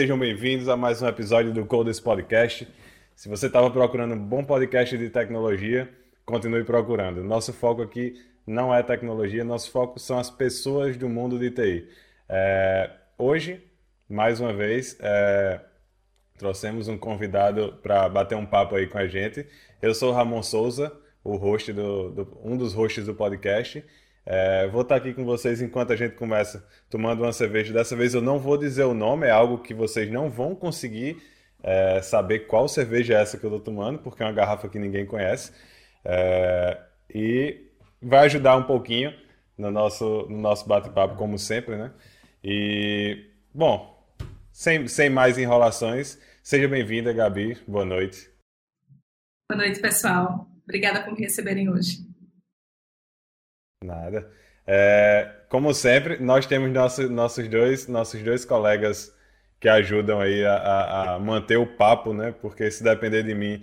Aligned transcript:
sejam 0.00 0.18
bem-vindos 0.18 0.66
a 0.66 0.78
mais 0.78 1.02
um 1.02 1.06
episódio 1.06 1.52
do 1.52 1.66
Codes 1.66 2.00
Podcast. 2.00 2.66
Se 3.14 3.28
você 3.28 3.48
estava 3.48 3.70
procurando 3.70 4.14
um 4.14 4.18
bom 4.18 4.42
podcast 4.42 4.96
de 4.96 5.10
tecnologia, 5.10 5.90
continue 6.24 6.64
procurando. 6.64 7.22
Nosso 7.22 7.52
foco 7.52 7.82
aqui 7.82 8.14
não 8.46 8.74
é 8.74 8.82
tecnologia, 8.82 9.44
nosso 9.44 9.70
foco 9.70 9.98
são 9.98 10.18
as 10.18 10.30
pessoas 10.30 10.96
do 10.96 11.06
mundo 11.06 11.38
de 11.38 11.50
TI. 11.50 11.86
É, 12.26 12.90
hoje, 13.18 13.62
mais 14.08 14.40
uma 14.40 14.54
vez, 14.54 14.96
é, 15.00 15.60
trouxemos 16.38 16.88
um 16.88 16.96
convidado 16.96 17.78
para 17.82 18.08
bater 18.08 18.36
um 18.36 18.46
papo 18.46 18.76
aí 18.76 18.86
com 18.86 18.96
a 18.96 19.06
gente. 19.06 19.46
Eu 19.82 19.92
sou 19.92 20.12
o 20.12 20.14
Ramon 20.14 20.42
Souza, 20.42 20.90
o 21.22 21.36
host 21.36 21.74
do, 21.74 22.10
do 22.10 22.38
um 22.42 22.56
dos 22.56 22.72
hosts 22.72 23.04
do 23.04 23.14
podcast. 23.14 23.84
É, 24.32 24.68
vou 24.68 24.82
estar 24.82 24.94
aqui 24.94 25.12
com 25.12 25.24
vocês 25.24 25.60
enquanto 25.60 25.92
a 25.92 25.96
gente 25.96 26.14
começa 26.14 26.64
tomando 26.88 27.24
uma 27.24 27.32
cerveja. 27.32 27.72
Dessa 27.72 27.96
vez 27.96 28.14
eu 28.14 28.22
não 28.22 28.38
vou 28.38 28.56
dizer 28.56 28.84
o 28.84 28.94
nome, 28.94 29.26
é 29.26 29.30
algo 29.32 29.58
que 29.58 29.74
vocês 29.74 30.08
não 30.08 30.30
vão 30.30 30.54
conseguir 30.54 31.20
é, 31.60 32.00
saber 32.00 32.46
qual 32.46 32.68
cerveja 32.68 33.14
é 33.14 33.22
essa 33.22 33.36
que 33.36 33.42
eu 33.42 33.48
estou 33.48 33.60
tomando, 33.60 33.98
porque 33.98 34.22
é 34.22 34.26
uma 34.26 34.32
garrafa 34.32 34.68
que 34.68 34.78
ninguém 34.78 35.04
conhece. 35.04 35.50
É, 36.04 36.78
e 37.12 37.72
vai 38.00 38.26
ajudar 38.26 38.56
um 38.56 38.62
pouquinho 38.62 39.12
no 39.58 39.68
nosso, 39.68 40.28
no 40.30 40.38
nosso 40.38 40.64
bate-papo, 40.68 41.16
como 41.16 41.36
sempre, 41.36 41.76
né? 41.76 41.90
E, 42.44 43.32
bom, 43.52 44.00
sem, 44.52 44.86
sem 44.86 45.10
mais 45.10 45.38
enrolações, 45.38 46.20
seja 46.40 46.68
bem-vinda, 46.68 47.12
Gabi. 47.12 47.58
Boa 47.66 47.84
noite. 47.84 48.30
Boa 49.50 49.60
noite, 49.60 49.80
pessoal. 49.80 50.48
Obrigada 50.62 51.02
por 51.02 51.14
me 51.14 51.18
receberem 51.18 51.68
hoje. 51.68 52.08
Nada. 53.82 54.30
É, 54.66 55.36
como 55.48 55.72
sempre, 55.72 56.18
nós 56.18 56.44
temos 56.44 56.70
nosso, 56.70 57.08
nossos, 57.08 57.48
dois, 57.48 57.88
nossos 57.88 58.22
dois 58.22 58.44
colegas 58.44 59.14
que 59.58 59.68
ajudam 59.68 60.20
aí 60.20 60.44
a, 60.44 61.14
a, 61.14 61.18
manter 61.18 61.56
o 61.56 61.66
papo, 61.66 62.12
né? 62.12 62.34
Porque 62.40 62.70
se 62.70 62.84
depender 62.84 63.22
de 63.22 63.34
mim, 63.34 63.62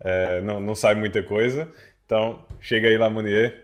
é, 0.00 0.40
não, 0.40 0.58
não 0.58 0.74
sai 0.74 0.94
muita 0.94 1.22
coisa. 1.22 1.68
Então, 2.06 2.44
chega 2.60 2.88
aí, 2.88 2.96
Lamounier. 2.96 3.62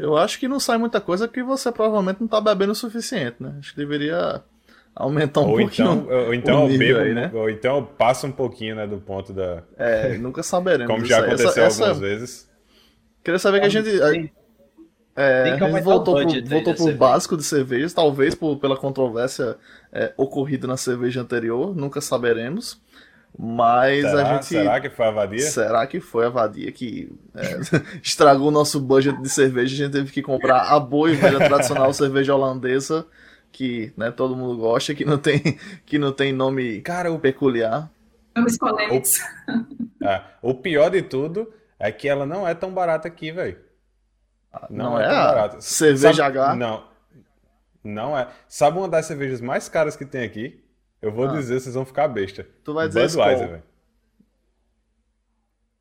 Eu 0.00 0.16
acho 0.16 0.38
que 0.38 0.48
não 0.48 0.58
sai 0.58 0.78
muita 0.78 1.00
coisa 1.00 1.28
porque 1.28 1.44
você 1.44 1.70
provavelmente 1.70 2.18
não 2.18 2.26
está 2.26 2.40
bebendo 2.40 2.72
o 2.72 2.76
suficiente, 2.76 3.36
né? 3.40 3.54
Acho 3.60 3.70
que 3.70 3.76
deveria 3.76 4.42
aumentar 4.96 5.40
um 5.42 5.50
ou 5.50 5.58
pouquinho. 5.58 5.92
Então, 5.92 6.26
ou 6.26 6.34
então 6.34 6.68
eu 6.68 6.78
bebo, 6.78 6.98
aí, 6.98 7.14
né? 7.14 7.30
Ou 7.32 7.48
então 7.48 7.76
eu 7.76 7.82
passo 7.84 8.26
um 8.26 8.32
pouquinho, 8.32 8.74
né, 8.74 8.86
do 8.86 8.98
ponto 8.98 9.32
da. 9.32 9.62
É, 9.76 10.18
nunca 10.18 10.42
saberemos. 10.42 10.92
Como 10.92 11.04
já 11.04 11.20
aconteceu 11.20 11.50
essa, 11.50 11.62
algumas 11.62 11.80
essa... 11.80 12.00
vezes. 12.00 12.50
Queria 13.22 13.38
saber 13.38 13.60
que 13.60 13.66
a 13.66 13.68
gente. 13.68 13.88
É, 15.14 15.58
gente 15.58 15.82
voltou 15.82 16.14
pro, 16.14 16.48
voltou 16.48 16.74
pro 16.74 16.94
básico 16.94 17.36
de 17.36 17.44
cervejas, 17.44 17.92
talvez 17.92 18.34
por, 18.34 18.56
pela 18.56 18.76
controvérsia 18.76 19.56
é, 19.92 20.12
ocorrida 20.16 20.66
na 20.66 20.76
cerveja 20.76 21.20
anterior, 21.20 21.76
nunca 21.76 22.00
saberemos. 22.00 22.80
Mas 23.38 24.02
será, 24.02 24.22
a 24.22 24.34
gente. 24.34 24.44
Será 24.46 24.80
que 24.80 24.90
foi 24.90 25.06
a 25.06 25.10
vadia? 25.10 25.40
Será 25.40 25.86
que 25.86 26.00
foi 26.00 26.26
a 26.26 26.28
vadia 26.28 26.70
que 26.70 27.10
é, 27.34 27.60
estragou 28.02 28.48
o 28.48 28.50
nosso 28.50 28.78
budget 28.80 29.20
de 29.22 29.28
cerveja? 29.28 29.74
A 29.74 29.78
gente 29.86 29.92
teve 29.92 30.12
que 30.12 30.22
comprar 30.22 30.62
a 30.70 30.78
boa 30.78 31.10
e 31.10 31.14
velha 31.14 31.38
tradicional 31.38 31.92
cerveja 31.92 32.34
holandesa, 32.34 33.06
que 33.50 33.92
né, 33.96 34.10
todo 34.10 34.36
mundo 34.36 34.58
gosta, 34.58 34.94
que 34.94 35.04
não 35.04 35.16
tem, 35.18 35.58
que 35.86 35.98
não 35.98 36.12
tem 36.12 36.32
nome 36.32 36.82
Cara, 36.82 37.10
o... 37.10 37.18
peculiar. 37.18 37.90
Nomes 38.36 38.58
polêmicos. 38.58 39.18
O... 40.00 40.06
É, 40.06 40.22
o 40.42 40.54
pior 40.54 40.90
de 40.90 41.00
tudo 41.00 41.52
é 41.78 41.90
que 41.90 42.08
ela 42.08 42.26
não 42.26 42.46
é 42.46 42.54
tão 42.54 42.70
barata 42.72 43.08
aqui, 43.08 43.30
velho. 43.30 43.56
Não, 44.68 44.90
não 44.90 45.00
é, 45.00 45.04
é 45.04 45.08
barata. 45.08 45.60
Cerveja 45.60 46.24
Sabe, 46.24 46.38
H? 46.38 46.56
Não. 46.56 46.84
Não 47.82 48.18
é. 48.18 48.28
Sabe 48.48 48.78
uma 48.78 48.88
das 48.88 49.06
cervejas 49.06 49.40
mais 49.40 49.68
caras 49.68 49.96
que 49.96 50.04
tem 50.04 50.24
aqui? 50.24 50.62
Eu 51.00 51.10
vou 51.10 51.24
ah. 51.24 51.32
dizer, 51.32 51.60
vocês 51.60 51.74
vão 51.74 51.84
ficar 51.84 52.06
besta. 52.08 52.46
Tu 52.62 52.72
vai 52.72 52.86
dizer 52.86 53.08
Budweiser, 53.08 53.48
velho. 53.48 53.62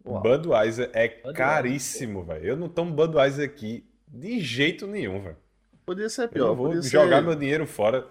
Budweiser 0.03 0.89
é 0.93 1.07
Budweiser. 1.07 1.33
caríssimo, 1.33 2.23
velho. 2.23 2.45
Eu 2.45 2.57
não 2.57 2.67
tomo 2.67 2.91
Budweiser 2.91 3.45
aqui 3.45 3.85
de 4.07 4.39
jeito 4.39 4.87
nenhum, 4.87 5.21
velho. 5.21 5.37
Podia 5.85 6.09
ser 6.09 6.27
pior. 6.27 6.47
Eu 6.47 6.55
vou 6.55 6.81
jogar 6.81 7.17
ser... 7.17 7.21
meu 7.21 7.35
dinheiro 7.35 7.67
fora. 7.67 8.07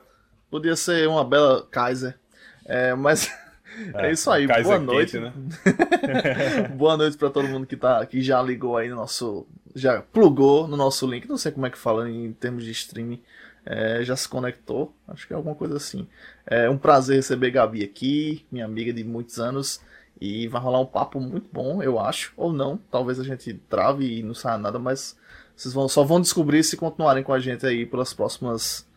Podia 0.51 0.77
ser 0.77 1.09
uma 1.09 1.25
bela 1.25 1.67
Kaiser. 1.69 2.17
É, 2.65 2.95
mas 2.95 3.33
é, 3.95 4.09
é 4.09 4.13
isso 4.13 4.31
aí. 4.31 4.47
Boa 4.63 4.79
noite. 4.79 5.13
Quente, 5.13 5.25
né? 5.25 6.69
Boa 6.75 6.97
noite 6.97 7.17
para 7.17 7.31
todo 7.31 7.49
mundo 7.49 7.67
que 7.67 7.77
tá 7.77 8.05
que 8.07 8.23
já 8.23 8.41
ligou 8.41 8.77
aí 8.77 8.89
no 8.89 8.97
nosso 8.97 9.49
já 9.75 10.03
plugou 10.03 10.67
no 10.67 10.77
nosso 10.77 11.07
link, 11.07 11.29
não 11.29 11.37
sei 11.37 11.53
como 11.53 11.67
é 11.67 11.71
que 11.71 11.79
fala 11.79 12.09
em 12.11 12.33
termos 12.33 12.65
de 12.65 12.71
streaming, 12.71 13.23
é, 13.65 14.03
já 14.03 14.17
se 14.17 14.29
conectou, 14.29 14.95
acho 15.09 15.27
que 15.27 15.33
é 15.33 15.37
alguma 15.37 15.55
coisa 15.55 15.77
assim. 15.77 16.09
É 16.47 16.69
um 16.69 16.79
prazer 16.79 17.17
receber 17.17 17.51
Gabi 17.51 17.85
aqui, 17.85 18.47
minha 18.51 18.65
amiga 18.65 18.93
de 18.93 19.05
muitos 19.05 19.39
anos, 19.39 19.81
e 20.21 20.49
vai 20.49 20.61
rolar 20.61 20.81
um 20.81 20.87
papo 20.87 21.21
muito 21.21 21.49
bom, 21.53 21.83
eu 21.83 21.99
acho, 21.99 22.33
ou 22.37 22.53
não, 22.53 22.79
talvez 22.91 23.21
a 23.21 23.25
gente 23.25 23.55
trave 23.55 24.19
e 24.19 24.23
não 24.23 24.35
saia 24.35 24.59
nada, 24.59 24.79
mas 24.79 25.19
vocês 25.57 25.73
vão, 25.73 25.89
só 25.89 26.03
vão 26.05 26.21
descobrir 26.21 26.63
se 26.65 26.77
continuarem 26.77 27.23
com 27.23 27.33
a 27.33 27.39
gente 27.39 27.67
aí 27.67 27.87
pelas 27.87 28.13
próximas 28.13 28.89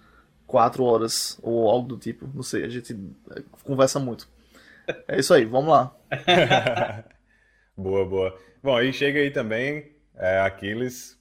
quatro 0.48 0.84
horas, 0.84 1.40
ou 1.42 1.70
algo 1.70 1.90
do 1.90 1.98
tipo, 1.98 2.30
não 2.34 2.44
sei, 2.44 2.64
a 2.64 2.70
gente 2.70 2.98
é, 3.32 3.44
conversa 3.64 4.00
muito. 4.00 4.28
É 5.08 5.20
isso 5.20 5.34
aí, 5.34 5.46
vamos 5.46 5.70
lá. 5.70 5.96
boa, 7.78 8.06
boa. 8.06 8.38
Bom, 8.62 8.80
e 8.82 8.92
chega 8.92 9.20
aí 9.20 9.32
também 9.32 9.93
é, 10.16 10.40
Aquiles. 10.40 11.20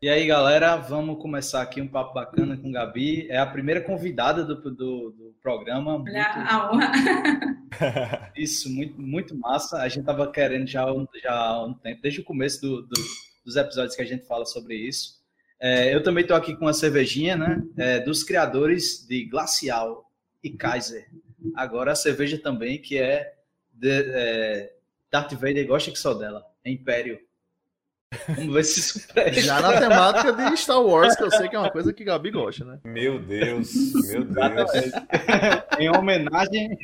E 0.00 0.08
aí, 0.08 0.26
galera, 0.26 0.76
vamos 0.76 1.20
começar 1.20 1.62
aqui 1.62 1.80
um 1.80 1.88
papo 1.88 2.12
bacana 2.12 2.58
com 2.58 2.70
Gabi. 2.70 3.26
É 3.30 3.38
a 3.38 3.46
primeira 3.46 3.80
convidada 3.80 4.44
do, 4.44 4.56
do, 4.56 4.70
do 5.10 5.34
programa. 5.42 5.98
Muito... 5.98 6.14
A 6.14 6.70
honra. 6.70 8.32
Isso, 8.36 8.70
muito, 8.70 9.00
muito 9.00 9.34
massa. 9.34 9.78
A 9.78 9.88
gente 9.88 10.00
estava 10.00 10.30
querendo 10.30 10.66
já, 10.66 10.84
já 11.22 11.32
há 11.32 11.64
um 11.64 11.72
tempo, 11.72 12.02
desde 12.02 12.20
o 12.20 12.24
começo 12.24 12.60
do, 12.60 12.82
do, 12.82 12.94
dos 13.44 13.56
episódios 13.56 13.96
que 13.96 14.02
a 14.02 14.06
gente 14.06 14.26
fala 14.26 14.44
sobre 14.44 14.76
isso. 14.76 15.22
É, 15.58 15.94
eu 15.94 16.02
também 16.02 16.20
estou 16.22 16.36
aqui 16.36 16.54
com 16.54 16.66
uma 16.66 16.74
cervejinha, 16.74 17.34
né? 17.36 17.62
É, 17.78 18.00
dos 18.00 18.22
criadores 18.22 19.06
de 19.08 19.24
Glacial 19.24 20.10
e 20.42 20.50
Kaiser. 20.50 21.08
Agora 21.56 21.92
a 21.92 21.96
cerveja 21.96 22.38
também, 22.38 22.78
que 22.78 22.98
é, 22.98 23.34
de, 23.72 23.90
é 23.90 24.73
Darth 25.14 25.32
Vader 25.34 25.64
gosta 25.64 25.92
que 25.92 25.98
só 25.98 26.12
dela. 26.12 26.44
É 26.64 26.72
Império. 26.72 27.20
Vamos 28.26 28.52
ver 28.52 28.64
se 28.64 28.80
isso 28.80 29.06
presta. 29.12 29.42
Já 29.42 29.60
na 29.60 29.78
temática 29.78 30.32
de 30.32 30.56
Star 30.56 30.82
Wars, 30.82 31.14
que 31.14 31.22
eu 31.22 31.30
sei 31.30 31.48
que 31.48 31.54
é 31.54 31.58
uma 31.58 31.70
coisa 31.70 31.92
que 31.92 32.02
Gabi 32.02 32.32
gosta, 32.32 32.64
né? 32.64 32.80
Meu 32.82 33.20
Deus, 33.20 33.72
meu 34.08 34.24
Deus. 34.24 34.70
em 35.78 35.88
homenagem, 35.88 36.76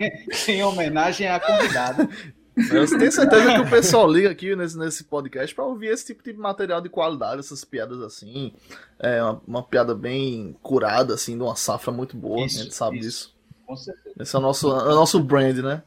em 0.47 0.63
homenagem 0.63 1.27
à 1.27 1.41
convidada. 1.41 2.09
Eu 2.57 2.87
tenho 2.99 3.11
certeza 3.11 3.55
que 3.55 3.61
o 3.61 3.71
pessoal 3.71 4.09
liga 4.09 4.31
aqui 4.31 4.55
nesse, 4.55 4.79
nesse 4.79 5.03
podcast 5.05 5.53
para 5.53 5.65
ouvir 5.65 5.89
esse 5.89 6.07
tipo 6.07 6.23
de 6.23 6.33
material 6.33 6.81
de 6.81 6.89
qualidade, 6.89 7.41
essas 7.41 7.65
piadas 7.65 8.01
assim. 8.01 8.53
É 9.01 9.21
uma, 9.21 9.43
uma 9.47 9.63
piada 9.63 9.93
bem 9.93 10.57
curada, 10.63 11.15
assim, 11.15 11.37
de 11.37 11.43
uma 11.43 11.57
safra 11.57 11.91
muito 11.91 12.17
boa, 12.17 12.47
isso, 12.47 12.61
a 12.61 12.63
gente 12.63 12.75
sabe 12.77 12.99
isso. 12.99 13.09
disso. 13.09 13.37
Com 13.67 13.77
certeza. 13.77 14.15
Esse 14.21 14.37
é 14.37 14.39
o 14.39 14.43
nosso, 14.43 14.69
é 14.69 14.93
o 14.93 14.95
nosso 14.95 15.19
brand, 15.21 15.59
né? 15.59 15.83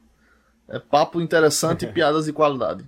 É 0.69 0.79
papo 0.79 1.21
interessante 1.21 1.85
e 1.85 1.91
piadas 1.93 2.25
de 2.25 2.33
qualidade. 2.33 2.87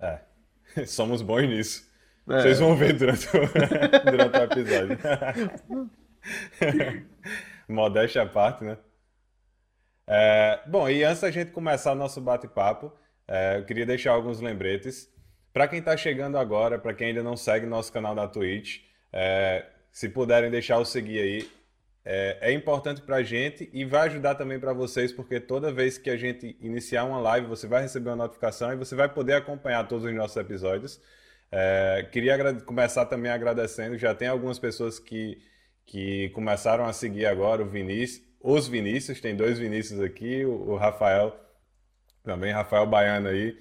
É, 0.00 0.20
somos 0.86 1.22
bons 1.22 1.48
nisso. 1.48 1.88
É. 2.28 2.42
Vocês 2.42 2.60
vão 2.60 2.76
ver 2.76 2.92
durante 2.92 3.26
o, 3.28 3.40
durante 4.10 4.38
o 4.38 4.42
episódio. 4.42 4.98
Modéstia 7.68 8.22
à 8.22 8.26
parte, 8.26 8.64
né? 8.64 8.76
É, 10.06 10.60
bom, 10.66 10.88
e 10.88 11.04
antes 11.04 11.20
da 11.20 11.30
gente 11.30 11.50
começar 11.50 11.92
o 11.92 11.94
nosso 11.94 12.20
bate-papo, 12.20 12.92
é, 13.26 13.58
eu 13.58 13.64
queria 13.64 13.84
deixar 13.84 14.12
alguns 14.12 14.40
lembretes. 14.40 15.10
Para 15.52 15.68
quem 15.68 15.80
está 15.80 15.96
chegando 15.96 16.38
agora, 16.38 16.78
para 16.78 16.94
quem 16.94 17.08
ainda 17.08 17.22
não 17.22 17.36
segue 17.36 17.66
nosso 17.66 17.92
canal 17.92 18.14
da 18.14 18.26
Twitch, 18.26 18.80
é, 19.12 19.66
se 19.90 20.08
puderem 20.08 20.50
deixar 20.50 20.78
o 20.78 20.84
seguir 20.84 21.20
aí, 21.20 21.50
é, 22.10 22.38
é 22.40 22.52
importante 22.54 23.02
para 23.02 23.16
a 23.16 23.22
gente 23.22 23.68
e 23.70 23.84
vai 23.84 24.08
ajudar 24.08 24.34
também 24.34 24.58
para 24.58 24.72
vocês, 24.72 25.12
porque 25.12 25.38
toda 25.38 25.70
vez 25.70 25.98
que 25.98 26.08
a 26.08 26.16
gente 26.16 26.56
iniciar 26.58 27.04
uma 27.04 27.20
live, 27.20 27.46
você 27.46 27.66
vai 27.66 27.82
receber 27.82 28.08
uma 28.08 28.16
notificação 28.16 28.72
e 28.72 28.76
você 28.76 28.94
vai 28.94 29.10
poder 29.10 29.34
acompanhar 29.34 29.86
todos 29.86 30.06
os 30.06 30.14
nossos 30.14 30.38
episódios. 30.38 30.98
É, 31.52 32.08
queria 32.10 32.54
começar 32.62 33.04
também 33.04 33.30
agradecendo, 33.30 33.98
já 33.98 34.14
tem 34.14 34.26
algumas 34.26 34.58
pessoas 34.58 34.98
que, 34.98 35.36
que 35.84 36.30
começaram 36.30 36.86
a 36.86 36.94
seguir 36.94 37.26
agora, 37.26 37.62
o 37.62 37.68
Vinícius, 37.68 38.26
os 38.40 38.66
Vinícius, 38.66 39.20
tem 39.20 39.36
dois 39.36 39.58
Vinícius 39.58 40.00
aqui, 40.00 40.46
o, 40.46 40.70
o 40.70 40.76
Rafael, 40.76 41.38
também 42.24 42.54
Rafael 42.54 42.86
Baiano 42.86 43.28
aí, 43.28 43.54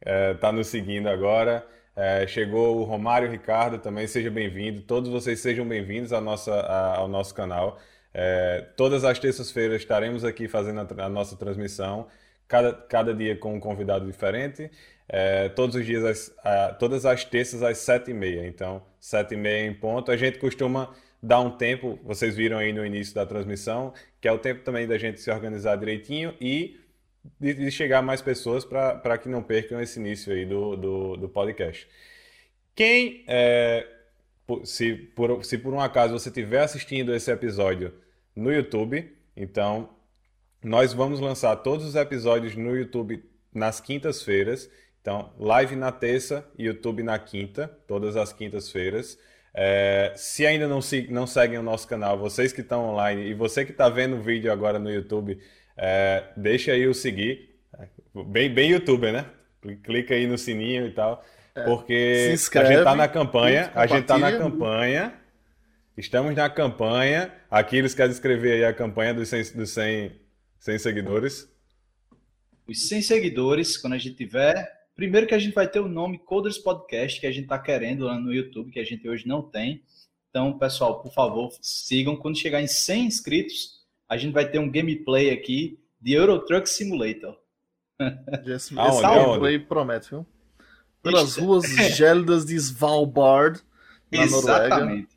está 0.00 0.48
é, 0.48 0.52
nos 0.52 0.68
seguindo 0.68 1.10
agora. 1.10 1.62
É, 1.94 2.26
chegou 2.26 2.78
o 2.78 2.84
Romário 2.84 3.30
Ricardo 3.30 3.78
também, 3.78 4.06
seja 4.06 4.30
bem-vindo. 4.30 4.80
Todos 4.82 5.10
vocês 5.10 5.40
sejam 5.40 5.66
bem-vindos 5.66 6.12
ao 6.12 6.22
nosso 6.22 7.34
canal. 7.34 7.78
É, 8.14 8.66
todas 8.76 9.04
as 9.04 9.18
terças-feiras 9.18 9.82
estaremos 9.82 10.24
aqui 10.24 10.48
fazendo 10.48 10.80
a, 10.80 11.04
a, 11.04 11.08
nossa 11.08 11.36
transmissão, 11.36 12.06
cada, 12.48 12.72
cada 12.72 13.14
dia 13.14 13.36
com 13.36 13.54
um 13.54 13.60
convidado 13.60 14.06
diferente. 14.06 14.70
É, 15.06 15.50
todos 15.50 15.76
os 15.76 15.84
dias, 15.84 16.34
a, 16.42 16.72
todas 16.74 17.04
as 17.04 17.24
terças 17.24 17.62
às 17.62 17.76
sete 17.78 18.10
e 18.10 18.14
meia. 18.14 18.46
Então, 18.46 18.82
sete 18.98 19.34
e 19.34 19.36
meia 19.36 19.66
em 19.66 19.74
ponto. 19.74 20.10
A 20.10 20.16
gente 20.16 20.38
costuma 20.38 20.94
dar 21.22 21.40
um 21.40 21.50
tempo, 21.50 21.98
vocês 22.02 22.34
viram 22.34 22.56
aí 22.56 22.72
no 22.72 22.84
início 22.86 23.14
da 23.14 23.26
transmissão, 23.26 23.92
que 24.18 24.26
é 24.26 24.32
o 24.32 24.38
tempo 24.38 24.62
também 24.64 24.86
da 24.86 24.96
gente 24.96 25.20
se 25.20 25.30
organizar 25.30 25.76
direitinho 25.76 26.34
e 26.40 26.80
de, 27.38 27.54
de 27.54 27.70
chegar 27.70 28.02
mais 28.02 28.20
pessoas 28.20 28.64
para 28.64 29.18
que 29.18 29.28
não 29.28 29.42
percam 29.42 29.80
esse 29.80 29.98
início 29.98 30.32
aí 30.32 30.44
do, 30.44 30.76
do, 30.76 31.16
do 31.16 31.28
podcast. 31.28 31.88
Quem, 32.74 33.24
é, 33.26 33.86
se, 34.64 34.94
por, 34.94 35.44
se 35.44 35.58
por 35.58 35.74
um 35.74 35.80
acaso 35.80 36.18
você 36.18 36.28
estiver 36.28 36.62
assistindo 36.62 37.14
esse 37.14 37.30
episódio 37.30 37.94
no 38.34 38.52
YouTube, 38.52 39.16
então 39.36 39.90
nós 40.62 40.92
vamos 40.92 41.20
lançar 41.20 41.56
todos 41.56 41.84
os 41.84 41.94
episódios 41.94 42.54
no 42.54 42.76
YouTube 42.76 43.22
nas 43.52 43.80
quintas-feiras. 43.80 44.70
Então, 45.00 45.32
live 45.38 45.74
na 45.74 45.90
terça, 45.90 46.48
YouTube 46.56 47.02
na 47.02 47.18
quinta, 47.18 47.68
todas 47.86 48.16
as 48.16 48.32
quintas-feiras. 48.32 49.18
É, 49.54 50.14
se 50.16 50.46
ainda 50.46 50.66
não, 50.66 50.80
se, 50.80 51.08
não 51.10 51.26
seguem 51.26 51.58
o 51.58 51.62
nosso 51.62 51.86
canal, 51.86 52.16
vocês 52.16 52.52
que 52.52 52.62
estão 52.62 52.90
online 52.90 53.26
e 53.26 53.34
você 53.34 53.64
que 53.64 53.72
está 53.72 53.88
vendo 53.88 54.16
o 54.16 54.22
vídeo 54.22 54.50
agora 54.50 54.78
no 54.78 54.90
YouTube, 54.90 55.38
é, 55.76 56.24
deixa 56.36 56.72
aí 56.72 56.86
o 56.86 56.94
seguir. 56.94 57.50
Bem, 58.26 58.52
bem 58.52 58.70
youtuber, 58.70 59.12
né? 59.12 59.26
Clica 59.82 60.14
aí 60.14 60.26
no 60.26 60.36
sininho 60.36 60.86
e 60.86 60.90
tal. 60.90 61.24
É, 61.54 61.64
porque 61.64 62.30
inscreve, 62.32 62.66
a 62.66 62.70
gente 62.70 62.78
está 62.78 62.94
na 62.94 63.08
campanha. 63.08 63.72
A 63.74 63.86
gente 63.86 64.02
está 64.02 64.18
na 64.18 64.32
campanha. 64.32 65.14
Estamos 65.96 66.34
na 66.34 66.48
campanha. 66.48 67.32
Aqui 67.50 67.76
eles 67.76 67.94
querem 67.94 68.12
escrever 68.12 68.52
aí 68.52 68.64
a 68.64 68.72
campanha 68.72 69.12
dos 69.12 69.28
100, 69.28 69.52
dos 69.52 69.70
100, 69.70 70.12
100 70.58 70.78
seguidores. 70.78 71.48
Os 72.66 72.88
100 72.88 73.02
seguidores, 73.02 73.76
quando 73.76 73.94
a 73.94 73.98
gente 73.98 74.16
tiver. 74.16 74.80
Primeiro 74.94 75.26
que 75.26 75.34
a 75.34 75.38
gente 75.38 75.54
vai 75.54 75.68
ter 75.68 75.80
o 75.80 75.88
nome 75.88 76.18
Coders 76.18 76.58
Podcast, 76.58 77.20
que 77.20 77.26
a 77.26 77.32
gente 77.32 77.44
está 77.44 77.58
querendo 77.58 78.04
lá 78.04 78.18
no 78.18 78.32
YouTube, 78.32 78.70
que 78.70 78.80
a 78.80 78.84
gente 78.84 79.08
hoje 79.08 79.26
não 79.26 79.42
tem. 79.42 79.82
Então, 80.30 80.58
pessoal, 80.58 81.02
por 81.02 81.12
favor, 81.12 81.50
sigam. 81.60 82.16
Quando 82.16 82.38
chegar 82.38 82.62
em 82.62 82.66
100 82.66 83.04
inscritos, 83.04 83.81
a 84.12 84.16
gente 84.18 84.34
vai 84.34 84.46
ter 84.46 84.58
um 84.58 84.70
gameplay 84.70 85.30
aqui 85.30 85.78
de 85.98 86.12
Euro 86.12 86.38
Truck 86.40 86.68
Simulator. 86.68 87.34
Esse, 88.44 88.78
esse 88.78 89.02
gameplay 89.02 89.58
promete, 89.58 90.10
viu? 90.10 90.26
Pelas 91.02 91.36
ruas 91.36 91.64
gélidas 91.96 92.44
de 92.44 92.54
Svalbard, 92.56 93.60
na 94.12 94.22
Exatamente. 94.22 94.76
Noruega. 94.78 95.08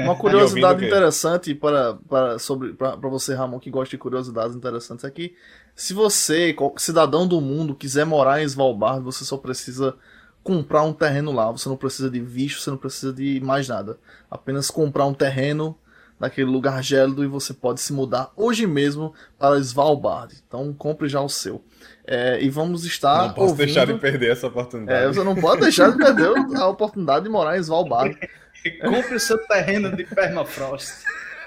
Uma 0.00 0.16
curiosidade 0.20 0.84
interessante 0.84 1.54
para, 1.54 1.94
para, 1.94 2.38
sobre, 2.38 2.74
para, 2.74 2.98
para 2.98 3.08
você, 3.08 3.34
Ramon, 3.34 3.58
que 3.58 3.70
gosta 3.70 3.90
de 3.90 3.98
curiosidades 3.98 4.54
interessantes, 4.54 5.04
é 5.04 5.10
que 5.10 5.34
se 5.74 5.94
você, 5.94 6.54
cidadão 6.76 7.26
do 7.26 7.40
mundo, 7.40 7.74
quiser 7.74 8.04
morar 8.04 8.42
em 8.42 8.44
Svalbard, 8.44 9.02
você 9.02 9.24
só 9.24 9.38
precisa 9.38 9.96
comprar 10.42 10.82
um 10.82 10.92
terreno 10.92 11.32
lá. 11.32 11.50
Você 11.50 11.70
não 11.70 11.76
precisa 11.76 12.10
de 12.10 12.20
visto, 12.20 12.60
você 12.60 12.70
não 12.70 12.76
precisa 12.76 13.14
de 13.14 13.40
mais 13.40 13.66
nada. 13.68 13.98
Apenas 14.30 14.70
comprar 14.70 15.06
um 15.06 15.14
terreno 15.14 15.78
naquele 16.22 16.48
lugar 16.48 16.80
gélido 16.84 17.24
e 17.24 17.26
você 17.26 17.52
pode 17.52 17.80
se 17.80 17.92
mudar 17.92 18.30
hoje 18.36 18.64
mesmo 18.64 19.12
para 19.36 19.58
Svalbard. 19.58 20.32
Então 20.46 20.72
compre 20.72 21.08
já 21.08 21.20
o 21.20 21.28
seu. 21.28 21.64
É, 22.06 22.40
e 22.40 22.48
vamos 22.48 22.84
estar. 22.84 23.26
Não 23.26 23.34
posso 23.34 23.48
ouvindo... 23.48 23.66
deixar 23.66 23.86
de 23.88 23.94
perder 23.94 24.30
essa 24.30 24.46
oportunidade. 24.46 25.04
É, 25.04 25.08
você 25.08 25.24
não 25.24 25.34
pode 25.34 25.62
deixar 25.62 25.90
de 25.90 25.98
perder 25.98 26.28
a 26.56 26.68
oportunidade 26.68 27.24
de 27.24 27.30
morar 27.30 27.58
em 27.58 27.60
Svalbard. 27.60 28.16
compre 28.88 29.16
o 29.16 29.20
seu 29.20 29.36
terreno 29.48 29.96
de 29.96 30.04
permafrost. 30.04 31.04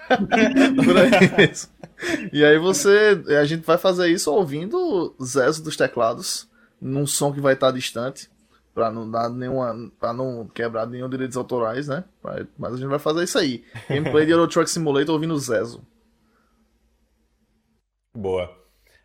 e 2.34 2.44
aí 2.44 2.60
você. 2.60 3.24
A 3.40 3.46
gente 3.46 3.66
vai 3.66 3.78
fazer 3.78 4.10
isso 4.10 4.30
ouvindo 4.30 5.16
Zezo 5.24 5.64
dos 5.64 5.78
teclados, 5.78 6.50
num 6.82 7.08
som 7.08 7.32
que 7.32 7.40
vai 7.40 7.54
estar 7.54 7.72
distante 7.72 8.30
para 8.76 8.92
não 8.92 9.10
dar 9.10 9.30
nenhuma, 9.30 9.90
para 9.98 10.12
não 10.12 10.46
quebrar 10.50 10.86
nenhum 10.86 11.10
direitos 11.10 11.38
autorais, 11.38 11.88
né? 11.88 12.04
Mas 12.58 12.74
a 12.74 12.78
gente 12.78 12.90
vai 12.90 13.00
fazer 13.00 13.24
isso 13.24 13.40
aí. 13.40 13.64
Gameplay 13.90 14.26
de 14.26 14.34
Euro 14.34 14.50
Truck 14.50 14.70
Simulator 14.70 15.16
ouvindo 15.16 15.40
Zezo. 15.40 15.82
Boa. 18.14 18.54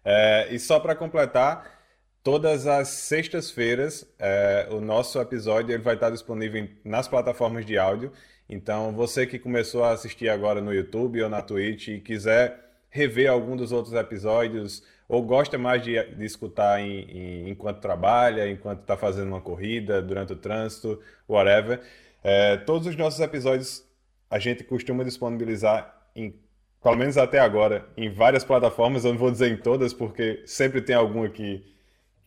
É, 0.05 0.53
e 0.53 0.59
só 0.59 0.81
para 0.81 0.97
completar, 0.97 1.79
todas 2.21 2.67
as 2.67 2.89
sextas-feiras 2.89 4.05
é, 4.19 4.67
o 4.73 4.81
nosso 4.81 5.21
episódio 5.21 5.73
ele 5.73 5.83
vai 5.83 5.95
estar 5.95 6.11
disponível 6.11 6.69
nas 6.85 7.07
plataformas 7.07 7.65
de 7.65 7.79
áudio. 7.79 8.13
Então, 8.49 8.93
você 8.93 9.25
que 9.25 9.39
começou 9.39 9.85
a 9.85 9.93
assistir 9.93 10.29
agora 10.29 10.61
no 10.61 10.75
YouTube 10.75 11.23
ou 11.23 11.29
na 11.29 11.41
Twitch 11.43 11.89
e 11.89 12.01
quiser 12.01 12.59
rever 12.89 13.31
algum 13.31 13.57
dos 13.57 13.71
outros 13.71 13.95
episódios 13.95 14.83
ou 15.11 15.25
gosta 15.25 15.59
mais 15.59 15.83
de, 15.83 16.01
de 16.15 16.25
escutar 16.25 16.81
em, 16.81 17.01
em, 17.01 17.51
enquanto 17.51 17.81
trabalha, 17.81 18.49
enquanto 18.49 18.83
está 18.83 18.97
fazendo 18.97 19.27
uma 19.27 19.41
corrida, 19.41 20.01
durante 20.01 20.33
o 20.33 20.37
trânsito, 20.37 21.03
whatever. 21.29 21.81
É, 22.23 22.57
todos 22.59 22.87
os 22.87 22.95
nossos 22.95 23.19
episódios 23.19 23.85
a 24.31 24.39
gente 24.39 24.63
costuma 24.63 25.03
disponibilizar, 25.03 26.01
em, 26.15 26.33
pelo 26.81 26.97
menos 26.97 27.19
até 27.19 27.41
agora, 27.41 27.89
em 27.97 28.09
várias 28.09 28.45
plataformas. 28.45 29.05
Eu 29.05 29.11
não 29.11 29.19
vou 29.19 29.33
dizer 29.33 29.51
em 29.51 29.57
todas, 29.57 29.93
porque 29.93 30.45
sempre 30.47 30.81
tem 30.81 30.95
alguma 30.95 31.29
que, 31.29 31.61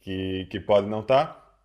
que, 0.01 0.45
que 0.51 0.59
pode 0.59 0.85
não 0.85 0.99
estar. 0.99 1.25
Tá. 1.27 1.55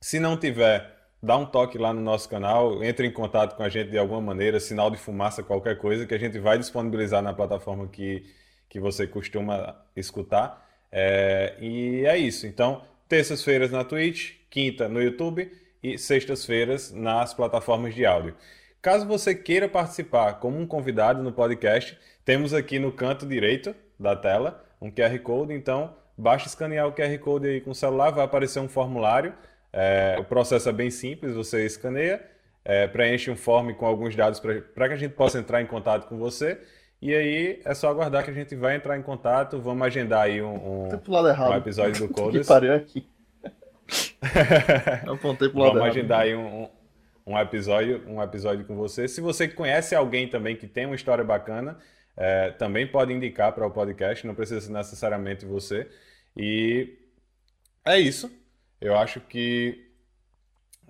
Se 0.00 0.18
não 0.18 0.36
tiver, 0.36 0.92
dá 1.22 1.36
um 1.36 1.46
toque 1.46 1.78
lá 1.78 1.94
no 1.94 2.00
nosso 2.00 2.28
canal, 2.28 2.82
entre 2.82 3.06
em 3.06 3.12
contato 3.12 3.54
com 3.56 3.62
a 3.62 3.68
gente 3.68 3.92
de 3.92 3.98
alguma 3.98 4.20
maneira, 4.20 4.58
sinal 4.58 4.90
de 4.90 4.98
fumaça, 4.98 5.40
qualquer 5.40 5.78
coisa, 5.78 6.04
que 6.04 6.14
a 6.14 6.18
gente 6.18 6.40
vai 6.40 6.58
disponibilizar 6.58 7.22
na 7.22 7.32
plataforma 7.32 7.86
que, 7.86 8.24
que 8.68 8.80
você 8.80 9.06
costuma 9.06 9.76
escutar. 9.94 10.63
É, 10.96 11.54
e 11.60 12.06
é 12.06 12.16
isso. 12.16 12.46
Então, 12.46 12.82
terças-feiras 13.08 13.72
na 13.72 13.82
Twitch, 13.82 14.34
quinta 14.48 14.88
no 14.88 15.02
YouTube 15.02 15.50
e 15.82 15.98
sextas-feiras 15.98 16.92
nas 16.92 17.34
plataformas 17.34 17.96
de 17.96 18.06
áudio. 18.06 18.36
Caso 18.80 19.04
você 19.04 19.34
queira 19.34 19.68
participar 19.68 20.34
como 20.34 20.56
um 20.56 20.64
convidado 20.64 21.20
no 21.20 21.32
podcast, 21.32 21.98
temos 22.24 22.54
aqui 22.54 22.78
no 22.78 22.92
canto 22.92 23.26
direito 23.26 23.74
da 23.98 24.14
tela 24.14 24.64
um 24.80 24.88
QR 24.88 25.18
Code. 25.18 25.52
Então, 25.52 25.96
basta 26.16 26.48
escanear 26.48 26.86
o 26.86 26.92
QR 26.92 27.18
Code 27.18 27.48
aí 27.48 27.60
com 27.60 27.72
o 27.72 27.74
celular, 27.74 28.12
vai 28.12 28.24
aparecer 28.24 28.60
um 28.60 28.68
formulário. 28.68 29.34
É, 29.72 30.16
o 30.20 30.24
processo 30.24 30.68
é 30.68 30.72
bem 30.72 30.90
simples, 30.90 31.34
você 31.34 31.66
escaneia, 31.66 32.24
é, 32.64 32.86
preenche 32.86 33.32
um 33.32 33.36
form 33.36 33.72
com 33.72 33.84
alguns 33.84 34.14
dados 34.14 34.38
para 34.38 34.88
que 34.88 34.94
a 34.94 34.96
gente 34.96 35.14
possa 35.14 35.40
entrar 35.40 35.60
em 35.60 35.66
contato 35.66 36.06
com 36.06 36.16
você 36.18 36.60
e 37.04 37.14
aí 37.14 37.60
é 37.66 37.74
só 37.74 37.90
aguardar 37.90 38.24
que 38.24 38.30
a 38.30 38.32
gente 38.32 38.56
vai 38.56 38.76
entrar 38.76 38.96
em 38.96 39.02
contato. 39.02 39.60
Vamos 39.60 39.86
agendar 39.86 40.22
aí 40.22 40.40
um, 40.40 40.54
um, 40.54 40.88
um 40.88 41.54
episódio 41.54 42.08
do 42.08 42.14
Coders. 42.14 42.40
que 42.48 42.48
pariu 42.48 42.74
aqui. 42.74 43.06
apontei 45.06 45.50
pro 45.50 45.58
lado 45.58 45.74
Vamos 45.74 45.88
agendar 45.90 46.20
aí 46.20 46.34
um, 46.34 46.66
um, 47.26 47.38
episódio, 47.38 48.02
um 48.08 48.22
episódio 48.22 48.64
com 48.64 48.74
você. 48.74 49.06
Se 49.06 49.20
você 49.20 49.46
conhece 49.46 49.94
alguém 49.94 50.30
também 50.30 50.56
que 50.56 50.66
tem 50.66 50.86
uma 50.86 50.94
história 50.94 51.22
bacana, 51.22 51.76
é, 52.16 52.52
também 52.52 52.86
pode 52.86 53.12
indicar 53.12 53.52
para 53.52 53.66
o 53.66 53.70
podcast, 53.70 54.26
não 54.26 54.34
precisa 54.34 54.62
ser 54.62 54.72
necessariamente 54.72 55.44
você. 55.44 55.86
E 56.34 56.96
é 57.84 57.98
isso. 57.98 58.32
Eu 58.80 58.96
acho 58.96 59.20
que 59.20 59.90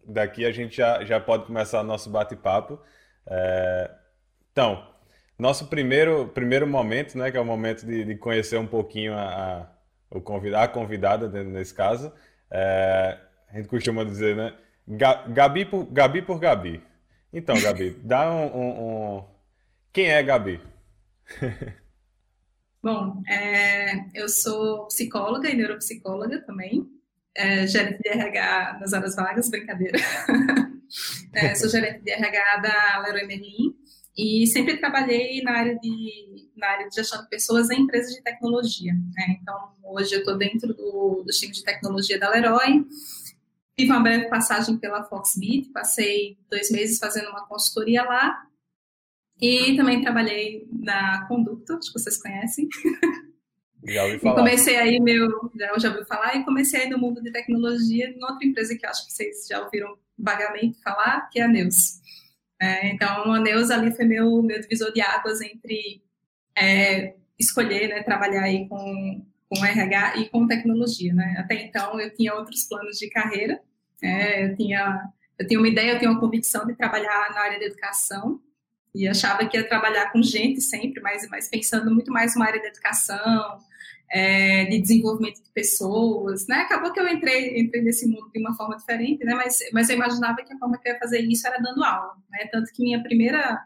daqui 0.06 0.46
a 0.46 0.52
gente 0.52 0.76
já, 0.76 1.04
já 1.04 1.18
pode 1.18 1.46
começar 1.46 1.80
o 1.80 1.84
nosso 1.84 2.08
bate-papo. 2.08 2.80
É, 3.26 3.90
então, 4.52 4.93
nosso 5.38 5.66
primeiro, 5.66 6.28
primeiro 6.28 6.66
momento, 6.66 7.18
né, 7.18 7.30
que 7.30 7.36
é 7.36 7.40
o 7.40 7.44
momento 7.44 7.84
de, 7.84 8.04
de 8.04 8.16
conhecer 8.16 8.58
um 8.58 8.66
pouquinho 8.66 9.14
a, 9.14 9.22
a, 9.22 9.66
o 10.10 10.20
convidado, 10.20 10.64
a 10.64 10.68
convidada 10.68 11.44
nesse 11.44 11.74
caso, 11.74 12.12
é, 12.50 13.18
a 13.50 13.56
gente 13.56 13.68
costuma 13.68 14.04
dizer, 14.04 14.36
né, 14.36 14.54
Gabi 14.86 15.64
por 15.64 15.86
Gabi. 15.86 16.22
Por 16.22 16.38
Gabi. 16.38 16.82
Então, 17.32 17.60
Gabi, 17.60 17.96
dá 18.04 18.30
um, 18.30 18.46
um, 18.46 19.16
um... 19.16 19.24
Quem 19.92 20.10
é 20.10 20.22
Gabi? 20.22 20.60
Bom, 22.82 23.22
é, 23.26 24.10
eu 24.14 24.28
sou 24.28 24.86
psicóloga 24.88 25.48
e 25.48 25.56
neuropsicóloga 25.56 26.42
também, 26.42 26.86
é, 27.34 27.66
gerente 27.66 27.98
de 28.02 28.10
RH 28.10 28.78
nas 28.78 28.92
horas 28.92 29.16
vagas, 29.16 29.48
brincadeira. 29.48 29.98
é, 31.32 31.54
sou 31.54 31.70
gerente 31.70 32.02
de 32.02 32.10
RH 32.10 32.56
da 32.58 32.98
Leroy 32.98 33.26
Merlin, 33.26 33.74
e 34.16 34.46
sempre 34.46 34.76
trabalhei 34.76 35.42
na 35.42 35.52
área 35.52 35.78
de, 35.78 36.48
na 36.56 36.68
área 36.68 36.88
de 36.88 36.94
gestão 36.94 37.20
de 37.22 37.28
pessoas 37.28 37.68
em 37.70 37.82
empresas 37.82 38.14
de 38.14 38.22
tecnologia. 38.22 38.92
Né? 38.92 39.38
Então, 39.40 39.72
hoje 39.82 40.14
eu 40.14 40.20
estou 40.20 40.38
dentro 40.38 40.72
do, 40.72 41.24
do 41.26 41.32
time 41.32 41.52
de 41.52 41.64
tecnologia 41.64 42.18
da 42.18 42.30
Leroy. 42.30 42.86
Tive 43.76 43.90
uma 43.90 44.00
breve 44.00 44.28
passagem 44.28 44.78
pela 44.78 45.02
Foxbit, 45.02 45.70
passei 45.70 46.38
dois 46.48 46.70
meses 46.70 46.98
fazendo 46.98 47.28
uma 47.30 47.44
consultoria 47.46 48.04
lá. 48.04 48.46
E 49.40 49.76
também 49.76 50.00
trabalhei 50.00 50.68
na 50.70 51.26
Conducto, 51.26 51.72
acho 51.72 51.92
que 51.92 51.98
vocês 51.98 52.16
conhecem. 52.16 52.68
Já 53.86 54.04
ouvi 54.04 54.18
falar. 54.20 54.32
E 54.32 54.36
comecei 54.36 54.76
aí 54.76 55.00
meu, 55.00 55.50
já, 55.58 55.78
já 55.78 55.90
ouvi 55.90 56.04
falar, 56.06 56.36
e 56.36 56.44
comecei 56.44 56.82
aí 56.82 56.88
no 56.88 56.98
mundo 56.98 57.20
de 57.20 57.32
tecnologia 57.32 58.08
em 58.08 58.22
outra 58.22 58.46
empresa 58.46 58.76
que 58.76 58.86
acho 58.86 59.06
que 59.06 59.12
vocês 59.12 59.46
já 59.48 59.60
ouviram 59.60 59.98
vagamente 60.16 60.80
falar, 60.80 61.28
que 61.30 61.40
é 61.40 61.42
a 61.42 61.48
Neus. 61.48 62.00
É, 62.60 62.88
então, 62.88 63.32
a 63.32 63.40
Neuza 63.40 63.74
ali 63.74 63.94
foi 63.94 64.04
meu, 64.04 64.42
meu 64.42 64.60
divisor 64.60 64.92
de 64.92 65.00
águas 65.00 65.40
entre 65.40 66.02
é, 66.56 67.14
escolher 67.38 67.88
né, 67.88 68.02
trabalhar 68.02 68.42
aí 68.42 68.68
com, 68.68 69.26
com 69.48 69.64
RH 69.64 70.16
e 70.18 70.28
com 70.28 70.46
tecnologia. 70.46 71.12
Né? 71.12 71.36
Até 71.38 71.62
então, 71.62 72.00
eu 72.00 72.14
tinha 72.14 72.34
outros 72.34 72.64
planos 72.64 72.98
de 72.98 73.08
carreira, 73.10 73.60
é, 74.02 74.46
eu, 74.46 74.56
tinha, 74.56 75.02
eu 75.38 75.46
tinha 75.46 75.58
uma 75.58 75.68
ideia, 75.68 75.92
eu 75.92 75.98
tinha 75.98 76.10
uma 76.10 76.20
convicção 76.20 76.66
de 76.66 76.74
trabalhar 76.74 77.30
na 77.34 77.40
área 77.40 77.58
de 77.58 77.66
educação, 77.66 78.40
e 78.94 79.08
achava 79.08 79.44
que 79.46 79.56
ia 79.56 79.68
trabalhar 79.68 80.12
com 80.12 80.22
gente 80.22 80.60
sempre, 80.60 81.02
mas, 81.02 81.28
mas 81.28 81.48
pensando 81.48 81.92
muito 81.92 82.12
mais 82.12 82.34
numa 82.34 82.46
área 82.46 82.60
de 82.60 82.68
educação, 82.68 83.58
é, 84.14 84.66
de 84.66 84.78
desenvolvimento 84.80 85.42
de 85.42 85.50
pessoas, 85.50 86.46
né? 86.46 86.58
Acabou 86.58 86.92
que 86.92 87.00
eu 87.00 87.08
entrei, 87.08 87.58
entrei 87.58 87.82
nesse 87.82 88.06
mundo 88.06 88.30
de 88.32 88.38
uma 88.38 88.54
forma 88.54 88.76
diferente, 88.76 89.24
né? 89.24 89.34
Mas, 89.34 89.58
mas 89.72 89.88
eu 89.88 89.96
imaginava 89.96 90.36
que 90.36 90.52
a 90.54 90.56
forma 90.56 90.78
que 90.78 90.88
eu 90.88 90.92
ia 90.92 90.98
fazer 91.00 91.18
isso 91.18 91.44
era 91.48 91.58
dando 91.60 91.82
aula, 91.82 92.14
né? 92.30 92.46
Tanto 92.52 92.72
que 92.72 92.80
minha 92.80 93.02
primeira 93.02 93.60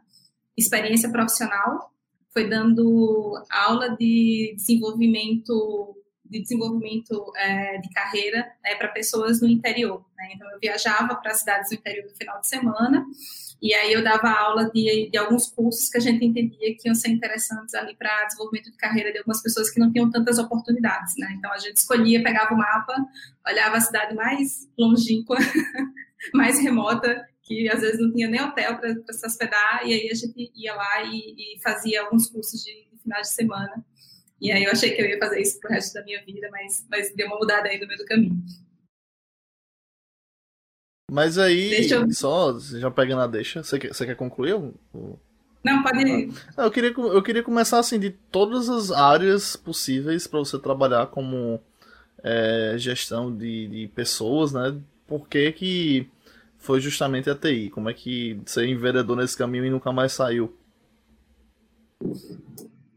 experiência 0.56 1.10
profissional 1.10 1.92
foi 2.32 2.48
dando 2.48 3.34
aula 3.50 3.94
de 3.94 4.54
desenvolvimento 4.56 5.97
de 6.30 6.40
desenvolvimento 6.40 7.32
é, 7.36 7.78
de 7.78 7.90
carreira 7.90 8.50
né, 8.62 8.74
para 8.76 8.88
pessoas 8.88 9.40
no 9.40 9.48
interior. 9.48 10.04
Né? 10.16 10.30
Então 10.34 10.50
eu 10.50 10.58
viajava 10.60 11.14
para 11.16 11.34
cidades 11.34 11.70
do 11.70 11.76
interior 11.76 12.04
no 12.04 12.16
final 12.16 12.40
de 12.40 12.48
semana 12.48 13.06
e 13.60 13.74
aí 13.74 13.92
eu 13.92 14.04
dava 14.04 14.30
aula 14.30 14.70
de, 14.70 15.10
de 15.10 15.18
alguns 15.18 15.48
cursos 15.48 15.88
que 15.88 15.98
a 15.98 16.00
gente 16.00 16.24
entendia 16.24 16.76
que 16.76 16.88
iam 16.88 16.94
ser 16.94 17.08
interessantes 17.08 17.74
ali 17.74 17.96
para 17.96 18.24
desenvolvimento 18.26 18.70
de 18.70 18.76
carreira 18.76 19.10
de 19.10 19.18
algumas 19.18 19.42
pessoas 19.42 19.68
que 19.68 19.80
não 19.80 19.90
tinham 19.90 20.10
tantas 20.10 20.38
oportunidades, 20.38 21.14
né? 21.18 21.34
Então 21.36 21.52
a 21.52 21.58
gente 21.58 21.76
escolhia, 21.76 22.22
pegava 22.22 22.54
o 22.54 22.56
mapa, 22.56 22.94
olhava 23.46 23.76
a 23.76 23.80
cidade 23.80 24.14
mais 24.14 24.68
longínqua, 24.78 25.36
mais 26.32 26.62
remota, 26.62 27.26
que 27.42 27.68
às 27.68 27.80
vezes 27.80 28.00
não 28.00 28.12
tinha 28.12 28.28
nem 28.28 28.40
hotel 28.40 28.76
para 28.78 29.12
se 29.12 29.26
hospedar, 29.26 29.82
e 29.84 29.92
aí 29.92 30.08
a 30.08 30.14
gente 30.14 30.52
ia 30.54 30.74
lá 30.74 31.02
e, 31.02 31.56
e 31.56 31.60
fazia 31.60 32.02
alguns 32.02 32.28
cursos 32.28 32.62
de, 32.62 32.88
de 32.92 33.02
final 33.02 33.20
de 33.20 33.28
semana. 33.28 33.84
E 34.40 34.52
aí 34.52 34.64
eu 34.64 34.70
achei 34.70 34.92
que 34.92 35.02
eu 35.02 35.06
ia 35.06 35.18
fazer 35.18 35.40
isso 35.40 35.58
pro 35.60 35.70
resto 35.70 35.94
da 35.94 36.04
minha 36.04 36.24
vida, 36.24 36.48
mas, 36.50 36.86
mas 36.88 37.14
deu 37.14 37.26
uma 37.26 37.38
mudada 37.38 37.68
aí 37.68 37.80
no 37.80 37.86
meio 37.86 37.98
do 37.98 38.06
caminho. 38.06 38.42
Mas 41.10 41.38
aí, 41.38 41.90
eu... 41.90 42.10
só 42.12 42.58
já 42.58 42.90
pegando 42.90 43.22
a 43.22 43.26
deixa, 43.26 43.62
você 43.62 43.78
quer, 43.78 43.88
você 43.94 44.04
quer 44.04 44.14
concluir? 44.14 44.54
O... 44.54 45.18
Não, 45.64 45.82
pode 45.82 46.02
ir. 46.02 46.32
Ah, 46.56 46.64
eu, 46.64 46.70
queria, 46.70 46.90
eu 46.90 47.22
queria 47.22 47.42
começar 47.42 47.78
assim, 47.78 47.98
de 47.98 48.10
todas 48.10 48.68
as 48.68 48.90
áreas 48.90 49.56
possíveis 49.56 50.26
para 50.26 50.38
você 50.38 50.58
trabalhar 50.58 51.06
como 51.06 51.60
é, 52.22 52.74
gestão 52.76 53.34
de, 53.34 53.68
de 53.68 53.88
pessoas, 53.88 54.52
né? 54.52 54.78
Por 55.06 55.26
que, 55.28 55.50
que 55.52 56.10
foi 56.58 56.80
justamente 56.80 57.30
a 57.30 57.34
TI? 57.34 57.70
Como 57.70 57.88
é 57.88 57.94
que 57.94 58.38
você 58.44 58.66
enveredou 58.66 59.16
nesse 59.16 59.36
caminho 59.36 59.64
e 59.64 59.70
nunca 59.70 59.90
mais 59.90 60.12
saiu? 60.12 60.54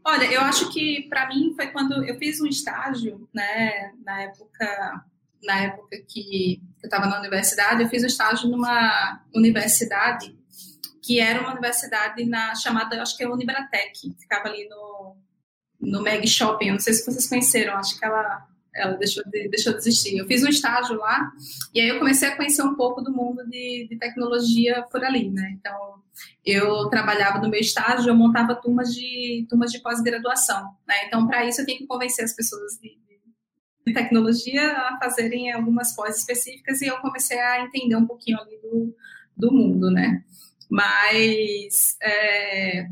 Olha, 0.04 0.24
eu 0.24 0.40
acho 0.40 0.72
que 0.72 1.08
para 1.08 1.28
mim 1.28 1.52
foi 1.54 1.68
quando 1.68 2.04
eu 2.04 2.18
fiz 2.18 2.40
um 2.40 2.46
estágio, 2.46 3.28
né, 3.32 3.92
na 4.04 4.22
época 4.22 5.04
na 5.42 5.56
época 5.60 5.96
que 6.08 6.62
eu 6.82 6.86
estava 6.86 7.06
na 7.06 7.18
universidade, 7.18 7.82
eu 7.82 7.88
fiz 7.88 8.02
um 8.02 8.06
estágio 8.06 8.48
numa 8.48 9.20
universidade 9.34 10.36
que 11.02 11.18
era 11.18 11.40
uma 11.40 11.50
universidade 11.50 12.24
na 12.24 12.54
chamada, 12.54 13.02
acho 13.02 13.16
que 13.16 13.24
é 13.24 13.28
Unibratec, 13.28 14.14
ficava 14.20 14.48
ali 14.48 14.68
no, 14.68 15.16
no 15.80 16.00
Meg 16.00 16.26
Shopping, 16.28 16.66
eu 16.66 16.72
não 16.74 16.80
sei 16.80 16.94
se 16.94 17.04
vocês 17.04 17.28
conheceram, 17.28 17.76
acho 17.76 17.98
que 17.98 18.04
ela, 18.04 18.46
ela 18.74 18.96
deixou, 18.96 19.22
de, 19.24 19.48
deixou 19.48 19.72
de 19.72 19.78
existir. 19.78 20.16
Eu 20.16 20.26
fiz 20.26 20.42
um 20.42 20.48
estágio 20.48 20.96
lá 20.96 21.30
e 21.74 21.80
aí 21.80 21.88
eu 21.88 21.98
comecei 21.98 22.28
a 22.28 22.36
conhecer 22.36 22.62
um 22.62 22.74
pouco 22.74 23.02
do 23.02 23.12
mundo 23.12 23.44
de, 23.48 23.86
de 23.88 23.96
tecnologia 23.98 24.82
por 24.90 25.04
ali, 25.04 25.30
né? 25.30 25.56
Então, 25.58 26.02
eu 26.44 26.88
trabalhava 26.88 27.38
no 27.38 27.48
meu 27.48 27.60
estágio, 27.60 28.08
eu 28.08 28.16
montava 28.16 28.54
turmas 28.54 28.94
de, 28.94 29.46
turmas 29.48 29.70
de 29.70 29.80
pós-graduação, 29.80 30.74
né? 30.86 31.06
Então, 31.06 31.26
para 31.26 31.44
isso 31.44 31.60
eu 31.60 31.66
tinha 31.66 31.78
que 31.78 31.86
convencer 31.86 32.24
as 32.24 32.34
pessoas 32.34 32.78
de, 32.80 32.98
de 33.86 33.92
tecnologia 33.92 34.72
a 34.72 34.98
fazerem 34.98 35.52
algumas 35.52 35.94
pós 35.94 36.16
específicas 36.18 36.80
e 36.80 36.86
eu 36.86 36.98
comecei 36.98 37.38
a 37.38 37.62
entender 37.62 37.96
um 37.96 38.06
pouquinho 38.06 38.38
ali 38.40 38.56
do, 38.58 38.96
do 39.36 39.52
mundo, 39.52 39.90
né? 39.90 40.24
Mas 40.70 41.96
é, 42.02 42.88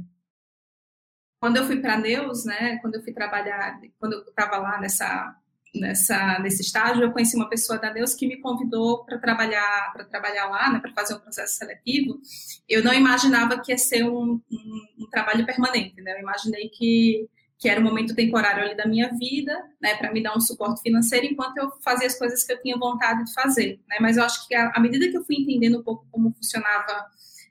quando 1.40 1.56
eu 1.56 1.66
fui 1.66 1.80
para 1.80 1.96
Neus, 1.96 2.44
né? 2.44 2.76
Quando 2.82 2.96
eu 2.96 3.02
fui 3.02 3.14
trabalhar, 3.14 3.80
quando 3.98 4.12
eu 4.12 4.20
estava 4.22 4.58
lá 4.58 4.78
nessa 4.78 5.34
nessa 5.74 6.38
nesse 6.40 6.62
estágio, 6.62 7.02
eu 7.02 7.12
conheci 7.12 7.36
uma 7.36 7.48
pessoa 7.48 7.78
da 7.78 7.92
Neus 7.92 8.14
que 8.14 8.26
me 8.26 8.40
convidou 8.40 9.04
para 9.04 9.18
trabalhar 9.18 9.92
para 9.92 10.04
trabalhar 10.04 10.46
lá, 10.48 10.72
né? 10.72 10.80
Para 10.80 10.92
fazer 10.92 11.14
um 11.14 11.20
processo 11.20 11.56
seletivo. 11.56 12.20
Eu 12.68 12.82
não 12.82 12.92
imaginava 12.92 13.60
que 13.60 13.72
ia 13.72 13.78
ser 13.78 14.04
um, 14.04 14.40
um, 14.50 14.86
um 14.98 15.10
trabalho 15.10 15.46
permanente, 15.46 16.00
né? 16.02 16.14
Eu 16.14 16.20
imaginei 16.20 16.68
que 16.68 17.28
que 17.60 17.68
era 17.68 17.78
um 17.78 17.84
momento 17.84 18.14
temporário 18.14 18.64
ali 18.64 18.74
da 18.74 18.86
minha 18.86 19.10
vida, 19.10 19.54
né, 19.82 19.94
para 19.96 20.10
me 20.10 20.22
dar 20.22 20.34
um 20.34 20.40
suporte 20.40 20.80
financeiro 20.80 21.26
enquanto 21.26 21.58
eu 21.58 21.70
fazia 21.84 22.06
as 22.06 22.18
coisas 22.18 22.42
que 22.42 22.50
eu 22.50 22.62
tinha 22.62 22.74
vontade 22.78 23.22
de 23.22 23.34
fazer, 23.34 23.78
né? 23.86 23.98
Mas 24.00 24.16
eu 24.16 24.24
acho 24.24 24.48
que 24.48 24.54
à 24.54 24.80
medida 24.80 25.06
que 25.10 25.18
eu 25.18 25.24
fui 25.24 25.36
entendendo 25.36 25.78
um 25.78 25.82
pouco 25.82 26.06
como 26.10 26.32
funcionava, 26.32 27.06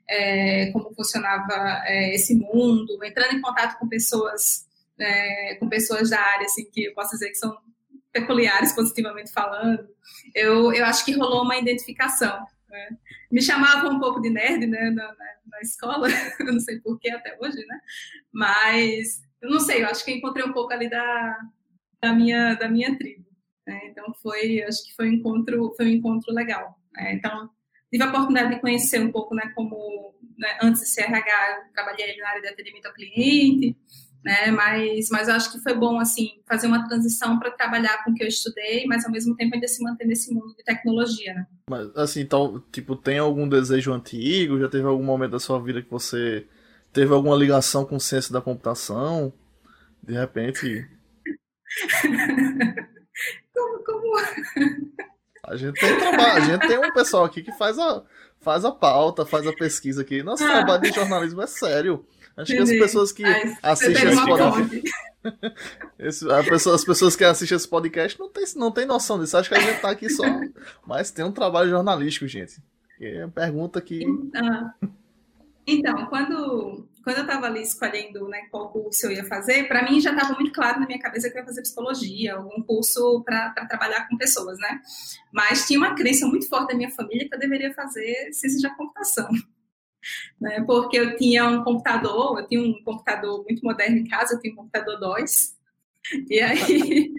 é, 0.08 0.72
como 0.72 0.92
funcionava 0.96 1.80
é, 1.86 2.12
esse 2.12 2.34
mundo, 2.34 2.98
entrando 3.04 3.34
em 3.34 3.40
contato 3.40 3.78
com 3.78 3.88
pessoas, 3.88 4.66
é, 4.98 5.54
com 5.60 5.68
pessoas 5.68 6.10
da 6.10 6.20
área, 6.20 6.46
assim, 6.46 6.68
que 6.68 6.86
eu 6.86 6.94
posso 6.94 7.12
dizer 7.12 7.28
que 7.28 7.36
são 7.36 7.56
peculiares 8.12 8.72
positivamente 8.72 9.32
falando, 9.32 9.88
eu, 10.34 10.72
eu 10.72 10.84
acho 10.84 11.04
que 11.04 11.16
rolou 11.16 11.42
uma 11.42 11.56
identificação. 11.56 12.44
Né? 12.68 12.96
Me 13.30 13.42
chamavam 13.42 13.92
um 13.92 14.00
pouco 14.00 14.20
de 14.20 14.30
nerd, 14.30 14.66
né, 14.66 14.90
na, 14.90 15.08
na, 15.08 15.34
na 15.46 15.60
escola, 15.60 16.08
eu 16.40 16.52
não 16.52 16.60
sei 16.60 16.80
porquê 16.80 17.10
até 17.10 17.36
hoje, 17.40 17.64
né? 17.66 17.80
Mas 18.32 19.20
eu 19.40 19.50
não 19.50 19.60
sei, 19.60 19.82
eu 19.82 19.88
acho 19.88 20.04
que 20.04 20.12
encontrei 20.12 20.44
um 20.44 20.52
pouco 20.52 20.72
ali 20.72 20.88
da, 20.88 21.38
da, 22.02 22.12
minha, 22.12 22.54
da 22.54 22.68
minha 22.68 22.96
tribo. 22.96 23.26
Né? 23.66 23.80
Então 23.86 24.12
foi, 24.22 24.62
acho 24.62 24.84
que 24.84 24.94
foi 24.94 25.08
um 25.08 25.12
encontro, 25.14 25.74
foi 25.76 25.86
um 25.86 25.90
encontro 25.90 26.32
legal. 26.32 26.78
Né? 26.92 27.14
Então 27.14 27.50
tive 27.90 28.04
a 28.04 28.08
oportunidade 28.08 28.54
de 28.54 28.60
conhecer 28.60 29.00
um 29.00 29.10
pouco, 29.10 29.34
né, 29.34 29.50
como 29.54 30.14
né, 30.38 30.58
antes 30.62 30.82
de 30.82 30.94
CRH, 30.94 31.66
eu 31.66 31.72
trabalhei 31.72 32.16
na 32.16 32.28
área 32.28 32.42
de 32.42 32.48
atendimento 32.48 32.86
ao 32.86 32.94
cliente, 32.94 33.76
né, 34.24 34.50
mas, 34.50 35.08
mas 35.10 35.28
eu 35.28 35.34
acho 35.34 35.50
que 35.52 35.60
foi 35.60 35.74
bom, 35.74 35.98
assim, 35.98 36.40
fazer 36.46 36.66
uma 36.66 36.86
transição 36.86 37.38
para 37.38 37.50
trabalhar 37.50 38.04
com 38.04 38.10
o 38.10 38.14
que 38.14 38.22
eu 38.22 38.28
estudei, 38.28 38.84
mas 38.86 39.04
ao 39.04 39.10
mesmo 39.10 39.34
tempo 39.34 39.54
ainda 39.54 39.66
se 39.66 39.82
manter 39.82 40.06
nesse 40.06 40.32
mundo 40.32 40.54
de 40.54 40.62
tecnologia, 40.62 41.34
né. 41.34 41.46
Mas, 41.68 41.88
assim, 41.96 42.20
então, 42.20 42.62
tipo, 42.70 42.94
tem 42.96 43.18
algum 43.18 43.48
desejo 43.48 43.92
antigo? 43.92 44.58
Já 44.58 44.68
teve 44.68 44.84
algum 44.84 45.02
momento 45.02 45.32
da 45.32 45.40
sua 45.40 45.62
vida 45.62 45.80
que 45.82 45.90
você 45.90 46.46
teve 46.92 47.12
alguma 47.14 47.36
ligação 47.36 47.84
com 47.84 47.98
ciência 47.98 48.32
da 48.32 48.42
computação? 48.42 49.32
De 50.02 50.12
repente. 50.12 50.86
como, 53.54 53.84
como? 53.84 54.16
A 55.46 55.56
gente 55.56 55.80
tem 55.80 55.98
trabalho, 55.98 56.32
a 56.32 56.40
gente 56.40 56.68
tem 56.68 56.78
um 56.78 56.92
pessoal 56.92 57.24
aqui 57.24 57.42
que 57.42 57.52
faz 57.52 57.78
a, 57.78 58.02
faz 58.40 58.64
a 58.64 58.72
pauta, 58.72 59.24
faz 59.24 59.46
a 59.46 59.52
pesquisa 59.52 60.02
aqui. 60.02 60.22
Nosso 60.22 60.44
ah. 60.44 60.48
trabalho 60.48 60.82
de 60.82 60.92
jornalismo 60.92 61.42
é 61.42 61.46
sério. 61.46 62.04
Acho 62.40 62.52
que 62.52 62.58
as 62.58 62.70
pessoas 62.70 63.12
que 63.12 63.24
Ai, 63.24 63.56
assistem 63.62 64.08
esse 64.08 64.24
podcast. 64.24 64.92
pessoa, 66.48 66.74
as 66.74 66.84
pessoas 66.84 67.16
que 67.16 67.24
assistem 67.24 67.56
esse 67.56 67.68
podcast 67.68 68.18
não 68.18 68.28
tem, 68.30 68.44
não 68.56 68.72
tem 68.72 68.86
noção 68.86 69.18
disso. 69.18 69.36
Acho 69.36 69.48
que 69.48 69.54
a 69.54 69.60
gente 69.60 69.80
tá 69.80 69.90
aqui 69.90 70.08
só. 70.08 70.24
Mas 70.86 71.10
tem 71.10 71.24
um 71.24 71.32
trabalho 71.32 71.70
jornalístico, 71.70 72.26
gente. 72.26 72.62
É 73.00 73.24
uma 73.24 73.30
pergunta 73.30 73.80
que. 73.80 74.04
Ah. 74.34 74.74
Então, 75.66 76.06
quando, 76.06 76.88
quando 77.04 77.16
eu 77.18 77.22
estava 77.22 77.46
ali 77.46 77.62
escolhendo 77.62 78.26
né, 78.28 78.42
qual 78.50 78.70
curso 78.70 79.06
eu 79.06 79.12
ia 79.12 79.24
fazer, 79.24 79.68
para 79.68 79.88
mim 79.88 80.00
já 80.00 80.10
estava 80.10 80.34
muito 80.34 80.52
claro 80.52 80.80
na 80.80 80.86
minha 80.86 80.98
cabeça 80.98 81.30
que 81.30 81.36
eu 81.36 81.40
ia 81.40 81.46
fazer 81.46 81.62
psicologia, 81.62 82.34
algum 82.34 82.62
curso 82.62 83.22
para 83.24 83.50
trabalhar 83.68 84.08
com 84.08 84.16
pessoas, 84.16 84.58
né? 84.58 84.80
Mas 85.32 85.66
tinha 85.66 85.78
uma 85.78 85.94
crença 85.94 86.26
muito 86.26 86.48
forte 86.48 86.72
da 86.72 86.76
minha 86.76 86.90
família 86.90 87.28
que 87.28 87.34
eu 87.34 87.38
deveria 87.38 87.72
fazer 87.72 88.32
ciência 88.32 88.68
da 88.68 88.74
computação. 88.74 89.28
Né? 90.40 90.62
Porque 90.66 90.98
eu 90.98 91.16
tinha 91.16 91.46
um 91.46 91.62
computador, 91.62 92.38
eu 92.38 92.46
tinha 92.46 92.60
um 92.60 92.82
computador 92.82 93.44
muito 93.44 93.62
moderno 93.62 93.98
em 93.98 94.08
casa, 94.08 94.34
eu 94.34 94.40
tinha 94.40 94.52
um 94.52 94.56
computador 94.56 94.98
DOS, 94.98 95.54
e 96.28 96.40
aí, 96.40 97.12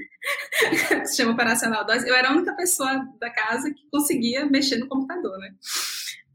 chama 1.15 1.33
operacional 1.33 1.85
DOS, 1.85 2.05
eu 2.05 2.15
era 2.15 2.29
a 2.29 2.31
única 2.31 2.53
pessoa 2.55 3.07
da 3.19 3.29
casa 3.29 3.71
que 3.73 3.88
conseguia 3.91 4.45
mexer 4.45 4.77
no 4.77 4.88
computador, 4.88 5.38
né? 5.38 5.53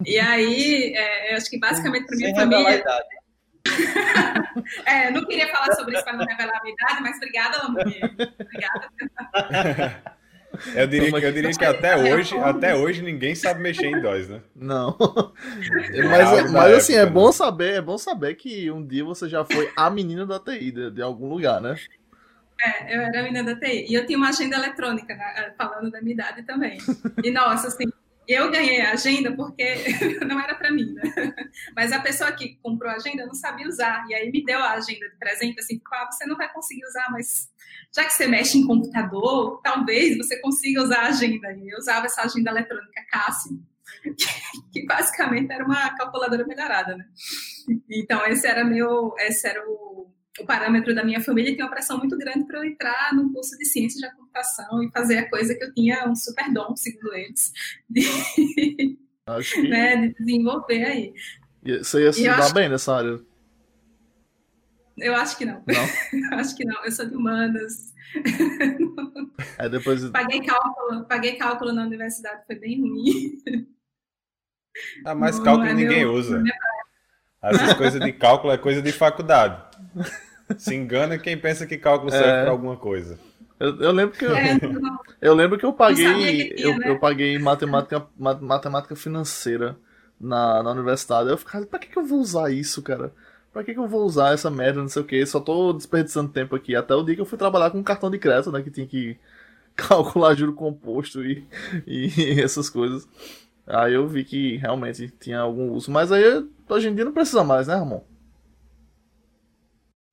E 0.05 0.19
aí, 0.19 0.93
é, 0.95 1.33
eu 1.33 1.37
acho 1.37 1.49
que 1.51 1.59
basicamente 1.59 2.07
para 2.07 2.17
minha 2.17 2.29
Sem 2.29 2.37
família. 2.37 2.85
é, 4.87 5.11
não 5.11 5.25
queria 5.27 5.49
falar 5.49 5.75
sobre 5.75 5.97
isso 5.97 6.05
para 6.05 6.17
não 6.17 6.25
revelar 6.25 6.59
a 6.59 6.63
minha 6.63 6.75
idade, 6.75 7.03
mas 7.03 7.17
obrigada, 7.17 7.63
Lamborghini. 7.63 8.01
Obrigada. 8.41 8.91
Eu 10.75 10.87
diria, 10.87 11.13
que, 11.13 11.27
eu 11.27 11.33
diria 11.33 11.51
que 11.51 11.65
até 11.65 11.97
hoje, 11.97 12.37
até 12.39 12.75
hoje 12.75 13.03
ninguém 13.03 13.35
sabe 13.35 13.61
mexer 13.61 13.87
em 13.87 14.01
DOS, 14.01 14.29
né? 14.29 14.41
Não. 14.55 14.97
mas, 16.11 16.33
é, 16.33 16.49
mas 16.49 16.75
assim, 16.75 16.95
é 16.95 17.05
bom 17.05 17.27
né? 17.27 17.33
saber, 17.33 17.75
é 17.75 17.83
bom 17.83 17.99
saber 17.99 18.35
que 18.35 18.71
um 18.71 18.87
dia 18.87 19.05
você 19.05 19.29
já 19.29 19.45
foi 19.45 19.71
a 19.77 19.91
menina 19.91 20.25
da 20.25 20.39
TI 20.39 20.71
de, 20.71 20.91
de 20.91 21.03
algum 21.03 21.29
lugar, 21.29 21.61
né? 21.61 21.77
É, 22.61 22.97
eu 22.97 23.01
era 23.03 23.21
a 23.21 23.23
menina 23.23 23.55
da 23.55 23.61
TI. 23.61 23.87
E 23.89 23.95
eu 23.95 24.07
tinha 24.07 24.17
uma 24.17 24.29
agenda 24.29 24.57
eletrônica, 24.57 25.15
né, 25.15 25.53
falando 25.59 25.91
da 25.91 26.01
minha 26.01 26.15
idade 26.15 26.43
também. 26.43 26.79
E 27.23 27.31
nossa, 27.31 27.69
assim, 27.69 27.85
eu 28.29 28.51
ganhei 28.51 28.81
a 28.81 28.93
agenda 28.93 29.35
porque 29.35 29.75
não 30.27 30.41
era 30.41 30.55
para 30.55 30.73
mim, 30.73 30.93
né? 30.93 31.03
Mas 31.75 31.93
a 31.93 32.01
pessoa 32.01 32.33
que 32.33 32.57
comprou 32.63 32.91
a 32.91 32.97
agenda 32.97 33.27
não 33.27 33.35
sabia 33.35 33.69
usar. 33.69 34.05
E 34.09 34.15
aí 34.15 34.31
me 34.31 34.45
deu 34.45 34.59
a 34.59 34.73
agenda 34.73 35.09
de 35.09 35.17
presente, 35.17 35.61
assim, 35.61 35.81
ah, 35.93 36.09
você 36.11 36.27
não 36.27 36.37
vai 36.37 36.53
conseguir 36.53 36.85
usar, 36.87 37.11
mas 37.11 37.49
já 37.95 38.05
que 38.05 38.13
você 38.13 38.27
mexe 38.27 38.59
em 38.59 38.67
computador, 38.67 39.61
talvez 39.63 40.17
você 40.17 40.41
consiga 40.41 40.83
usar 40.83 41.01
a 41.01 41.09
agenda. 41.09 41.53
E 41.53 41.69
eu 41.69 41.79
usava 41.79 42.07
essa 42.07 42.23
agenda 42.23 42.51
eletrônica 42.51 43.07
Cássio. 43.11 43.63
que 44.73 44.85
basicamente 44.87 45.53
era 45.53 45.65
uma 45.65 45.97
calculadora 45.97 46.45
melhorada, 46.47 46.97
né? 46.97 47.05
Então 47.89 48.25
esse 48.27 48.47
era 48.47 48.65
meu, 48.65 49.15
esse 49.19 49.47
era 49.47 49.63
o, 49.69 50.11
o 50.41 50.47
parâmetro 50.47 50.95
da 50.95 51.05
minha 51.05 51.21
família, 51.21 51.55
tem 51.55 51.65
uma 51.65 51.71
pressão 51.71 51.99
muito 51.99 52.17
grande 52.17 52.45
para 52.47 52.59
eu 52.59 52.65
entrar 52.65 53.15
no 53.15 53.33
curso 53.33 53.57
de 53.57 53.65
ciência 53.65 54.01
da 54.01 54.15
computação 54.15 54.83
e 54.83 54.91
fazer 54.91 55.19
a 55.19 55.31
coisa 55.31 55.55
que 55.55 55.65
eu 55.65 55.73
tinha 55.73 56.09
um 56.09 56.15
super 56.15 56.53
dom, 56.53 56.77
segundo 56.77 57.15
eles, 57.15 57.53
de, 57.89 58.03
Acho 59.27 59.55
que... 59.61 59.69
né, 59.69 59.97
de 59.97 60.15
desenvolver 60.15 60.85
aí. 60.85 61.15
Você 61.65 62.03
ia 62.03 62.13
se 62.13 62.25
dar 62.25 62.39
acho... 62.39 62.55
bem 62.55 62.69
nessa 62.69 62.95
área? 62.95 63.21
Eu 64.99 65.15
acho 65.15 65.37
que 65.37 65.45
não. 65.45 65.63
não? 65.67 66.39
acho 66.39 66.57
que 66.57 66.65
não. 66.65 66.85
Eu 66.85 66.93
sou 66.93 67.07
de 67.07 67.15
humanas. 67.15 67.95
É, 69.59 69.69
depois... 69.69 70.09
paguei, 70.11 70.41
cálculo, 70.41 71.05
paguei 71.05 71.37
cálculo 71.37 71.73
na 71.73 71.83
universidade, 71.83 72.47
foi 72.47 72.57
bem 72.57 72.81
ruim. 72.81 73.67
Ah, 75.05 75.15
mas 75.15 75.39
cálculo 75.39 75.69
é 75.69 75.75
ninguém 75.75 76.01
meu, 76.01 76.15
usa. 76.15 76.43
Essas 77.43 77.75
coisas 77.75 78.01
de 78.01 78.13
cálculo 78.13 78.53
é 78.53 78.59
coisa 78.59 78.81
de 78.81 78.93
faculdade. 78.93 79.63
Se 80.59 80.75
engana 80.75 81.19
quem 81.19 81.37
pensa 81.37 81.67
que 81.67 81.77
cálculo 81.77 82.11
serve 82.11 82.29
é... 82.29 82.43
para 82.43 82.51
alguma 82.51 82.77
coisa. 82.77 83.19
Eu, 83.59 83.81
eu, 83.81 83.91
lembro 83.91 84.17
que 84.17 84.25
eu, 84.25 84.37
é, 84.37 84.59
eu 85.21 85.35
lembro 85.35 85.59
que 85.59 85.65
eu 85.65 85.73
paguei 85.73 86.49
que 86.49 86.55
tinha, 86.55 86.69
eu, 86.69 86.79
né? 86.79 86.91
eu, 86.91 86.99
paguei 86.99 87.39
matemática 87.39 88.07
matemática 88.19 88.95
financeira 88.95 89.77
na, 90.21 90.63
na 90.63 90.73
universidade. 90.73 91.31
Eu 91.31 91.39
ficava, 91.39 91.65
pra 91.65 91.79
que, 91.79 91.89
que 91.89 91.99
eu 91.99 92.05
vou 92.05 92.21
usar 92.21 92.51
isso, 92.51 92.83
cara? 92.83 93.13
Pra 93.53 93.65
que, 93.65 93.73
que 93.73 93.81
eu 93.81 93.89
vou 93.89 94.05
usar 94.05 94.35
essa 94.35 94.51
merda, 94.51 94.83
não 94.83 94.89
sei 94.89 95.01
o 95.01 95.05
que? 95.07 95.25
Só 95.25 95.41
tô 95.41 95.73
desperdiçando 95.73 96.31
tempo 96.31 96.55
aqui. 96.55 96.77
Até 96.77 96.95
o 96.95 97.03
dia 97.03 97.15
que 97.15 97.21
eu 97.23 97.27
fui 97.27 97.39
trabalhar 97.39 97.71
com 97.71 97.83
cartão 97.83 98.11
de 98.11 98.19
crédito, 98.19 98.53
né? 98.53 98.61
Que 98.61 98.71
tinha 98.71 98.87
que 98.87 99.17
calcular 99.75 100.35
juro 100.35 100.53
composto 100.53 101.25
e, 101.25 101.47
e 101.87 102.11
essas 102.41 102.69
coisas. 102.69 103.09
Aí 103.67 103.95
eu 103.95 104.07
vi 104.07 104.23
que 104.23 104.59
realmente 104.59 105.09
tinha 105.19 105.41
algum 105.41 105.73
uso. 105.73 105.91
Mas 105.91 106.13
aí 106.13 106.47
hoje 106.69 106.89
em 106.89 106.95
dia 106.95 107.07
não 107.07 107.13
precisa 107.13 107.43
mais, 107.43 107.67
né, 107.67 107.75
Ramon? 107.75 108.03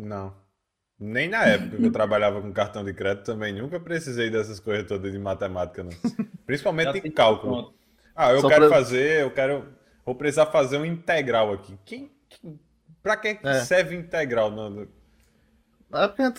Não. 0.04 0.34
Nem 1.00 1.28
na 1.28 1.44
época 1.46 1.78
que 1.78 1.86
eu 1.86 1.92
trabalhava 1.92 2.42
com 2.42 2.54
cartão 2.54 2.84
de 2.84 2.94
crédito 2.94 3.26
também 3.26 3.54
nunca 3.54 3.80
precisei 3.80 4.30
dessas 4.30 4.60
coisas 4.60 4.88
todas 4.88 5.12
de 5.12 5.20
matemática, 5.20 5.84
não. 5.84 5.92
Principalmente 6.46 7.00
em 7.06 7.12
cálculo. 7.12 7.74
Ah, 8.16 8.32
eu 8.32 8.42
Só 8.42 8.48
quero 8.48 8.68
pra... 8.68 8.78
fazer, 8.78 9.22
eu 9.22 9.32
quero. 9.32 9.68
Vou 10.06 10.16
precisar 10.16 10.46
fazer 10.48 10.78
um 10.78 10.86
integral 10.86 11.52
aqui. 11.52 11.78
Quem, 11.84 12.12
quem, 12.30 12.60
pra 13.02 13.18
que 13.18 13.40
é. 13.42 13.62
serve 13.62 13.96
integral? 13.96 14.52
Não, 14.52 14.82
é, 14.82 14.88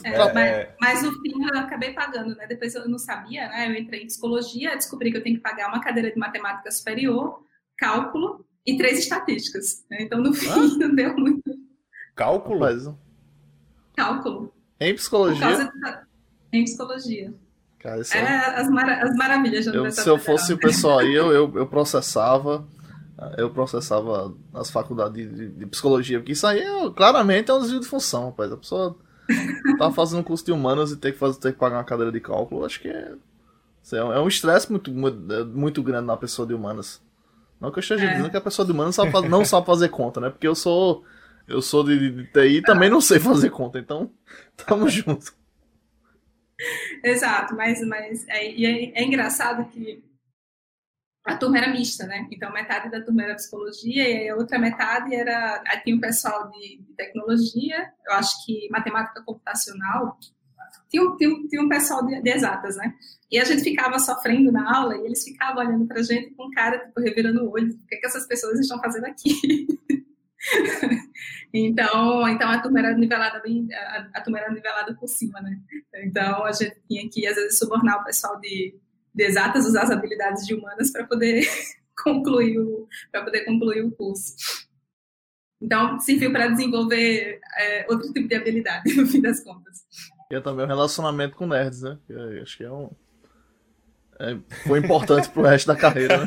é, 0.05 0.33
mas, 0.35 0.69
mas, 0.81 1.03
no 1.03 1.13
fim 1.21 1.33
eu 1.45 1.59
acabei 1.59 1.93
pagando, 1.93 2.35
né? 2.35 2.47
Depois 2.47 2.75
eu 2.75 2.89
não 2.89 2.99
sabia, 2.99 3.49
né? 3.49 3.69
Eu 3.69 3.75
entrei 3.75 4.03
em 4.03 4.07
psicologia, 4.07 4.75
descobri 4.75 5.13
que 5.13 5.19
eu 5.19 5.23
tenho 5.23 5.37
que 5.37 5.43
pagar 5.43 5.69
uma 5.69 5.81
cadeira 5.81 6.11
de 6.11 6.19
matemática 6.19 6.71
superior, 6.73 7.41
cálculo 7.79 8.45
e 8.67 8.77
três 8.77 8.99
estatísticas. 8.99 9.85
Né? 9.91 9.99
Então 10.01 10.21
no 10.21 10.33
fim 10.33 10.49
ah? 10.49 10.57
não 10.79 10.95
deu 10.95 11.17
muito. 11.17 11.55
Cálculo? 12.17 12.65
Cálculo. 13.97 14.53
Em 14.81 14.95
psicologia? 14.95 15.71
Em 16.53 16.65
psicologia. 16.65 17.35
Cara, 17.79 18.01
é... 18.01 18.19
é 18.19 18.61
as, 18.61 18.71
mara... 18.71 19.03
as 19.03 19.17
maravilhas 19.17 19.67
eu, 19.67 19.91
Se 19.91 20.09
eu 20.09 20.19
fosse 20.19 20.53
o 20.53 20.59
pessoal 20.59 21.01
aí, 21.01 21.15
eu, 21.15 21.33
eu, 21.33 21.53
eu 21.57 21.67
processava 21.67 22.67
eu 23.39 23.49
processava 23.51 24.35
as 24.53 24.71
faculdades 24.71 25.15
de, 25.15 25.35
de, 25.35 25.49
de, 25.49 25.67
psicologia, 25.67 26.19
porque 26.19 26.33
isso 26.33 26.47
aí 26.47 26.61
é, 26.61 26.91
claramente 26.91 27.51
é 27.51 27.55
um 27.55 27.61
desvio 27.61 27.81
de 27.81 27.87
função, 27.87 28.27
rapaz. 28.27 28.53
A 28.53 28.57
pessoa 28.57 28.97
tá 29.79 29.91
fazendo 29.93 30.21
um 30.21 30.23
curso 30.25 30.45
de 30.45 30.53
humanas 30.53 30.91
e 30.91 30.97
ter 30.97 31.13
que, 31.13 31.19
fazer, 31.19 31.39
ter 31.39 31.53
que 31.53 31.59
pagar 31.59 31.77
uma 31.77 31.85
cadeira 31.85 32.11
de 32.11 32.21
cálculo, 32.21 32.65
acho 32.65 32.81
que 32.81 32.89
é, 32.89 33.13
é 33.93 34.21
um 34.21 34.29
estresse 34.29 34.71
muito, 34.71 34.91
muito 34.91 35.83
grande 35.83 36.07
na 36.07 36.17
pessoa 36.17 36.47
de 36.47 36.55
humanas. 36.55 37.01
Não 37.61 37.71
que 37.71 37.79
eu 37.79 37.83
esteja 37.83 38.05
é. 38.05 38.11
dizendo 38.13 38.31
que 38.31 38.37
a 38.37 38.41
pessoa 38.41 38.67
de 38.67 38.73
humanas 38.73 38.97
não 39.31 39.45
sabe 39.45 39.67
fazer 39.67 39.89
conta, 39.89 40.21
né? 40.21 40.29
Porque 40.29 40.47
eu 40.47 40.55
sou 40.55 41.05
eu 41.47 41.61
sou 41.61 41.85
de, 41.85 42.11
de 42.11 42.33
TI 42.33 42.59
e 42.59 42.63
também 42.63 42.91
não 42.91 43.01
sei 43.01 43.19
fazer 43.19 43.51
conta, 43.51 43.79
então 43.79 44.11
tamo 44.57 44.89
junto. 44.89 45.35
Exato, 47.03 47.55
mas, 47.55 47.81
mas 47.87 48.27
é, 48.29 48.47
é, 48.47 49.01
é 49.01 49.05
engraçado 49.05 49.69
que 49.71 50.03
a 51.25 51.37
turma 51.37 51.59
era 51.59 51.73
mista, 51.73 52.07
né? 52.07 52.29
Então, 52.31 52.53
metade 52.53 52.91
da 52.91 53.03
turma 53.03 53.23
era 53.23 53.35
psicologia 53.35 54.09
e 54.09 54.29
a 54.29 54.37
outra 54.37 54.59
metade 54.59 55.15
era. 55.15 55.63
Aí 55.67 55.81
tinha 55.81 55.97
o 55.97 56.01
pessoal 56.01 56.51
de, 56.51 56.83
de, 56.83 56.93
tecnologia, 56.95 57.91
eu 58.07 58.15
acho 58.15 58.45
que 58.45 58.69
matemática 58.71 59.23
computacional. 59.23 60.19
Tinha, 60.91 61.17
tinha, 61.17 61.49
tinha 61.49 61.63
um 61.63 61.69
pessoal 61.69 62.05
de, 62.07 62.21
de, 62.21 62.31
exatas, 62.31 62.77
né? 62.77 62.95
E 63.31 63.39
a 63.39 63.45
gente 63.45 63.63
ficava 63.63 63.99
sofrendo 63.99 64.53
na 64.53 64.77
aula 64.77 64.97
e 64.99 65.07
eles 65.07 65.25
ficavam 65.25 65.65
olhando 65.65 65.87
pra 65.87 66.03
gente 66.03 66.35
com 66.35 66.51
cara, 66.51 66.79
tipo, 66.79 67.01
revirando 67.01 67.43
o 67.43 67.51
olho. 67.51 67.73
O 67.73 67.87
que, 67.87 67.95
é 67.95 67.99
que 67.99 68.07
essas 68.07 68.27
pessoas 68.27 68.61
estão 68.61 68.79
fazendo 68.79 69.07
aqui? 69.07 69.67
então, 71.53 72.29
então 72.29 72.51
a 72.51 72.59
turma 72.61 72.79
era 72.81 72.95
nivelada 72.95 73.41
bem, 73.41 73.69
a, 73.73 74.09
a 74.15 74.21
turma 74.21 74.39
era 74.39 74.53
nivelada 74.53 74.95
por 74.95 75.09
cima, 75.09 75.41
né? 75.41 75.59
Então 76.05 76.45
a 76.45 76.53
gente 76.53 76.77
tinha 76.89 77.09
que 77.09 77.27
às 77.27 77.37
vezes 77.37 77.59
subornar 77.59 78.01
o 78.01 78.05
pessoal 78.05 78.39
de 78.41 78.75
de 79.15 79.25
exatas 79.25 79.65
usar 79.65 79.83
as 79.83 79.91
habilidades 79.91 80.45
de 80.45 80.55
humanas 80.55 80.91
para 80.91 81.05
poder 81.07 81.47
concluir 82.03 82.59
o 82.59 82.89
para 83.13 83.23
poder 83.23 83.45
concluir 83.45 83.85
o 83.85 83.93
curso. 83.93 84.35
Então, 85.63 86.01
serviu 86.01 86.33
para 86.33 86.49
desenvolver 86.49 87.41
é, 87.57 87.87
outro 87.89 88.13
tipo 88.13 88.29
de 88.29 88.35
habilidade, 88.35 88.93
no 88.97 89.07
fim 89.07 89.23
das 89.23 89.43
contas. 89.43 89.85
E 90.31 90.35
é 90.35 90.41
também 90.41 90.65
o 90.65 90.69
relacionamento 90.69 91.37
com 91.37 91.47
nerds, 91.47 91.81
né? 91.83 91.97
Eu 92.09 92.43
acho 92.43 92.57
que 92.57 92.65
é 92.65 92.71
um. 92.71 92.91
É, 94.21 94.37
foi 94.67 94.81
importante 94.81 95.29
pro 95.31 95.43
resto 95.43 95.67
da 95.69 95.77
carreira, 95.77 96.19
né? 96.19 96.27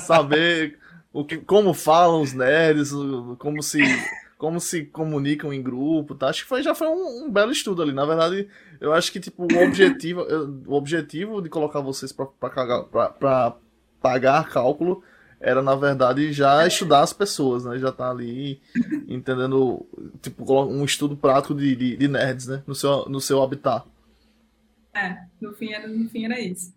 Saber 0.00 0.78
o 1.18 1.24
que, 1.24 1.38
como 1.38 1.74
falam 1.74 2.22
os 2.22 2.32
nerds, 2.32 2.92
como 3.38 3.60
se 3.60 3.80
como 4.38 4.60
se 4.60 4.84
comunicam 4.84 5.52
em 5.52 5.60
grupo, 5.60 6.14
tá? 6.14 6.28
Acho 6.28 6.44
que 6.44 6.48
foi, 6.48 6.62
já 6.62 6.76
foi 6.76 6.86
um, 6.86 7.24
um 7.24 7.30
belo 7.30 7.50
estudo 7.50 7.82
ali. 7.82 7.92
Na 7.92 8.04
verdade, 8.04 8.48
eu 8.80 8.92
acho 8.92 9.10
que 9.10 9.18
tipo 9.18 9.42
o 9.42 9.64
objetivo, 9.66 10.24
o 10.64 10.74
objetivo 10.74 11.42
de 11.42 11.48
colocar 11.48 11.80
vocês 11.80 12.12
para 12.12 13.56
pagar 14.00 14.48
cálculo 14.48 15.02
era 15.40 15.60
na 15.60 15.74
verdade 15.74 16.32
já 16.32 16.64
estudar 16.64 17.00
as 17.00 17.12
pessoas, 17.12 17.64
né? 17.64 17.80
Já 17.80 17.90
tá 17.90 18.12
ali 18.12 18.60
entendendo 19.08 19.84
tipo 20.22 20.44
um 20.66 20.84
estudo 20.84 21.16
prático 21.16 21.52
de, 21.52 21.74
de, 21.74 21.96
de 21.96 22.06
nerds, 22.06 22.46
né? 22.46 22.62
No 22.64 22.76
seu 22.76 23.06
no 23.08 23.20
seu 23.20 23.42
habitat. 23.42 23.84
É, 24.94 25.18
no 25.40 25.52
fim 25.52 25.72
era 25.72 25.88
no 25.88 26.08
fim 26.08 26.26
era 26.26 26.38
isso. 26.38 26.72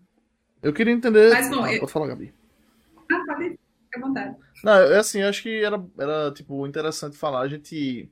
Eu 0.64 0.74
queria 0.74 0.94
entender. 0.94 1.30
Mas 1.30 1.48
bom, 1.48 1.64
ah, 1.64 1.72
eu... 1.72 1.80
pode 1.82 1.92
falar, 1.92 2.08
Gabi. 2.08 2.34
Ah, 3.12 3.24
pode. 3.28 3.61
À 3.94 4.00
vontade. 4.00 4.36
Não, 4.64 4.74
é 4.74 4.98
assim, 4.98 5.22
acho 5.22 5.42
que 5.44 5.64
era, 5.64 5.84
era 5.98 6.32
tipo 6.32 6.66
interessante 6.66 7.18
falar. 7.18 7.42
A 7.42 7.48
gente 7.48 8.10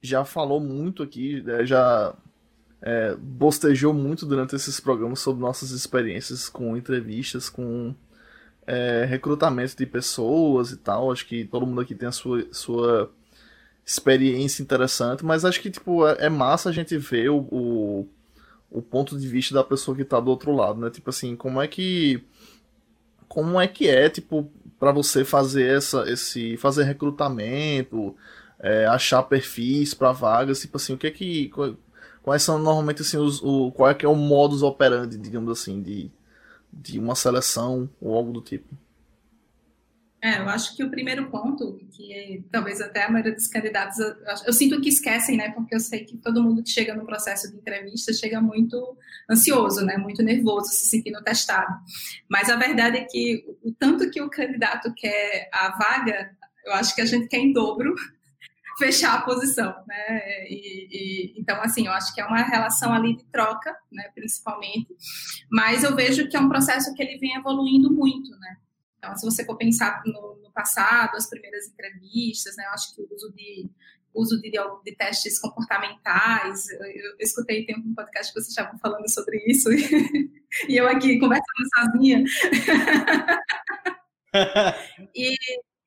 já 0.00 0.24
falou 0.24 0.60
muito 0.60 1.02
aqui, 1.02 1.42
né, 1.42 1.64
já 1.66 2.14
é, 2.82 3.14
bostejou 3.16 3.92
muito 3.92 4.26
durante 4.26 4.54
esses 4.54 4.78
programas 4.78 5.20
sobre 5.20 5.42
nossas 5.42 5.70
experiências 5.70 6.48
com 6.48 6.76
entrevistas, 6.76 7.48
com 7.48 7.94
é, 8.66 9.04
recrutamento 9.04 9.76
de 9.76 9.86
pessoas 9.86 10.70
e 10.70 10.76
tal. 10.76 11.10
Acho 11.10 11.26
que 11.26 11.44
todo 11.44 11.66
mundo 11.66 11.80
aqui 11.80 11.94
tem 11.94 12.08
a 12.08 12.12
sua, 12.12 12.46
sua 12.52 13.10
experiência 13.84 14.62
interessante, 14.62 15.24
mas 15.24 15.44
acho 15.44 15.60
que 15.60 15.70
tipo, 15.70 16.06
é, 16.06 16.26
é 16.26 16.28
massa 16.28 16.68
a 16.68 16.72
gente 16.72 16.96
ver 16.98 17.30
o, 17.30 17.38
o, 17.50 18.08
o, 18.70 18.82
ponto 18.82 19.18
de 19.18 19.28
vista 19.28 19.54
da 19.54 19.64
pessoa 19.64 19.96
que 19.96 20.02
está 20.02 20.20
do 20.20 20.30
outro 20.30 20.52
lado, 20.52 20.80
né? 20.80 20.90
Tipo 20.90 21.10
assim, 21.10 21.36
como 21.36 21.60
é 21.60 21.68
que 21.68 22.22
como 23.28 23.60
é 23.60 23.66
que 23.66 23.88
é, 23.88 24.08
tipo, 24.08 24.50
para 24.78 24.92
você 24.92 25.24
fazer 25.24 25.76
essa, 25.76 26.10
esse, 26.10 26.56
fazer 26.56 26.84
recrutamento, 26.84 28.14
é, 28.58 28.86
achar 28.86 29.22
perfis 29.22 29.94
para 29.94 30.12
vagas, 30.12 30.60
tipo 30.60 30.76
assim, 30.76 30.94
o 30.94 30.98
que 30.98 31.06
é 31.06 31.10
que, 31.10 31.50
quais 32.22 32.42
são 32.42 32.58
normalmente 32.58 33.02
assim 33.02 33.16
os, 33.16 33.42
o, 33.42 33.72
qual 33.72 33.90
é 33.90 33.94
que 33.94 34.04
é 34.04 34.08
o 34.08 34.14
modus 34.14 34.62
operandi, 34.62 35.16
digamos 35.16 35.50
assim, 35.50 35.82
de, 35.82 36.10
de 36.72 36.98
uma 36.98 37.14
seleção 37.14 37.88
ou 38.00 38.14
algo 38.14 38.32
do 38.32 38.40
tipo? 38.40 38.66
É, 40.26 40.40
eu 40.40 40.48
acho 40.48 40.74
que 40.74 40.82
o 40.82 40.90
primeiro 40.90 41.30
ponto, 41.30 41.78
que 41.92 42.44
talvez 42.50 42.80
até 42.80 43.04
a 43.04 43.08
maioria 43.08 43.32
dos 43.32 43.46
candidatos, 43.46 43.96
eu, 44.00 44.12
eu, 44.44 44.52
sinto 44.52 44.80
que 44.80 44.88
esquecem, 44.88 45.36
né? 45.36 45.52
Porque 45.52 45.72
eu 45.72 45.78
sei 45.78 46.04
que 46.04 46.16
todo 46.16 46.42
mundo 46.42 46.64
que 46.64 46.70
chega 46.70 46.96
no 46.96 47.06
processo 47.06 47.48
de 47.48 47.56
entrevista 47.56 48.12
chega 48.12 48.40
muito 48.40 48.98
ansioso, 49.30 49.84
né? 49.84 49.96
Muito 49.96 50.24
nervoso, 50.24 50.72
se 50.72 50.86
sentindo 50.86 51.22
testado. 51.22 51.72
Mas 52.28 52.50
a 52.50 52.56
verdade 52.56 52.98
é 52.98 53.04
que 53.04 53.44
o 53.62 53.70
tanto 53.70 54.10
que 54.10 54.20
o 54.20 54.28
candidato 54.28 54.92
quer 54.94 55.48
a 55.52 55.78
vaga, 55.78 56.36
eu 56.64 56.72
acho 56.72 56.92
que 56.92 57.02
a 57.02 57.06
gente 57.06 57.28
quer 57.28 57.38
em 57.38 57.52
dobro 57.52 57.94
fechar 58.80 59.14
a 59.14 59.22
posição, 59.22 59.72
né? 59.86 60.48
E, 60.48 60.88
e, 60.90 61.40
então, 61.40 61.62
assim, 61.62 61.86
eu 61.86 61.92
acho 61.92 62.12
que 62.12 62.20
é 62.20 62.26
uma 62.26 62.42
relação 62.42 62.92
ali 62.92 63.16
de 63.16 63.24
troca, 63.26 63.76
né? 63.92 64.10
Principalmente. 64.12 64.88
Mas 65.48 65.84
eu 65.84 65.94
vejo 65.94 66.28
que 66.28 66.36
é 66.36 66.40
um 66.40 66.48
processo 66.48 66.92
que 66.94 67.02
ele 67.04 67.16
vem 67.16 67.36
evoluindo 67.36 67.92
muito, 67.92 68.32
né? 68.40 68.56
Então, 69.06 69.18
se 69.18 69.24
você 69.24 69.44
for 69.44 69.56
pensar 69.56 70.02
no, 70.04 70.40
no 70.42 70.50
passado, 70.52 71.16
as 71.16 71.28
primeiras 71.28 71.68
entrevistas, 71.68 72.56
né, 72.56 72.64
eu 72.66 72.70
acho 72.70 72.94
que 72.94 73.02
o 73.02 73.08
uso 73.12 73.32
de, 73.32 73.70
uso 74.14 74.40
de, 74.40 74.50
de 74.50 74.96
testes 74.96 75.38
comportamentais. 75.38 76.68
Eu, 76.70 76.86
eu, 76.86 77.16
escutei 77.20 77.66
tem 77.66 77.78
um 77.78 77.94
podcast 77.94 78.32
que 78.32 78.40
vocês 78.40 78.48
estavam 78.48 78.78
falando 78.78 79.08
sobre 79.08 79.38
isso 79.46 79.70
e, 79.72 79.78
e 80.68 80.76
eu 80.76 80.88
aqui 80.88 81.18
conversando 81.18 81.46
sozinha. 81.76 82.24
e, 85.14 85.36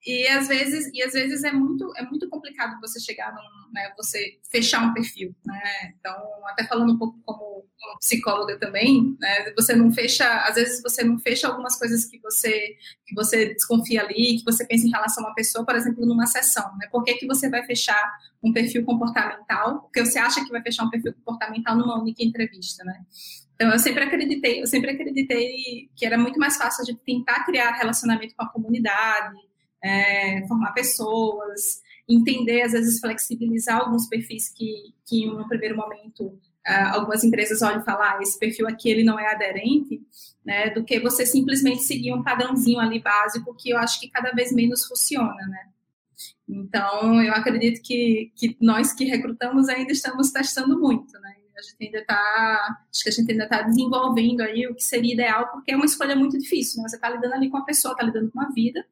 e 0.06 0.26
às 0.28 0.48
vezes, 0.48 0.90
e 0.94 1.02
às 1.02 1.12
vezes 1.12 1.44
é 1.44 1.52
muito, 1.52 1.92
é 1.96 2.02
muito 2.02 2.28
complicado 2.28 2.80
você 2.80 2.98
chegar 2.98 3.32
num, 3.34 3.72
né, 3.72 3.92
você 3.96 4.38
fechar 4.50 4.82
um 4.82 4.94
perfil, 4.94 5.34
né? 5.44 5.60
Então, 5.98 6.14
até 6.46 6.66
falando 6.66 6.94
um 6.94 6.98
pouco 6.98 7.18
como, 7.24 7.38
como, 7.78 7.98
psicóloga 7.98 8.58
também, 8.58 9.14
né, 9.20 9.52
você 9.54 9.76
não 9.76 9.92
fecha, 9.92 10.26
às 10.44 10.54
vezes 10.54 10.82
você 10.82 11.04
não 11.04 11.18
fecha 11.18 11.48
algumas 11.48 11.78
coisas 11.78 12.06
que 12.06 12.18
você 12.20 12.76
que 13.06 13.14
você 13.14 13.52
desconfia 13.52 14.02
ali, 14.02 14.38
que 14.38 14.44
você 14.44 14.66
pensa 14.66 14.86
em 14.86 14.90
relação 14.90 15.24
a 15.24 15.28
uma 15.28 15.34
pessoa, 15.34 15.66
por 15.66 15.74
exemplo, 15.74 16.06
numa 16.06 16.26
sessão, 16.26 16.76
né? 16.78 16.88
Por 16.90 17.04
que, 17.04 17.14
que 17.14 17.26
você 17.26 17.50
vai 17.50 17.64
fechar 17.66 18.00
um 18.42 18.52
perfil 18.52 18.84
comportamental? 18.84 19.82
Porque 19.82 20.04
você 20.04 20.18
acha 20.18 20.42
que 20.44 20.50
vai 20.50 20.62
fechar 20.62 20.84
um 20.84 20.90
perfil 20.90 21.12
comportamental 21.14 21.76
numa 21.76 22.00
única 22.00 22.24
entrevista, 22.24 22.84
né? 22.84 23.04
Então, 23.54 23.70
eu 23.70 23.78
sempre 23.78 24.04
acreditei, 24.04 24.62
eu 24.62 24.66
sempre 24.66 24.92
acreditei 24.92 25.90
que 25.94 26.06
era 26.06 26.16
muito 26.16 26.38
mais 26.38 26.56
fácil 26.56 26.82
de 26.86 26.96
tentar 26.96 27.44
criar 27.44 27.72
relacionamento 27.72 28.34
com 28.34 28.42
a 28.42 28.48
comunidade, 28.48 29.36
é, 29.82 30.46
formar 30.46 30.72
pessoas, 30.72 31.80
entender, 32.08 32.62
às 32.62 32.72
vezes, 32.72 33.00
flexibilizar 33.00 33.80
alguns 33.80 34.06
perfis 34.08 34.48
que, 34.48 34.94
que 35.06 35.28
um 35.28 35.46
primeiro 35.46 35.76
momento, 35.76 36.26
uh, 36.26 36.88
algumas 36.92 37.22
empresas 37.24 37.62
olham 37.62 37.80
e 37.80 37.84
falam, 37.84 38.02
ah, 38.02 38.18
esse 38.20 38.38
perfil 38.38 38.66
aqui 38.68 38.90
ele 38.90 39.04
não 39.04 39.18
é 39.18 39.32
aderente, 39.32 40.00
né, 40.44 40.70
do 40.70 40.84
que 40.84 40.98
você 41.00 41.24
simplesmente 41.24 41.82
seguir 41.82 42.12
um 42.12 42.22
padrãozinho 42.22 42.80
ali 42.80 43.00
básico 43.00 43.54
que 43.54 43.70
eu 43.70 43.78
acho 43.78 44.00
que 44.00 44.08
cada 44.08 44.32
vez 44.32 44.52
menos 44.52 44.86
funciona, 44.86 45.46
né. 45.46 45.68
Então, 46.48 47.22
eu 47.22 47.32
acredito 47.32 47.80
que, 47.80 48.32
que 48.34 48.56
nós 48.60 48.92
que 48.92 49.04
recrutamos 49.04 49.68
ainda 49.68 49.92
estamos 49.92 50.30
testando 50.30 50.78
muito, 50.80 51.12
né, 51.20 51.34
a 51.60 51.62
gente 51.62 51.84
ainda 51.84 51.98
está, 51.98 52.78
acho 52.90 53.02
que 53.02 53.08
a 53.08 53.12
gente 53.12 53.30
ainda 53.30 53.44
está 53.44 53.62
desenvolvendo 53.62 54.40
aí 54.40 54.66
o 54.66 54.74
que 54.74 54.82
seria 54.82 55.12
ideal, 55.12 55.48
porque 55.52 55.72
é 55.72 55.76
uma 55.76 55.84
escolha 55.84 56.16
muito 56.16 56.38
difícil, 56.38 56.82
né? 56.82 56.88
Você 56.88 56.96
está 56.96 57.10
lidando 57.10 57.34
ali 57.34 57.50
com 57.50 57.58
a 57.58 57.64
pessoa, 57.64 57.92
está 57.92 58.04
lidando 58.04 58.30
com 58.30 58.40
a 58.40 58.48
vida, 58.48 58.84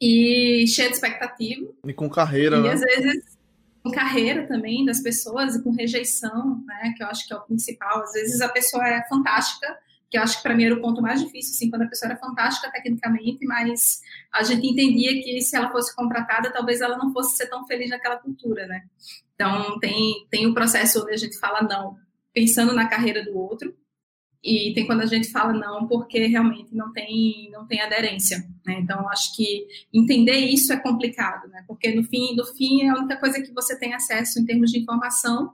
e 0.00 0.64
cheia 0.68 0.88
de 0.88 0.94
expectativa. 0.94 1.66
E 1.84 1.92
com 1.92 2.08
carreira, 2.08 2.56
e, 2.56 2.60
né? 2.60 2.68
E 2.68 2.70
às 2.72 2.80
vezes 2.80 3.38
com 3.82 3.90
carreira 3.90 4.46
também 4.46 4.84
das 4.84 5.00
pessoas 5.00 5.56
e 5.56 5.62
com 5.62 5.70
rejeição, 5.70 6.62
né? 6.66 6.94
Que 6.96 7.02
eu 7.02 7.06
acho 7.08 7.26
que 7.26 7.32
é 7.32 7.36
o 7.36 7.42
principal. 7.42 8.02
Às 8.02 8.12
vezes 8.12 8.40
a 8.40 8.48
pessoa 8.48 8.86
é 8.86 9.06
fantástica, 9.08 9.78
que 10.10 10.18
eu 10.18 10.22
acho 10.22 10.38
que 10.38 10.42
para 10.42 10.54
mim 10.54 10.64
era 10.64 10.74
o 10.74 10.80
ponto 10.80 11.02
mais 11.02 11.22
difícil, 11.22 11.52
assim, 11.54 11.70
quando 11.70 11.82
a 11.82 11.86
pessoa 11.86 12.10
era 12.10 12.18
fantástica 12.18 12.70
tecnicamente, 12.70 13.44
mas 13.44 14.00
a 14.32 14.42
gente 14.42 14.66
entendia 14.66 15.22
que 15.22 15.40
se 15.42 15.56
ela 15.56 15.70
fosse 15.70 15.94
contratada, 15.94 16.50
talvez 16.50 16.80
ela 16.80 16.96
não 16.96 17.12
fosse 17.12 17.36
ser 17.36 17.46
tão 17.46 17.66
feliz 17.66 17.90
naquela 17.90 18.16
cultura, 18.16 18.66
né? 18.66 18.84
Então 19.34 19.78
tem 19.78 20.26
tem 20.30 20.46
o 20.46 20.54
processo 20.54 21.02
onde 21.02 21.12
a 21.12 21.16
gente 21.16 21.38
fala 21.38 21.62
não, 21.62 21.96
pensando 22.32 22.74
na 22.74 22.88
carreira 22.88 23.24
do 23.24 23.36
outro, 23.36 23.74
e 24.42 24.72
tem 24.72 24.86
quando 24.86 25.00
a 25.00 25.06
gente 25.06 25.30
fala 25.30 25.52
não 25.52 25.86
porque 25.88 26.26
realmente 26.26 26.74
não 26.74 26.92
tem 26.92 27.50
não 27.50 27.66
tem 27.66 27.80
aderência 27.80 28.38
né? 28.64 28.78
então 28.80 29.08
acho 29.08 29.34
que 29.34 29.66
entender 29.92 30.36
isso 30.36 30.72
é 30.72 30.76
complicado 30.76 31.48
né 31.48 31.64
porque 31.66 31.94
no 31.94 32.04
fim 32.04 32.36
do 32.36 32.44
fim 32.54 32.88
a 32.88 32.94
única 32.94 33.16
coisa 33.16 33.42
que 33.42 33.52
você 33.52 33.76
tem 33.78 33.94
acesso 33.94 34.38
em 34.38 34.44
termos 34.44 34.70
de 34.70 34.78
informação 34.78 35.52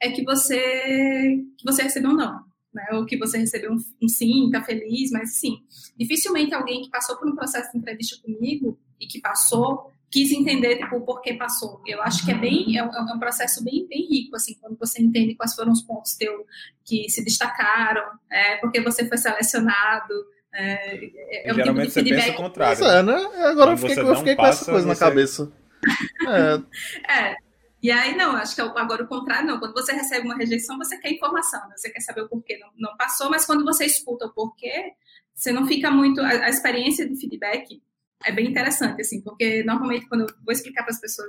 é 0.00 0.10
que 0.10 0.22
você 0.22 1.42
que 1.56 1.64
você 1.64 1.82
recebeu 1.82 2.10
um 2.10 2.16
não 2.16 2.44
né? 2.74 2.86
ou 2.92 3.06
que 3.06 3.16
você 3.16 3.38
recebeu 3.38 3.72
um, 3.72 3.78
um 4.02 4.08
sim 4.08 4.46
está 4.46 4.62
feliz 4.62 5.10
mas 5.10 5.38
sim 5.38 5.62
dificilmente 5.98 6.54
alguém 6.54 6.82
que 6.82 6.90
passou 6.90 7.16
por 7.16 7.28
um 7.28 7.34
processo 7.34 7.72
de 7.72 7.78
entrevista 7.78 8.20
comigo 8.22 8.78
e 9.00 9.06
que 9.06 9.20
passou 9.20 9.90
quis 10.10 10.30
entender 10.32 10.76
tipo, 10.76 10.96
o 10.96 11.00
porquê 11.04 11.34
passou. 11.34 11.80
Eu 11.86 12.02
acho 12.02 12.24
que 12.24 12.30
é 12.30 12.34
bem 12.34 12.76
é 12.76 12.82
um, 12.82 12.94
é 12.94 13.14
um, 13.14 13.18
processo 13.18 13.62
bem, 13.62 13.86
bem 13.88 14.06
rico 14.08 14.36
assim 14.36 14.56
quando 14.60 14.76
você 14.78 15.02
entende 15.02 15.34
quais 15.34 15.54
foram 15.54 15.72
os 15.72 15.82
pontos 15.82 16.14
teu 16.14 16.46
que 16.84 17.08
se 17.10 17.24
destacaram, 17.24 18.04
é, 18.30 18.56
porque 18.56 18.80
você 18.80 19.06
foi 19.08 19.18
selecionado. 19.18 20.14
É, 20.54 21.48
é 21.48 21.52
um 21.52 21.56
Geralmente 21.56 21.92
tipo 21.92 22.08
você 22.08 22.14
pensa 22.14 22.30
o 22.30 22.36
contrário. 22.36 22.78
Pois 22.78 22.90
é, 22.90 23.02
né? 23.02 23.46
Agora 23.46 23.72
eu 23.72 23.76
fiquei, 23.76 23.98
eu 23.98 24.16
fiquei 24.16 24.36
com 24.36 24.46
essa 24.46 24.64
coisa 24.64 24.86
você... 24.86 24.88
na 24.88 24.96
cabeça. 24.96 25.52
é. 27.08 27.12
é. 27.12 27.36
E 27.82 27.90
aí, 27.90 28.16
não, 28.16 28.34
acho 28.34 28.54
que 28.54 28.60
agora 28.60 29.04
o 29.04 29.06
contrário, 29.06 29.46
não. 29.46 29.58
Quando 29.60 29.74
você 29.74 29.92
recebe 29.92 30.26
uma 30.26 30.36
rejeição, 30.36 30.78
você 30.78 30.98
quer 30.98 31.12
informação, 31.12 31.60
né? 31.68 31.74
você 31.76 31.90
quer 31.90 32.00
saber 32.00 32.22
o 32.22 32.28
porquê 32.28 32.58
não, 32.58 32.70
não 32.76 32.96
passou, 32.96 33.30
mas 33.30 33.44
quando 33.44 33.64
você 33.64 33.84
escuta 33.84 34.26
o 34.26 34.32
porquê, 34.32 34.92
você 35.34 35.52
não 35.52 35.66
fica 35.66 35.90
muito. 35.90 36.20
A, 36.20 36.28
a 36.28 36.48
experiência 36.48 37.08
de 37.08 37.14
feedback 37.16 37.80
é 38.24 38.32
bem 38.32 38.48
interessante, 38.48 39.00
assim, 39.00 39.20
porque 39.20 39.62
normalmente 39.64 40.08
quando 40.08 40.22
eu 40.22 40.34
vou 40.44 40.52
explicar 40.52 40.82
para 40.82 40.92
as 40.92 41.00
pessoas 41.00 41.28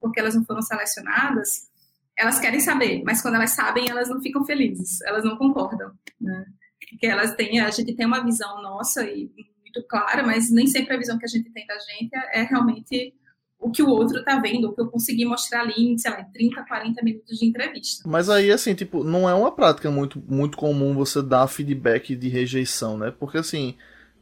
por 0.00 0.12
que 0.12 0.20
elas 0.20 0.34
não 0.34 0.44
foram 0.44 0.62
selecionadas, 0.62 1.68
elas 2.16 2.38
querem 2.38 2.60
saber, 2.60 3.02
mas 3.04 3.22
quando 3.22 3.34
elas 3.34 3.50
sabem, 3.50 3.88
elas 3.88 4.08
não 4.08 4.20
ficam 4.20 4.44
felizes, 4.44 5.00
elas 5.02 5.24
não 5.24 5.36
concordam, 5.36 5.92
né? 6.20 6.46
Porque 6.90 7.06
elas 7.06 7.34
têm, 7.34 7.60
a 7.60 7.70
gente 7.70 7.94
tem 7.94 8.06
uma 8.06 8.22
visão 8.22 8.62
nossa 8.62 9.04
e 9.04 9.30
muito 9.60 9.82
clara, 9.88 10.22
mas 10.22 10.50
nem 10.50 10.66
sempre 10.66 10.94
a 10.94 10.98
visão 10.98 11.18
que 11.18 11.24
a 11.24 11.28
gente 11.28 11.50
tem 11.50 11.66
da 11.66 11.78
gente 11.78 12.14
é, 12.14 12.40
é 12.40 12.42
realmente 12.44 13.14
o 13.58 13.70
que 13.70 13.82
o 13.82 13.88
outro 13.88 14.22
tá 14.22 14.38
vendo, 14.38 14.68
o 14.68 14.74
que 14.74 14.80
eu 14.80 14.88
consegui 14.88 15.24
mostrar 15.24 15.62
ali 15.62 15.72
em, 15.78 15.96
sei 15.96 16.10
lá, 16.10 16.22
30, 16.22 16.62
40 16.64 17.02
minutos 17.02 17.38
de 17.38 17.46
entrevista. 17.46 18.06
Mas 18.06 18.28
aí, 18.28 18.52
assim, 18.52 18.74
tipo, 18.74 19.02
não 19.02 19.28
é 19.28 19.34
uma 19.34 19.50
prática 19.50 19.90
muito, 19.90 20.22
muito 20.28 20.58
comum 20.58 20.94
você 20.94 21.22
dar 21.22 21.48
feedback 21.48 22.14
de 22.14 22.28
rejeição, 22.28 22.98
né? 22.98 23.10
Porque, 23.10 23.38
assim, 23.38 23.74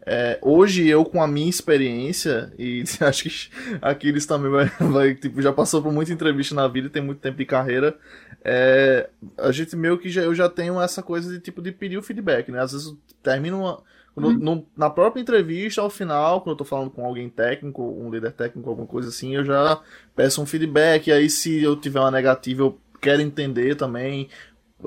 é, 0.05 0.39
hoje 0.43 0.89
eu 0.89 1.05
com 1.05 1.23
a 1.23 1.29
minha 1.29 1.49
experiência, 1.49 2.53
e 2.59 2.83
acho 3.01 3.23
que 3.25 3.51
Aquiles 3.81 4.27
também 4.27 4.51
vai, 4.51 4.67
vai, 4.81 5.15
tipo, 5.15 5.41
já 5.41 5.53
passou 5.53 5.83
por 5.83 5.93
muita 5.93 6.13
entrevista 6.13 6.55
na 6.55 6.67
vida 6.67 6.91
tem 6.91 7.03
muito 7.03 7.21
tempo 7.21 7.39
de 7.39 7.47
carreira, 7.47 7.97
é, 8.45 9.09
a 9.39 9.53
gente 9.53 9.77
meio 9.77 9.99
que 9.99 10.09
já, 10.11 10.23
eu 10.23 10.35
já 10.35 10.49
tenho 10.49 10.81
essa 10.81 11.03
coisa 11.03 11.33
de 11.33 11.39
tipo 11.39 11.63
de 11.63 11.71
pedir 11.71 11.97
o 11.97 12.03
feedback, 12.03 12.51
né? 12.51 12.61
Às 12.61 12.73
vezes 12.73 12.89
eu 12.89 12.99
termino 13.23 13.61
uma, 13.61 13.83
uhum. 14.17 14.33
no, 14.33 14.67
na 14.77 14.91
própria 14.91 15.21
entrevista, 15.21 15.81
ao 15.81 15.89
final, 15.89 16.41
quando 16.41 16.55
eu 16.55 16.59
tô 16.59 16.65
falando 16.65 16.91
com 16.91 17.07
alguém 17.07 17.29
técnico, 17.29 17.83
um 17.83 18.11
líder 18.11 18.33
técnico, 18.33 18.69
alguma 18.69 18.89
coisa 18.89 19.09
assim, 19.09 19.37
eu 19.37 19.45
já 19.45 19.81
peço 20.17 20.43
um 20.43 20.47
feedback, 20.47 21.07
e 21.07 21.13
aí 21.13 21.31
se 21.31 21.63
eu 21.63 21.77
tiver 21.77 22.01
uma 22.01 22.11
negativa, 22.11 22.63
eu 22.63 22.79
quero 23.01 23.23
entender 23.23 23.77
também 23.77 24.29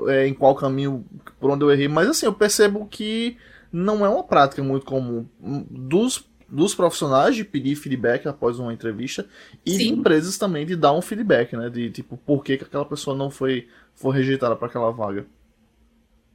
é, 0.08 0.26
em 0.26 0.34
qual 0.34 0.54
caminho, 0.54 1.06
por 1.40 1.50
onde 1.50 1.64
eu 1.64 1.70
errei, 1.70 1.88
mas 1.88 2.08
assim, 2.08 2.26
eu 2.26 2.34
percebo 2.34 2.86
que 2.86 3.38
não 3.72 4.04
é 4.04 4.08
uma 4.08 4.24
prática 4.24 4.62
muito 4.62 4.86
comum 4.86 5.26
dos, 5.40 6.28
dos 6.48 6.74
profissionais 6.74 7.34
de 7.34 7.44
pedir 7.44 7.76
feedback 7.76 8.26
após 8.26 8.58
uma 8.58 8.72
entrevista 8.72 9.26
e 9.64 9.72
Sim. 9.72 9.78
de 9.78 9.88
empresas 9.88 10.38
também 10.38 10.66
de 10.66 10.76
dar 10.76 10.92
um 10.92 11.02
feedback, 11.02 11.56
né? 11.56 11.68
De 11.68 11.90
tipo, 11.90 12.16
por 12.16 12.42
que, 12.42 12.56
que 12.56 12.64
aquela 12.64 12.84
pessoa 12.84 13.16
não 13.16 13.30
foi, 13.30 13.68
foi 13.94 14.14
rejeitada 14.14 14.56
para 14.56 14.68
aquela 14.68 14.90
vaga. 14.90 15.26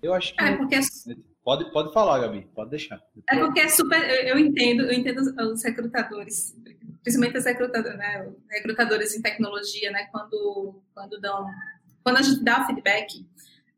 Eu 0.01 0.13
acho 0.13 0.35
que. 0.35 0.43
É 0.43 0.55
porque... 0.55 0.79
Pode, 1.43 1.71
pode 1.71 1.91
falar, 1.91 2.19
Gabi, 2.19 2.47
pode 2.53 2.69
deixar. 2.69 3.01
É 3.27 3.39
porque 3.39 3.61
é 3.61 3.67
super. 3.67 3.99
Eu 4.27 4.37
entendo, 4.37 4.83
eu 4.83 4.93
entendo 4.93 5.21
os 5.51 5.63
recrutadores, 5.63 6.55
principalmente 7.01 7.39
os 7.39 7.45
recrutadores, 7.45 7.97
né, 7.97 8.31
recrutadores 8.49 9.15
em 9.15 9.21
tecnologia, 9.23 9.89
né? 9.89 10.05
Quando, 10.11 10.81
quando 10.93 11.19
dão. 11.19 11.47
Quando 12.03 12.17
a 12.17 12.21
gente 12.21 12.43
dá 12.43 12.61
o 12.61 12.67
feedback, 12.67 13.25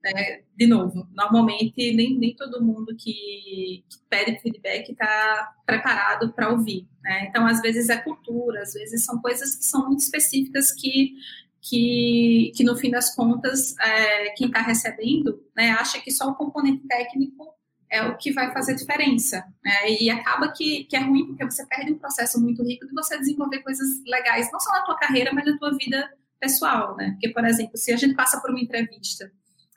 né? 0.03 0.41
De 0.55 0.67
novo, 0.67 1.07
normalmente 1.13 1.93
nem, 1.93 2.17
nem 2.17 2.35
todo 2.35 2.63
mundo 2.63 2.95
que, 2.97 3.83
que 3.89 3.97
pede 4.09 4.39
feedback 4.41 4.91
está 4.91 5.55
preparado 5.65 6.33
para 6.33 6.49
ouvir. 6.49 6.87
Né? 7.01 7.27
Então, 7.29 7.47
às 7.47 7.61
vezes 7.61 7.89
é 7.89 7.97
cultura, 7.97 8.61
às 8.61 8.73
vezes 8.73 9.05
são 9.05 9.21
coisas 9.21 9.55
que 9.55 9.63
são 9.63 9.87
muito 9.87 10.01
específicas 10.01 10.73
que, 10.73 11.13
que, 11.61 12.51
que 12.55 12.63
no 12.63 12.75
fim 12.75 12.91
das 12.91 13.15
contas, 13.15 13.77
é, 13.79 14.31
quem 14.31 14.47
está 14.47 14.61
recebendo 14.61 15.41
né, 15.55 15.71
acha 15.71 16.01
que 16.01 16.11
só 16.11 16.29
o 16.29 16.35
componente 16.35 16.85
técnico 16.85 17.53
é 17.89 18.01
o 18.03 18.17
que 18.17 18.33
vai 18.33 18.51
fazer 18.51 18.75
diferença. 18.75 19.45
Né? 19.63 20.01
E 20.01 20.09
acaba 20.09 20.51
que, 20.51 20.83
que 20.85 20.97
é 20.97 20.99
ruim, 20.99 21.27
porque 21.27 21.45
você 21.45 21.65
perde 21.65 21.93
um 21.93 21.99
processo 21.99 22.41
muito 22.41 22.61
rico 22.63 22.85
de 22.85 22.93
você 22.93 23.17
desenvolver 23.17 23.59
coisas 23.59 23.87
legais, 24.05 24.51
não 24.51 24.59
só 24.59 24.71
na 24.71 24.81
tua 24.81 24.97
carreira, 24.97 25.31
mas 25.31 25.45
na 25.45 25.57
tua 25.57 25.71
vida 25.77 26.11
pessoal. 26.39 26.97
Né? 26.97 27.11
Porque, 27.11 27.29
por 27.29 27.45
exemplo, 27.45 27.77
se 27.77 27.93
a 27.93 27.97
gente 27.97 28.15
passa 28.15 28.41
por 28.41 28.49
uma 28.49 28.59
entrevista 28.59 29.31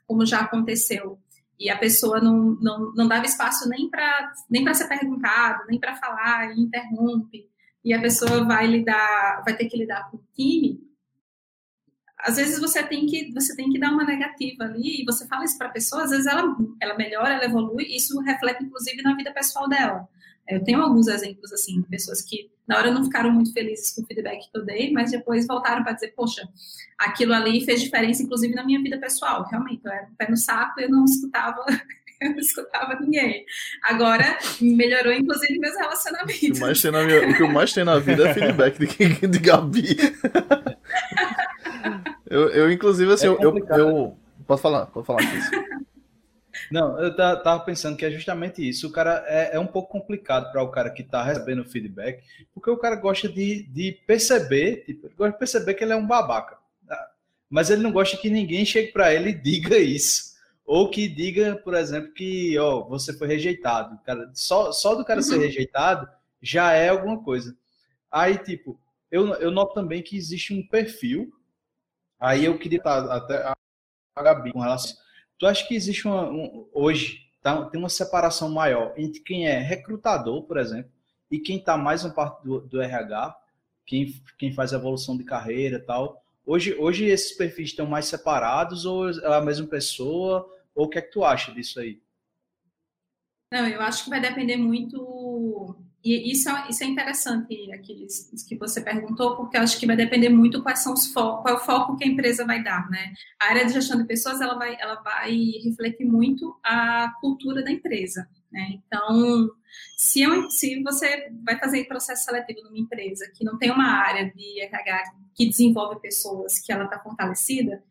como 0.06 0.24
já 0.24 0.40
aconteceu. 0.40 1.18
E 1.58 1.70
a 1.70 1.78
pessoa 1.78 2.20
não, 2.20 2.56
não, 2.60 2.92
não 2.92 3.08
dava 3.08 3.24
espaço 3.24 3.68
nem 3.68 3.88
para 3.88 4.32
nem 4.48 4.74
ser 4.74 4.88
perguntado, 4.88 5.64
nem 5.68 5.80
para 5.80 5.96
falar, 5.96 6.54
e 6.54 6.60
interrompe. 6.60 7.48
E 7.84 7.94
a 7.94 8.00
pessoa 8.00 8.44
vai 8.44 8.66
lidar, 8.66 9.42
vai 9.44 9.56
ter 9.56 9.66
que 9.66 9.76
lidar 9.76 10.10
com 10.10 10.18
o 10.18 10.24
time. 10.34 10.84
Às 12.18 12.36
vezes 12.36 12.58
você 12.58 12.82
tem 12.82 13.06
que 13.06 13.32
você 13.32 13.54
tem 13.54 13.70
que 13.70 13.78
dar 13.78 13.92
uma 13.92 14.04
negativa 14.04 14.64
ali 14.64 15.02
e 15.02 15.04
você 15.04 15.26
fala 15.26 15.44
isso 15.44 15.56
para 15.56 15.68
a 15.68 15.72
pessoa, 15.72 16.04
às 16.04 16.10
vezes 16.10 16.26
ela 16.26 16.56
ela 16.80 16.96
melhora, 16.96 17.34
ela 17.34 17.44
evolui, 17.44 17.84
e 17.84 17.96
isso 17.96 18.18
reflete 18.20 18.64
inclusive 18.64 19.02
na 19.02 19.14
vida 19.14 19.32
pessoal 19.32 19.68
dela. 19.68 20.08
Eu 20.48 20.62
tenho 20.62 20.80
alguns 20.80 21.08
exemplos, 21.08 21.52
assim, 21.52 21.80
de 21.80 21.88
pessoas 21.88 22.22
que 22.22 22.50
na 22.66 22.78
hora 22.78 22.90
não 22.90 23.04
ficaram 23.04 23.30
muito 23.30 23.52
felizes 23.52 23.92
com 23.92 24.02
o 24.02 24.06
feedback 24.06 24.50
que 24.50 24.58
eu 24.58 24.64
dei, 24.64 24.92
mas 24.92 25.10
depois 25.10 25.46
voltaram 25.46 25.82
para 25.82 25.92
dizer, 25.92 26.12
poxa, 26.16 26.48
aquilo 26.98 27.32
ali 27.32 27.64
fez 27.64 27.80
diferença, 27.80 28.22
inclusive, 28.22 28.54
na 28.54 28.64
minha 28.64 28.82
vida 28.82 28.98
pessoal. 28.98 29.46
Realmente, 29.48 29.82
eu 29.84 29.92
era 29.92 30.06
um 30.06 30.14
pé 30.14 30.28
no 30.28 30.36
saco 30.36 30.80
e 30.80 30.84
eu 30.84 30.90
não 30.90 31.04
escutava 31.04 31.64
eu 32.20 32.30
não 32.30 32.38
escutava 32.38 32.98
ninguém. 33.00 33.44
Agora, 33.82 34.38
melhorou, 34.60 35.12
inclusive, 35.12 35.58
meus 35.58 35.76
relacionamentos. 35.76 36.58
O, 36.58 36.60
mais 36.60 36.82
tem 36.82 36.90
na 36.90 37.04
minha, 37.04 37.28
o 37.28 37.36
que 37.36 37.42
eu 37.42 37.48
mais 37.48 37.72
tenho 37.72 37.86
na 37.86 37.98
vida 37.98 38.28
é 38.28 38.34
feedback 38.34 38.78
de, 38.78 39.26
de 39.28 39.38
Gabi. 39.38 39.96
eu, 42.28 42.48
eu, 42.50 42.72
inclusive, 42.72 43.12
assim, 43.12 43.26
é 43.26 43.28
eu, 43.28 43.38
eu, 43.40 43.66
eu, 43.78 44.16
Pode 44.46 44.60
falar, 44.60 44.86
pode 44.86 45.06
falar 45.06 45.22
disso. 45.22 45.50
Não, 46.70 46.98
eu 46.98 47.14
tava 47.14 47.60
pensando 47.60 47.96
que 47.96 48.04
é 48.04 48.10
justamente 48.10 48.66
isso. 48.66 48.88
O 48.88 48.92
cara 48.92 49.24
é, 49.26 49.56
é 49.56 49.60
um 49.60 49.66
pouco 49.66 49.90
complicado 49.90 50.50
para 50.50 50.62
o 50.62 50.70
cara 50.70 50.90
que 50.90 51.02
está 51.02 51.22
recebendo 51.22 51.64
feedback, 51.64 52.22
porque 52.54 52.70
o 52.70 52.76
cara 52.76 52.96
gosta 52.96 53.28
de, 53.28 53.64
de 53.64 53.92
perceber, 54.06 54.84
tipo, 54.84 55.08
gosta 55.16 55.32
de 55.32 55.38
perceber 55.38 55.74
que 55.74 55.84
ele 55.84 55.92
é 55.92 55.96
um 55.96 56.06
babaca. 56.06 56.58
Tá? 56.86 57.10
Mas 57.48 57.70
ele 57.70 57.82
não 57.82 57.92
gosta 57.92 58.16
que 58.16 58.30
ninguém 58.30 58.64
chegue 58.64 58.92
para 58.92 59.14
ele 59.14 59.30
e 59.30 59.34
diga 59.34 59.78
isso. 59.78 60.34
Ou 60.64 60.90
que 60.90 61.08
diga, 61.08 61.56
por 61.56 61.74
exemplo, 61.74 62.12
que 62.12 62.58
ó, 62.58 62.82
você 62.82 63.16
foi 63.16 63.28
rejeitado. 63.28 63.98
Cara, 64.04 64.30
só, 64.34 64.72
só 64.72 64.94
do 64.94 65.04
cara 65.04 65.20
uhum. 65.20 65.26
ser 65.26 65.38
rejeitado 65.38 66.08
já 66.42 66.72
é 66.72 66.88
alguma 66.88 67.22
coisa. 67.22 67.56
Aí, 68.10 68.36
tipo, 68.38 68.78
eu, 69.10 69.34
eu 69.34 69.50
noto 69.50 69.74
também 69.74 70.02
que 70.02 70.16
existe 70.16 70.52
um 70.52 70.66
perfil. 70.66 71.32
Aí 72.18 72.44
eu 72.44 72.58
queria 72.58 72.80
até 72.82 73.54
a 74.16 74.22
Gabi 74.22 74.52
com 74.52 74.60
relação 74.60 74.96
Tu 75.38 75.46
acha 75.46 75.66
que 75.66 75.74
existe 75.74 76.06
uma, 76.06 76.30
um, 76.30 76.68
hoje 76.72 77.26
tá, 77.42 77.64
tem 77.66 77.78
uma 77.78 77.88
separação 77.88 78.48
maior 78.48 78.94
entre 78.96 79.20
quem 79.20 79.46
é 79.46 79.58
recrutador, 79.58 80.42
por 80.42 80.56
exemplo, 80.56 80.90
e 81.30 81.38
quem 81.38 81.58
está 81.58 81.76
mais 81.76 82.04
no 82.04 82.14
parte 82.14 82.42
do, 82.44 82.60
do, 82.60 82.80
RH, 82.80 83.36
quem, 83.84 84.14
quem 84.38 84.52
faz 84.52 84.72
evolução 84.72 85.16
de 85.16 85.24
carreira 85.24 85.76
e 85.76 85.80
tal? 85.80 86.22
Hoje, 86.44 86.74
hoje 86.78 87.04
esses 87.04 87.36
perfis 87.36 87.70
estão 87.70 87.86
mais 87.86 88.06
separados 88.06 88.84
ou 88.84 89.10
é 89.10 89.36
a 89.36 89.40
mesma 89.40 89.66
pessoa? 89.66 90.48
Ou 90.74 90.86
o 90.86 90.88
que 90.88 90.98
é 90.98 91.02
que 91.02 91.10
tu 91.10 91.24
acha 91.24 91.52
disso 91.52 91.80
aí? 91.80 92.00
Não, 93.52 93.66
eu 93.66 93.80
acho 93.80 94.04
que 94.04 94.10
vai 94.10 94.20
depender 94.20 94.56
muito 94.56 95.00
e 96.06 96.30
isso, 96.30 96.48
é, 96.48 96.68
isso 96.70 96.84
é 96.84 96.86
interessante, 96.86 97.72
aqueles 97.72 98.30
que 98.48 98.56
você 98.56 98.80
perguntou, 98.80 99.34
porque 99.34 99.56
eu 99.56 99.62
acho 99.62 99.76
que 99.76 99.86
vai 99.86 99.96
depender 99.96 100.28
muito 100.28 100.62
quais 100.62 100.78
são 100.78 100.92
os 100.92 101.12
qual 101.12 101.42
é 101.48 101.52
o 101.52 101.58
foco 101.58 101.96
que 101.96 102.04
a 102.04 102.06
empresa 102.06 102.46
vai 102.46 102.62
dar, 102.62 102.88
né? 102.88 103.12
A 103.40 103.46
área 103.46 103.66
de 103.66 103.72
gestão 103.72 103.98
de 103.98 104.06
pessoas, 104.06 104.40
ela 104.40 104.54
vai, 104.54 104.76
ela 104.80 105.02
vai 105.02 105.32
refletir 105.64 106.06
muito 106.06 106.56
a 106.62 107.12
cultura 107.20 107.60
da 107.60 107.72
empresa, 107.72 108.28
né? 108.52 108.74
Então, 108.74 109.50
se, 109.96 110.22
eu, 110.22 110.48
se 110.48 110.80
você 110.80 111.28
vai 111.44 111.58
fazer 111.58 111.88
processo 111.88 112.24
seletivo 112.24 112.62
numa 112.62 112.78
empresa 112.78 113.28
que 113.34 113.44
não 113.44 113.58
tem 113.58 113.72
uma 113.72 113.88
área 113.88 114.30
de 114.32 114.60
RH 114.60 115.12
que 115.34 115.48
desenvolve 115.48 116.00
pessoas, 116.00 116.60
que 116.60 116.70
ela 116.72 116.84
está 116.84 117.00
fortalecida, 117.00 117.82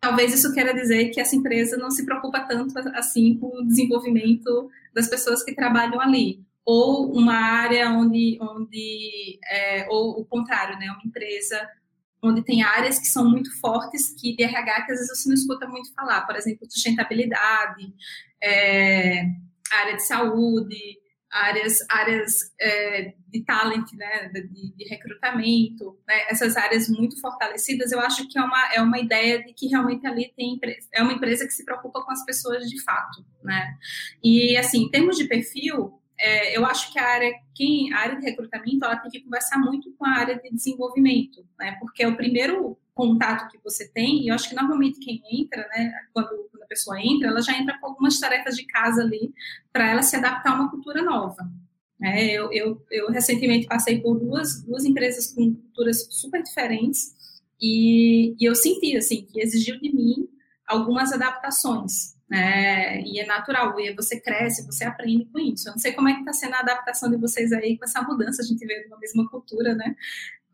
talvez 0.00 0.32
isso 0.32 0.54
queira 0.54 0.72
dizer 0.72 1.10
que 1.10 1.20
essa 1.20 1.36
empresa 1.36 1.76
não 1.76 1.90
se 1.90 2.06
preocupa 2.06 2.40
tanto 2.40 2.78
assim 2.94 3.36
com 3.38 3.58
o 3.58 3.66
desenvolvimento 3.66 4.70
das 4.94 5.06
pessoas 5.06 5.44
que 5.44 5.54
trabalham 5.54 6.00
ali 6.00 6.47
ou 6.70 7.10
uma 7.16 7.32
área 7.32 7.88
onde, 7.88 8.38
onde 8.42 9.40
é, 9.50 9.86
ou 9.88 10.20
o 10.20 10.24
contrário, 10.26 10.78
né, 10.78 10.90
uma 10.90 11.02
empresa 11.02 11.66
onde 12.22 12.44
tem 12.44 12.62
áreas 12.62 12.98
que 12.98 13.06
são 13.06 13.26
muito 13.26 13.58
fortes 13.58 14.14
que 14.20 14.36
de 14.36 14.42
RH 14.42 14.82
que 14.82 14.92
às 14.92 14.98
vezes 14.98 15.08
você 15.08 15.28
não 15.30 15.34
escuta 15.34 15.66
muito 15.66 15.94
falar, 15.94 16.26
por 16.26 16.36
exemplo, 16.36 16.70
sustentabilidade, 16.70 17.90
é, 18.42 19.22
área 19.72 19.96
de 19.96 20.06
saúde, 20.06 20.98
áreas, 21.30 21.78
áreas 21.88 22.52
é, 22.60 23.14
de 23.28 23.44
talent, 23.46 23.90
né, 23.94 24.28
de, 24.28 24.74
de 24.76 24.84
recrutamento, 24.90 25.98
né, 26.06 26.26
essas 26.28 26.54
áreas 26.54 26.86
muito 26.90 27.18
fortalecidas, 27.18 27.92
eu 27.92 28.00
acho 28.00 28.28
que 28.28 28.38
é 28.38 28.42
uma, 28.42 28.74
é 28.74 28.82
uma 28.82 28.98
ideia 28.98 29.42
de 29.42 29.54
que 29.54 29.68
realmente 29.68 30.06
ali 30.06 30.30
tem 30.36 30.60
é 30.92 31.02
uma 31.02 31.14
empresa 31.14 31.46
que 31.46 31.52
se 31.52 31.64
preocupa 31.64 32.04
com 32.04 32.12
as 32.12 32.22
pessoas 32.26 32.68
de 32.68 32.82
fato, 32.82 33.24
né? 33.42 33.74
E 34.22 34.54
assim, 34.58 34.82
em 34.82 34.90
termos 34.90 35.16
de 35.16 35.24
perfil, 35.24 35.98
é, 36.20 36.56
eu 36.56 36.66
acho 36.66 36.92
que 36.92 36.98
a 36.98 37.06
área, 37.06 37.32
quem, 37.54 37.92
a 37.92 37.98
área 37.98 38.18
de 38.18 38.24
recrutamento, 38.24 38.84
ela 38.84 38.96
tem 38.96 39.10
que 39.10 39.20
conversar 39.20 39.58
muito 39.58 39.92
com 39.92 40.04
a 40.04 40.10
área 40.10 40.38
de 40.38 40.50
desenvolvimento, 40.50 41.46
né? 41.58 41.76
Porque 41.80 42.02
é 42.02 42.08
o 42.08 42.16
primeiro 42.16 42.76
contato 42.94 43.48
que 43.50 43.58
você 43.62 43.86
tem, 43.88 44.24
e 44.24 44.28
eu 44.28 44.34
acho 44.34 44.48
que 44.48 44.56
normalmente 44.56 44.98
quem 44.98 45.22
entra, 45.30 45.68
né, 45.68 45.92
quando, 46.12 46.30
quando 46.50 46.64
a 46.64 46.66
pessoa 46.66 47.00
entra, 47.00 47.28
ela 47.28 47.40
já 47.40 47.56
entra 47.56 47.78
com 47.78 47.86
algumas 47.86 48.18
tarefas 48.18 48.56
de 48.56 48.66
casa 48.66 49.02
ali 49.02 49.32
para 49.72 49.88
ela 49.88 50.02
se 50.02 50.16
adaptar 50.16 50.50
a 50.50 50.54
uma 50.56 50.70
cultura 50.70 51.00
nova. 51.00 51.48
É, 52.02 52.26
eu, 52.32 52.52
eu, 52.52 52.84
eu, 52.90 53.10
recentemente 53.10 53.68
passei 53.68 54.00
por 54.00 54.18
duas, 54.18 54.62
duas 54.64 54.84
empresas 54.84 55.32
com 55.32 55.54
culturas 55.54 56.08
super 56.10 56.42
diferentes 56.42 57.14
e, 57.60 58.34
e 58.38 58.44
eu 58.44 58.54
senti 58.54 58.96
assim 58.96 59.24
que 59.24 59.40
exigiu 59.40 59.80
de 59.80 59.92
mim 59.92 60.28
algumas 60.66 61.12
adaptações 61.12 62.17
né? 62.28 63.00
E 63.02 63.20
é 63.20 63.26
natural, 63.26 63.78
e 63.80 63.94
você 63.94 64.20
cresce, 64.20 64.66
você 64.66 64.84
aprende 64.84 65.24
com 65.26 65.38
isso. 65.38 65.68
Eu 65.68 65.72
não 65.72 65.78
sei 65.78 65.92
como 65.92 66.08
é 66.08 66.14
que 66.14 66.20
está 66.20 66.32
sendo 66.32 66.54
a 66.54 66.60
adaptação 66.60 67.10
de 67.10 67.16
vocês 67.16 67.52
aí 67.52 67.78
com 67.78 67.84
essa 67.84 68.02
mudança, 68.02 68.42
a 68.42 68.44
gente 68.44 68.64
vê 68.66 68.86
uma 68.86 68.98
mesma 68.98 69.28
cultura, 69.28 69.74
né? 69.74 69.94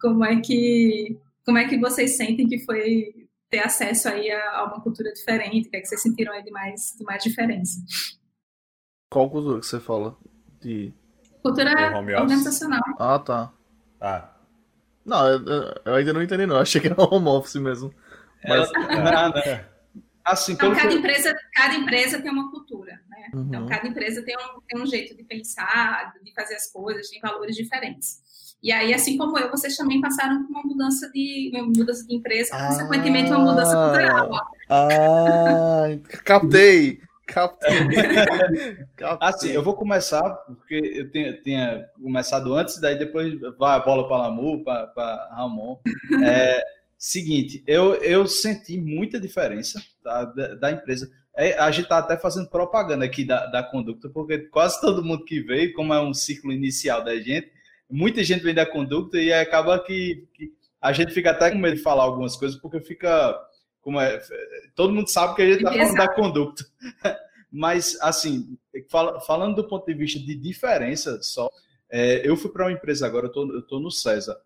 Como 0.01 0.25
é 0.25 0.41
que 0.41 1.19
como 1.45 1.59
é 1.59 1.69
que 1.69 1.79
vocês 1.79 2.17
sentem 2.17 2.49
que 2.49 2.59
foi 2.61 3.29
ter 3.51 3.59
acesso 3.59 4.09
aí 4.09 4.31
a, 4.31 4.65
uma 4.65 4.81
cultura 4.81 5.13
diferente? 5.13 5.69
O 5.69 5.71
que 5.71 5.77
é 5.77 5.81
que 5.81 5.87
vocês 5.87 6.01
sentiram 6.01 6.33
aí 6.33 6.43
de 6.43 6.51
mais, 6.51 6.95
de 6.99 7.05
mais 7.05 7.23
diferença? 7.23 7.81
Qual 9.11 9.31
cultura 9.31 9.61
que 9.61 9.67
você 9.67 9.79
fala? 9.79 10.17
De... 10.61 10.93
Cultura 11.43 11.71
organizacional. 11.99 12.83
Ah, 12.99 13.19
tá. 13.19 13.53
Ah. 14.01 14.31
Não, 15.05 15.29
eu, 15.29 15.45
eu, 15.85 15.95
ainda 15.95 16.13
não 16.15 16.23
entendi, 16.23 16.47
não. 16.47 16.57
Eu 16.57 16.63
achei 16.63 16.81
que 16.81 16.87
era 16.87 16.97
home 16.99 17.29
office 17.29 17.57
mesmo. 17.57 17.93
Mas... 18.49 18.71
É, 19.45 19.74
Assim, 20.25 20.53
então, 20.53 20.75
cada, 20.75 20.89
que... 20.89 20.95
empresa, 20.95 21.37
cada 21.53 21.75
empresa 21.75 22.21
tem 22.21 22.31
uma 22.31 22.51
cultura, 22.51 22.99
né? 23.09 23.29
Uhum. 23.35 23.43
Então, 23.43 23.67
cada 23.67 23.87
empresa 23.87 24.23
tem 24.23 24.35
um, 24.37 24.61
tem 24.67 24.81
um 24.81 24.87
jeito 24.87 25.15
de 25.15 25.23
pensar, 25.23 26.15
de 26.23 26.33
fazer 26.33 26.55
as 26.55 26.73
coisas, 26.73 27.11
tem 27.11 27.21
valores 27.21 27.55
diferentes. 27.55 28.25
E 28.63 28.73
aí, 28.73 28.95
assim 28.95 29.19
como 29.19 29.39
eu, 29.39 29.51
vocês 29.51 29.77
também 29.77 30.01
passaram 30.01 30.43
por 30.43 30.51
uma 30.51 30.63
mudança 30.63 31.11
de, 31.13 31.51
uma 31.53 31.65
mudança 31.65 32.07
de 32.07 32.15
empresa, 32.15 32.57
ah, 32.57 32.69
consequentemente, 32.69 33.31
uma 33.31 33.41
mudança 33.41 33.77
cultural. 33.77 34.31
Ah, 34.71 35.87
captei! 36.25 36.99
Captei. 37.27 37.71
captei. 38.97 39.29
Assim, 39.29 39.51
eu 39.51 39.63
vou 39.63 39.75
começar, 39.75 40.23
porque 40.47 40.75
eu 40.75 41.11
tinha, 41.11 41.33
tinha 41.43 41.87
começado 42.03 42.55
antes, 42.55 42.81
daí 42.81 42.99
depois 42.99 43.39
vai 43.59 43.77
a 43.77 43.81
bola 43.81 44.07
para 44.07 44.29
Lamu, 44.29 44.63
para 44.63 45.29
Ramon. 45.35 45.79
É, 46.23 46.63
Seguinte, 47.07 47.63
eu, 47.67 47.97
eu 47.97 48.27
senti 48.27 48.79
muita 48.79 49.21
diferença 49.21 49.79
tá, 50.03 50.25
da, 50.25 50.55
da, 50.55 50.73
empresa. 50.73 51.13
É, 51.37 51.53
a 51.59 51.71
gente 51.71 51.85
está 51.85 51.99
até 51.99 52.17
fazendo 52.17 52.49
propaganda 52.49 53.05
aqui 53.05 53.27
da, 53.27 53.45
da 53.45 53.63
conduta, 53.63 54.09
porque 54.09 54.39
quase 54.39 54.81
todo 54.81 55.05
mundo 55.05 55.23
que 55.23 55.43
veio, 55.43 55.75
como 55.75 55.93
é 55.93 56.01
um 56.01 56.15
ciclo 56.15 56.51
inicial 56.51 57.05
da 57.05 57.15
gente, 57.17 57.53
muita 57.91 58.25
gente 58.25 58.43
vem 58.43 58.55
da 58.55 58.65
conduta 58.65 59.19
e 59.19 59.31
acaba 59.35 59.79
que, 59.85 60.27
que 60.33 60.55
a 60.81 60.95
gente 60.95 61.13
fica 61.13 61.33
até 61.33 61.51
com 61.51 61.59
medo 61.59 61.77
de 61.77 61.83
falar 61.83 62.05
algumas 62.05 62.37
coisas, 62.37 62.59
porque 62.59 62.81
fica. 62.81 63.39
Como 63.83 64.01
é, 64.01 64.19
todo 64.75 64.95
mundo 64.95 65.11
sabe 65.11 65.37
que 65.37 65.43
a 65.43 65.47
gente 65.47 65.59
está 65.59 65.73
falando 65.73 65.95
da 65.97 66.09
conduta. 66.09 66.65
Mas, 67.53 67.99
assim, 68.01 68.57
fala, 68.89 69.21
falando 69.21 69.57
do 69.57 69.69
ponto 69.69 69.85
de 69.85 69.93
vista 69.93 70.19
de 70.19 70.35
diferença 70.35 71.21
só, 71.21 71.51
é, 71.91 72.27
eu 72.27 72.35
fui 72.35 72.51
para 72.51 72.65
uma 72.65 72.73
empresa 72.73 73.07
agora, 73.07 73.27
eu 73.27 73.59
estou 73.59 73.79
no 73.79 73.91
César. 73.91 74.41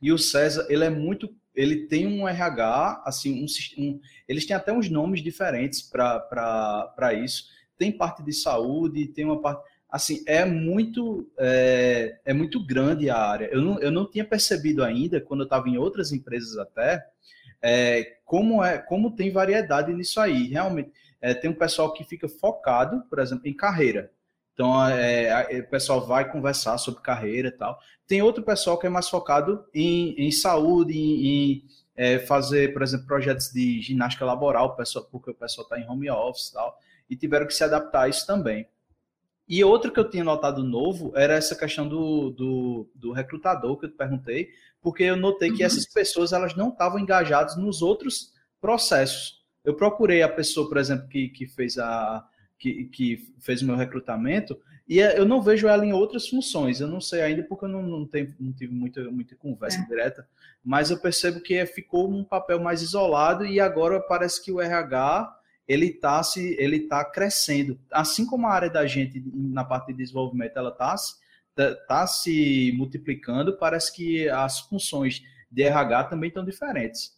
E 0.00 0.12
o 0.12 0.18
César, 0.18 0.66
ele 0.68 0.84
é 0.84 0.90
muito 0.90 1.28
ele 1.54 1.86
tem 1.86 2.06
um 2.06 2.28
RH, 2.28 3.02
assim, 3.04 3.44
um, 3.44 3.46
um, 3.82 4.00
eles 4.28 4.46
têm 4.46 4.56
até 4.56 4.72
uns 4.72 4.88
nomes 4.88 5.22
diferentes 5.22 5.82
para 5.82 7.12
isso. 7.14 7.46
Tem 7.76 7.90
parte 7.90 8.22
de 8.22 8.32
saúde, 8.32 9.08
tem 9.08 9.24
uma 9.24 9.40
parte. 9.40 9.62
Assim, 9.88 10.22
é 10.26 10.44
muito, 10.44 11.28
é, 11.36 12.18
é 12.24 12.32
muito 12.32 12.64
grande 12.64 13.10
a 13.10 13.18
área. 13.18 13.48
Eu 13.50 13.60
não, 13.60 13.80
eu 13.80 13.90
não 13.90 14.08
tinha 14.08 14.24
percebido 14.24 14.84
ainda, 14.84 15.20
quando 15.20 15.40
eu 15.40 15.44
estava 15.44 15.68
em 15.68 15.76
outras 15.76 16.12
empresas 16.12 16.56
até, 16.56 17.04
é, 17.60 18.18
como, 18.24 18.62
é, 18.62 18.78
como 18.78 19.14
tem 19.14 19.32
variedade 19.32 19.92
nisso 19.92 20.20
aí. 20.20 20.48
Realmente, 20.48 20.92
é, 21.20 21.34
tem 21.34 21.50
um 21.50 21.54
pessoal 21.54 21.92
que 21.92 22.04
fica 22.04 22.28
focado, 22.28 23.02
por 23.10 23.18
exemplo, 23.18 23.48
em 23.48 23.54
carreira. 23.54 24.10
Então, 24.60 24.86
é, 24.86 25.58
o 25.58 25.70
pessoal 25.70 26.06
vai 26.06 26.30
conversar 26.30 26.76
sobre 26.76 27.00
carreira 27.00 27.48
e 27.48 27.50
tal. 27.50 27.78
Tem 28.06 28.20
outro 28.20 28.44
pessoal 28.44 28.78
que 28.78 28.86
é 28.86 28.90
mais 28.90 29.08
focado 29.08 29.64
em, 29.72 30.14
em 30.18 30.30
saúde, 30.30 30.92
em, 30.92 31.26
em 31.26 31.64
é, 31.96 32.18
fazer, 32.18 32.70
por 32.74 32.82
exemplo, 32.82 33.06
projetos 33.06 33.50
de 33.50 33.80
ginástica 33.80 34.22
laboral, 34.22 34.76
porque 35.10 35.30
o 35.30 35.34
pessoal 35.34 35.64
está 35.64 35.80
em 35.80 35.88
home 35.88 36.10
office 36.10 36.48
e 36.48 36.52
tal, 36.52 36.78
e 37.08 37.16
tiveram 37.16 37.46
que 37.46 37.54
se 37.54 37.64
adaptar 37.64 38.02
a 38.02 38.08
isso 38.10 38.26
também. 38.26 38.68
E 39.48 39.64
outro 39.64 39.90
que 39.90 39.98
eu 39.98 40.10
tinha 40.10 40.22
notado 40.22 40.62
novo 40.62 41.10
era 41.16 41.32
essa 41.32 41.56
questão 41.56 41.88
do, 41.88 42.28
do, 42.28 42.90
do 42.94 43.12
recrutador 43.12 43.78
que 43.78 43.86
eu 43.86 43.90
te 43.90 43.96
perguntei, 43.96 44.50
porque 44.82 45.04
eu 45.04 45.16
notei 45.16 45.52
que 45.52 45.62
uhum. 45.62 45.66
essas 45.66 45.86
pessoas 45.86 46.34
elas 46.34 46.54
não 46.54 46.68
estavam 46.68 46.98
engajadas 46.98 47.56
nos 47.56 47.80
outros 47.80 48.34
processos. 48.60 49.42
Eu 49.64 49.72
procurei 49.72 50.22
a 50.22 50.28
pessoa, 50.28 50.68
por 50.68 50.76
exemplo, 50.76 51.08
que, 51.08 51.30
que 51.30 51.46
fez 51.46 51.78
a, 51.78 52.22
que, 52.60 52.84
que 52.84 53.32
fez 53.40 53.62
o 53.62 53.66
meu 53.66 53.74
recrutamento, 53.74 54.60
e 54.86 55.00
é, 55.00 55.18
eu 55.18 55.24
não 55.24 55.40
vejo 55.40 55.66
ela 55.66 55.84
em 55.84 55.92
outras 55.92 56.28
funções. 56.28 56.80
Eu 56.80 56.88
não 56.88 57.00
sei 57.00 57.22
ainda 57.22 57.42
porque 57.42 57.64
eu 57.64 57.68
não, 57.68 57.82
não, 57.82 58.06
tenho, 58.06 58.34
não 58.38 58.52
tive 58.52 58.74
muita, 58.74 59.10
muita 59.10 59.34
conversa 59.34 59.80
é. 59.80 59.86
direta, 59.86 60.28
mas 60.62 60.90
eu 60.90 60.98
percebo 60.98 61.40
que 61.40 61.64
ficou 61.64 62.10
um 62.10 62.22
papel 62.22 62.60
mais 62.60 62.82
isolado 62.82 63.46
e 63.46 63.58
agora 63.58 64.00
parece 64.00 64.44
que 64.44 64.52
o 64.52 64.60
RH 64.60 65.38
ele 65.66 65.86
está 65.86 66.20
se 66.22 66.56
ele 66.58 66.80
tá 66.80 67.04
crescendo, 67.04 67.78
assim 67.92 68.26
como 68.26 68.46
a 68.46 68.52
área 68.52 68.68
da 68.68 68.84
gente 68.86 69.22
na 69.32 69.64
parte 69.64 69.92
de 69.92 69.98
desenvolvimento 69.98 70.56
ela 70.56 70.70
está 70.70 70.96
tá, 71.54 71.74
tá 71.86 72.06
se 72.08 72.72
multiplicando, 72.76 73.56
parece 73.56 73.94
que 73.94 74.28
as 74.28 74.58
funções 74.58 75.22
de 75.48 75.62
RH 75.62 76.04
também 76.04 76.28
estão 76.28 76.44
diferentes. 76.44 77.16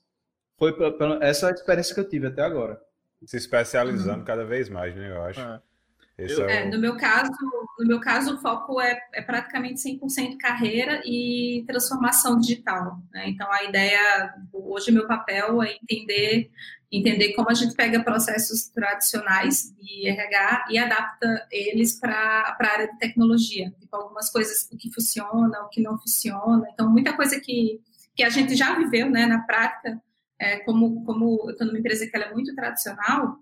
Foi 0.59 0.77
essa 1.23 1.47
é 1.47 1.51
a 1.51 1.55
experiência 1.55 1.95
que 1.95 2.01
eu 2.01 2.09
tive 2.09 2.27
até 2.27 2.43
agora. 2.43 2.79
Se 3.27 3.37
especializando 3.37 4.21
uhum. 4.21 4.25
cada 4.25 4.45
vez 4.45 4.69
mais, 4.69 4.95
né? 4.95 5.11
Eu 5.11 5.23
acho. 5.23 5.41
É. 5.41 5.61
Eu, 6.19 6.49
é, 6.49 6.67
o... 6.67 6.71
no 6.71 6.79
meu 6.79 6.97
caso, 6.97 7.33
no 7.79 7.87
meu 7.87 8.01
caso, 8.01 8.35
o 8.35 8.39
foco 8.39 8.81
é, 8.81 9.01
é 9.13 9.23
praticamente 9.23 9.81
100% 9.81 10.37
carreira 10.37 11.03
e 11.05 11.65
transformação 11.67 12.39
digital. 12.39 12.99
Né? 13.13 13.31
Então, 13.31 13.51
a 13.51 13.65
ideia, 13.65 14.35
hoje, 14.53 14.93
meu 14.93 15.07
papel 15.07 15.63
é 15.63 15.75
entender, 15.83 16.51
entender 16.91 17.33
como 17.33 17.51
a 17.51 17.55
gente 17.55 17.75
pega 17.75 18.05
processos 18.05 18.69
tradicionais 18.69 19.75
de 19.75 20.07
RH 20.09 20.67
e 20.71 20.79
adapta 20.79 21.47
eles 21.51 21.99
para 21.99 22.57
a 22.61 22.67
área 22.67 22.89
de 22.89 22.99
tecnologia. 22.99 23.73
Tipo, 23.81 23.97
algumas 23.97 24.31
coisas, 24.31 24.69
o 24.71 24.77
que 24.77 24.93
funciona, 24.93 25.63
o 25.63 25.69
que 25.69 25.81
não 25.81 25.99
funciona. 25.99 26.69
Então, 26.73 26.91
muita 26.91 27.15
coisa 27.15 27.41
que, 27.41 27.81
que 28.15 28.23
a 28.23 28.29
gente 28.29 28.55
já 28.55 28.77
viveu 28.77 29.09
né, 29.11 29.27
na 29.27 29.41
prática, 29.41 30.01
é, 30.43 30.59
como, 30.59 31.05
como 31.05 31.41
eu 31.45 31.51
estou 31.53 31.67
numa 31.69 31.79
empresa 31.79 32.05
que 32.05 32.17
é 32.17 32.33
muito 32.33 32.53
tradicional, 32.55 33.39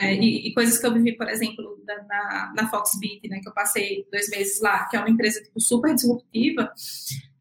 é, 0.00 0.14
e, 0.14 0.48
e, 0.48 0.54
coisas 0.54 0.78
que 0.78 0.86
eu 0.86 0.94
vivi, 0.94 1.16
por 1.16 1.28
exemplo, 1.28 1.80
da, 1.84 2.02
na, 2.04 2.52
na 2.56 2.70
Foxbit, 2.70 3.28
né, 3.28 3.38
que 3.40 3.48
eu 3.48 3.52
passei 3.52 4.06
dois 4.10 4.28
meses 4.30 4.60
lá, 4.60 4.88
que 4.88 4.96
é 4.96 4.98
uma 4.98 5.10
empresa 5.10 5.42
tipo, 5.42 5.60
super 5.60 5.94
disruptiva, 5.94 6.72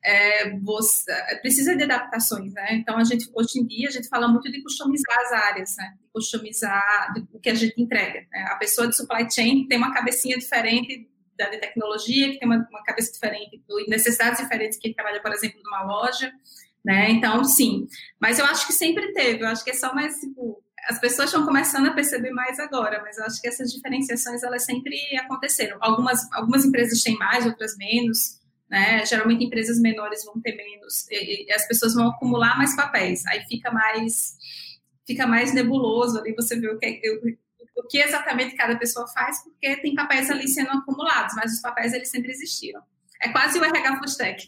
é, 0.03 0.57
você, 0.59 1.11
é, 1.11 1.35
precisa 1.37 1.75
de 1.75 1.83
adaptações, 1.83 2.53
né? 2.53 2.73
Então, 2.73 2.97
a 2.97 3.03
gente, 3.03 3.29
hoje 3.33 3.59
em 3.59 3.65
dia, 3.65 3.87
a 3.87 3.91
gente 3.91 4.07
fala 4.07 4.27
muito 4.27 4.49
de 4.51 4.61
customizar 4.61 5.17
as 5.19 5.31
áreas, 5.31 5.75
né? 5.77 5.93
De 6.01 6.07
customizar 6.13 7.13
o 7.33 7.39
que 7.39 7.49
a 7.49 7.55
gente 7.55 7.81
entrega. 7.81 8.25
Né? 8.31 8.45
A 8.49 8.55
pessoa 8.55 8.87
de 8.87 8.95
supply 8.95 9.29
chain 9.29 9.67
tem 9.67 9.77
uma 9.77 9.93
cabecinha 9.93 10.37
diferente 10.37 11.09
da 11.37 11.49
de 11.49 11.57
tecnologia, 11.57 12.31
que 12.31 12.39
tem 12.39 12.47
uma, 12.47 12.67
uma 12.69 12.83
cabeça 12.83 13.11
diferente, 13.11 13.61
necessidades 13.87 14.41
diferentes 14.41 14.77
que 14.77 14.93
trabalha, 14.93 15.21
por 15.21 15.31
exemplo, 15.31 15.61
numa 15.63 15.83
loja, 15.83 16.31
né? 16.83 17.11
Então, 17.11 17.43
sim. 17.43 17.87
Mas 18.19 18.39
eu 18.39 18.45
acho 18.45 18.65
que 18.67 18.73
sempre 18.73 19.13
teve, 19.13 19.43
eu 19.43 19.47
acho 19.47 19.63
que 19.63 19.71
é 19.71 19.73
só 19.73 19.93
mais, 19.93 20.15
tipo, 20.19 20.63
as 20.87 20.99
pessoas 20.99 21.29
estão 21.29 21.45
começando 21.45 21.87
a 21.87 21.93
perceber 21.93 22.31
mais 22.31 22.59
agora, 22.59 23.01
mas 23.03 23.17
eu 23.17 23.25
acho 23.25 23.41
que 23.41 23.47
essas 23.47 23.71
diferenciações 23.71 24.43
elas 24.43 24.63
sempre 24.63 24.97
aconteceram. 25.17 25.77
Algumas, 25.81 26.31
algumas 26.31 26.65
empresas 26.65 27.01
têm 27.03 27.17
mais, 27.17 27.45
outras 27.45 27.75
menos, 27.77 28.39
né? 28.69 29.05
Geralmente 29.05 29.43
empresas 29.43 29.79
menores 29.79 30.23
vão 30.25 30.39
ter 30.41 30.55
menos 30.55 31.07
e, 31.09 31.47
e 31.47 31.51
as 31.51 31.67
pessoas 31.67 31.93
vão 31.93 32.09
acumular 32.09 32.57
mais 32.57 32.75
papéis. 32.75 33.25
Aí 33.27 33.43
fica 33.45 33.71
mais 33.71 34.37
fica 35.05 35.25
mais 35.25 35.53
nebuloso 35.53 36.19
ali 36.19 36.35
você 36.35 36.59
vê 36.59 36.69
o 36.69 36.77
que 36.77 37.01
o 37.75 37.87
que 37.87 37.97
exatamente 37.97 38.55
cada 38.55 38.77
pessoa 38.77 39.07
faz, 39.07 39.41
porque 39.43 39.77
tem 39.77 39.95
papéis 39.95 40.29
ali 40.29 40.47
sendo 40.47 40.69
acumulados, 40.71 41.33
mas 41.35 41.53
os 41.53 41.61
papéis 41.61 41.93
eles 41.93 42.09
sempre 42.09 42.31
existiram. 42.31 42.81
É 43.21 43.29
quase 43.29 43.59
o 43.59 43.63
RH 43.63 43.97
Full 43.97 44.05
Stack. 44.05 44.47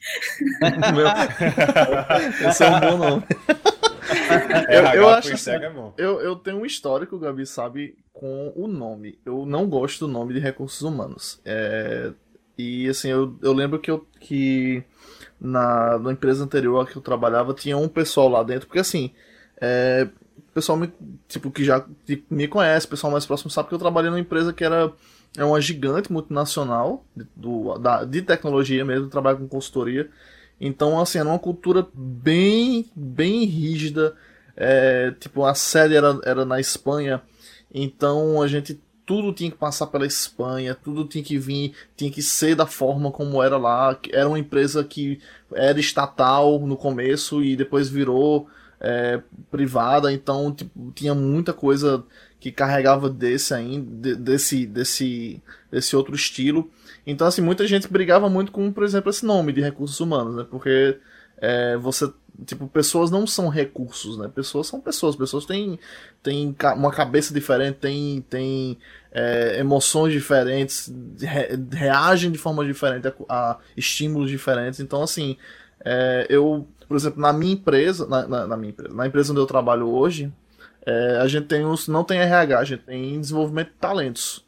Esse 2.47 2.63
é 2.63 2.69
um 2.69 2.79
bom 2.79 2.97
nome. 2.97 3.23
eu, 4.69 4.83
eu 5.01 5.09
acho 5.09 5.33
assim, 5.33 5.51
é 5.51 5.71
eu, 5.97 6.21
eu 6.21 6.35
tenho 6.37 6.57
um 6.57 6.65
histórico, 6.65 7.19
Gabi, 7.19 7.45
sabe, 7.45 7.97
com 8.13 8.53
o 8.55 8.67
nome. 8.67 9.19
Eu 9.25 9.45
não 9.45 9.67
gosto 9.67 10.07
do 10.07 10.11
nome 10.11 10.33
de 10.33 10.39
recursos 10.39 10.81
humanos. 10.81 11.41
É, 11.43 12.11
e 12.57 12.87
assim, 12.87 13.09
eu, 13.09 13.37
eu 13.41 13.51
lembro 13.51 13.79
que, 13.79 13.91
eu, 13.91 14.07
que 14.19 14.83
na, 15.39 15.97
na 15.99 16.11
empresa 16.13 16.43
anterior 16.43 16.87
que 16.87 16.95
eu 16.95 17.01
trabalhava 17.01 17.53
tinha 17.53 17.77
um 17.77 17.87
pessoal 17.87 18.29
lá 18.29 18.43
dentro, 18.43 18.67
porque 18.67 18.79
assim, 18.79 19.11
é, 19.59 20.07
o 20.37 20.53
pessoal 20.53 20.77
me, 20.77 20.93
tipo, 21.27 21.51
que 21.51 21.63
já 21.63 21.85
me 22.29 22.47
conhece, 22.47 22.85
o 22.85 22.89
pessoal 22.89 23.11
mais 23.11 23.25
próximo 23.25 23.49
sabe 23.49 23.69
que 23.69 23.75
eu 23.75 23.79
trabalhei 23.79 24.09
numa 24.09 24.19
empresa 24.19 24.53
que 24.53 24.63
era 24.63 24.93
é 25.37 25.43
uma 25.43 25.61
gigante 25.61 26.11
multinacional 26.11 27.05
do, 27.35 27.77
da, 27.77 28.03
de 28.03 28.21
tecnologia 28.21 28.83
mesmo, 28.83 29.09
trabalha 29.09 29.37
com 29.37 29.47
consultoria. 29.47 30.09
Então, 30.59 30.99
assim, 30.99 31.17
era 31.17 31.27
uma 31.27 31.39
cultura 31.39 31.87
bem, 31.93 32.89
bem 32.95 33.45
rígida. 33.45 34.15
É, 34.55 35.11
tipo, 35.19 35.45
a 35.45 35.55
sede 35.55 35.95
era, 35.95 36.19
era 36.23 36.45
na 36.45 36.59
Espanha, 36.59 37.21
então 37.73 38.41
a 38.41 38.47
gente 38.47 38.79
tudo 39.05 39.33
tinha 39.33 39.51
que 39.51 39.57
passar 39.57 39.87
pela 39.87 40.05
Espanha, 40.05 40.75
tudo 40.75 41.05
tinha 41.05 41.23
que 41.23 41.37
vir, 41.37 41.73
tinha 41.97 42.11
que 42.11 42.21
ser 42.21 42.55
da 42.55 42.65
forma 42.65 43.11
como 43.11 43.41
era 43.41 43.57
lá. 43.57 43.97
Era 44.11 44.27
uma 44.27 44.39
empresa 44.39 44.83
que 44.83 45.19
era 45.53 45.79
estatal 45.79 46.59
no 46.59 46.77
começo 46.77 47.43
e 47.43 47.55
depois 47.55 47.89
virou 47.89 48.47
é, 48.79 49.21
privada, 49.49 50.11
então 50.11 50.53
tipo, 50.53 50.91
tinha 50.93 51.13
muita 51.13 51.53
coisa 51.53 52.03
que 52.41 52.51
carregava 52.51 53.07
desse 53.07 53.53
ainda, 53.53 54.15
desse, 54.15 54.65
desse, 54.65 55.39
desse 55.71 55.95
outro 55.95 56.15
estilo. 56.15 56.71
Então, 57.05 57.27
assim, 57.27 57.39
muita 57.39 57.67
gente 57.67 57.87
brigava 57.87 58.27
muito 58.27 58.51
com, 58.51 58.71
por 58.73 58.83
exemplo, 58.83 59.11
esse 59.11 59.23
nome 59.23 59.53
de 59.53 59.61
recursos 59.61 59.99
humanos, 59.99 60.35
né? 60.35 60.45
Porque 60.49 60.97
é, 61.37 61.77
você, 61.77 62.11
tipo, 62.43 62.67
pessoas 62.67 63.11
não 63.11 63.27
são 63.27 63.47
recursos, 63.47 64.17
né? 64.17 64.27
Pessoas 64.27 64.65
são 64.65 64.81
pessoas, 64.81 65.15
pessoas 65.15 65.45
têm, 65.45 65.79
têm 66.23 66.55
uma 66.75 66.91
cabeça 66.91 67.31
diferente, 67.31 67.75
têm, 67.75 68.25
têm 68.27 68.75
é, 69.11 69.59
emoções 69.59 70.11
diferentes, 70.11 70.91
re, 71.19 71.59
reagem 71.71 72.31
de 72.31 72.39
forma 72.39 72.65
diferente 72.65 73.07
a, 73.07 73.13
a, 73.29 73.57
estímulos 73.77 74.31
diferentes. 74.31 74.79
Então, 74.79 75.03
assim, 75.03 75.37
é, 75.85 76.25
eu, 76.27 76.67
por 76.87 76.97
exemplo, 76.97 77.21
na 77.21 77.31
minha 77.31 77.53
empresa, 77.53 78.07
na, 78.07 78.27
na, 78.27 78.47
na, 78.47 78.57
minha 78.57 78.71
empresa, 78.71 78.95
na 78.95 79.05
empresa 79.05 79.31
onde 79.31 79.41
eu 79.41 79.45
trabalho 79.45 79.87
hoje, 79.87 80.33
é, 80.85 81.17
a 81.21 81.27
gente 81.27 81.47
tem 81.47 81.65
os, 81.65 81.87
não 81.87 82.03
tem 82.03 82.19
RH, 82.19 82.59
a 82.59 82.63
gente 82.63 82.83
tem 82.83 83.19
desenvolvimento 83.19 83.69
de 83.69 83.75
talentos. 83.75 84.45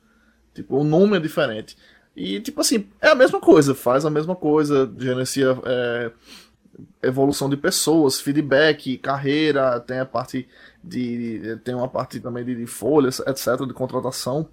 Tipo, 0.53 0.77
o 0.77 0.83
nome 0.83 1.17
é 1.17 1.19
diferente. 1.19 1.77
E, 2.15 2.39
tipo 2.39 2.61
assim, 2.61 2.87
é 3.01 3.09
a 3.09 3.15
mesma 3.15 3.39
coisa, 3.39 3.73
faz 3.73 4.05
a 4.05 4.09
mesma 4.09 4.35
coisa, 4.35 4.91
gerencia 4.97 5.57
é, 5.65 6.11
evolução 7.01 7.49
de 7.49 7.57
pessoas, 7.57 8.19
feedback, 8.19 8.97
carreira, 8.97 9.79
tem 9.79 9.99
a 9.99 10.05
parte 10.05 10.47
de. 10.83 11.59
tem 11.63 11.73
uma 11.75 11.87
parte 11.87 12.19
também 12.19 12.43
de, 12.43 12.55
de 12.55 12.67
folhas, 12.67 13.19
etc., 13.19 13.65
de 13.67 13.73
contratação. 13.73 14.47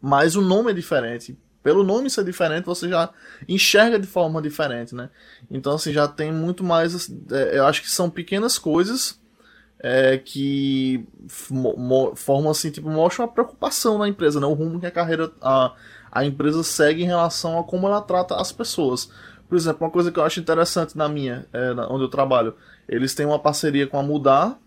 Mas 0.00 0.36
o 0.36 0.40
nome 0.40 0.70
é 0.70 0.74
diferente. 0.74 1.36
Pelo 1.62 1.84
nome 1.84 2.08
ser 2.08 2.24
diferente, 2.24 2.64
você 2.64 2.88
já 2.88 3.10
enxerga 3.46 3.98
de 3.98 4.06
forma 4.06 4.40
diferente, 4.40 4.94
né? 4.94 5.10
Então, 5.50 5.74
assim, 5.74 5.92
já 5.92 6.08
tem 6.08 6.32
muito 6.32 6.64
mais. 6.64 7.10
É, 7.30 7.58
eu 7.58 7.66
acho 7.66 7.82
que 7.82 7.90
são 7.90 8.08
pequenas 8.08 8.58
coisas 8.58 9.20
é, 9.82 10.18
que 10.18 11.06
formam, 12.14 12.50
assim, 12.50 12.70
tipo, 12.70 12.88
mostram 12.90 13.24
a 13.24 13.28
preocupação 13.28 13.98
na 13.98 14.08
empresa, 14.08 14.38
né? 14.38 14.46
O 14.46 14.52
rumo 14.52 14.78
que 14.78 14.86
a 14.86 14.90
carreira. 14.90 15.30
A, 15.40 15.74
a 16.12 16.24
empresa 16.24 16.62
segue 16.62 17.02
em 17.02 17.06
relação 17.06 17.58
a 17.58 17.64
como 17.64 17.86
ela 17.86 18.02
trata 18.02 18.34
as 18.34 18.50
pessoas. 18.50 19.10
Por 19.48 19.56
exemplo, 19.56 19.86
uma 19.86 19.90
coisa 19.92 20.10
que 20.10 20.18
eu 20.18 20.24
acho 20.24 20.40
interessante 20.40 20.96
na 20.96 21.08
minha, 21.08 21.46
é, 21.52 21.72
onde 21.88 22.04
eu 22.04 22.08
trabalho, 22.08 22.54
eles 22.88 23.14
têm 23.14 23.26
uma 23.26 23.38
parceria 23.38 23.86
com 23.86 23.98
a 23.98 24.02
Mudar 24.02 24.58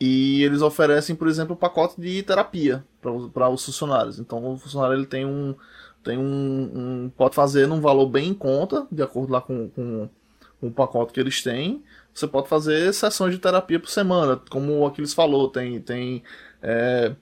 e 0.00 0.42
eles 0.42 0.62
oferecem, 0.62 1.14
por 1.14 1.28
exemplo, 1.28 1.54
um 1.54 1.58
pacote 1.58 2.00
de 2.00 2.22
terapia 2.22 2.84
para 3.00 3.48
os 3.50 3.64
funcionários. 3.64 4.18
Então, 4.18 4.44
o 4.52 4.56
funcionário 4.56 4.96
ele 4.96 5.06
tem 5.06 5.24
um, 5.24 5.54
tem 6.02 6.18
um, 6.18 6.70
um, 6.74 7.12
pode 7.16 7.34
fazer 7.34 7.66
num 7.66 7.80
valor 7.80 8.08
bem 8.08 8.30
em 8.30 8.34
conta, 8.34 8.86
de 8.90 9.02
acordo 9.02 9.32
lá 9.32 9.40
com, 9.40 9.68
com, 9.70 10.08
o 10.62 10.70
pacote 10.70 11.12
que 11.12 11.20
eles 11.20 11.42
têm. 11.42 11.82
Você 12.14 12.26
pode 12.26 12.48
fazer 12.48 12.92
sessões 12.94 13.34
de 13.34 13.40
terapia 13.40 13.80
por 13.80 13.88
semana, 13.88 14.40
como 14.48 14.78
o 14.78 14.86
Aquiles 14.86 15.12
falou, 15.12 15.48
tem, 15.48 15.80
tem 15.80 16.22
é, 16.62 17.12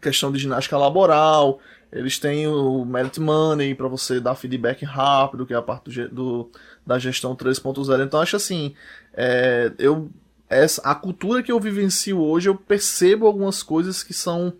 questão 0.00 0.30
de 0.30 0.38
ginástica 0.38 0.76
laboral, 0.76 1.58
eles 1.90 2.18
têm 2.18 2.46
o 2.46 2.84
Merit 2.84 3.20
Money 3.20 3.74
para 3.74 3.88
você 3.88 4.20
dar 4.20 4.34
feedback 4.34 4.84
rápido, 4.84 5.46
que 5.46 5.54
é 5.54 5.56
a 5.56 5.62
parte 5.62 5.90
do, 5.90 6.08
do 6.08 6.50
da 6.86 6.98
gestão 6.98 7.34
3.0. 7.34 8.04
Então, 8.04 8.20
acho 8.20 8.36
assim, 8.36 8.74
é, 9.14 9.72
eu, 9.78 10.10
essa, 10.48 10.82
a 10.82 10.94
cultura 10.94 11.42
que 11.42 11.52
eu 11.52 11.60
vivencio 11.60 12.20
hoje, 12.20 12.48
eu 12.48 12.54
percebo 12.56 13.26
algumas 13.26 13.62
coisas 13.62 14.02
que 14.02 14.12
são 14.12 14.52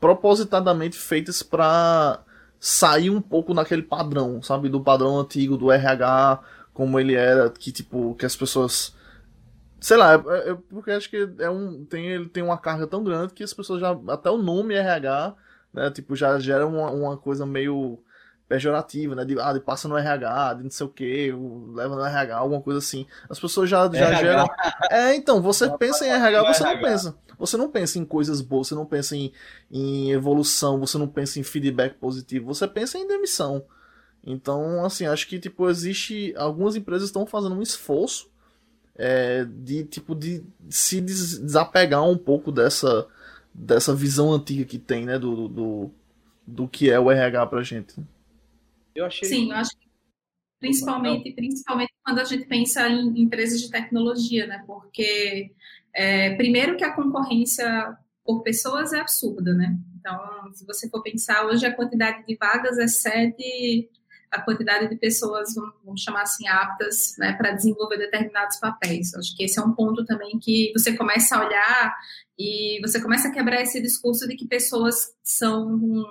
propositadamente 0.00 0.98
feitas 0.98 1.42
para 1.42 2.20
sair 2.58 3.10
um 3.10 3.20
pouco 3.20 3.54
naquele 3.54 3.82
padrão, 3.82 4.42
sabe? 4.42 4.68
Do 4.68 4.80
padrão 4.80 5.20
antigo 5.20 5.56
do 5.56 5.70
RH, 5.70 6.40
como 6.76 7.00
ele 7.00 7.14
era, 7.14 7.48
que 7.50 7.72
tipo, 7.72 8.14
que 8.14 8.26
as 8.26 8.36
pessoas 8.36 8.94
sei 9.80 9.96
lá, 9.96 10.14
é, 10.14 10.50
é, 10.50 10.54
porque 10.70 10.90
acho 10.90 11.08
que 11.08 11.28
é 11.38 11.50
um 11.50 11.84
tem 11.84 12.06
ele 12.06 12.28
tem 12.28 12.42
uma 12.42 12.58
carga 12.58 12.86
tão 12.86 13.02
grande 13.02 13.32
que 13.32 13.42
as 13.42 13.52
pessoas 13.52 13.80
já 13.80 13.96
até 14.08 14.30
o 14.30 14.38
nome 14.38 14.74
RH 14.74 15.36
né? 15.76 15.90
Tipo, 15.90 16.16
já 16.16 16.38
gera 16.38 16.66
uma, 16.66 16.90
uma 16.90 17.16
coisa 17.18 17.44
meio 17.44 17.98
pejorativa, 18.48 19.14
né? 19.14 19.24
De, 19.24 19.38
ah, 19.38 19.52
de 19.52 19.60
passa 19.60 19.86
no 19.86 19.96
RH, 19.96 20.54
de 20.54 20.62
não 20.64 20.70
sei 20.70 20.86
o 20.86 20.88
que, 20.88 21.32
leva 21.74 21.94
no 21.94 22.04
RH, 22.04 22.36
alguma 22.36 22.62
coisa 22.62 22.78
assim. 22.78 23.06
As 23.28 23.38
pessoas 23.38 23.68
já, 23.68 23.88
já 23.92 24.14
geram. 24.14 24.46
É, 24.90 25.14
então, 25.14 25.42
você 25.42 25.68
pensa 25.76 26.06
em 26.06 26.10
RH, 26.10 26.54
você 26.54 26.64
não 26.64 26.80
pensa. 26.80 27.16
Você 27.38 27.56
não 27.58 27.70
pensa 27.70 27.98
em 27.98 28.04
coisas 28.04 28.40
boas, 28.40 28.68
você 28.68 28.74
não 28.74 28.86
pensa 28.86 29.14
em, 29.14 29.30
em 29.70 30.10
evolução, 30.10 30.80
você 30.80 30.96
não 30.96 31.06
pensa 31.06 31.38
em 31.38 31.42
feedback 31.42 31.94
positivo, 31.96 32.46
você 32.46 32.66
pensa 32.66 32.96
em 32.96 33.06
demissão. 33.06 33.62
Então, 34.26 34.84
assim, 34.84 35.06
acho 35.06 35.28
que, 35.28 35.38
tipo, 35.40 35.68
existe. 35.70 36.34
Algumas 36.36 36.76
empresas 36.76 37.08
estão 37.08 37.26
fazendo 37.26 37.56
um 37.56 37.62
esforço 37.62 38.30
é, 38.96 39.44
de, 39.46 39.84
tipo, 39.84 40.14
de 40.14 40.44
se 40.70 41.00
desapegar 41.00 42.04
um 42.08 42.18
pouco 42.18 42.52
dessa 42.52 43.08
dessa 43.54 43.94
visão 43.94 44.32
antiga 44.32 44.64
que 44.66 44.78
tem, 44.78 45.06
né, 45.06 45.18
do, 45.18 45.48
do, 45.48 45.90
do 46.46 46.68
que 46.68 46.90
é 46.90 47.00
o 47.00 47.10
RH 47.10 47.46
pra 47.48 47.62
gente. 47.62 47.96
Eu 48.94 49.04
achei... 49.06 49.28
Sim, 49.28 49.50
eu 49.50 49.56
acho 49.56 49.70
que 49.78 49.86
principalmente, 50.60 51.32
principalmente 51.34 51.92
quando 52.04 52.20
a 52.20 52.24
gente 52.24 52.46
pensa 52.46 52.88
em 52.88 53.20
empresas 53.22 53.60
de 53.60 53.70
tecnologia, 53.70 54.46
né, 54.46 54.62
porque 54.66 55.54
É, 55.94 56.36
primeiro 56.36 56.76
que 56.76 56.84
a 56.84 56.94
concorrência 56.94 57.96
por 58.24 58.42
pessoas 58.42 58.92
é 58.92 59.00
absurda, 59.00 59.54
né? 59.54 59.76
Então, 59.98 60.18
se 60.54 60.66
você 60.66 60.88
for 60.90 61.02
pensar, 61.02 61.46
hoje 61.46 61.66
a 61.66 61.74
quantidade 61.74 62.26
de 62.26 62.36
vagas 62.36 62.78
excede 62.78 63.88
a 64.30 64.40
quantidade 64.40 64.88
de 64.88 64.96
pessoas, 64.96 65.54
vamos 65.84 66.00
chamar 66.00 66.22
assim, 66.22 66.46
aptas 66.48 67.14
né, 67.18 67.32
para 67.34 67.52
desenvolver 67.52 67.98
determinados 67.98 68.58
papéis. 68.58 69.14
Acho 69.14 69.36
que 69.36 69.44
esse 69.44 69.58
é 69.58 69.62
um 69.62 69.72
ponto 69.72 70.04
também 70.04 70.38
que 70.38 70.72
você 70.76 70.96
começa 70.96 71.36
a 71.36 71.46
olhar 71.46 71.96
e 72.38 72.80
você 72.82 73.00
começa 73.00 73.28
a 73.28 73.32
quebrar 73.32 73.62
esse 73.62 73.80
discurso 73.80 74.28
de 74.28 74.36
que 74.36 74.46
pessoas 74.46 75.14
são 75.22 76.04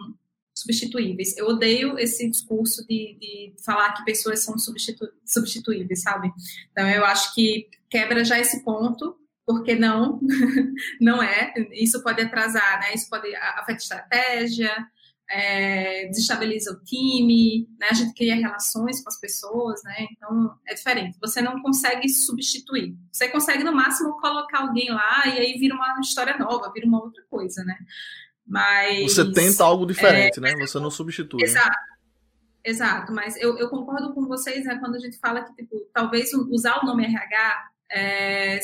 substituíveis. 0.56 1.36
Eu 1.38 1.48
odeio 1.48 2.00
esse 2.00 2.30
discurso 2.30 2.86
de, 2.88 3.18
de 3.20 3.54
falar 3.64 3.94
que 3.94 4.06
pessoas 4.06 4.44
são 4.44 4.58
substitu 4.58 5.06
substituíveis, 5.26 6.02
sabe? 6.02 6.32
Então, 6.72 6.88
eu 6.90 7.04
acho 7.06 7.36
que 7.36 7.68
quebra 7.90 8.24
já 8.24 8.40
esse 8.40 8.64
ponto, 8.64 9.18
porque 9.46 9.76
não, 9.76 10.20
não 11.00 11.22
é. 11.22 11.54
Isso 11.74 12.02
pode 12.02 12.22
atrasar, 12.22 12.80
né? 12.80 12.94
Isso 12.94 13.10
pode 13.10 13.36
afetar 13.36 13.76
estratégia, 13.76 14.88
é, 15.30 16.08
desestabiliza 16.08 16.72
o 16.72 16.84
time, 16.84 17.68
né? 17.80 17.88
A 17.90 17.94
gente 17.94 18.14
cria 18.14 18.36
relações 18.36 19.02
com 19.04 19.10
as 19.10 19.20
pessoas, 19.20 19.82
né? 19.84 20.08
Então 20.12 20.56
é 20.68 20.74
diferente. 20.74 21.18
Você 21.20 21.42
não 21.42 21.62
consegue 21.62 22.08
substituir. 22.10 22.96
Você 23.12 23.28
consegue 23.30 23.64
no 23.64 23.74
máximo 23.74 24.20
colocar 24.20 24.62
alguém 24.62 24.90
lá 24.92 25.24
e 25.28 25.40
aí 25.40 25.58
vira 25.58 25.76
uma 25.76 26.00
história 26.00 26.38
nova, 26.38 26.72
vira 26.72 26.88
uma 26.88 27.04
outra 27.04 27.24
coisa, 27.30 27.64
né? 27.64 27.76
Mas 28.46 29.14
você 29.14 29.32
tenta 29.32 29.64
algo 29.64 29.86
diferente, 29.86 30.38
é, 30.38 30.42
né? 30.42 30.56
Você 30.60 30.80
não 30.80 30.92
substitui. 30.92 31.42
Né? 31.42 31.48
Exato. 31.48 31.70
Né? 31.70 31.96
Exato, 32.68 33.14
mas 33.14 33.38
eu, 33.38 33.60
eu, 33.60 33.70
concordo 33.70 34.12
com 34.12 34.26
vocês 34.28 34.66
né, 34.66 34.80
quando 34.80 34.96
a 34.96 35.00
gente 35.00 35.20
fala 35.20 35.44
que 35.44 35.54
tipo, 35.54 35.88
talvez 35.94 36.34
usar 36.34 36.80
o 36.82 36.86
nome 36.88 37.06
RH 37.06 37.70
é, 37.92 38.60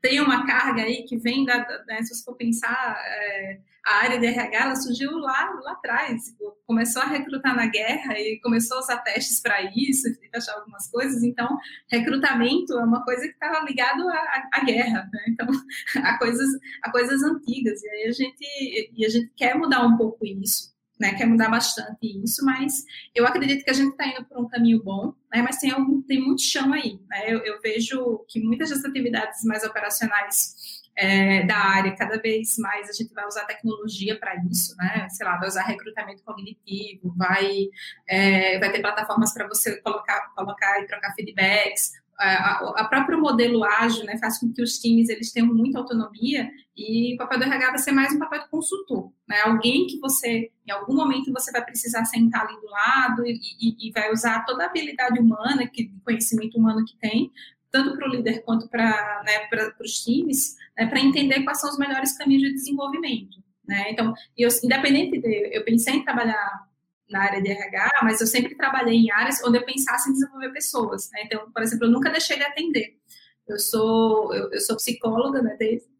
tem 0.00 0.20
uma 0.20 0.46
carga 0.46 0.82
aí 0.82 1.04
que 1.04 1.16
vem 1.16 1.44
da, 1.44 1.58
né, 1.86 2.02
se 2.02 2.14
você 2.14 2.24
for 2.24 2.36
pensar, 2.36 2.96
é, 2.98 3.60
a 3.84 4.04
área 4.04 4.18
de 4.18 4.26
RH 4.26 4.64
ela 4.64 4.76
surgiu 4.76 5.10
lá, 5.18 5.50
lá 5.62 5.72
atrás, 5.72 6.24
tipo, 6.24 6.56
começou 6.66 7.02
a 7.02 7.06
recrutar 7.06 7.54
na 7.54 7.66
guerra 7.66 8.18
e 8.18 8.40
começou 8.40 8.76
a 8.76 8.80
usar 8.80 8.98
testes 8.98 9.40
para 9.40 9.62
isso, 9.74 10.08
achar 10.34 10.54
algumas 10.54 10.88
coisas, 10.90 11.22
então 11.22 11.58
recrutamento 11.90 12.72
é 12.74 12.84
uma 12.84 13.04
coisa 13.04 13.22
que 13.22 13.34
estava 13.34 13.64
ligado 13.64 14.08
à, 14.08 14.48
à, 14.52 14.64
guerra, 14.64 15.08
né? 15.12 15.24
então 15.28 15.46
a 16.02 16.18
coisas, 16.18 16.48
a 16.82 16.90
coisas 16.90 17.22
antigas, 17.22 17.82
e 17.82 17.88
aí 17.88 18.04
a 18.08 18.12
gente, 18.12 18.92
e 18.96 19.04
a 19.04 19.08
gente 19.08 19.32
quer 19.36 19.56
mudar 19.56 19.84
um 19.84 19.96
pouco 19.96 20.24
isso, 20.24 20.71
né, 21.02 21.14
quer 21.14 21.26
mudar 21.26 21.50
bastante 21.50 22.22
isso, 22.22 22.44
mas 22.44 22.84
eu 23.12 23.26
acredito 23.26 23.64
que 23.64 23.70
a 23.70 23.74
gente 23.74 23.90
está 23.90 24.06
indo 24.06 24.24
por 24.24 24.38
um 24.38 24.48
caminho 24.48 24.80
bom, 24.82 25.12
né, 25.34 25.42
mas 25.42 25.58
tem, 25.58 25.72
algum, 25.72 26.00
tem 26.00 26.20
muito 26.20 26.42
chão 26.42 26.72
aí. 26.72 27.00
Né, 27.10 27.34
eu, 27.34 27.40
eu 27.40 27.60
vejo 27.60 28.24
que 28.28 28.40
muitas 28.40 28.70
das 28.70 28.84
atividades 28.84 29.42
mais 29.44 29.64
operacionais 29.64 30.82
é, 30.96 31.44
da 31.44 31.56
área, 31.56 31.96
cada 31.96 32.18
vez 32.18 32.56
mais 32.58 32.88
a 32.88 32.92
gente 32.92 33.12
vai 33.14 33.26
usar 33.26 33.44
tecnologia 33.46 34.18
para 34.18 34.36
isso, 34.44 34.76
né? 34.76 35.08
Sei 35.08 35.24
lá, 35.26 35.38
vai 35.38 35.48
usar 35.48 35.62
recrutamento 35.62 36.22
cognitivo, 36.22 37.14
vai, 37.16 37.68
é, 38.06 38.58
vai 38.58 38.70
ter 38.70 38.82
plataformas 38.82 39.32
para 39.32 39.48
você 39.48 39.80
colocar, 39.80 40.32
colocar 40.34 40.82
e 40.82 40.86
trocar 40.86 41.14
feedbacks, 41.14 41.92
a, 42.22 42.82
a 42.82 42.84
próprio 42.84 43.20
modelo 43.20 43.64
ágil 43.64 44.04
né, 44.04 44.16
faz 44.18 44.38
com 44.38 44.52
que 44.52 44.62
os 44.62 44.78
times 44.78 45.08
eles 45.08 45.32
tenham 45.32 45.52
muita 45.52 45.78
autonomia 45.78 46.50
e 46.76 47.14
o 47.14 47.18
papel 47.18 47.38
do 47.38 47.44
RH 47.44 47.68
vai 47.68 47.78
ser 47.78 47.92
mais 47.92 48.14
um 48.14 48.18
papel 48.18 48.40
de 48.40 48.48
consultor, 48.48 49.12
né? 49.28 49.40
Alguém 49.44 49.86
que 49.86 49.98
você, 49.98 50.50
em 50.66 50.70
algum 50.70 50.94
momento, 50.94 51.32
você 51.32 51.52
vai 51.52 51.62
precisar 51.64 52.04
sentar 52.06 52.46
ali 52.46 52.58
do 52.60 52.66
lado 52.66 53.26
e, 53.26 53.38
e, 53.60 53.88
e 53.88 53.92
vai 53.92 54.10
usar 54.10 54.44
toda 54.44 54.64
a 54.64 54.66
habilidade 54.66 55.20
humana, 55.20 55.66
que 55.66 55.92
conhecimento 56.04 56.56
humano 56.58 56.84
que 56.84 56.96
tem, 56.96 57.30
tanto 57.70 57.96
para 57.96 58.08
o 58.08 58.10
líder 58.10 58.42
quanto 58.44 58.68
para 58.68 59.22
né, 59.24 59.48
os 59.80 60.02
times, 60.02 60.56
né, 60.76 60.86
para 60.86 61.00
entender 61.00 61.42
quais 61.42 61.60
são 61.60 61.70
os 61.70 61.78
melhores 61.78 62.16
caminhos 62.16 62.42
de 62.42 62.52
desenvolvimento. 62.54 63.42
Né? 63.66 63.90
Então, 63.90 64.14
eu, 64.36 64.48
independente 64.62 65.18
de 65.18 65.50
eu 65.56 65.64
pensei 65.64 65.94
em 65.94 66.04
trabalhar 66.04 66.68
na 67.12 67.22
área 67.22 67.42
de 67.42 67.50
RH, 67.50 68.00
mas 68.02 68.20
eu 68.20 68.26
sempre 68.26 68.54
trabalhei 68.56 68.96
em 68.96 69.10
áreas 69.10 69.42
onde 69.44 69.58
eu 69.58 69.64
pensasse 69.64 70.08
em 70.08 70.12
desenvolver 70.12 70.50
pessoas. 70.52 71.10
Né? 71.12 71.22
Então, 71.24 71.50
por 71.50 71.62
exemplo, 71.62 71.86
eu 71.86 71.90
nunca 71.90 72.10
deixei 72.10 72.36
de 72.36 72.44
atender. 72.44 72.96
Eu 73.46 73.58
sou, 73.58 74.34
eu, 74.34 74.50
eu 74.50 74.60
sou 74.60 74.76
psicóloga, 74.76 75.42
né, 75.42 75.56
desde, 75.58 75.92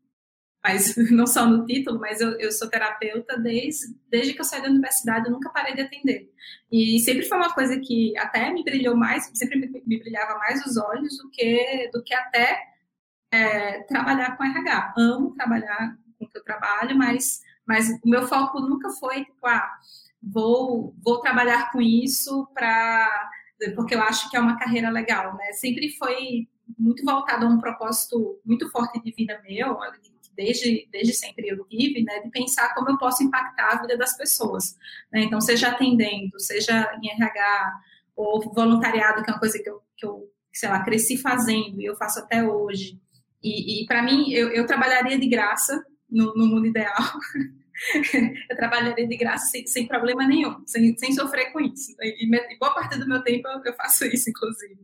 mas 0.62 0.94
não 1.10 1.26
só 1.26 1.44
no 1.44 1.66
título, 1.66 1.98
mas 1.98 2.20
eu, 2.20 2.38
eu 2.38 2.52
sou 2.52 2.70
terapeuta 2.70 3.36
desde, 3.36 3.94
desde 4.08 4.32
que 4.32 4.40
eu 4.40 4.44
saí 4.44 4.62
da 4.62 4.68
universidade, 4.68 5.26
eu 5.26 5.32
nunca 5.32 5.50
parei 5.50 5.74
de 5.74 5.82
atender. 5.82 6.32
E 6.70 7.00
sempre 7.00 7.24
foi 7.24 7.36
uma 7.36 7.52
coisa 7.52 7.78
que 7.80 8.16
até 8.16 8.50
me 8.50 8.62
brilhou 8.62 8.96
mais, 8.96 9.30
sempre 9.34 9.58
me, 9.58 9.82
me 9.84 9.98
brilhava 9.98 10.38
mais 10.38 10.64
os 10.64 10.76
olhos 10.76 11.18
do 11.18 11.28
que, 11.30 11.90
do 11.92 12.02
que 12.02 12.14
até 12.14 12.62
é, 13.30 13.80
trabalhar 13.82 14.36
com 14.36 14.44
RH. 14.44 14.94
Amo 14.96 15.34
trabalhar 15.34 15.98
com 16.18 16.24
o 16.24 16.28
que 16.28 16.38
eu 16.38 16.44
trabalho, 16.44 16.96
mas, 16.96 17.42
mas 17.66 17.90
o 18.02 18.08
meu 18.08 18.28
foco 18.28 18.60
nunca 18.60 18.88
foi, 18.90 19.24
tipo, 19.24 19.46
ah, 19.46 19.68
vou, 20.22 20.94
vou 21.02 21.20
trabalhar 21.20 21.72
com 21.72 21.80
isso 21.80 22.46
para 22.54 23.30
porque 23.76 23.94
eu 23.94 24.02
acho 24.02 24.28
que 24.28 24.36
é 24.36 24.40
uma 24.40 24.58
carreira 24.58 24.90
legal, 24.90 25.36
né? 25.36 25.52
Sempre 25.52 25.90
foi 25.96 26.48
muito 26.76 27.04
voltado 27.04 27.46
a 27.46 27.48
um 27.48 27.60
propósito 27.60 28.40
muito 28.44 28.68
forte 28.70 29.00
de 29.00 29.12
vida 29.12 29.40
meu, 29.48 29.78
desde, 30.34 30.88
desde 30.90 31.14
sempre 31.14 31.48
eu 31.48 31.64
tive, 31.66 32.02
né? 32.02 32.20
De 32.20 32.30
pensar 32.30 32.74
como 32.74 32.90
eu 32.90 32.98
posso 32.98 33.22
impactar 33.22 33.72
a 33.72 33.82
vida 33.82 33.96
das 33.96 34.16
pessoas, 34.16 34.76
né? 35.12 35.22
Então, 35.22 35.40
seja 35.40 35.68
atendendo, 35.68 36.40
seja 36.40 36.92
em 37.00 37.10
RH 37.10 37.80
ou 38.16 38.40
voluntariado, 38.52 39.22
que 39.22 39.30
é 39.30 39.32
uma 39.32 39.40
coisa 39.40 39.58
que 39.62 39.68
eu, 39.68 39.80
que 39.96 40.04
eu 40.04 40.28
sei 40.52 40.68
lá, 40.68 40.82
cresci 40.82 41.16
fazendo 41.16 41.80
e 41.80 41.84
eu 41.84 41.96
faço 41.96 42.18
até 42.18 42.42
hoje. 42.42 43.00
E, 43.42 43.82
e 43.82 43.86
para 43.86 44.02
mim, 44.02 44.30
eu, 44.32 44.48
eu 44.50 44.66
trabalharia 44.66 45.18
de 45.18 45.26
graça 45.26 45.84
no, 46.10 46.34
no 46.34 46.46
mundo 46.46 46.66
ideal. 46.66 46.92
eu 48.50 48.56
trabalharia 48.56 49.06
de 49.06 49.16
graça 49.16 49.46
sem, 49.50 49.66
sem 49.66 49.86
problema 49.86 50.26
nenhum, 50.26 50.62
sem, 50.66 50.96
sem 50.96 51.12
sofrer 51.12 51.52
com 51.52 51.60
isso. 51.60 51.94
E, 52.00 52.24
e 52.24 52.58
boa 52.58 52.72
parte 52.74 52.98
do 52.98 53.08
meu 53.08 53.22
tempo 53.22 53.48
eu, 53.64 53.74
faço 53.74 54.04
isso, 54.06 54.30
inclusive. 54.30 54.78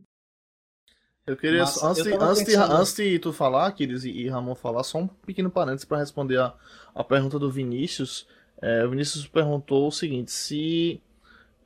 Eu 1.25 1.37
queria, 1.37 1.59
Nossa, 1.59 1.87
antes, 1.87 2.05
eu 2.05 2.21
antes, 2.21 2.43
de, 2.43 2.55
antes 2.55 2.95
de 2.95 3.19
tu 3.19 3.31
falar, 3.31 3.71
Kiris, 3.71 4.03
e, 4.03 4.09
e 4.09 4.27
Ramon 4.27 4.55
falar, 4.55 4.83
só 4.83 4.97
um 4.97 5.07
pequeno 5.07 5.49
parênteses 5.49 5.85
para 5.85 5.99
responder 5.99 6.39
a, 6.39 6.53
a 6.93 7.03
pergunta 7.03 7.37
do 7.37 7.51
Vinícius. 7.51 8.27
É, 8.61 8.83
o 8.83 8.89
Vinícius 8.89 9.27
perguntou 9.27 9.87
o 9.87 9.91
seguinte: 9.91 10.31
se. 10.31 11.01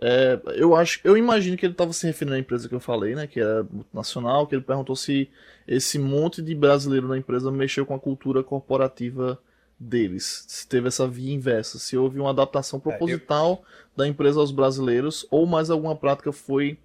É, 0.01 0.37
eu 0.55 0.75
acho, 0.75 0.99
eu 1.05 1.15
imagino 1.15 1.55
que 1.55 1.65
ele 1.65 1.73
estava 1.73 1.93
se 1.93 2.05
referindo 2.05 2.35
à 2.35 2.39
empresa 2.39 2.67
que 2.67 2.75
eu 2.75 2.79
falei, 2.79 3.15
né, 3.15 3.25
que 3.25 3.39
era 3.39 3.63
multinacional, 3.63 4.45
que 4.45 4.53
ele 4.53 4.61
perguntou 4.61 4.97
se 4.97 5.29
esse 5.65 5.97
monte 5.97 6.41
de 6.41 6.53
brasileiro 6.53 7.07
na 7.07 7.17
empresa 7.17 7.49
mexeu 7.49 7.85
com 7.85 7.95
a 7.95 7.99
cultura 7.99 8.43
corporativa 8.43 9.39
deles, 9.79 10.45
se 10.47 10.67
teve 10.67 10.87
essa 10.87 11.07
via 11.07 11.33
inversa, 11.33 11.77
se 11.77 11.97
houve 11.97 12.19
uma 12.19 12.29
adaptação 12.29 12.79
proposital 12.79 13.51
é, 13.51 13.53
eu... 13.53 13.87
da 13.97 14.07
empresa 14.07 14.39
aos 14.39 14.51
brasileiros 14.51 15.27
ou 15.29 15.45
mais 15.45 15.69
alguma 15.69 15.95
prática 15.95 16.31
foi 16.31 16.77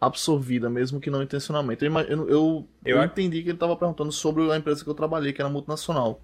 absorvida, 0.00 0.68
mesmo 0.68 1.00
que 1.00 1.10
não 1.10 1.22
intencionalmente. 1.22 1.84
Eu, 1.84 1.94
eu, 1.96 2.28
eu, 2.28 2.68
eu 2.84 3.04
entendi 3.04 3.40
que 3.42 3.48
ele 3.48 3.56
estava 3.56 3.76
perguntando 3.76 4.10
sobre 4.10 4.50
a 4.50 4.56
empresa 4.56 4.82
que 4.82 4.90
eu 4.90 4.94
trabalhei, 4.94 5.32
que 5.32 5.40
era 5.40 5.48
multinacional. 5.48 6.20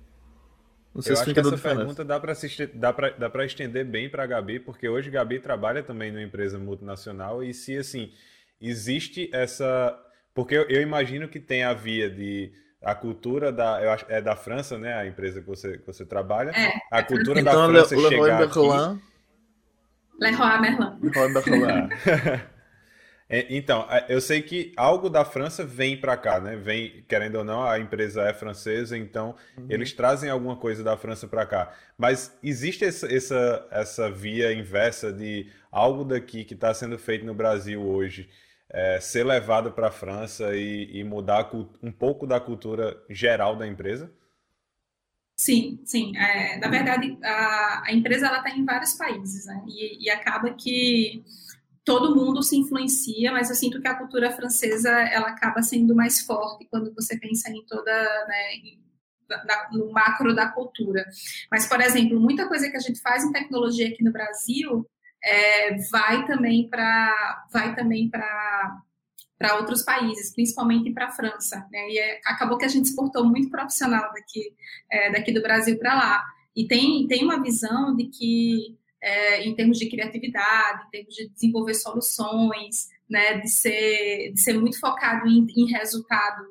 Não 0.95 1.01
sei 1.01 1.13
eu 1.13 1.17
se 1.17 1.23
acho 1.23 1.33
que 1.33 1.41
essa 1.41 1.57
pergunta 1.57 2.05
dá 2.05 2.19
para 2.19 2.35
dá 2.75 3.29
dá 3.29 3.45
estender 3.45 3.85
bem 3.85 4.11
para 4.11 4.25
a 4.25 4.27
Gabi, 4.27 4.59
porque 4.59 4.89
hoje 4.89 5.11
Gabi 5.11 5.39
trabalha 5.39 5.83
também 5.83 6.11
numa 6.11 6.23
empresa 6.23 6.59
multinacional 6.59 7.45
e 7.45 7.55
se 7.55 7.77
assim 7.77 8.11
existe 8.61 9.31
essa, 9.33 9.97
porque 10.35 10.57
eu 10.57 10.83
imagino 10.83 11.29
que 11.29 11.39
tem 11.39 11.63
a 11.63 11.73
via 11.73 12.11
de 12.11 12.51
a 12.83 12.95
cultura 12.95 13.51
da 13.51 13.83
eu 13.83 13.91
acho, 13.91 14.07
é 14.09 14.21
da 14.21 14.37
França, 14.37 14.79
né? 14.79 14.95
A 14.95 15.07
empresa 15.07 15.41
que 15.41 15.47
você, 15.47 15.79
que 15.79 15.87
você 15.87 16.05
trabalha. 16.05 16.51
É, 16.51 16.81
a 16.91 17.03
cultura 17.03 17.43
da 17.43 17.51
então, 17.51 17.69
França 17.69 17.97
Le, 17.97 18.03
chegar. 18.03 19.01
Leroy 20.19 20.61
Merlin. 20.61 20.99
Leroy 21.03 21.33
Merlin. 21.33 21.89
É, 23.31 23.47
então, 23.51 23.87
eu 24.09 24.23
sei 24.23 24.41
que 24.41 24.73
algo 24.75 25.11
da 25.11 25.23
França 25.23 25.63
vem 25.63 26.01
para 26.01 26.17
cá, 26.17 26.41
né? 26.41 26.57
Vem, 26.57 27.05
querendo 27.07 27.37
ou 27.37 27.45
não, 27.45 27.63
a 27.63 27.79
empresa 27.79 28.23
é 28.23 28.33
francesa, 28.33 28.97
então 28.97 29.35
uhum. 29.55 29.67
eles 29.69 29.93
trazem 29.93 30.31
alguma 30.31 30.57
coisa 30.57 30.83
da 30.83 30.97
França 30.97 31.29
para 31.29 31.45
cá. 31.45 31.71
Mas 31.99 32.35
existe 32.43 32.87
essa, 32.87 33.07
essa, 33.15 33.69
essa 33.71 34.11
via 34.11 34.51
inversa 34.55 35.13
de 35.13 35.47
algo 35.71 36.05
daqui 36.05 36.43
que 36.43 36.55
está 36.55 36.73
sendo 36.73 36.99
feito 36.99 37.27
no 37.27 37.35
Brasil 37.35 37.83
hoje 37.83 38.31
é, 38.71 39.01
ser 39.01 39.25
levado 39.25 39.73
para 39.73 39.89
a 39.89 39.93
França 39.93 40.55
e, 40.55 40.99
e, 40.99 41.05
mudar 41.05 41.51
um 41.83 41.91
pouco 41.91 42.27
da 42.27 42.39
cultura 42.39 43.03
geral 43.09 43.57
da 43.57 43.67
empresa? 43.67 44.13
Sim, 45.37 45.81
sim. 45.85 46.17
É, 46.17 46.59
na 46.59 46.69
verdade, 46.69 47.17
a, 47.23 47.85
a 47.87 47.93
empresa 47.93 48.27
está 48.27 48.51
em 48.51 48.65
vários 48.65 48.95
países, 48.95 49.47
né? 49.47 49.63
E, 49.69 50.05
e, 50.05 50.11
acaba 50.11 50.53
que 50.53 51.25
todo 51.85 52.15
mundo 52.15 52.43
se 52.43 52.57
influencia, 52.57 53.33
mas 53.33 53.49
eu 53.49 53.57
sinto 53.57 53.81
que 53.81 53.89
a 53.89 53.95
cultura 53.95 54.31
francesa 54.31 54.91
ela 54.91 55.29
acaba 55.29 55.63
sendo 55.63 55.95
mais 55.95 56.21
forte 56.21 56.67
quando 56.71 56.93
você 56.93 57.19
pensa 57.19 57.51
em 57.51 57.65
toda, 57.65 57.91
né, 58.27 58.77
na, 59.29 59.71
no 59.73 59.91
macro 59.91 60.35
da 60.35 60.49
cultura. 60.49 61.07
Mas, 61.51 61.67
por 61.67 61.81
exemplo, 61.81 62.21
muita 62.21 62.47
coisa 62.47 62.69
que 62.71 62.77
a 62.77 62.81
gente 62.81 63.01
faz 63.01 63.25
em 63.25 63.33
tecnologia 63.33 63.89
aqui 63.89 64.05
no 64.05 64.13
Brasil 64.13 64.87
é, 65.29 65.77
vai 65.91 66.27
também 66.27 66.69
para 66.69 67.47
vai 67.53 67.75
também 67.75 68.09
para 68.09 68.83
para 69.39 69.57
outros 69.57 69.83
países, 69.83 70.35
principalmente 70.35 70.91
para 70.91 71.07
a 71.07 71.13
França. 71.13 71.65
Né? 71.71 71.91
E 71.91 71.99
é, 71.99 72.21
acabou 72.25 72.59
que 72.59 72.65
a 72.65 72.69
gente 72.69 72.87
exportou 72.87 73.25
muito 73.25 73.49
profissional 73.49 74.13
daqui, 74.13 74.53
é, 74.91 75.13
daqui 75.13 75.31
do 75.31 75.41
Brasil 75.41 75.79
para 75.79 75.95
lá. 75.95 76.25
E 76.57 76.67
tem, 76.67 77.07
tem 77.07 77.23
uma 77.23 77.41
visão 77.41 77.95
de 77.95 78.07
que, 78.07 78.77
é, 79.01 79.47
em 79.47 79.55
termos 79.55 79.79
de 79.79 79.89
criatividade, 79.89 80.87
em 80.87 80.91
termos 80.91 81.15
de 81.15 81.29
desenvolver 81.29 81.75
soluções, 81.75 82.89
né, 83.09 83.39
de, 83.39 83.49
ser, 83.49 84.33
de 84.33 84.41
ser 84.41 84.55
muito 84.55 84.81
focado 84.81 85.29
em, 85.29 85.47
em 85.57 85.71
resultado 85.71 86.45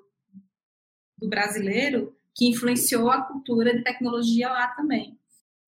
do 1.17 1.27
brasileiro, 1.27 2.15
que 2.33 2.47
influenciou 2.47 3.11
a 3.11 3.21
cultura 3.21 3.75
de 3.75 3.83
tecnologia 3.83 4.47
lá 4.47 4.67
também. 4.67 5.17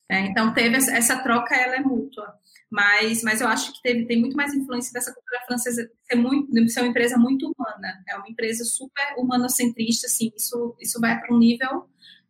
É, 0.10 0.22
então, 0.22 0.54
teve 0.54 0.76
essa, 0.78 0.92
essa, 0.96 1.22
troca, 1.22 1.54
ela 1.56 1.76
é 1.76 1.82
mútua. 1.82 2.34
Mas, 2.70 3.24
mas 3.24 3.42
eu 3.42 3.48
acho 3.48 3.74
que 3.74 3.82
teve, 3.82 4.06
tem 4.06 4.20
muito 4.20 4.38
mais 4.38 4.54
influência 4.54 4.94
dessa 4.94 5.14
cultura 5.14 5.42
francesa 5.48 5.90
ser, 6.04 6.16
muito, 6.16 6.70
ser 6.70 6.82
uma 6.82 6.90
empresa 6.90 7.18
muito 7.18 7.52
humana. 7.52 8.04
É 8.08 8.16
uma 8.16 8.30
empresa 8.30 8.64
super 8.64 9.16
humanocentrista, 9.18 10.06
assim, 10.06 10.32
isso, 10.38 10.76
isso 10.80 11.00
vai 11.00 11.20
para 11.20 11.34
um 11.34 11.40
nível 11.40 11.90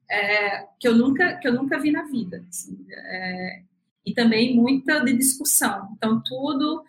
é, 0.10 0.66
que, 0.80 0.88
eu 0.88 0.96
nunca, 0.96 1.36
que 1.38 1.48
eu 1.48 1.54
nunca 1.54 1.78
vi 1.78 1.92
na 1.92 2.04
vida. 2.04 2.46
Assim, 2.48 2.86
é, 2.90 3.64
e 4.06 4.14
também 4.14 4.56
muita 4.56 5.02
de 5.04 5.14
discussão. 5.14 5.90
Então, 5.98 6.22
tudo 6.26 6.84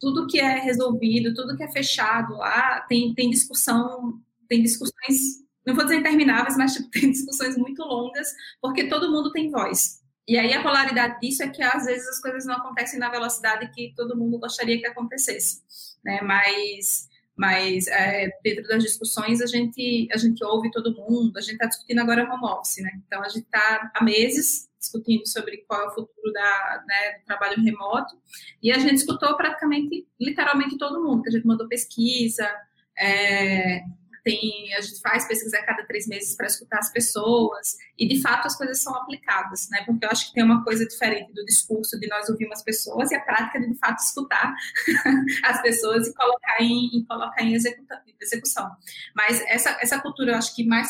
tudo 0.00 0.26
que 0.26 0.38
é 0.38 0.60
resolvido, 0.60 1.34
tudo 1.34 1.56
que 1.56 1.62
é 1.62 1.70
fechado 1.70 2.36
lá, 2.36 2.80
tem, 2.82 3.12
tem 3.14 3.30
discussão, 3.30 4.20
tem 4.48 4.62
discussões, 4.62 5.44
não 5.66 5.74
vou 5.74 5.84
dizer 5.84 5.98
intermináveis, 5.98 6.56
mas 6.56 6.74
tipo, 6.74 6.88
tem 6.90 7.10
discussões 7.10 7.56
muito 7.56 7.82
longas, 7.82 8.28
porque 8.60 8.88
todo 8.88 9.10
mundo 9.10 9.32
tem 9.32 9.50
voz. 9.50 9.97
E 10.28 10.36
aí 10.36 10.52
a 10.52 10.62
polaridade 10.62 11.18
disso 11.20 11.42
é 11.42 11.48
que 11.48 11.62
às 11.62 11.86
vezes 11.86 12.06
as 12.06 12.20
coisas 12.20 12.44
não 12.44 12.56
acontecem 12.56 12.98
na 12.98 13.08
velocidade 13.08 13.70
que 13.72 13.94
todo 13.96 14.14
mundo 14.14 14.38
gostaria 14.38 14.78
que 14.78 14.86
acontecesse, 14.86 15.62
né? 16.04 16.20
Mas, 16.20 17.08
mas 17.34 17.86
é, 17.86 18.28
dentro 18.44 18.68
das 18.68 18.82
discussões 18.82 19.40
a 19.40 19.46
gente 19.46 20.06
a 20.12 20.18
gente 20.18 20.44
ouve 20.44 20.70
todo 20.70 20.94
mundo. 20.94 21.38
A 21.38 21.40
gente 21.40 21.54
está 21.54 21.64
discutindo 21.64 22.00
agora 22.00 22.30
home 22.30 22.44
office, 22.44 22.82
né? 22.82 22.90
Então 23.06 23.22
a 23.22 23.28
gente 23.28 23.44
está 23.44 23.90
há 23.94 24.04
meses 24.04 24.68
discutindo 24.78 25.26
sobre 25.26 25.64
qual 25.66 25.80
é 25.80 25.86
o 25.86 25.94
futuro 25.94 26.32
da, 26.32 26.84
né, 26.86 27.18
do 27.18 27.24
trabalho 27.24 27.60
remoto 27.62 28.16
e 28.62 28.70
a 28.70 28.78
gente 28.78 28.96
escutou 28.96 29.34
praticamente, 29.36 30.06
literalmente 30.20 30.76
todo 30.76 31.02
mundo. 31.02 31.22
A 31.26 31.30
gente 31.30 31.46
mandou 31.46 31.66
pesquisa, 31.66 32.46
é, 32.98 33.82
tem, 34.28 34.74
a 34.74 34.80
gente 34.82 35.00
faz 35.00 35.26
pesquisa 35.26 35.56
a 35.56 35.64
cada 35.64 35.86
três 35.86 36.06
meses 36.06 36.36
para 36.36 36.46
escutar 36.46 36.78
as 36.78 36.92
pessoas, 36.92 37.76
e 37.98 38.06
de 38.06 38.20
fato 38.20 38.46
as 38.46 38.56
coisas 38.56 38.82
são 38.82 38.94
aplicadas, 38.94 39.68
né? 39.70 39.82
Porque 39.86 40.04
eu 40.04 40.10
acho 40.10 40.28
que 40.28 40.34
tem 40.34 40.44
uma 40.44 40.62
coisa 40.62 40.86
diferente 40.86 41.32
do 41.32 41.44
discurso 41.46 41.98
de 41.98 42.06
nós 42.08 42.28
ouvirmos 42.28 42.58
as 42.58 42.64
pessoas 42.64 43.10
e 43.10 43.14
a 43.14 43.20
prática 43.20 43.58
de 43.58 43.68
de 43.68 43.78
fato 43.78 43.98
escutar 43.98 44.54
as 45.44 45.62
pessoas 45.62 46.08
e 46.08 46.14
colocar 46.14 46.62
em, 46.62 47.04
colocar 47.08 47.42
em 47.42 47.54
execução. 48.20 48.70
Mas 49.14 49.42
essa, 49.46 49.78
essa 49.80 50.00
cultura, 50.00 50.32
eu 50.32 50.36
acho 50.36 50.54
que 50.54 50.64
mais 50.64 50.88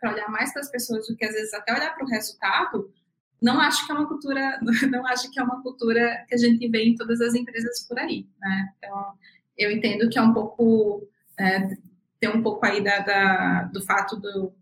para 0.00 0.12
olhar 0.12 0.28
mais 0.28 0.52
para 0.52 0.60
as 0.60 0.70
pessoas 0.70 1.06
do 1.06 1.16
que 1.16 1.24
às 1.24 1.32
vezes 1.32 1.54
até 1.54 1.72
olhar 1.72 1.94
para 1.94 2.04
o 2.04 2.08
resultado, 2.08 2.92
não 3.40 3.58
acho 3.60 3.86
que 3.86 3.92
é 3.92 3.94
uma 3.94 4.06
cultura, 4.06 4.60
não 4.90 5.06
acho 5.06 5.30
que 5.30 5.40
é 5.40 5.42
uma 5.42 5.62
cultura 5.62 6.24
que 6.28 6.34
a 6.34 6.38
gente 6.38 6.68
vê 6.68 6.84
em 6.84 6.94
todas 6.94 7.20
as 7.20 7.34
empresas 7.34 7.86
por 7.86 7.98
aí, 7.98 8.26
né? 8.38 8.72
Então, 8.78 9.14
eu 9.56 9.70
entendo 9.70 10.08
que 10.08 10.18
é 10.18 10.22
um 10.22 10.32
pouco 10.32 11.08
é, 11.38 11.76
ter 12.22 12.28
um 12.28 12.40
pouco 12.40 12.64
aí 12.64 12.80
da, 12.80 13.00
da, 13.00 13.62
do 13.64 13.82
fato 13.82 14.14
do, 14.14 14.52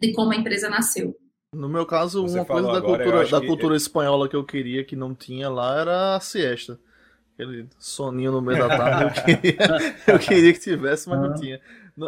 de 0.00 0.14
como 0.14 0.32
a 0.32 0.36
empresa 0.36 0.70
nasceu. 0.70 1.14
No 1.52 1.68
meu 1.68 1.84
caso, 1.84 2.22
Você 2.22 2.38
uma 2.38 2.44
coisa 2.46 2.72
da 2.72 2.80
cultura, 2.80 3.28
da 3.28 3.40
cultura 3.42 3.76
espanhola 3.76 4.28
que 4.28 4.34
eu 4.34 4.42
queria 4.42 4.82
que 4.82 4.96
não 4.96 5.14
tinha 5.14 5.50
lá 5.50 5.78
era 5.78 6.16
a 6.16 6.20
siesta. 6.20 6.80
Aquele 7.34 7.68
soninho 7.78 8.32
no 8.32 8.40
meio 8.40 8.58
da 8.60 8.68
tarde 8.68 9.04
eu 9.04 9.24
queria, 9.24 9.58
eu 10.08 10.18
queria 10.18 10.52
que 10.54 10.58
tivesse, 10.58 11.06
mas 11.06 11.20
não 11.20 11.34
tinha. 11.34 11.60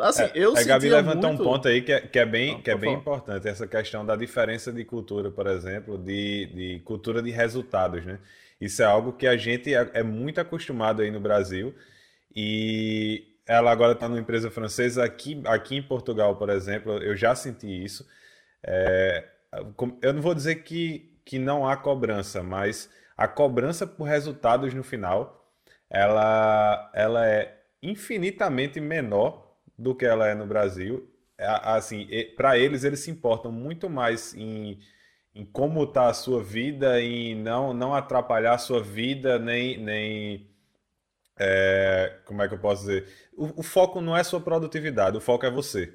Assim, 0.03 0.23
é, 0.23 0.33
eu 0.35 0.57
a 0.57 0.63
Gabi 0.63 0.89
levantou 0.89 1.31
muito... 1.31 1.43
um 1.43 1.45
ponto 1.45 1.69
aí 1.69 1.83
que 1.83 1.93
é, 1.93 2.01
que 2.01 2.19
é 2.19 2.25
bem, 2.25 2.55
não, 2.55 2.63
que 2.63 2.71
é 2.71 2.77
bem 2.77 2.95
importante, 2.95 3.47
essa 3.47 3.69
questão 3.69 4.07
da 4.07 4.17
diferença 4.17 4.73
de 4.73 4.85
cultura, 4.85 5.31
por 5.31 5.47
exemplo, 5.47 5.99
de, 5.99 6.47
de 6.47 6.81
cultura 6.85 7.23
de 7.23 7.31
resultados, 7.31 8.05
né? 8.05 8.19
Isso 8.61 8.83
é 8.83 8.87
algo 8.87 9.13
que 9.13 9.27
a 9.27 9.37
gente 9.37 9.75
é, 9.75 9.91
é 9.93 10.03
muito 10.03 10.41
acostumado 10.41 11.03
aí 11.03 11.11
no 11.11 11.21
Brasil 11.21 11.75
e 12.35 13.36
ela 13.47 13.71
agora 13.71 13.93
está 13.93 14.09
numa 14.09 14.21
empresa 14.21 14.51
francesa. 14.51 15.05
Aqui, 15.05 15.43
aqui 15.47 15.77
em 15.77 15.83
Portugal, 15.83 16.37
por 16.37 16.51
exemplo, 16.51 16.99
eu 16.99 17.17
já 17.17 17.35
senti 17.35 17.85
isso. 17.85 18.07
É, 18.63 19.25
eu 20.03 20.13
não 20.13 20.21
vou 20.21 20.35
dizer 20.35 20.57
que, 20.57 21.17
que 21.25 21.39
não 21.39 21.67
há 21.69 21.77
cobrança, 21.77 22.43
mas 22.43 22.91
a 23.17 23.29
cobrança 23.29 23.87
por 23.87 24.05
resultados 24.05 24.75
no 24.75 24.83
final, 24.83 25.51
ela, 25.89 26.91
ela 26.95 27.27
é 27.29 27.63
infinitamente 27.83 28.81
menor 28.81 29.57
do 29.79 29.95
que 29.95 30.05
ela 30.05 30.29
é 30.29 30.35
no 30.35 30.47
Brasil. 30.47 31.09
Assim, 31.39 32.09
para 32.37 32.59
eles, 32.59 32.83
eles 32.85 33.01
se 33.01 33.11
importam 33.11 33.53
muito 33.53 33.89
mais 33.91 34.35
em, 34.35 34.81
em 35.35 35.45
como 35.45 35.85
está 35.85 36.09
a 36.09 36.15
sua 36.15 36.43
vida, 36.43 37.01
em 37.01 37.35
não, 37.35 37.73
não 37.75 37.95
atrapalhar 37.95 38.55
a 38.55 38.59
sua 38.59 38.83
vida, 38.83 39.39
nem, 39.39 39.79
nem 39.79 40.51
é, 41.39 42.19
como 42.25 42.43
é 42.43 42.49
que 42.49 42.55
eu 42.55 42.59
posso 42.59 42.83
dizer? 42.83 43.07
O, 43.37 43.61
o, 43.61 43.63
foco 43.63 44.01
não 44.01 44.17
é 44.17 44.25
sua 44.25 44.41
produtividade, 44.41 45.17
o 45.17 45.21
foco 45.21 45.45
é 45.45 45.51
você. 45.51 45.93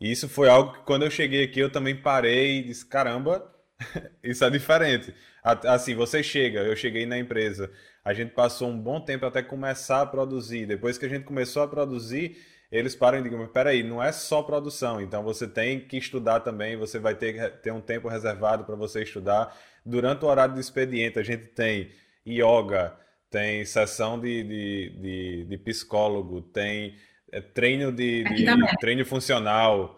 E 0.00 0.10
isso 0.10 0.28
foi 0.28 0.48
algo 0.48 0.72
que 0.72 0.80
quando 0.80 1.04
eu 1.04 1.10
cheguei 1.10 1.44
aqui 1.44 1.60
eu 1.60 1.70
também 1.70 1.94
parei 1.96 2.58
e 2.58 2.64
disse: 2.64 2.84
caramba, 2.84 3.52
isso 4.22 4.44
é 4.44 4.50
diferente. 4.50 5.14
Assim, 5.42 5.94
você 5.94 6.22
chega, 6.22 6.60
eu 6.60 6.76
cheguei 6.76 7.06
na 7.06 7.18
empresa, 7.18 7.70
a 8.04 8.12
gente 8.12 8.32
passou 8.32 8.68
um 8.68 8.78
bom 8.78 9.00
tempo 9.00 9.24
até 9.24 9.42
começar 9.42 10.02
a 10.02 10.06
produzir. 10.06 10.66
Depois 10.66 10.98
que 10.98 11.06
a 11.06 11.08
gente 11.08 11.24
começou 11.24 11.62
a 11.62 11.68
produzir, 11.68 12.36
eles 12.70 12.96
param 12.96 13.18
e 13.18 13.22
digam: 13.22 13.46
peraí, 13.46 13.82
não 13.84 14.02
é 14.02 14.10
só 14.10 14.42
produção, 14.42 15.00
então 15.00 15.22
você 15.22 15.46
tem 15.46 15.80
que 15.80 15.96
estudar 15.96 16.40
também, 16.40 16.76
você 16.76 16.98
vai 16.98 17.14
ter 17.14 17.60
ter 17.60 17.72
um 17.72 17.80
tempo 17.80 18.08
reservado 18.08 18.64
para 18.64 18.74
você 18.74 19.02
estudar. 19.02 19.56
Durante 19.86 20.24
o 20.24 20.28
horário 20.28 20.54
do 20.54 20.60
expediente, 20.60 21.18
a 21.18 21.22
gente 21.22 21.46
tem 21.46 21.92
yoga 22.26 22.94
tem 23.30 23.64
sessão 23.64 24.18
de, 24.18 24.42
de, 24.42 24.90
de, 25.00 25.44
de 25.44 25.58
psicólogo, 25.58 26.40
tem 26.40 26.96
é, 27.30 27.40
treino 27.40 27.92
de, 27.92 28.24
de 28.24 28.46
treino 28.80 29.04
funcional. 29.04 29.94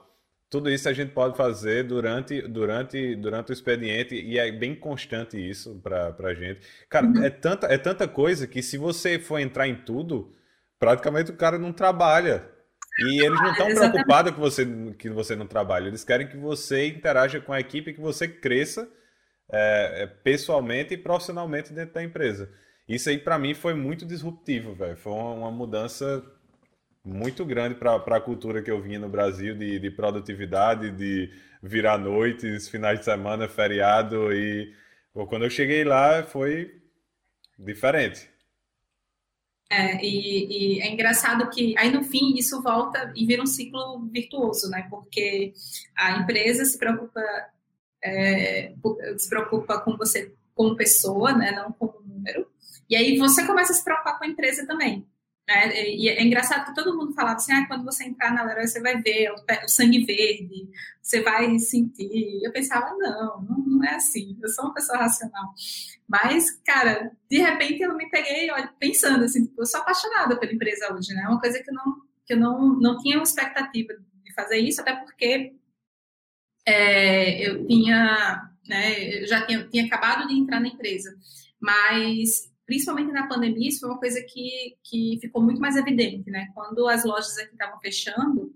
Tudo 0.49 0.69
isso 0.69 0.89
a 0.89 0.93
gente 0.93 1.13
pode 1.13 1.37
fazer 1.37 1.85
durante, 1.85 2.43
durante, 2.43 3.15
durante 3.15 3.51
o 3.51 3.53
expediente 3.53 4.17
e 4.17 4.37
é 4.37 4.51
bem 4.51 4.75
constante 4.75 5.39
isso 5.39 5.81
para 5.81 6.15
a 6.19 6.35
gente. 6.35 6.61
Cara, 6.89 7.07
uhum. 7.07 7.23
é, 7.23 7.31
tanta, 7.31 7.69
é 7.69 7.79
tanta 7.79 8.09
coisa 8.09 8.49
que 8.49 8.61
se 8.61 8.77
você 8.77 9.19
for 9.19 9.39
entrar 9.39 9.69
em 9.69 9.77
tudo, 9.77 10.35
praticamente 10.79 11.31
o 11.31 11.37
cara 11.37 11.57
não 11.59 11.73
trabalha. 11.73 12.49
E 12.99 13.25
eles 13.25 13.41
não 13.41 13.53
estão 13.53 13.67
preocupados 13.69 14.33
que 14.33 14.41
você, 14.41 14.67
que 14.99 15.09
você 15.09 15.37
não 15.37 15.47
trabalhe. 15.47 15.87
Eles 15.87 16.03
querem 16.03 16.27
que 16.27 16.37
você 16.37 16.89
interaja 16.89 17.41
com 17.41 17.53
a 17.53 17.61
equipe, 17.61 17.95
que 17.95 18.01
você 18.01 18.27
cresça 18.27 18.91
é, 19.53 20.03
é 20.03 20.07
pessoalmente 20.07 20.95
e 20.95 20.99
profissionalmente 20.99 21.73
dentro 21.73 21.95
da 21.95 22.03
empresa. 22.03 22.51
Isso 22.91 23.09
aí 23.09 23.19
para 23.19 23.39
mim 23.39 23.55
foi 23.55 23.73
muito 23.73 24.05
disruptivo, 24.05 24.75
velho. 24.75 24.97
Foi 24.97 25.13
uma, 25.13 25.33
uma, 25.33 25.51
mudança 25.53 26.25
muito 27.05 27.45
grande 27.45 27.77
para 27.77 27.95
a 27.95 28.21
cultura 28.21 28.61
que 28.61 28.71
eu 28.71 28.83
vinha 28.83 28.99
no 28.99 29.09
Brasil 29.09 29.55
de, 29.57 29.79
de 29.79 29.91
produtividade, 29.93 30.91
de 30.91 31.31
virar 31.63 31.97
noites, 31.99 32.69
finais 32.69 32.99
de 32.99 33.05
semana, 33.05 33.49
feriado 33.49 34.33
e 34.33 34.75
pô, 35.13 35.25
quando 35.25 35.45
eu 35.45 35.51
cheguei 35.51 35.85
lá 35.85 36.25
foi 36.25 36.83
diferente. 37.57 38.29
É, 39.71 40.05
e, 40.05 40.79
e, 40.79 40.81
é 40.81 40.91
engraçado 40.91 41.49
que 41.49 41.79
aí 41.79 41.93
no 41.93 42.03
fim 42.03 42.35
isso 42.37 42.61
volta 42.61 43.13
e 43.15 43.25
vira 43.25 43.41
um 43.41 43.47
ciclo 43.47 44.05
virtuoso, 44.13 44.69
né? 44.69 44.89
Porque 44.91 45.53
a 45.95 46.19
empresa 46.19 46.65
se 46.65 46.77
preocupa 46.77 47.23
é, 48.03 48.75
se 49.17 49.29
preocupa 49.29 49.81
com 49.81 49.97
você 49.97 50.35
como 50.57 50.75
pessoa, 50.75 51.33
né? 51.33 51.53
Não 51.53 51.71
como 51.71 52.01
número. 52.01 52.50
E 52.91 52.97
aí 52.97 53.17
você 53.17 53.47
começa 53.47 53.73
a 53.73 53.77
se 53.77 53.85
preocupar 53.85 54.19
com 54.19 54.25
a 54.25 54.29
empresa 54.29 54.67
também. 54.67 55.07
Né? 55.49 55.91
E 55.91 56.09
é 56.09 56.23
engraçado 56.23 56.67
que 56.67 56.75
todo 56.75 56.97
mundo 56.97 57.15
falava 57.15 57.37
assim, 57.37 57.53
ah, 57.53 57.67
quando 57.67 57.85
você 57.85 58.05
entrar 58.05 58.33
na 58.33 58.43
Leroy, 58.43 58.67
você 58.67 58.81
vai 58.81 59.01
ver 59.01 59.33
o, 59.33 59.69
sangue 59.69 60.05
verde, 60.05 60.69
você 61.01 61.23
vai 61.23 61.59
sentir. 61.59 62.41
Eu 62.43 62.53
pensava, 62.53 62.93
não, 62.97 63.43
não, 63.43 63.85
é 63.85 63.95
assim, 63.95 64.37
eu 64.43 64.49
sou 64.49 64.65
uma 64.65 64.75
pessoa 64.75 64.99
racional. 64.99 65.55
Mas, 66.09 66.51
cara, 66.65 67.13
de 67.29 67.39
repente 67.39 67.81
eu 67.81 67.97
me 67.97 68.11
peguei 68.11 68.49
pensando 68.79 69.25
assim, 69.25 69.47
tipo, 69.47 69.63
eu 69.63 69.67
sou 69.67 69.81
apaixonada 69.81 70.37
pela 70.39 70.53
empresa 70.53 70.93
hoje, 70.93 71.15
né? 71.15 71.23
É 71.25 71.29
uma 71.29 71.41
coisa 71.41 71.63
que 71.63 71.71
eu 71.71 71.75
não, 71.75 71.97
que 72.27 72.33
eu 72.35 72.37
não, 72.37 72.81
não 72.81 72.99
tinha 72.99 73.17
uma 73.17 73.23
expectativa 73.23 73.95
de 74.25 74.35
fazer 74.35 74.59
isso, 74.59 74.81
até 74.81 74.97
porque 74.97 75.55
é, 76.67 77.49
eu 77.49 77.67
tinha, 77.67 78.51
né, 78.67 79.23
eu 79.23 79.27
já 79.27 79.47
tinha, 79.47 79.69
tinha 79.69 79.87
acabado 79.87 80.27
de 80.27 80.35
entrar 80.35 80.61
na 80.61 80.69
empresa. 80.69 81.17
Mas 81.61 82.50
principalmente 82.71 83.11
na 83.11 83.27
pandemia, 83.27 83.69
isso 83.69 83.81
foi 83.81 83.89
uma 83.89 83.99
coisa 83.99 84.23
que, 84.23 84.77
que 84.85 85.19
ficou 85.21 85.43
muito 85.43 85.61
mais 85.61 85.75
evidente, 85.75 86.31
né? 86.31 86.47
Quando 86.55 86.87
as 86.87 87.05
lojas 87.05 87.37
aqui 87.37 87.51
estavam 87.51 87.81
fechando, 87.81 88.55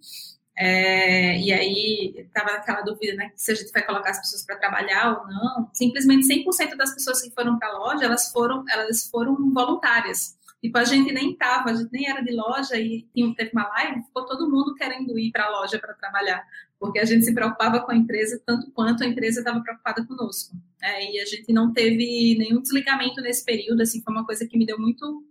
é, 0.57 1.37
e 1.37 1.53
aí 1.53 2.15
estava 2.17 2.53
aquela 2.53 2.83
dúvida, 2.83 3.13
né? 3.15 3.33
Se 3.35 3.51
a 3.51 3.57
gente 3.57 3.73
vai 3.73 3.85
colocar 3.85 4.11
as 4.11 4.21
pessoas 4.21 4.47
para 4.47 4.57
trabalhar 4.57 5.19
ou 5.19 5.27
não. 5.27 5.69
Simplesmente 5.73 6.29
100% 6.29 6.77
das 6.77 6.95
pessoas 6.95 7.21
que 7.23 7.33
foram 7.33 7.59
para 7.59 7.71
a 7.71 7.77
loja, 7.77 8.05
elas 8.05 8.31
foram, 8.31 8.65
elas 8.71 9.09
foram 9.11 9.53
voluntárias. 9.53 10.39
Tipo, 10.63 10.79
a 10.79 10.85
gente 10.85 11.13
nem 11.13 11.35
tava, 11.35 11.71
a 11.71 11.75
gente 11.75 11.91
nem 11.91 12.09
era 12.09 12.23
de 12.23 12.33
loja 12.33 12.77
e 12.79 13.05
teve 13.37 13.51
uma 13.53 13.69
live, 13.69 14.05
ficou 14.05 14.25
todo 14.27 14.49
mundo 14.49 14.77
querendo 14.77 15.19
ir 15.19 15.33
para 15.33 15.47
a 15.47 15.51
loja 15.51 15.77
para 15.81 15.93
trabalhar, 15.93 16.47
porque 16.79 16.99
a 16.99 17.05
gente 17.05 17.25
se 17.25 17.35
preocupava 17.35 17.81
com 17.81 17.93
a 17.93 17.97
empresa 17.97 18.43
tanto 18.45 18.71
quanto 18.73 19.03
a 19.03 19.07
empresa 19.07 19.41
estava 19.41 19.61
preocupada 19.61 20.05
conosco. 20.07 20.57
É, 20.83 21.13
e 21.13 21.21
a 21.21 21.25
gente 21.25 21.53
não 21.53 21.73
teve 21.73 22.37
nenhum 22.39 22.61
desligamento 22.61 23.21
nesse 23.21 23.45
período, 23.45 23.81
assim, 23.81 24.03
foi 24.03 24.13
uma 24.13 24.27
coisa 24.27 24.47
que 24.47 24.59
me 24.59 24.67
deu 24.67 24.79
muito 24.79 25.25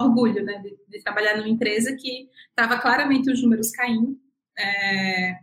orgulho, 0.00 0.42
né, 0.44 0.58
de, 0.62 0.78
de 0.88 1.02
trabalhar 1.02 1.36
numa 1.36 1.48
empresa 1.48 1.94
que 1.94 2.28
estava 2.48 2.78
claramente 2.78 3.30
os 3.30 3.42
números 3.42 3.70
caindo, 3.70 4.18
é, 4.58 5.34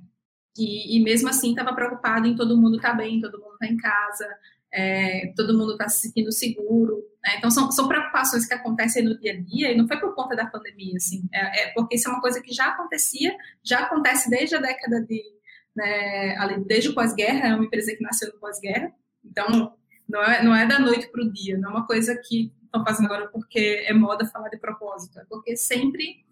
e, 0.58 0.98
e, 0.98 1.04
mesmo 1.04 1.30
assim 1.30 1.52
estava 1.52 1.74
preocupado 1.74 2.28
em 2.28 2.36
todo 2.36 2.58
mundo 2.58 2.78
estar 2.78 2.92
tá 2.92 2.96
bem, 2.96 3.22
todo 3.22 3.40
mundo 3.40 3.54
estar 3.54 3.68
tá 3.68 3.72
em 3.72 3.78
casa, 3.78 4.28
é, 4.72 5.34
todo 5.36 5.58
mundo 5.58 5.74
está 5.74 5.88
se 5.88 6.02
sentindo 6.02 6.32
seguro. 6.32 7.04
Né? 7.24 7.36
Então, 7.38 7.50
são, 7.50 7.72
são 7.72 7.88
preocupações 7.88 8.46
que 8.46 8.54
acontecem 8.54 9.04
no 9.04 9.18
dia 9.18 9.34
a 9.34 9.42
dia 9.42 9.72
e 9.72 9.78
não 9.78 9.88
foi 9.88 10.00
por 10.00 10.14
conta 10.16 10.36
da 10.36 10.46
pandemia, 10.46 10.96
assim, 10.98 11.28
é, 11.32 11.64
é 11.64 11.74
porque 11.74 11.96
isso 11.96 12.10
é 12.10 12.12
uma 12.12 12.22
coisa 12.22 12.42
que 12.42 12.54
já 12.54 12.68
acontecia, 12.68 13.36
já 13.64 13.80
acontece 13.80 14.30
desde 14.30 14.56
a 14.56 14.62
década 14.62 15.02
de. 15.02 15.37
Né, 15.78 16.36
desde 16.66 16.90
o 16.90 16.96
pós-guerra, 16.96 17.50
é 17.50 17.56
uma 17.56 17.66
empresa 17.66 17.96
que 17.96 18.02
nasceu 18.02 18.34
no 18.34 18.40
pós-guerra, 18.40 18.92
então 19.24 19.78
não 20.10 20.24
é, 20.24 20.44
não 20.44 20.56
é 20.56 20.66
da 20.66 20.80
noite 20.80 21.08
para 21.12 21.24
o 21.24 21.32
dia, 21.32 21.56
não 21.56 21.70
é 21.70 21.74
uma 21.74 21.86
coisa 21.86 22.20
que 22.28 22.52
estão 22.64 22.84
fazendo 22.84 23.06
agora 23.06 23.28
porque 23.28 23.84
é 23.86 23.94
moda 23.94 24.26
falar 24.26 24.50
de 24.50 24.58
propósito, 24.58 25.20
é 25.20 25.26
porque 25.30 25.56
sempre, 25.56 26.26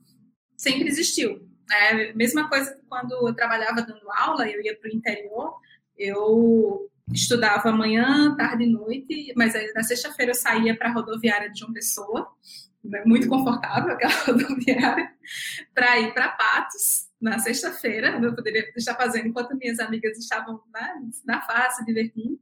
sempre 0.57 0.87
existiu. 0.87 1.47
É, 1.71 2.11
mesma 2.13 2.49
coisa 2.49 2.75
quando 2.89 3.11
eu 3.11 3.35
trabalhava 3.35 3.83
dando 3.83 4.09
aula, 4.11 4.49
eu 4.49 4.63
ia 4.63 4.75
para 4.75 4.89
o 4.89 4.95
interior, 4.95 5.53
eu 5.95 6.89
estudava 7.13 7.71
manhã, 7.71 8.35
tarde 8.35 8.63
e 8.63 8.71
noite, 8.71 9.31
mas 9.35 9.55
aí 9.55 9.71
na 9.73 9.83
sexta-feira 9.83 10.31
eu 10.31 10.35
saía 10.35 10.75
para 10.75 10.89
a 10.89 10.91
rodoviária 10.91 11.51
de 11.51 11.59
João 11.59 11.71
Pessoa, 11.71 12.27
né, 12.83 13.03
muito 13.05 13.27
confortável 13.27 13.93
aquela 13.93 14.13
rodoviária, 14.25 15.11
para 15.71 15.99
ir 15.99 16.13
para 16.15 16.29
Patos 16.29 17.09
na 17.25 17.39
sexta-feira, 17.39 18.19
eu 18.21 18.35
poderia 18.35 18.71
estar 18.75 18.95
fazendo 18.95 19.27
enquanto 19.27 19.57
minhas 19.57 19.79
amigas 19.79 20.17
estavam 20.17 20.61
na, 20.71 20.95
na 21.25 21.41
face, 21.41 21.83
divertindo. 21.83 22.39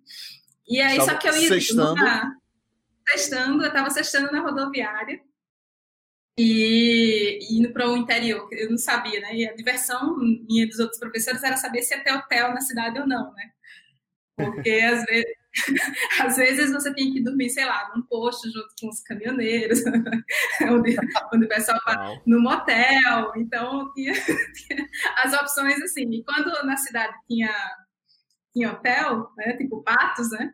E 0.68 0.82
aí, 0.82 0.98
Estava 0.98 1.12
só 1.12 1.18
que 1.18 1.30
eu 1.30 1.38
ia 1.38 1.48
sextando. 1.48 1.96
Na, 1.96 2.36
sextando, 3.08 3.64
eu 3.64 3.68
estava 3.68 3.90
sextando 3.90 4.32
na 4.32 4.42
rodoviária 4.42 5.22
e 6.38 7.40
indo 7.50 7.72
para 7.72 7.90
o 7.90 7.96
interior, 7.96 8.48
eu 8.52 8.72
não 8.72 8.78
sabia, 8.78 9.22
né? 9.22 9.36
E 9.36 9.48
a 9.48 9.54
diversão 9.54 10.18
minha 10.18 10.68
dos 10.68 10.80
outros 10.80 11.00
professores 11.00 11.44
era 11.44 11.56
saber 11.56 11.82
se 11.84 11.96
ia 11.96 12.04
ter 12.04 12.12
hotel 12.12 12.54
na 12.54 12.62
cidade 12.62 13.00
ou 13.00 13.08
não, 13.08 13.34
né? 13.34 13.52
Porque 14.36 14.70
às 14.70 15.06
vezes, 15.06 15.34
às 16.20 16.36
vezes 16.36 16.72
você 16.72 16.93
tem 16.93 17.14
que 17.14 17.24
dormir, 17.24 17.49
sei 17.49 17.66
lá, 17.66 17.91
num 17.95 18.01
posto 18.04 18.51
junto 18.51 18.74
com 18.80 18.89
os 18.89 19.01
caminhoneiros, 19.01 19.80
onde, 20.64 20.95
onde 21.34 21.45
o 21.45 21.49
pessoal 21.49 21.80
vai 21.86 22.22
no 22.26 22.41
motel. 22.41 23.34
Então, 23.36 23.91
tinha, 23.93 24.14
tinha, 24.14 24.89
as 25.18 25.34
opções 25.34 25.82
assim. 25.82 26.10
E 26.12 26.24
quando 26.24 26.51
na 26.66 26.78
cidade 26.78 27.14
tinha, 27.28 27.51
tinha 28.54 28.72
hotel, 28.72 29.32
né, 29.38 29.56
tipo 29.58 29.84
Patos, 29.84 30.32
né? 30.32 30.54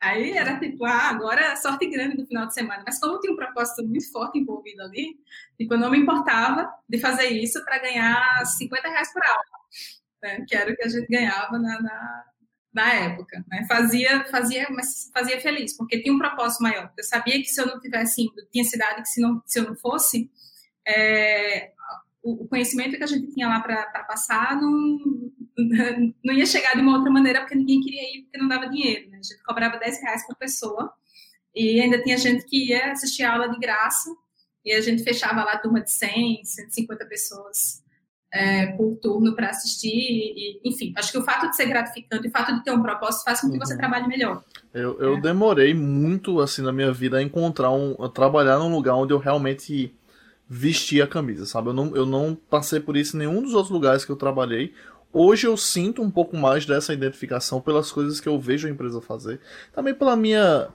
Aí 0.00 0.32
era 0.32 0.58
tipo, 0.60 0.84
ah, 0.84 1.08
agora 1.08 1.40
é 1.40 1.56
sorte 1.56 1.86
grande 1.88 2.16
no 2.16 2.26
final 2.26 2.46
de 2.46 2.54
semana. 2.54 2.82
Mas 2.86 3.00
como 3.00 3.18
tinha 3.18 3.32
um 3.32 3.36
propósito 3.36 3.86
muito 3.86 4.10
forte 4.12 4.38
envolvido 4.38 4.82
ali, 4.82 5.18
tipo, 5.58 5.74
eu 5.74 5.78
não 5.78 5.90
me 5.90 5.98
importava 5.98 6.70
de 6.88 6.98
fazer 6.98 7.28
isso 7.28 7.64
para 7.64 7.78
ganhar 7.78 8.44
50 8.44 8.88
reais 8.88 9.12
por 9.12 9.24
aula, 9.24 9.42
né? 10.22 10.44
que 10.46 10.54
era 10.54 10.70
o 10.70 10.76
que 10.76 10.84
a 10.84 10.88
gente 10.88 11.06
ganhava 11.08 11.58
na, 11.58 11.80
na 11.80 12.24
na 12.76 12.92
época, 12.92 13.42
né? 13.50 13.64
Fazia, 13.66 14.22
fazia, 14.26 14.66
mas 14.70 15.10
fazia 15.10 15.40
feliz, 15.40 15.74
porque 15.74 16.02
tinha 16.02 16.14
um 16.14 16.18
propósito 16.18 16.62
maior. 16.62 16.92
Eu 16.96 17.04
sabia 17.04 17.40
que 17.40 17.46
se 17.46 17.58
eu 17.58 17.66
não 17.66 17.80
tivesse 17.80 18.20
indo, 18.20 18.46
tinha 18.52 18.62
cidade 18.64 19.00
que 19.00 19.08
se, 19.08 19.18
não, 19.18 19.42
se 19.46 19.58
eu 19.58 19.64
não 19.64 19.74
fosse, 19.74 20.30
é, 20.86 21.72
o, 22.22 22.46
conhecimento 22.46 22.98
que 22.98 23.02
a 23.02 23.06
gente 23.06 23.32
tinha 23.32 23.48
lá 23.48 23.60
para 23.60 24.04
passar 24.04 24.60
não, 24.60 25.32
não 26.22 26.34
ia 26.34 26.44
chegar 26.44 26.74
de 26.74 26.82
uma 26.82 26.98
outra 26.98 27.10
maneira, 27.10 27.40
porque 27.40 27.54
ninguém 27.54 27.80
queria 27.80 28.02
ir, 28.14 28.22
porque 28.24 28.38
não 28.38 28.46
dava 28.46 28.68
dinheiro. 28.68 29.08
Né? 29.08 29.20
A 29.20 29.22
gente 29.22 29.42
cobrava 29.42 29.78
10 29.78 30.02
reais 30.02 30.26
por 30.26 30.36
pessoa, 30.36 30.92
e 31.54 31.80
ainda 31.80 32.02
tinha 32.02 32.18
gente 32.18 32.44
que 32.44 32.68
ia 32.68 32.92
assistir 32.92 33.24
aula 33.24 33.48
de 33.48 33.58
graça, 33.58 34.14
e 34.62 34.74
a 34.74 34.82
gente 34.82 35.02
fechava 35.02 35.42
lá 35.44 35.52
a 35.52 35.58
turma 35.58 35.80
de 35.80 35.90
100, 35.90 36.44
150 36.44 37.06
pessoas 37.06 37.82
é, 38.32 38.66
por 38.68 38.96
turno 38.96 39.34
para 39.34 39.50
assistir. 39.50 39.88
E, 39.88 40.60
enfim, 40.64 40.92
acho 40.96 41.12
que 41.12 41.18
o 41.18 41.22
fato 41.22 41.48
de 41.48 41.56
ser 41.56 41.66
gratificante, 41.66 42.28
o 42.28 42.30
fato 42.30 42.54
de 42.54 42.64
ter 42.64 42.72
um 42.72 42.82
propósito 42.82 43.24
faz 43.24 43.40
com 43.40 43.50
que 43.50 43.58
você 43.58 43.72
uhum. 43.72 43.78
trabalhe 43.78 44.06
melhor. 44.06 44.42
Eu, 44.72 44.98
eu 45.00 45.16
é. 45.16 45.20
demorei 45.20 45.74
muito 45.74 46.40
assim 46.40 46.62
na 46.62 46.72
minha 46.72 46.92
vida 46.92 47.18
a 47.18 47.22
encontrar 47.22 47.70
um. 47.70 47.96
A 48.02 48.08
trabalhar 48.08 48.58
num 48.58 48.74
lugar 48.74 48.94
onde 48.94 49.12
eu 49.12 49.18
realmente 49.18 49.94
vestia 50.48 51.04
a 51.04 51.08
camisa, 51.08 51.44
sabe? 51.44 51.68
Eu 51.68 51.72
não, 51.72 51.96
eu 51.96 52.06
não 52.06 52.34
passei 52.48 52.78
por 52.78 52.96
isso 52.96 53.16
em 53.16 53.20
nenhum 53.20 53.42
dos 53.42 53.54
outros 53.54 53.72
lugares 53.72 54.04
que 54.04 54.12
eu 54.12 54.16
trabalhei. 54.16 54.72
Hoje 55.12 55.46
eu 55.46 55.56
sinto 55.56 56.02
um 56.02 56.10
pouco 56.10 56.36
mais 56.36 56.66
dessa 56.66 56.92
identificação 56.92 57.60
pelas 57.60 57.90
coisas 57.90 58.20
que 58.20 58.28
eu 58.28 58.38
vejo 58.38 58.68
a 58.68 58.70
empresa 58.70 59.00
fazer. 59.00 59.40
Também 59.72 59.94
pela 59.94 60.14
minha 60.14 60.68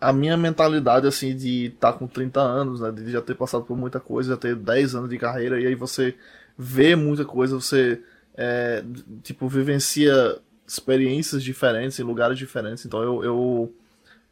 a 0.00 0.12
minha 0.12 0.36
mentalidade 0.36 1.06
assim 1.06 1.36
de 1.36 1.66
estar 1.66 1.92
tá 1.92 1.98
com 1.98 2.08
30 2.08 2.40
anos, 2.40 2.80
né, 2.80 2.90
de 2.90 3.12
já 3.12 3.22
ter 3.22 3.36
passado 3.36 3.64
por 3.64 3.76
muita 3.76 4.00
coisa, 4.00 4.30
já 4.30 4.36
ter 4.36 4.56
10 4.56 4.96
anos 4.96 5.10
de 5.10 5.16
carreira 5.16 5.60
e 5.60 5.66
aí 5.66 5.76
você 5.76 6.16
vê 6.56 6.94
muita 6.96 7.24
coisa, 7.24 7.54
você 7.54 8.00
é, 8.34 8.84
tipo 9.22 9.48
vivencia 9.48 10.38
experiências 10.66 11.42
diferentes 11.42 11.98
em 11.98 12.02
lugares 12.02 12.38
diferentes. 12.38 12.84
Então 12.84 13.02
eu, 13.02 13.24
eu 13.24 13.74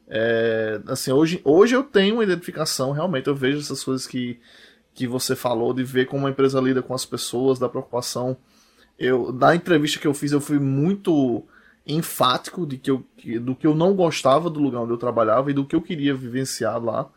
é, 0.09 0.81
assim 0.87 1.13
hoje, 1.13 1.41
hoje 1.45 1.75
eu 1.75 1.83
tenho 1.83 2.15
uma 2.15 2.25
identificação 2.25 2.93
realmente. 2.93 3.29
Eu 3.29 3.35
vejo 3.35 3.59
essas 3.59 3.83
coisas 3.85 4.07
que 4.07 4.39
que 4.93 5.07
você 5.07 5.37
falou 5.37 5.73
de 5.73 5.85
ver 5.85 6.07
como 6.07 6.27
a 6.27 6.31
empresa 6.31 6.61
lida 6.61 6.83
com 6.83 6.93
as 6.93 7.07
pessoas, 7.07 7.59
da 7.59 7.69
preocupação. 7.69 8.37
Eu 8.99 9.33
na 9.33 9.55
entrevista 9.55 10.01
que 10.01 10.07
eu 10.07 10.15
fiz 10.15 10.33
eu 10.33 10.41
fui 10.41 10.59
muito 10.59 11.45
enfático 11.87 12.67
de 12.67 12.77
que 12.77 12.91
eu, 12.91 13.05
do 13.41 13.55
que 13.55 13.67
eu 13.67 13.75
não 13.75 13.95
gostava 13.95 14.51
do 14.51 14.61
lugar 14.61 14.81
onde 14.81 14.93
eu 14.93 14.99
trabalhava 14.99 15.51
e 15.51 15.55
do 15.55 15.65
que 15.65 15.75
eu 15.75 15.83
queria 15.83 16.15
vivenciar 16.15 16.83
lá. 16.83 17.09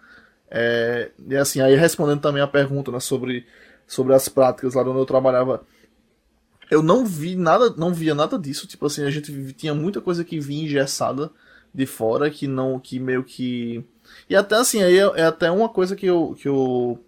É, 0.49 1.12
e 1.28 1.36
assim, 1.36 1.62
aí 1.62 1.76
respondendo 1.76 2.22
também 2.22 2.41
a 2.41 2.47
pergunta 2.47 2.91
né, 2.91 2.99
sobre 2.99 3.45
sobre 3.88 4.14
as 4.14 4.28
práticas 4.28 4.74
lá 4.74 4.82
onde 4.82 5.00
eu 5.00 5.06
trabalhava, 5.06 5.64
eu 6.70 6.82
não 6.82 7.06
vi 7.06 7.36
nada, 7.36 7.70
não 7.78 7.94
via 7.94 8.16
nada 8.16 8.38
disso. 8.38 8.68
Tipo 8.68 8.88
assim, 8.88 9.04
a 9.04 9.12
gente 9.12 9.54
tinha 9.54 9.74
muita 9.74 10.02
coisa 10.02 10.24
que 10.24 10.40
vinha 10.40 10.66
engessada 10.66 11.30
de 11.74 11.86
fora, 11.86 12.30
que 12.30 12.48
não, 12.48 12.80
que 12.80 13.00
meio 13.00 13.24
que. 13.24 13.84
E 14.30 14.36
até 14.36 14.56
assim, 14.56 14.82
aí 14.82 14.98
é, 14.98 15.12
é 15.16 15.26
até 15.26 15.50
uma 15.52 15.70
coisa 15.70 15.96
que 15.96 16.06
eu, 16.06 16.36
que 16.40 16.48
eu. 16.48 17.00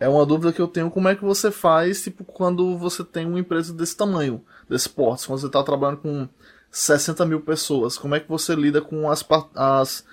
É 0.00 0.08
uma 0.08 0.24
dúvida 0.24 0.52
que 0.52 0.60
eu 0.60 0.68
tenho, 0.68 0.90
como 0.90 1.08
é 1.08 1.16
que 1.16 1.24
você 1.24 1.50
faz, 1.50 2.02
tipo, 2.02 2.24
quando 2.24 2.78
você 2.78 3.02
tem 3.02 3.26
uma 3.26 3.40
empresa 3.40 3.74
desse 3.74 3.96
tamanho, 3.96 4.44
desse 4.68 4.88
porte, 4.88 5.26
quando 5.26 5.40
você 5.40 5.46
está 5.48 5.60
trabalhando 5.60 5.98
com 5.98 6.28
60 6.70 7.26
mil 7.26 7.40
pessoas, 7.40 7.98
como 7.98 8.14
é 8.14 8.20
que 8.20 8.28
você 8.28 8.54
lida 8.54 8.80
com 8.80 9.10
as, 9.10 9.26
as 9.56 10.04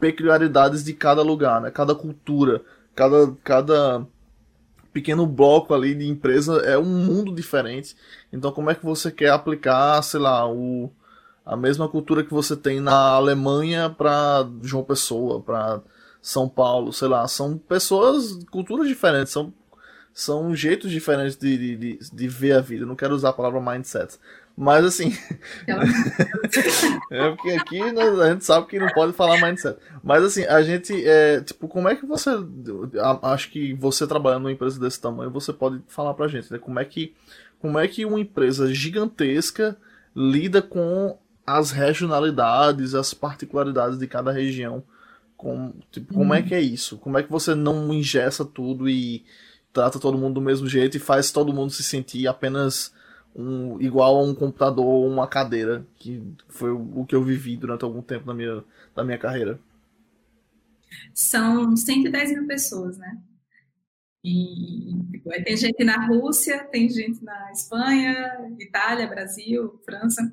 peculiaridades 0.00 0.82
de 0.82 0.94
cada 0.94 1.20
lugar, 1.22 1.60
né? 1.60 1.70
Cada 1.70 1.94
cultura, 1.94 2.62
cada, 2.94 3.32
cada 3.44 4.06
pequeno 4.94 5.26
bloco 5.26 5.74
ali 5.74 5.92
de 5.92 6.08
empresa 6.08 6.58
é 6.58 6.78
um 6.78 6.84
mundo 6.84 7.34
diferente. 7.34 7.96
Então, 8.32 8.52
como 8.52 8.70
é 8.70 8.74
que 8.76 8.84
você 8.84 9.10
quer 9.10 9.30
aplicar, 9.30 10.00
sei 10.02 10.20
lá, 10.20 10.48
o, 10.48 10.88
a 11.44 11.56
mesma 11.56 11.88
cultura 11.88 12.22
que 12.22 12.32
você 12.32 12.56
tem 12.56 12.78
na 12.78 12.94
Alemanha 12.94 13.90
para 13.90 14.48
João 14.62 14.84
Pessoa, 14.84 15.42
para 15.42 15.82
São 16.22 16.48
Paulo, 16.48 16.92
sei 16.92 17.08
lá, 17.08 17.26
são 17.26 17.58
pessoas, 17.58 18.38
culturas 18.52 18.86
diferentes, 18.86 19.32
são, 19.32 19.52
são 20.12 20.54
jeitos 20.54 20.92
diferentes 20.92 21.36
de, 21.36 21.76
de, 21.76 21.98
de, 22.12 22.28
ver 22.28 22.52
a 22.52 22.60
vida. 22.60 22.86
não 22.86 22.94
quero 22.94 23.16
usar 23.16 23.30
a 23.30 23.34
palavra 23.34 23.60
mindset, 23.60 24.16
mas 24.56 24.84
assim. 24.84 25.12
é 27.10 27.30
porque 27.30 27.50
aqui 27.50 27.92
né, 27.92 28.02
a 28.02 28.30
gente 28.32 28.44
sabe 28.44 28.68
que 28.68 28.78
não 28.78 28.88
pode 28.88 29.12
falar 29.12 29.40
mindset. 29.40 29.76
Mas 30.02 30.22
assim, 30.22 30.44
a 30.44 30.62
gente. 30.62 30.92
É, 31.04 31.40
tipo, 31.40 31.66
como 31.66 31.88
é 31.88 31.96
que 31.96 32.06
você. 32.06 32.30
Acho 33.22 33.50
que 33.50 33.74
você 33.74 34.06
trabalhando 34.06 34.42
numa 34.42 34.52
empresa 34.52 34.78
desse 34.78 35.00
tamanho, 35.00 35.30
você 35.30 35.52
pode 35.52 35.82
falar 35.88 36.14
pra 36.14 36.28
gente, 36.28 36.52
né? 36.52 36.58
Como 36.58 36.78
é 36.78 36.84
que. 36.84 37.14
Como 37.58 37.78
é 37.78 37.88
que 37.88 38.04
uma 38.04 38.20
empresa 38.20 38.72
gigantesca 38.72 39.76
lida 40.14 40.62
com 40.62 41.18
as 41.46 41.70
regionalidades, 41.70 42.94
as 42.94 43.12
particularidades 43.12 43.98
de 43.98 44.06
cada 44.06 44.30
região? 44.30 44.84
Com, 45.36 45.72
tipo, 45.90 46.14
como 46.14 46.32
é 46.32 46.42
que 46.42 46.54
é 46.54 46.60
isso? 46.60 46.96
Como 46.98 47.18
é 47.18 47.22
que 47.22 47.30
você 47.30 47.54
não 47.54 47.92
ingessa 47.92 48.44
tudo 48.44 48.88
e 48.88 49.24
trata 49.72 49.98
todo 49.98 50.16
mundo 50.16 50.34
do 50.34 50.40
mesmo 50.40 50.68
jeito 50.68 50.96
e 50.96 51.00
faz 51.00 51.32
todo 51.32 51.52
mundo 51.52 51.72
se 51.72 51.82
sentir 51.82 52.28
apenas 52.28 52.92
um, 53.34 53.80
igual 53.80 54.16
a 54.16 54.22
um 54.22 54.34
computador 54.34 54.84
ou 54.84 55.08
uma 55.08 55.26
cadeira, 55.26 55.86
que 55.96 56.22
foi 56.48 56.70
o 56.70 57.04
que 57.04 57.14
eu 57.14 57.22
vivi 57.22 57.56
durante 57.56 57.84
algum 57.84 58.00
tempo 58.00 58.26
na 58.26 58.34
minha, 58.34 58.64
na 58.94 59.04
minha 59.04 59.18
carreira. 59.18 59.58
São 61.12 61.76
110 61.76 62.32
mil 62.32 62.46
pessoas, 62.46 62.96
né? 62.96 63.18
E 64.24 65.20
tem 65.44 65.56
gente 65.56 65.84
na 65.84 66.06
Rússia, 66.06 66.64
tem 66.64 66.88
gente 66.88 67.22
na 67.22 67.52
Espanha, 67.52 68.50
Itália, 68.58 69.06
Brasil, 69.06 69.78
França. 69.84 70.32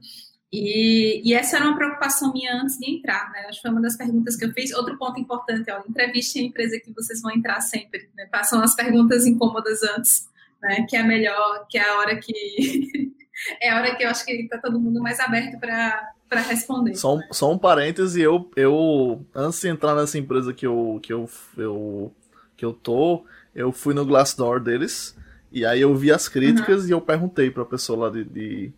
E, 0.52 1.22
e, 1.30 1.34
essa 1.34 1.58
era 1.58 1.66
uma 1.66 1.78
preocupação 1.78 2.32
minha 2.34 2.62
antes 2.62 2.78
de 2.78 2.90
entrar, 2.90 3.32
né? 3.32 3.46
Acho 3.48 3.58
que 3.58 3.62
foi 3.62 3.72
uma 3.72 3.82
das 3.82 3.98
perguntas 3.98 4.36
que 4.36 4.46
eu 4.46 4.52
fiz. 4.52 4.74
Outro 4.74 4.98
ponto 4.98 5.20
importante, 5.20 5.72
ó, 5.72 5.82
entrevistem 5.88 6.44
a 6.44 6.46
empresa 6.48 6.80
que 6.80 6.92
vocês 6.94 7.22
vão 7.22 7.32
entrar 7.32 7.60
sempre, 7.62 8.10
né? 8.16 8.26
Passam 8.26 8.62
as 8.62 8.76
perguntas 8.76 9.26
incômodas 9.26 9.82
antes, 9.84 10.28
né? 10.62 10.86
Que 10.88 10.96
é 10.96 11.04
melhor, 11.04 11.66
que 11.70 11.78
é 11.78 11.90
a 11.90 11.98
hora 11.98 12.16
que 12.18 12.34
é 13.62 13.70
a 13.70 13.78
hora 13.78 13.96
que 13.96 14.04
eu 14.04 14.10
acho 14.10 14.26
que 14.26 14.32
está 14.32 14.58
todo 14.58 14.80
mundo 14.80 15.02
mais 15.02 15.20
aberto 15.20 15.60
para 15.60 16.12
para 16.30 16.42
responder. 16.42 16.96
Só 16.96 17.18
um, 17.18 17.22
só 17.30 17.52
um 17.52 17.58
parêntese, 17.58 18.22
eu, 18.22 18.50
eu 18.56 19.26
antes 19.36 19.60
de 19.60 19.68
entrar 19.68 19.94
nessa 19.94 20.18
empresa 20.18 20.54
que 20.54 20.66
eu, 20.66 20.98
que 21.04 21.12
eu, 21.12 21.30
eu 21.58 22.16
que 22.56 22.64
eu 22.64 22.72
tô, 22.72 23.26
eu 23.54 23.74
fui 23.74 23.94
no 23.94 24.06
Glassdoor 24.06 24.62
deles 24.62 25.14
e 25.52 25.66
aí 25.66 25.82
eu 25.82 25.94
vi 25.94 26.10
as 26.10 26.30
críticas 26.30 26.84
uhum. 26.84 26.88
e 26.88 26.92
eu 26.92 27.02
perguntei 27.02 27.52
para 27.52 27.64
a 27.64 27.66
pessoa 27.66 28.06
lá 28.06 28.10
de, 28.10 28.24
de 28.24 28.72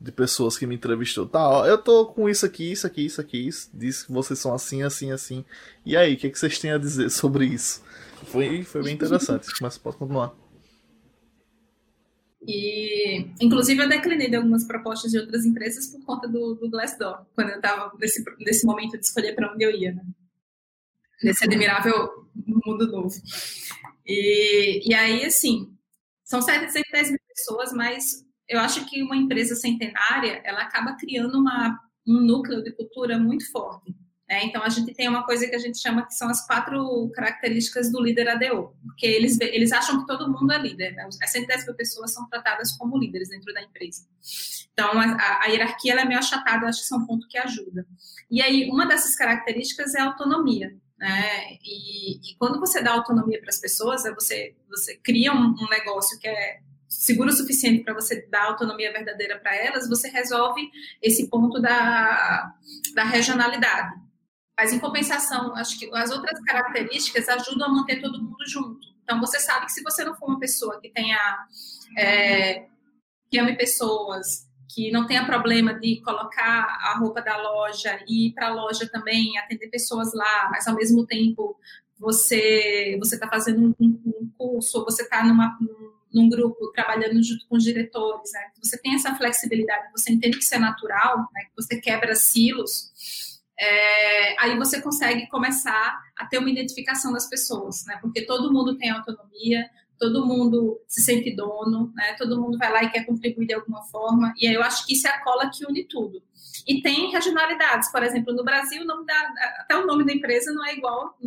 de 0.00 0.10
pessoas 0.10 0.56
que 0.56 0.66
me 0.66 0.74
entrevistou. 0.74 1.26
Tá, 1.26 1.46
ó, 1.46 1.66
eu 1.66 1.76
tô 1.76 2.06
com 2.06 2.28
isso 2.28 2.46
aqui, 2.46 2.72
isso 2.72 2.86
aqui, 2.86 3.04
isso 3.04 3.20
aqui, 3.20 3.46
isso, 3.46 3.68
diz 3.74 4.02
que 4.02 4.10
vocês 4.10 4.38
são 4.38 4.54
assim, 4.54 4.82
assim, 4.82 5.12
assim. 5.12 5.44
E 5.84 5.96
aí, 5.96 6.14
o 6.14 6.16
que, 6.16 6.30
que 6.30 6.38
vocês 6.38 6.58
têm 6.58 6.72
a 6.72 6.78
dizer 6.78 7.10
sobre 7.12 7.44
isso? 7.44 7.82
Foi, 8.24 8.62
foi 8.64 8.82
bem 8.82 8.94
interessante, 8.94 9.46
mas 9.60 9.76
pode 9.76 9.98
continuar. 9.98 10.32
E, 12.46 13.26
inclusive, 13.40 13.82
eu 13.82 13.88
declinei 13.88 14.30
de 14.30 14.36
algumas 14.36 14.64
propostas 14.64 15.10
de 15.10 15.18
outras 15.18 15.44
empresas 15.44 15.88
por 15.88 16.04
conta 16.04 16.26
do, 16.26 16.54
do 16.54 16.70
Glassdoor, 16.70 17.26
quando 17.34 17.50
eu 17.50 17.56
estava 17.56 17.92
nesse, 17.98 18.24
nesse 18.38 18.66
momento 18.66 18.98
de 18.98 19.04
escolher 19.04 19.34
para 19.34 19.52
onde 19.52 19.64
eu 19.64 19.70
ia, 19.70 19.92
né? 19.92 20.02
Nesse 21.22 21.44
admirável 21.44 22.28
mundo 22.34 22.86
novo. 22.86 23.14
E, 24.06 24.88
e 24.90 24.94
aí, 24.94 25.24
assim, 25.24 25.76
são 26.24 26.40
710 26.40 27.10
mil 27.10 27.20
pessoas, 27.28 27.72
mas 27.72 28.24
eu 28.48 28.58
acho 28.58 28.84
que 28.86 29.02
uma 29.02 29.16
empresa 29.16 29.54
centenária, 29.54 30.40
ela 30.44 30.62
acaba 30.62 30.96
criando 30.96 31.38
uma, 31.38 31.78
um 32.06 32.20
núcleo 32.20 32.62
de 32.62 32.72
cultura 32.72 33.18
muito 33.18 33.50
forte. 33.52 33.94
Né? 34.30 34.44
Então, 34.44 34.62
a 34.62 34.68
gente 34.68 34.94
tem 34.94 35.08
uma 35.08 35.24
coisa 35.24 35.48
que 35.48 35.56
a 35.56 35.58
gente 35.58 35.80
chama 35.80 36.06
que 36.06 36.14
são 36.14 36.28
as 36.28 36.46
quatro 36.46 37.10
características 37.12 37.90
do 37.90 38.00
líder 38.00 38.28
ADO, 38.28 38.72
porque 38.84 39.04
eles, 39.04 39.36
eles 39.40 39.72
acham 39.72 39.98
que 40.00 40.06
todo 40.06 40.30
mundo 40.30 40.52
é 40.52 40.58
líder. 40.58 40.94
Né? 40.94 41.08
As 41.20 41.32
110 41.32 41.66
mil 41.66 41.74
pessoas 41.74 42.14
são 42.14 42.28
tratadas 42.28 42.70
como 42.76 42.96
líderes 42.96 43.28
dentro 43.28 43.52
da 43.52 43.60
empresa. 43.60 44.06
Então, 44.72 44.92
a, 45.00 45.40
a 45.42 45.46
hierarquia 45.46 45.94
é 45.94 46.04
meio 46.04 46.20
achatada, 46.20 46.66
acho 46.66 46.78
que 46.78 46.84
isso 46.84 46.94
é 46.94 46.98
um 46.98 47.06
ponto 47.06 47.26
que 47.26 47.36
ajuda. 47.36 47.84
E 48.30 48.40
aí, 48.40 48.70
uma 48.70 48.86
dessas 48.86 49.16
características 49.16 49.96
é 49.96 50.00
a 50.00 50.06
autonomia. 50.06 50.76
Né? 50.96 51.58
E, 51.64 52.30
e 52.30 52.36
quando 52.38 52.60
você 52.60 52.80
dá 52.80 52.92
autonomia 52.92 53.40
para 53.40 53.50
as 53.50 53.58
pessoas, 53.58 54.04
é 54.04 54.14
você, 54.14 54.54
você 54.68 54.96
cria 55.02 55.32
um, 55.32 55.56
um 55.58 55.68
negócio 55.68 56.16
que 56.20 56.28
é 56.28 56.60
seguro 56.88 57.30
o 57.30 57.32
suficiente 57.32 57.82
para 57.82 57.94
você 57.94 58.24
dar 58.30 58.44
autonomia 58.44 58.92
verdadeira 58.92 59.38
para 59.38 59.56
elas, 59.56 59.88
você 59.88 60.08
resolve 60.08 60.70
esse 61.02 61.28
ponto 61.28 61.60
da, 61.60 62.52
da 62.94 63.04
regionalidade. 63.04 64.09
Mas, 64.60 64.74
em 64.74 64.78
compensação, 64.78 65.56
acho 65.56 65.78
que 65.78 65.88
as 65.94 66.10
outras 66.10 66.38
características 66.40 67.26
ajudam 67.30 67.68
a 67.68 67.72
manter 67.72 67.98
todo 67.98 68.22
mundo 68.22 68.46
junto. 68.46 68.88
Então, 69.02 69.18
você 69.18 69.40
sabe 69.40 69.64
que 69.64 69.72
se 69.72 69.82
você 69.82 70.04
não 70.04 70.14
for 70.14 70.26
uma 70.28 70.38
pessoa 70.38 70.78
que 70.78 70.90
tenha. 70.90 71.18
É, 71.96 72.66
que 73.30 73.38
ame 73.38 73.56
pessoas, 73.56 74.46
que 74.68 74.90
não 74.90 75.06
tenha 75.06 75.24
problema 75.24 75.72
de 75.72 76.02
colocar 76.02 76.76
a 76.82 76.98
roupa 76.98 77.22
da 77.22 77.38
loja 77.38 78.04
e 78.06 78.26
ir 78.26 78.34
para 78.34 78.48
a 78.48 78.52
loja 78.52 78.86
também, 78.86 79.38
atender 79.38 79.68
pessoas 79.68 80.12
lá, 80.12 80.50
mas 80.50 80.68
ao 80.68 80.74
mesmo 80.74 81.06
tempo 81.06 81.56
você 81.98 82.98
você 82.98 83.14
está 83.14 83.28
fazendo 83.28 83.74
um, 83.80 84.00
um 84.04 84.30
curso, 84.36 84.78
ou 84.78 84.84
você 84.84 85.04
está 85.04 85.24
numa, 85.24 85.56
num 86.12 86.28
grupo 86.28 86.70
trabalhando 86.72 87.22
junto 87.22 87.46
com 87.48 87.56
os 87.56 87.64
diretores, 87.64 88.30
né? 88.32 88.50
Você 88.62 88.76
tem 88.76 88.94
essa 88.94 89.14
flexibilidade, 89.14 89.90
você 89.90 90.12
entende 90.12 90.36
que 90.36 90.44
isso 90.44 90.54
é 90.54 90.58
natural, 90.58 91.18
né? 91.32 91.44
Que 91.44 91.56
você 91.56 91.80
quebra 91.80 92.14
silos, 92.14 93.29
é, 93.60 94.42
aí 94.42 94.56
você 94.56 94.80
consegue 94.80 95.28
começar 95.28 96.00
a 96.16 96.24
ter 96.24 96.38
uma 96.38 96.48
identificação 96.48 97.12
das 97.12 97.28
pessoas, 97.28 97.84
né? 97.86 97.98
Porque 98.00 98.22
todo 98.22 98.50
mundo 98.50 98.78
tem 98.78 98.88
autonomia, 98.88 99.68
todo 99.98 100.24
mundo 100.24 100.80
se 100.88 101.02
sente 101.02 101.36
dono, 101.36 101.92
né? 101.94 102.14
Todo 102.14 102.40
mundo 102.40 102.56
vai 102.56 102.72
lá 102.72 102.82
e 102.82 102.90
quer 102.90 103.04
contribuir 103.04 103.46
de 103.46 103.52
alguma 103.52 103.82
forma, 103.82 104.32
e 104.38 104.48
aí 104.48 104.54
eu 104.54 104.62
acho 104.62 104.86
que 104.86 104.94
isso 104.94 105.06
é 105.06 105.10
a 105.10 105.22
cola 105.22 105.50
que 105.50 105.66
une 105.66 105.84
tudo. 105.84 106.22
E 106.66 106.80
tem 106.80 107.10
regionalidades, 107.10 107.92
por 107.92 108.02
exemplo, 108.02 108.32
no 108.34 108.42
Brasil, 108.42 108.82
até 109.58 109.76
o 109.76 109.86
nome 109.86 110.04
da 110.04 110.12
empresa 110.12 110.52
não 110.52 110.64
é 110.64 110.74
igual 110.74 111.18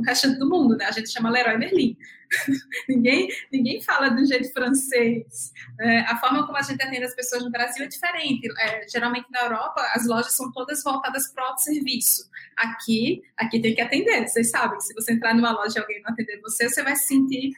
no 0.00 0.06
resto 0.06 0.38
do 0.38 0.48
mundo, 0.48 0.76
né? 0.76 0.86
A 0.86 0.90
gente 0.90 1.10
chama 1.10 1.30
Leroy 1.30 1.58
Merlin. 1.58 1.96
ninguém, 2.88 3.28
ninguém 3.52 3.80
fala 3.80 4.12
um 4.12 4.24
jeito 4.24 4.52
francês. 4.52 5.52
É, 5.80 6.00
a 6.00 6.16
forma 6.18 6.46
como 6.46 6.56
a 6.56 6.62
gente 6.62 6.82
atende 6.82 7.04
as 7.04 7.14
pessoas 7.14 7.42
no 7.42 7.50
Brasil 7.50 7.84
é 7.84 7.88
diferente. 7.88 8.48
É, 8.58 8.86
geralmente 8.88 9.26
na 9.30 9.42
Europa, 9.42 9.82
as 9.94 10.06
lojas 10.06 10.32
são 10.34 10.50
todas 10.52 10.82
voltadas 10.82 11.32
para 11.32 11.44
o 11.44 11.46
autosserviço. 11.48 12.28
Aqui, 12.56 13.22
aqui 13.36 13.60
tem 13.60 13.74
que 13.74 13.80
atender. 13.80 14.28
Vocês 14.28 14.50
sabem, 14.50 14.80
se 14.80 14.94
você 14.94 15.12
entrar 15.12 15.34
numa 15.34 15.50
loja 15.50 15.78
e 15.78 15.80
alguém 15.80 16.02
não 16.02 16.12
atender 16.12 16.40
você, 16.40 16.68
você 16.68 16.82
vai 16.82 16.94
se 16.96 17.08
sentir. 17.08 17.52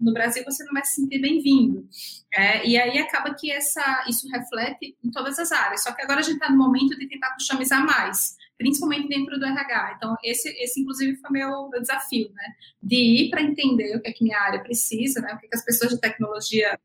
No 0.00 0.12
Brasil, 0.12 0.42
você 0.44 0.64
não 0.64 0.72
vai 0.72 0.84
se 0.84 0.94
sentir 0.96 1.20
bem-vindo. 1.20 1.86
É, 2.32 2.66
e 2.66 2.78
aí 2.78 2.98
acaba 2.98 3.34
que 3.34 3.50
essa, 3.50 4.04
isso 4.08 4.28
reflete 4.28 4.96
em 5.04 5.10
todas 5.10 5.38
as 5.38 5.52
áreas. 5.52 5.82
Só 5.82 5.92
que 5.92 6.02
agora 6.02 6.20
a 6.20 6.22
gente 6.22 6.34
está 6.34 6.50
no 6.50 6.56
momento 6.56 6.98
de 6.98 7.06
tentar 7.08 7.32
customizar 7.34 7.84
mais 7.84 8.36
principalmente 8.58 9.08
dentro 9.08 9.38
do 9.38 9.44
RH. 9.44 9.94
Então, 9.96 10.16
esse, 10.22 10.48
esse 10.62 10.80
inclusive, 10.80 11.16
foi 11.16 11.30
meu, 11.30 11.68
meu 11.68 11.80
desafio, 11.80 12.30
né? 12.32 12.54
De 12.82 12.96
ir 12.96 13.30
para 13.30 13.42
entender 13.42 13.96
o 13.96 14.00
que 14.00 14.08
é 14.08 14.12
que 14.12 14.24
minha 14.24 14.38
área 14.38 14.62
precisa, 14.62 15.20
né? 15.20 15.34
O 15.34 15.38
que, 15.38 15.46
é 15.46 15.48
que 15.48 15.56
as 15.56 15.64
pessoas 15.64 15.90
de 15.90 16.00
tecnologia 16.00 16.78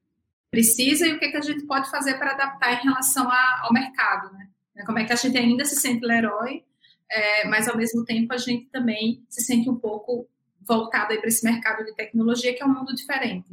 precisam 0.49 1.07
e 1.07 1.13
o 1.13 1.19
que, 1.19 1.25
é 1.25 1.31
que 1.31 1.37
a 1.37 1.41
gente 1.41 1.65
pode 1.65 1.89
fazer 1.89 2.15
para 2.17 2.31
adaptar 2.31 2.73
em 2.73 2.83
relação 2.83 3.29
a, 3.29 3.61
ao 3.63 3.73
mercado, 3.73 4.33
né? 4.33 4.49
Como 4.85 4.97
é 4.97 5.05
que 5.05 5.13
a 5.13 5.15
gente 5.15 5.37
ainda 5.37 5.65
se 5.65 5.75
sente 5.75 6.05
herói, 6.09 6.63
é, 7.11 7.47
mas 7.47 7.67
ao 7.67 7.75
mesmo 7.75 8.05
tempo 8.05 8.33
a 8.33 8.37
gente 8.37 8.67
também 8.67 9.23
se 9.27 9.41
sente 9.41 9.69
um 9.69 9.75
pouco 9.75 10.27
voltado 10.61 11.17
para 11.17 11.27
esse 11.27 11.43
mercado 11.43 11.83
de 11.83 11.93
tecnologia 11.95 12.53
que 12.53 12.63
é 12.63 12.65
um 12.65 12.73
mundo 12.73 12.95
diferente, 12.95 13.49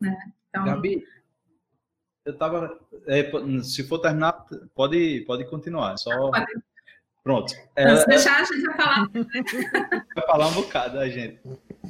né? 0.00 0.16
Então, 0.48 0.64
Gabi, 0.64 1.02
eu 2.24 2.36
tava, 2.36 2.78
é, 3.06 3.30
se 3.62 3.84
for 3.84 4.00
terminar, 4.00 4.32
pode, 4.74 5.24
pode 5.26 5.48
continuar, 5.48 5.96
só... 5.96 6.30
Pode. 6.30 6.46
Pronto. 7.26 7.52
É, 7.74 7.96
se 7.96 8.06
deixar, 8.06 8.40
a 8.40 8.44
gente 8.44 8.62
vai 8.62 8.76
falar. 8.76 9.10
vai 10.14 10.26
falar 10.26 10.46
um 10.46 10.52
bocado, 10.52 11.00
a 11.00 11.08
gente. 11.08 11.40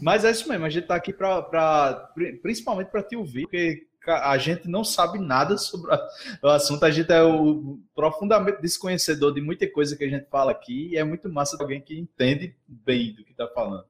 Mas 0.00 0.24
é 0.24 0.30
isso 0.30 0.48
mesmo, 0.48 0.64
a 0.64 0.70
gente 0.70 0.84
está 0.84 0.94
aqui 0.94 1.12
para, 1.12 2.10
principalmente 2.40 2.88
para 2.88 3.02
te 3.02 3.16
ouvir, 3.16 3.42
porque 3.42 3.86
a 4.06 4.38
gente 4.38 4.66
não 4.66 4.82
sabe 4.82 5.18
nada 5.18 5.58
sobre 5.58 5.94
o 6.42 6.48
assunto, 6.48 6.82
a 6.84 6.90
gente 6.90 7.12
é 7.12 7.22
o 7.22 7.78
profundamente 7.94 8.62
desconhecedor 8.62 9.34
de 9.34 9.42
muita 9.42 9.70
coisa 9.70 9.94
que 9.94 10.04
a 10.04 10.08
gente 10.08 10.26
fala 10.30 10.52
aqui, 10.52 10.92
e 10.92 10.96
é 10.96 11.04
muito 11.04 11.28
massa 11.28 11.54
de 11.54 11.62
alguém 11.62 11.82
que 11.82 11.98
entende 11.98 12.56
bem 12.66 13.12
do 13.12 13.22
que 13.22 13.32
está 13.32 13.46
falando. 13.46 13.84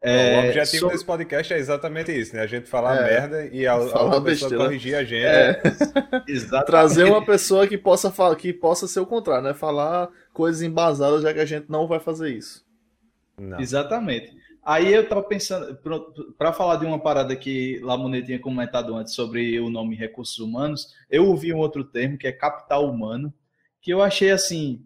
É, 0.00 0.36
o 0.36 0.48
objetivo 0.50 0.80
sobre... 0.80 0.94
desse 0.94 1.04
podcast 1.04 1.52
é 1.52 1.58
exatamente 1.58 2.12
isso, 2.12 2.36
né? 2.36 2.42
A 2.42 2.46
gente 2.46 2.68
falar 2.68 2.96
é, 2.96 3.02
merda 3.02 3.46
e 3.46 3.66
a, 3.66 3.72
a 3.72 4.02
outra 4.02 4.20
pessoa 4.20 4.54
corrigir 4.54 4.94
a 4.94 5.02
gente. 5.02 5.24
É. 5.24 5.60
Trazer 6.64 7.04
uma 7.04 7.24
pessoa 7.24 7.66
que 7.66 7.76
possa, 7.76 8.10
falar, 8.10 8.36
que 8.36 8.52
possa 8.52 8.86
ser 8.86 9.00
o 9.00 9.06
contrário, 9.06 9.42
né? 9.42 9.54
Falar 9.54 10.08
coisas 10.36 10.60
embasadas, 10.60 11.22
já 11.22 11.32
que 11.32 11.40
a 11.40 11.46
gente 11.46 11.70
não 11.70 11.86
vai 11.86 11.98
fazer 11.98 12.36
isso. 12.36 12.62
Não. 13.38 13.58
Exatamente. 13.58 14.36
Aí 14.62 14.92
eu 14.92 15.08
tava 15.08 15.22
pensando, 15.22 15.78
para 16.36 16.52
falar 16.52 16.76
de 16.76 16.84
uma 16.84 16.98
parada 16.98 17.34
que 17.34 17.80
Lamonet 17.82 18.26
tinha 18.26 18.38
comentado 18.38 18.94
antes 18.94 19.14
sobre 19.14 19.58
o 19.58 19.70
nome 19.70 19.96
recursos 19.96 20.38
humanos, 20.38 20.94
eu 21.08 21.24
ouvi 21.24 21.54
um 21.54 21.58
outro 21.58 21.84
termo 21.84 22.18
que 22.18 22.26
é 22.26 22.32
capital 22.32 22.86
humano, 22.86 23.32
que 23.80 23.90
eu 23.90 24.02
achei 24.02 24.30
assim 24.30 24.84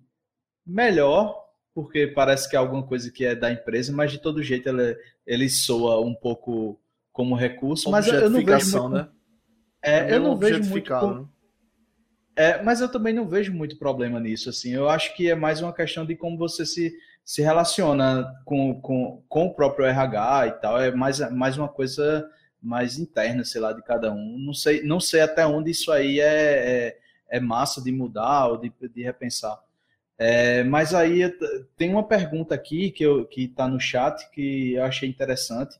melhor 0.64 1.40
porque 1.74 2.06
parece 2.06 2.48
que 2.48 2.54
é 2.54 2.58
alguma 2.58 2.82
coisa 2.82 3.10
que 3.10 3.24
é 3.24 3.34
da 3.34 3.50
empresa, 3.50 3.92
mas 3.92 4.12
de 4.12 4.18
todo 4.18 4.42
jeito 4.42 4.68
ele, 4.68 4.96
ele 5.26 5.48
soa 5.48 6.00
um 6.00 6.14
pouco 6.14 6.78
como 7.12 7.34
recurso. 7.34 7.90
Mas 7.90 8.06
eu, 8.06 8.30
não 8.30 8.44
vejo 8.44 8.78
muito, 8.78 8.88
né? 8.90 9.08
É, 9.82 9.98
é 9.98 10.14
eu 10.14 10.20
não 10.20 10.36
vejo 10.36 10.62
muito. 10.62 10.92
Né? 10.92 11.26
É, 12.40 12.62
mas 12.62 12.80
eu 12.80 12.90
também 12.90 13.12
não 13.12 13.28
vejo 13.28 13.52
muito 13.52 13.76
problema 13.76 14.18
nisso. 14.18 14.48
Assim, 14.48 14.72
eu 14.72 14.88
acho 14.88 15.14
que 15.14 15.28
é 15.28 15.34
mais 15.34 15.60
uma 15.60 15.74
questão 15.74 16.06
de 16.06 16.16
como 16.16 16.38
você 16.38 16.64
se, 16.64 16.90
se 17.22 17.42
relaciona 17.42 18.24
com, 18.46 18.80
com, 18.80 19.22
com 19.28 19.44
o 19.44 19.54
próprio 19.54 19.84
RH 19.84 20.46
e 20.46 20.52
tal. 20.52 20.80
É 20.80 20.90
mais, 20.90 21.20
mais 21.30 21.58
uma 21.58 21.68
coisa 21.68 22.26
mais 22.62 22.98
interna, 22.98 23.44
sei 23.44 23.60
lá, 23.60 23.74
de 23.74 23.82
cada 23.82 24.10
um. 24.10 24.38
Não 24.38 24.54
sei, 24.54 24.82
não 24.82 24.98
sei 24.98 25.20
até 25.20 25.46
onde 25.46 25.70
isso 25.70 25.92
aí 25.92 26.18
é, 26.18 26.24
é, 26.88 26.98
é 27.28 27.40
massa 27.40 27.82
de 27.82 27.92
mudar 27.92 28.46
ou 28.46 28.56
de, 28.56 28.72
de 28.88 29.02
repensar. 29.02 29.62
É, 30.16 30.64
mas 30.64 30.94
aí 30.94 31.30
tem 31.76 31.90
uma 31.90 32.08
pergunta 32.08 32.54
aqui 32.54 32.90
que 32.90 33.04
está 33.36 33.68
no 33.68 33.78
chat 33.78 34.30
que 34.30 34.72
eu 34.76 34.84
achei 34.84 35.06
interessante. 35.06 35.78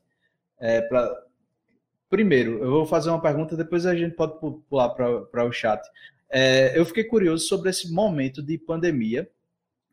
É, 0.59 0.79
pra, 0.81 1.11
primeiro, 2.07 2.63
eu 2.63 2.69
vou 2.69 2.85
fazer 2.85 3.09
uma 3.09 3.21
pergunta, 3.21 3.57
depois 3.57 3.87
a 3.87 3.95
gente 3.95 4.15
pode 4.15 4.35
pular 4.69 4.89
para 4.89 5.43
o 5.43 5.51
chat. 5.51 5.81
É, 6.31 6.77
eu 6.77 6.85
fiquei 6.85 7.03
curioso 7.03 7.45
sobre 7.47 7.69
esse 7.69 7.91
momento 7.91 8.41
de 8.41 8.57
pandemia. 8.57 9.29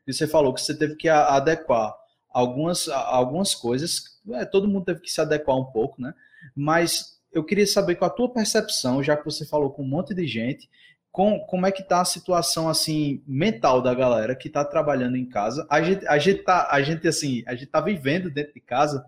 Que 0.04 0.12
você 0.12 0.26
falou 0.26 0.54
que 0.54 0.60
você 0.60 0.74
teve 0.74 0.96
que 0.96 1.08
adequar 1.08 1.94
algumas, 2.30 2.88
algumas 2.88 3.54
coisas. 3.54 4.18
É, 4.32 4.44
todo 4.44 4.68
mundo 4.68 4.84
teve 4.84 5.00
que 5.00 5.10
se 5.10 5.20
adequar 5.20 5.56
um 5.56 5.64
pouco, 5.64 6.00
né? 6.00 6.14
Mas 6.54 7.18
eu 7.32 7.44
queria 7.44 7.66
saber 7.66 7.96
com 7.96 8.04
a 8.04 8.10
tua 8.10 8.32
percepção, 8.32 9.02
já 9.02 9.16
que 9.16 9.24
você 9.24 9.44
falou 9.44 9.70
com 9.70 9.82
um 9.82 9.88
monte 9.88 10.14
de 10.14 10.26
gente, 10.26 10.68
com, 11.10 11.40
como 11.40 11.66
é 11.66 11.72
que 11.72 11.82
tá 11.82 12.00
a 12.00 12.04
situação 12.04 12.68
assim 12.68 13.22
mental 13.26 13.82
da 13.82 13.92
galera 13.94 14.36
que 14.36 14.48
está 14.48 14.64
trabalhando 14.64 15.16
em 15.16 15.26
casa? 15.26 15.66
A 15.68 15.82
gente, 15.82 16.06
a 16.06 16.18
gente 16.18 16.42
tá, 16.42 16.68
a 16.70 16.80
gente 16.80 17.06
assim, 17.08 17.42
a 17.46 17.54
gente 17.54 17.66
tá 17.66 17.80
vivendo 17.80 18.30
dentro 18.30 18.54
de 18.54 18.60
casa, 18.60 19.04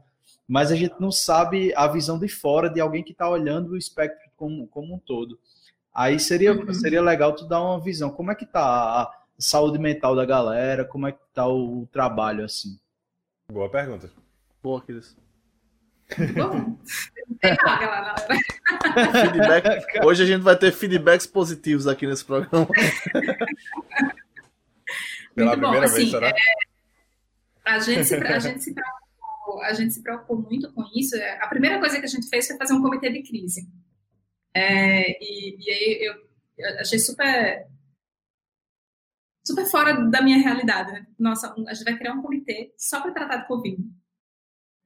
mas 0.47 0.72
a 0.72 0.76
gente 0.76 0.95
não 1.01 1.12
sabe 1.12 1.72
a 1.76 1.87
visão 1.87 2.18
de 2.18 2.28
fora 2.28 2.68
de 2.68 2.81
alguém 2.81 3.05
que 3.05 3.12
está 3.12 3.28
olhando 3.28 3.70
o 3.70 3.76
espectro 3.76 4.28
como, 4.37 4.66
como 4.66 4.95
um 4.95 4.99
todo. 4.99 5.39
Aí 5.95 6.18
seria, 6.18 6.53
uhum. 6.53 6.72
seria 6.72 7.03
legal 7.03 7.34
tu 7.34 7.47
dar 7.47 7.62
uma 7.62 7.80
visão. 7.80 8.11
Como 8.11 8.30
é 8.30 8.34
que 8.34 8.47
tá 8.47 8.62
a 8.62 9.12
saúde 9.38 9.78
mental 9.78 10.14
da 10.14 10.24
galera? 10.24 10.84
Como 10.84 11.07
é 11.07 11.12
que 11.12 11.18
tá 11.34 11.47
o 11.49 11.88
trabalho 11.93 12.45
assim? 12.45 12.78
Boa 13.51 13.68
pergunta. 13.68 14.11
Boa, 14.62 14.80
Cris. 14.80 15.16
Bom, 16.34 16.76
tem 17.41 17.57
lá, 17.64 18.14
Feedback. 19.12 19.84
Hoje 20.05 20.22
a 20.22 20.26
gente 20.26 20.43
vai 20.43 20.57
ter 20.57 20.72
feedbacks 20.72 21.26
positivos 21.26 21.86
aqui 21.86 22.07
nesse 22.07 22.24
programa. 22.24 22.66
Pela 25.34 25.57
Muito 25.57 25.61
primeira 25.61 25.86
bom, 25.86 25.93
vez, 25.93 25.93
assim, 25.93 26.11
será? 26.11 26.28
É, 26.28 26.34
a, 27.64 27.78
gente 27.78 28.05
se, 28.05 28.14
a, 28.16 28.38
gente 28.38 28.62
se 28.62 28.74
preocupou, 28.74 29.62
a 29.62 29.72
gente 29.72 29.95
se 29.95 30.03
preocupou 30.03 30.36
muito 30.38 30.72
com 30.72 30.82
isso. 30.95 31.16
A 31.41 31.47
primeira 31.47 31.78
coisa 31.78 31.99
que 31.99 32.05
a 32.05 32.09
gente 32.09 32.28
fez 32.28 32.47
foi 32.47 32.57
fazer 32.57 32.74
um 32.74 32.82
comitê 32.82 33.11
de 33.11 33.22
crise. 33.22 33.68
É, 34.55 35.23
e, 35.23 35.57
e 35.59 35.71
aí 35.71 36.07
eu, 36.07 36.81
achei 36.81 36.99
super 36.99 37.69
super 39.47 39.67
fora 39.67 39.93
da 40.09 40.23
minha 40.23 40.39
realidade. 40.39 40.93
Né? 40.93 41.07
Nossa, 41.19 41.55
a 41.67 41.75
gente 41.75 41.85
vai 41.85 41.97
criar 41.97 42.15
um 42.15 42.23
comitê 42.23 42.73
só 42.77 43.01
para 43.01 43.13
tratar 43.13 43.37
de 43.39 43.49
Covid. 43.49 43.83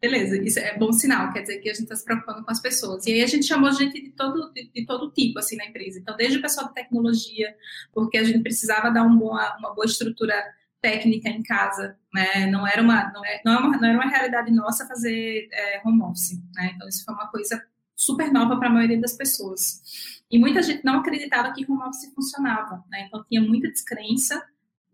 Beleza, 0.00 0.36
isso 0.36 0.58
é 0.58 0.76
bom 0.76 0.92
sinal, 0.92 1.32
quer 1.32 1.40
dizer 1.40 1.58
que 1.60 1.70
a 1.70 1.72
gente 1.72 1.84
está 1.84 1.96
se 1.96 2.04
preocupando 2.04 2.44
com 2.44 2.50
as 2.50 2.60
pessoas. 2.60 3.06
E 3.06 3.12
aí 3.12 3.22
a 3.22 3.26
gente 3.26 3.46
chamou 3.46 3.72
gente 3.72 4.02
de 4.02 4.10
todo, 4.10 4.52
de, 4.52 4.70
de, 4.70 4.84
todo 4.84 5.10
tipo, 5.10 5.38
assim, 5.38 5.56
na 5.56 5.64
empresa. 5.64 5.98
Então, 5.98 6.14
desde 6.14 6.38
o 6.38 6.42
pessoal 6.42 6.68
de 6.68 6.74
tecnologia, 6.74 7.56
porque 7.90 8.18
a 8.18 8.24
gente 8.24 8.42
precisava 8.42 8.90
dar 8.90 9.02
um 9.02 9.16
boa, 9.16 9.56
uma 9.58 9.74
boa 9.74 9.86
estrutura 9.86 10.34
técnica 10.82 11.30
em 11.30 11.42
casa, 11.42 11.96
né? 12.12 12.46
Não 12.48 12.66
era 12.66 12.82
uma, 12.82 13.10
não, 13.14 13.24
é, 13.24 13.40
não, 13.46 13.54
é 13.54 13.58
uma, 13.58 13.76
não 13.78 13.88
era 13.88 13.98
uma 13.98 14.10
realidade 14.10 14.52
nossa 14.52 14.86
fazer 14.86 15.48
é, 15.50 15.80
home 15.82 16.02
office, 16.02 16.38
né? 16.54 16.72
Então, 16.74 16.86
isso 16.86 17.02
foi 17.02 17.14
uma 17.14 17.28
coisa 17.28 17.66
super 18.04 18.32
nova 18.32 18.56
para 18.58 18.68
a 18.68 18.72
maioria 18.72 19.00
das 19.00 19.16
pessoas. 19.16 19.80
E 20.30 20.38
muita 20.38 20.62
gente 20.62 20.84
não 20.84 20.98
acreditava 20.98 21.52
que 21.52 21.64
home 21.70 21.82
office 21.82 22.12
funcionava, 22.14 22.82
né? 22.90 23.06
Então, 23.06 23.24
tinha 23.28 23.40
muita 23.40 23.68
descrença 23.68 24.42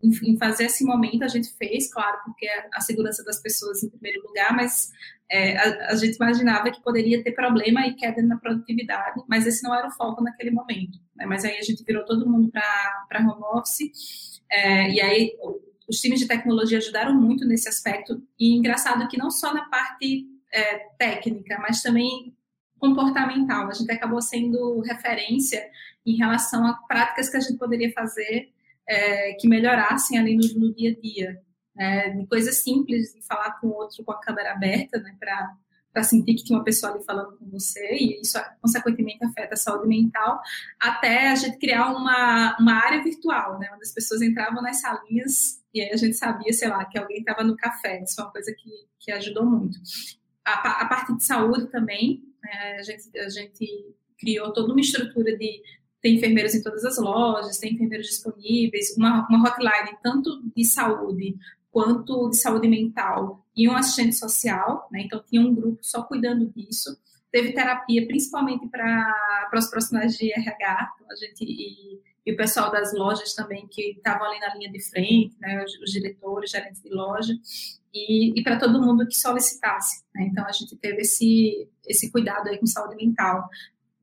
em, 0.03 0.37
fazer 0.37 0.65
esse 0.65 0.83
momento 0.83 1.23
a 1.23 1.27
gente 1.27 1.53
fez, 1.57 1.91
claro, 1.91 2.17
porque 2.25 2.47
a 2.73 2.81
segurança 2.81 3.23
das 3.23 3.41
pessoas 3.41 3.83
em 3.83 3.89
primeiro 3.89 4.21
lugar, 4.27 4.53
mas 4.55 4.89
é, 5.29 5.57
a, 5.57 5.91
a, 5.91 5.95
gente 5.95 6.15
imaginava 6.15 6.71
que 6.71 6.81
poderia 6.81 7.23
ter 7.23 7.31
problema 7.31 7.85
e 7.85 7.93
queda 7.93 8.21
na 8.21 8.37
produtividade, 8.37 9.21
mas 9.27 9.45
esse 9.45 9.63
não 9.63 9.73
era 9.73 9.87
o 9.87 9.91
foco 9.91 10.23
naquele 10.23 10.51
momento. 10.51 10.99
Né? 11.15 11.25
Mas 11.25 11.45
aí 11.45 11.57
a 11.57 11.61
gente 11.61 11.83
virou 11.83 12.03
todo 12.03 12.29
mundo 12.29 12.51
para 12.51 13.19
home 13.19 13.43
office, 13.53 14.41
é, 14.49 14.91
e 14.91 15.01
aí 15.01 15.37
os 15.87 15.99
times 15.99 16.19
de 16.19 16.27
tecnologia 16.27 16.77
ajudaram 16.77 17.13
muito 17.13 17.45
nesse 17.45 17.69
aspecto, 17.69 18.21
e 18.39 18.55
engraçado 18.55 19.07
que 19.07 19.17
não 19.17 19.29
só 19.29 19.53
na 19.53 19.65
parte 19.69 20.27
é, 20.51 20.77
técnica, 20.97 21.59
mas 21.59 21.81
também 21.81 22.35
comportamental. 22.81 23.69
A 23.69 23.73
gente 23.73 23.91
acabou 23.91 24.21
sendo 24.21 24.81
referência 24.81 25.63
em 26.05 26.17
relação 26.17 26.65
a 26.65 26.73
práticas 26.73 27.29
que 27.29 27.37
a 27.37 27.39
gente 27.39 27.57
poderia 27.57 27.93
fazer 27.93 28.51
é, 28.89 29.33
que 29.33 29.47
melhorassem 29.47 30.17
ali 30.17 30.35
no, 30.35 30.59
no 30.59 30.73
dia 30.73 30.91
a 30.91 30.99
dia. 30.99 31.41
Né? 31.75 32.09
De 32.09 32.27
coisas 32.27 32.61
simples, 32.63 33.13
de 33.13 33.21
falar 33.21 33.51
com 33.61 33.67
o 33.67 33.73
outro 33.73 34.03
com 34.03 34.11
a 34.11 34.19
câmera 34.19 34.53
aberta, 34.53 34.99
né? 34.99 35.15
Para 35.19 36.03
sentir 36.03 36.33
que 36.35 36.43
tinha 36.43 36.57
uma 36.57 36.65
pessoa 36.65 36.93
ali 36.93 37.03
falando 37.03 37.37
com 37.37 37.49
você, 37.49 37.93
e 37.93 38.21
isso, 38.21 38.37
consequentemente, 38.61 39.23
afeta 39.23 39.53
a 39.53 39.57
saúde 39.57 39.87
mental, 39.87 40.41
até 40.79 41.29
a 41.29 41.35
gente 41.35 41.57
criar 41.57 41.91
uma, 41.91 42.57
uma 42.59 42.73
área 42.73 43.03
virtual, 43.03 43.59
né, 43.59 43.69
onde 43.73 43.83
as 43.83 43.93
pessoas 43.93 44.21
entravam 44.21 44.61
nas 44.61 44.79
salinhas 44.79 45.61
e 45.73 45.81
aí 45.81 45.91
a 45.91 45.97
gente 45.97 46.15
sabia, 46.15 46.51
sei 46.53 46.69
lá, 46.69 46.83
que 46.85 46.97
alguém 46.97 47.19
estava 47.19 47.43
no 47.43 47.55
café. 47.55 48.01
Isso 48.03 48.19
é 48.19 48.23
uma 48.23 48.31
coisa 48.31 48.53
que, 48.57 48.69
que 48.99 49.11
ajudou 49.11 49.45
muito. 49.45 49.77
A, 50.45 50.81
a 50.81 50.85
parte 50.85 51.15
de 51.15 51.23
saúde 51.23 51.67
também, 51.67 52.23
né, 52.43 52.77
a, 52.79 52.83
gente, 52.83 53.19
a 53.19 53.29
gente 53.29 53.95
criou 54.17 54.51
toda 54.53 54.71
uma 54.71 54.81
estrutura 54.81 55.37
de 55.37 55.61
tem 56.01 56.15
enfermeiros 56.15 56.55
em 56.55 56.63
todas 56.63 56.83
as 56.83 56.97
lojas, 56.97 57.59
tem 57.59 57.73
enfermeiros 57.73 58.07
disponíveis, 58.07 58.95
uma, 58.97 59.27
uma 59.29 59.47
hotline 59.47 59.95
tanto 60.01 60.41
de 60.55 60.65
saúde 60.65 61.35
quanto 61.69 62.29
de 62.29 62.37
saúde 62.37 62.67
mental 62.67 63.45
e 63.55 63.69
um 63.69 63.75
assistente 63.75 64.15
social, 64.15 64.87
né? 64.91 65.03
Então 65.03 65.23
tinha 65.23 65.41
um 65.41 65.53
grupo 65.53 65.79
só 65.81 66.03
cuidando 66.03 66.51
disso. 66.51 66.97
Teve 67.31 67.53
terapia 67.53 68.05
principalmente 68.07 68.67
para 68.67 69.49
os 69.53 69.69
profissionais 69.69 70.17
de 70.17 70.33
RH, 70.33 70.93
então 70.95 71.07
a 71.11 71.15
gente 71.15 71.43
e, 71.43 72.01
e, 72.25 72.33
o 72.33 72.37
pessoal 72.37 72.71
das 72.71 72.93
lojas 72.93 73.33
também 73.33 73.67
que 73.67 73.91
estavam 73.91 74.27
ali 74.27 74.39
na 74.39 74.55
linha 74.55 74.71
de 74.71 74.79
frente, 74.89 75.35
né? 75.39 75.63
Os, 75.63 75.79
os 75.81 75.91
diretores, 75.91 76.51
gerentes 76.51 76.81
de 76.81 76.89
loja 76.89 77.33
e, 77.93 78.39
e 78.39 78.43
para 78.43 78.57
todo 78.57 78.81
mundo 78.81 79.07
que 79.07 79.15
solicitasse. 79.15 80.03
Né? 80.13 80.27
Então 80.31 80.45
a 80.45 80.51
gente 80.51 80.75
teve 80.77 81.01
esse 81.01 81.67
esse 81.85 82.11
cuidado 82.11 82.47
aí 82.47 82.57
com 82.57 82.65
saúde 82.65 82.95
mental 82.95 83.49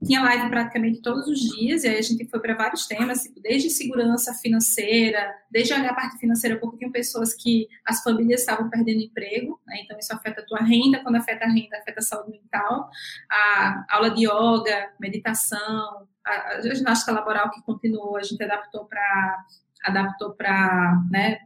tinha 0.05 0.23
live 0.23 0.49
praticamente 0.49 1.03
todos 1.03 1.27
os 1.27 1.41
dias, 1.41 1.83
e 1.83 1.89
aí 1.89 1.99
a 1.99 2.03
gente 2.03 2.25
foi 2.29 2.39
para 2.41 2.55
vários 2.55 2.87
temas, 2.87 3.23
tipo, 3.23 3.41
desde 3.41 3.69
segurança 3.69 4.33
financeira, 4.35 5.35
desde 5.51 5.75
olhar 5.75 5.91
a 5.91 5.95
parte 5.95 6.19
financeira, 6.19 6.57
porque 6.59 6.79
tinham 6.79 6.93
pessoas 6.93 7.35
que 7.35 7.67
as 7.85 8.03
famílias 8.03 8.41
estavam 8.41 8.71
perdendo 8.71 9.03
emprego, 9.03 9.61
né? 9.67 9.81
então 9.83 9.99
isso 9.99 10.15
afeta 10.15 10.41
a 10.41 10.47
tua 10.47 10.61
renda, 10.61 11.03
quando 11.03 11.17
afeta 11.17 11.45
a 11.45 11.49
renda, 11.49 11.79
afeta 11.79 11.99
a 11.99 12.03
saúde 12.03 12.31
mental, 12.31 12.89
a 13.29 13.87
aula 13.89 14.11
de 14.11 14.25
yoga, 14.25 14.91
meditação, 15.01 16.07
a, 16.25 16.57
a 16.57 16.61
ginástica 16.61 17.11
laboral 17.11 17.51
que 17.51 17.61
continuou, 17.63 18.17
a 18.17 18.23
gente 18.23 18.43
adaptou 18.43 18.85
para 18.85 19.45
adaptou 19.85 20.33
para 20.33 21.03
né, 21.11 21.39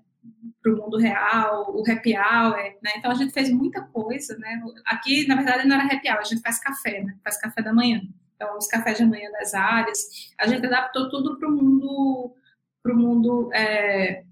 para 0.62 0.72
o 0.72 0.76
mundo 0.76 0.96
real, 0.96 1.74
o 1.74 1.82
happy 1.90 2.16
hour, 2.16 2.56
né? 2.82 2.92
Então 2.96 3.10
a 3.10 3.14
gente 3.14 3.32
fez 3.32 3.50
muita 3.50 3.82
coisa, 3.82 4.36
né? 4.38 4.62
Aqui, 4.86 5.26
na 5.26 5.34
verdade, 5.34 5.66
não 5.66 5.76
era 5.76 5.84
happy 5.84 6.08
hour, 6.08 6.20
a 6.20 6.24
gente 6.24 6.40
faz 6.40 6.60
café, 6.60 7.02
né? 7.02 7.16
Faz 7.22 7.38
café 7.38 7.60
da 7.60 7.72
manhã 7.72 8.00
então 8.42 8.58
os 8.58 8.66
cafés 8.66 8.98
de 8.98 9.04
manhã 9.04 9.30
das 9.30 9.54
áreas. 9.54 10.32
A 10.38 10.46
gente 10.46 10.66
adaptou 10.66 11.08
tudo 11.08 11.38
para 11.38 11.48
o 11.48 11.52
mundo, 11.52 12.34
pro 12.82 12.96
mundo 12.96 13.50
é, 13.54 14.24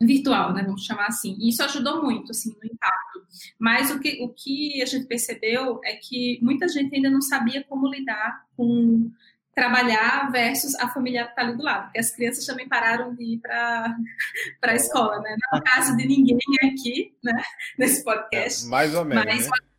virtual, 0.00 0.52
né, 0.52 0.62
vamos 0.62 0.84
chamar 0.84 1.06
assim. 1.06 1.36
E 1.38 1.48
isso 1.48 1.62
ajudou 1.62 2.02
muito, 2.02 2.32
assim, 2.32 2.50
no 2.50 2.66
impacto. 2.66 3.22
Mas 3.58 3.90
o 3.90 4.00
que, 4.00 4.22
o 4.22 4.28
que 4.28 4.82
a 4.82 4.86
gente 4.86 5.06
percebeu 5.06 5.80
é 5.84 5.94
que 5.94 6.38
muita 6.42 6.68
gente 6.68 6.94
ainda 6.94 7.10
não 7.10 7.22
sabia 7.22 7.64
como 7.64 7.88
lidar 7.88 8.44
com 8.56 9.10
trabalhar 9.54 10.30
versus 10.32 10.74
a 10.76 10.88
família 10.88 11.22
estar 11.22 11.34
tá 11.34 11.42
ali 11.42 11.54
do 11.54 11.62
lado, 11.62 11.84
porque 11.84 11.98
as 11.98 12.10
crianças 12.10 12.46
também 12.46 12.66
pararam 12.66 13.14
de 13.14 13.34
ir 13.34 13.38
para 13.38 13.94
a 14.62 14.74
escola, 14.74 15.20
né? 15.20 15.36
Não 15.38 15.58
é 15.58 15.60
o 15.60 15.64
caso 15.64 15.94
de 15.94 16.06
ninguém 16.06 16.38
aqui, 16.62 17.14
né, 17.22 17.34
nesse 17.78 18.02
podcast. 18.02 18.66
É, 18.66 18.70
mais 18.70 18.94
ou 18.94 19.04
menos, 19.04 19.24
mas, 19.26 19.44
né? 19.44 19.71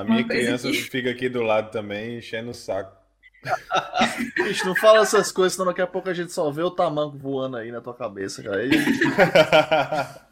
A 0.00 0.04
minha 0.04 0.24
criança 0.26 0.70
que... 0.70 0.82
fica 0.82 1.10
aqui 1.10 1.28
do 1.28 1.42
lado 1.42 1.70
também, 1.70 2.18
enchendo 2.18 2.50
o 2.50 2.54
saco. 2.54 2.96
Bicho, 4.36 4.66
não 4.66 4.74
fala 4.74 5.00
essas 5.00 5.30
coisas, 5.30 5.54
senão 5.54 5.66
daqui 5.66 5.80
a 5.80 5.86
pouco 5.86 6.08
a 6.08 6.14
gente 6.14 6.32
só 6.32 6.50
vê 6.50 6.62
o 6.62 6.70
tamanco 6.70 7.16
voando 7.16 7.56
aí 7.56 7.70
na 7.70 7.80
tua 7.80 7.94
cabeça, 7.94 8.42
cara. 8.42 8.64
E... 8.64 8.70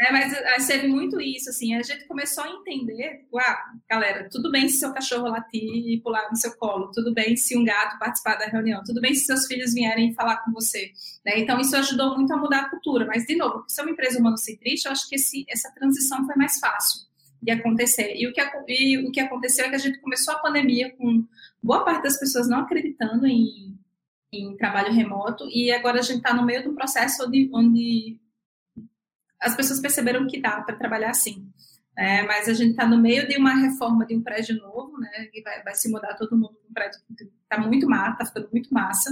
É, 0.00 0.10
mas 0.10 0.66
teve 0.66 0.88
muito 0.88 1.20
isso, 1.20 1.50
assim, 1.50 1.74
a 1.74 1.82
gente 1.82 2.06
começou 2.06 2.42
a 2.42 2.48
entender, 2.48 3.26
ah, 3.36 3.58
galera, 3.88 4.26
tudo 4.30 4.50
bem 4.50 4.66
se 4.66 4.78
seu 4.78 4.92
cachorro 4.92 5.28
latir 5.28 5.62
e 5.62 6.00
pular 6.02 6.30
no 6.30 6.36
seu 6.36 6.56
colo, 6.56 6.90
tudo 6.90 7.12
bem 7.12 7.36
se 7.36 7.56
um 7.56 7.62
gato 7.62 7.98
participar 7.98 8.36
da 8.36 8.46
reunião, 8.46 8.82
tudo 8.84 9.00
bem 9.00 9.14
se 9.14 9.26
seus 9.26 9.46
filhos 9.46 9.74
vierem 9.74 10.14
falar 10.14 10.38
com 10.38 10.50
você, 10.50 10.90
né? 11.24 11.38
Então 11.38 11.60
isso 11.60 11.76
ajudou 11.76 12.16
muito 12.16 12.32
a 12.32 12.36
mudar 12.38 12.60
a 12.60 12.70
cultura, 12.70 13.04
mas 13.06 13.26
de 13.26 13.36
novo, 13.36 13.64
se 13.68 13.80
é 13.80 13.84
uma 13.84 13.92
empresa 13.92 14.18
humano-centrista, 14.18 14.88
eu 14.88 14.92
acho 14.92 15.06
que 15.08 15.16
esse, 15.16 15.44
essa 15.48 15.70
transição 15.72 16.24
foi 16.24 16.34
mais 16.36 16.58
fácil 16.58 17.11
de 17.42 17.50
acontecer. 17.50 18.14
E 18.14 18.26
o, 18.28 18.32
que, 18.32 18.40
e 18.68 18.98
o 18.98 19.10
que 19.10 19.20
aconteceu 19.20 19.66
é 19.66 19.68
que 19.68 19.74
a 19.74 19.78
gente 19.78 20.00
começou 20.00 20.34
a 20.34 20.38
pandemia 20.38 20.94
com 20.96 21.26
boa 21.60 21.84
parte 21.84 22.04
das 22.04 22.18
pessoas 22.18 22.48
não 22.48 22.60
acreditando 22.60 23.26
em, 23.26 23.76
em 24.32 24.56
trabalho 24.56 24.92
remoto, 24.92 25.48
e 25.50 25.72
agora 25.72 25.98
a 25.98 26.02
gente 26.02 26.18
está 26.18 26.32
no 26.32 26.44
meio 26.44 26.62
de 26.62 26.68
um 26.68 26.74
processo 26.74 27.26
onde, 27.26 27.50
onde 27.52 28.20
as 29.40 29.56
pessoas 29.56 29.80
perceberam 29.80 30.26
que 30.26 30.40
dá 30.40 30.60
para 30.62 30.76
trabalhar 30.76 31.10
assim. 31.10 31.46
É, 31.94 32.22
mas 32.22 32.48
a 32.48 32.54
gente 32.54 32.70
está 32.70 32.86
no 32.86 32.98
meio 32.98 33.28
de 33.28 33.36
uma 33.36 33.54
reforma 33.54 34.06
de 34.06 34.16
um 34.16 34.22
prédio 34.22 34.56
novo, 34.56 34.98
né? 34.98 35.26
Que 35.30 35.42
vai, 35.42 35.62
vai 35.62 35.74
se 35.74 35.90
mudar 35.90 36.14
todo 36.14 36.36
mundo 36.36 36.54
para 36.54 36.70
um 36.70 36.72
prédio 36.72 37.00
que 37.06 37.24
está 37.42 37.58
muito 37.58 37.86
massa, 37.86 38.12
está 38.12 38.24
ficando 38.24 38.48
muito 38.50 38.72
massa. 38.72 39.10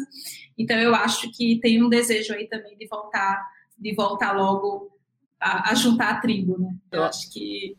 Então 0.57 0.79
eu 0.79 0.95
acho 0.95 1.31
que 1.31 1.61
tem 1.61 1.83
um 1.83 1.91
desejo 1.91 2.33
aí 2.33 2.49
também 2.49 2.79
de 2.79 2.87
voltar, 2.87 3.47
de 3.77 3.95
voltar 3.95 4.33
logo 4.33 4.99
a, 5.39 5.73
a 5.73 5.75
juntar 5.75 6.09
a 6.09 6.21
tribo, 6.23 6.59
né? 6.59 6.75
Eu 6.91 7.05
acho 7.05 7.31
que 7.31 7.77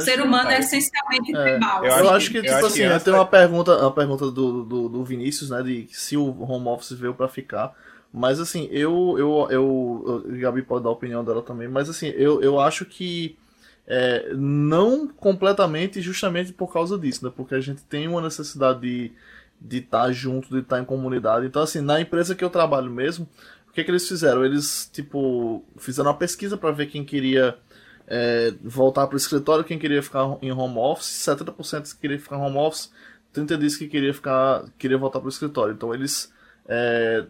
ser 0.00 0.20
humano 0.20 0.50
é 0.50 0.58
essencialmente 0.60 1.36
é, 1.36 1.42
tribal. 1.42 1.84
Eu, 1.84 1.92
assim. 1.92 2.08
acho 2.08 2.30
que, 2.30 2.40
tipo 2.42 2.52
eu 2.52 2.66
assim, 2.66 2.82
essa... 2.82 3.04
tem 3.04 3.14
uma 3.14 3.26
pergunta, 3.26 3.76
uma 3.76 3.92
pergunta 3.92 4.30
do, 4.30 4.64
do, 4.64 4.88
do, 4.88 5.04
Vinícius, 5.04 5.50
né, 5.50 5.62
de 5.62 5.86
se 5.90 6.16
o 6.16 6.42
home 6.42 6.68
office 6.68 6.92
veio 6.92 7.14
para 7.14 7.28
ficar. 7.28 7.74
Mas 8.12 8.38
assim, 8.40 8.68
eu, 8.70 9.16
eu, 9.18 9.48
eu, 9.50 10.24
eu, 10.26 10.38
Gabi 10.38 10.62
pode 10.62 10.84
dar 10.84 10.90
a 10.90 10.92
opinião 10.92 11.24
dela 11.24 11.42
também, 11.42 11.66
mas 11.66 11.88
assim, 11.88 12.08
eu, 12.08 12.42
eu 12.42 12.60
acho 12.60 12.84
que 12.84 13.36
é, 13.86 14.32
não 14.34 15.08
completamente 15.08 16.00
justamente 16.00 16.52
por 16.52 16.72
causa 16.72 16.98
disso, 16.98 17.24
né? 17.24 17.32
Porque 17.34 17.54
a 17.54 17.60
gente 17.60 17.82
tem 17.84 18.06
uma 18.08 18.20
necessidade 18.20 18.80
de, 18.80 19.12
de 19.60 19.78
estar 19.78 20.04
tá 20.04 20.12
junto, 20.12 20.48
de 20.50 20.60
estar 20.60 20.76
tá 20.76 20.82
em 20.82 20.84
comunidade. 20.84 21.46
Então, 21.46 21.62
assim, 21.62 21.80
na 21.80 22.00
empresa 22.00 22.34
que 22.34 22.44
eu 22.44 22.50
trabalho 22.50 22.90
mesmo, 22.90 23.26
o 23.68 23.72
que, 23.72 23.82
que 23.82 23.90
eles 23.90 24.06
fizeram? 24.06 24.44
Eles, 24.44 24.88
tipo, 24.92 25.64
fizeram 25.78 26.10
uma 26.10 26.16
pesquisa 26.16 26.56
para 26.56 26.70
ver 26.70 26.86
quem 26.86 27.04
queria 27.04 27.56
é, 28.14 28.52
voltar 28.62 29.06
para 29.06 29.14
o 29.14 29.16
escritório, 29.16 29.64
quem 29.64 29.78
queria 29.78 30.02
ficar 30.02 30.36
em 30.42 30.52
home 30.52 30.76
office, 30.76 31.26
70% 31.26 31.98
queria 31.98 32.18
ficar 32.18 32.36
em 32.36 32.42
home 32.42 32.58
office, 32.58 32.92
30% 33.34 33.56
disse 33.56 33.78
que 33.78 33.88
queria 33.88 34.12
ficar, 34.12 34.66
queria 34.78 34.98
voltar 34.98 35.18
para 35.18 35.28
o 35.28 35.30
escritório. 35.30 35.72
Então, 35.72 35.94
eles 35.94 36.30
é, 36.68 37.24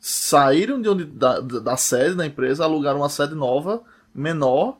saíram 0.00 0.82
de 0.82 0.88
onde, 0.88 1.04
da, 1.04 1.38
da 1.38 1.76
sede 1.76 2.16
da 2.16 2.26
empresa, 2.26 2.64
alugaram 2.64 2.98
uma 2.98 3.08
sede 3.08 3.36
nova, 3.36 3.80
menor, 4.12 4.78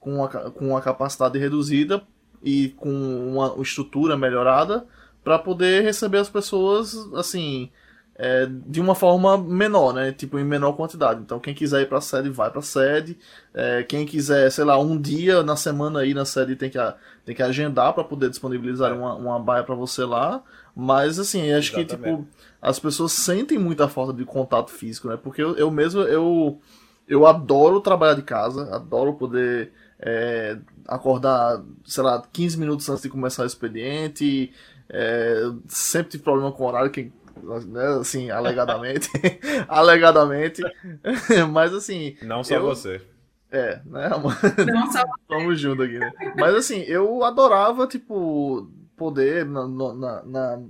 com 0.00 0.26
com 0.54 0.68
uma 0.68 0.80
capacidade 0.80 1.38
reduzida 1.38 2.02
e 2.42 2.70
com 2.70 2.88
uma 2.88 3.54
estrutura 3.60 4.16
melhorada 4.16 4.86
para 5.22 5.38
poder 5.38 5.82
receber 5.82 6.18
as 6.18 6.30
pessoas 6.30 6.96
assim 7.14 7.70
é, 8.18 8.46
de 8.46 8.80
uma 8.80 8.94
forma 8.94 9.36
menor, 9.36 9.92
né? 9.92 10.10
Tipo, 10.10 10.38
em 10.38 10.44
menor 10.44 10.72
quantidade. 10.72 11.20
Então, 11.20 11.38
quem 11.38 11.54
quiser 11.54 11.82
ir 11.82 11.86
para 11.86 11.98
a 11.98 12.00
sede, 12.00 12.30
vai 12.30 12.50
para 12.50 12.60
a 12.60 12.62
sede. 12.62 13.18
É, 13.52 13.82
quem 13.82 14.06
quiser, 14.06 14.50
sei 14.50 14.64
lá, 14.64 14.78
um 14.78 14.98
dia 14.98 15.42
na 15.42 15.54
semana 15.54 16.04
ir 16.04 16.14
na 16.14 16.24
sede 16.24 16.56
tem 16.56 16.70
que, 16.70 16.78
tem 17.26 17.34
que 17.34 17.42
agendar 17.42 17.92
para 17.92 18.02
poder 18.02 18.30
disponibilizar 18.30 18.94
uma, 18.94 19.14
uma 19.14 19.38
baia 19.38 19.62
para 19.62 19.74
você 19.74 20.02
lá. 20.04 20.42
Mas, 20.74 21.18
assim, 21.18 21.52
acho 21.52 21.78
Exatamente. 21.78 21.88
que, 21.88 21.96
tipo, 21.96 22.26
as 22.60 22.78
pessoas 22.78 23.12
sentem 23.12 23.58
muita 23.58 23.86
falta 23.86 24.14
de 24.14 24.24
contato 24.24 24.70
físico, 24.70 25.08
né? 25.08 25.18
Porque 25.22 25.42
eu, 25.42 25.54
eu 25.56 25.70
mesmo, 25.70 26.00
eu, 26.00 26.58
eu 27.06 27.26
adoro 27.26 27.80
trabalhar 27.82 28.14
de 28.14 28.22
casa, 28.22 28.74
adoro 28.74 29.12
poder 29.14 29.72
é, 30.00 30.56
acordar, 30.86 31.62
sei 31.84 32.02
lá, 32.02 32.22
15 32.32 32.58
minutos 32.58 32.88
antes 32.88 33.02
de 33.02 33.10
começar 33.10 33.42
o 33.42 33.46
expediente. 33.46 34.52
É, 34.88 35.50
sempre 35.66 36.12
tive 36.12 36.22
problema 36.22 36.52
com 36.52 36.64
o 36.64 36.66
horário, 36.66 36.90
que, 36.90 37.12
né, 37.66 37.86
assim, 38.00 38.30
alegadamente. 38.30 39.08
alegadamente. 39.68 40.62
Mas 41.52 41.72
assim. 41.72 42.16
Não 42.22 42.42
só 42.42 42.54
eu, 42.54 42.62
você. 42.62 43.00
É, 43.50 43.80
né? 43.86 44.10
Não 44.66 44.92
só 44.92 45.04
Vamos 45.28 45.60
junto 45.60 45.82
aqui, 45.82 45.98
né? 45.98 46.12
Mas 46.36 46.54
assim, 46.54 46.80
eu 46.82 47.24
adorava, 47.24 47.86
tipo, 47.86 48.70
poder. 48.96 49.44
Na, 49.44 49.66
na, 49.66 50.22
na, 50.24 50.62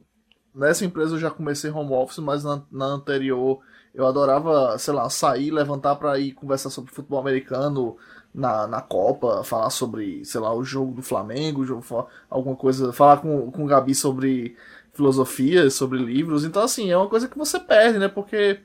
nessa 0.55 0.85
empresa 0.85 1.15
eu 1.15 1.21
já 1.21 1.31
comecei 1.31 1.71
home 1.71 1.93
office, 1.93 2.19
mas 2.19 2.45
na, 2.45 2.63
na 2.71 2.87
anterior 2.87 3.61
eu 3.95 4.07
adorava, 4.07 4.77
sei 4.79 4.93
lá, 4.93 5.09
sair, 5.09 5.51
levantar 5.51 5.97
para 5.97 6.19
ir 6.19 6.33
conversar 6.33 6.69
sobre 6.69 6.93
futebol 6.93 7.19
americano, 7.19 7.97
na, 8.37 8.67
na 8.67 8.83
Copa, 8.83 9.43
falar 9.43 9.71
sobre, 9.71 10.23
sei 10.27 10.41
lá, 10.43 10.55
o 10.55 10.63
jogo 10.63 10.93
do 10.93 11.03
Flamengo, 11.03 11.65
jogo, 11.65 11.83
alguma 12.29 12.55
coisa, 12.55 12.93
falar 12.93 13.17
com, 13.17 13.51
com 13.51 13.65
o 13.65 13.67
Gabi 13.67 13.95
sobre 13.95 14.55
filosofia, 14.97 15.71
sobre 15.71 15.99
livros. 15.99 16.45
Então, 16.45 16.63
assim, 16.63 16.91
é 16.91 16.97
uma 16.97 17.09
coisa 17.09 17.29
que 17.29 17.39
você 17.39 17.61
perde, 17.61 17.99
né? 17.99 18.09
Porque, 18.09 18.61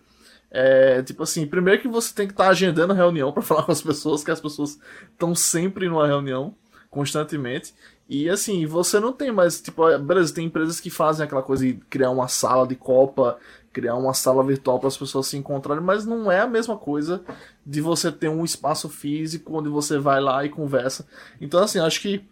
é, 0.50 1.02
tipo 1.04 1.24
assim, 1.24 1.46
primeiro 1.46 1.82
que 1.82 1.88
você 1.88 2.14
tem 2.14 2.28
que 2.28 2.34
estar 2.34 2.46
tá 2.46 2.50
agendando 2.50 2.94
reunião 2.94 3.32
para 3.32 3.42
falar 3.44 3.64
com 3.64 3.72
as 3.72 3.82
pessoas, 3.82 4.24
que 4.24 4.32
as 4.32 4.42
pessoas 4.42 4.80
estão 5.12 5.36
sempre 5.36 5.88
numa 5.88 6.08
reunião, 6.08 6.56
constantemente. 6.90 7.74
E 8.10 8.30
assim, 8.30 8.66
você 8.66 9.00
não 9.00 9.14
tem 9.14 9.32
mais, 9.32 9.62
tipo, 9.62 9.98
beleza, 10.00 10.34
tem 10.34 10.46
empresas 10.46 10.82
que 10.82 10.90
fazem 10.90 11.26
aquela 11.26 11.42
coisa 11.42 11.66
de 11.66 11.76
criar 11.90 12.10
uma 12.10 12.28
sala 12.28 12.68
de 12.68 12.76
copa 12.76 13.38
criar 13.72 13.96
uma 13.96 14.14
sala 14.14 14.44
virtual 14.44 14.80
para 14.80 14.88
as 14.88 14.98
pessoas 14.98 15.28
se 15.28 15.38
encontrarem, 15.38 15.84
mas 15.84 16.06
não 16.06 16.32
é 16.32 16.42
a 16.42 16.48
mesma 16.48 16.78
coisa 16.78 17.22
de 17.66 17.82
você 17.82 18.12
ter 18.12 18.30
um 18.30 18.44
espaço 18.44 18.90
físico 18.90 19.58
onde 19.58 19.70
você 19.70 19.98
vai 19.98 20.20
lá 20.20 20.44
e 20.46 20.50
conversa. 20.50 21.08
Então, 21.40 21.64
assim, 21.64 21.80
acho 21.80 22.02
que 22.02 22.24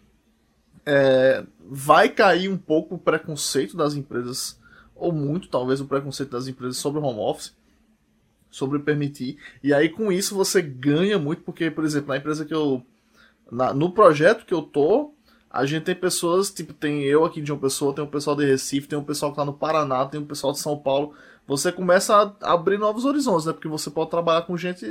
é, 0.84 1.44
vai 1.68 2.08
cair 2.08 2.48
um 2.48 2.56
pouco 2.56 2.94
o 2.94 2.98
preconceito 2.98 3.76
das 3.76 3.94
empresas, 3.94 4.58
ou 4.94 5.12
muito 5.12 5.48
talvez 5.48 5.80
o 5.80 5.86
preconceito 5.86 6.30
das 6.30 6.48
empresas 6.48 6.76
sobre 6.76 7.00
o 7.00 7.02
home 7.04 7.20
office, 7.20 7.54
sobre 8.50 8.78
permitir. 8.78 9.38
E 9.62 9.72
aí 9.72 9.88
com 9.88 10.10
isso 10.10 10.34
você 10.34 10.60
ganha 10.60 11.18
muito, 11.18 11.42
porque, 11.42 11.70
por 11.70 11.84
exemplo, 11.84 12.08
na 12.08 12.16
empresa 12.16 12.44
que 12.44 12.54
eu. 12.54 12.82
Na, 13.50 13.74
no 13.74 13.92
projeto 13.92 14.46
que 14.46 14.54
eu 14.54 14.62
tô, 14.62 15.12
a 15.50 15.66
gente 15.66 15.82
tem 15.84 15.94
pessoas, 15.94 16.50
tipo, 16.50 16.72
tem 16.72 17.02
eu 17.02 17.24
aqui 17.24 17.40
de 17.40 17.50
uma 17.50 17.60
pessoa, 17.60 17.92
tem 17.92 18.04
um 18.04 18.08
pessoal 18.08 18.36
de 18.36 18.44
Recife, 18.44 18.86
tem 18.86 18.98
um 18.98 19.04
pessoal 19.04 19.32
que 19.32 19.36
tá 19.36 19.44
no 19.44 19.52
Paraná, 19.52 20.06
tem 20.06 20.20
um 20.20 20.26
pessoal 20.26 20.52
de 20.52 20.60
São 20.60 20.78
Paulo 20.78 21.14
você 21.50 21.72
começa 21.72 22.36
a 22.40 22.52
abrir 22.52 22.78
novos 22.78 23.04
horizontes, 23.04 23.44
né? 23.44 23.52
Porque 23.52 23.66
você 23.66 23.90
pode 23.90 24.08
trabalhar 24.08 24.42
com 24.42 24.56
gente 24.56 24.86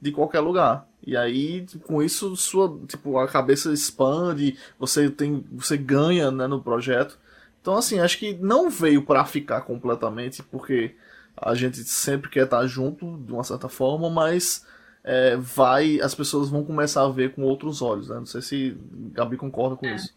de 0.00 0.12
qualquer 0.12 0.40
lugar. 0.40 0.86
E 1.06 1.16
aí, 1.16 1.64
com 1.84 2.02
isso, 2.02 2.34
sua, 2.36 2.80
tipo, 2.86 3.18
a 3.18 3.28
cabeça 3.28 3.72
expande, 3.72 4.58
você 4.78 5.08
tem, 5.08 5.44
você 5.52 5.76
ganha, 5.76 6.30
né, 6.30 6.46
no 6.46 6.62
projeto. 6.62 7.18
Então, 7.60 7.76
assim, 7.76 8.00
acho 8.00 8.18
que 8.18 8.34
não 8.34 8.68
veio 8.68 9.02
para 9.02 9.24
ficar 9.24 9.60
completamente, 9.62 10.42
porque 10.42 10.94
a 11.36 11.54
gente 11.54 11.78
sempre 11.84 12.30
quer 12.30 12.44
estar 12.44 12.66
junto 12.66 13.18
de 13.18 13.32
uma 13.32 13.44
certa 13.44 13.68
forma, 13.68 14.08
mas 14.08 14.66
é, 15.04 15.36
vai, 15.36 16.00
as 16.00 16.14
pessoas 16.14 16.48
vão 16.48 16.64
começar 16.64 17.04
a 17.04 17.08
ver 17.08 17.34
com 17.34 17.42
outros 17.42 17.82
olhos, 17.82 18.08
né? 18.08 18.16
Não 18.16 18.26
sei 18.26 18.42
se 18.42 18.76
Gabi 19.12 19.36
concorda 19.36 19.76
com 19.76 19.86
é. 19.86 19.94
isso. 19.94 20.12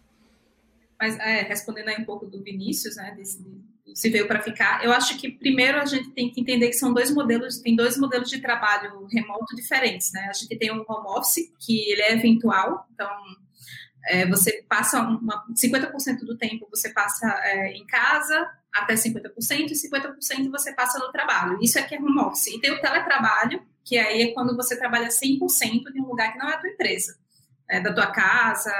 Mas 0.99 1.17
é, 1.19 1.43
respondendo 1.43 1.89
aí 1.89 2.01
um 2.01 2.05
pouco 2.05 2.25
do 2.25 2.43
Vinícius, 2.43 2.95
né, 2.97 3.13
desse, 3.15 3.45
se 3.95 4.09
veio 4.09 4.27
para 4.27 4.41
ficar. 4.41 4.83
Eu 4.83 4.91
acho 4.91 5.17
que 5.17 5.29
primeiro 5.29 5.79
a 5.79 5.85
gente 5.85 6.11
tem 6.11 6.29
que 6.29 6.41
entender 6.41 6.67
que 6.67 6.73
são 6.73 6.93
dois 6.93 7.11
modelos, 7.11 7.59
tem 7.59 7.75
dois 7.75 7.97
modelos 7.97 8.29
de 8.29 8.41
trabalho 8.41 9.05
remoto 9.11 9.55
diferentes, 9.55 10.11
né? 10.13 10.27
A 10.29 10.33
gente 10.33 10.57
tem 10.57 10.71
um 10.71 10.83
home 10.87 11.07
office 11.07 11.51
que 11.59 11.91
ele 11.91 12.01
é 12.01 12.13
eventual, 12.13 12.87
então 12.93 13.09
é, 14.07 14.25
você 14.27 14.63
passa 14.67 15.01
uma, 15.01 15.45
50% 15.53 16.19
do 16.19 16.37
tempo 16.37 16.67
você 16.69 16.89
passa 16.89 17.27
é, 17.43 17.73
em 17.73 17.85
casa, 17.85 18.49
até 18.73 18.93
50%, 18.93 19.31
e 19.39 19.73
50% 19.73 20.49
você 20.49 20.73
passa 20.73 20.99
no 20.99 21.11
trabalho. 21.11 21.57
Isso 21.61 21.77
aqui 21.79 21.95
é 21.95 21.99
home 21.99 22.19
office. 22.19 22.47
E 22.47 22.59
tem 22.59 22.71
o 22.71 22.81
teletrabalho, 22.81 23.61
que 23.83 23.97
aí 23.97 24.21
é 24.21 24.33
quando 24.33 24.55
você 24.55 24.77
trabalha 24.77 25.09
100% 25.09 25.95
em 25.95 26.01
um 26.01 26.07
lugar 26.07 26.31
que 26.31 26.39
não 26.39 26.49
é 26.49 26.53
a 26.53 26.57
tua 26.57 26.69
empresa, 26.69 27.17
é 27.69 27.79
da 27.79 27.93
tua 27.93 28.07
casa, 28.07 28.71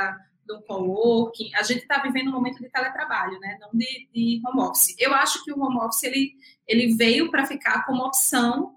do 0.50 0.64
coworking, 0.64 1.54
a 1.54 1.62
gente 1.62 1.82
está 1.82 2.02
vivendo 2.02 2.30
um 2.30 2.34
momento 2.34 2.60
de 2.60 2.70
teletrabalho, 2.70 3.40
né? 3.40 3.58
não 3.62 3.70
de, 3.72 4.10
de, 4.12 4.42
home 4.44 4.62
office. 4.62 4.96
Eu 4.98 5.14
acho 5.14 5.44
que 5.46 5.54
o 5.54 5.60
home 5.62 5.78
office 5.78 6.04
ele, 6.04 6.34
ele 6.68 6.96
veio 6.96 7.30
para 7.30 7.46
ficar 7.46 7.86
como 7.86 8.04
opção, 8.04 8.76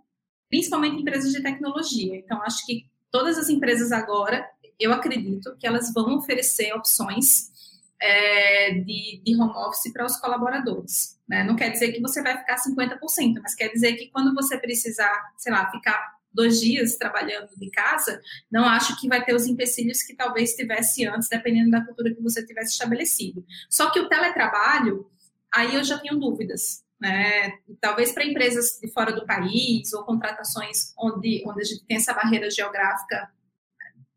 principalmente 0.50 1.00
empresas 1.00 1.32
de 1.32 1.42
tecnologia. 1.42 2.14
Então, 2.14 2.42
acho 2.42 2.66
que 2.66 2.86
todas 3.10 3.38
as 3.38 3.48
empresas 3.48 3.90
agora, 3.90 4.46
eu 4.78 4.92
acredito 4.92 5.56
que 5.58 5.66
elas 5.66 5.92
vão 5.94 6.18
oferecer 6.18 6.74
opções 6.74 7.50
é, 7.98 8.72
de, 8.74 9.22
de, 9.24 9.40
home 9.40 9.56
office 9.56 9.90
para 9.90 10.04
os 10.04 10.16
colaboradores. 10.18 11.18
Né? 11.26 11.42
Não 11.42 11.56
quer 11.56 11.70
dizer 11.70 11.92
que 11.92 12.02
você 12.02 12.22
vai 12.22 12.36
ficar 12.36 12.56
50%, 12.56 12.98
mas 13.42 13.54
quer 13.54 13.68
dizer 13.68 13.94
que 13.94 14.08
quando 14.08 14.34
você 14.34 14.58
precisar, 14.58 15.32
sei 15.38 15.50
lá, 15.50 15.70
ficar 15.70 16.18
dois 16.33 16.61
dias 16.61 16.97
trabalhando 16.97 17.51
de 17.57 17.70
casa, 17.70 18.20
não 18.51 18.64
acho 18.64 18.99
que 19.01 19.09
vai 19.09 19.24
ter 19.24 19.35
os 19.35 19.47
empecilhos 19.47 20.03
que 20.03 20.14
talvez 20.14 20.55
tivesse 20.55 21.07
antes, 21.07 21.28
dependendo 21.28 21.70
da 21.70 21.85
cultura 21.85 22.14
que 22.14 22.22
você 22.22 22.45
tivesse 22.45 22.72
estabelecido. 22.72 23.45
Só 23.68 23.91
que 23.91 24.01
o 24.01 24.09
teletrabalho, 24.09 25.11
aí 25.53 25.74
eu 25.74 25.85
já 25.85 25.99
tenho 25.99 26.18
dúvidas. 26.18 26.83
Né? 27.01 27.59
Talvez 27.80 28.12
para 28.12 28.24
empresas 28.24 28.78
de 28.80 28.89
fora 28.93 29.12
do 29.12 29.26
país 29.26 29.93
ou 29.93 30.05
contratações 30.05 30.95
onde, 30.97 31.43
onde 31.45 31.61
a 31.61 31.64
gente 31.64 31.85
tem 31.85 31.97
essa 31.97 32.14
barreira 32.14 32.49
geográfica, 32.49 33.28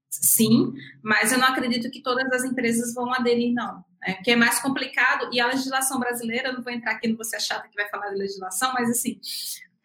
sim, 0.07 0.71
mas 1.03 1.31
eu 1.31 1.39
não 1.39 1.47
acredito 1.47 1.89
que 1.89 2.01
todas 2.01 2.31
as 2.31 2.43
empresas 2.43 2.93
vão 2.93 3.11
aderir, 3.11 3.53
não. 3.53 3.83
Né? 4.05 4.13
Que 4.23 4.31
é 4.31 4.35
mais 4.35 4.59
complicado, 4.59 5.29
e 5.33 5.39
a 5.39 5.47
legislação 5.47 5.99
brasileira, 5.99 6.51
não 6.51 6.61
vou 6.61 6.71
entrar 6.71 6.91
aqui 6.91 7.07
no 7.07 7.17
Você 7.17 7.35
é 7.35 7.39
Chata 7.39 7.67
que 7.67 7.75
vai 7.75 7.89
falar 7.89 8.09
de 8.09 8.17
legislação, 8.17 8.71
mas 8.73 8.89
assim, 8.89 9.19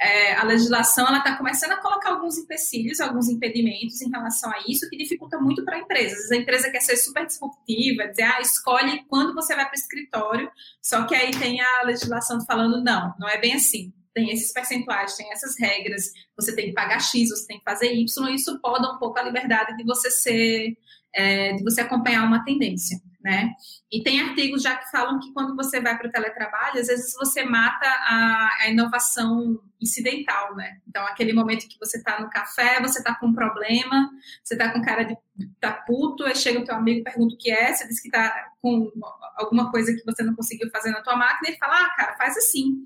é, 0.01 0.35
a 0.35 0.45
legislação 0.45 1.07
ela 1.07 1.19
está 1.19 1.37
começando 1.37 1.73
a 1.73 1.77
colocar 1.77 2.11
alguns 2.11 2.39
empecilhos, 2.39 3.01
alguns 3.01 3.29
impedimentos 3.29 4.01
em 4.01 4.09
relação 4.09 4.51
a 4.51 4.59
isso, 4.67 4.89
que 4.89 4.97
dificulta 4.97 5.39
muito 5.39 5.63
para 5.65 5.79
empresas. 5.79 6.31
A 6.31 6.37
empresa 6.37 6.71
quer 6.71 6.81
ser 6.81 6.97
super 6.97 7.27
disruptiva, 7.27 8.09
dizer, 8.09 8.23
ah, 8.23 8.41
escolhe 8.41 9.05
quando 9.09 9.35
você 9.35 9.55
vai 9.55 9.67
para 9.67 9.73
o 9.73 9.79
escritório, 9.79 10.51
só 10.81 11.05
que 11.05 11.15
aí 11.15 11.31
tem 11.33 11.61
a 11.61 11.83
legislação 11.85 12.41
falando, 12.47 12.83
não, 12.83 13.15
não 13.19 13.29
é 13.29 13.39
bem 13.39 13.55
assim. 13.55 13.93
Tem 14.15 14.31
esses 14.33 14.53
percentuais, 14.53 15.17
tem 15.17 15.31
essas 15.31 15.59
regras, 15.59 16.11
você 16.35 16.55
tem 16.55 16.67
que 16.69 16.73
pagar 16.73 16.99
X, 17.01 17.29
você 17.29 17.47
tem 17.47 17.59
que 17.59 17.65
fazer 17.65 17.93
Y, 17.93 18.29
e 18.29 18.35
isso 18.35 18.59
poda 18.61 18.91
um 18.91 18.99
pouco 18.99 19.19
a 19.19 19.23
liberdade 19.23 19.77
de 19.77 19.85
você 19.85 20.11
ser, 20.11 20.77
é, 21.15 21.53
de 21.53 21.63
você 21.63 21.83
acompanhar 21.83 22.27
uma 22.27 22.43
tendência 22.43 22.99
né? 23.23 23.53
E 23.93 24.03
tem 24.03 24.21
artigos 24.21 24.63
já 24.63 24.77
que 24.77 24.91
falam 24.91 25.21
que 25.21 25.33
quando 25.33 25.55
você 25.55 25.81
vai 25.81 25.97
para 25.97 26.09
o 26.09 26.11
teletrabalho, 26.11 26.81
às 26.81 26.87
vezes 26.87 27.13
você 27.15 27.45
mata 27.45 27.87
a, 27.87 28.49
a, 28.63 28.71
inovação 28.71 29.61
incidental, 29.81 30.55
né? 30.55 30.81
Então, 30.87 31.05
aquele 31.07 31.33
momento 31.33 31.69
que 31.69 31.79
você 31.79 31.99
está 31.99 32.21
no 32.21 32.29
café, 32.31 32.81
você 32.81 32.99
está 32.99 33.15
com 33.15 33.29
um 33.29 33.35
problema, 33.35 34.11
você 34.43 34.55
está 34.55 34.73
com 34.73 34.83
cara 34.83 35.05
de 35.05 35.17
tá 35.59 35.73
puto, 35.73 36.25
aí 36.25 36.37
chega 36.37 36.61
o 36.61 36.65
teu 36.65 36.75
amigo 36.75 37.05
pergunta 37.05 37.35
o 37.35 37.39
que 37.39 37.51
é, 37.51 37.73
você 37.73 37.89
diz 37.89 38.01
que 38.01 38.09
está 38.09 38.53
com 38.61 38.91
alguma 39.37 39.71
coisa 39.71 39.95
que 39.95 40.05
você 40.05 40.23
não 40.23 40.35
conseguiu 40.35 40.71
fazer 40.71 40.91
na 40.91 41.03
tua 41.03 41.17
máquina, 41.17 41.49
ele 41.49 41.59
fala, 41.59 41.85
ah, 41.85 41.95
cara, 41.97 42.17
faz 42.17 42.37
assim. 42.37 42.85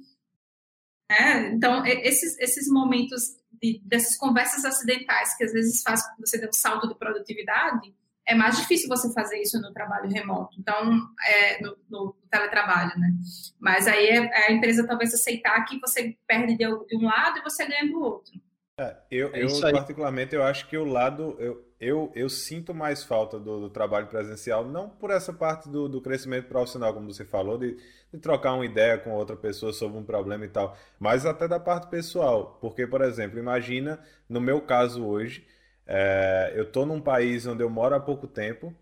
É, 1.11 1.49
então, 1.49 1.85
esses, 1.85 2.39
esses 2.39 2.69
momentos 2.69 3.37
de, 3.61 3.81
dessas 3.85 4.17
conversas 4.17 4.65
acidentais 4.65 5.37
que 5.37 5.45
às 5.45 5.53
vezes 5.53 5.83
faz 5.83 6.03
você 6.19 6.39
dê 6.39 6.49
um 6.49 6.53
salto 6.53 6.89
de 6.89 6.99
produtividade, 6.99 7.95
é 8.27 8.35
mais 8.35 8.57
difícil 8.57 8.89
você 8.89 9.13
fazer 9.13 9.41
isso 9.41 9.61
no 9.61 9.73
trabalho 9.73 10.11
remoto, 10.11 10.59
então, 10.59 10.99
é, 11.27 11.63
no, 11.63 11.77
no, 11.91 12.17
teletrabalho, 12.31 12.99
né? 12.99 13.13
Mas 13.61 13.87
aí 13.87 14.07
é, 14.07 14.17
é, 14.17 14.47
a 14.49 14.53
empresa 14.53 14.87
talvez 14.87 15.13
aceitar 15.13 15.65
que 15.65 15.79
você 15.79 16.17
perde 16.27 16.57
de, 16.57 16.67
um 16.67 17.05
lado 17.05 17.39
e 17.39 17.43
você 17.43 17.67
ganha 17.67 17.87
do 17.87 18.01
outro. 18.01 18.33
É, 18.81 18.97
eu, 19.11 19.33
é 19.33 19.45
eu 19.45 19.61
particularmente, 19.73 20.35
eu 20.35 20.43
acho 20.43 20.67
que 20.69 20.77
o 20.77 20.85
lado, 20.85 21.37
eu, 21.39 21.65
eu, 21.79 22.11
eu 22.15 22.29
sinto 22.29 22.75
mais 22.75 23.05
falta 23.05 23.39
do, 23.39 23.61
do 23.61 23.71
trabalho 23.71 24.09
presencial, 24.09 24.65
não 24.65 24.89
por 24.89 25.11
essa 25.11 25.33
parte 25.33 25.69
do, 25.69 25.89
do 25.89 26.01
crescimento 26.01 26.49
profissional, 26.49 26.93
como 26.93 27.13
você 27.13 27.25
falou, 27.25 27.57
de, 27.57 27.77
de, 28.13 28.19
trocar 28.19 28.55
uma 28.55 28.65
ideia 28.65 28.99
com 28.99 29.13
outra 29.13 29.37
pessoa 29.37 29.73
sobre 29.73 29.99
um 29.99 30.05
problema 30.05 30.45
e 30.45 30.49
tal, 30.49 30.77
mas 30.99 31.25
até 31.25 31.47
da 31.47 31.61
parte 31.61 31.89
pessoal, 31.89 32.59
porque, 32.61 32.87
por 32.87 33.03
exemplo, 33.03 33.39
imagina, 33.39 34.01
no 34.29 34.41
meu 34.41 34.61
caso 34.61 35.07
hoje, 35.07 35.47
é, 35.87 36.53
eu 36.55 36.65
estou 36.65 36.87
num 36.87 37.01
país 37.01 37.47
onde 37.47 37.63
eu 37.63 37.71
moro 37.71 37.95
há 37.95 38.01
pouco 38.01 38.27
tempo 38.27 38.75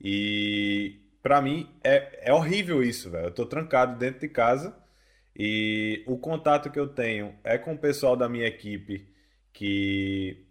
e 0.00 1.00
para 1.22 1.40
mim 1.40 1.68
é, 1.82 2.30
é 2.30 2.32
horrível 2.32 2.82
isso, 2.82 3.10
velho. 3.10 3.26
Eu 3.26 3.30
estou 3.30 3.46
trancado 3.46 3.98
dentro 3.98 4.20
de 4.20 4.28
casa 4.28 4.76
e 5.36 6.02
o 6.06 6.18
contato 6.18 6.70
que 6.70 6.78
eu 6.78 6.88
tenho 6.88 7.34
é 7.44 7.58
com 7.58 7.74
o 7.74 7.78
pessoal 7.78 8.16
da 8.16 8.28
minha 8.28 8.46
equipe 8.46 9.08
que, 9.52 10.44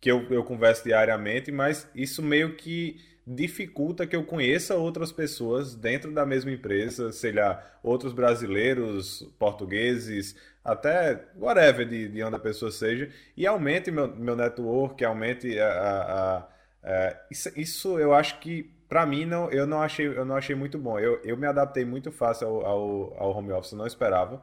que 0.00 0.10
eu, 0.10 0.22
eu 0.30 0.44
converso 0.44 0.84
diariamente, 0.84 1.52
mas 1.52 1.88
isso 1.94 2.22
meio 2.22 2.56
que 2.56 3.00
dificulta 3.26 4.06
que 4.06 4.16
eu 4.16 4.24
conheça 4.24 4.74
outras 4.74 5.12
pessoas 5.12 5.74
dentro 5.74 6.12
da 6.12 6.26
mesma 6.26 6.50
empresa, 6.50 7.12
sei 7.12 7.32
lá, 7.32 7.78
outros 7.82 8.12
brasileiros, 8.12 9.22
portugueses, 9.38 10.34
até 10.64 11.24
whatever 11.36 11.88
de, 11.88 12.08
de 12.08 12.22
onde 12.22 12.36
a 12.36 12.38
pessoa 12.38 12.70
seja, 12.70 13.10
e 13.36 13.46
aumente 13.46 13.90
meu, 13.90 14.08
meu 14.14 14.36
network, 14.36 15.04
aumente 15.04 15.58
a, 15.58 15.68
a, 15.68 16.36
a, 16.36 16.48
a 16.84 17.16
isso, 17.30 17.50
isso, 17.58 17.98
eu 17.98 18.14
acho 18.14 18.38
que 18.38 18.72
para 18.88 19.06
mim 19.06 19.24
não, 19.24 19.50
eu 19.50 19.66
não 19.66 19.80
achei, 19.80 20.06
eu 20.06 20.24
não 20.24 20.36
achei 20.36 20.54
muito 20.54 20.78
bom. 20.78 20.98
Eu, 20.98 21.20
eu 21.24 21.36
me 21.36 21.46
adaptei 21.46 21.84
muito 21.84 22.12
fácil 22.12 22.46
ao, 22.48 22.66
ao, 22.66 23.22
ao 23.22 23.36
home 23.38 23.50
office, 23.52 23.72
não 23.72 23.86
esperava 23.86 24.42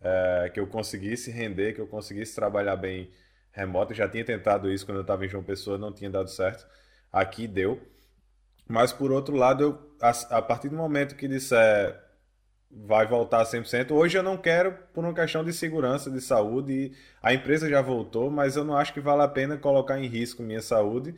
é, 0.00 0.50
que 0.52 0.58
eu 0.58 0.66
conseguisse 0.66 1.30
render, 1.30 1.74
que 1.74 1.80
eu 1.80 1.86
conseguisse 1.86 2.34
trabalhar 2.34 2.76
bem 2.76 3.10
remoto. 3.52 3.92
Eu 3.92 3.96
já 3.96 4.08
tinha 4.08 4.24
tentado 4.24 4.70
isso 4.70 4.84
quando 4.84 4.96
eu 4.98 5.02
estava 5.02 5.24
em 5.24 5.28
João 5.28 5.44
Pessoa, 5.44 5.78
não 5.78 5.92
tinha 5.92 6.10
dado 6.10 6.28
certo. 6.28 6.66
Aqui 7.12 7.46
deu. 7.46 7.80
Mas 8.66 8.92
por 8.92 9.12
outro 9.12 9.36
lado, 9.36 9.62
eu, 9.62 9.96
a, 10.00 10.38
a 10.38 10.42
partir 10.42 10.68
do 10.68 10.76
momento 10.76 11.14
que 11.14 11.28
disser 11.28 12.01
vai 12.72 13.06
voltar 13.06 13.44
100%. 13.44 13.90
Hoje 13.92 14.16
eu 14.16 14.22
não 14.22 14.36
quero 14.36 14.72
por 14.94 15.04
uma 15.04 15.12
questão 15.12 15.44
de 15.44 15.52
segurança, 15.52 16.10
de 16.10 16.20
saúde. 16.20 16.92
A 17.22 17.34
empresa 17.34 17.68
já 17.68 17.82
voltou, 17.82 18.30
mas 18.30 18.56
eu 18.56 18.64
não 18.64 18.76
acho 18.76 18.94
que 18.94 19.00
vale 19.00 19.22
a 19.22 19.28
pena 19.28 19.58
colocar 19.58 19.98
em 19.98 20.06
risco 20.06 20.42
minha 20.42 20.62
saúde 20.62 21.14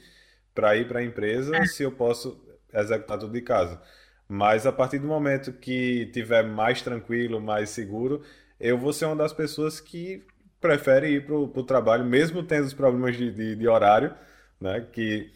para 0.54 0.76
ir 0.76 0.88
para 0.88 1.00
a 1.00 1.04
empresa 1.04 1.56
é. 1.56 1.66
se 1.66 1.82
eu 1.82 1.92
posso 1.92 2.42
executar 2.72 3.18
tudo 3.18 3.32
de 3.32 3.40
casa. 3.40 3.80
Mas 4.28 4.66
a 4.66 4.72
partir 4.72 4.98
do 4.98 5.06
momento 5.06 5.52
que 5.52 6.06
tiver 6.06 6.42
mais 6.42 6.82
tranquilo, 6.82 7.40
mais 7.40 7.70
seguro, 7.70 8.22
eu 8.58 8.76
vou 8.76 8.92
ser 8.92 9.04
uma 9.04 9.16
das 9.16 9.32
pessoas 9.32 9.80
que 9.80 10.24
prefere 10.60 11.08
ir 11.08 11.26
para 11.26 11.34
o 11.36 11.62
trabalho, 11.62 12.04
mesmo 12.04 12.42
tendo 12.42 12.64
os 12.64 12.74
problemas 12.74 13.16
de, 13.16 13.30
de, 13.30 13.54
de 13.54 13.68
horário, 13.68 14.14
né? 14.60 14.86
Que 14.92 15.30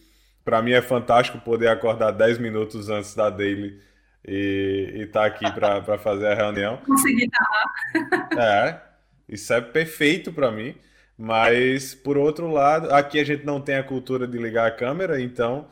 para 0.45 0.63
mim 0.63 0.73
é 0.73 0.81
fantástico 0.81 1.39
poder 1.41 1.69
acordar 1.69 2.11
10 2.11 2.39
minutos 2.39 2.89
antes 2.89 3.15
da 3.15 3.29
daily 3.29 3.79
e, 4.27 5.03
estar 5.05 5.21
tá 5.21 5.27
aqui 5.27 5.51
para 5.53 5.99
fazer 5.99 6.27
a 6.29 6.35
reunião. 6.35 6.79
Consegui 6.79 7.25
estar 7.25 7.47
lá. 7.51 8.29
É, 8.43 8.81
isso 9.29 9.53
é 9.53 9.61
perfeito 9.61 10.33
para 10.33 10.51
mim. 10.51 10.75
Mas, 11.17 11.97
por 11.97 12.17
outro 12.17 12.49
lado, 12.49 12.95
aqui 12.95 13.19
a 13.19 13.25
gente 13.25 13.45
não 13.45 13.61
tem 13.61 13.75
a 13.75 13.83
cultura 13.83 14.27
de 14.27 14.39
ligar 14.39 14.69
a 14.69 14.71
câmera, 14.71 15.21
então 15.21 15.67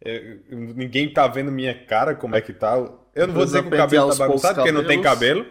é, 0.00 0.36
ninguém 0.48 1.12
tá 1.12 1.26
vendo 1.26 1.50
minha 1.50 1.74
cara, 1.74 2.14
como 2.14 2.36
é 2.36 2.40
que 2.40 2.52
tá. 2.52 2.76
Eu 3.12 3.26
não 3.26 3.34
vou 3.34 3.44
dizer 3.44 3.62
que 3.62 3.68
o 3.68 3.76
cabelo 3.76 4.10
tá 4.10 4.18
bagunçado, 4.18 4.54
porque 4.54 4.70
não 4.70 4.86
tem 4.86 5.02
cabelo. 5.02 5.46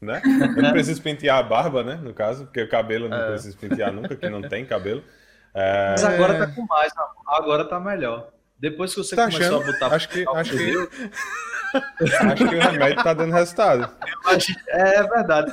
Né? 0.00 0.20
Eu 0.56 0.62
não 0.62 0.72
preciso 0.72 1.00
pentear 1.00 1.38
a 1.38 1.42
barba, 1.42 1.82
né? 1.82 1.94
No 1.94 2.12
caso, 2.12 2.44
porque 2.44 2.62
o 2.62 2.68
cabelo 2.68 3.08
não 3.08 3.16
é. 3.16 3.30
preciso 3.30 3.56
pentear 3.56 3.92
nunca, 3.92 4.14
que 4.14 4.28
não 4.28 4.42
tem 4.42 4.64
cabelo. 4.64 5.02
É... 5.54 5.90
Mas 5.90 6.04
agora 6.04 6.38
tá 6.38 6.46
com 6.48 6.66
mais, 6.66 6.92
agora 7.26 7.64
tá 7.64 7.80
melhor. 7.80 8.30
Depois 8.58 8.94
que 8.94 8.98
você 8.98 9.16
tá 9.16 9.30
começou 9.30 9.58
achando? 9.58 9.70
a 9.70 9.72
botar. 9.72 9.94
Acho 9.94 10.08
que, 10.08 10.24
acho 10.28 10.56
que, 10.56 11.10
Acho 11.72 12.48
que 12.48 12.56
o 12.56 12.60
remédio 12.60 13.02
tá 13.02 13.14
dando 13.14 13.32
resultado. 13.32 13.94
Acho, 14.26 14.52
é 14.68 15.02
verdade. 15.02 15.52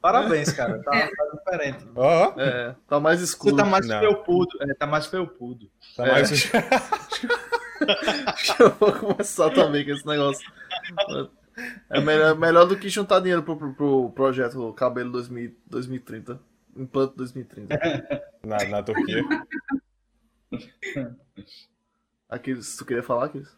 Parabéns, 0.00 0.52
cara. 0.52 0.82
Tá, 0.82 0.92
tá 0.92 1.30
diferente. 1.36 1.86
Oh. 1.94 2.40
É, 2.40 2.74
tá 2.88 2.98
mais 2.98 3.20
escuro. 3.20 3.54
Você 3.54 3.62
tá 3.62 3.68
mais 3.68 3.86
Não. 3.86 4.00
felpudo. 4.00 4.50
É, 4.62 4.74
tá 4.74 4.86
mais 4.86 5.06
felpudo. 5.06 5.70
Tá 5.96 6.06
é. 6.06 6.12
mais... 6.12 6.30
Acho 8.26 8.56
que 8.56 8.62
eu 8.62 8.70
vou 8.70 8.92
começar 8.92 9.50
também 9.50 9.84
com 9.84 9.90
esse 9.90 10.06
negócio. 10.06 10.50
É 11.90 12.00
melhor, 12.00 12.36
melhor 12.36 12.66
do 12.66 12.78
que 12.78 12.88
juntar 12.88 13.20
dinheiro 13.20 13.42
pro, 13.42 13.56
pro, 13.56 13.74
pro 13.74 14.10
projeto 14.10 14.72
Cabelo 14.72 15.12
2000, 15.12 15.54
2030. 15.66 16.40
Implante 16.76 17.16
2030. 17.16 17.78
Na, 18.42 18.64
na 18.64 18.82
Turquia. 18.82 19.22
Aqui, 22.28 22.60
se 22.62 22.76
tu 22.76 22.84
queria 22.84 23.02
falar, 23.02 23.28
Cris? 23.28 23.48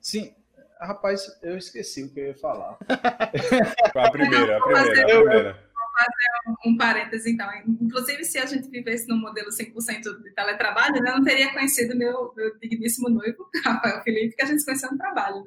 Sim, 0.00 0.34
Rapaz, 0.82 1.38
eu 1.42 1.56
esqueci 1.56 2.02
o 2.02 2.10
que 2.10 2.18
eu 2.18 2.26
ia 2.28 2.34
falar. 2.34 2.76
a 2.88 4.10
primeira, 4.10 4.58
a 4.58 4.60
primeira, 4.60 5.02
a 5.02 5.04
primeira. 5.04 5.72
Vou 5.74 5.90
fazer 5.94 6.48
um, 6.48 6.70
um 6.70 6.76
parêntese, 6.76 7.30
então. 7.30 7.48
Inclusive, 7.80 8.24
se 8.24 8.38
a 8.38 8.46
gente 8.46 8.68
vivesse 8.68 9.08
num 9.08 9.16
modelo 9.16 9.48
100% 9.48 10.22
de 10.22 10.30
teletrabalho, 10.34 10.96
eu 10.96 11.02
não 11.02 11.22
teria 11.22 11.52
conhecido 11.52 11.96
meu, 11.96 12.32
meu 12.36 12.58
digníssimo 12.58 13.08
noivo, 13.08 13.48
Rafael 13.64 14.02
Felipe, 14.02 14.34
que 14.34 14.42
a 14.42 14.46
gente 14.46 14.58
se 14.58 14.64
conheceu 14.64 14.90
no 14.90 14.98
trabalho. 14.98 15.46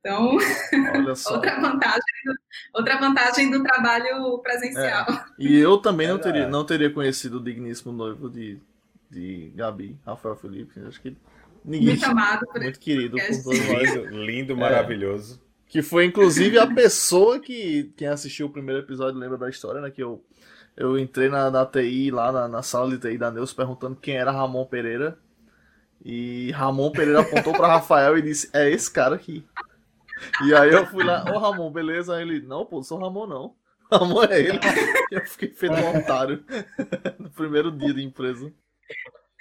Então, 0.00 0.36
outra 1.32 1.60
vantagem, 1.60 2.00
do, 2.24 2.34
outra 2.74 2.98
vantagem 2.98 3.50
do 3.50 3.62
trabalho 3.62 4.38
presencial. 4.38 5.06
É. 5.10 5.24
E 5.38 5.58
eu 5.58 5.78
também 5.78 6.06
não 6.06 6.18
teria, 6.18 6.48
não 6.48 6.64
teria 6.64 6.90
conhecido 6.90 7.38
o 7.38 7.42
digníssimo 7.42 7.92
noivo 7.92 8.30
de, 8.30 8.60
de 9.10 9.52
Gabi, 9.56 9.98
Rafael 10.06 10.36
Felipe. 10.36 10.80
Acho 10.86 11.00
que 11.00 11.16
Ninguém, 11.68 11.88
muito 11.88 12.04
amado 12.06 12.46
por 12.46 12.62
Muito 12.62 12.80
querido 12.80 13.18
por 13.18 13.42
todos 13.42 13.68
nós. 13.68 13.94
Lindo, 14.10 14.56
maravilhoso. 14.56 15.34
É, 15.34 15.70
que 15.70 15.82
foi, 15.82 16.06
inclusive, 16.06 16.58
a 16.58 16.66
pessoa 16.66 17.38
que 17.38 17.92
quem 17.94 18.08
assistiu 18.08 18.46
o 18.46 18.50
primeiro 18.50 18.80
episódio 18.80 19.20
lembra 19.20 19.36
da 19.36 19.50
história, 19.50 19.82
né? 19.82 19.90
Que 19.90 20.02
eu, 20.02 20.24
eu 20.74 20.98
entrei 20.98 21.28
na, 21.28 21.50
na 21.50 21.66
TI, 21.66 22.10
lá 22.10 22.32
na, 22.32 22.48
na 22.48 22.62
sala 22.62 22.88
de 22.88 22.98
TI 22.98 23.18
da 23.18 23.30
Neus, 23.30 23.52
perguntando 23.52 23.96
quem 23.96 24.16
era 24.16 24.30
Ramon 24.30 24.64
Pereira. 24.64 25.18
E 26.02 26.50
Ramon 26.52 26.90
Pereira 26.90 27.20
apontou 27.20 27.52
para 27.52 27.68
Rafael 27.68 28.16
e 28.16 28.22
disse: 28.22 28.48
É 28.54 28.70
esse 28.70 28.90
cara 28.90 29.16
aqui. 29.16 29.44
E 30.42 30.54
aí 30.54 30.70
eu 30.70 30.86
fui 30.86 31.04
lá, 31.04 31.24
ô 31.30 31.34
oh, 31.34 31.38
Ramon, 31.38 31.70
beleza? 31.70 32.16
Aí 32.16 32.22
ele, 32.22 32.40
não, 32.40 32.64
pô, 32.64 32.82
sou 32.82 32.98
Ramon 32.98 33.26
não. 33.26 33.54
Ramon 33.92 34.24
é 34.24 34.40
ele. 34.40 34.60
eu 35.12 35.20
fiquei 35.26 35.50
feito 35.50 35.74
um 35.74 35.98
otário 35.98 36.42
no 37.18 37.30
primeiro 37.30 37.70
dia 37.70 37.92
de 37.92 38.02
empresa. 38.02 38.50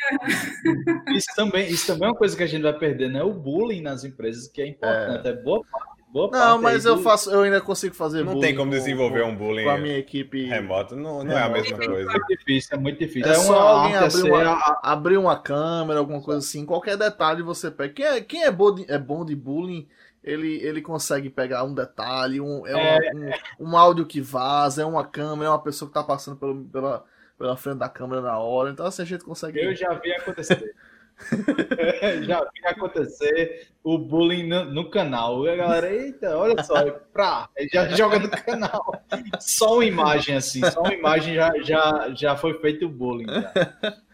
Isso 1.15 1.27
também, 1.35 1.67
isso 1.69 1.88
também 1.88 2.07
é 2.07 2.11
uma 2.11 2.17
coisa 2.17 2.35
que 2.35 2.43
a 2.43 2.47
gente 2.47 2.61
vai 2.61 2.77
perder, 2.77 3.09
né? 3.09 3.23
O 3.23 3.34
bullying 3.34 3.81
nas 3.81 4.03
empresas, 4.03 4.47
que 4.47 4.61
é 4.61 4.67
importante. 4.67 5.27
É, 5.27 5.31
é 5.31 5.34
boa 5.34 5.61
parte. 5.63 5.97
Boa 6.09 6.29
não, 6.31 6.61
mas 6.61 6.85
eu 6.85 6.97
faço, 6.99 7.29
eu 7.29 7.41
ainda 7.41 7.59
consigo 7.59 7.93
fazer 7.93 8.19
não 8.19 8.34
bullying. 8.34 8.35
Não 8.35 8.47
tem 8.47 8.55
como 8.55 8.71
desenvolver 8.71 9.23
com, 9.23 9.29
um 9.29 9.35
bullying 9.35 9.65
com 9.65 9.69
a 9.69 9.77
minha 9.77 9.97
equipe 9.97 10.45
remoto, 10.45 10.95
não, 10.95 11.23
não 11.23 11.38
é, 11.38 11.41
é 11.41 11.43
a 11.43 11.49
mesma 11.49 11.77
coisa. 11.77 12.09
É 12.09 12.13
muito 12.13 12.27
difícil, 12.27 12.69
é 12.71 12.79
muito 12.79 12.99
difícil. 12.99 13.29
É, 13.29 13.35
é 13.35 13.39
só 13.39 13.59
alguém 13.59 13.95
abrir 13.95 14.31
uma, 14.31 14.79
abrir 14.81 15.17
uma 15.17 15.35
câmera, 15.38 15.99
alguma 15.99 16.21
coisa 16.21 16.39
assim, 16.39 16.65
qualquer 16.65 16.95
detalhe 16.97 17.43
você 17.43 17.69
pega. 17.69 17.93
Quem 17.93 18.05
é, 18.05 18.21
quem 18.21 18.43
é, 18.43 18.51
bom, 18.51 18.73
de, 18.73 18.89
é 18.89 18.97
bom 18.97 19.25
de 19.25 19.35
bullying, 19.35 19.85
ele, 20.23 20.55
ele 20.63 20.81
consegue 20.81 21.29
pegar 21.29 21.65
um 21.65 21.73
detalhe, 21.73 22.39
um, 22.39 22.65
é, 22.65 22.71
é 22.71 23.11
um, 23.59 23.71
um, 23.71 23.77
áudio 23.77 24.05
que 24.05 24.21
vaza, 24.21 24.81
é 24.81 24.85
uma 24.85 25.05
câmera, 25.05 25.49
é 25.49 25.51
uma 25.51 25.61
pessoa 25.61 25.89
que 25.89 25.93
tá 25.93 26.03
passando 26.03 26.38
pelo, 26.38 26.63
pela 26.65 27.03
pela 27.38 27.55
frente 27.55 27.77
da 27.77 27.89
câmera 27.89 28.22
na 28.22 28.38
hora. 28.39 28.69
Então, 28.69 28.85
assim, 28.85 29.03
a 29.03 29.05
gente 29.05 29.23
consegue. 29.23 29.59
Eu 29.59 29.76
já 29.76 29.93
vi 29.93 30.11
acontecer. 30.14 30.76
já 32.27 32.41
vi 32.41 32.68
acontecer 32.68 33.68
o 33.84 33.97
bullying 33.97 34.47
no, 34.47 34.65
no, 34.65 34.89
canal. 34.89 35.45
E 35.45 35.49
a 35.49 35.55
galera, 35.55 35.93
eita, 35.93 36.38
olha 36.38 36.64
só, 36.64 36.91
pra, 37.14 37.49
já 37.72 37.88
joga 37.95 38.19
no 38.19 38.30
canal. 38.30 39.03
Só 39.39 39.76
uma 39.76 39.85
imagem 39.85 40.35
assim, 40.35 40.64
só 40.69 40.81
uma 40.81 40.93
imagem 40.93 41.35
já, 41.35 41.51
já, 41.64 42.09
já 42.14 42.35
foi 42.35 42.59
feito 42.59 42.85
o 42.85 42.89
bullying. 42.89 43.27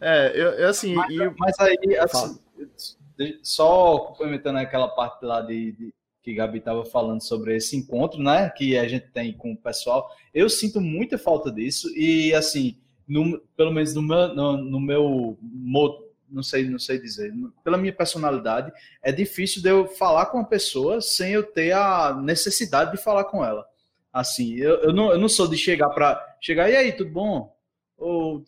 É, 0.00 0.32
eu, 0.34 0.50
eu 0.50 0.68
assim. 0.68 0.94
Mas, 0.94 1.10
e... 1.10 1.34
mas 1.38 1.58
aí, 1.60 1.96
assim, 1.98 2.38
só 3.42 3.98
complementando 3.98 4.58
aquela 4.58 4.88
parte 4.88 5.24
lá 5.24 5.40
de, 5.40 5.72
de 5.72 5.94
que 6.24 6.34
Gabi 6.34 6.58
estava 6.58 6.86
falando 6.86 7.20
sobre 7.20 7.54
esse 7.54 7.76
encontro, 7.76 8.20
né, 8.22 8.48
que 8.48 8.78
a 8.78 8.88
gente 8.88 9.08
tem 9.08 9.30
com 9.34 9.52
o 9.52 9.56
pessoal. 9.56 10.10
Eu 10.32 10.48
sinto 10.48 10.80
muita 10.80 11.18
falta 11.18 11.52
disso 11.52 11.86
e 11.94 12.32
assim, 12.32 12.78
no, 13.06 13.38
pelo 13.54 13.70
menos 13.70 13.94
no 13.94 14.00
meu, 14.00 14.34
no, 14.34 14.56
no 14.56 14.80
meu 14.80 15.38
não 16.30 16.42
sei, 16.42 16.68
não 16.68 16.78
sei 16.78 16.98
dizer, 16.98 17.30
pela 17.62 17.76
minha 17.76 17.92
personalidade, 17.92 18.72
é 19.02 19.12
difícil 19.12 19.60
de 19.62 19.68
eu 19.68 19.86
falar 19.86 20.26
com 20.26 20.38
uma 20.38 20.48
pessoa 20.48 21.02
sem 21.02 21.32
eu 21.32 21.42
ter 21.42 21.72
a 21.72 22.14
necessidade 22.14 22.92
de 22.92 22.96
falar 22.96 23.24
com 23.24 23.44
ela. 23.44 23.66
Assim, 24.10 24.54
eu, 24.54 24.76
eu, 24.76 24.92
não, 24.92 25.12
eu 25.12 25.18
não 25.18 25.28
sou 25.28 25.46
de 25.46 25.58
chegar 25.58 25.90
para 25.90 26.36
chegar 26.40 26.70
e 26.70 26.76
aí, 26.76 26.92
tudo 26.92 27.10
bom? 27.10 27.54
Ou 27.98 28.42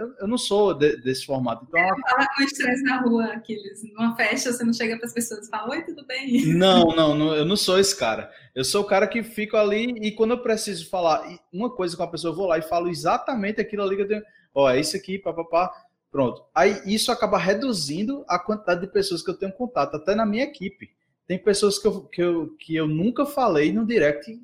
eu, 0.00 0.14
eu 0.20 0.26
não 0.26 0.38
sou 0.38 0.72
de, 0.72 0.96
desse 0.96 1.26
formato. 1.26 1.66
Então, 1.68 1.78
é, 1.78 1.88
fala 1.88 2.26
com 2.34 2.42
estresse 2.42 2.82
na 2.82 3.00
rua, 3.02 3.24
aqueles. 3.26 3.82
Numa 3.94 4.16
festa, 4.16 4.52
você 4.52 4.64
não 4.64 4.72
chega 4.72 4.96
para 4.96 5.06
as 5.06 5.12
pessoas 5.12 5.46
e 5.46 5.50
fala, 5.50 5.70
oi, 5.70 5.82
tudo 5.82 6.06
bem? 6.06 6.46
Não, 6.54 6.84
não, 6.88 7.14
não, 7.14 7.34
eu 7.34 7.44
não 7.44 7.56
sou 7.56 7.78
esse 7.78 7.96
cara. 7.96 8.30
Eu 8.54 8.64
sou 8.64 8.82
o 8.82 8.86
cara 8.86 9.06
que 9.06 9.22
fica 9.22 9.60
ali 9.60 9.94
e 10.00 10.12
quando 10.12 10.30
eu 10.30 10.42
preciso 10.42 10.88
falar 10.88 11.22
uma 11.52 11.70
coisa 11.70 11.96
com 11.96 12.02
a 12.02 12.08
pessoa, 12.08 12.32
eu 12.32 12.36
vou 12.36 12.46
lá 12.46 12.58
e 12.58 12.62
falo 12.62 12.88
exatamente 12.88 13.60
aquilo 13.60 13.82
ali 13.82 13.96
que 13.96 14.02
eu 14.02 14.08
tenho. 14.08 14.22
Ó, 14.54 14.64
oh, 14.64 14.70
é 14.70 14.80
isso 14.80 14.96
aqui, 14.96 15.18
papapá. 15.18 15.70
Pronto. 16.10 16.44
Aí 16.54 16.80
isso 16.86 17.12
acaba 17.12 17.38
reduzindo 17.38 18.24
a 18.26 18.38
quantidade 18.38 18.80
de 18.80 18.88
pessoas 18.88 19.22
que 19.22 19.30
eu 19.30 19.36
tenho 19.36 19.52
contato, 19.52 19.96
até 19.96 20.14
na 20.14 20.26
minha 20.26 20.44
equipe. 20.44 20.90
Tem 21.26 21.38
pessoas 21.38 21.78
que 21.78 21.86
eu, 21.86 22.02
que 22.06 22.22
eu, 22.22 22.56
que 22.58 22.74
eu 22.74 22.88
nunca 22.88 23.24
falei 23.24 23.72
no 23.72 23.86
direct 23.86 24.36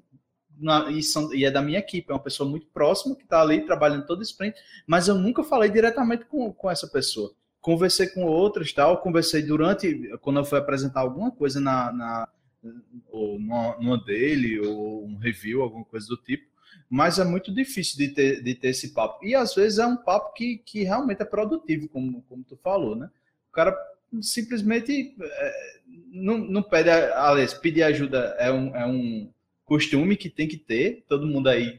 na, 0.59 0.91
e, 0.91 1.03
são, 1.03 1.33
e, 1.35 1.45
é 1.45 1.51
da 1.51 1.63
minha 1.63 1.79
equipe, 1.79 2.11
é 2.11 2.15
uma 2.15 2.23
pessoa 2.23 2.49
muito 2.49 2.67
próxima 2.69 3.15
que 3.15 3.25
está 3.25 3.41
ali 3.41 3.65
trabalhando 3.65 4.07
todo 4.07 4.23
sprint, 4.23 4.57
mas 4.87 5.09
eu 5.09 5.15
nunca 5.15 5.43
falei 5.43 5.71
diretamente 5.71 6.25
com, 6.25 6.53
com 6.53 6.71
essa 6.71 6.87
pessoa. 6.87 7.33
Conversei 7.61 8.07
com 8.09 8.25
outras, 8.25 8.73
tal, 8.73 8.99
conversei 8.99 9.43
durante, 9.43 10.11
quando 10.21 10.39
eu 10.39 10.45
fui 10.45 10.59
apresentar 10.59 11.01
alguma 11.01 11.31
coisa 11.31 11.61
na, 11.61 11.93
na 11.93 12.29
ou 13.09 13.39
numa, 13.39 13.77
numa 13.77 13.99
dele, 13.99 14.61
ou 14.61 15.05
um 15.05 15.17
review, 15.19 15.63
alguma 15.63 15.85
coisa 15.85 16.07
do 16.07 16.17
tipo, 16.17 16.47
mas 16.89 17.19
é 17.19 17.25
muito 17.25 17.53
difícil 17.53 17.97
de 17.97 18.09
ter, 18.09 18.43
de 18.43 18.55
ter 18.55 18.69
esse 18.69 18.93
papo. 18.93 19.25
E 19.25 19.35
às 19.35 19.55
vezes 19.55 19.79
é 19.79 19.87
um 19.87 19.97
papo 19.97 20.33
que, 20.33 20.59
que 20.59 20.83
realmente 20.83 21.23
é 21.23 21.25
produtivo, 21.25 21.89
como, 21.89 22.23
como 22.23 22.45
tu 22.45 22.57
falou, 22.57 22.95
né? 22.95 23.11
O 23.49 23.53
cara 23.53 23.77
simplesmente 24.21 25.17
é, 25.21 25.81
não, 26.13 26.39
não 26.39 26.63
pede, 26.63 26.91
aliás, 26.91 27.55
pedir 27.55 27.83
ajuda 27.83 28.37
é 28.39 28.53
um, 28.53 28.77
é 28.77 28.87
um 28.87 29.33
costume 29.67 30.17
que 30.17 30.31
tem 30.31 30.49
que 30.49 30.57
ter, 30.57 31.05
todo 31.07 31.27
mundo 31.27 31.49
aí, 31.49 31.79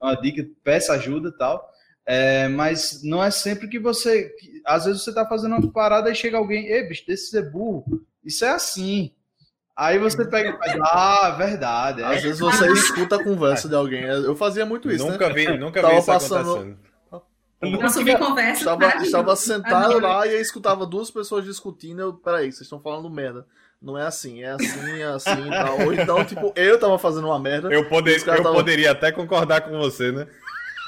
uma 0.00 0.14
dica, 0.16 0.44
peça 0.64 0.94
ajuda 0.94 1.28
e 1.28 1.38
tal, 1.38 1.70
é, 2.04 2.48
mas 2.48 3.02
não 3.04 3.22
é 3.22 3.30
sempre 3.30 3.68
que 3.68 3.78
você, 3.78 4.30
que, 4.30 4.60
às 4.64 4.86
vezes 4.86 5.02
você 5.02 5.14
tá 5.14 5.24
fazendo 5.24 5.54
uma 5.54 5.70
parada 5.70 6.10
e 6.10 6.14
chega 6.14 6.36
alguém, 6.36 6.66
ei, 6.66 6.88
bicho, 6.88 7.06
desse 7.06 7.36
é 7.38 7.42
burro, 7.42 8.04
isso 8.24 8.44
é 8.44 8.48
assim, 8.48 9.12
Aí 9.76 9.98
você 9.98 10.24
pega 10.24 10.48
e 10.48 10.56
faz, 10.56 10.80
ah, 10.80 11.30
verdade. 11.36 12.00
É. 12.00 12.06
Às 12.06 12.22
vezes 12.22 12.40
você 12.40 12.72
escuta 12.72 13.16
a 13.16 13.22
conversa 13.22 13.68
de 13.68 13.74
alguém. 13.74 14.04
Eu 14.04 14.34
fazia 14.34 14.64
muito 14.64 14.90
isso. 14.90 15.06
Nunca 15.06 15.28
né? 15.28 15.34
vi, 15.34 15.58
nunca 15.58 15.82
Tava 15.82 15.92
vi 15.92 15.98
isso 16.00 16.06
passando... 16.06 16.50
acontecendo. 16.50 16.78
Nossa, 17.60 18.00
eu 18.00 18.18
conversa. 18.18 18.60
Estava, 18.60 19.02
estava 19.02 19.36
sentado 19.36 19.98
lá 20.00 20.26
e 20.26 20.30
aí 20.30 20.40
escutava 20.40 20.86
duas 20.86 21.10
pessoas 21.10 21.44
discutindo. 21.44 22.00
Eu, 22.00 22.14
peraí, 22.14 22.50
vocês 22.50 22.62
estão 22.62 22.80
falando 22.80 23.10
merda. 23.10 23.46
Não 23.80 23.96
é 23.96 24.06
assim, 24.06 24.42
é 24.42 24.50
assim, 24.50 25.00
é 25.00 25.04
assim 25.04 25.46
e 25.46 25.50
tal. 25.50 25.80
Ou 25.82 25.92
então, 25.92 26.24
tipo, 26.24 26.52
eu 26.56 26.78
tava 26.78 26.98
fazendo 26.98 27.26
uma 27.26 27.38
merda. 27.38 27.72
Eu, 27.72 27.88
poder, 27.88 28.18
eu 28.18 28.24
tavam... 28.24 28.54
poderia 28.54 28.92
até 28.92 29.12
concordar 29.12 29.60
com 29.60 29.78
você, 29.78 30.10
né? 30.10 30.26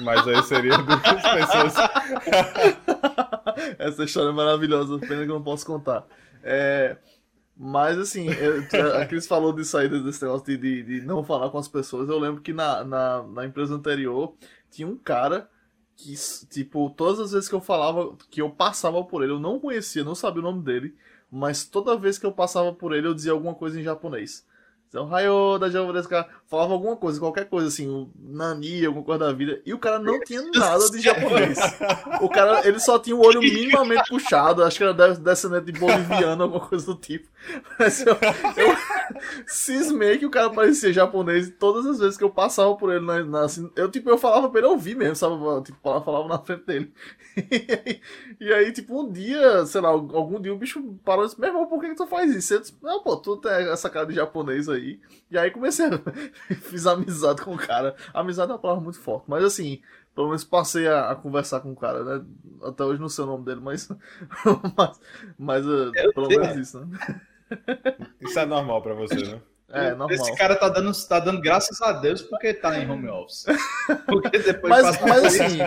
Mas 0.01 0.27
aí 0.27 0.43
seria 0.43 0.79
duas 0.83 1.01
pessoas. 1.01 1.75
Essa 3.79 4.05
história 4.05 4.31
é 4.31 4.33
maravilhosa, 4.33 4.99
pena 4.99 5.25
que 5.25 5.31
eu 5.31 5.35
não 5.35 5.43
posso 5.43 5.67
contar. 5.67 6.07
É. 6.43 6.97
Mas 7.61 7.99
assim, 7.99 8.29
eu, 8.29 8.63
a 9.01 9.05
Cris 9.05 9.27
falou 9.27 9.53
disso 9.53 9.77
aí, 9.77 9.89
desse 9.89 10.23
negócio 10.23 10.47
de, 10.47 10.57
de, 10.57 10.83
de, 10.85 11.01
não 11.05 11.25
falar 11.25 11.51
com 11.51 11.59
as 11.59 11.67
pessoas. 11.67 12.09
Eu 12.09 12.19
lembro 12.19 12.41
que 12.41 12.53
na, 12.53 12.85
na, 12.85 13.25
na, 13.25 13.45
empresa 13.45 13.75
anterior 13.75 14.37
tinha 14.71 14.87
um 14.87 14.97
cara 14.97 15.51
que, 15.97 16.15
tipo, 16.49 16.89
todas 16.91 17.19
as 17.19 17.33
vezes 17.33 17.49
que 17.49 17.55
eu 17.57 17.61
falava, 17.61 18.17
que 18.31 18.41
eu 18.41 18.49
passava 18.49 19.03
por 19.03 19.25
ele, 19.25 19.33
eu 19.33 19.41
não 19.41 19.59
conhecia, 19.59 20.05
não 20.05 20.15
sabia 20.15 20.41
o 20.41 20.45
nome 20.45 20.63
dele, 20.63 20.95
mas 21.31 21.65
toda 21.65 21.97
vez 21.97 22.19
que 22.19 22.27
eu 22.27 22.33
passava 22.33 22.73
por 22.73 22.95
ele 22.95 23.07
eu 23.07 23.15
dizia 23.15 23.33
alguma 23.33 23.55
coisa 23.55 23.81
em 23.81 23.85
japonês. 23.85 24.47
Então, 24.89 25.07
raio 25.07 25.59
da 25.59 25.69
japonesa, 25.69 26.27
falava 26.47 26.73
alguma 26.73 26.97
coisa, 26.97 27.21
qualquer 27.21 27.45
coisa 27.47 27.69
assim, 27.69 27.87
o 27.87 28.11
Nani, 28.19 28.87
alguma 28.87 29.05
coisa 29.05 29.27
da 29.27 29.33
vida, 29.35 29.61
e 29.67 29.75
o 29.75 29.79
cara 29.79 29.99
não 29.99 30.19
tinha 30.21 30.41
nada 30.55 30.91
de 30.91 31.01
japonês. 31.01 31.59
O 32.23 32.29
cara, 32.31 32.67
ele 32.67 32.81
só 32.81 32.99
tinha 32.99 33.15
o 33.15 33.23
olho 33.23 33.41
minimamente 33.41 34.09
puxado, 34.09 34.65
acho 34.65 34.79
que 34.79 34.85
era 34.85 35.15
descendente 35.15 35.71
de 35.71 35.79
boliviano, 35.79 36.43
alguma 36.45 36.67
coisa 36.67 36.87
do 36.87 36.95
tipo. 36.95 37.29
Mas 37.79 38.01
eu, 38.01 38.15
eu 38.15 38.77
cismei 39.47 40.17
que 40.17 40.27
o 40.27 40.31
cara 40.31 40.49
parecia 40.51 40.93
japonês 40.93 41.49
e 41.49 41.53
todas 41.53 41.85
as 41.85 41.99
vezes 41.99 42.17
que 42.17 42.25
eu 42.25 42.31
passava 42.31 42.75
por 42.75 42.91
ele, 42.91 43.05
na, 43.05 43.23
na 43.25 43.45
assim, 43.45 43.71
eu 43.77 43.91
tipo, 43.91 44.09
eu 44.09 44.17
falava 44.17 44.49
pra 44.49 44.61
ele 44.61 44.69
ouvir 44.69 44.97
mesmo, 44.97 45.17
sabe? 45.17 45.35
Tipo, 45.65 45.79
falava 46.01 46.29
na 46.29 46.39
frente 46.39 46.65
dele. 46.65 46.93
E 48.41 48.53
aí, 48.53 48.73
tipo, 48.73 49.01
um 49.01 49.11
dia, 49.11 49.67
sei 49.67 49.81
lá, 49.81 49.89
algum 49.89 50.41
dia 50.41 50.53
o 50.53 50.59
bicho 50.59 50.81
parou 51.05 51.25
e 51.25 51.29
disse, 51.29 51.41
meu 51.41 51.49
irmão, 51.49 51.67
por 51.67 51.81
que, 51.81 51.89
que 51.89 51.97
tu 51.97 52.07
faz 52.07 52.35
isso? 52.35 52.55
Eu 52.55 52.61
disse, 52.61 52.75
não, 52.81 53.03
pô, 53.03 53.17
tu 53.17 53.37
tem 53.37 53.51
essa 53.51 53.91
cara 53.91 54.07
de 54.07 54.15
japonês 54.15 54.69
aí. 54.69 54.78
E 54.79 55.39
aí 55.39 55.51
comecei 55.51 55.87
a... 55.87 55.91
Fiz 56.63 56.87
amizade 56.87 57.43
com 57.43 57.55
o 57.55 57.59
cara. 57.59 57.95
Amizade 58.15 58.51
é 58.51 58.55
uma 58.55 58.61
palavra 58.61 58.83
muito 58.83 59.01
forte, 59.01 59.25
mas 59.29 59.45
assim, 59.45 59.81
pelo 60.15 60.29
menos 60.29 60.45
passei 60.45 60.89
a, 60.89 61.11
a, 61.11 61.15
conversar 61.15 61.61
com 61.61 61.73
o 61.73 61.77
cara, 61.77 62.03
né? 62.03 62.25
Até 62.63 62.85
hoje 62.85 63.01
não 63.01 63.09
sei 63.09 63.25
o 63.25 63.29
nome 63.29 63.45
dele, 63.45 63.61
mas. 63.63 63.89
mas, 64.77 65.01
mas 65.39 65.67
uh, 65.67 65.93
pelo 66.15 66.29
menos 66.29 66.57
isso, 66.57 66.81
né? 66.85 67.21
Isso 68.21 68.39
é 68.39 68.45
normal 68.45 68.83
pra 68.83 68.95
você, 68.95 69.15
né? 69.15 69.41
É, 69.71 69.91
normal. 69.91 70.11
Esse 70.11 70.35
cara 70.37 70.57
tá 70.57 70.69
dando, 70.69 70.91
tá 71.07 71.21
dando 71.21 71.41
graças 71.41 71.81
a 71.83 71.93
Deus 71.93 72.23
porque 72.23 72.55
tá 72.55 72.79
em 72.79 72.91
home 72.91 73.09
office. 73.09 73.45
Porque 74.07 74.39
depois 74.39 74.71
mas, 74.71 75.01
mas 75.01 75.25
assim. 75.25 75.59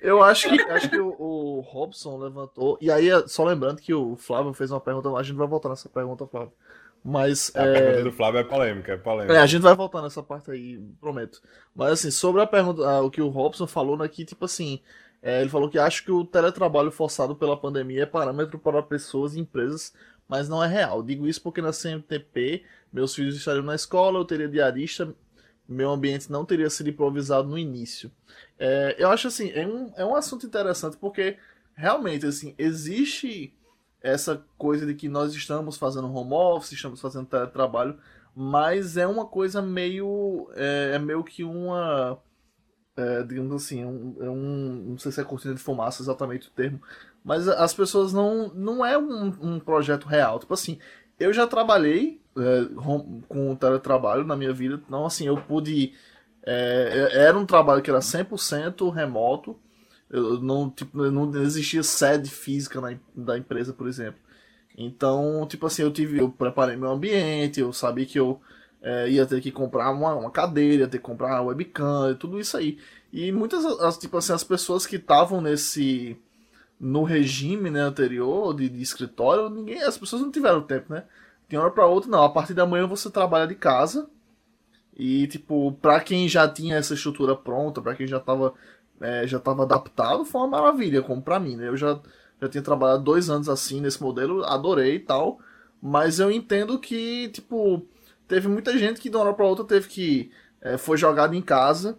Eu 0.00 0.22
acho 0.22 0.48
que, 0.50 0.60
acho 0.60 0.90
que 0.90 0.98
o, 0.98 1.16
o, 1.18 1.60
Robson 1.60 2.18
levantou. 2.18 2.76
E 2.80 2.90
aí, 2.90 3.08
só 3.26 3.42
lembrando 3.44 3.80
que 3.80 3.94
o 3.94 4.14
Flávio 4.16 4.52
fez 4.52 4.70
uma 4.70 4.80
pergunta. 4.80 5.08
A 5.10 5.22
gente 5.22 5.36
vai 5.36 5.46
voltar 5.46 5.70
nessa 5.70 5.88
pergunta, 5.88 6.26
Flávio. 6.26 6.52
Mas. 7.04 7.52
A 7.54 7.64
é... 7.64 7.72
pergunta 7.72 8.04
do 8.04 8.12
Flávio 8.12 8.40
é 8.40 8.44
polêmica, 8.44 8.92
é 8.92 8.96
polêmica. 8.96 9.34
É, 9.34 9.38
a 9.38 9.46
gente 9.46 9.62
vai 9.62 9.74
voltar 9.74 10.00
nessa 10.00 10.22
parte 10.22 10.50
aí, 10.50 10.78
prometo. 11.00 11.42
Mas 11.74 11.92
assim, 11.92 12.10
sobre 12.10 12.40
a 12.40 12.46
pergunta, 12.46 13.02
o 13.02 13.10
que 13.10 13.20
o 13.20 13.28
Robson 13.28 13.66
falou 13.66 14.00
aqui, 14.02 14.22
né, 14.22 14.26
tipo 14.26 14.44
assim. 14.44 14.80
É, 15.22 15.40
ele 15.40 15.48
falou 15.48 15.70
que 15.70 15.78
acha 15.78 16.04
que 16.04 16.12
o 16.12 16.22
teletrabalho 16.22 16.90
forçado 16.90 17.34
pela 17.34 17.56
pandemia 17.56 18.02
é 18.02 18.06
parâmetro 18.06 18.58
para 18.58 18.82
pessoas 18.82 19.34
e 19.34 19.40
empresas, 19.40 19.94
mas 20.28 20.50
não 20.50 20.62
é 20.62 20.68
real. 20.68 21.02
Digo 21.02 21.26
isso 21.26 21.40
porque 21.40 21.62
na 21.62 21.70
CMTP 21.70 22.62
meus 22.94 23.12
filhos 23.12 23.34
estariam 23.34 23.64
na 23.64 23.74
escola, 23.74 24.20
eu 24.20 24.24
teria 24.24 24.48
diarista, 24.48 25.12
meu 25.68 25.90
ambiente 25.90 26.30
não 26.30 26.44
teria 26.44 26.70
sido 26.70 26.90
improvisado 26.90 27.48
no 27.48 27.58
início. 27.58 28.08
É, 28.56 28.94
eu 28.96 29.10
acho 29.10 29.26
assim, 29.26 29.50
é 29.50 29.66
um, 29.66 29.92
é 29.96 30.04
um 30.04 30.14
assunto 30.14 30.46
interessante 30.46 30.96
porque 30.96 31.36
realmente 31.74 32.24
assim, 32.24 32.54
existe 32.56 33.52
essa 34.04 34.44
coisa 34.58 34.86
de 34.86 34.94
que 34.94 35.08
nós 35.08 35.34
estamos 35.34 35.78
fazendo 35.78 36.12
home 36.14 36.34
office, 36.34 36.72
estamos 36.72 37.00
fazendo 37.00 37.26
teletrabalho, 37.26 37.98
mas 38.36 38.96
é 38.96 39.06
uma 39.06 39.24
coisa 39.26 39.62
meio. 39.62 40.48
É, 40.54 40.92
é 40.94 40.98
meio 40.98 41.24
que 41.24 41.42
uma. 41.42 42.18
É, 42.96 43.22
digamos 43.24 43.52
assim, 43.54 43.84
um, 43.84 44.16
é 44.20 44.30
um, 44.30 44.84
não 44.90 44.98
sei 44.98 45.10
se 45.10 45.20
é 45.20 45.24
cortina 45.24 45.54
de 45.54 45.60
fumaça 45.60 46.00
exatamente 46.02 46.46
o 46.46 46.50
termo, 46.52 46.80
mas 47.24 47.48
as 47.48 47.72
pessoas 47.74 48.12
não. 48.12 48.48
Não 48.54 48.84
é 48.84 48.98
um, 48.98 49.32
um 49.40 49.58
projeto 49.58 50.06
real. 50.06 50.38
Tipo 50.38 50.54
assim, 50.54 50.78
eu 51.18 51.32
já 51.32 51.46
trabalhei 51.46 52.20
é, 52.36 52.66
com 53.28 53.56
teletrabalho 53.56 54.24
na 54.24 54.36
minha 54.36 54.52
vida, 54.52 54.80
então 54.86 55.06
assim, 55.06 55.26
eu 55.26 55.36
pude 55.38 55.94
é, 56.46 57.08
é, 57.12 57.24
era 57.24 57.38
um 57.38 57.46
trabalho 57.46 57.82
que 57.82 57.90
era 57.90 58.00
100% 58.00 58.92
remoto. 58.92 59.58
Eu 60.10 60.40
não, 60.40 60.70
tipo, 60.70 60.96
não 61.10 61.34
existia 61.42 61.82
sede 61.82 62.30
física 62.30 62.80
na, 62.80 62.96
da 63.14 63.38
empresa, 63.38 63.72
por 63.72 63.88
exemplo. 63.88 64.20
Então, 64.76 65.46
tipo 65.48 65.66
assim, 65.66 65.82
eu 65.82 65.92
tive, 65.92 66.18
eu 66.18 66.30
preparei 66.30 66.76
meu 66.76 66.90
ambiente, 66.90 67.60
eu 67.60 67.72
sabia 67.72 68.06
que 68.06 68.18
eu 68.18 68.40
é, 68.82 69.08
ia 69.08 69.24
ter 69.26 69.40
que 69.40 69.50
comprar 69.50 69.90
uma, 69.90 70.14
uma 70.14 70.30
cadeira, 70.30 70.82
ia 70.82 70.88
ter 70.88 70.98
que 70.98 71.04
comprar 71.04 71.40
uma 71.40 71.50
webcam, 71.50 72.14
tudo 72.16 72.38
isso 72.38 72.56
aí. 72.56 72.78
E 73.12 73.32
muitas, 73.32 73.64
as, 73.64 73.96
tipo 73.96 74.16
assim, 74.16 74.32
as 74.32 74.44
pessoas 74.44 74.86
que 74.86 74.96
estavam 74.96 75.40
nesse 75.40 76.18
no 76.78 77.02
regime 77.04 77.70
né, 77.70 77.80
anterior 77.80 78.54
de, 78.54 78.68
de, 78.68 78.82
escritório, 78.82 79.48
ninguém, 79.48 79.82
as 79.82 79.96
pessoas 79.96 80.22
não 80.22 80.30
tiveram 80.30 80.60
tempo, 80.60 80.92
né? 80.92 81.04
De 81.48 81.56
uma 81.56 81.64
hora 81.64 81.72
para 81.72 81.86
outra, 81.86 82.10
não. 82.10 82.22
A 82.22 82.28
partir 82.28 82.54
da 82.54 82.66
manhã 82.66 82.86
você 82.86 83.10
trabalha 83.10 83.46
de 83.46 83.54
casa 83.54 84.08
e, 84.96 85.26
tipo, 85.28 85.72
pra 85.80 86.00
quem 86.00 86.28
já 86.28 86.48
tinha 86.48 86.76
essa 86.76 86.94
estrutura 86.94 87.34
pronta, 87.34 87.80
pra 87.80 87.94
quem 87.94 88.06
já 88.06 88.20
tava, 88.20 88.54
é, 89.00 89.26
já 89.26 89.38
tava 89.38 89.62
adaptado, 89.64 90.24
foi 90.24 90.42
uma 90.42 90.60
maravilha, 90.60 91.02
como 91.02 91.22
pra 91.22 91.40
mim, 91.40 91.56
né? 91.56 91.68
Eu 91.68 91.76
já, 91.76 91.98
já 92.40 92.48
tinha 92.48 92.62
trabalhado 92.62 93.02
dois 93.02 93.28
anos 93.30 93.48
assim 93.48 93.80
nesse 93.80 94.02
modelo, 94.02 94.44
adorei 94.44 94.96
e 94.96 95.00
tal, 95.00 95.38
mas 95.80 96.18
eu 96.20 96.30
entendo 96.30 96.78
que, 96.78 97.28
tipo, 97.28 97.86
teve 98.26 98.48
muita 98.48 98.76
gente 98.78 99.00
que 99.00 99.10
de 99.10 99.16
uma 99.16 99.24
hora 99.24 99.34
pra 99.34 99.46
outra 99.46 99.64
teve 99.64 99.88
que. 99.88 100.30
É, 100.60 100.78
foi 100.78 100.96
jogado 100.96 101.34
em 101.34 101.42
casa, 101.42 101.98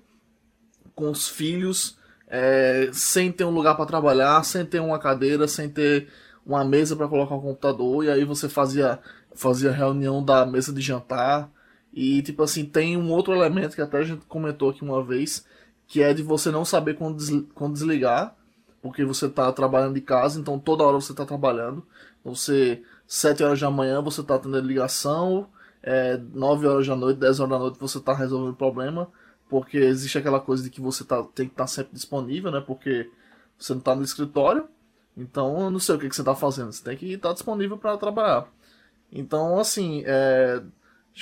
com 0.96 1.12
os 1.12 1.30
filhos, 1.30 1.98
é, 2.28 2.90
sem 2.92 3.32
ter 3.32 3.44
um 3.46 3.52
lugar 3.52 3.76
para 3.76 3.86
trabalhar, 3.86 4.44
sem 4.44 4.66
ter 4.66 4.80
uma 4.80 4.98
cadeira, 4.98 5.48
sem 5.48 5.70
ter 5.70 6.08
uma 6.46 6.64
mesa 6.66 6.96
para 6.96 7.08
colocar 7.08 7.36
um 7.36 7.42
computador, 7.42 8.04
e 8.04 8.10
aí 8.10 8.24
você 8.24 8.50
fazia, 8.50 9.00
fazia 9.34 9.72
reunião 9.72 10.24
da 10.24 10.46
mesa 10.46 10.74
de 10.74 10.82
jantar 10.82 11.52
e, 11.94 12.22
tipo 12.22 12.44
assim, 12.44 12.66
tem 12.66 12.98
um 12.98 13.10
outro 13.12 13.34
elemento 13.34 13.76
que 13.76 13.82
até 13.82 13.98
a 14.00 14.04
gente 14.04 14.26
comentou 14.26 14.70
aqui 14.70 14.84
uma 14.84 15.04
vez, 15.04 15.46
que 15.88 16.02
é 16.02 16.14
de 16.14 16.24
você 16.24 16.52
não 16.52 16.66
saber 16.66 16.96
quando, 16.96 17.44
quando 17.54 17.74
desligar, 17.74 18.36
porque 18.82 19.04
você 19.04 19.26
está 19.26 19.52
trabalhando 19.52 19.96
de 19.96 20.02
casa, 20.02 20.40
então 20.40 20.60
toda 20.60 20.84
hora 20.84 20.96
você 21.00 21.12
está 21.12 21.26
trabalhando. 21.26 21.86
Então, 22.22 22.36
você, 22.36 22.84
7 23.08 23.44
horas 23.44 23.60
da 23.60 23.72
manhã, 23.72 24.02
você 24.02 24.22
está 24.22 24.36
atendendo 24.36 24.68
ligação, 24.68 25.48
é, 25.82 26.18
9 26.18 26.68
horas 26.68 26.88
da 26.88 26.96
noite, 26.96 27.20
10 27.20 27.40
horas 27.40 27.52
da 27.52 27.60
noite, 27.60 27.80
você 27.80 27.98
está 27.98 28.14
resolvendo 28.14 28.56
problema. 28.56 29.10
porque 29.50 29.78
existe 29.78 30.18
aquela 30.18 30.40
coisa 30.40 30.64
de 30.64 30.70
que 30.70 30.82
você 30.82 31.04
tá, 31.04 31.24
tem 31.24 31.48
que 31.48 31.54
estar 31.54 31.66
tá 31.66 31.68
sempre 31.68 31.94
disponível, 31.94 32.52
né? 32.52 32.60
Porque 32.66 33.10
você 33.58 33.74
não 33.74 33.80
está 33.80 33.96
no 33.96 34.04
escritório, 34.04 34.68
então 35.16 35.62
eu 35.62 35.72
não 35.72 35.80
sei 35.80 35.96
o 35.96 36.00
que, 36.00 36.10
que 36.10 36.16
você 36.16 36.22
está 36.22 36.36
fazendo, 36.36 36.72
você 36.72 36.84
tem 36.84 36.98
que 36.98 37.14
estar 37.14 37.30
tá 37.30 37.34
disponível 37.34 37.78
para 37.78 37.98
trabalhar. 37.98 38.48
Então, 39.12 39.60
assim, 39.60 40.04
é, 40.06 40.62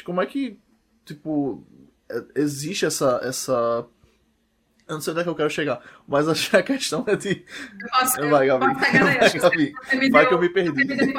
como 0.06 0.22
é 0.22 0.26
que, 0.26 0.60
tipo, 1.06 1.64
é, 2.10 2.23
existe 2.35 2.85
essa, 2.85 3.19
essa 3.23 3.85
eu 4.88 4.95
não 4.95 5.01
sei 5.01 5.11
onde 5.11 5.22
é 5.22 5.23
que 5.23 5.30
eu 5.30 5.35
quero 5.35 5.49
chegar, 5.49 5.81
mas 6.05 6.27
acho 6.27 6.49
que 6.49 6.57
a 6.57 6.64
questão 6.64 7.05
é 7.07 7.15
de. 7.15 7.45
Posso, 7.89 8.30
vai, 8.30 8.47
Gabi. 8.47 8.65
Posso 8.65 8.80
pegar 8.80 9.03
vai, 9.03 9.15
Gabi. 9.15 9.73
Vai 10.11 10.22
deu, 10.22 10.27
que 10.27 10.34
eu 10.34 10.39
me 10.39 10.49
perdi. 10.49 10.85
Me. 10.85 11.14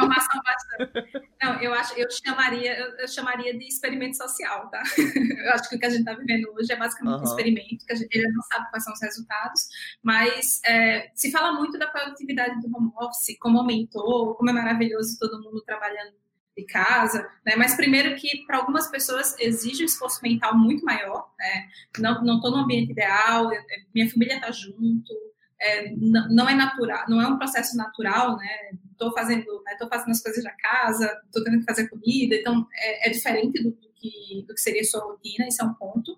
Não, 1.42 1.60
eu 1.60 1.72
acho, 1.72 1.98
eu 1.98 2.06
chamaria, 2.10 2.78
eu, 2.78 2.96
eu, 2.98 3.08
chamaria 3.08 3.56
de 3.56 3.66
experimento 3.66 4.16
social, 4.16 4.68
tá? 4.70 4.82
Eu 5.44 5.52
acho 5.52 5.68
que 5.68 5.76
o 5.76 5.78
que 5.78 5.86
a 5.86 5.90
gente 5.90 6.00
está 6.00 6.14
vivendo 6.14 6.50
hoje 6.54 6.72
é 6.72 6.76
basicamente 6.76 7.20
um 7.20 7.24
experimento, 7.24 7.84
que 7.86 7.92
a 7.92 7.96
gente 7.96 8.16
ainda 8.16 8.32
não 8.32 8.42
sabe 8.42 8.70
quais 8.70 8.82
são 8.82 8.92
os 8.92 9.00
resultados, 9.00 9.68
mas 10.02 10.60
é, 10.64 11.10
se 11.14 11.30
fala 11.30 11.52
muito 11.52 11.78
da 11.78 11.86
produtividade 11.86 12.60
do 12.60 12.74
home 12.74 12.90
office, 12.98 13.36
como 13.38 13.58
aumentou, 13.58 14.34
como 14.34 14.50
é 14.50 14.52
maravilhoso 14.52 15.18
todo 15.18 15.42
mundo 15.42 15.62
trabalhando 15.66 16.23
de 16.56 16.64
casa, 16.64 17.28
né? 17.44 17.55
Mas 17.56 17.74
primeiro 17.74 18.14
que 18.16 18.44
para 18.47 18.59
algumas 18.59 18.89
pessoas 18.89 19.35
exige 19.40 19.82
um 19.82 19.86
esforço 19.86 20.20
mental 20.22 20.56
muito 20.56 20.85
maior, 20.85 21.28
né? 21.39 21.68
Não 21.98 22.22
não 22.22 22.36
estou 22.36 22.51
no 22.51 22.59
ambiente 22.59 22.93
ideal, 22.93 23.51
minha 23.94 24.10
família 24.10 24.36
está 24.36 24.51
junto, 24.51 25.12
é, 25.60 25.90
não, 25.97 26.28
não, 26.28 26.48
é 26.48 26.55
natural, 26.55 27.05
não 27.09 27.20
é 27.20 27.26
um 27.26 27.39
processo 27.39 27.76
natural, 27.76 28.36
né? 28.36 28.70
Estou 28.93 29.12
fazendo, 29.12 29.62
né? 29.64 29.76
fazendo 29.90 30.10
as 30.10 30.22
coisas 30.22 30.44
da 30.44 30.52
casa, 30.52 31.20
estou 31.26 31.43
tendo 31.43 31.59
que 31.59 31.64
fazer 31.64 31.89
comida, 31.89 32.36
então 32.36 32.66
é, 32.72 33.09
é 33.09 33.10
diferente 33.10 33.62
do, 33.62 33.70
do, 33.70 33.89
que, 33.94 34.44
do 34.47 34.55
que 34.55 34.60
seria 34.60 34.85
sua 34.85 35.05
rotina, 35.05 35.48
esse 35.48 35.60
é 35.60 35.64
um 35.64 35.74
ponto. 35.74 36.16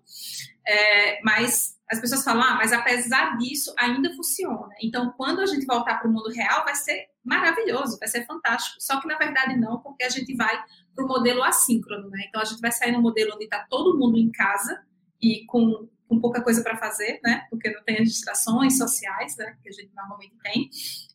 É, 0.66 1.20
mas 1.22 1.75
as 1.88 2.00
pessoas 2.00 2.24
falam, 2.24 2.42
ah, 2.42 2.54
mas 2.56 2.72
apesar 2.72 3.36
disso, 3.38 3.72
ainda 3.78 4.12
funciona. 4.14 4.74
Então, 4.82 5.12
quando 5.16 5.40
a 5.40 5.46
gente 5.46 5.64
voltar 5.64 5.98
para 5.98 6.08
o 6.08 6.12
mundo 6.12 6.30
real, 6.30 6.64
vai 6.64 6.74
ser 6.74 7.06
maravilhoso, 7.24 7.98
vai 7.98 8.08
ser 8.08 8.26
fantástico. 8.26 8.76
Só 8.80 9.00
que, 9.00 9.06
na 9.06 9.16
verdade, 9.16 9.56
não, 9.56 9.80
porque 9.80 10.02
a 10.02 10.08
gente 10.08 10.34
vai 10.34 10.60
para 10.94 11.04
o 11.04 11.08
modelo 11.08 11.44
assíncrono, 11.44 12.10
né? 12.10 12.24
Então, 12.28 12.40
a 12.40 12.44
gente 12.44 12.60
vai 12.60 12.72
sair 12.72 12.90
no 12.90 13.00
modelo 13.00 13.32
onde 13.34 13.44
está 13.44 13.64
todo 13.70 13.96
mundo 13.96 14.18
em 14.18 14.32
casa 14.32 14.82
e 15.22 15.44
com, 15.46 15.88
com 16.08 16.20
pouca 16.20 16.42
coisa 16.42 16.60
para 16.60 16.76
fazer, 16.76 17.20
né? 17.22 17.46
Porque 17.50 17.70
não 17.70 17.84
tem 17.84 17.98
as 17.98 18.08
distrações 18.08 18.76
sociais, 18.76 19.36
né? 19.36 19.56
Que 19.62 19.68
a 19.68 19.72
gente 19.72 19.94
normalmente 19.94 20.34
tem. 20.42 20.68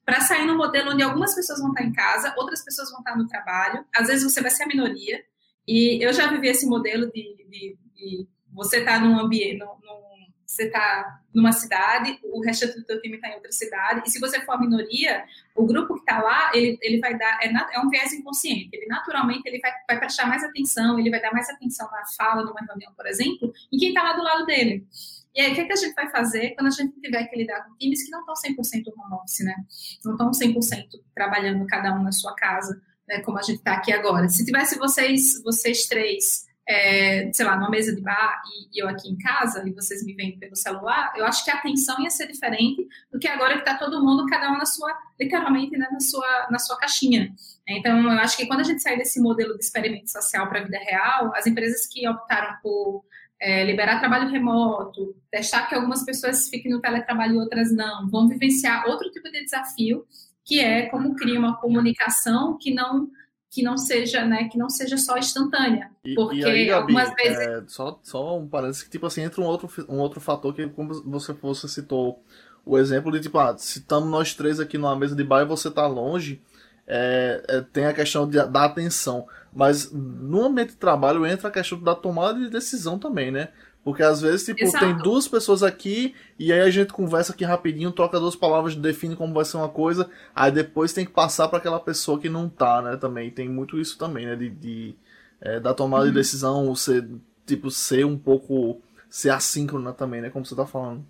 Para 0.06 0.22
sair 0.22 0.46
no 0.46 0.56
modelo 0.56 0.92
onde 0.92 1.04
algumas 1.04 1.36
pessoas 1.36 1.60
vão 1.60 1.72
estar 1.72 1.84
em 1.84 1.92
casa, 1.92 2.34
outras 2.38 2.64
pessoas 2.64 2.90
vão 2.92 3.00
estar 3.00 3.18
no 3.18 3.28
trabalho. 3.28 3.86
Às 3.94 4.08
vezes, 4.08 4.24
você 4.24 4.42
vai 4.42 4.52
ser 4.52 4.64
a 4.64 4.68
minoria. 4.68 5.22
E 5.68 6.02
eu 6.02 6.14
já 6.14 6.28
vivi 6.28 6.48
esse 6.48 6.66
modelo 6.66 7.12
de, 7.12 7.36
de, 7.50 7.78
de 7.94 8.28
você 8.54 8.78
estar 8.78 9.00
tá 9.00 9.06
num 9.06 9.20
ambiente, 9.20 9.60
num, 9.60 10.11
você 10.52 10.64
está 10.64 11.22
numa 11.34 11.54
cidade, 11.54 12.20
o 12.24 12.42
resto 12.42 12.68
do 12.78 12.84
teu 12.84 13.02
time 13.02 13.16
está 13.16 13.30
em 13.30 13.36
outra 13.36 13.52
cidade, 13.54 14.04
e 14.06 14.12
se 14.12 14.20
você 14.20 14.42
for 14.42 14.54
a 14.54 14.60
minoria, 14.60 15.24
o 15.56 15.66
grupo 15.66 15.94
que 15.94 16.02
está 16.02 16.22
lá, 16.22 16.52
ele, 16.54 16.78
ele 16.82 17.00
vai 17.00 17.18
dar, 17.18 17.40
é, 17.42 17.48
é, 17.48 17.80
um 17.80 17.90
viés 17.90 18.12
inconsciente, 18.12 18.70
ele 18.74 18.86
naturalmente 18.88 19.44
ele 19.46 19.60
vai, 19.60 19.72
vai 19.88 19.98
prestar 19.98 20.26
mais 20.26 20.44
atenção, 20.44 21.00
ele 21.00 21.10
vai 21.10 21.22
dar 21.22 21.32
mais 21.32 21.50
atenção 21.50 21.90
na 21.90 22.04
fala 22.18 22.44
numa 22.44 22.60
reunião, 22.68 22.92
por 22.94 23.08
exemplo, 23.08 23.54
em 23.72 23.78
quem 23.78 23.90
está 23.90 24.04
lá 24.04 24.14
do 24.14 24.24
lado 24.24 24.46
dele. 24.46 24.86
E 25.34 25.40
aí, 25.40 25.54
o 25.54 25.56
que, 25.56 25.62
é 25.62 25.66
que 25.66 25.72
a 25.72 25.78
gente 25.78 25.94
vai 25.94 26.10
fazer 26.10 26.50
quando 26.56 26.68
a 26.68 26.72
gente 26.72 27.00
tiver 27.00 27.24
que 27.28 27.38
lidar 27.38 27.64
com 27.64 27.74
times 27.78 28.04
que 28.04 28.12
não 28.12 28.20
estão 28.20 28.34
100% 28.34 28.88
home 28.88 29.14
office, 29.14 29.46
né? 29.46 29.56
Não 30.04 30.12
estão 30.12 30.32
100% 30.32 30.88
trabalhando 31.16 31.66
cada 31.66 31.94
um 31.94 32.04
na 32.04 32.12
sua 32.12 32.36
casa, 32.36 32.82
né, 33.08 33.22
como 33.22 33.40
a 33.40 33.42
gente 33.42 33.60
está 33.60 33.76
aqui 33.76 33.94
agora. 33.94 34.28
Se 34.28 34.44
tivesse 34.44 34.78
vocês, 34.78 35.42
vocês 35.42 35.86
três 35.86 36.51
é, 36.68 37.32
sei 37.34 37.46
lá, 37.46 37.56
numa 37.56 37.70
mesa 37.70 37.94
de 37.96 38.02
bar 38.02 38.42
e, 38.46 38.78
e, 38.78 38.82
eu 38.82 38.88
aqui 38.88 39.10
em 39.10 39.18
casa, 39.18 39.68
e 39.68 39.74
vocês 39.74 40.06
me 40.06 40.14
veem 40.14 40.38
pelo 40.38 40.56
celular, 40.56 41.12
eu 41.16 41.26
acho 41.26 41.44
que 41.44 41.52
a 41.52 41.56
atenção 41.56 42.00
ia 42.02 42.10
ser 42.10 42.28
diferente 42.28 42.88
do 43.12 43.20
que 43.20 43.28
agora 43.28 43.56
que 43.56 43.60
está 43.60 43.78
todo 43.78 44.04
mundo, 44.04 44.26
cada 44.28 44.52
um 44.52 44.58
na 44.58 44.66
sua, 44.66 44.96
literalmente, 45.20 45.78
né, 45.78 45.88
na, 45.92 46.00
sua, 46.00 46.48
na 46.50 46.60
sua 46.60 46.78
caixinha. 46.78 47.34
Então, 47.68 48.04
eu 48.04 48.20
acho 48.20 48.38
que 48.38 48.46
quando 48.46 48.62
a 48.62 48.64
gente 48.64 48.82
sair 48.82 48.98
desse 48.98 49.20
modelo 49.20 49.58
de 49.58 49.64
experimento 49.64 50.12
social 50.12 50.48
para 50.48 50.60
a 50.60 50.64
vida 50.64 50.78
real, 50.78 51.34
as 51.36 51.48
empresas 51.48 51.88
que 51.88 52.08
optaram 52.08 52.56
por 52.62 53.04
é, 53.40 53.64
liberar 53.64 54.00
trabalho 54.00 54.30
remoto, 54.30 55.16
deixar 55.32 55.68
que 55.68 55.74
algumas 55.74 56.06
pessoas 56.06 56.48
fiquem 56.48 56.72
no 56.72 56.80
teletrabalho 56.80 57.36
e 57.36 57.40
outras 57.40 57.72
não, 57.76 58.08
vão 58.08 58.28
vivenciar 58.28 58.88
outro 58.88 59.10
tipo 59.10 59.30
de 59.32 59.44
desafio, 59.44 60.06
que 60.46 60.60
é 60.60 60.88
como 60.90 61.16
criar 61.16 61.40
uma 61.40 61.58
comunicação 61.58 62.58
que 62.60 62.74
não 62.74 63.10
que 63.52 63.62
não 63.62 63.78
seja, 63.78 64.26
né, 64.26 64.46
que 64.46 64.58
não 64.58 64.70
seja 64.70 64.98
só 64.98 65.18
instantânea. 65.18 65.92
porque 66.16 66.38
e 66.38 66.46
aí, 66.46 66.66
Gabi, 66.68 66.72
algumas 66.72 67.14
vezes. 67.14 67.38
É, 67.38 67.64
só, 67.68 68.00
só 68.02 68.40
um 68.40 68.48
parece 68.48 68.86
que, 68.86 68.90
tipo 68.90 69.06
assim, 69.06 69.24
entra 69.24 69.42
um 69.42 69.46
outro, 69.46 69.70
um 69.90 70.00
outro 70.00 70.22
fator 70.22 70.56
que, 70.56 70.66
como 70.70 70.94
você, 71.04 71.34
você 71.34 71.68
citou, 71.68 72.24
o 72.66 72.78
exemplo 72.78 73.12
de, 73.12 73.20
tipo, 73.20 73.38
ah, 73.38 73.54
se 73.58 73.80
estamos 73.80 74.10
nós 74.10 74.34
três 74.34 74.58
aqui 74.58 74.78
numa 74.78 74.96
mesa 74.96 75.14
de 75.16 75.24
bar 75.24 75.42
e 75.42 75.46
você 75.46 75.70
tá 75.70 75.86
longe, 75.86 76.42
é, 76.88 77.44
é, 77.50 77.62
tem 77.62 77.86
a 77.86 77.94
questão 77.94 78.26
de, 78.26 78.42
da 78.42 78.64
atenção. 78.64 79.28
Mas 79.54 79.92
no 79.92 80.46
ambiente 80.46 80.70
de 80.70 80.78
trabalho 80.78 81.26
entra 81.26 81.50
a 81.50 81.52
questão 81.52 81.78
da 81.82 81.94
tomada 81.94 82.40
de 82.40 82.50
decisão 82.50 82.98
também, 82.98 83.32
né? 83.32 83.50
Porque 83.84 84.04
às 84.04 84.22
vezes, 84.22 84.46
tipo, 84.46 84.64
Exato. 84.64 84.86
tem 84.86 84.98
duas 84.98 85.28
pessoas 85.28 85.64
aqui 85.64 86.14
e 86.38 86.54
aí 86.54 86.62
a 86.62 86.70
gente 86.70 86.94
conversa 86.94 87.34
aqui 87.34 87.44
rapidinho, 87.44 87.92
troca 87.92 88.20
duas 88.20 88.36
palavras, 88.36 88.76
define 88.76 89.16
como 89.16 89.34
vai 89.34 89.44
ser 89.44 89.58
uma 89.58 89.70
coisa, 89.70 90.10
aí 90.36 90.52
depois 90.52 90.94
tem 90.94 91.04
que 91.04 91.12
passar 91.12 91.48
para 91.48 91.58
aquela 91.58 91.80
pessoa 91.80 92.20
que 92.20 92.30
não 92.30 92.48
tá, 92.48 92.82
né? 92.82 92.96
Também 92.96 93.32
tem 93.32 93.50
muito 93.50 93.80
isso 93.80 93.98
também, 93.98 94.28
né? 94.28 94.36
De, 94.36 94.50
de 94.50 94.96
é, 95.42 95.60
da 95.60 95.74
tomada 95.74 96.04
uhum. 96.04 96.12
de 96.12 96.16
decisão, 96.16 96.76
ser, 96.76 97.08
tipo, 97.48 97.72
ser 97.72 98.06
um 98.06 98.18
pouco, 98.18 98.80
ser 99.10 99.32
assíncrona 99.32 99.92
também, 99.92 100.22
né? 100.22 100.30
Como 100.30 100.46
você 100.46 100.56
tá 100.56 100.68
falando. 100.68 101.04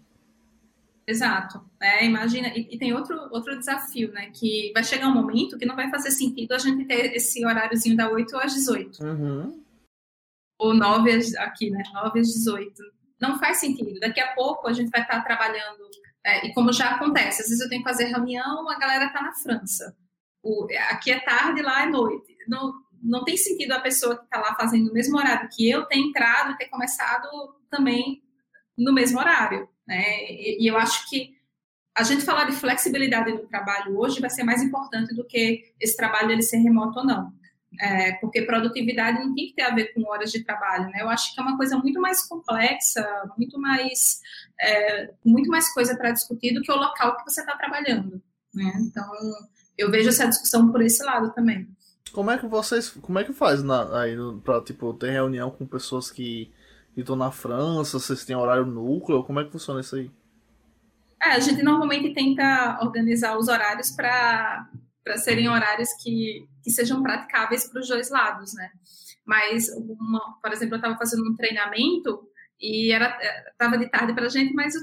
Exato. 1.06 1.62
É, 1.82 2.06
imagina, 2.06 2.48
e, 2.56 2.70
e, 2.72 2.78
tem 2.78 2.94
outro, 2.94 3.18
outro 3.32 3.60
desafio, 3.60 4.14
né? 4.14 4.30
Que 4.34 4.72
vai 4.74 4.84
chegar 4.84 5.10
um 5.10 5.14
momento 5.14 5.58
que 5.58 5.66
não 5.66 5.76
vai 5.76 5.90
fazer 5.90 6.12
sentido 6.12 6.54
a 6.54 6.58
gente 6.58 6.86
ter 6.86 7.14
esse 7.14 7.46
horáriozinho 7.46 7.98
da 7.98 8.10
8 8.10 8.38
às 8.38 8.54
18. 8.54 9.04
Uhum 9.04 9.61
ou 10.62 10.76
9 10.76 11.38
aqui, 11.40 11.72
né? 11.72 11.82
9 11.92 12.20
às 12.20 12.28
18. 12.28 12.72
Não 13.20 13.40
faz 13.40 13.58
sentido. 13.58 14.00
Daqui 14.00 14.20
a 14.20 14.34
pouco 14.34 14.68
a 14.68 14.74
gente 14.74 14.92
vai 14.92 15.02
estar 15.02 15.22
trabalhando, 15.22 15.90
é, 16.24 16.46
e 16.46 16.54
como 16.54 16.72
já 16.72 16.92
acontece, 16.92 17.42
às 17.42 17.50
vezes 17.50 17.62
eu 17.62 17.70
tenho 17.70 17.84
que 17.84 17.90
fazer 17.90 18.06
reunião, 18.06 18.70
a 18.70 18.78
galera 18.78 19.06
está 19.06 19.24
na 19.24 19.34
França. 19.34 19.96
O, 20.44 20.68
aqui 20.90 21.12
é 21.12 21.20
tarde, 21.20 21.64
lá 21.64 21.84
é 21.84 21.88
noite. 21.88 22.38
Não, 22.48 22.74
não 23.02 23.24
tem 23.24 23.36
sentido 23.36 23.72
a 23.72 23.80
pessoa 23.80 24.16
que 24.16 24.24
está 24.24 24.40
lá 24.40 24.56
fazendo 24.56 24.90
o 24.90 24.94
mesmo 24.94 25.18
horário 25.18 25.50
que 25.50 25.68
eu 25.68 25.86
ter 25.86 25.98
entrado 25.98 26.52
e 26.52 26.58
ter 26.58 26.68
começado 26.68 27.28
também 27.70 28.22
no 28.78 28.94
mesmo 28.94 29.20
horário. 29.20 29.68
Né? 29.88 30.04
E, 30.30 30.64
e 30.64 30.68
eu 30.68 30.78
acho 30.78 31.10
que 31.10 31.36
a 31.96 32.04
gente 32.04 32.24
falar 32.24 32.46
de 32.46 32.54
flexibilidade 32.54 33.32
no 33.32 33.48
trabalho 33.48 33.98
hoje 33.98 34.22
vai 34.22 34.30
ser 34.30 34.44
mais 34.44 34.62
importante 34.62 35.14
do 35.16 35.26
que 35.26 35.74
esse 35.80 35.98
trabalho 35.98 36.32
ele 36.32 36.44
ser 36.44 36.58
remoto 36.58 37.00
ou 37.00 37.06
não 37.06 37.41
é, 37.80 38.14
porque 38.14 38.42
produtividade 38.42 39.20
não 39.20 39.34
tem 39.34 39.48
que 39.48 39.54
ter 39.54 39.64
a 39.64 39.74
ver 39.74 39.94
com 39.94 40.10
horas 40.10 40.32
de 40.32 40.44
trabalho, 40.44 40.90
né? 40.90 41.02
Eu 41.02 41.10
acho 41.10 41.34
que 41.34 41.40
é 41.40 41.44
uma 41.44 41.58
coisa 41.58 41.78
muito 41.78 42.02
mais 42.02 42.28
complexa, 42.28 43.06
muito 43.38 43.60
mais, 43.60 44.20
é, 44.60 45.12
muito 45.26 45.50
mais 45.50 45.74
coisa 45.74 45.96
para 45.96 46.12
discutir 46.12 46.54
do 46.54 46.62
que 46.62 46.72
o 46.72 46.76
local 46.76 47.18
que 47.18 47.24
você 47.24 47.42
está 47.42 47.56
trabalhando, 47.56 48.22
né? 48.54 48.72
Então, 48.82 49.10
eu 49.78 49.90
vejo 49.90 50.10
essa 50.10 50.28
discussão 50.28 50.72
por 50.72 50.82
esse 50.82 51.04
lado 51.04 51.34
também. 51.34 51.68
Como 52.12 52.30
é 52.30 52.38
que 52.38 52.46
vocês, 52.46 52.90
como 52.90 53.20
é 53.20 53.24
que 53.24 53.32
faz 53.32 53.64
na, 53.64 54.02
aí 54.02 54.16
para 54.44 54.62
tipo 54.62 54.94
ter 54.94 55.12
reunião 55.12 55.50
com 55.50 55.66
pessoas 55.66 56.12
que 56.12 56.52
estão 56.96 57.16
na 57.16 57.32
França? 57.32 57.98
Vocês 58.00 58.26
têm 58.26 58.36
horário 58.36 58.66
núcleo? 58.66 59.24
Como 59.24 59.40
é 59.40 59.46
que 59.46 59.52
funciona 59.52 59.80
isso 59.80 59.96
aí? 59.96 60.12
É, 61.24 61.34
a 61.34 61.40
gente 61.40 61.64
normalmente 61.64 62.14
tenta 62.14 62.80
organizar 62.82 63.38
os 63.38 63.48
horários 63.48 63.92
para 63.92 64.68
para 65.04 65.18
serem 65.18 65.50
horários 65.50 65.90
que, 66.02 66.48
que 66.64 66.72
sejam 66.72 67.02
praticáveis 67.02 67.68
para 67.68 67.82
os 67.82 67.88
dois 67.88 68.10
lados, 68.10 68.54
né? 68.54 68.70
Mas, 69.26 69.70
uma, 69.70 70.40
por 70.42 70.52
exemplo, 70.52 70.76
eu 70.76 70.78
estava 70.78 70.98
fazendo 70.98 71.28
um 71.30 71.36
treinamento 71.36 72.28
e 72.60 72.92
era 72.92 73.18
estava 73.52 73.78
de 73.78 73.90
tarde 73.90 74.14
para 74.14 74.26
a 74.26 74.30
gente, 74.30 74.54
mas 74.54 74.76
o, 74.76 74.80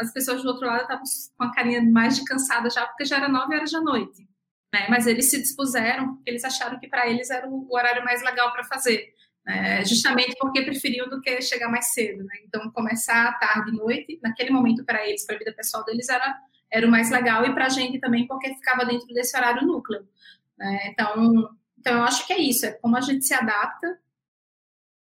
as 0.00 0.12
pessoas 0.12 0.42
do 0.42 0.48
outro 0.48 0.66
lado 0.66 0.82
estavam 0.82 1.04
com 1.36 1.44
a 1.44 1.52
carinha 1.52 1.82
mais 1.82 2.16
de 2.16 2.24
cansada 2.24 2.68
já, 2.68 2.86
porque 2.86 3.04
já 3.04 3.16
era 3.16 3.28
nove 3.28 3.54
horas 3.54 3.70
da 3.70 3.80
noite. 3.80 4.28
Né? 4.72 4.86
Mas 4.88 5.06
eles 5.06 5.30
se 5.30 5.40
dispuseram, 5.40 6.16
porque 6.16 6.30
eles 6.30 6.44
acharam 6.44 6.80
que 6.80 6.88
para 6.88 7.08
eles 7.08 7.30
era 7.30 7.48
o, 7.48 7.68
o, 7.70 7.76
horário 7.76 8.04
mais 8.04 8.22
legal 8.22 8.52
para 8.52 8.64
fazer. 8.64 9.12
Né? 9.46 9.84
Justamente 9.84 10.34
porque 10.40 10.62
preferiam 10.62 11.08
do 11.08 11.20
que 11.20 11.40
chegar 11.40 11.68
mais 11.68 11.92
cedo. 11.92 12.24
Né? 12.24 12.34
Então, 12.44 12.68
começar 12.72 13.38
tarde 13.38 13.70
e 13.70 13.76
noite, 13.76 14.18
naquele 14.20 14.50
momento 14.50 14.84
para 14.84 15.06
eles, 15.06 15.24
para 15.24 15.36
a 15.36 15.38
vida 15.38 15.52
pessoal 15.52 15.84
deles, 15.84 16.08
era 16.08 16.36
era 16.70 16.86
o 16.86 16.90
mais 16.90 17.10
legal, 17.10 17.44
e 17.44 17.54
para 17.54 17.66
a 17.66 17.68
gente 17.68 18.00
também, 18.00 18.26
porque 18.26 18.54
ficava 18.54 18.84
dentro 18.84 19.06
desse 19.08 19.36
horário 19.36 19.66
núcleo. 19.66 20.06
Né? 20.58 20.88
Então, 20.88 21.56
então, 21.78 21.98
eu 21.98 22.02
acho 22.02 22.26
que 22.26 22.32
é 22.32 22.38
isso, 22.38 22.64
é 22.64 22.72
como 22.72 22.96
a 22.96 23.00
gente 23.02 23.26
se 23.26 23.34
adapta 23.34 23.98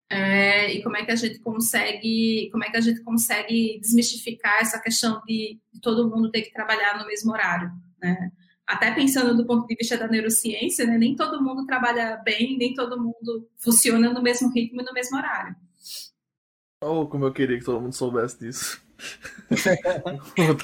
é, 0.09 0.73
e 0.73 0.81
como 0.81 0.95
é 0.95 1.05
que 1.05 1.11
a 1.11 1.15
gente 1.15 1.39
consegue, 1.39 2.49
como 2.51 2.63
é 2.63 2.69
que 2.69 2.77
a 2.77 2.81
gente 2.81 3.01
consegue 3.01 3.77
desmistificar 3.81 4.59
essa 4.61 4.79
questão 4.79 5.21
de, 5.25 5.59
de 5.71 5.81
todo 5.81 6.09
mundo 6.09 6.31
ter 6.31 6.43
que 6.43 6.53
trabalhar 6.53 6.97
no 6.97 7.07
mesmo 7.07 7.31
horário, 7.31 7.71
né? 8.01 8.31
Até 8.65 8.93
pensando 8.93 9.35
do 9.35 9.45
ponto 9.45 9.67
de 9.67 9.75
vista 9.75 9.97
da 9.97 10.07
neurociência, 10.07 10.85
né? 10.85 10.97
nem 10.97 11.13
todo 11.13 11.43
mundo 11.43 11.65
trabalha 11.65 12.15
bem, 12.23 12.57
nem 12.57 12.73
todo 12.73 13.01
mundo 13.01 13.49
funciona 13.57 14.13
no 14.13 14.21
mesmo 14.21 14.49
ritmo 14.49 14.81
e 14.81 14.85
no 14.85 14.93
mesmo 14.93 15.17
horário. 15.17 15.55
Oh, 16.81 17.05
como 17.05 17.25
eu 17.25 17.33
queria 17.33 17.59
que 17.59 17.65
todo 17.65 17.81
mundo 17.81 17.93
soubesse 17.93 18.39
disso. 18.39 18.81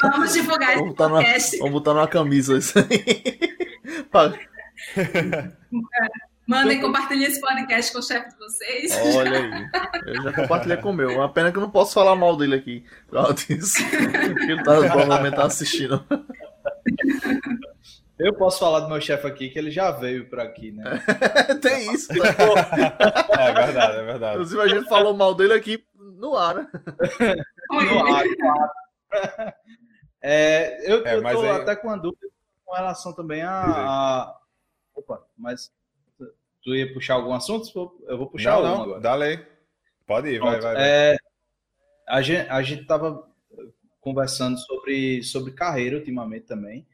Vamos 0.01 0.33
divulgar 0.33 0.75
vamos 0.75 0.89
botar, 0.89 1.07
numa, 1.09 1.21
vamos 1.21 1.71
botar 1.71 1.93
numa 1.93 2.07
camisa 2.07 2.57
isso 2.57 2.79
aí. 2.79 3.39
Mandem 6.47 6.79
compartilhar 6.79 7.27
esse 7.27 7.41
podcast 7.41 7.91
com 7.91 7.99
o 7.99 8.01
chefe 8.01 8.29
de 8.29 8.37
vocês. 8.37 8.97
Olha 9.17 9.37
aí. 9.37 9.69
Eu 10.05 10.23
já 10.23 10.31
compartilhei 10.31 10.77
com 10.77 10.91
o 10.91 10.93
meu. 10.93 11.09
Uma 11.09 11.27
pena 11.27 11.51
que 11.51 11.57
eu 11.57 11.61
não 11.61 11.69
posso 11.69 11.93
falar 11.93 12.15
mal 12.15 12.37
dele 12.37 12.55
aqui. 12.55 12.85
Disso. 13.35 13.83
Ele 14.47 14.63
tá, 14.63 14.77
provavelmente 14.77 15.35
tá 15.35 15.43
assistindo. 15.43 16.01
Eu 18.17 18.33
posso 18.33 18.59
falar 18.59 18.79
do 18.79 18.87
meu 18.87 19.01
chefe 19.01 19.27
aqui, 19.27 19.49
que 19.49 19.59
ele 19.59 19.69
já 19.69 19.91
veio 19.91 20.29
por 20.29 20.39
aqui, 20.39 20.71
né? 20.71 21.03
Tem 21.61 21.93
isso. 21.93 22.13
Né? 22.13 22.29
é 23.37 23.53
verdade, 23.53 23.97
é 23.97 24.03
verdade. 24.03 24.33
Inclusive, 24.35 24.61
a 24.61 24.67
gente 24.67 24.89
falou 24.89 25.13
mal 25.13 25.35
dele 25.35 25.53
aqui 25.53 25.83
no 26.17 26.35
ar, 26.35 26.55
né? 26.55 26.67
no 27.71 28.15
ar, 28.15 28.25
claro. 28.35 29.53
É, 30.21 30.91
eu, 30.91 31.05
é, 31.05 31.15
aí... 31.15 31.49
até 31.49 31.75
com 31.75 31.89
a 31.89 31.95
dúvida 31.95 32.27
com 32.65 32.75
relação 32.75 33.13
também 33.13 33.41
a, 33.41 33.61
a... 33.63 34.39
Opa, 34.93 35.25
mas 35.37 35.71
tu 36.61 36.75
ia 36.75 36.93
puxar 36.93 37.13
algum 37.13 37.33
assunto? 37.33 37.95
Eu 38.07 38.17
vou 38.17 38.27
puxar 38.27 38.55
não, 38.55 38.63
não, 38.63 38.83
agora. 38.83 38.99
Dá 38.99 39.15
lei. 39.15 39.45
Pode 40.05 40.29
ir, 40.29 40.39
vai, 40.39 40.59
vai. 40.59 40.73
vai. 40.73 40.89
É, 40.89 41.17
a 42.07 42.21
gente 42.21 42.49
a 42.49 42.61
gente 42.61 42.85
tava 42.85 43.25
conversando 44.01 44.57
sobre, 44.57 45.23
sobre 45.23 45.53
carreira 45.53 45.97
ultimamente 45.97 46.45
também. 46.45 46.85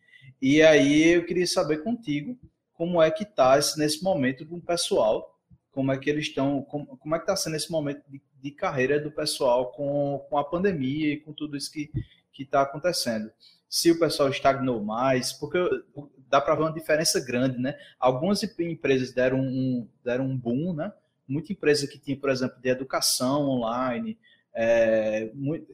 E 0.41 0.61
aí 0.61 1.13
eu 1.13 1.25
queria 1.25 1.47
saber 1.47 1.83
contigo 1.83 2.37
como 2.73 3.01
é 3.01 3.09
que 3.09 3.25
tá 3.25 3.57
esse, 3.57 3.79
nesse 3.79 4.03
momento 4.03 4.45
com 4.45 4.57
o 4.57 4.61
pessoal, 4.61 5.32
como 5.73 5.91
é 5.91 5.97
que 5.97 6.09
eles 6.09 6.27
estão, 6.27 6.61
como, 6.61 6.85
como 6.97 7.15
é 7.15 7.17
que 7.17 7.23
está 7.23 7.35
sendo 7.35 7.55
esse 7.55 7.71
momento 7.71 8.03
de, 8.07 8.21
de, 8.41 8.51
carreira 8.51 8.99
do 8.99 9.11
pessoal 9.11 9.71
com, 9.71 10.23
com 10.29 10.37
a 10.37 10.43
pandemia 10.43 11.13
e 11.13 11.19
com 11.19 11.33
tudo 11.33 11.57
isso 11.57 11.71
que 11.71 11.91
está 12.37 12.61
acontecendo. 12.61 13.31
Se 13.67 13.89
o 13.89 13.99
pessoal 13.99 14.29
estagnou 14.29 14.83
mais, 14.83 15.33
porque 15.33 15.57
dá 16.29 16.39
para 16.39 16.55
ver 16.55 16.61
uma 16.61 16.73
diferença 16.73 17.19
grande, 17.19 17.57
né? 17.57 17.75
Algumas 17.99 18.41
empresas 18.43 19.11
deram 19.11 19.39
um, 19.39 19.87
deram 20.03 20.25
um 20.25 20.37
boom, 20.37 20.73
né? 20.73 20.93
Muita 21.27 21.51
empresa 21.51 21.87
que 21.87 21.97
tinha, 21.97 22.17
por 22.17 22.29
exemplo, 22.29 22.61
de 22.61 22.69
educação 22.69 23.49
online, 23.49 24.17
é, 24.53 25.31
muito, 25.33 25.67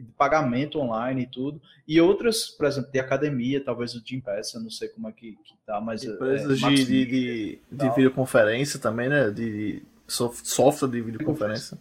de 0.00 0.12
pagamento 0.12 0.78
online 0.78 1.22
e 1.22 1.26
tudo, 1.26 1.60
e 1.86 2.00
outras, 2.00 2.48
por 2.48 2.66
exemplo, 2.66 2.90
de 2.90 2.98
academia, 2.98 3.62
talvez 3.64 3.94
o 3.94 4.02
Jim 4.04 4.22
eu 4.54 4.60
não 4.60 4.70
sei 4.70 4.88
como 4.88 5.08
é 5.08 5.12
que, 5.12 5.32
que 5.44 5.54
tá, 5.66 5.80
mas... 5.80 6.04
É, 6.04 6.08
Empresas 6.08 6.62
é, 6.62 6.68
de, 6.68 6.84
de, 6.84 7.06
de, 7.06 7.60
de 7.70 7.88
videoconferência 7.90 8.78
também, 8.78 9.08
né? 9.08 9.30
De, 9.30 9.80
de 9.80 9.82
software 10.06 10.88
de 10.88 11.00
videoconferência. 11.00 11.78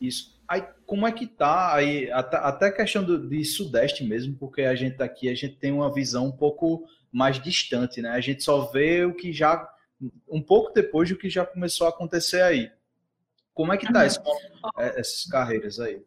Isso. 0.00 0.38
Aí, 0.46 0.64
como 0.86 1.06
é 1.06 1.12
que 1.12 1.26
tá 1.26 1.74
aí, 1.74 2.10
até, 2.10 2.36
até 2.38 2.70
questão 2.70 3.04
do, 3.04 3.28
de 3.28 3.44
Sudeste 3.44 4.02
mesmo, 4.02 4.34
porque 4.34 4.62
a 4.62 4.74
gente 4.74 4.96
tá 4.96 5.04
aqui, 5.04 5.28
a 5.28 5.34
gente 5.34 5.56
tem 5.56 5.72
uma 5.72 5.92
visão 5.92 6.26
um 6.26 6.32
pouco 6.32 6.88
mais 7.12 7.40
distante, 7.40 8.00
né? 8.00 8.10
A 8.10 8.20
gente 8.20 8.42
só 8.42 8.66
vê 8.66 9.04
o 9.04 9.14
que 9.14 9.32
já, 9.32 9.68
um 10.28 10.40
pouco 10.40 10.72
depois 10.72 11.08
do 11.08 11.16
que 11.16 11.28
já 11.28 11.44
começou 11.44 11.86
a 11.86 11.90
acontecer 11.90 12.40
aí. 12.40 12.70
Como 13.52 13.72
é 13.72 13.76
que 13.76 13.92
tá 13.92 14.06
esse, 14.06 14.18
é, 14.78 15.00
essas 15.00 15.26
carreiras 15.26 15.80
aí? 15.80 16.00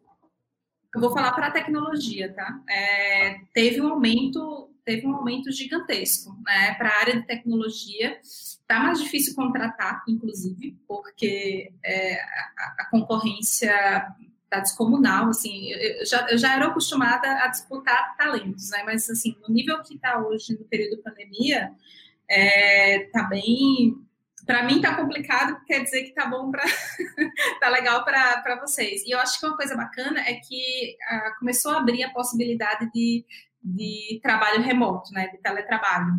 Eu 0.94 1.00
vou 1.00 1.10
falar 1.10 1.32
para 1.32 1.46
a 1.46 1.50
tecnologia, 1.50 2.32
tá? 2.34 2.60
É, 2.68 3.40
teve 3.54 3.80
um 3.80 3.88
aumento, 3.88 4.70
teve 4.84 5.06
um 5.06 5.14
aumento 5.16 5.50
gigantesco, 5.50 6.36
né? 6.44 6.74
Para 6.74 6.90
a 6.90 7.00
área 7.00 7.20
de 7.20 7.26
tecnologia, 7.26 8.18
tá 8.66 8.78
mais 8.78 9.00
difícil 9.00 9.34
contratar, 9.34 10.02
inclusive, 10.06 10.76
porque 10.86 11.72
é, 11.82 12.20
a, 12.20 12.74
a, 12.80 12.88
concorrência 12.90 13.72
tá 14.50 14.60
descomunal, 14.60 15.30
assim. 15.30 15.70
Eu 15.72 16.04
já, 16.04 16.30
eu 16.30 16.36
já 16.36 16.54
era 16.54 16.66
acostumada 16.66 17.26
a 17.42 17.48
disputar 17.48 18.14
talentos, 18.18 18.68
né? 18.68 18.82
Mas 18.84 19.08
assim, 19.08 19.34
no 19.46 19.52
nível 19.52 19.82
que 19.82 19.94
está 19.94 20.18
hoje 20.18 20.58
no 20.58 20.64
período 20.66 21.02
pandemia, 21.02 21.72
é, 22.28 23.08
tá 23.12 23.24
bem 23.24 23.96
para 24.46 24.64
mim 24.64 24.80
tá 24.80 24.96
complicado, 24.96 25.60
quer 25.66 25.82
dizer 25.82 26.02
que 26.04 26.14
tá 26.14 26.26
bom 26.26 26.50
para 26.50 26.64
tá 27.60 27.68
legal 27.68 28.04
para 28.04 28.58
vocês. 28.60 29.02
E 29.04 29.10
eu 29.10 29.18
acho 29.18 29.38
que 29.38 29.46
uma 29.46 29.56
coisa 29.56 29.76
bacana 29.76 30.20
é 30.20 30.34
que 30.34 30.96
ah, 31.08 31.34
começou 31.38 31.72
a 31.72 31.78
abrir 31.78 32.02
a 32.02 32.12
possibilidade 32.12 32.90
de, 32.92 33.24
de 33.62 34.20
trabalho 34.22 34.62
remoto, 34.62 35.12
né, 35.12 35.28
de 35.28 35.38
teletrabalho. 35.38 36.14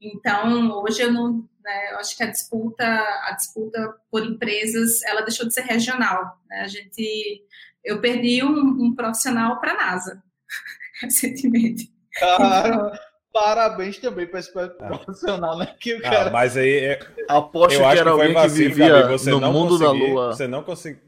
Então, 0.00 0.82
hoje 0.82 1.02
eu 1.02 1.12
não, 1.12 1.48
né, 1.62 1.92
eu 1.92 1.98
acho 1.98 2.16
que 2.16 2.22
a 2.22 2.30
disputa, 2.30 2.84
a 2.84 3.32
disputa 3.32 3.94
por 4.10 4.24
empresas, 4.24 5.02
ela 5.04 5.22
deixou 5.22 5.46
de 5.46 5.54
ser 5.54 5.62
regional. 5.62 6.38
Né? 6.48 6.60
A 6.60 6.68
gente, 6.68 7.44
eu 7.84 8.00
perdi 8.00 8.42
um, 8.42 8.86
um 8.86 8.94
profissional 8.94 9.60
para 9.60 9.72
a 9.72 9.76
NASA 9.76 10.22
recentemente. 11.00 11.92
Cara, 12.18 12.98
Parabéns 13.38 13.98
também 13.98 14.26
para 14.26 14.40
esse 14.40 14.52
profissional, 14.52 15.56
né? 15.56 15.72
Que 15.78 15.94
o 15.94 15.98
ah, 15.98 16.10
cara... 16.10 16.30
mas 16.30 16.56
aí 16.56 16.76
é... 16.84 16.98
aposto 17.28 17.74
eu 17.74 17.80
que 17.80 17.86
acho 17.86 18.00
era 18.00 18.10
que 18.10 18.32
vacilo, 18.32 18.52
que 18.52 18.68
vivia 18.68 19.02
Gabi, 19.02 19.30
no 19.30 19.52
mundo 19.52 19.78
da 19.78 19.90
lua. 19.92 20.32
Você 20.32 20.48
não 20.48 20.64
conseguiu. 20.64 21.02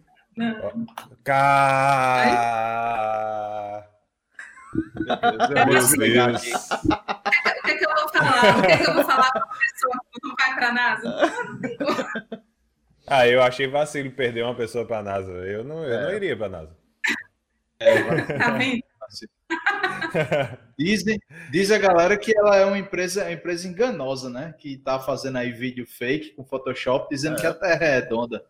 Cara. 1.24 2.30
Meu 4.94 5.48
Deus. 5.48 5.92
O 5.92 5.98
que, 5.98 6.04
é 7.70 7.76
que 7.76 7.84
eu 7.84 7.94
vou 7.94 8.08
falar? 8.08 8.58
O 8.58 8.62
que, 8.62 8.70
é 8.70 8.76
que 8.76 8.88
eu 8.88 8.94
vou 8.94 9.04
falar 9.04 9.32
para 9.32 9.44
uma 9.44 9.56
pessoa 9.58 10.00
que 10.12 10.20
não 10.22 10.34
vai 10.38 10.54
para 10.54 10.68
a 10.68 10.72
NASA? 10.72 11.32
Ah, 13.08 13.26
eu 13.26 13.42
achei 13.42 13.66
vacilo 13.66 14.12
perder 14.12 14.44
uma 14.44 14.54
pessoa 14.54 14.86
para 14.86 15.00
a 15.00 15.02
NASA. 15.02 15.32
Eu 15.32 15.64
não, 15.64 15.82
eu 15.84 15.98
é. 15.98 16.02
não 16.04 16.12
iria 16.14 16.36
para 16.36 16.46
a 16.46 16.50
NASA. 16.50 16.76
É, 17.80 18.38
tá 18.38 18.50
vendo? 18.50 18.84
Dizem, 20.78 21.20
diz 21.50 21.70
a 21.70 21.78
galera 21.78 22.16
que 22.16 22.36
ela 22.36 22.56
é 22.56 22.64
uma 22.64 22.78
empresa, 22.78 23.24
uma 23.24 23.32
empresa 23.32 23.68
enganosa, 23.68 24.30
né? 24.30 24.54
Que 24.58 24.78
tá 24.78 24.98
fazendo 24.98 25.38
aí 25.38 25.52
vídeo 25.52 25.86
fake 25.86 26.30
com 26.30 26.44
Photoshop 26.44 27.08
dizendo 27.10 27.36
é. 27.36 27.40
que 27.40 27.46
a 27.46 27.54
Terra 27.54 27.84
é 27.84 28.00
redonda. 28.00 28.44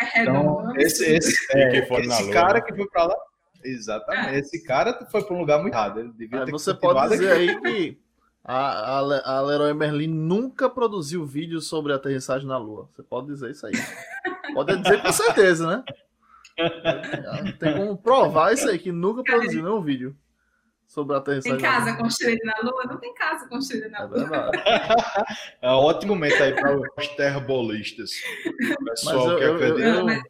É 0.00 0.22
então, 0.22 0.74
esse, 0.76 1.04
esse, 1.04 1.36
é, 1.56 1.78
esse 1.78 2.30
cara 2.30 2.60
que 2.60 2.74
foi 2.74 2.88
para 2.88 3.04
lá. 3.04 3.16
Exatamente. 3.62 4.34
É. 4.34 4.38
Esse 4.38 4.62
cara 4.64 5.06
foi 5.10 5.22
para 5.22 5.34
um 5.34 5.38
lugar 5.40 5.60
muito 5.60 5.74
errado. 5.74 6.00
Ele 6.00 6.12
devia 6.12 6.44
ter 6.44 6.50
você 6.50 6.74
pode 6.74 7.08
dizer 7.10 7.32
aqui. 7.32 7.50
aí 7.50 7.60
que 7.60 7.98
a, 8.42 8.98
a, 8.98 9.36
a 9.36 9.40
Leroy 9.42 9.74
Merlin 9.74 10.08
nunca 10.08 10.68
produziu 10.70 11.26
vídeo 11.26 11.60
sobre 11.60 11.92
a 11.92 11.96
aterrissagem 11.96 12.48
na 12.48 12.56
Lua. 12.56 12.88
Você 12.92 13.02
pode 13.02 13.26
dizer 13.26 13.50
isso 13.50 13.66
aí. 13.66 13.74
Pode 14.54 14.76
dizer 14.78 15.02
com 15.02 15.12
certeza, 15.12 15.66
né? 15.66 15.84
Tem 17.60 17.74
como 17.74 17.96
provar 17.96 18.52
isso 18.52 18.68
aí, 18.68 18.78
que 18.78 18.90
nunca 18.90 19.22
produziu 19.22 19.62
nenhum 19.62 19.80
vídeo 19.80 20.16
sobre 20.90 21.14
a 21.14 21.18
aterrissagem. 21.18 21.58
Tem 21.58 21.70
casa 21.70 21.96
construída 21.96 22.44
na 22.44 22.68
Lua? 22.68 22.84
Não 22.84 22.96
tem 22.98 23.14
casa 23.14 23.48
construída 23.48 23.88
na 23.88 24.00
é 24.00 24.04
Lua. 24.06 24.50
É, 25.62 25.62
é 25.62 25.70
um 25.70 25.76
ótimo 25.76 26.14
momento 26.14 26.42
aí 26.42 26.52
para 26.52 26.76
os 26.76 27.08
terrabolistas. 27.14 28.10
Pessoal 28.84 29.38
eu, 29.38 29.56
que 29.56 29.64
eu, 29.64 29.78
eu, 29.78 30.22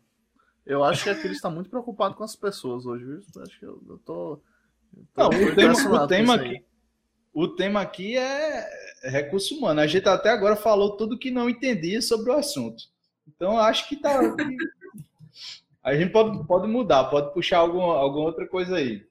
eu, 0.66 0.84
acho 0.84 1.04
que 1.04 1.10
aquele 1.10 1.32
está 1.32 1.48
muito 1.48 1.70
preocupado 1.70 2.14
com 2.14 2.22
as 2.22 2.36
pessoas 2.36 2.84
hoje, 2.84 3.06
viu? 3.06 3.20
Acho 3.42 3.58
que 3.58 3.64
eu, 3.64 3.82
eu 3.88 3.98
tô. 4.04 4.38
Não, 5.16 5.28
o 5.28 5.54
tema, 5.54 6.02
o 6.02 6.06
tema 6.06 6.34
aqui. 6.34 6.64
O 7.32 7.48
tema 7.48 7.80
aqui 7.80 8.18
é 8.18 8.68
recurso 9.04 9.56
humano. 9.56 9.80
A 9.80 9.86
gente 9.86 10.06
até 10.10 10.28
agora 10.28 10.56
falou 10.56 10.94
tudo 10.96 11.18
que 11.18 11.30
não 11.30 11.48
entendia 11.48 12.02
sobre 12.02 12.30
o 12.30 12.34
assunto. 12.34 12.84
Então, 13.26 13.56
acho 13.56 13.88
que 13.88 13.96
tá. 13.96 14.20
A 15.82 15.94
gente 15.94 16.12
pode, 16.12 16.46
pode 16.46 16.68
mudar, 16.68 17.04
pode 17.04 17.32
puxar 17.32 17.56
algum, 17.56 17.80
alguma 17.80 18.26
outra 18.26 18.46
coisa 18.46 18.76
aí. 18.76 19.02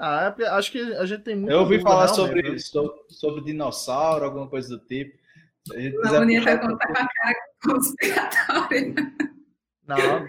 Ah, 0.00 0.34
é, 0.38 0.46
acho 0.46 0.72
que 0.72 0.80
a 0.80 1.04
gente 1.04 1.22
tem 1.22 1.36
muito. 1.36 1.52
Eu 1.52 1.60
ouvi 1.60 1.78
falar 1.80 2.08
sobre, 2.08 2.58
sobre, 2.58 2.98
sobre, 3.10 3.44
dinossauro, 3.44 4.24
alguma 4.24 4.48
coisa 4.48 4.70
do 4.70 4.84
tipo. 4.86 5.18
A 5.74 5.78
gente 5.78 5.94
a 6.06 6.10
Boninha 6.10 6.42
vai 6.42 6.58
contar 6.58 6.86
com 6.86 6.92
a 6.92 7.06
cara 7.06 7.36
conspiratória. 7.62 8.94
Não, 9.86 10.26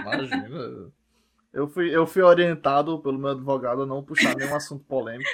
imagina. 0.00 0.92
Eu 1.52 1.68
fui, 1.68 1.94
eu 1.94 2.06
fui 2.06 2.22
orientado 2.22 2.98
pelo 3.00 3.18
meu 3.18 3.32
advogado 3.32 3.82
a 3.82 3.86
não 3.86 4.02
puxar 4.02 4.34
nenhum 4.34 4.56
assunto 4.56 4.84
polêmico. 4.86 5.30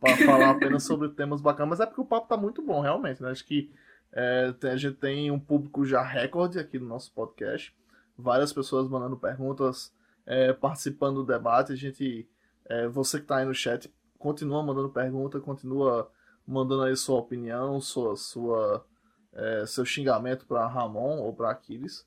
Para 0.00 0.16
falar 0.16 0.50
apenas 0.50 0.84
sobre 0.84 1.10
temas 1.10 1.42
bacanas. 1.42 1.78
Mas 1.78 1.80
é 1.80 1.86
porque 1.86 2.00
o 2.00 2.06
papo 2.06 2.26
tá 2.26 2.36
muito 2.36 2.62
bom, 2.62 2.80
realmente. 2.80 3.22
Né? 3.22 3.30
Acho 3.30 3.44
que 3.44 3.70
é, 4.12 4.54
a 4.62 4.76
gente 4.76 4.96
tem 4.96 5.30
um 5.30 5.38
público 5.38 5.84
já 5.84 6.02
recorde 6.02 6.58
aqui 6.58 6.78
no 6.78 6.86
nosso 6.86 7.12
podcast. 7.12 7.76
Várias 8.16 8.52
pessoas 8.52 8.88
mandando 8.88 9.16
perguntas, 9.16 9.92
é, 10.28 10.52
participando 10.52 11.24
do 11.24 11.26
debate. 11.26 11.72
A 11.72 11.76
gente, 11.76 12.28
é, 12.66 12.86
você 12.86 13.16
que 13.16 13.24
está 13.24 13.38
aí 13.38 13.46
no 13.46 13.54
chat, 13.54 13.90
continua 14.18 14.62
mandando 14.62 14.90
pergunta, 14.90 15.40
continua 15.40 16.10
mandando 16.46 16.82
aí 16.82 16.94
sua 16.96 17.18
opinião, 17.18 17.80
sua, 17.80 18.14
sua, 18.14 18.86
é, 19.32 19.64
seu 19.66 19.86
xingamento 19.86 20.46
para 20.46 20.66
Ramon 20.66 21.18
ou 21.18 21.32
para 21.32 21.50
Aquiles, 21.50 22.06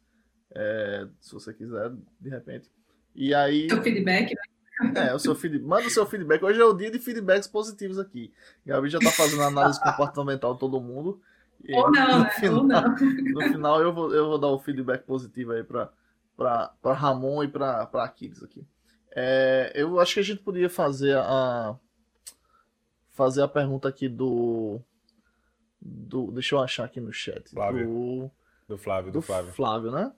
é, 0.53 1.07
se 1.19 1.33
você 1.33 1.51
quiser, 1.51 1.91
de 2.19 2.29
repente. 2.29 2.69
E 3.15 3.33
aí. 3.33 3.67
Seu 3.67 3.81
feedback, 3.81 4.35
né? 4.35 5.09
É, 5.09 5.13
o 5.13 5.19
seu 5.19 5.35
feedback. 5.35 5.67
Manda 5.67 5.87
o 5.87 5.91
seu 5.91 6.05
feedback. 6.05 6.43
Hoje 6.43 6.61
é 6.61 6.65
o 6.65 6.73
dia 6.73 6.91
de 6.91 6.99
feedbacks 6.99 7.47
positivos 7.47 7.97
aqui. 7.97 8.31
Gabi 8.65 8.89
já 8.89 8.99
está 8.99 9.11
fazendo 9.11 9.43
análise 9.43 9.79
comportamental 9.81 10.53
de 10.53 10.59
todo 10.59 10.79
mundo. 10.79 11.21
Ou 11.73 11.91
não, 11.91 12.19
no 12.19 12.23
né? 12.23 12.29
Final, 12.31 12.57
Ou 12.57 12.63
não. 12.63 12.95
No 13.33 13.41
final 13.41 13.81
eu 13.81 13.93
vou, 13.93 14.13
eu 14.13 14.27
vou 14.27 14.39
dar 14.39 14.47
o 14.47 14.59
feedback 14.59 15.03
positivo 15.03 15.51
aí 15.51 15.63
para 15.63 15.91
para 16.35 16.93
Ramon 16.93 17.43
e 17.43 17.47
para 17.47 17.83
Aquiles 17.93 18.43
aqui. 18.43 18.65
É, 19.13 19.71
eu 19.75 19.99
acho 19.99 20.13
que 20.13 20.19
a 20.19 20.23
gente 20.23 20.41
podia 20.41 20.69
fazer 20.69 21.17
a 21.17 21.77
fazer 23.09 23.41
a 23.41 23.47
pergunta 23.47 23.89
aqui 23.89 24.07
do 24.07 24.79
do 25.81 26.31
deixa 26.31 26.55
eu 26.55 26.59
achar 26.59 26.85
aqui 26.85 27.01
no 27.01 27.11
chat 27.11 27.49
Flávio. 27.49 27.87
Do, 27.87 28.31
do 28.69 28.77
Flávio, 28.77 29.11
do, 29.11 29.19
do 29.19 29.21
Flávio. 29.21 29.53
Flávio, 29.53 29.91
né? 29.91 30.13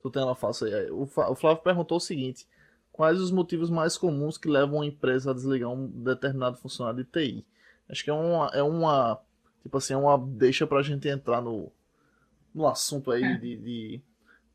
Tu 0.00 0.10
tem 0.10 0.22
ela 0.22 0.34
fácil 0.34 0.66
aí. 0.68 0.90
O, 0.90 1.02
o 1.02 1.34
Flávio 1.34 1.62
perguntou 1.62 1.98
o 1.98 2.00
seguinte: 2.00 2.46
quais 2.92 3.20
os 3.20 3.30
motivos 3.30 3.68
mais 3.68 3.98
comuns 3.98 4.38
que 4.38 4.48
levam 4.48 4.80
a 4.80 4.86
empresa 4.86 5.30
a 5.30 5.34
desligar 5.34 5.70
um 5.70 5.86
determinado 5.86 6.56
funcionário 6.56 7.04
de 7.04 7.10
TI? 7.10 7.46
Acho 7.88 8.02
que 8.02 8.10
é 8.10 8.14
uma, 8.14 8.50
é 8.54 8.62
uma 8.62 9.20
tipo 9.62 9.76
assim, 9.76 9.94
é 9.94 9.96
uma 9.96 10.16
deixa 10.16 10.66
pra 10.66 10.82
gente 10.82 11.08
entrar 11.08 11.42
no, 11.42 11.70
no 12.54 12.66
assunto 12.66 13.10
aí 13.10 13.22
é. 13.22 13.36
de, 13.36 13.56
de, 13.56 14.02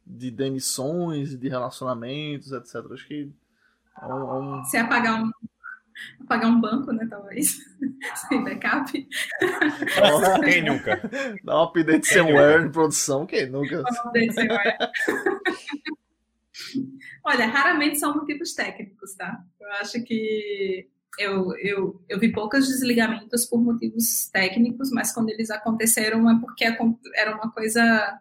de, 0.06 0.32
demissões, 0.32 1.38
de 1.38 1.50
relacionamentos, 1.50 2.52
etc. 2.52 2.76
Acho 2.92 3.08
que 3.08 3.32
é 4.02 4.06
um, 4.06 4.30
é 4.30 4.40
um... 4.40 4.64
Se 4.66 4.78
apagar 4.78 5.24
um, 5.24 5.32
apagar 6.22 6.50
um 6.50 6.60
banco, 6.60 6.92
né, 6.92 7.08
talvez, 7.10 7.60
sem 8.28 8.44
backup. 8.44 8.92
Quem 10.44 10.64
nunca? 10.64 11.02
Dá 11.44 11.60
um 11.60 11.64
update 11.64 12.08
firmware 12.08 12.66
em 12.66 12.72
produção, 12.72 13.26
quem 13.26 13.50
nunca? 13.50 13.80
Um 13.80 14.10
update 14.10 14.36
Olha, 17.24 17.46
raramente 17.48 18.00
são 18.00 18.16
motivos 18.16 18.54
técnicos, 18.54 19.14
tá? 19.14 19.44
Eu 19.60 19.72
acho 19.74 20.04
que 20.04 20.88
eu, 21.20 21.56
eu, 21.58 22.02
eu 22.10 22.20
vi 22.20 22.32
poucos 22.32 22.68
desligamentos 22.68 23.46
por 23.46 23.62
motivos 23.62 24.30
técnicos, 24.32 24.90
mas 24.92 25.14
quando 25.14 25.30
eles 25.30 25.52
aconteceram 25.52 26.30
é 26.30 26.40
porque 26.40 26.66
era 26.66 27.36
uma 27.36 27.52
coisa 27.52 28.20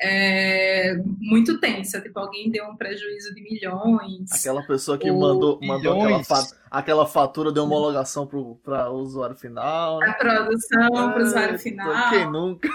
é, 0.00 0.94
muito 1.18 1.58
tensa, 1.58 2.00
tipo, 2.00 2.18
alguém 2.18 2.50
deu 2.50 2.66
um 2.66 2.76
prejuízo 2.76 3.34
de 3.34 3.42
milhões. 3.42 4.30
Aquela 4.32 4.62
pessoa 4.66 4.98
que 4.98 5.10
mandou, 5.10 5.58
mandou 5.62 6.02
aquela, 6.02 6.24
fa 6.24 6.46
aquela, 6.70 7.06
fatura 7.06 7.50
de 7.50 7.58
homologação 7.58 8.26
para 8.26 8.90
o 8.90 8.96
usuário 8.96 9.36
final. 9.36 10.02
A 10.02 10.12
produção 10.12 10.90
para 10.90 11.18
o 11.18 11.22
usuário 11.22 11.58
final. 11.58 12.10
Quem 12.10 12.30
nunca? 12.30 12.68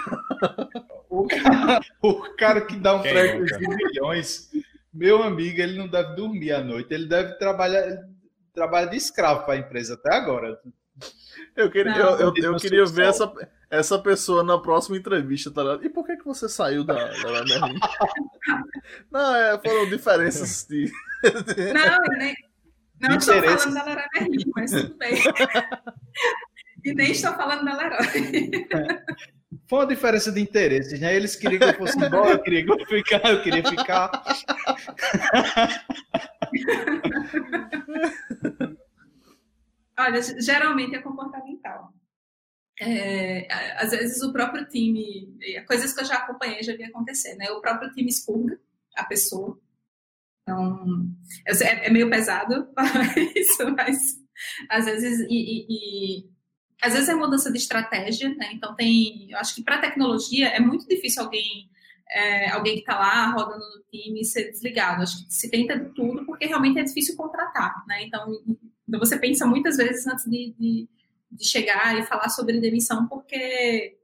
o, 1.08 1.26
cara, 1.28 1.80
o 2.02 2.14
cara 2.36 2.60
que 2.62 2.76
dá 2.76 2.96
um 2.96 3.02
prejuízo 3.02 3.58
de 3.58 3.68
milhões, 3.68 4.50
meu 4.92 5.22
amigo, 5.22 5.60
ele 5.60 5.78
não 5.78 5.86
deve 5.86 6.16
dormir 6.16 6.52
à 6.52 6.62
noite, 6.62 6.92
ele 6.92 7.06
deve 7.06 7.34
trabalhar, 7.34 7.84
trabalha 8.52 8.88
de 8.88 8.96
escravo 8.96 9.44
para 9.44 9.54
a 9.54 9.58
empresa 9.58 9.94
até 9.94 10.12
agora. 10.12 10.58
Eu 11.56 11.70
queria, 11.70 11.92
eu, 11.92 12.18
eu, 12.18 12.34
eu 12.36 12.56
queria 12.56 12.84
ver 12.86 13.08
essa, 13.08 13.30
essa 13.70 13.98
pessoa 13.98 14.42
na 14.42 14.58
próxima 14.58 14.96
entrevista, 14.96 15.50
tá 15.50 15.62
ligado? 15.62 15.84
E 15.84 15.90
por 15.90 16.04
que, 16.06 16.16
que 16.16 16.24
você 16.24 16.48
saiu 16.48 16.84
da, 16.84 16.94
da 16.94 17.44
não, 19.10 19.34
é, 19.34 19.58
foram 19.58 19.88
diferenças 19.88 20.66
de. 20.68 20.90
não, 21.72 22.18
nem, 22.18 22.34
não 23.00 23.16
estou 23.16 23.42
falando 23.42 23.74
da 23.74 23.84
Merlin, 23.84 24.50
mas 24.54 24.70
tudo 24.70 24.96
bem. 24.96 25.14
e 26.84 26.94
nem 26.94 27.10
estou 27.12 27.32
falando 27.34 27.64
da 27.64 27.76
Leroy. 27.76 28.66
Foi 29.68 29.80
uma 29.80 29.86
diferença 29.86 30.32
de 30.32 30.40
interesses, 30.40 31.00
né? 31.00 31.14
Eles 31.14 31.36
queriam 31.36 31.58
que 31.58 31.64
eu 31.64 31.74
fosse 31.74 31.98
embora, 31.98 32.30
eu 32.30 32.38
queria 32.38 32.64
que 32.64 32.72
eu 32.72 32.86
ficar, 32.86 33.30
eu 33.30 33.42
queria 33.42 33.64
ficar. 33.64 34.10
Olha, 40.02 40.20
geralmente 40.40 40.96
é 40.96 41.02
comportamental. 41.02 41.92
É, 42.80 43.46
às 43.76 43.92
vezes 43.92 44.20
o 44.22 44.32
próprio 44.32 44.66
time, 44.68 45.38
coisas 45.66 45.92
que 45.92 46.00
eu 46.00 46.04
já 46.04 46.16
acompanhei, 46.16 46.62
já 46.62 46.74
vi 46.74 46.82
acontecer, 46.82 47.36
né? 47.36 47.50
O 47.50 47.60
próprio 47.60 47.92
time 47.92 48.08
expurga 48.08 48.58
a 48.96 49.04
pessoa. 49.04 49.60
Então, 50.42 51.06
é, 51.46 51.86
é 51.86 51.90
meio 51.90 52.10
pesado 52.10 52.68
falar 52.74 53.16
isso, 53.36 53.70
mas 53.76 54.20
às 54.68 54.86
vezes 54.86 55.20
e, 55.30 55.34
e, 55.34 55.66
e, 55.68 56.30
às 56.82 56.94
vezes 56.94 57.08
é 57.08 57.14
mudança 57.14 57.52
de 57.52 57.58
estratégia, 57.58 58.34
né? 58.34 58.50
Então 58.52 58.74
tem, 58.74 59.30
eu 59.30 59.38
acho 59.38 59.54
que 59.54 59.62
para 59.62 59.80
tecnologia 59.80 60.48
é 60.48 60.58
muito 60.58 60.88
difícil 60.88 61.22
alguém 61.22 61.70
é, 62.10 62.50
alguém 62.50 62.74
que 62.74 62.80
está 62.80 62.98
lá 62.98 63.30
rodando 63.30 63.64
no 63.64 63.82
time 63.90 64.24
ser 64.24 64.50
desligado. 64.50 65.02
Acho 65.02 65.24
que 65.24 65.32
se 65.32 65.48
tenta 65.50 65.78
de 65.78 65.94
tudo 65.94 66.26
porque 66.26 66.46
realmente 66.46 66.80
é 66.80 66.82
difícil 66.82 67.16
contratar, 67.16 67.84
né? 67.86 68.02
Então 68.02 68.26
então 68.88 69.00
você 69.00 69.18
pensa 69.18 69.46
muitas 69.46 69.76
vezes 69.76 70.06
antes 70.06 70.24
de, 70.24 70.54
de, 70.58 70.88
de 71.30 71.46
chegar 71.46 71.98
e 71.98 72.04
falar 72.04 72.28
sobre 72.28 72.60
demissão, 72.60 73.06
porque, 73.08 73.96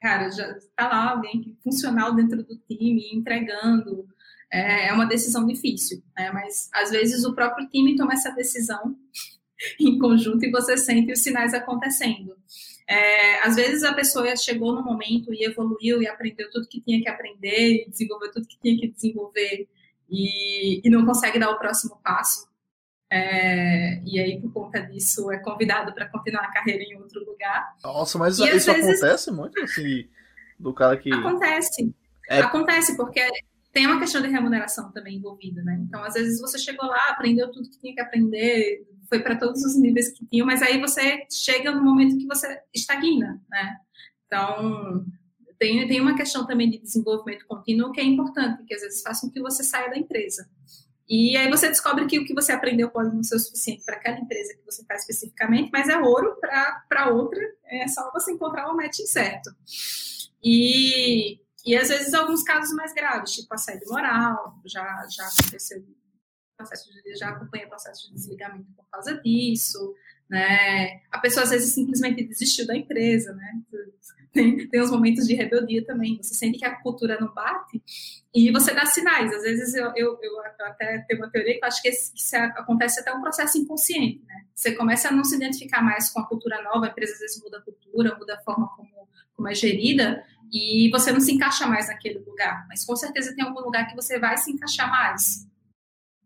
cara, 0.00 0.30
já 0.30 0.50
está 0.52 0.88
lá 0.88 1.10
alguém 1.10 1.56
funcional 1.62 2.14
dentro 2.14 2.42
do 2.42 2.56
time, 2.56 3.12
entregando. 3.12 4.06
É, 4.52 4.88
é 4.88 4.92
uma 4.92 5.06
decisão 5.06 5.46
difícil, 5.46 6.02
né? 6.16 6.30
Mas 6.30 6.68
às 6.72 6.90
vezes 6.90 7.24
o 7.24 7.34
próprio 7.34 7.68
time 7.68 7.96
toma 7.96 8.12
essa 8.12 8.30
decisão 8.30 8.96
em 9.80 9.98
conjunto 9.98 10.44
e 10.44 10.50
você 10.50 10.76
sente 10.76 11.12
os 11.12 11.20
sinais 11.20 11.52
acontecendo. 11.54 12.36
É, 12.86 13.40
às 13.40 13.56
vezes 13.56 13.82
a 13.82 13.94
pessoa 13.94 14.36
chegou 14.36 14.74
no 14.74 14.84
momento 14.84 15.32
e 15.32 15.44
evoluiu 15.44 16.02
e 16.02 16.06
aprendeu 16.06 16.50
tudo 16.50 16.68
que 16.68 16.82
tinha 16.82 17.00
que 17.00 17.08
aprender, 17.08 17.86
e 17.86 17.90
desenvolveu 17.90 18.30
tudo 18.30 18.46
que 18.46 18.60
tinha 18.60 18.78
que 18.78 18.88
desenvolver 18.88 19.66
e, 20.08 20.86
e 20.86 20.90
não 20.90 21.04
consegue 21.06 21.38
dar 21.38 21.50
o 21.50 21.58
próximo 21.58 21.98
passo. 22.02 22.46
É, 23.10 24.00
e 24.04 24.18
aí, 24.18 24.40
por 24.40 24.52
conta 24.52 24.80
disso, 24.80 25.30
é 25.30 25.38
convidado 25.38 25.92
para 25.94 26.08
continuar 26.08 26.44
a 26.44 26.52
carreira 26.52 26.82
em 26.82 26.96
outro 26.96 27.24
lugar. 27.24 27.74
Nossa, 27.82 28.18
mas 28.18 28.38
e 28.38 28.48
isso 28.48 28.72
vezes, 28.72 29.02
acontece 29.02 29.30
muito, 29.30 29.60
assim, 29.60 30.08
do 30.58 30.72
cara 30.72 30.96
que. 30.96 31.12
Acontece. 31.12 31.94
É... 32.28 32.40
Acontece, 32.40 32.96
porque 32.96 33.20
tem 33.72 33.86
uma 33.86 33.98
questão 33.98 34.22
de 34.22 34.28
remuneração 34.28 34.90
também 34.92 35.16
envolvida, 35.16 35.62
né? 35.62 35.78
Então, 35.86 36.02
às 36.02 36.14
vezes 36.14 36.40
você 36.40 36.58
chegou 36.58 36.86
lá, 36.88 37.10
aprendeu 37.10 37.50
tudo 37.50 37.68
que 37.68 37.78
tinha 37.78 37.94
que 37.94 38.00
aprender, 38.00 38.86
foi 39.08 39.20
para 39.20 39.36
todos 39.36 39.62
os 39.62 39.76
níveis 39.76 40.10
que 40.10 40.24
tinha, 40.26 40.44
mas 40.44 40.62
aí 40.62 40.80
você 40.80 41.26
chega 41.30 41.72
no 41.72 41.82
momento 41.82 42.16
que 42.16 42.26
você 42.26 42.60
estagna, 42.72 43.40
né? 43.50 43.76
Então, 44.26 45.04
tem, 45.58 45.86
tem 45.86 46.00
uma 46.00 46.16
questão 46.16 46.46
também 46.46 46.70
de 46.70 46.78
desenvolvimento 46.78 47.46
contínuo 47.46 47.92
que 47.92 48.00
é 48.00 48.04
importante, 48.04 48.64
que 48.64 48.74
às 48.74 48.80
vezes 48.80 49.02
faz 49.02 49.20
com 49.20 49.30
que 49.30 49.40
você 49.40 49.62
saia 49.62 49.90
da 49.90 49.98
empresa. 49.98 50.48
E 51.08 51.36
aí 51.36 51.50
você 51.50 51.68
descobre 51.68 52.06
que 52.06 52.18
o 52.18 52.24
que 52.24 52.34
você 52.34 52.52
aprendeu 52.52 52.90
pode 52.90 53.14
não 53.14 53.22
ser 53.22 53.36
o 53.36 53.38
suficiente 53.38 53.84
para 53.84 53.96
aquela 53.96 54.18
empresa 54.18 54.54
que 54.54 54.64
você 54.64 54.80
está 54.82 54.94
especificamente, 54.94 55.70
mas 55.70 55.88
é 55.88 55.98
ouro 55.98 56.36
para 56.88 57.10
outra, 57.10 57.40
é 57.66 57.86
só 57.88 58.10
você 58.10 58.32
encontrar 58.32 58.70
o 58.70 58.76
match 58.76 59.00
certo. 59.06 59.54
E, 60.42 61.38
e 61.64 61.76
às 61.76 61.88
vezes 61.88 62.14
alguns 62.14 62.42
casos 62.42 62.74
mais 62.74 62.94
graves, 62.94 63.32
tipo 63.32 63.52
assédio 63.52 63.88
moral, 63.88 64.58
já, 64.64 65.06
já 65.10 65.26
aconteceu, 65.26 65.84
processo 66.56 66.90
de, 66.90 67.16
já 67.16 67.28
acompanha 67.30 67.68
processo 67.68 68.08
de 68.08 68.14
desligamento 68.14 68.72
por 68.74 68.86
causa 68.90 69.20
disso, 69.20 69.94
né? 70.28 71.02
A 71.10 71.18
pessoa 71.18 71.44
às 71.44 71.50
vezes 71.50 71.74
simplesmente 71.74 72.24
desistiu 72.24 72.66
da 72.66 72.76
empresa, 72.76 73.34
né? 73.34 73.62
Tem, 74.34 74.68
tem 74.68 74.82
uns 74.82 74.90
momentos 74.90 75.26
de 75.26 75.34
rebeldia 75.34 75.84
também. 75.86 76.18
Você 76.20 76.34
sente 76.34 76.58
que 76.58 76.64
a 76.64 76.74
cultura 76.74 77.18
não 77.20 77.32
bate 77.32 77.80
e 78.34 78.50
você 78.50 78.74
dá 78.74 78.84
sinais. 78.84 79.32
Às 79.32 79.42
vezes 79.42 79.74
eu, 79.74 79.92
eu, 79.96 80.18
eu 80.20 80.40
até 80.66 80.98
tenho 81.08 81.20
uma 81.20 81.30
teoria 81.30 81.54
que 81.54 81.64
eu 81.64 81.68
acho 81.68 81.80
que, 81.80 81.88
esse, 81.88 82.12
que 82.12 82.36
acontece 82.36 83.00
até 83.00 83.14
um 83.14 83.22
processo 83.22 83.56
inconsciente, 83.56 84.22
né? 84.26 84.44
Você 84.54 84.72
começa 84.72 85.08
a 85.08 85.12
não 85.12 85.24
se 85.24 85.36
identificar 85.36 85.80
mais 85.80 86.10
com 86.10 86.20
a 86.20 86.26
cultura 86.26 86.60
nova, 86.62 86.86
a 86.86 86.88
empresa 86.88 87.14
às 87.14 87.20
vezes 87.20 87.42
muda 87.42 87.58
a 87.58 87.62
cultura, 87.62 88.16
muda 88.18 88.34
a 88.34 88.42
forma 88.42 88.68
como, 88.76 89.08
como 89.36 89.48
é 89.48 89.54
gerida 89.54 90.22
e 90.52 90.90
você 90.90 91.12
não 91.12 91.20
se 91.20 91.32
encaixa 91.32 91.66
mais 91.66 91.88
naquele 91.88 92.18
lugar. 92.18 92.66
Mas 92.68 92.84
com 92.84 92.96
certeza 92.96 93.34
tem 93.34 93.44
algum 93.44 93.60
lugar 93.60 93.86
que 93.86 93.94
você 93.94 94.18
vai 94.18 94.36
se 94.36 94.50
encaixar 94.50 94.90
mais. 94.90 95.46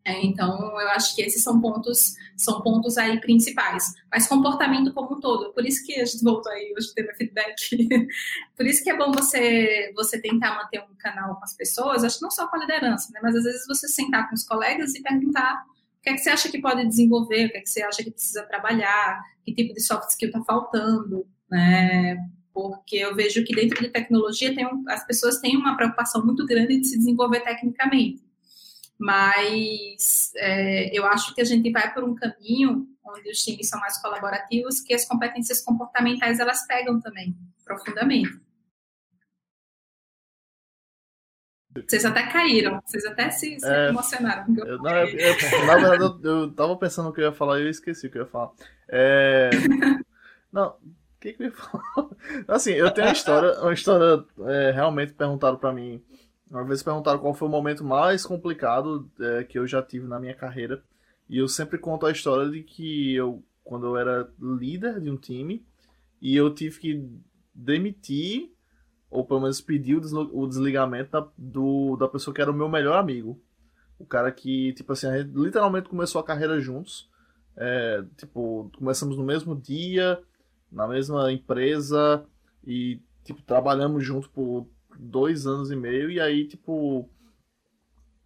É, 0.09 0.25
então, 0.25 0.59
eu 0.81 0.89
acho 0.89 1.15
que 1.15 1.21
esses 1.21 1.43
são 1.43 1.61
pontos, 1.61 2.15
são 2.35 2.63
pontos 2.63 2.97
aí 2.97 3.21
principais. 3.21 3.93
Mas 4.11 4.27
comportamento 4.27 4.91
como 4.95 5.17
um 5.17 5.21
todo, 5.21 5.53
por 5.53 5.67
isso 5.67 5.85
que 5.85 6.01
a 6.01 6.05
gente 6.07 6.25
voltou 6.25 6.51
aí 6.51 6.73
hoje 6.75 6.95
teve 6.95 7.13
feedback. 7.15 7.55
por 8.57 8.65
isso 8.65 8.83
que 8.83 8.89
é 8.89 8.97
bom 8.97 9.13
você 9.13 9.93
você 9.95 10.19
tentar 10.19 10.55
manter 10.55 10.81
um 10.81 10.97
canal 10.99 11.37
com 11.37 11.45
as 11.45 11.55
pessoas, 11.55 12.05
acho 12.05 12.17
que 12.17 12.23
não 12.23 12.31
só 12.31 12.49
com 12.49 12.57
a 12.57 12.61
liderança, 12.61 13.11
né? 13.13 13.21
Mas 13.23 13.37
às 13.37 13.45
vezes 13.45 13.67
você 13.67 13.87
sentar 13.87 14.31
com 14.31 14.35
os 14.35 14.45
colegas 14.45 14.95
e 14.95 15.03
perguntar 15.03 15.63
o 15.99 16.03
que 16.03 16.09
é 16.09 16.15
que 16.15 16.21
você 16.21 16.31
acha 16.31 16.51
que 16.51 16.59
pode 16.59 16.87
desenvolver, 16.89 17.47
o 17.47 17.51
que 17.51 17.59
é 17.59 17.61
que 17.61 17.69
você 17.69 17.83
acha 17.83 18.03
que 18.03 18.11
precisa 18.11 18.45
trabalhar, 18.45 19.21
que 19.45 19.53
tipo 19.53 19.75
de 19.75 19.83
soft 19.83 20.09
skill 20.09 20.29
está 20.29 20.43
faltando, 20.43 21.27
né? 21.51 22.17
Porque 22.55 22.97
eu 22.97 23.15
vejo 23.15 23.45
que 23.45 23.55
dentro 23.55 23.83
de 23.83 23.91
tecnologia 23.91 24.55
tem 24.55 24.67
um, 24.67 24.85
as 24.89 25.07
pessoas 25.07 25.39
têm 25.39 25.55
uma 25.55 25.77
preocupação 25.77 26.25
muito 26.25 26.47
grande 26.47 26.81
de 26.81 26.87
se 26.87 26.97
desenvolver 26.97 27.41
tecnicamente 27.41 28.28
mas 28.99 30.33
é, 30.37 30.97
eu 30.97 31.07
acho 31.07 31.35
que 31.35 31.41
a 31.41 31.45
gente 31.45 31.71
vai 31.71 31.93
por 31.95 32.03
um 32.05 32.15
caminho 32.15 32.87
onde 33.05 33.31
os 33.31 33.43
times 33.43 33.69
são 33.69 33.81
mais 33.81 34.01
colaborativos, 34.03 34.81
que 34.81 34.93
as 34.93 35.05
competências 35.05 35.61
comportamentais 35.63 36.41
elas 36.41 36.67
pegam 36.67 37.01
também 37.01 37.37
profundamente. 37.65 38.41
Vocês 41.87 42.05
até 42.05 42.27
caíram, 42.27 42.83
vocês 42.85 43.05
até 43.05 43.31
se, 43.31 43.61
se 43.61 43.67
é, 43.67 43.89
emocionaram. 43.89 44.47
Eu, 44.57 44.79
não, 44.79 44.91
eu, 44.91 45.19
eu, 45.19 45.67
na 45.67 45.75
verdade, 45.77 46.03
eu, 46.03 46.21
eu 46.23 46.53
tava 46.53 46.77
pensando 46.77 47.09
o 47.09 47.13
que 47.13 47.21
eu 47.21 47.27
ia 47.27 47.33
falar 47.33 47.61
e 47.61 47.65
eu 47.65 47.71
esqueci 47.71 48.07
o 48.07 48.11
que 48.11 48.19
eu 48.19 48.23
ia 48.23 48.29
falar. 48.29 48.51
É, 48.89 49.51
não, 50.53 50.71
O 50.71 51.21
que, 51.21 51.33
que 51.33 51.43
me 51.43 51.51
falou? 51.51 52.17
Assim, 52.47 52.73
eu 52.73 52.91
tenho 52.93 53.09
uma 53.09 53.13
história, 53.13 53.61
uma 53.61 53.73
história 53.73 54.25
é, 54.47 54.71
realmente 54.71 55.13
perguntaram 55.13 55.57
para 55.57 55.73
mim. 55.73 56.03
Uma 56.51 56.65
vez 56.65 56.83
perguntaram 56.83 57.19
qual 57.19 57.35
foi 57.35 57.47
o 57.47 57.51
momento 57.51 57.85
mais 57.85 58.25
complicado 58.25 59.11
é, 59.21 59.45
que 59.45 59.59
eu 59.59 59.67
já 59.67 59.83
tive 59.83 60.07
na 60.07 60.19
minha 60.19 60.35
carreira. 60.35 60.83
E 61.29 61.39
eu 61.39 61.47
sempre 61.47 61.79
conto 61.79 62.07
a 62.07 62.11
história 62.11 62.51
de 62.51 62.63
que 62.63 63.15
eu, 63.15 63.43
quando 63.63 63.87
eu 63.87 63.97
era 63.99 64.31
líder 64.41 65.01
de 65.01 65.11
um 65.11 65.17
time, 65.17 65.65
e 66.21 66.35
eu 66.35 66.53
tive 66.55 66.79
que 66.79 67.09
demitir, 67.55 68.51
ou 69.11 69.25
pelo 69.25 69.41
menos 69.41 69.61
pedir 69.61 69.97
o 69.97 70.47
desligamento 70.47 71.11
da, 71.11 71.29
do, 71.37 71.97
da 71.97 72.09
pessoa 72.09 72.35
que 72.35 72.41
era 72.41 72.51
o 72.51 72.55
meu 72.55 72.69
melhor 72.69 72.99
amigo. 72.99 73.41
O 73.99 74.07
cara 74.07 74.33
que, 74.33 74.73
tipo 74.73 74.93
assim, 74.93 75.07
a 75.07 75.19
gente 75.19 75.37
literalmente 75.37 75.89
começou 75.89 76.21
a 76.21 76.25
carreira 76.25 76.61
juntos. 76.61 77.11
É, 77.57 78.05
tipo, 78.17 78.71
começamos 78.79 79.17
no 79.17 79.25
mesmo 79.25 79.55
dia, 79.55 80.23
na 80.71 80.87
mesma 80.87 81.31
empresa 81.33 82.25
e, 82.65 83.01
tipo, 83.25 83.43
trabalhamos 83.43 84.05
juntos 84.05 84.29
por 84.29 84.67
dois 84.99 85.47
anos 85.47 85.71
e 85.71 85.77
meio. 85.77 86.11
E 86.11 86.21
aí, 86.21 86.47
tipo, 86.47 87.09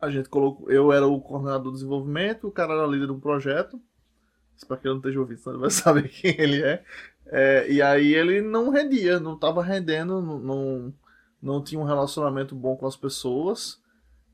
a 0.00 0.10
gente 0.10 0.28
colocou. 0.28 0.70
Eu 0.70 0.92
era 0.92 1.06
o 1.06 1.20
coordenador 1.20 1.72
de 1.72 1.78
desenvolvimento, 1.78 2.48
o 2.48 2.52
cara 2.52 2.72
era 2.72 2.86
líder 2.86 3.06
de 3.06 3.12
um 3.12 3.20
projeto. 3.20 3.80
Espero 4.56 4.80
que 4.80 4.86
ele 4.86 4.94
não 4.94 5.00
esteja 5.00 5.20
ouvindo, 5.20 5.38
senão 5.38 5.54
ele 5.56 5.60
vai 5.60 5.70
saber 5.72 6.08
quem 6.08 6.40
ele 6.40 6.62
é. 6.62 6.84
é. 7.26 7.70
E 7.70 7.82
aí 7.82 8.14
ele 8.14 8.40
não 8.40 8.70
rendia, 8.70 9.20
não 9.20 9.34
estava 9.34 9.62
rendendo, 9.62 10.20
não, 10.20 10.94
não 11.40 11.62
tinha 11.62 11.80
um 11.80 11.84
relacionamento 11.84 12.54
bom 12.54 12.76
com 12.76 12.86
as 12.86 12.96
pessoas 12.96 13.82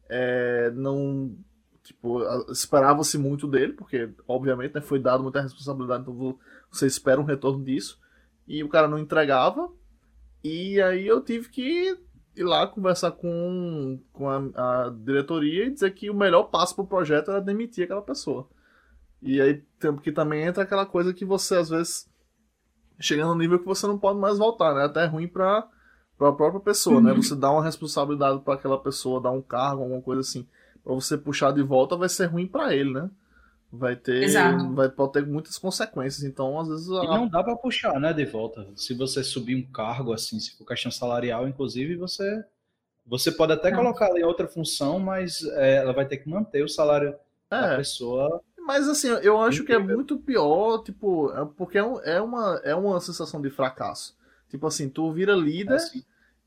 é, 0.09 0.71
não 0.71 1.37
tipo 1.83 2.21
esperava-se 2.51 3.19
muito 3.19 3.47
dele 3.47 3.75
porque 3.75 4.11
obviamente 4.27 4.75
né, 4.75 4.81
foi 4.81 4.99
dado 4.99 5.23
muita 5.23 5.41
responsabilidade 5.41 6.03
então 6.03 6.39
você 6.71 6.87
espera 6.87 7.21
um 7.21 7.25
retorno 7.25 7.65
disso 7.65 7.99
e 8.47 8.65
o 8.65 8.69
cara 8.69 8.89
não 8.89 8.99
entregava 8.99 9.71
e 10.43 10.81
aí 10.81 11.07
eu 11.07 11.23
tive 11.23 11.49
que 11.49 11.99
ir 12.39 12.45
lá 12.45 12.67
conversar 12.67 13.13
com, 13.13 14.01
com 14.13 14.29
a, 14.29 14.87
a 14.87 14.91
diretoria 14.91 15.67
e 15.67 15.71
dizer 15.71 15.91
que 15.93 16.11
o 16.11 16.15
melhor 16.15 16.45
passo 16.45 16.75
para 16.75 16.85
o 16.85 16.89
projeto 16.89 17.31
era 17.31 17.41
demitir 17.41 17.85
aquela 17.85 18.03
pessoa 18.03 18.49
e 19.21 19.41
aí 19.41 19.65
que 20.03 20.13
também 20.13 20.43
entra 20.43 20.63
aquela 20.63 20.87
coisa 20.87 21.13
que 21.13 21.25
você 21.25 21.57
às 21.57 21.69
vezes 21.69 22.09
chega 23.01 23.25
no 23.25 23.35
nível 23.35 23.59
que 23.59 23.67
você 23.67 23.87
não 23.87 23.99
pode 23.99 24.19
mais 24.19 24.39
voltar 24.39 24.75
né 24.75 24.85
até 24.85 25.05
é 25.05 25.07
ruim 25.07 25.27
para 25.27 25.69
para 26.19 26.31
a 26.31 26.33
própria 26.33 26.61
pessoa, 26.61 27.01
né? 27.01 27.11
uhum. 27.11 27.17
né? 27.17 27.23
Você 27.23 27.37
dá 27.37 27.51
uma 27.51 27.63
responsabilidade 27.63 28.41
para 28.41 28.55
aquela 28.55 28.77
pessoa, 28.77 29.23
dar 29.23 29.31
um 29.31 29.41
cargo, 29.41 29.83
alguma 29.83 30.03
coisa 30.03 30.21
assim, 30.21 30.45
para 30.83 30.93
você 30.93 31.17
puxar 31.17 31.53
de 31.53 31.63
volta, 31.63 31.97
vai 31.97 32.09
ser 32.09 32.27
ruim 32.27 32.47
para 32.47 32.75
ele, 32.75 32.93
né? 32.93 33.09
Vai 33.71 33.97
ter, 33.97 34.23
Exato. 34.23 34.75
vai 34.75 34.89
pode 34.89 35.13
ter 35.13 35.27
muitas 35.27 35.59
consequências. 35.59 36.25
Então, 36.25 36.59
às 36.59 36.69
vezes 36.69 36.91
a... 36.91 37.05
e 37.05 37.07
não 37.07 37.29
dá 37.29 37.45
para 37.45 37.57
puxar, 37.57 38.01
né, 38.01 38.13
de 38.13 38.25
volta. 38.25 38.67
Se 38.75 38.95
você 38.95 39.23
subir 39.23 39.57
um 39.57 39.71
cargo 39.71 40.13
assim, 40.13 40.41
se 40.41 40.57
for 40.57 40.65
questão 40.65 40.91
salarial, 40.91 41.47
inclusive, 41.47 41.97
você 41.97 42.45
você 43.07 43.33
pode 43.33 43.53
até 43.53 43.71
não. 43.71 43.79
colocar 43.79 44.11
em 44.19 44.25
outra 44.25 44.47
função, 44.47 44.99
mas 44.99 45.43
é, 45.43 45.77
ela 45.77 45.93
vai 45.93 46.07
ter 46.07 46.19
que 46.19 46.29
manter 46.29 46.63
o 46.63 46.69
salário 46.69 47.15
é. 47.51 47.61
da 47.61 47.77
pessoa 47.77 48.43
mas 48.69 48.87
assim, 48.87 49.09
eu 49.23 49.41
acho 49.41 49.65
que 49.65 49.73
é 49.73 49.79
muito 49.79 50.19
pior, 50.19 50.83
tipo, 50.83 51.33
é 51.33 51.43
porque 51.57 51.79
é, 51.79 51.83
é, 52.05 52.21
uma, 52.21 52.61
é 52.63 52.75
uma 52.75 53.01
sensação 53.01 53.41
de 53.41 53.49
fracasso. 53.49 54.15
Tipo 54.51 54.67
assim, 54.67 54.91
tu 54.91 55.11
vira 55.11 55.35
líder 55.35 55.77
é 55.77 56.01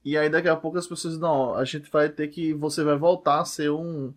e 0.06 0.16
aí 0.16 0.30
daqui 0.30 0.48
a 0.48 0.56
pouco 0.56 0.78
as 0.78 0.86
pessoas 0.86 1.18
não, 1.18 1.56
a 1.56 1.66
gente 1.66 1.90
vai 1.90 2.10
ter 2.10 2.28
que 2.28 2.54
você 2.54 2.84
vai 2.84 2.96
voltar 2.96 3.40
a 3.40 3.46
ser 3.46 3.72
um, 3.72 4.14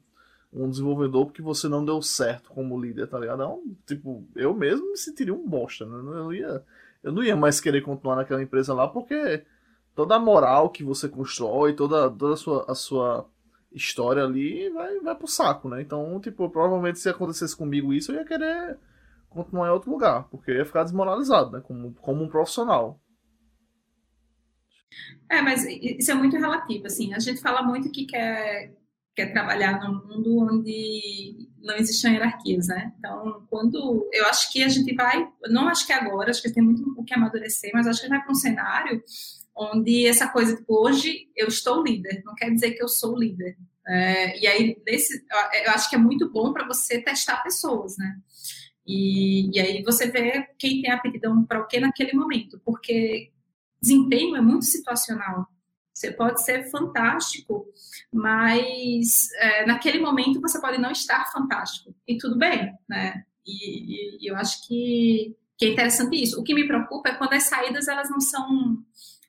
um 0.54 0.70
desenvolvedor 0.70 1.26
porque 1.26 1.42
você 1.42 1.68
não 1.68 1.84
deu 1.84 2.00
certo 2.00 2.50
como 2.50 2.80
líder, 2.80 3.08
tá 3.08 3.18
ligado? 3.18 3.38
Não, 3.38 3.62
tipo, 3.86 4.26
eu 4.36 4.54
mesmo 4.54 4.92
me 4.92 4.96
sentiria 4.96 5.34
um 5.34 5.46
bosta, 5.46 5.84
né? 5.84 5.96
Eu 5.96 6.02
não 6.02 6.32
ia, 6.32 6.64
eu 7.02 7.12
não 7.12 7.22
ia 7.22 7.36
mais 7.36 7.60
querer 7.60 7.82
continuar 7.82 8.16
naquela 8.16 8.42
empresa 8.42 8.72
lá 8.72 8.86
porque 8.86 9.44
toda 9.94 10.14
a 10.14 10.18
moral 10.18 10.70
que 10.70 10.84
você 10.84 11.08
constrói, 11.08 11.74
toda, 11.74 12.10
toda 12.10 12.34
a 12.34 12.36
sua, 12.36 12.64
a 12.70 12.74
sua 12.74 13.28
história 13.72 14.24
ali 14.24 14.70
vai, 14.70 15.00
vai 15.00 15.14
pro 15.14 15.26
saco, 15.26 15.68
né? 15.68 15.82
Então, 15.82 16.20
tipo, 16.20 16.48
provavelmente 16.48 16.98
se 16.98 17.08
acontecesse 17.08 17.56
comigo 17.56 17.92
isso, 17.92 18.12
eu 18.12 18.16
ia 18.16 18.24
querer 18.24 18.78
continuar 19.28 19.68
em 19.68 19.72
outro 19.72 19.90
lugar, 19.90 20.28
porque 20.30 20.52
eu 20.52 20.56
ia 20.56 20.64
ficar 20.64 20.84
desmoralizado, 20.84 21.50
né? 21.50 21.60
Como, 21.60 21.92
como 21.94 22.22
um 22.22 22.28
profissional. 22.28 23.00
É, 25.28 25.42
mas 25.42 25.64
isso 25.64 26.10
é 26.10 26.14
muito 26.14 26.36
relativo, 26.36 26.86
assim. 26.86 27.12
A 27.12 27.18
gente 27.18 27.40
fala 27.40 27.62
muito 27.62 27.90
que 27.90 28.06
quer, 28.06 28.72
quer 29.14 29.32
trabalhar 29.32 29.80
num 29.80 30.06
mundo 30.06 30.38
onde 30.38 31.48
não 31.62 31.76
existem 31.76 32.14
hierarquias, 32.14 32.68
né? 32.68 32.92
Então, 32.98 33.46
quando... 33.48 34.08
Eu 34.12 34.26
acho 34.26 34.52
que 34.52 34.62
a 34.62 34.68
gente 34.68 34.94
vai... 34.94 35.26
Não 35.48 35.68
acho 35.68 35.86
que 35.86 35.92
agora, 35.92 36.30
acho 36.30 36.42
que 36.42 36.52
tem 36.52 36.62
muito 36.62 36.94
o 36.96 37.04
que 37.04 37.14
amadurecer, 37.14 37.70
mas 37.72 37.86
acho 37.86 38.02
que 38.02 38.08
vai 38.08 38.20
para 38.20 38.32
um 38.32 38.34
cenário 38.34 39.02
onde 39.56 40.06
essa 40.06 40.28
coisa, 40.28 40.56
tipo, 40.56 40.74
hoje 40.74 41.28
eu 41.36 41.46
estou 41.46 41.82
líder, 41.82 42.22
não 42.24 42.34
quer 42.34 42.50
dizer 42.50 42.72
que 42.72 42.82
eu 42.82 42.88
sou 42.88 43.16
líder. 43.16 43.56
É, 43.86 44.40
e 44.40 44.46
aí, 44.46 44.82
nesse, 44.86 45.24
eu 45.64 45.70
acho 45.70 45.88
que 45.88 45.96
é 45.96 45.98
muito 45.98 46.30
bom 46.30 46.52
para 46.52 46.66
você 46.66 47.00
testar 47.00 47.42
pessoas, 47.42 47.96
né? 47.96 48.18
E, 48.86 49.56
e, 49.56 49.60
aí 49.60 49.82
você 49.82 50.10
vê 50.10 50.46
quem 50.58 50.82
tem 50.82 50.90
aptidão 50.90 51.44
para 51.44 51.60
o 51.60 51.66
que 51.66 51.80
naquele 51.80 52.12
momento, 52.12 52.60
porque 52.64 53.30
desempenho 53.80 54.36
é 54.36 54.40
muito 54.40 54.64
situacional. 54.64 55.46
Você 55.94 56.10
pode 56.10 56.44
ser 56.44 56.68
fantástico, 56.70 57.66
mas 58.12 59.28
é, 59.38 59.64
naquele 59.64 60.00
momento 60.00 60.40
você 60.40 60.60
pode 60.60 60.76
não 60.78 60.90
estar 60.90 61.30
fantástico. 61.30 61.94
E 62.06 62.18
tudo 62.18 62.36
bem, 62.36 62.76
né? 62.88 63.24
E, 63.46 64.26
e, 64.26 64.30
eu 64.30 64.34
acho 64.36 64.66
que, 64.66 65.36
que 65.56 65.66
é 65.66 65.68
interessante 65.68 66.20
isso. 66.20 66.40
O 66.40 66.42
que 66.42 66.52
me 66.52 66.66
preocupa 66.66 67.10
é 67.10 67.14
quando 67.14 67.34
as 67.34 67.44
saídas 67.44 67.86
elas 67.86 68.10
não 68.10 68.20
são 68.20 68.84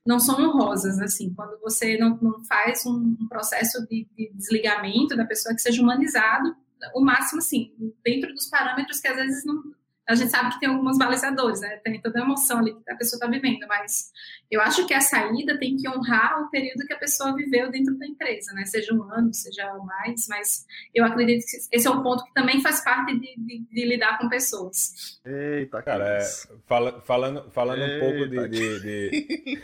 não 0.05 0.19
são 0.19 0.39
honrosas, 0.39 0.99
assim, 0.99 1.33
quando 1.33 1.59
você 1.59 1.97
não, 1.97 2.15
não 2.21 2.45
faz 2.45 2.85
um, 2.85 3.27
processo 3.27 3.81
de, 3.87 4.07
de, 4.15 4.31
desligamento 4.35 5.17
da 5.17 5.25
pessoa 5.25 5.55
que 5.55 5.61
seja 5.61 5.81
humanizado, 5.81 6.55
o 6.93 7.01
máximo, 7.01 7.39
assim, 7.39 7.73
dentro 8.03 8.31
dos 8.31 8.47
parâmetros 8.47 8.99
que 8.99 9.07
às 9.07 9.15
vezes 9.15 9.43
não, 9.43 9.63
a 10.07 10.13
gente 10.13 10.29
sabe 10.29 10.51
que 10.53 10.59
tem 10.59 10.69
alguns 10.69 10.99
balizadores, 10.99 11.61
né? 11.61 11.77
Tem 11.83 11.99
toda 11.99 12.19
a 12.19 12.23
emoção 12.23 12.59
ali 12.59 12.75
que 12.75 12.91
a 12.91 12.95
pessoa 12.95 13.17
está 13.17 13.27
vivendo, 13.27 13.65
mas 13.67 14.11
eu 14.51 14.61
acho 14.61 14.85
que 14.85 14.93
a 14.93 15.01
saída 15.01 15.57
tem 15.57 15.75
que 15.75 15.89
honrar 15.89 16.43
o 16.43 16.49
período 16.51 16.85
que 16.85 16.93
a 16.93 16.97
pessoa 16.97 17.35
viveu 17.35 17.71
dentro 17.71 17.97
da 17.97 18.05
empresa, 18.05 18.53
né? 18.53 18.65
Seja 18.65 18.93
um 18.93 19.01
ano, 19.11 19.33
seja 19.33 19.73
mais, 19.83 20.27
mas 20.29 20.65
eu 20.93 21.03
acredito 21.03 21.43
que 21.45 21.57
esse 21.75 21.87
é 21.87 21.89
um 21.89 22.03
ponto 22.03 22.23
que 22.23 22.33
também 22.33 22.61
faz 22.61 22.83
parte 22.83 23.19
de, 23.19 23.35
de, 23.35 23.65
de 23.71 23.85
lidar 23.85 24.19
com 24.19 24.29
pessoas. 24.29 25.19
Eita, 25.25 25.81
cara, 25.81 26.19
é, 26.19 26.25
fala, 26.67 27.01
falando, 27.01 27.49
falando 27.49 27.83
um 27.83 27.99
pouco 27.99 28.27
de. 28.27 28.47
de, 28.47 28.79
de... 28.81 29.61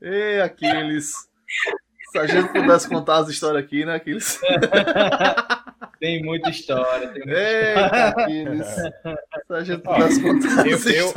Ei, 0.02 0.40
Aquiles. 0.40 1.12
Se 2.10 2.18
a 2.18 2.26
gente 2.26 2.52
pudesse 2.52 2.88
contar 2.88 3.18
as 3.18 3.28
histórias 3.28 3.62
aqui, 3.62 3.84
né, 3.84 3.94
Aquiles? 3.94 4.40
Tem 6.00 6.22
muita 6.22 6.50
história. 6.50 7.08
Tem 7.08 7.24
muita 7.24 7.40
Eita, 7.40 8.14
contar 10.20 10.66
eu, 10.66 10.78
eu, 10.78 11.12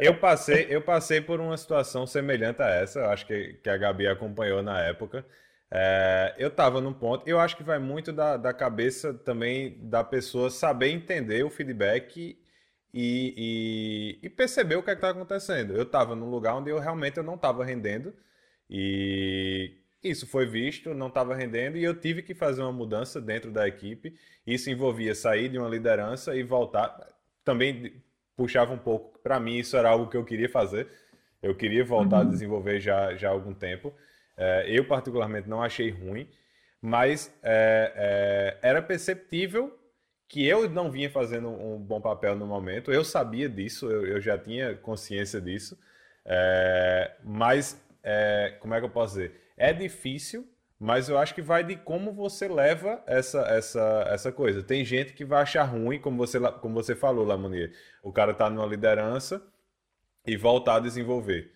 eu, 0.00 0.18
passei, 0.18 0.66
eu 0.70 0.80
passei 0.80 1.20
por 1.20 1.40
uma 1.40 1.56
situação 1.56 2.06
semelhante 2.06 2.62
a 2.62 2.68
essa, 2.68 3.00
eu 3.00 3.10
acho 3.10 3.26
que, 3.26 3.54
que 3.62 3.68
a 3.68 3.76
Gabi 3.76 4.06
acompanhou 4.06 4.62
na 4.62 4.80
época. 4.80 5.24
É, 5.70 6.34
eu 6.38 6.48
estava 6.48 6.80
num 6.80 6.92
ponto, 6.92 7.28
eu 7.28 7.40
acho 7.40 7.56
que 7.56 7.64
vai 7.64 7.78
muito 7.78 8.12
da, 8.12 8.36
da 8.36 8.54
cabeça 8.54 9.12
também 9.12 9.76
da 9.80 10.04
pessoa 10.04 10.48
saber 10.48 10.90
entender 10.90 11.44
o 11.44 11.50
feedback 11.50 12.38
e, 12.94 14.18
e, 14.22 14.26
e 14.26 14.30
perceber 14.30 14.76
o 14.76 14.82
que 14.82 14.90
é 14.90 14.94
está 14.94 15.10
acontecendo. 15.10 15.74
Eu 15.74 15.82
estava 15.82 16.14
num 16.14 16.30
lugar 16.30 16.54
onde 16.54 16.70
eu 16.70 16.78
realmente 16.78 17.18
eu 17.18 17.24
não 17.24 17.34
estava 17.34 17.64
rendendo 17.64 18.14
e 18.70 19.74
isso 20.08 20.26
foi 20.26 20.46
visto, 20.46 20.94
não 20.94 21.08
estava 21.08 21.34
rendendo 21.34 21.76
e 21.76 21.84
eu 21.84 21.94
tive 21.94 22.22
que 22.22 22.34
fazer 22.34 22.62
uma 22.62 22.72
mudança 22.72 23.20
dentro 23.20 23.50
da 23.50 23.66
equipe. 23.66 24.14
Isso 24.46 24.70
envolvia 24.70 25.14
sair 25.14 25.48
de 25.48 25.58
uma 25.58 25.68
liderança 25.68 26.36
e 26.36 26.42
voltar. 26.42 26.96
Também 27.44 28.02
puxava 28.36 28.72
um 28.72 28.78
pouco, 28.78 29.18
para 29.20 29.40
mim, 29.40 29.56
isso 29.56 29.76
era 29.76 29.88
algo 29.88 30.08
que 30.08 30.16
eu 30.16 30.24
queria 30.24 30.48
fazer. 30.48 30.88
Eu 31.42 31.54
queria 31.54 31.84
voltar 31.84 32.22
uhum. 32.22 32.28
a 32.28 32.30
desenvolver 32.30 32.80
já, 32.80 33.14
já 33.14 33.28
há 33.28 33.32
algum 33.32 33.54
tempo. 33.54 33.92
É, 34.36 34.66
eu, 34.68 34.84
particularmente, 34.86 35.48
não 35.48 35.62
achei 35.62 35.90
ruim, 35.90 36.28
mas 36.80 37.34
é, 37.42 37.92
é, 38.62 38.68
era 38.68 38.82
perceptível 38.82 39.76
que 40.28 40.46
eu 40.46 40.68
não 40.68 40.90
vinha 40.90 41.08
fazendo 41.08 41.48
um 41.48 41.78
bom 41.78 42.00
papel 42.00 42.36
no 42.36 42.46
momento. 42.46 42.92
Eu 42.92 43.04
sabia 43.04 43.48
disso, 43.48 43.90
eu, 43.90 44.06
eu 44.06 44.20
já 44.20 44.36
tinha 44.36 44.74
consciência 44.74 45.40
disso. 45.40 45.78
É, 46.24 47.12
mas, 47.24 47.80
é, 48.02 48.56
como 48.60 48.74
é 48.74 48.80
que 48.80 48.84
eu 48.84 48.90
posso 48.90 49.14
dizer? 49.14 49.45
É 49.56 49.72
difícil, 49.72 50.46
mas 50.78 51.08
eu 51.08 51.16
acho 51.16 51.34
que 51.34 51.42
vai 51.42 51.64
de 51.64 51.76
como 51.76 52.12
você 52.12 52.46
leva 52.48 53.02
essa, 53.06 53.40
essa, 53.42 54.06
essa 54.08 54.32
coisa. 54.32 54.62
Tem 54.62 54.84
gente 54.84 55.14
que 55.14 55.24
vai 55.24 55.42
achar 55.42 55.64
ruim, 55.64 55.98
como 55.98 56.18
você, 56.18 56.38
como 56.60 56.74
você 56.74 56.94
falou, 56.94 57.24
Lamonier. 57.24 57.72
O 58.02 58.12
cara 58.12 58.34
tá 58.34 58.50
numa 58.50 58.66
liderança 58.66 59.42
e 60.26 60.36
voltar 60.36 60.76
a 60.76 60.80
desenvolver. 60.80 61.52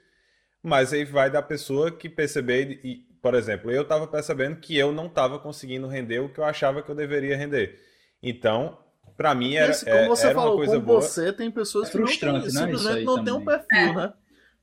Mas 0.63 0.93
aí 0.93 1.05
vai 1.05 1.31
da 1.31 1.43
pessoa 1.43 1.91
que 1.91 2.09
perceber, 2.09 2.81
e, 2.85 3.07
por 3.21 3.35
exemplo, 3.35 3.71
eu 3.71 3.83
estava 3.83 4.07
percebendo 4.07 4.57
que 4.57 4.77
eu 4.77 4.93
não 4.93 5.07
estava 5.07 5.39
conseguindo 5.39 5.87
render 5.87 6.21
o 6.21 6.29
que 6.29 6.39
eu 6.39 6.45
achava 6.45 6.83
que 6.83 6.91
eu 6.91 6.95
deveria 6.95 7.37
render. 7.37 7.79
Então, 8.23 8.79
para 9.17 9.35
mim 9.35 9.55
era, 9.55 9.75
Como 9.75 9.91
é, 9.91 10.09
você 10.09 10.27
era 10.27 10.35
falou, 10.35 10.53
uma 10.53 10.57
coisa 10.57 10.79
boa. 10.81 11.01
você 11.01 11.33
tem 11.33 11.51
pessoas 11.51 11.89
é 11.89 11.93
que 11.93 11.99
não 11.99 12.07
frustrante, 12.07 12.47
né? 12.47 12.51
simplesmente 12.51 13.05
não 13.05 13.25
tem 13.25 13.35
um 13.35 13.45
também. 13.45 13.59
perfil, 13.59 13.95
né? 13.95 14.13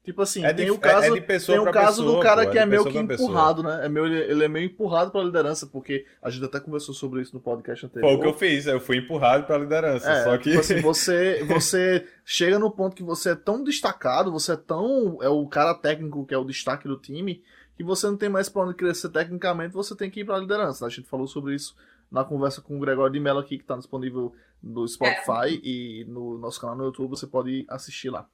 Tipo 0.08 0.22
assim, 0.22 0.42
É 0.46 0.54
de- 0.54 0.64
tem 0.64 0.72
o 0.72 0.76
é- 0.76 0.78
caso, 0.78 1.08
é 1.08 1.10
de 1.12 1.20
pessoa 1.20 1.58
tem 1.60 1.68
o 1.68 1.70
caso 1.70 2.02
pessoa, 2.02 2.16
do 2.16 2.24
cara 2.24 2.36
pô, 2.36 2.42
é 2.42 2.46
que 2.46 2.52
de 2.54 2.58
é 2.60 2.66
meio 2.66 2.86
que 2.86 2.94
pra 2.94 3.04
pessoa. 3.08 3.30
empurrado, 3.30 3.62
né? 3.62 3.86
É 3.86 3.90
meio, 3.90 4.06
ele 4.08 4.46
é 4.46 4.48
meio 4.48 4.66
empurrado 4.68 5.12
pra 5.12 5.22
liderança, 5.22 5.68
porque 5.68 6.06
a 6.22 6.30
gente 6.30 6.46
até 6.46 6.62
conversou 6.62 6.96
sobre 6.96 7.22
isso 7.22 7.34
no 7.34 7.42
podcast 7.42 7.86
anterior. 7.86 8.08
Foi 8.08 8.18
o 8.18 8.22
que 8.22 8.28
eu 8.28 8.34
fiz, 8.34 8.66
eu 8.68 8.80
fui 8.80 9.00
empurrado 9.00 9.44
pra 9.46 9.58
liderança. 9.58 10.10
É, 10.10 10.24
só 10.24 10.38
que. 10.38 10.44
tipo 10.52 10.60
assim, 10.62 10.80
você, 10.80 11.44
você 11.44 12.08
chega 12.24 12.58
no 12.58 12.72
ponto 12.72 12.96
que 12.96 13.04
você 13.04 13.32
é 13.32 13.36
tão 13.36 13.62
destacado, 13.62 14.32
você 14.32 14.54
é 14.54 14.56
tão. 14.56 15.18
É 15.22 15.28
o 15.28 15.46
cara 15.46 15.74
técnico 15.76 16.26
que 16.26 16.34
é 16.34 16.38
o 16.38 16.46
destaque 16.46 16.88
do 16.88 16.96
time, 16.96 17.44
que 17.76 17.84
você 17.84 18.08
não 18.08 18.16
tem 18.16 18.30
mais 18.30 18.48
pra 18.48 18.62
onde 18.62 18.76
crescer 18.76 19.10
tecnicamente, 19.10 19.74
você 19.74 19.94
tem 19.94 20.10
que 20.10 20.22
ir 20.22 20.26
pra 20.26 20.38
liderança. 20.38 20.86
A 20.86 20.90
gente 20.90 21.10
falou 21.10 21.28
sobre 21.28 21.54
isso 21.54 21.76
na 22.10 22.24
conversa 22.24 22.62
com 22.62 22.78
o 22.78 22.80
Gregório 22.80 23.12
de 23.12 23.20
Mello 23.20 23.40
aqui, 23.40 23.58
que 23.58 23.66
tá 23.66 23.76
disponível 23.76 24.34
no 24.64 24.88
Spotify 24.88 25.60
e 25.62 26.06
no 26.08 26.38
nosso 26.38 26.62
canal 26.62 26.78
no 26.78 26.86
YouTube, 26.86 27.10
você 27.10 27.28
pode 27.28 27.66
assistir 27.70 28.10
lá. 28.10 28.26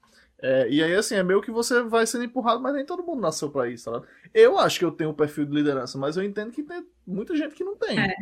É, 0.42 0.68
e 0.70 0.84
aí, 0.84 0.94
assim, 0.96 1.16
é 1.16 1.24
meio 1.24 1.42
que 1.42 1.52
você 1.52 1.82
vai 1.84 2.06
sendo 2.06 2.26
empurrado, 2.26 2.62
mas 2.62 2.74
nem 2.74 2.86
todo 2.86 3.02
mundo 3.04 3.22
nasceu 3.22 3.50
pra 3.50 3.70
isso, 3.70 3.86
tá 3.86 3.92
ligado? 3.92 4.08
Eu 4.34 4.58
acho 4.60 4.78
que 4.80 4.84
eu 4.86 4.92
tenho 4.92 5.12
um 5.12 5.14
perfil 5.14 5.46
de 5.46 5.54
liderança, 5.56 5.98
mas 5.98 6.18
eu 6.18 6.24
entendo 6.24 6.52
que 6.52 6.64
tem 6.64 6.86
muita 7.08 7.36
gente 7.36 7.56
que 7.56 7.64
não 7.64 7.78
tem. 7.78 7.98
É. 8.00 8.14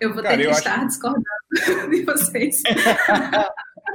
Eu 0.00 0.14
vou 0.14 0.22
Cara, 0.22 0.36
ter 0.36 0.42
que 0.44 0.48
eu 0.48 0.52
estar 0.52 0.86
discordando 0.86 1.24
de 1.90 2.02
vocês. 2.04 2.62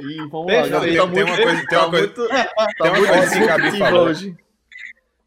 E 0.02 0.16
vamos 0.28 0.46
Beijo, 0.46 0.70
lá, 0.72 0.78
Gabi, 0.80 0.86
tem- 0.86 0.96
tá 0.96 1.02
tem 1.02 1.24
muito, 1.24 1.26
uma 1.26 1.36
coisa- 1.36 1.56
tem 1.58 1.66
tá 1.66 1.78
uma 1.86 1.90
coisa- 1.90 2.06
muito, 2.06 2.28
tá 2.28 2.74
tem 2.80 2.90
uma 2.90 2.98
muito 2.98 3.12
coisa 3.12 3.30
que 3.36 3.42
a 3.42 3.46
Gabi 3.58 3.78
falou. 3.78 4.06
hoje. 4.06 4.36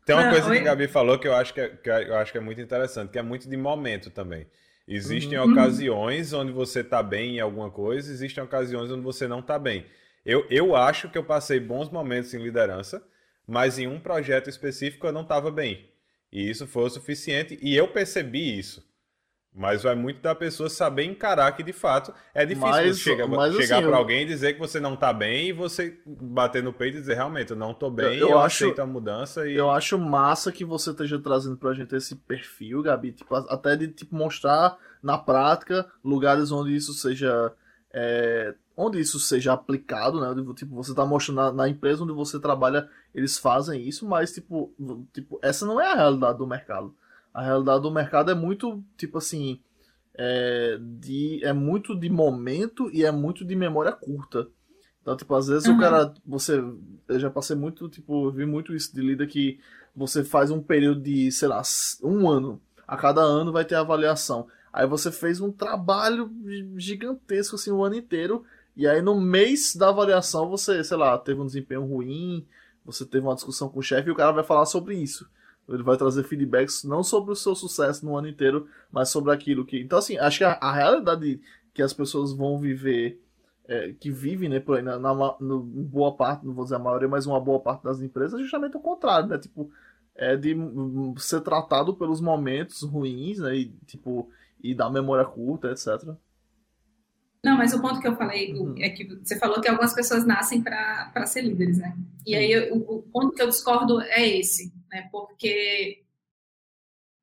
Tem 0.06 0.16
uma 0.16 0.24
Não, 0.24 0.32
coisa 0.32 0.52
que 0.52 0.58
a 0.58 0.64
Gabi 0.64 0.88
falou 0.88 1.20
que 1.20 1.28
eu 1.28 1.36
acho 1.36 1.54
que 1.54 1.62
é, 1.62 1.70
que 1.70 1.90
eu 1.90 2.16
acho 2.16 2.32
que 2.32 2.38
é 2.38 2.42
muito 2.42 2.60
interessante, 2.62 3.12
que 3.12 3.20
é 3.20 3.22
muito 3.22 3.48
de 3.48 3.56
momento 3.58 4.10
também. 4.10 4.48
Existem 4.88 5.38
Uhum. 5.38 5.52
ocasiões 5.52 6.34
onde 6.34 6.52
você 6.52 6.84
tá 6.84 7.04
bem 7.04 7.38
em 7.38 7.40
alguma 7.40 7.70
coisa, 7.70 8.12
existem 8.12 8.44
ocasiões 8.44 8.90
onde 8.90 9.02
você 9.04 9.28
não 9.28 9.42
tá 9.42 9.60
bem. 9.60 9.86
Eu, 10.26 10.46
eu 10.50 10.76
acho 10.76 11.10
que 11.10 11.18
eu 11.18 11.24
passei 11.24 11.60
bons 11.60 11.90
momentos 11.90 12.34
em 12.34 12.42
liderança, 12.42 13.04
mas 13.48 13.78
em 13.78 13.88
um 13.88 14.00
projeto 14.00 14.50
específico 14.50 15.06
eu 15.08 15.12
não 15.12 15.22
estava 15.22 15.52
bem. 15.52 15.90
E 16.32 16.50
isso 16.50 16.66
foi 16.66 16.84
o 16.86 16.90
suficiente, 16.90 17.60
e 17.62 17.76
eu 17.76 17.88
percebi 17.88 18.58
isso. 18.58 18.84
Mas 19.56 19.84
vai 19.84 19.94
muito 19.94 20.20
da 20.20 20.34
pessoa 20.34 20.68
saber 20.68 21.04
encarar 21.04 21.52
que, 21.52 21.62
de 21.62 21.72
fato, 21.74 22.12
é 22.34 22.44
difícil 22.44 22.72
Mas- 22.72 22.98
chegar, 23.00 23.28
mas, 23.28 23.56
chegar 23.56 23.78
assim, 23.78 23.88
para 23.88 23.98
alguém 23.98 24.24
e 24.24 24.26
dizer 24.26 24.54
que 24.54 24.60
você 24.60 24.80
não 24.80 24.96
tá 24.96 25.14
bem 25.14 25.50
e 25.50 25.54
você 25.54 25.96
bater 26.08 26.64
no 26.64 26.74
peito 26.74 26.98
e 26.98 27.02
dizer, 27.02 27.14
realmente, 27.14 27.52
eu 27.52 27.56
não 27.56 27.72
tô 27.72 27.92
bem, 27.92 28.18
Eu- 28.18 28.30
eu, 28.30 28.30
eu 28.30 28.40
acho- 28.40 28.64
aceito 28.64 28.80
a 28.82 28.86
mudança 28.88 29.48
e... 29.48 29.54
Eu 29.54 29.70
acho 29.70 29.96
massa 30.00 30.52
que 30.52 30.66
você 30.66 30.90
esteja 30.90 31.20
trazendo 31.20 31.56
pra 31.56 31.72
gente 31.76 31.96
esse 31.96 32.16
perfil, 32.16 32.82
Gabi, 32.82 33.12
tipo, 33.12 33.36
até 33.36 33.76
de 33.76 33.90
tipo, 33.90 34.16
mostrar 34.16 34.76
na 35.04 35.20
prática 35.20 35.88
lugares 36.04 36.52
onde 36.52 36.76
isso 36.76 36.92
seja 36.94 37.54
é, 37.94 38.56
onde 38.76 39.00
isso 39.00 39.20
seja 39.20 39.54
aplicado, 39.54 40.20
né? 40.20 40.54
Tipo, 40.56 40.76
você 40.76 40.94
tá 40.94 41.06
mostrando 41.06 41.38
na, 41.38 41.52
na 41.52 41.70
empresa 41.70 42.04
onde 42.04 42.14
você 42.14 42.40
trabalha, 42.40 42.90
eles 43.14 43.38
fazem 43.38 43.88
isso, 43.88 44.08
mas 44.08 44.32
tipo, 44.34 44.74
tipo, 45.14 45.40
essa 45.42 45.66
não 45.66 45.80
é 45.80 45.92
a 45.92 45.96
realidade 45.96 46.38
do 46.38 46.48
mercado. 46.48 46.96
A 47.34 47.44
realidade 47.44 47.82
do 47.82 47.92
mercado 47.92 48.32
é 48.32 48.36
muito, 48.36 48.84
tipo 48.98 49.18
assim, 49.18 49.60
é, 50.16 50.78
de, 50.82 51.40
é 51.44 51.54
muito 51.54 51.96
de 51.96 52.10
momento 52.10 52.90
e 52.94 53.04
é 53.04 53.12
muito 53.12 53.46
de 53.46 53.56
memória 53.56 53.92
curta. 53.92 54.48
Então, 55.02 55.18
tipo, 55.18 55.34
às 55.36 55.48
vezes 55.48 55.68
o 55.68 55.72
Uhum. 55.72 55.78
cara, 55.78 56.14
você, 56.26 56.64
eu 57.08 57.20
já 57.20 57.30
passei 57.30 57.56
muito, 57.56 57.90
tipo, 57.90 58.32
vi 58.32 58.46
muito 58.46 58.74
isso 58.76 58.94
de 58.94 59.02
líder 59.02 59.28
que 59.28 59.60
você 59.96 60.24
faz 60.24 60.50
um 60.50 60.62
período 60.62 61.02
de, 61.02 61.32
sei 61.32 61.48
lá, 61.48 61.62
um 62.02 62.30
ano. 62.30 62.62
A 62.88 62.96
cada 62.98 63.22
ano 63.22 63.52
vai 63.52 63.66
ter 63.66 63.76
avaliação. 63.76 64.48
Aí 64.72 64.88
você 64.88 65.12
fez 65.12 65.40
um 65.42 65.52
trabalho 65.52 66.32
gigantesco, 66.78 67.56
assim, 67.56 67.72
o 67.72 67.84
ano 67.84 67.96
inteiro. 67.96 68.44
E 68.76 68.88
aí 68.88 69.02
no 69.02 69.20
mês 69.20 69.76
da 69.76 69.90
avaliação 69.90 70.50
você, 70.50 70.84
sei 70.84 70.98
lá, 70.98 71.18
teve 71.18 71.40
um 71.42 71.46
desempenho 71.46 71.86
ruim, 71.86 72.46
você 72.84 73.06
teve 73.06 73.26
uma 73.26 73.36
discussão 73.36 73.70
com 73.70 73.80
o 73.80 73.84
chefe 73.84 74.10
e 74.10 74.12
o 74.12 74.16
cara 74.16 74.32
vai 74.32 74.44
falar 74.44 74.66
sobre 74.66 74.96
isso. 74.96 75.30
Ele 75.70 75.84
vai 75.84 75.96
trazer 75.98 76.24
feedbacks 76.24 76.84
não 76.84 77.04
sobre 77.04 77.32
o 77.32 77.36
seu 77.36 77.56
sucesso 77.56 78.06
no 78.06 78.18
ano 78.18 78.28
inteiro, 78.28 78.68
mas 78.92 79.10
sobre 79.10 79.32
aquilo 79.32 79.66
que. 79.66 79.80
Então, 79.80 79.98
assim, 79.98 80.18
acho 80.18 80.40
que 80.40 80.44
a, 80.44 80.54
a 80.54 80.74
realidade 80.74 81.40
que 81.74 81.82
as 81.82 81.94
pessoas 81.94 82.34
vão 82.34 82.60
viver, 82.60 83.22
é, 83.66 83.94
que 83.94 84.12
vivem, 84.12 84.50
né, 84.50 84.60
por 84.60 84.76
aí, 84.78 84.84
na, 84.84 85.00
na 85.00 85.14
no- 85.40 85.62
boa 85.64 86.14
parte, 86.16 86.46
não 86.46 86.54
vou 86.54 86.66
dizer 86.66 86.76
a 86.76 86.80
maioria, 86.80 87.08
mas 87.08 87.26
uma 87.26 87.40
boa 87.40 87.60
parte 87.60 87.84
das 87.84 88.02
empresas, 88.02 88.38
é 88.40 88.44
justamente 88.44 88.76
o 88.76 88.82
contrário, 88.82 89.30
né? 89.30 89.38
Tipo, 89.38 89.72
é 90.16 90.36
de 90.36 90.54
ser 91.18 91.42
tratado 91.42 91.94
pelos 91.96 92.20
momentos 92.22 92.82
ruins, 92.84 93.40
né? 93.40 93.56
E, 93.56 93.70
tipo, 93.86 94.30
e 94.62 94.76
da 94.76 94.90
memória 94.90 95.26
curta, 95.26 95.72
etc. 95.72 96.18
Não, 97.44 97.58
mas 97.58 97.74
o 97.74 97.82
ponto 97.82 98.00
que 98.00 98.08
eu 98.08 98.16
falei 98.16 98.54
o- 98.54 98.64
Uhum. 98.64 98.76
é 98.80 98.90
que 98.90 99.04
você 99.04 99.38
falou 99.38 99.60
que 99.62 99.68
algumas 99.68 99.94
pessoas 99.94 100.26
nascem 100.26 100.62
para 100.62 101.26
ser 101.26 101.42
líderes, 101.42 101.78
né? 101.78 101.96
E 102.26 102.36
aí 102.36 102.52
eu- 102.52 102.74
o, 102.76 103.00
o 103.00 103.02
ponto 103.04 103.34
que 103.36 103.42
eu 103.42 103.50
discordo 103.50 104.02
é 104.02 104.26
esse, 104.28 104.72
né? 104.90 105.10
Porque 105.12 106.02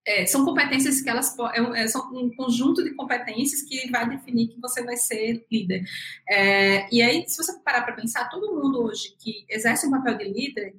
é, 0.04 0.24
são 0.26 0.44
competências 0.44 1.00
que 1.02 1.10
elas 1.10 1.36
é 1.54 1.82
é, 1.82 1.88
são 1.88 2.10
um 2.14 2.34
conjunto 2.34 2.82
de 2.82 2.94
competências 2.94 3.62
que 3.62 3.90
vai 3.90 4.08
definir 4.08 4.48
que 4.48 4.60
você 4.60 4.82
vai 4.82 4.96
ser 4.96 5.46
líder. 5.50 5.84
É, 6.28 6.92
e 6.94 7.02
aí, 7.02 7.24
se 7.28 7.36
você 7.36 7.58
parar 7.60 7.82
para 7.82 7.94
pensar, 7.94 8.28
todo 8.30 8.54
mundo 8.54 8.82
hoje 8.82 9.14
que 9.18 9.44
exerce 9.48 9.86
um 9.86 9.90
papel 9.90 10.16
de 10.18 10.24
líder 10.24 10.74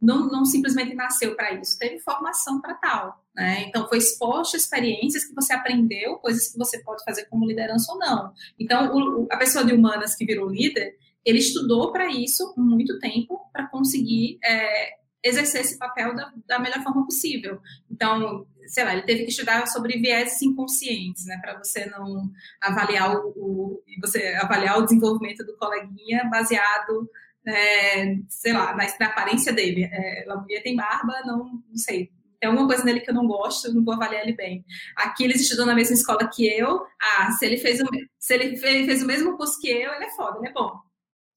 não, 0.00 0.28
não 0.28 0.44
simplesmente 0.44 0.94
nasceu 0.94 1.34
para 1.34 1.54
isso, 1.54 1.78
teve 1.78 1.98
formação 2.00 2.60
para 2.60 2.74
tal. 2.74 3.24
Né? 3.34 3.64
Então, 3.68 3.88
foi 3.88 3.98
exposto 3.98 4.54
a 4.54 4.58
experiências 4.58 5.24
que 5.24 5.34
você 5.34 5.52
aprendeu, 5.52 6.16
coisas 6.16 6.50
que 6.50 6.58
você 6.58 6.78
pode 6.82 7.04
fazer 7.04 7.26
como 7.26 7.46
liderança 7.46 7.92
ou 7.92 7.98
não. 7.98 8.32
Então, 8.58 8.94
o, 8.94 9.28
a 9.30 9.36
pessoa 9.36 9.64
de 9.64 9.72
humanas 9.72 10.14
que 10.14 10.24
virou 10.24 10.48
líder, 10.48 10.96
ele 11.24 11.38
estudou 11.38 11.92
para 11.92 12.08
isso 12.08 12.54
muito 12.56 12.98
tempo 12.98 13.40
para 13.52 13.66
conseguir 13.66 14.38
é, 14.44 14.96
exercer 15.22 15.60
esse 15.62 15.78
papel 15.78 16.14
da, 16.14 16.32
da, 16.46 16.58
melhor 16.58 16.82
forma 16.82 17.04
possível. 17.04 17.60
Então, 17.90 18.46
sei 18.66 18.84
lá, 18.84 18.92
ele 18.92 19.02
teve 19.02 19.24
que 19.24 19.30
estudar 19.30 19.66
sobre 19.66 19.98
vieses 19.98 20.40
inconscientes, 20.42 21.26
né, 21.26 21.38
para 21.40 21.58
você 21.58 21.86
não 21.86 22.30
avaliar 22.60 23.16
o, 23.16 23.28
o, 23.36 23.82
você 24.00 24.34
avaliar 24.40 24.78
o 24.78 24.84
desenvolvimento 24.84 25.44
do 25.44 25.56
coleguinha 25.56 26.28
baseado 26.30 27.10
é, 27.46 28.16
sei 28.28 28.52
lá, 28.52 28.74
na, 28.74 28.84
na, 28.98 29.06
aparência 29.06 29.52
dele. 29.52 29.84
É, 29.84 30.24
Lamouria 30.26 30.62
tem 30.62 30.76
barba, 30.76 31.22
não, 31.24 31.62
não 31.68 31.76
sei. 31.76 32.10
Tem 32.40 32.50
alguma 32.50 32.66
coisa 32.66 32.84
nele 32.84 33.00
que 33.00 33.10
eu 33.10 33.14
não 33.14 33.26
gosto, 33.26 33.72
não 33.72 33.84
vou 33.84 33.94
avaliar 33.94 34.22
ele 34.22 34.34
bem. 34.34 34.64
Aqui 34.94 35.24
eles 35.24 35.40
estudam 35.40 35.66
na 35.66 35.74
mesma 35.74 35.94
escola 35.94 36.28
que 36.28 36.46
eu. 36.46 36.84
Ah, 37.00 37.30
se 37.32 37.46
ele 37.46 37.56
fez 37.56 37.80
o, 37.80 37.86
se 38.18 38.34
ele 38.34 38.56
fez, 38.56 38.86
fez 38.86 39.02
o 39.02 39.06
mesmo 39.06 39.36
curso 39.36 39.58
que 39.60 39.68
eu, 39.68 39.92
ele 39.92 40.04
é 40.04 40.10
foda, 40.10 40.38
ele 40.38 40.48
é 40.48 40.52
bom. 40.52 40.85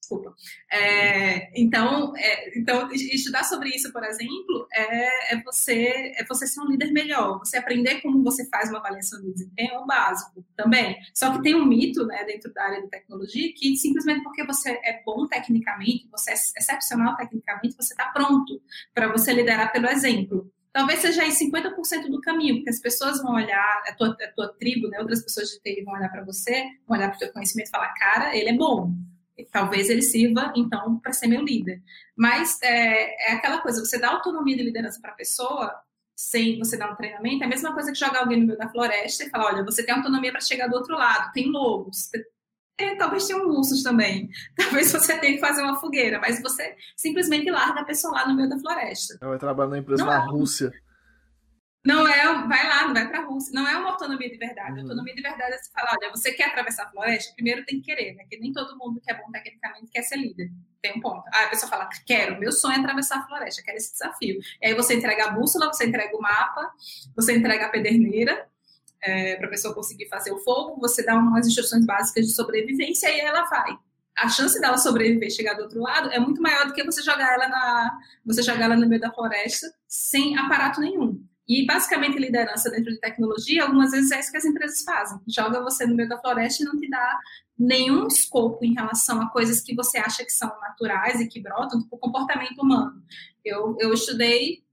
Desculpa. 0.09 0.33
É, 0.71 1.61
então, 1.61 2.17
é, 2.17 2.57
então, 2.57 2.91
estudar 2.91 3.43
sobre 3.43 3.69
isso, 3.69 3.93
por 3.93 4.03
exemplo, 4.03 4.67
é, 4.73 5.35
é, 5.35 5.43
você, 5.43 6.13
é 6.15 6.25
você 6.27 6.47
ser 6.47 6.61
um 6.61 6.67
líder 6.67 6.91
melhor. 6.91 7.37
Você 7.37 7.57
aprender 7.57 8.01
como 8.01 8.23
você 8.23 8.49
faz 8.49 8.69
uma 8.69 8.79
avaliação 8.79 9.21
de 9.21 9.31
desempenho 9.31 9.73
é 9.73 9.79
o 9.79 9.85
básico 9.85 10.43
também. 10.55 10.97
Só 11.13 11.31
que 11.31 11.43
tem 11.43 11.53
um 11.53 11.65
mito 11.65 12.07
né, 12.07 12.23
dentro 12.23 12.51
da 12.51 12.63
área 12.63 12.81
de 12.81 12.89
tecnologia 12.89 13.53
que 13.55 13.75
simplesmente 13.75 14.23
porque 14.23 14.43
você 14.43 14.71
é 14.83 15.03
bom 15.05 15.27
tecnicamente, 15.27 16.07
você 16.11 16.31
é 16.31 16.33
excepcional 16.33 17.15
tecnicamente, 17.15 17.75
você 17.75 17.93
está 17.93 18.05
pronto 18.07 18.59
para 18.93 19.11
você 19.11 19.31
liderar 19.31 19.71
pelo 19.71 19.87
exemplo 19.87 20.51
talvez 20.71 20.99
seja 20.99 21.23
aí 21.23 21.31
50% 21.31 22.09
do 22.09 22.21
caminho, 22.21 22.57
porque 22.57 22.69
as 22.69 22.79
pessoas 22.79 23.21
vão 23.21 23.33
olhar, 23.33 23.83
a 23.87 23.93
tua, 23.95 24.09
a 24.11 24.31
tua 24.33 24.53
tribo, 24.53 24.87
né, 24.87 24.99
outras 24.99 25.21
pessoas 25.21 25.49
de 25.49 25.59
TI 25.59 25.83
vão 25.83 25.95
olhar 25.95 26.09
para 26.09 26.23
você, 26.23 26.63
vão 26.87 26.95
olhar 26.95 27.09
para 27.09 27.17
o 27.17 27.19
teu 27.19 27.33
conhecimento 27.33 27.67
e 27.67 27.71
falar, 27.71 27.91
cara, 27.95 28.37
ele 28.37 28.49
é 28.49 28.53
bom. 28.53 28.93
Talvez 29.51 29.89
ele 29.89 30.01
sirva, 30.01 30.53
então, 30.55 30.99
para 30.99 31.13
ser 31.13 31.27
meu 31.27 31.41
líder. 31.41 31.81
Mas 32.15 32.59
é, 32.61 33.31
é, 33.31 33.33
aquela 33.33 33.61
coisa, 33.61 33.83
você 33.83 33.97
dá 33.99 34.09
autonomia 34.09 34.57
de 34.57 34.63
liderança 34.63 34.99
para 35.01 35.11
a 35.11 35.15
pessoa, 35.15 35.73
sem 36.15 36.59
você 36.59 36.77
dar 36.77 36.91
um 36.91 36.95
treinamento, 36.95 37.43
é 37.43 37.45
a 37.45 37.49
mesma 37.49 37.73
coisa 37.73 37.91
que 37.91 37.97
jogar 37.97 38.19
alguém 38.19 38.41
no 38.41 38.47
meio 38.47 38.59
da 38.59 38.69
floresta 38.69 39.23
e 39.23 39.29
falar, 39.29 39.53
olha, 39.53 39.63
você 39.63 39.85
tem 39.85 39.95
autonomia 39.95 40.31
para 40.31 40.41
chegar 40.41 40.67
do 40.67 40.75
outro 40.75 40.95
lado, 40.95 41.31
tem 41.31 41.49
lobos, 41.49 42.09
é, 42.79 42.95
talvez 42.95 43.27
tenham 43.27 43.47
ursos 43.47 43.83
também. 43.83 44.29
Talvez 44.55 44.91
você 44.91 45.17
tenha 45.17 45.33
que 45.33 45.41
fazer 45.41 45.61
uma 45.61 45.75
fogueira, 45.75 46.17
mas 46.19 46.41
você 46.41 46.75
simplesmente 46.95 47.51
larga 47.51 47.81
a 47.81 47.85
pessoa 47.85 48.13
lá 48.13 48.27
no 48.27 48.35
meio 48.35 48.49
da 48.49 48.57
floresta. 48.57 49.17
Ela 49.19 49.31
vai 49.31 49.39
trabalhar 49.39 49.69
na 49.69 49.77
empresa 49.79 50.05
não 50.05 50.11
na 50.11 50.23
é, 50.23 50.27
Rússia. 50.27 50.71
Não 51.85 52.05
é, 52.07 52.25
vai 52.47 52.67
lá, 52.67 52.91
vai 52.91 53.07
para 53.07 53.19
a 53.19 53.25
Rússia. 53.25 53.53
Não 53.53 53.67
é 53.67 53.77
uma 53.77 53.91
autonomia 53.91 54.29
de 54.29 54.37
verdade. 54.37 54.73
Uhum. 54.73 54.81
Autonomia 54.81 55.15
de 55.15 55.21
verdade 55.21 55.53
é 55.53 55.57
você 55.57 55.71
falar, 55.71 55.95
olha, 55.99 56.11
você 56.11 56.33
quer 56.33 56.49
atravessar 56.49 56.83
a 56.83 56.89
floresta? 56.89 57.33
Primeiro 57.35 57.63
tem 57.65 57.79
que 57.79 57.85
querer, 57.85 58.15
né? 58.15 58.23
Porque 58.23 58.37
nem 58.37 58.51
todo 58.51 58.77
mundo 58.77 58.99
que 58.99 59.09
é 59.09 59.15
bom 59.15 59.31
tecnicamente 59.31 59.87
quer 59.91 60.03
ser 60.03 60.17
líder. 60.17 60.51
Tem 60.81 60.97
um 60.97 60.99
ponto. 60.99 61.23
Aí 61.33 61.45
a 61.45 61.49
pessoa 61.49 61.69
fala, 61.69 61.87
quero, 62.05 62.39
meu 62.39 62.51
sonho 62.51 62.75
é 62.75 62.79
atravessar 62.79 63.19
a 63.19 63.27
floresta, 63.27 63.63
quero 63.63 63.77
esse 63.77 63.93
desafio. 63.93 64.39
E 64.61 64.67
aí 64.67 64.73
você 64.73 64.95
entrega 64.95 65.25
a 65.25 65.31
bússola, 65.31 65.67
você 65.67 65.85
entrega 65.85 66.15
o 66.15 66.21
mapa, 66.21 66.69
você 67.15 67.35
entrega 67.35 67.65
a 67.65 67.69
pederneira, 67.69 68.47
é, 69.01 69.35
para 69.37 69.47
a 69.47 69.49
pessoa 69.49 69.73
conseguir 69.73 70.07
fazer 70.07 70.31
o 70.31 70.39
fogo, 70.39 70.79
você 70.79 71.03
dá 71.03 71.15
umas 71.15 71.47
instruções 71.47 71.85
básicas 71.85 72.27
de 72.27 72.33
sobrevivência 72.33 73.09
e 73.09 73.19
ela 73.19 73.43
vai. 73.43 73.77
A 74.17 74.27
chance 74.27 74.59
dela 74.59 74.77
sobreviver 74.77 75.29
e 75.29 75.31
chegar 75.31 75.53
do 75.53 75.63
outro 75.63 75.81
lado 75.81 76.11
é 76.11 76.19
muito 76.19 76.41
maior 76.41 76.67
do 76.67 76.73
que 76.73 76.83
você 76.83 77.01
jogar 77.01 77.33
ela 77.33 77.47
na, 77.47 77.99
você 78.25 78.43
jogar 78.43 78.65
ela 78.65 78.75
no 78.75 78.87
meio 78.87 78.99
da 78.99 79.11
floresta 79.11 79.73
sem 79.87 80.37
aparato 80.37 80.81
nenhum. 80.81 81.18
E 81.49 81.65
basicamente 81.65 82.19
liderança 82.19 82.69
dentro 82.69 82.93
de 82.93 82.99
tecnologia, 82.99 83.63
algumas 83.63 83.89
vezes 83.89 84.11
é 84.11 84.19
isso 84.19 84.29
que 84.29 84.37
as 84.37 84.45
empresas 84.45 84.83
fazem. 84.83 85.19
Joga 85.27 85.63
você 85.63 85.83
no 85.87 85.95
meio 85.95 86.07
da 86.07 86.19
floresta 86.19 86.61
e 86.61 86.65
não 86.65 86.77
te 86.77 86.87
dá 86.87 87.19
nenhum 87.57 88.05
escopo 88.05 88.63
em 88.63 88.75
relação 88.75 89.19
a 89.19 89.31
coisas 89.31 89.59
que 89.59 89.73
você 89.73 89.97
acha 89.97 90.23
que 90.23 90.31
são 90.31 90.47
naturais 90.61 91.19
e 91.19 91.27
que 91.27 91.41
brotam, 91.41 91.81
tipo 91.81 91.97
comportamento 91.97 92.59
humano. 92.61 93.03
Eu, 93.43 93.75
eu 93.79 93.91
estudei 93.91 94.63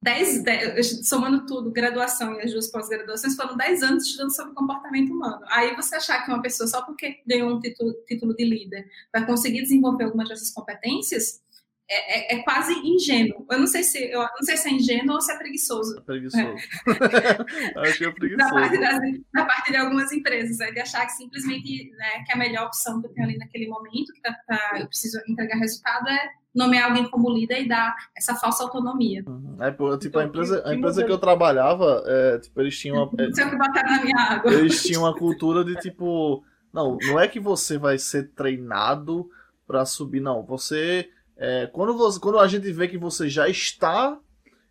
10, 0.00 0.44
10, 0.44 1.08
somando 1.08 1.44
tudo, 1.44 1.72
graduação 1.72 2.34
e 2.34 2.42
as 2.42 2.52
duas 2.52 2.70
pós-graduações, 2.70 3.34
foram 3.34 3.56
10 3.56 3.82
anos 3.82 4.04
estudando 4.04 4.34
sobre 4.34 4.54
comportamento 4.54 5.12
humano. 5.12 5.44
Aí 5.48 5.74
você 5.74 5.96
achar 5.96 6.24
que 6.24 6.30
uma 6.30 6.40
pessoa, 6.40 6.68
só 6.68 6.82
porque 6.82 7.20
ganhou 7.26 7.50
um 7.50 7.58
título, 7.58 7.92
título 8.06 8.34
de 8.34 8.44
líder, 8.44 8.88
vai 9.12 9.26
conseguir 9.26 9.62
desenvolver 9.62 10.04
algumas 10.04 10.28
dessas 10.28 10.50
competências, 10.50 11.42
é, 11.90 12.34
é, 12.34 12.38
é, 12.38 12.42
quase 12.42 12.74
ingênuo. 12.74 13.46
Eu 13.50 13.58
não 13.58 13.66
sei 13.66 13.82
se 13.82 14.10
eu 14.10 14.20
não 14.20 14.42
sei 14.42 14.56
se 14.58 14.68
é 14.68 14.72
ingênuo 14.72 15.14
ou 15.14 15.20
se 15.22 15.32
é 15.32 15.38
preguiçoso. 15.38 15.98
É 15.98 16.00
preguiçoso. 16.02 16.44
É. 16.46 17.80
Acho 17.80 17.98
que 17.98 18.04
é 18.04 18.12
preguiçoso. 18.12 18.54
Da 18.54 18.60
parte, 18.60 18.78
das, 18.78 18.98
da 19.32 19.44
parte 19.46 19.70
de 19.70 19.76
algumas 19.78 20.12
empresas, 20.12 20.60
é 20.60 20.70
de 20.70 20.80
achar 20.80 21.06
que 21.06 21.12
simplesmente 21.12 21.90
né, 21.96 22.24
que 22.26 22.32
a 22.32 22.36
melhor 22.36 22.66
opção 22.66 23.00
que 23.00 23.06
eu 23.06 23.12
tenho 23.12 23.26
ali 23.26 23.38
naquele 23.38 23.68
momento, 23.68 24.12
que 24.12 24.20
tá, 24.20 24.36
tá, 24.46 24.76
eu 24.78 24.86
preciso 24.86 25.18
entregar 25.26 25.56
resultado, 25.56 26.06
é 26.08 26.28
nomear 26.54 26.90
alguém 26.90 27.08
como 27.08 27.30
líder 27.30 27.62
e 27.62 27.68
dar 27.68 27.96
essa 28.14 28.34
falsa 28.34 28.64
autonomia. 28.64 29.24
Uhum. 29.26 29.56
É, 29.58 29.70
tipo, 29.70 29.94
então, 29.94 30.20
a 30.20 30.24
empresa, 30.24 30.62
a 30.66 30.74
empresa 30.74 31.04
que 31.04 31.12
eu 31.12 31.18
trabalhava, 31.18 32.02
é, 32.06 32.38
tipo, 32.38 32.60
eles 32.60 32.78
tinham 32.78 32.98
uma. 32.98 33.08
Que 33.08 33.44
na 33.44 34.02
minha 34.04 34.18
água. 34.18 34.52
Eles 34.52 34.82
tinham 34.82 35.04
uma 35.04 35.14
cultura 35.14 35.64
de 35.64 35.74
tipo. 35.76 36.44
Não, 36.70 36.98
não 37.00 37.18
é 37.18 37.26
que 37.26 37.40
você 37.40 37.78
vai 37.78 37.96
ser 37.96 38.28
treinado 38.32 39.30
para 39.66 39.86
subir, 39.86 40.20
não. 40.20 40.42
Você 40.42 41.08
é, 41.38 41.68
quando, 41.68 41.96
você, 41.96 42.18
quando 42.18 42.40
a 42.40 42.48
gente 42.48 42.70
vê 42.72 42.88
que 42.88 42.98
você 42.98 43.28
já 43.28 43.48
está 43.48 44.18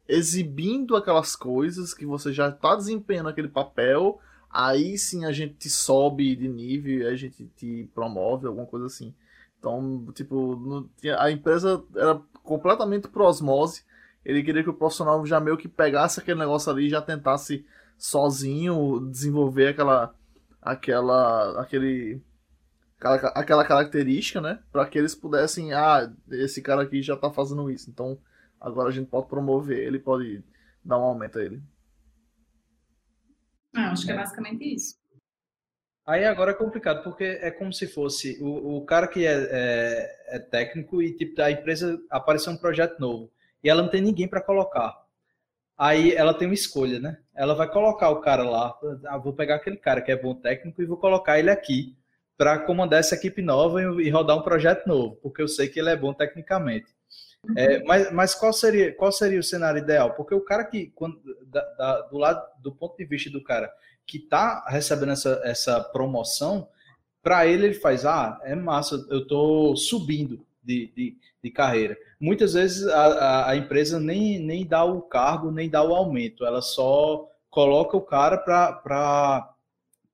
exibindo 0.08 0.96
aquelas 0.96 1.36
coisas, 1.36 1.94
que 1.94 2.06
você 2.06 2.34
já 2.34 2.50
está 2.50 2.76
desempenhando 2.76 3.30
aquele 3.30 3.48
papel, 3.48 4.20
aí 4.50 4.98
sim 4.98 5.24
a 5.24 5.32
gente 5.32 5.56
te 5.56 5.70
sobe 5.70 6.36
de 6.36 6.48
nível, 6.48 7.10
a 7.10 7.16
gente 7.16 7.46
te 7.56 7.90
promove, 7.96 8.48
alguma 8.48 8.66
coisa 8.66 8.86
assim. 8.86 9.14
Então, 9.58 10.06
tipo, 10.14 10.56
no, 10.56 10.90
a 11.18 11.32
empresa 11.32 11.84
era 11.96 12.22
completamente 12.44 13.08
por 13.08 13.22
osmose. 13.24 13.84
Ele 14.24 14.44
queria 14.44 14.62
que 14.64 14.70
o 14.70 14.74
profissional 14.74 15.26
já 15.26 15.40
meio 15.40 15.58
que 15.58 15.70
pegasse 15.70 16.20
aquele 16.20 16.40
negócio 16.40 16.72
ali 16.72 16.88
e 16.88 16.90
já 16.90 17.02
tentasse 17.02 17.66
sozinho 17.98 19.08
desenvolver 19.10 19.70
aquela 19.70 20.14
aquela 20.62 21.62
aquele 21.62 22.22
aquela 23.00 23.66
característica, 23.66 24.42
né? 24.42 24.60
Para 24.72 24.88
que 24.88 24.98
eles 24.98 25.14
pudessem, 25.14 25.74
ah, 25.74 26.12
esse 26.32 26.62
cara 26.62 26.84
aqui 26.84 27.02
já 27.02 27.16
tá 27.16 27.32
fazendo 27.32 27.70
isso, 27.70 27.90
então 27.90 28.20
agora 28.60 28.90
a 28.90 28.92
gente 28.92 29.10
pode 29.10 29.28
promover 29.28 29.78
ele, 29.78 30.00
pode 30.00 30.44
dar 30.84 30.98
um 30.98 31.04
aumento 31.04 31.38
a 31.38 31.44
ele. 31.44 31.62
Ah, 33.76 33.92
acho 33.92 34.06
que 34.06 34.12
é 34.12 34.16
basicamente 34.16 34.74
isso. 34.74 34.96
Aí 36.06 36.24
agora 36.24 36.52
é 36.52 36.56
complicado, 36.56 37.04
porque 37.04 37.24
é 37.24 37.52
como 37.52 37.72
se 37.72 37.86
fosse 37.86 38.42
o, 38.42 38.78
o 38.78 38.86
cara 38.86 39.08
que 39.08 39.26
é, 39.26 39.34
é, 39.52 40.36
é 40.38 40.40
técnico 40.40 41.02
e 41.02 41.14
tipo, 41.14 41.40
a 41.42 41.52
empresa 41.52 42.00
apareceu 42.10 42.54
um 42.54 42.58
projeto 42.58 42.98
novo 43.00 43.30
e 43.62 43.70
ela 43.70 43.84
não 43.84 43.90
tem 43.90 44.02
ninguém 44.02 44.28
para 44.28 44.42
colocar. 44.42 45.06
Aí 45.78 46.14
ela 46.14 46.34
tem 46.34 46.48
uma 46.48 46.54
escolha, 46.54 47.00
né? 47.00 47.20
Ela 47.36 47.54
vai 47.54 47.70
colocar 47.70 48.10
o 48.10 48.22
cara 48.22 48.50
lá, 48.50 48.74
ah, 49.06 49.18
vou 49.18 49.34
pegar 49.34 49.56
aquele 49.56 49.78
cara 49.78 50.02
que 50.02 50.12
é 50.12 50.20
bom 50.20 50.34
técnico 50.34 50.82
e 50.82 50.86
vou 50.86 50.98
colocar 50.98 51.38
ele 51.38 51.52
aqui 51.52 51.96
para 52.38 52.60
comandar 52.60 53.00
essa 53.00 53.16
equipe 53.16 53.42
nova 53.42 53.82
e, 53.82 54.10
rodar 54.10 54.38
um 54.38 54.44
projeto 54.44 54.86
novo, 54.88 55.16
porque 55.18 55.42
eu 55.42 55.48
sei 55.48 55.68
que 55.68 55.80
ele 55.80 55.90
é 55.90 55.96
bom 55.96 56.14
tecnicamente. 56.14 56.96
É, 57.56 57.84
mas 57.84 58.12
mas 58.12 58.36
qual, 58.36 58.52
seria, 58.52 58.94
qual 58.94 59.12
seria 59.12 59.40
o 59.40 59.44
cenário 59.44 59.80
ideal? 59.80 60.14
Porque 60.14 60.36
o 60.36 60.42
cara 60.42 60.64
que, 60.66 60.88
quando, 60.94 61.20
da, 61.46 61.62
da, 61.76 62.02
do 62.02 62.18
lado 62.18 62.46
do 62.62 62.72
ponto 62.72 62.98
de 62.98 63.06
vista 63.06 63.30
do 63.30 63.44
cara 63.44 63.72
que 64.06 64.18
está 64.18 64.66
recebendo 64.68 65.12
essa, 65.12 65.42
essa 65.44 65.82
promoção, 65.82 66.68
para 67.22 67.46
ele 67.48 67.66
ele 67.66 67.74
faz, 67.74 68.06
ah, 68.06 68.40
é 68.44 68.56
massa, 68.56 69.06
eu 69.10 69.20
estou 69.20 69.76
subindo 69.76 70.46
de, 70.64 70.92
de, 70.96 71.18
de, 71.44 71.52
carreira. 71.52 71.98
Muitas 72.20 72.54
vezes 72.54 72.88
a, 72.88 73.06
a, 73.06 73.52
a, 73.52 73.56
empresa 73.56 74.00
nem, 74.00 74.40
nem 74.40 74.66
dá 74.66 74.84
o 74.84 75.02
cargo, 75.02 75.52
nem 75.52 75.70
dá 75.70 75.84
o 75.84 75.94
aumento, 75.94 76.46
ela 76.46 76.62
só 76.62 77.28
coloca 77.50 77.96
o 77.98 78.02
cara 78.02 78.38
para 78.38 79.54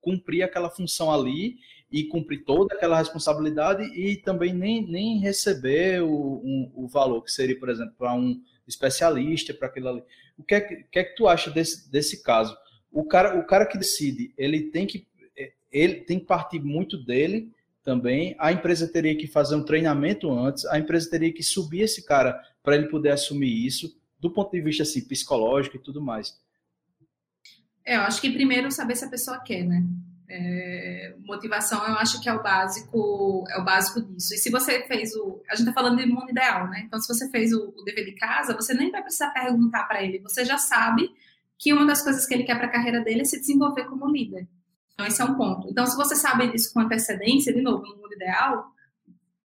cumprir 0.01 0.43
aquela 0.43 0.69
função 0.69 1.11
ali 1.11 1.57
e 1.93 2.05
cumprir 2.05 2.43
toda 2.43 2.73
aquela 2.73 2.97
responsabilidade 2.97 3.83
e 3.95 4.17
também 4.17 4.51
nem, 4.51 4.83
nem 4.83 5.19
receber 5.19 6.01
o, 6.01 6.41
um, 6.43 6.71
o 6.73 6.87
valor 6.87 7.21
que 7.21 7.31
seria, 7.31 7.57
por 7.57 7.69
exemplo, 7.69 7.93
para 7.95 8.15
um 8.15 8.41
especialista, 8.67 9.53
para 9.53 9.67
aquilo 9.67 9.89
ali. 9.89 10.03
O 10.35 10.43
que 10.43 10.55
é 10.55 10.61
que, 10.61 10.75
que, 10.91 10.99
é 10.99 11.03
que 11.03 11.15
tu 11.15 11.27
acha 11.27 11.51
desse, 11.51 11.91
desse 11.91 12.23
caso? 12.23 12.57
O 12.91 13.05
cara, 13.05 13.37
o 13.37 13.45
cara 13.45 13.67
que 13.67 13.77
decide, 13.77 14.33
ele 14.35 14.71
tem 14.71 14.87
que 14.87 15.07
ele 15.71 16.01
tem 16.01 16.19
que 16.19 16.25
partir 16.25 16.59
muito 16.59 16.97
dele 16.97 17.51
também. 17.83 18.35
A 18.39 18.51
empresa 18.51 18.87
teria 18.87 19.15
que 19.15 19.27
fazer 19.27 19.55
um 19.55 19.63
treinamento 19.63 20.31
antes, 20.31 20.65
a 20.65 20.79
empresa 20.79 21.09
teria 21.09 21.33
que 21.33 21.43
subir 21.43 21.81
esse 21.81 22.05
cara 22.05 22.39
para 22.63 22.75
ele 22.75 22.87
poder 22.87 23.11
assumir 23.11 23.65
isso, 23.65 23.95
do 24.19 24.31
ponto 24.31 24.51
de 24.51 24.61
vista 24.61 24.81
assim, 24.83 25.01
psicológico 25.01 25.77
e 25.77 25.79
tudo 25.79 26.01
mais. 26.01 26.39
É, 27.85 27.97
eu 27.97 28.01
acho 28.01 28.21
que 28.21 28.31
primeiro 28.31 28.71
saber 28.71 28.95
se 28.95 29.05
a 29.05 29.09
pessoa 29.09 29.39
quer, 29.39 29.63
né? 29.63 29.83
É, 30.35 31.15
motivação, 31.27 31.85
eu 31.85 31.93
acho 31.93 32.19
que 32.19 32.27
é 32.27 32.33
o 32.33 32.41
básico, 32.41 33.43
é 33.51 33.59
o 33.59 33.63
básico 33.63 34.01
disso. 34.01 34.33
E 34.33 34.37
se 34.37 34.49
você 34.49 34.81
fez 34.87 35.13
o, 35.13 35.39
a 35.47 35.55
gente 35.55 35.67
está 35.67 35.73
falando 35.73 35.99
de 35.99 36.07
mundo 36.07 36.31
ideal, 36.31 36.67
né? 36.71 36.81
Então, 36.87 36.99
se 36.99 37.07
você 37.07 37.29
fez 37.29 37.53
o, 37.53 37.71
o 37.77 37.83
dever 37.83 38.03
de 38.03 38.13
casa, 38.13 38.55
você 38.55 38.73
nem 38.73 38.89
vai 38.89 39.03
precisar 39.03 39.29
perguntar 39.29 39.83
para 39.83 40.01
ele. 40.01 40.17
Você 40.21 40.43
já 40.43 40.57
sabe 40.57 41.11
que 41.59 41.71
uma 41.71 41.85
das 41.85 42.01
coisas 42.01 42.25
que 42.25 42.33
ele 42.33 42.45
quer 42.45 42.55
para 42.55 42.65
a 42.65 42.71
carreira 42.71 43.01
dele 43.01 43.21
é 43.21 43.25
se 43.25 43.39
desenvolver 43.39 43.85
como 43.85 44.09
líder. 44.09 44.47
Então, 44.95 45.05
esse 45.05 45.21
é 45.21 45.25
um 45.25 45.35
ponto. 45.35 45.69
Então, 45.69 45.85
se 45.85 45.95
você 45.95 46.15
sabe 46.15 46.51
disso 46.51 46.73
com 46.73 46.79
antecedência, 46.79 47.53
de 47.53 47.61
novo, 47.61 47.85
no 47.85 47.95
mundo 47.97 48.13
ideal, 48.15 48.71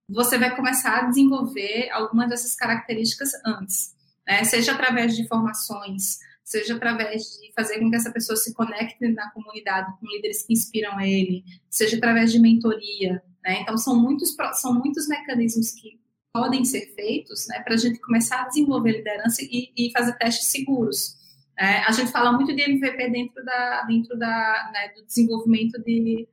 você 0.10 0.38
vai 0.38 0.54
começar 0.54 1.00
a 1.00 1.04
desenvolver 1.04 1.90
algumas 1.92 2.28
dessas 2.28 2.56
características 2.56 3.30
antes, 3.46 3.96
né? 4.28 4.44
Seja 4.44 4.74
através 4.74 5.16
de 5.16 5.26
formações 5.30 6.20
seja 6.44 6.76
através 6.76 7.40
de 7.40 7.52
fazer 7.54 7.80
com 7.80 7.90
que 7.90 7.96
essa 7.96 8.12
pessoa 8.12 8.36
se 8.36 8.54
conecte 8.54 9.08
na 9.10 9.32
comunidade 9.32 9.94
com 10.00 10.08
líderes 10.08 10.46
que 10.46 10.54
inspiram 10.54 11.00
ele, 11.00 11.44
seja 11.70 11.98
através 11.98 12.32
de 12.32 12.40
mentoria, 12.40 13.24
né? 13.44 13.62
Então 13.62 13.78
são 13.78 14.00
muitos 14.00 14.36
são 14.54 14.74
muitos 14.74 15.08
mecanismos 15.08 15.72
que 15.72 16.00
podem 16.34 16.66
ser 16.66 16.94
feitos, 16.96 17.48
né, 17.48 17.60
para 17.60 17.76
a 17.76 17.78
gente 17.78 18.00
começar 18.00 18.42
a 18.42 18.48
desenvolver 18.48 18.92
liderança 18.94 19.44
e, 19.44 19.72
e 19.78 19.92
fazer 19.92 20.18
testes 20.18 20.48
seguros. 20.48 21.16
É, 21.58 21.78
a 21.84 21.92
gente 21.92 22.12
fala 22.12 22.32
muito 22.32 22.56
de 22.56 22.64
MVP 22.64 23.10
dentro 23.12 23.46
da 23.46 23.84
dentro 23.84 24.18
da 24.18 24.72
né, 24.74 24.92
do 24.96 25.06
desenvolvimento 25.06 25.82
de 25.84 26.28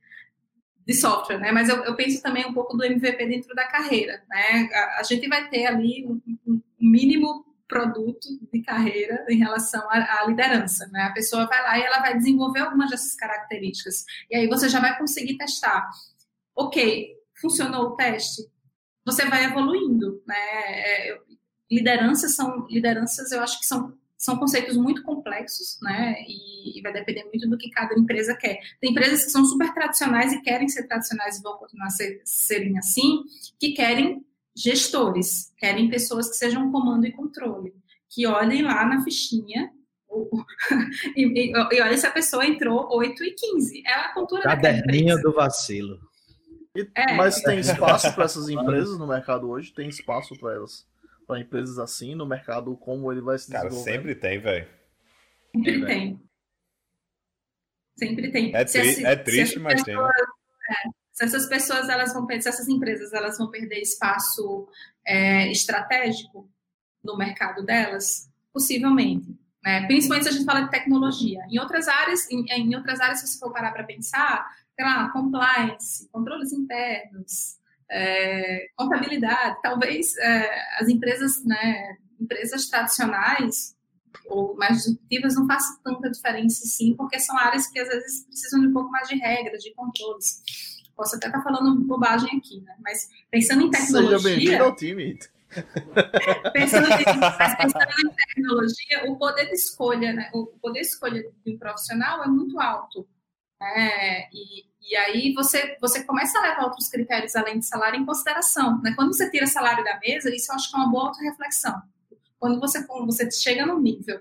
de 0.87 0.95
software, 0.95 1.39
né? 1.39 1.53
Mas 1.53 1.69
eu, 1.69 1.85
eu, 1.85 1.95
penso 1.95 2.23
também 2.23 2.45
um 2.47 2.55
pouco 2.55 2.77
do 2.77 2.82
MVP 2.82 3.27
dentro 3.27 3.55
da 3.55 3.66
carreira, 3.66 4.23
né? 4.28 4.69
A, 4.73 5.01
a 5.01 5.03
gente 5.03 5.28
vai 5.28 5.49
ter 5.49 5.66
ali 5.66 6.05
um, 6.07 6.20
um 6.49 6.61
mínimo 6.81 7.45
produto 7.71 8.29
de 8.53 8.63
carreira 8.63 9.25
em 9.29 9.39
relação 9.39 9.81
à, 9.89 10.21
à, 10.21 10.27
liderança, 10.27 10.87
né? 10.89 11.03
A 11.05 11.13
pessoa 11.13 11.47
vai 11.47 11.63
lá 11.63 11.79
e 11.79 11.83
ela 11.83 12.01
vai 12.01 12.17
desenvolver 12.19 12.61
algumas 12.61 12.91
dessas 12.91 13.15
características. 13.15 14.05
E 14.29 14.37
aí 14.37 14.49
você 14.49 14.69
já 14.69 14.81
vai 14.81 14.99
conseguir 14.99 15.39
testar. 15.39 15.89
Ok, 16.55 17.15
funcionou 17.41 17.87
o 17.87 17.97
teste? 17.97 18.43
Você 19.07 19.25
vai 19.27 19.45
evoluindo, 19.45 20.23
né? 20.27 20.35
É, 20.37 21.19
lideranças 21.71 22.35
são 22.35 22.67
lideranças, 22.69 23.31
eu 23.31 23.41
acho 23.41 23.59
que 23.61 23.67
são 23.67 23.99
são 24.19 24.37
conceitos 24.37 24.77
muito 24.77 25.03
complexos, 25.03 25.79
né? 25.81 26.15
E, 26.29 26.79
e, 26.79 26.83
vai 26.83 26.93
depender 26.93 27.25
muito 27.25 27.49
do 27.49 27.57
que 27.57 27.71
cada 27.71 27.99
empresa 27.99 28.37
quer. 28.37 28.61
Tem 28.79 28.91
empresas 28.91 29.25
que 29.25 29.31
são 29.31 29.47
super 29.47 29.73
tradicionais 29.73 30.31
e 30.35 30.43
querem 30.43 30.69
ser 30.69 30.87
tradicionais 30.87 31.39
e 31.39 31.43
vão 31.43 31.57
continuar 31.57 31.89
ser, 31.89 32.21
serem 32.23 32.77
assim, 32.77 33.23
que 33.59 33.73
querem 33.73 34.23
gestores, 34.62 35.53
querem 35.57 35.89
pessoas 35.89 36.28
que 36.28 36.37
sejam 36.37 36.70
comando 36.70 37.07
e 37.07 37.12
controle, 37.12 37.74
que 38.09 38.27
olhem 38.27 38.62
lá 38.62 38.85
na 38.85 39.03
fichinha 39.03 39.70
e, 41.16 41.24
e, 41.24 41.53
e 41.53 41.81
olha 41.81 41.97
se 41.97 42.07
a 42.07 42.11
pessoa 42.11 42.45
entrou 42.45 42.89
8 42.91 43.24
e 43.24 43.31
15. 43.32 43.82
É 43.87 43.95
a 43.95 44.12
cultura 44.12 44.43
Caderninho 44.43 45.20
do 45.23 45.32
vacilo. 45.32 46.01
E, 46.77 46.89
é, 46.95 47.15
mas 47.15 47.41
tem 47.43 47.59
espaço 47.61 48.12
para 48.15 48.24
essas 48.24 48.49
empresas 48.49 48.99
no 48.99 49.07
mercado 49.07 49.49
hoje? 49.49 49.73
Tem 49.73 49.89
espaço 49.89 50.37
para 50.39 50.55
elas? 50.55 50.87
Para 51.27 51.41
empresas 51.41 51.78
assim, 51.78 52.15
no 52.15 52.27
mercado, 52.27 52.77
como 52.77 53.11
ele 53.11 53.20
vai 53.20 53.39
se 53.39 53.51
Cara, 53.51 53.70
sempre 53.70 54.15
tem, 54.15 54.41
velho. 54.41 54.69
Sempre 55.55 55.87
tem. 55.87 56.20
Sempre 57.97 58.32
tem. 58.32 58.55
É, 58.55 58.65
tri 58.65 59.05
é 59.05 59.16
triste, 59.16 59.59
mas 59.59 59.82
tem. 59.82 59.95
É, 59.95 60.91
se 61.21 61.25
essas 61.25 61.47
pessoas 61.47 61.89
elas 61.91 62.15
vão 62.15 62.27
se 62.27 62.49
essas 62.49 62.67
empresas 62.67 63.13
elas 63.13 63.37
vão 63.37 63.51
perder 63.51 63.81
espaço 63.81 64.67
é, 65.07 65.51
estratégico 65.53 66.49
no 67.05 67.17
mercado 67.17 67.63
delas, 67.63 68.31
possivelmente. 68.53 69.39
Né? 69.63 69.87
Principalmente 69.87 70.25
se 70.25 70.29
a 70.31 70.33
gente 70.33 70.47
fala 70.47 70.63
de 70.63 70.71
tecnologia. 70.71 71.43
Em 71.51 71.59
outras 71.59 71.89
áreas, 71.89 72.31
em, 72.31 72.47
em 72.51 72.75
outras 72.75 73.01
áreas, 73.01 73.21
se 73.21 73.27
você 73.27 73.39
for 73.39 73.53
parar 73.53 73.73
para 73.73 73.85
pensar, 73.85 74.47
sei 74.75 74.85
lá, 74.85 75.11
compliance, 75.11 76.09
controles 76.11 76.53
internos, 76.53 77.59
é, 77.91 78.69
contabilidade, 78.75 79.59
talvez 79.63 80.17
é, 80.17 80.79
as 80.79 80.89
empresas, 80.89 81.45
né, 81.45 81.99
empresas 82.19 82.67
tradicionais 82.67 83.77
ou 84.27 84.57
mais 84.57 84.79
disruptivas 84.79 85.35
não 85.35 85.47
faz 85.47 85.65
tanta 85.85 86.11
diferença, 86.11 86.65
sim, 86.65 86.95
porque 86.97 87.19
são 87.19 87.37
áreas 87.37 87.67
que 87.67 87.79
às 87.79 87.89
vezes 87.89 88.25
precisam 88.25 88.61
de 88.61 88.69
um 88.69 88.73
pouco 88.73 88.91
mais 88.91 89.07
de 89.07 89.17
regras, 89.17 89.63
de 89.63 89.75
controles. 89.75 90.80
Posso 91.01 91.16
até 91.16 91.28
estar 91.28 91.40
falando 91.40 91.82
bobagem 91.82 92.36
aqui, 92.36 92.60
né? 92.60 92.77
Mas 92.78 93.09
pensando 93.31 93.62
em 93.62 93.70
tecnologia. 93.70 94.18
Seja 94.18 94.36
bem-vindo 94.36 94.64
ao 94.64 94.77
time. 94.77 95.18
pensando, 96.52 96.93
em, 96.93 97.05
pensando 97.56 97.90
em 98.05 98.14
tecnologia, 98.14 99.10
o 99.10 99.16
poder 99.16 99.47
de 99.47 99.55
escolha, 99.55 100.12
né? 100.12 100.28
O 100.35 100.44
poder 100.44 100.82
de 100.82 100.89
escolha 100.89 101.22
de 101.22 101.55
um 101.55 101.59
profissional 101.59 102.22
é 102.22 102.28
muito 102.28 102.60
alto. 102.60 103.09
É, 103.62 104.28
e, 104.31 104.66
e 104.82 104.94
aí 104.94 105.32
você, 105.32 105.74
você 105.81 106.05
começa 106.05 106.39
a 106.39 106.43
levar 106.43 106.64
outros 106.64 106.90
critérios 106.90 107.35
além 107.35 107.60
de 107.60 107.64
salário 107.64 107.98
em 107.98 108.05
consideração. 108.05 108.78
Né? 108.82 108.93
Quando 108.94 109.14
você 109.14 109.31
tira 109.31 109.47
salário 109.47 109.82
da 109.82 109.98
mesa, 110.01 110.28
isso 110.28 110.52
eu 110.52 110.56
acho 110.56 110.70
que 110.70 110.77
é 110.77 110.81
uma 110.81 110.90
boa 110.90 111.06
auto-reflexão. 111.06 111.81
Quando 112.39 112.60
você, 112.60 112.86
quando 112.86 113.06
você 113.06 113.31
chega 113.31 113.64
no 113.64 113.81
nível 113.81 114.20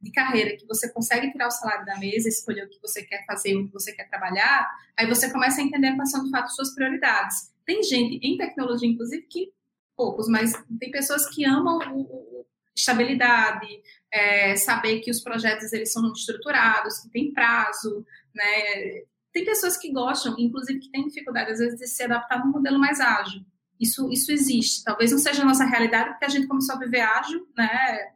de 0.00 0.10
carreira 0.12 0.56
que 0.56 0.66
você 0.66 0.90
consegue 0.92 1.30
tirar 1.30 1.48
o 1.48 1.50
salário 1.50 1.84
da 1.84 1.98
mesa, 1.98 2.28
escolher 2.28 2.64
o 2.64 2.68
que 2.68 2.80
você 2.80 3.02
quer 3.02 3.24
fazer, 3.26 3.54
o 3.56 3.66
que 3.66 3.72
você 3.72 3.92
quer 3.92 4.08
trabalhar, 4.08 4.68
aí 4.96 5.06
você 5.06 5.30
começa 5.30 5.60
a 5.60 5.64
entender 5.64 5.94
quais 5.94 6.10
são 6.10 6.24
de 6.24 6.30
fato 6.30 6.54
suas 6.54 6.74
prioridades. 6.74 7.52
Tem 7.66 7.82
gente 7.82 8.18
em 8.26 8.36
tecnologia, 8.36 8.88
inclusive, 8.88 9.22
que 9.22 9.52
poucos, 9.96 10.28
mas 10.28 10.52
tem 10.78 10.90
pessoas 10.90 11.28
que 11.28 11.44
amam 11.44 11.78
o, 11.92 12.00
o 12.00 12.46
estabilidade, 12.74 13.66
é, 14.10 14.56
saber 14.56 15.00
que 15.00 15.10
os 15.10 15.20
projetos 15.20 15.72
eles 15.72 15.92
são 15.92 16.10
estruturados, 16.12 16.98
que 17.00 17.10
tem 17.10 17.32
prazo, 17.32 18.04
né? 18.34 19.04
Tem 19.32 19.44
pessoas 19.44 19.76
que 19.76 19.92
gostam, 19.92 20.34
inclusive 20.38 20.80
que 20.80 20.90
têm 20.90 21.06
dificuldade 21.06 21.52
às 21.52 21.58
vezes 21.58 21.78
de 21.78 21.86
se 21.86 22.02
adaptar 22.02 22.44
no 22.44 22.50
modelo 22.50 22.78
mais 22.78 22.98
ágil. 22.98 23.42
Isso, 23.78 24.10
isso 24.10 24.32
existe. 24.32 24.82
Talvez 24.82 25.12
não 25.12 25.18
seja 25.18 25.42
a 25.42 25.44
nossa 25.44 25.64
realidade, 25.64 26.10
porque 26.10 26.24
a 26.24 26.28
gente 26.28 26.46
começou 26.46 26.74
a 26.74 26.78
viver 26.78 27.00
ágil, 27.00 27.46
né? 27.56 28.12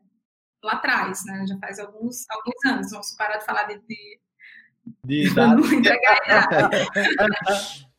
Lá 0.64 0.72
atrás, 0.72 1.24
né? 1.26 1.46
Já 1.46 1.58
faz 1.58 1.78
alguns, 1.78 2.24
alguns 2.30 2.64
anos. 2.66 2.90
Vamos 2.90 3.12
parar 3.12 3.36
de 3.36 3.44
falar 3.44 3.64
de, 3.64 3.78
de, 3.86 4.18
de 5.04 5.28
idade. 5.28 5.62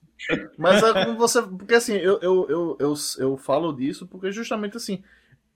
Mas 0.58 0.82
é 0.82 1.06
como 1.06 1.18
você. 1.18 1.42
Porque 1.42 1.76
assim, 1.76 1.94
eu, 1.94 2.20
eu, 2.22 2.48
eu, 2.50 2.78
eu, 2.80 2.94
eu 3.20 3.38
falo 3.38 3.72
disso 3.72 4.08
porque 4.08 4.32
justamente 4.32 4.78
assim, 4.78 5.04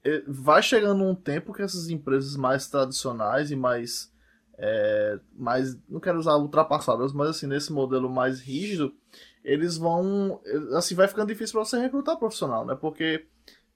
é, 0.04 0.22
vai 0.28 0.62
chegando 0.62 1.04
um 1.04 1.16
tempo 1.16 1.54
que 1.54 1.62
essas 1.62 1.90
empresas 1.90 2.36
mais 2.36 2.68
tradicionais 2.68 3.52
e 3.52 3.56
mais. 3.56 4.12
É, 4.62 5.18
mais 5.34 5.78
não 5.88 6.02
quero 6.02 6.20
usar 6.20 6.36
ultrapassadas, 6.36 7.14
mas 7.14 7.30
assim, 7.30 7.48
nesse 7.48 7.72
modelo 7.72 8.10
mais 8.10 8.42
rígido, 8.42 8.94
eles 9.44 9.78
vão. 9.78 10.42
Assim, 10.76 10.96
vai 10.96 11.08
ficando 11.08 11.30
difícil 11.30 11.54
para 11.54 11.66
você 11.66 11.80
recrutar 11.80 12.18
profissional, 12.18 12.66
né? 12.66 12.76
Porque. 12.76 13.26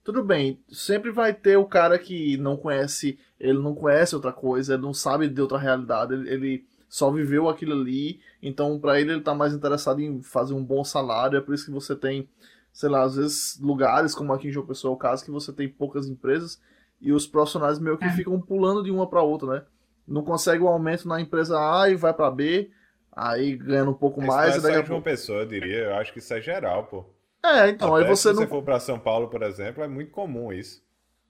Tudo 0.03 0.23
bem, 0.23 0.59
sempre 0.69 1.11
vai 1.11 1.33
ter 1.33 1.55
o 1.55 1.65
cara 1.65 1.97
que 1.97 2.35
não 2.37 2.57
conhece, 2.57 3.17
ele 3.39 3.59
não 3.59 3.73
conhece 3.73 4.15
outra 4.15 4.33
coisa, 4.33 4.73
ele 4.73 4.81
não 4.81 4.93
sabe 4.93 5.29
de 5.29 5.41
outra 5.41 5.57
realidade, 5.57 6.13
ele, 6.13 6.29
ele 6.29 6.65
só 6.89 7.09
viveu 7.09 7.47
aquilo 7.47 7.73
ali, 7.73 8.19
então 8.41 8.77
para 8.79 8.99
ele 8.99 9.13
ele 9.13 9.21
tá 9.21 9.33
mais 9.33 9.53
interessado 9.53 10.01
em 10.01 10.21
fazer 10.21 10.53
um 10.53 10.63
bom 10.63 10.83
salário, 10.83 11.37
é 11.37 11.41
por 11.41 11.55
isso 11.55 11.65
que 11.65 11.71
você 11.71 11.95
tem, 11.95 12.27
sei 12.73 12.89
lá, 12.89 13.03
às 13.03 13.15
vezes 13.15 13.57
lugares 13.61 14.13
como 14.13 14.33
aqui 14.33 14.49
em 14.49 14.51
João 14.51 14.67
Pessoa 14.67 14.91
é 14.91 14.95
o 14.95 14.99
caso 14.99 15.23
que 15.23 15.31
você 15.31 15.53
tem 15.53 15.69
poucas 15.69 16.07
empresas 16.07 16.61
e 16.99 17.11
os 17.13 17.25
profissionais 17.25 17.79
meio 17.79 17.97
que 17.97 18.05
é. 18.05 18.11
ficam 18.11 18.39
pulando 18.39 18.83
de 18.83 18.91
uma 18.91 19.07
para 19.07 19.21
outra, 19.21 19.47
né? 19.47 19.63
Não 20.07 20.23
consegue 20.23 20.61
o 20.63 20.65
um 20.65 20.69
aumento 20.69 21.07
na 21.07 21.19
empresa 21.21 21.57
A 21.57 21.89
e 21.89 21.95
vai 21.95 22.13
para 22.13 22.29
B, 22.29 22.69
aí 23.11 23.55
ganhando 23.55 23.91
um 23.91 23.95
pouco 23.95 24.19
Esse 24.19 24.27
mais. 24.27 24.61
Não 24.61 24.69
é 24.69 24.75
só 24.75 24.81
de 24.81 24.91
uma 24.91 25.01
pessoa, 25.01 25.39
eu 25.39 25.45
diria. 25.45 25.85
Eu 25.85 25.95
acho 25.95 26.11
que 26.11 26.19
isso 26.19 26.33
é 26.33 26.41
geral, 26.41 26.85
pô. 26.85 27.05
É, 27.43 27.69
então 27.69 27.95
Até 27.95 28.05
aí 28.05 28.09
você 28.09 28.29
se 28.29 28.35
não. 28.35 28.41
Se 28.43 28.47
você 28.47 28.47
for 28.47 28.63
para 28.63 28.79
São 28.79 28.97
Paulo, 28.97 29.27
por 29.27 29.43
exemplo, 29.43 29.83
é 29.83 29.87
muito 29.87 30.11
comum 30.11 30.51
isso. 30.51 30.81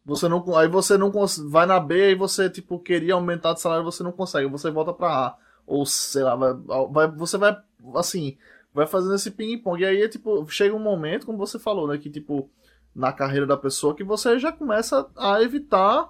Você 0.06 0.28
não, 0.28 0.58
aí 0.58 0.68
você 0.68 0.98
não 0.98 1.12
vai 1.50 1.66
na 1.66 1.80
B 1.80 2.12
e 2.12 2.16
você 2.16 2.50
tipo 2.50 2.78
queria 2.78 3.14
aumentar 3.14 3.54
de 3.54 3.62
salário, 3.62 3.86
você 3.86 4.04
não 4.04 4.12
consegue, 4.12 4.50
você 4.50 4.70
volta 4.70 4.94
para 4.94 5.28
A 5.28 5.38
ou 5.66 5.86
sei 5.86 6.24
lá, 6.24 6.36
vai, 6.36 6.54
vai, 6.90 7.12
você 7.12 7.38
vai, 7.38 7.58
assim, 7.96 8.38
vai 8.74 8.86
fazendo 8.86 9.16
esse 9.16 9.32
ping-pong. 9.32 9.82
E 9.82 9.86
aí, 9.86 10.10
tipo, 10.10 10.46
chega 10.50 10.76
um 10.76 10.80
momento, 10.80 11.26
como 11.26 11.38
você 11.38 11.58
falou, 11.58 11.88
né, 11.88 11.98
que, 11.98 12.10
tipo, 12.10 12.50
na 12.96 13.12
carreira 13.12 13.46
da 13.46 13.58
pessoa, 13.58 13.96
que 13.96 14.04
você 14.04 14.38
já 14.40 14.52
começa 14.52 15.10
a 15.16 15.42
evitar 15.42 16.10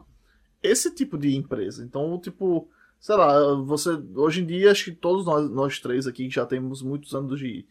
esse 0.62 0.94
tipo 0.94 1.18
de 1.18 1.36
empresa. 1.36 1.84
Então, 1.84 2.20
tipo, 2.20 2.70
sei 3.00 3.16
lá, 3.16 3.54
você, 3.56 3.90
hoje 4.16 4.42
em 4.42 4.46
dia, 4.46 4.72
acho 4.72 4.86
que 4.86 4.92
todos 4.92 5.26
nós, 5.26 5.50
nós 5.50 5.80
três 5.80 6.08
aqui, 6.08 6.28
que 6.28 6.36
já 6.36 6.46
temos 6.46 6.82
muitos 6.82 7.14
anos 7.14 7.40
de, 7.40 7.66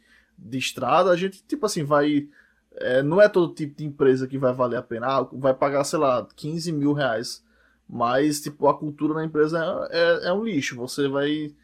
de 0.44 0.58
estrada, 0.58 1.10
a 1.10 1.16
gente, 1.16 1.42
tipo 1.44 1.66
assim, 1.66 1.84
vai. 1.84 2.28
É, 2.74 3.02
não 3.02 3.20
é 3.20 3.28
todo 3.28 3.54
tipo 3.54 3.76
de 3.76 3.84
empresa 3.84 4.26
que 4.26 4.38
vai 4.38 4.52
valer 4.52 4.78
a 4.78 4.82
pena. 4.82 5.06
Ah, 5.06 5.28
vai 5.32 5.54
pagar, 5.54 5.84
sei 5.84 5.98
lá, 5.98 6.26
15 6.36 6.72
mil 6.72 6.92
reais. 6.92 7.44
Mas, 7.88 8.40
tipo, 8.40 8.66
a 8.68 8.78
cultura 8.78 9.14
na 9.14 9.24
empresa 9.24 9.88
é, 9.90 9.98
é, 9.98 10.28
é 10.28 10.32
um 10.32 10.44
lixo. 10.44 10.76
Você 10.76 11.08
vai 11.08 11.54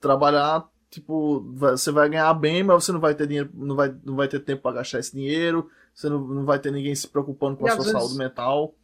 trabalhar, 0.00 0.68
tipo, 0.90 1.40
você 1.54 1.90
vai 1.92 2.08
ganhar 2.08 2.34
bem, 2.34 2.62
mas 2.62 2.84
você 2.84 2.92
não 2.92 3.00
vai 3.00 3.14
ter 3.14 3.26
dinheiro, 3.26 3.50
não 3.54 3.76
vai, 3.76 3.94
não 4.04 4.16
vai 4.16 4.28
ter 4.28 4.40
tempo 4.40 4.62
para 4.62 4.76
gastar 4.76 4.98
esse 4.98 5.14
dinheiro, 5.14 5.70
você 5.94 6.08
não, 6.08 6.20
não 6.20 6.44
vai 6.44 6.58
ter 6.58 6.72
ninguém 6.72 6.94
se 6.94 7.08
preocupando 7.08 7.56
com 7.56 7.66
e 7.66 7.70
a 7.70 7.74
sua 7.74 7.84
vezes, 7.84 8.00
saúde 8.00 8.18
mental. 8.18 8.74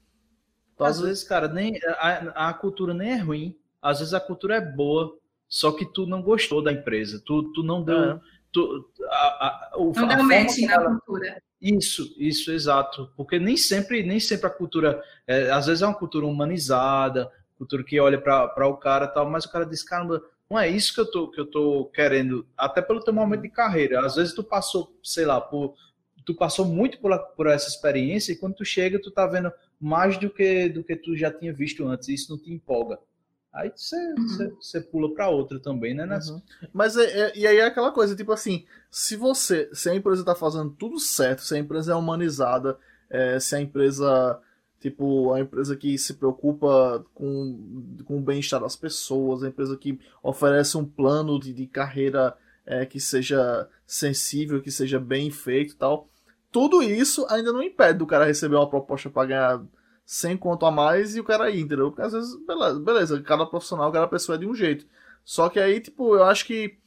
Então, 0.75 0.87
às, 0.87 0.99
às 0.99 1.03
vezes, 1.03 1.25
cara, 1.25 1.49
nem 1.49 1.79
a, 1.85 2.49
a 2.49 2.55
cultura 2.55 2.95
nem 2.95 3.13
é 3.13 3.19
ruim. 3.19 3.57
Às 3.81 3.99
vezes 3.99 4.15
a 4.15 4.21
cultura 4.21 4.57
é 4.57 4.61
boa, 4.61 5.17
só 5.49 5.73
que 5.73 5.85
tu 5.85 6.07
não 6.07 6.23
gostou 6.23 6.63
da 6.63 6.73
empresa, 6.73 7.21
tu, 7.25 7.53
tu 7.53 7.63
não 7.63 7.83
deu. 7.83 7.99
É. 7.99 8.21
Tu, 8.53 8.91
a, 9.05 9.17
a, 9.17 9.71
o, 9.77 9.93
não 9.93 10.09
deu 10.09 10.25
match 10.25 10.59
na 10.59 10.75
ela... 10.75 10.91
cultura. 10.91 11.43
Isso, 11.61 12.15
isso, 12.19 12.51
exato. 12.51 13.11
Porque 13.17 13.39
nem 13.39 13.57
sempre, 13.57 14.03
nem 14.03 14.19
sempre 14.19 14.47
a 14.47 14.51
cultura, 14.51 15.03
é, 15.27 15.51
às 15.51 15.67
vezes 15.67 15.83
é 15.83 15.87
uma 15.87 15.95
cultura 15.95 16.27
humanizada, 16.27 17.31
cultura 17.57 17.85
que 17.85 18.01
olha 18.01 18.21
para 18.21 18.67
o 18.67 18.77
cara 18.77 19.07
tal, 19.07 19.31
mas 19.31 19.45
o 19.45 19.51
cara 19.51 19.65
diz, 19.65 19.83
caramba, 19.83 20.23
não 20.51 20.59
é 20.59 20.69
isso 20.69 20.93
que 20.93 21.01
eu 21.01 21.11
tô, 21.11 21.31
que 21.31 21.41
eu 21.41 21.47
tô 21.47 21.87
querendo, 21.95 22.47
até 22.59 22.83
pelo 22.83 23.01
teu 23.01 23.15
momento 23.15 23.43
de 23.43 23.49
carreira. 23.49 24.05
Às 24.05 24.17
vezes 24.17 24.35
tu 24.35 24.43
passou, 24.43 24.95
sei 25.03 25.25
lá, 25.25 25.41
por, 25.41 25.75
tu 26.27 26.35
passou 26.35 26.67
muito 26.67 26.99
por, 26.99 27.17
por 27.37 27.47
essa 27.47 27.69
experiência 27.69 28.33
e 28.33 28.37
quando 28.37 28.57
tu 28.57 28.65
chega, 28.65 29.01
tu 29.01 29.11
tá 29.11 29.27
vendo 29.27 29.51
mais 29.81 30.19
do 30.19 30.29
que, 30.29 30.69
do 30.69 30.85
que 30.85 30.97
tu 30.97 31.17
já 31.17 31.31
tinha 31.31 31.53
visto 31.53 31.87
antes, 31.87 32.09
e 32.09 32.15
isso 32.15 32.31
não 32.31 32.39
te 32.39 32.53
empolga. 32.53 32.99
Aí 33.53 33.71
você, 33.75 33.97
uhum. 33.97 34.57
você, 34.61 34.81
pula 34.81 35.13
para 35.13 35.29
outra 35.29 35.61
também, 35.61 35.95
né? 35.95 36.07
Nessa... 36.07 36.33
Uhum. 36.33 36.43
Mas 36.73 36.97
é, 36.97 37.05
é, 37.05 37.39
e 37.39 37.47
aí 37.47 37.59
é 37.59 37.67
aquela 37.67 37.93
coisa, 37.93 38.17
tipo 38.17 38.33
assim, 38.33 38.65
se 38.91 39.15
você, 39.15 39.69
se 39.75 39.91
a 39.91 39.95
empresa 39.95 40.25
tá 40.25 40.35
fazendo 40.35 40.71
tudo 40.71 40.99
certo, 40.99 41.43
se 41.43 41.55
a 41.55 41.59
empresa 41.59 41.93
é 41.93 41.95
humanizada, 41.95 42.79
é, 43.11 43.39
se 43.39 43.55
a 43.55 43.61
empresa 43.61 44.41
Tipo, 44.83 45.33
a 45.33 45.39
empresa 45.39 45.77
que 45.77 45.97
se 45.97 46.15
preocupa 46.15 47.07
com, 47.15 47.97
com 48.05 48.19
o 48.19 48.21
bem-estar 48.21 48.61
das 48.61 48.75
pessoas, 48.75 49.45
a 49.45 49.49
empresa 49.49 49.77
que 49.77 49.97
oferece 50.21 50.77
um 50.77 50.85
plano 50.85 51.39
de, 51.39 51.53
de 51.53 51.69
carreira 51.69 52.37
é, 52.67 52.85
que 52.85 52.99
seja 52.99 53.69
sensível, 53.87 54.61
que 54.61 54.73
seja 54.73 54.99
bem 54.99 55.31
feito 55.31 55.75
e 55.75 55.77
tal. 55.77 56.09
Tudo 56.51 56.83
isso 56.83 57.25
ainda 57.31 57.53
não 57.53 57.63
impede 57.63 58.01
do 58.01 58.09
cara 58.09 58.25
receber 58.25 58.57
uma 58.57 58.69
proposta 58.69 59.09
para 59.09 59.29
ganhar 59.29 59.63
100 60.05 60.37
conto 60.37 60.67
a 60.67 60.71
mais 60.71 61.17
e 61.17 61.21
o 61.21 61.25
cara 61.25 61.51
ir, 61.51 61.61
entendeu? 61.61 61.91
Porque 61.91 62.03
às 62.03 62.13
vezes, 62.13 62.35
beleza, 62.47 62.81
beleza, 62.81 63.23
cada 63.23 63.47
profissional, 63.47 63.91
cada 63.93 64.09
pessoa 64.09 64.37
é 64.37 64.39
de 64.39 64.47
um 64.47 64.55
jeito. 64.55 64.87
Só 65.25 65.49
que 65.49 65.61
aí, 65.61 65.81
tipo, 65.81 66.15
eu 66.17 66.25
acho 66.25 66.45
que 66.47 66.79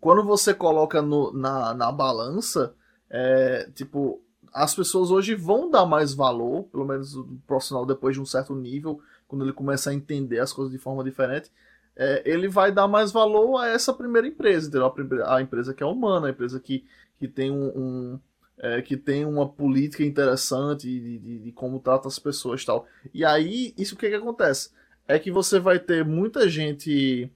quando 0.00 0.24
você 0.24 0.52
coloca 0.52 1.00
no, 1.00 1.32
na, 1.32 1.72
na 1.74 1.92
balança, 1.92 2.74
é, 3.08 3.70
tipo, 3.74 4.22
as 4.52 4.74
pessoas 4.74 5.10
hoje 5.10 5.34
vão 5.34 5.70
dar 5.70 5.86
mais 5.86 6.14
valor, 6.14 6.64
pelo 6.64 6.84
menos 6.84 7.14
o 7.14 7.38
profissional 7.46 7.86
depois 7.86 8.14
de 8.14 8.20
um 8.20 8.26
certo 8.26 8.54
nível, 8.54 9.00
quando 9.28 9.44
ele 9.44 9.52
começa 9.52 9.90
a 9.90 9.94
entender 9.94 10.38
as 10.38 10.52
coisas 10.52 10.72
de 10.72 10.78
forma 10.78 11.04
diferente, 11.04 11.50
é, 11.96 12.22
ele 12.24 12.48
vai 12.48 12.70
dar 12.70 12.86
mais 12.86 13.10
valor 13.10 13.58
a 13.58 13.68
essa 13.68 13.92
primeira 13.92 14.26
empresa, 14.28 14.68
entendeu? 14.68 14.92
A, 15.24 15.36
a 15.36 15.42
empresa 15.42 15.72
que 15.72 15.82
é 15.82 15.86
humana, 15.86 16.26
a 16.26 16.30
empresa 16.30 16.60
que, 16.60 16.84
que 17.18 17.26
tem 17.26 17.50
um, 17.50 17.66
um 17.68 18.20
é, 18.58 18.80
que 18.80 18.96
tem 18.96 19.24
uma 19.24 19.48
política 19.48 20.02
interessante 20.02 20.88
de, 20.88 21.18
de, 21.18 21.38
de, 21.40 21.52
como 21.52 21.80
trata 21.80 22.08
as 22.08 22.18
pessoas 22.18 22.62
e 22.62 22.66
tal. 22.66 22.86
E 23.12 23.24
aí, 23.24 23.74
isso 23.76 23.94
o 23.94 23.98
que, 23.98 24.08
que 24.08 24.14
acontece? 24.14 24.70
É 25.06 25.18
que 25.18 25.30
você 25.30 25.58
vai 25.58 25.78
ter 25.78 26.04
muita 26.04 26.48
gente. 26.48 27.30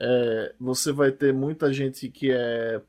É, 0.00 0.54
você 0.60 0.92
vai 0.92 1.10
ter 1.10 1.32
muita 1.32 1.72
gente 1.72 2.08
que 2.08 2.30
é 2.30 2.80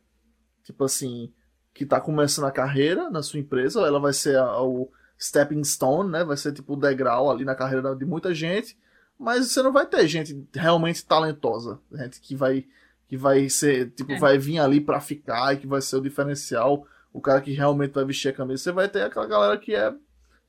tipo 0.63 0.83
assim 0.83 1.33
que 1.73 1.83
está 1.83 1.99
começando 1.99 2.45
a 2.45 2.51
carreira 2.51 3.09
na 3.09 3.23
sua 3.23 3.39
empresa, 3.39 3.81
ela 3.81 3.99
vai 3.99 4.13
ser 4.13 4.37
a, 4.37 4.61
o 4.61 4.91
stepping 5.17 5.63
stone, 5.63 6.09
né? 6.11 6.23
Vai 6.23 6.37
ser 6.37 6.51
tipo 6.53 6.73
o 6.73 6.77
degrau 6.77 7.31
ali 7.31 7.45
na 7.45 7.55
carreira 7.55 7.95
de 7.95 8.05
muita 8.05 8.33
gente, 8.33 8.77
mas 9.17 9.47
você 9.47 9.61
não 9.61 9.71
vai 9.71 9.85
ter 9.85 10.07
gente 10.07 10.47
realmente 10.53 11.05
talentosa, 11.05 11.79
gente 11.91 12.19
que 12.19 12.35
vai 12.35 12.65
que 13.07 13.17
vai 13.17 13.49
ser, 13.49 13.89
tipo, 13.89 14.11
é. 14.11 14.19
vai 14.19 14.37
vir 14.37 14.59
ali 14.59 14.79
para 14.79 15.01
ficar 15.01 15.51
e 15.53 15.57
que 15.57 15.65
vai 15.65 15.81
ser 15.81 15.95
o 15.95 16.01
diferencial, 16.01 16.85
o 17.11 17.21
cara 17.21 17.41
que 17.41 17.51
realmente 17.51 17.93
vai 17.93 18.05
vestir 18.05 18.29
a 18.29 18.33
camisa. 18.33 18.63
Você 18.63 18.71
vai 18.71 18.87
ter 18.87 19.03
aquela 19.03 19.27
galera 19.27 19.57
que 19.57 19.73
é 19.75 19.93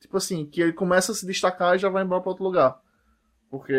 tipo 0.01 0.17
assim, 0.17 0.47
que 0.47 0.61
ele 0.61 0.73
começa 0.73 1.13
a 1.13 1.15
se 1.15 1.27
destacar 1.27 1.77
e 1.77 1.79
já 1.79 1.89
vai 1.89 2.03
embora 2.03 2.23
para 2.23 2.31
outro 2.31 2.45
lugar. 2.45 2.81
Porque. 3.51 3.75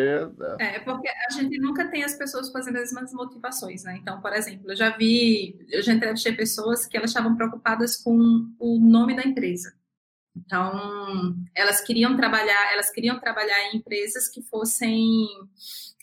É. 0.59 0.75
é. 0.75 0.79
porque 0.79 1.07
a 1.07 1.33
gente 1.33 1.57
nunca 1.59 1.89
tem 1.89 2.03
as 2.03 2.13
pessoas 2.13 2.49
com 2.49 2.57
as 2.57 2.65
mesmas 2.67 3.11
motivações, 3.13 3.83
né? 3.83 3.97
Então, 3.99 4.21
por 4.21 4.33
exemplo, 4.33 4.71
eu 4.71 4.75
já 4.75 4.95
vi, 4.95 5.57
eu 5.69 5.81
já 5.81 5.93
entrevistei 5.93 6.33
pessoas 6.33 6.85
que 6.85 6.95
elas 6.95 7.09
estavam 7.09 7.35
preocupadas 7.35 7.97
com 7.97 8.53
o 8.59 8.79
nome 8.79 9.15
da 9.15 9.23
empresa. 9.23 9.73
Então, 10.35 11.35
elas 11.55 11.81
queriam 11.81 12.15
trabalhar, 12.15 12.73
elas 12.73 12.89
queriam 12.91 13.19
trabalhar 13.19 13.69
em 13.69 13.77
empresas 13.77 14.29
que 14.29 14.41
fossem 14.43 15.25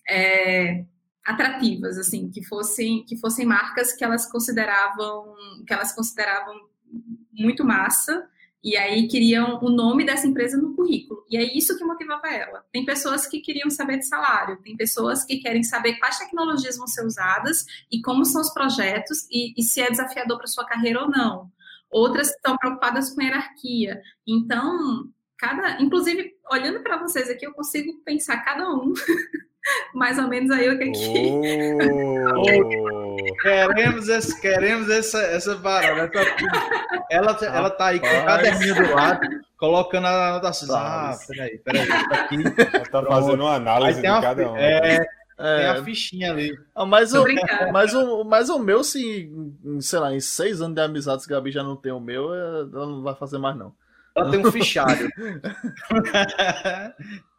é, 0.08 0.84
atrativas, 1.28 1.98
assim, 1.98 2.30
que 2.30 2.42
fossem 2.44 3.04
que 3.04 3.16
fossem 3.18 3.44
marcas 3.44 3.92
que 3.92 4.02
elas 4.02 4.30
consideravam 4.30 5.34
que 5.66 5.72
elas 5.72 5.92
consideravam 5.92 6.54
muito 7.32 7.64
massa 7.64 8.26
e 8.64 8.76
aí 8.76 9.06
queriam 9.06 9.60
o 9.62 9.70
nome 9.70 10.04
dessa 10.04 10.26
empresa 10.26 10.56
no 10.56 10.74
currículo. 10.74 11.24
E 11.30 11.36
é 11.36 11.56
isso 11.56 11.76
que 11.78 11.84
motivava 11.84 12.26
ela. 12.28 12.64
Tem 12.72 12.84
pessoas 12.84 13.26
que 13.26 13.40
queriam 13.40 13.70
saber 13.70 13.98
de 13.98 14.06
salário, 14.06 14.60
tem 14.62 14.76
pessoas 14.76 15.24
que 15.24 15.36
querem 15.36 15.62
saber 15.62 15.98
quais 15.98 16.18
tecnologias 16.18 16.76
vão 16.76 16.86
ser 16.86 17.04
usadas 17.06 17.64
e 17.92 18.00
como 18.00 18.24
são 18.24 18.40
os 18.40 18.52
projetos 18.52 19.28
e, 19.30 19.54
e 19.56 19.62
se 19.62 19.80
é 19.80 19.90
desafiador 19.90 20.38
para 20.38 20.46
sua 20.46 20.66
carreira 20.66 21.02
ou 21.02 21.10
não. 21.10 21.52
Outras 21.90 22.30
estão 22.30 22.56
preocupadas 22.56 23.14
com 23.14 23.22
hierarquia. 23.22 24.00
Então, 24.26 25.08
cada, 25.36 25.80
inclusive, 25.80 26.32
olhando 26.50 26.82
para 26.82 26.98
vocês 26.98 27.30
aqui, 27.30 27.46
eu 27.46 27.52
consigo 27.52 28.02
pensar 28.04 28.44
cada 28.44 28.68
um 28.70 28.92
mais 29.94 30.18
ou 30.18 30.28
menos 30.28 30.50
aí 30.50 30.68
o 30.68 30.78
que 30.78 30.84
é 30.84 30.90
que. 30.90 31.74
Oh. 32.36 32.98
queremos 33.42 34.08
esse, 34.08 34.40
queremos 34.40 34.88
essa, 34.90 35.20
essa 35.22 35.56
parada. 35.56 36.10
Ela, 37.10 37.38
ela 37.42 37.70
tá 37.70 37.86
aí 37.86 38.00
com 38.00 38.06
o 38.06 38.24
caderninho 38.26 38.74
do 38.74 38.94
lado, 38.94 39.20
colocando 39.56 40.06
a 40.06 40.28
anotação. 40.28 40.76
Ah, 40.76 41.16
peraí, 41.26 41.58
peraí. 41.58 41.86
Tá 41.86 42.14
aqui. 42.14 42.36
Ela 42.92 43.02
tá 43.02 43.02
fazendo 43.02 43.42
uma 43.42 43.54
análise 43.54 44.02
de 44.02 44.06
cada 44.06 44.52
um. 44.52 44.54
É, 44.54 45.06
é, 45.38 45.56
tem 45.56 45.66
a 45.68 45.84
fichinha 45.84 46.32
ali. 46.32 46.58
Ah, 46.74 46.84
mas, 46.84 47.14
o, 47.14 47.24
mas, 47.72 47.94
o, 47.94 48.24
mas 48.24 48.50
o 48.50 48.58
meu, 48.58 48.84
se, 48.84 49.32
sei 49.80 49.98
lá, 49.98 50.14
em 50.14 50.20
seis 50.20 50.60
anos 50.60 50.74
de 50.74 50.82
amizade, 50.82 51.22
se 51.22 51.28
Gabi 51.30 51.50
já 51.50 51.62
não 51.62 51.76
tem 51.76 51.92
o 51.92 52.00
meu, 52.00 52.34
é, 52.34 52.60
ela 52.60 52.86
não 52.86 53.02
vai 53.02 53.14
fazer 53.14 53.38
mais, 53.38 53.56
não. 53.56 53.72
Ela 54.14 54.30
tem 54.30 54.46
um 54.46 54.52
fichário. 54.52 55.08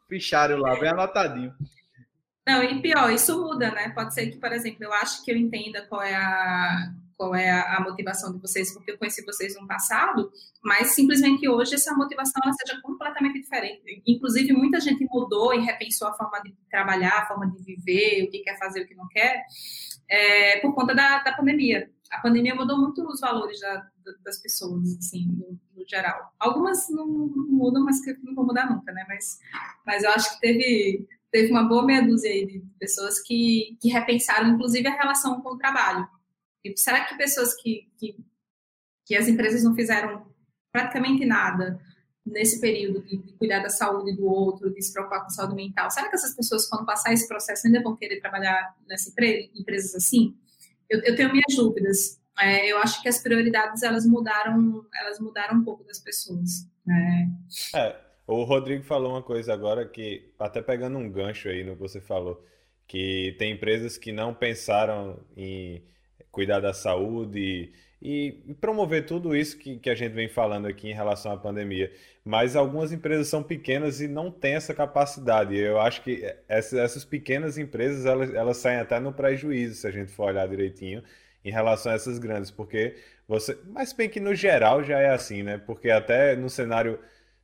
fichário 0.09 0.57
lá, 0.57 0.79
bem 0.79 0.89
anotadinho. 0.89 1.53
Não, 2.49 2.63
e 2.63 2.81
pior, 2.81 3.13
isso 3.13 3.39
muda, 3.39 3.69
né? 3.69 3.89
Pode 3.89 4.11
ser 4.11 4.25
que, 4.31 4.39
por 4.39 4.51
exemplo, 4.51 4.83
eu 4.83 4.91
acho 4.91 5.23
que 5.23 5.29
eu 5.29 5.37
entenda 5.37 5.85
qual 5.85 6.01
é 6.01 6.15
a, 6.15 6.91
qual 7.15 7.35
é 7.35 7.47
a 7.47 7.79
motivação 7.79 8.33
de 8.33 8.39
vocês, 8.39 8.73
porque 8.73 8.89
eu 8.89 8.97
conheci 8.97 9.23
vocês 9.23 9.53
no 9.53 9.67
passado, 9.67 10.31
mas 10.63 10.95
simplesmente 10.95 11.47
hoje 11.47 11.75
essa 11.75 11.93
motivação 11.93 12.41
ela 12.43 12.53
seja 12.53 12.81
completamente 12.81 13.39
diferente. 13.39 14.01
Inclusive, 14.03 14.51
muita 14.51 14.79
gente 14.79 15.05
mudou 15.11 15.53
e 15.53 15.63
repensou 15.63 16.07
a 16.07 16.13
forma 16.13 16.41
de 16.41 16.51
trabalhar, 16.71 17.19
a 17.19 17.27
forma 17.27 17.45
de 17.51 17.61
viver, 17.61 18.23
o 18.23 18.31
que 18.31 18.39
quer 18.39 18.57
fazer, 18.57 18.81
o 18.81 18.87
que 18.87 18.95
não 18.95 19.07
quer, 19.09 19.45
é, 20.09 20.59
por 20.59 20.73
conta 20.73 20.95
da, 20.95 21.19
da 21.19 21.33
pandemia. 21.33 21.87
A 22.09 22.19
pandemia 22.19 22.55
mudou 22.55 22.79
muito 22.79 23.07
os 23.07 23.19
valores 23.19 23.59
da, 23.59 23.87
das 24.25 24.41
pessoas, 24.41 24.97
assim, 24.97 25.27
no, 25.27 25.59
no, 25.75 25.87
geral. 25.87 26.33
Algumas 26.39 26.89
não, 26.89 27.05
mudam, 27.05 27.85
mas 27.85 28.03
que 28.03 28.11
não 28.23 28.33
vão 28.33 28.47
mudar 28.47 28.67
nunca, 28.67 28.91
né? 28.91 29.05
Mas, 29.07 29.37
mas 29.85 30.03
eu 30.03 30.09
acho 30.09 30.33
que 30.33 30.39
teve 30.41 31.07
teve 31.31 31.51
uma 31.51 31.63
boa 31.63 31.85
meia 31.85 32.01
dúzia 32.01 32.31
aí 32.31 32.45
de 32.45 32.59
pessoas 32.79 33.19
que, 33.19 33.77
que 33.81 33.89
repensaram, 33.89 34.49
inclusive, 34.49 34.87
a 34.87 34.95
relação 34.95 35.41
com 35.41 35.49
o 35.49 35.57
trabalho. 35.57 36.07
E 36.63 36.75
será 36.77 37.05
que 37.05 37.17
pessoas 37.17 37.53
que, 37.55 37.87
que, 37.97 38.17
que 39.05 39.15
as 39.15 39.27
empresas 39.27 39.63
não 39.63 39.75
fizeram 39.75 40.25
praticamente 40.71 41.25
nada 41.25 41.79
nesse 42.25 42.59
período 42.59 43.01
de, 43.03 43.17
de, 43.17 43.33
cuidar 43.33 43.59
da 43.59 43.69
saúde 43.69 44.15
do 44.15 44.25
outro, 44.25 44.71
de 44.71 44.81
se 44.81 44.93
preocupar 44.93 45.23
com 45.23 45.29
saúde 45.29 45.55
mental, 45.55 45.89
será 45.89 46.09
que 46.09 46.15
essas 46.15 46.35
pessoas, 46.35 46.67
quando 46.67 46.85
passar 46.85 47.11
esse 47.11 47.27
processo, 47.27 47.65
ainda 47.65 47.81
vão 47.81 47.95
querer 47.95 48.19
trabalhar 48.19 48.75
nessa 48.87 49.09
empresa, 49.09 49.49
empresas 49.55 49.95
assim? 49.95 50.35
Eu, 50.89 50.99
eu 51.01 51.15
tenho 51.15 51.31
minhas 51.31 51.55
dúvidas. 51.55 52.19
É, 52.39 52.71
eu 52.71 52.77
acho 52.77 53.01
que 53.01 53.09
as 53.09 53.19
prioridades 53.19 53.83
elas 53.83 54.05
mudaram, 54.05 54.85
elas 54.95 55.19
mudaram 55.19 55.57
um 55.57 55.63
pouco 55.63 55.83
das 55.83 55.99
pessoas. 55.99 56.67
Né? 56.85 57.29
É, 57.75 58.08
o 58.29 58.43
Rodrigo 58.43 58.83
falou 58.83 59.13
uma 59.13 59.23
coisa 59.23 59.51
agora 59.53 59.87
que, 59.87 60.31
até 60.37 60.61
pegando 60.61 60.97
um 60.99 61.09
gancho 61.09 61.49
aí 61.49 61.63
no 61.63 61.73
que 61.73 61.81
você 61.81 61.99
falou, 61.99 62.45
que 62.87 63.35
tem 63.39 63.53
empresas 63.53 63.97
que 63.97 64.11
não 64.11 64.35
pensaram 64.35 65.19
em 65.35 65.83
cuidar 66.31 66.59
da 66.59 66.71
saúde 66.71 67.73
e, 67.99 68.43
e 68.47 68.53
promover 68.53 69.05
tudo 69.07 69.35
isso 69.35 69.57
que, 69.57 69.77
que 69.79 69.89
a 69.89 69.95
gente 69.95 70.13
vem 70.13 70.29
falando 70.29 70.67
aqui 70.67 70.89
em 70.89 70.93
relação 70.93 71.31
à 71.31 71.37
pandemia. 71.37 71.91
Mas 72.23 72.55
algumas 72.55 72.91
empresas 72.91 73.27
são 73.27 73.41
pequenas 73.41 73.99
e 73.99 74.07
não 74.07 74.29
têm 74.29 74.53
essa 74.53 74.75
capacidade. 74.75 75.57
Eu 75.57 75.79
acho 75.81 76.03
que 76.03 76.23
essas, 76.47 76.77
essas 76.77 77.03
pequenas 77.05 77.57
empresas 77.57 78.05
elas, 78.05 78.31
elas 78.33 78.57
saem 78.57 78.77
até 78.79 78.99
no 78.99 79.11
prejuízo, 79.11 79.73
se 79.73 79.87
a 79.87 79.91
gente 79.91 80.11
for 80.11 80.27
olhar 80.27 80.47
direitinho, 80.47 81.03
em 81.43 81.51
relação 81.51 81.91
a 81.91 81.95
essas 81.95 82.19
grandes, 82.19 82.51
porque 82.51 82.95
você. 83.27 83.57
Mas 83.65 83.91
bem 83.91 84.07
que 84.07 84.19
no 84.19 84.35
geral 84.35 84.83
já 84.83 84.99
é 84.99 85.09
assim, 85.09 85.41
né? 85.41 85.57
Porque 85.57 85.89
até 85.89 86.35
no 86.35 86.49
cenário 86.49 86.99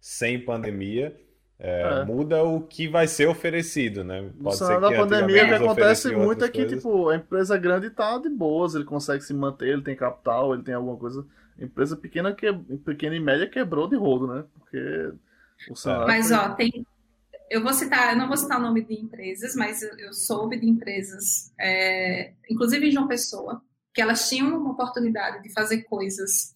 sem 0.05 0.39
pandemia, 0.39 1.19
é, 1.57 1.81
é. 1.81 2.05
muda 2.05 2.43
o 2.43 2.61
que 2.61 2.87
vai 2.87 3.07
ser 3.07 3.27
oferecido, 3.27 4.03
né? 4.03 4.29
Pode 4.39 4.55
ser 4.55 4.79
da 4.79 4.91
pandemia, 4.91 5.45
o 5.45 5.47
que 5.47 5.53
acontece 5.55 6.15
muito 6.15 6.45
é 6.45 6.47
que, 6.47 6.59
coisas. 6.59 6.77
tipo, 6.77 7.09
a 7.09 7.15
empresa 7.15 7.57
grande 7.57 7.89
tá 7.89 8.19
de 8.19 8.29
boas, 8.29 8.75
ele 8.75 8.83
consegue 8.83 9.23
se 9.23 9.33
manter, 9.33 9.69
ele 9.69 9.81
tem 9.81 9.95
capital, 9.95 10.53
ele 10.53 10.61
tem 10.61 10.75
alguma 10.75 10.95
coisa. 10.95 11.25
A 11.59 11.63
empresa 11.63 11.97
pequena, 11.97 12.35
que, 12.35 12.53
pequena 12.85 13.15
e 13.15 13.19
média 13.19 13.49
quebrou 13.49 13.87
de 13.87 13.95
rodo, 13.95 14.27
né? 14.27 14.43
Porque 14.53 15.11
o 15.71 15.75
salário. 15.75 16.07
Mas, 16.07 16.27
foi... 16.27 16.37
ó, 16.37 16.49
tem. 16.49 16.85
Eu 17.49 17.63
vou 17.63 17.73
citar, 17.73 18.13
eu 18.13 18.19
não 18.19 18.27
vou 18.27 18.37
citar 18.37 18.59
o 18.59 18.61
nome 18.61 18.85
de 18.85 18.93
empresas, 18.93 19.55
mas 19.55 19.81
eu, 19.81 19.97
eu 19.97 20.13
soube 20.13 20.59
de 20.59 20.69
empresas, 20.69 21.51
é, 21.59 22.33
inclusive 22.47 22.87
em 22.87 22.91
João 22.91 23.07
Pessoa, 23.07 23.59
que 23.91 24.03
elas 24.03 24.29
tinham 24.29 24.55
uma 24.55 24.71
oportunidade 24.71 25.41
de 25.41 25.51
fazer 25.51 25.81
coisas 25.81 26.53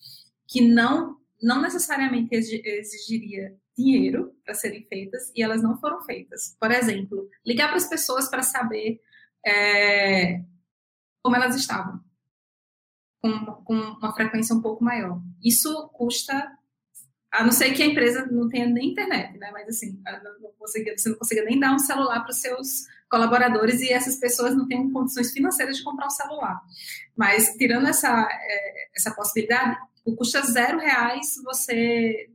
que 0.48 0.62
não 0.62 1.19
não 1.42 1.62
necessariamente 1.62 2.36
exigiria 2.36 3.56
dinheiro 3.78 4.36
para 4.44 4.54
serem 4.54 4.86
feitas 4.88 5.32
e 5.36 5.42
elas 5.42 5.64
não 5.64 5.80
foram 5.80 6.02
feitas. 6.02 6.56
Por 6.60 6.72
exemplo, 6.72 7.30
ligar 7.46 7.68
para 7.68 7.78
as 7.78 7.88
pessoas 7.88 8.30
para 8.30 8.44
saber 8.44 9.02
é, 9.46 10.42
como 11.24 11.36
elas 11.36 11.56
estavam, 11.56 12.02
com, 13.22 13.46
com, 13.64 13.74
uma 13.74 14.14
frequência 14.14 14.54
um 14.56 14.62
pouco 14.62 14.84
maior. 14.84 15.22
Isso 15.44 15.90
custa, 15.94 16.52
a 17.32 17.44
não 17.44 17.52
ser 17.52 17.74
que 17.74 17.84
a 17.84 17.86
empresa 17.86 18.26
não 18.26 18.50
tenha 18.50 18.68
nem 18.68 18.92
internet, 18.92 19.38
né? 19.38 19.50
Mas 19.52 19.70
assim, 19.70 20.02
não 20.42 20.52
consiga, 20.58 20.98
você 20.98 21.10
não 21.10 21.18
consiga 21.18 21.44
nem 21.44 21.60
dar 21.60 21.74
um 21.74 21.80
celular 21.80 22.22
para 22.22 22.32
os 22.32 22.42
seus 22.42 22.86
colaboradores 23.10 23.82
e 23.82 23.92
essas 23.92 24.18
pessoas 24.18 24.56
não 24.56 24.68
têm 24.68 24.92
condições 24.92 25.32
financeiras 25.32 25.78
de 25.78 25.84
comprar 25.84 26.08
um 26.08 26.12
celular. 26.12 26.62
Mas 27.16 27.56
tirando 27.58 27.88
essa, 27.88 28.28
é, 28.30 28.90
essa 28.96 29.14
possibilidade, 29.14 29.78
custa 30.16 30.42
zero 30.42 30.80
reais 30.80 31.36
você 31.44 32.30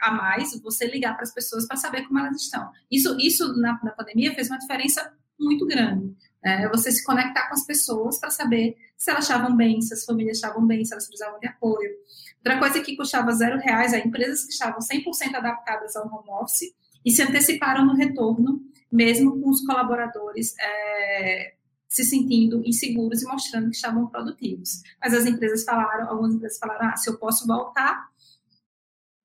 a 0.00 0.10
mais 0.10 0.60
você 0.60 0.86
ligar 0.86 1.14
para 1.14 1.22
as 1.22 1.32
pessoas 1.32 1.66
para 1.66 1.76
saber 1.76 2.06
como 2.06 2.18
elas 2.18 2.36
estão. 2.40 2.70
Isso, 2.90 3.16
isso 3.18 3.56
na, 3.60 3.78
na 3.82 3.92
pandemia 3.92 4.34
fez 4.34 4.48
uma 4.48 4.58
diferença 4.58 5.12
muito 5.38 5.66
grande. 5.66 6.14
É, 6.42 6.68
você 6.68 6.92
se 6.92 7.02
conectar 7.04 7.48
com 7.48 7.54
as 7.54 7.64
pessoas 7.64 8.18
para 8.18 8.30
saber 8.30 8.76
se 8.96 9.10
elas 9.10 9.24
estavam 9.24 9.56
bem, 9.56 9.80
se 9.80 9.94
as 9.94 10.04
famílias 10.04 10.36
estavam 10.36 10.66
bem, 10.66 10.84
se 10.84 10.92
elas 10.92 11.06
precisavam 11.06 11.40
de 11.40 11.46
apoio. 11.46 11.90
Outra 12.36 12.58
coisa 12.58 12.80
que 12.80 12.96
custava 12.96 13.32
zero 13.32 13.58
reais, 13.58 13.94
é 13.94 13.98
empresas 13.98 14.44
que 14.44 14.52
estavam 14.52 14.78
100% 14.78 15.34
adaptadas 15.34 15.96
ao 15.96 16.06
home 16.06 16.28
office 16.30 16.74
e 17.04 17.10
se 17.10 17.22
anteciparam 17.22 17.86
no 17.86 17.94
retorno, 17.94 18.60
mesmo 18.92 19.40
com 19.40 19.48
os 19.48 19.64
colaboradores 19.64 20.54
é, 20.58 21.54
se 21.94 22.02
sentindo 22.02 22.60
inseguros 22.66 23.22
e 23.22 23.24
mostrando 23.24 23.70
que 23.70 23.76
estavam 23.76 24.08
produtivos. 24.08 24.82
Mas 25.00 25.14
as 25.14 25.26
empresas 25.26 25.62
falaram, 25.62 26.10
algumas 26.10 26.34
empresas 26.34 26.58
falaram, 26.58 26.88
ah, 26.88 26.96
se 26.96 27.08
eu 27.08 27.16
posso 27.16 27.46
voltar, 27.46 28.08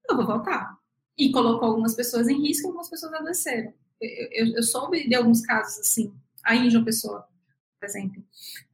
eu 0.07 0.15
vou 0.15 0.23
voltar. 0.23 0.77
E 1.17 1.31
colocou 1.31 1.67
algumas 1.67 1.95
pessoas 1.95 2.27
em 2.27 2.39
risco, 2.39 2.67
algumas 2.67 2.87
pessoas 2.87 3.11
adoeceram. 3.13 3.73
Eu, 3.99 4.29
eu, 4.31 4.55
eu 4.57 4.63
soube 4.63 5.09
de 5.09 5.15
alguns 5.15 5.41
casos 5.41 5.79
assim, 5.79 6.13
aí 6.45 6.59
em 6.59 6.69
João 6.69 6.85
Pessoa, 6.85 7.27
por 7.79 7.85
exemplo. 7.85 8.23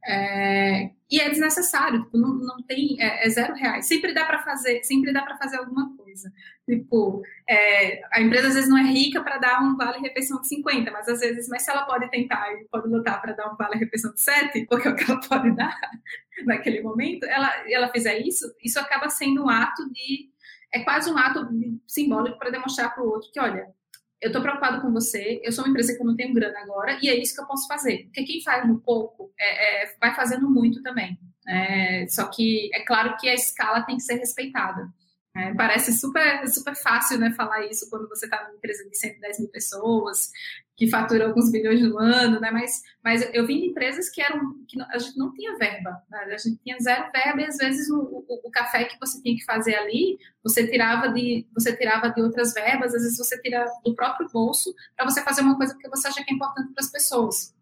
É, 0.04 0.90
e 1.10 1.20
é 1.20 1.30
desnecessário, 1.30 2.02
tipo, 2.02 2.18
não, 2.18 2.34
não 2.34 2.62
tem, 2.62 3.00
é, 3.00 3.24
é 3.26 3.30
zero 3.30 3.54
reais. 3.54 3.86
Sempre 3.86 4.12
dá 4.12 4.24
para 4.24 4.42
fazer, 4.42 4.82
sempre 4.82 5.12
dá 5.12 5.22
para 5.22 5.38
fazer 5.38 5.56
alguma 5.58 5.96
coisa. 5.96 6.32
Tipo, 6.68 7.22
é, 7.48 8.00
a 8.12 8.20
empresa 8.20 8.48
às 8.48 8.54
vezes 8.54 8.68
não 8.68 8.76
é 8.76 8.82
rica 8.82 9.22
para 9.22 9.38
dar 9.38 9.62
um 9.62 9.76
vale 9.76 10.00
refeição 10.00 10.40
de 10.40 10.48
50, 10.48 10.90
mas 10.90 11.08
às 11.08 11.20
vezes, 11.20 11.48
mas 11.48 11.62
se 11.62 11.70
ela 11.70 11.84
pode 11.84 12.10
tentar 12.10 12.52
e 12.52 12.64
pode 12.64 12.88
lutar 12.88 13.20
para 13.22 13.32
dar 13.32 13.52
um 13.52 13.56
vale 13.56 13.78
refeição 13.78 14.12
de 14.12 14.20
7, 14.20 14.66
porque 14.66 14.88
é 14.88 14.90
o 14.90 14.96
que 14.96 15.10
ela 15.10 15.20
pode 15.28 15.54
dar 15.54 15.78
naquele 16.44 16.82
momento, 16.82 17.24
ela, 17.26 17.52
ela 17.70 17.88
fizer 17.92 18.18
isso, 18.18 18.52
isso 18.62 18.78
acaba 18.80 19.08
sendo 19.08 19.44
um 19.44 19.48
ato 19.48 19.88
de 19.92 20.30
é 20.72 20.80
quase 20.80 21.10
um 21.10 21.16
ato 21.16 21.48
simbólico 21.86 22.38
para 22.38 22.50
demonstrar 22.50 22.92
para 22.92 23.02
o 23.02 23.08
outro 23.08 23.30
que, 23.32 23.40
olha, 23.40 23.68
eu 24.20 24.28
estou 24.28 24.42
preocupado 24.42 24.80
com 24.80 24.92
você, 24.92 25.40
eu 25.44 25.52
sou 25.52 25.64
uma 25.64 25.70
empresa 25.70 25.94
que 25.94 26.02
eu 26.02 26.06
não 26.06 26.16
tenho 26.16 26.34
grana 26.34 26.58
agora, 26.60 26.98
e 27.02 27.08
é 27.08 27.14
isso 27.14 27.34
que 27.34 27.40
eu 27.40 27.46
posso 27.46 27.66
fazer. 27.68 28.04
Porque 28.04 28.24
quem 28.24 28.42
faz 28.42 28.68
um 28.68 28.78
pouco 28.78 29.32
é, 29.38 29.84
é, 29.84 29.96
vai 30.00 30.14
fazendo 30.14 30.48
muito 30.48 30.82
também. 30.82 31.18
É, 31.46 32.06
só 32.08 32.26
que 32.26 32.70
é 32.74 32.84
claro 32.84 33.16
que 33.18 33.28
a 33.28 33.34
escala 33.34 33.82
tem 33.82 33.96
que 33.96 34.02
ser 34.02 34.16
respeitada. 34.16 34.88
É, 35.36 35.52
parece 35.52 35.92
super, 35.92 36.48
super 36.48 36.74
fácil 36.74 37.18
né, 37.18 37.30
falar 37.32 37.66
isso 37.66 37.90
quando 37.90 38.08
você 38.08 38.24
está 38.24 38.42
numa 38.44 38.56
empresa 38.56 38.88
de 38.88 38.96
110 38.96 39.40
mil 39.40 39.50
pessoas, 39.50 40.30
que 40.76 40.86
fatura 40.88 41.26
alguns 41.26 41.50
bilhões 41.50 41.80
no 41.80 41.98
ano, 41.98 42.38
né? 42.38 42.50
Mas, 42.50 42.82
mas 43.02 43.26
eu 43.32 43.46
vim 43.46 43.60
de 43.62 43.68
empresas 43.68 44.10
que 44.10 44.20
eram 44.20 44.54
que 44.68 44.78
a 44.80 44.98
gente 44.98 45.16
não 45.16 45.32
tinha 45.32 45.56
verba, 45.56 46.02
né? 46.10 46.18
a 46.26 46.36
gente 46.36 46.58
tinha 46.62 46.78
zero 46.78 47.10
verba 47.10 47.40
e 47.40 47.44
às 47.46 47.56
vezes 47.56 47.88
o, 47.88 47.98
o, 47.98 48.48
o, 48.48 48.50
café 48.50 48.84
que 48.84 48.98
você 49.00 49.20
tinha 49.22 49.34
que 49.34 49.44
fazer 49.44 49.74
ali, 49.74 50.18
você 50.44 50.66
tirava 50.66 51.08
de 51.08 51.46
você 51.54 51.74
tirava 51.74 52.10
de 52.10 52.20
outras 52.20 52.52
verbas, 52.52 52.94
às 52.94 53.02
vezes 53.02 53.16
você 53.16 53.40
tira 53.40 53.64
do 53.84 53.94
próprio 53.94 54.28
bolso 54.30 54.74
para 54.94 55.08
você 55.08 55.22
fazer 55.22 55.40
uma 55.40 55.56
coisa 55.56 55.74
que 55.78 55.88
você 55.88 56.08
acha 56.08 56.22
que 56.22 56.30
é 56.30 56.34
importante 56.34 56.72
para 56.74 56.84
as 56.84 56.92
pessoas. 56.92 57.56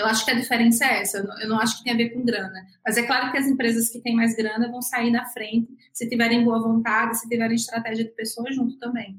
Eu 0.00 0.06
acho 0.06 0.24
que 0.24 0.32
a 0.32 0.34
diferença 0.34 0.84
é 0.84 1.00
essa. 1.00 1.18
Eu 1.18 1.24
não, 1.24 1.40
eu 1.42 1.48
não, 1.48 1.60
acho 1.60 1.78
que 1.78 1.84
tem 1.84 1.92
a 1.92 1.96
ver 1.96 2.10
com 2.10 2.24
grana. 2.24 2.66
Mas 2.84 2.96
é 2.96 3.06
claro 3.06 3.30
que 3.30 3.38
as 3.38 3.46
empresas 3.46 3.88
que 3.88 4.00
têm 4.00 4.16
mais 4.16 4.34
grana 4.34 4.68
vão 4.68 4.82
sair 4.82 5.12
na 5.12 5.26
frente 5.26 5.68
se 5.92 6.08
tiverem 6.08 6.44
boa 6.44 6.60
vontade, 6.60 7.18
se 7.18 7.28
tiverem 7.28 7.54
estratégia 7.54 8.04
de 8.04 8.10
pessoas 8.10 8.52
junto 8.52 8.76
também. 8.80 9.16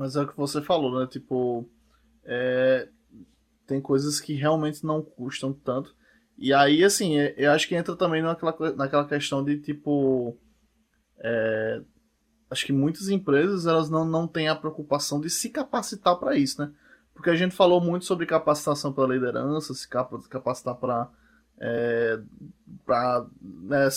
Mas 0.00 0.16
é 0.16 0.22
o 0.22 0.26
que 0.26 0.36
você 0.36 0.62
falou, 0.62 0.98
né? 0.98 1.06
Tipo, 1.06 1.68
é... 2.24 2.88
tem 3.66 3.80
coisas 3.80 4.20
que 4.20 4.34
realmente 4.34 4.84
não 4.84 5.02
custam 5.02 5.52
tanto. 5.52 5.94
E 6.36 6.52
aí, 6.52 6.82
assim, 6.82 7.18
é, 7.18 7.34
eu 7.36 7.52
acho 7.52 7.68
que 7.68 7.74
entra 7.74 7.94
também 7.96 8.22
naquela, 8.22 8.56
naquela 8.74 9.06
questão 9.06 9.44
de, 9.44 9.58
tipo... 9.58 10.36
É... 11.18 11.80
Acho 12.50 12.66
que 12.66 12.72
muitas 12.72 13.08
empresas, 13.08 13.66
elas 13.66 13.90
não, 13.90 14.04
não 14.04 14.28
têm 14.28 14.48
a 14.48 14.54
preocupação 14.54 15.20
de 15.20 15.28
se 15.30 15.50
capacitar 15.50 16.16
para 16.16 16.36
isso, 16.36 16.60
né? 16.60 16.72
Porque 17.14 17.30
a 17.30 17.34
gente 17.34 17.54
falou 17.54 17.80
muito 17.80 18.04
sobre 18.04 18.26
capacitação 18.26 18.92
para 18.92 19.12
liderança, 19.12 19.72
se 19.72 19.88
capacitar 19.88 20.74
para 20.76 21.10
é, 21.60 22.20
né, 23.40 23.88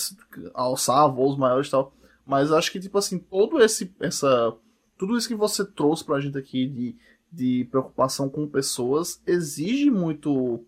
alçar 0.54 1.12
voos 1.12 1.36
maiores 1.36 1.68
e 1.68 1.70
tal. 1.70 1.92
Mas 2.24 2.52
acho 2.52 2.70
que, 2.70 2.80
tipo 2.80 2.96
assim, 2.98 3.18
todo 3.18 3.60
esse, 3.60 3.94
essa, 4.00 4.54
tudo 4.96 5.16
isso 5.16 5.28
que 5.28 5.34
você 5.34 5.64
trouxe 5.64 6.04
para 6.04 6.16
a 6.16 6.20
gente 6.20 6.38
aqui 6.38 6.66
de, 6.66 6.96
de 7.30 7.66
preocupação 7.70 8.28
com 8.28 8.48
pessoas 8.48 9.20
exige 9.26 9.90
muito, 9.90 10.64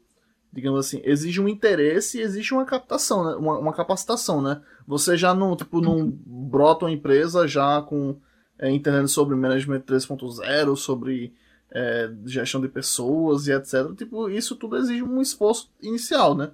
digamos 0.53 0.81
assim, 0.81 1.01
exige 1.05 1.41
um 1.41 1.49
interesse 1.49 2.19
e 2.19 2.23
exige 2.23 2.53
uma 2.53 2.65
captação, 2.65 3.25
né? 3.25 3.35
uma, 3.35 3.59
uma 3.59 3.73
capacitação, 3.73 4.43
né? 4.43 4.63
Você 4.87 5.17
já 5.17 5.35
não, 5.35 5.57
tipo, 5.57 5.81
não 5.81 6.11
brota 6.11 6.85
uma 6.85 6.93
empresa 6.93 7.49
já 7.49 7.81
com 7.83 8.17
é, 8.59 8.71
entendendo 8.71 9.09
sobre 9.09 9.35
management 9.35 9.81
3.0, 9.81 10.77
sobre 10.77 11.35
é, 11.71 12.11
gestão 12.27 12.61
de 12.61 12.69
pessoas 12.69 13.47
e 13.47 13.53
etc. 13.53 13.95
Tipo, 13.97 14.29
isso 14.29 14.57
tudo 14.57 14.77
exige 14.77 15.03
um 15.03 15.21
esforço 15.21 15.73
inicial, 15.81 16.37
né? 16.37 16.51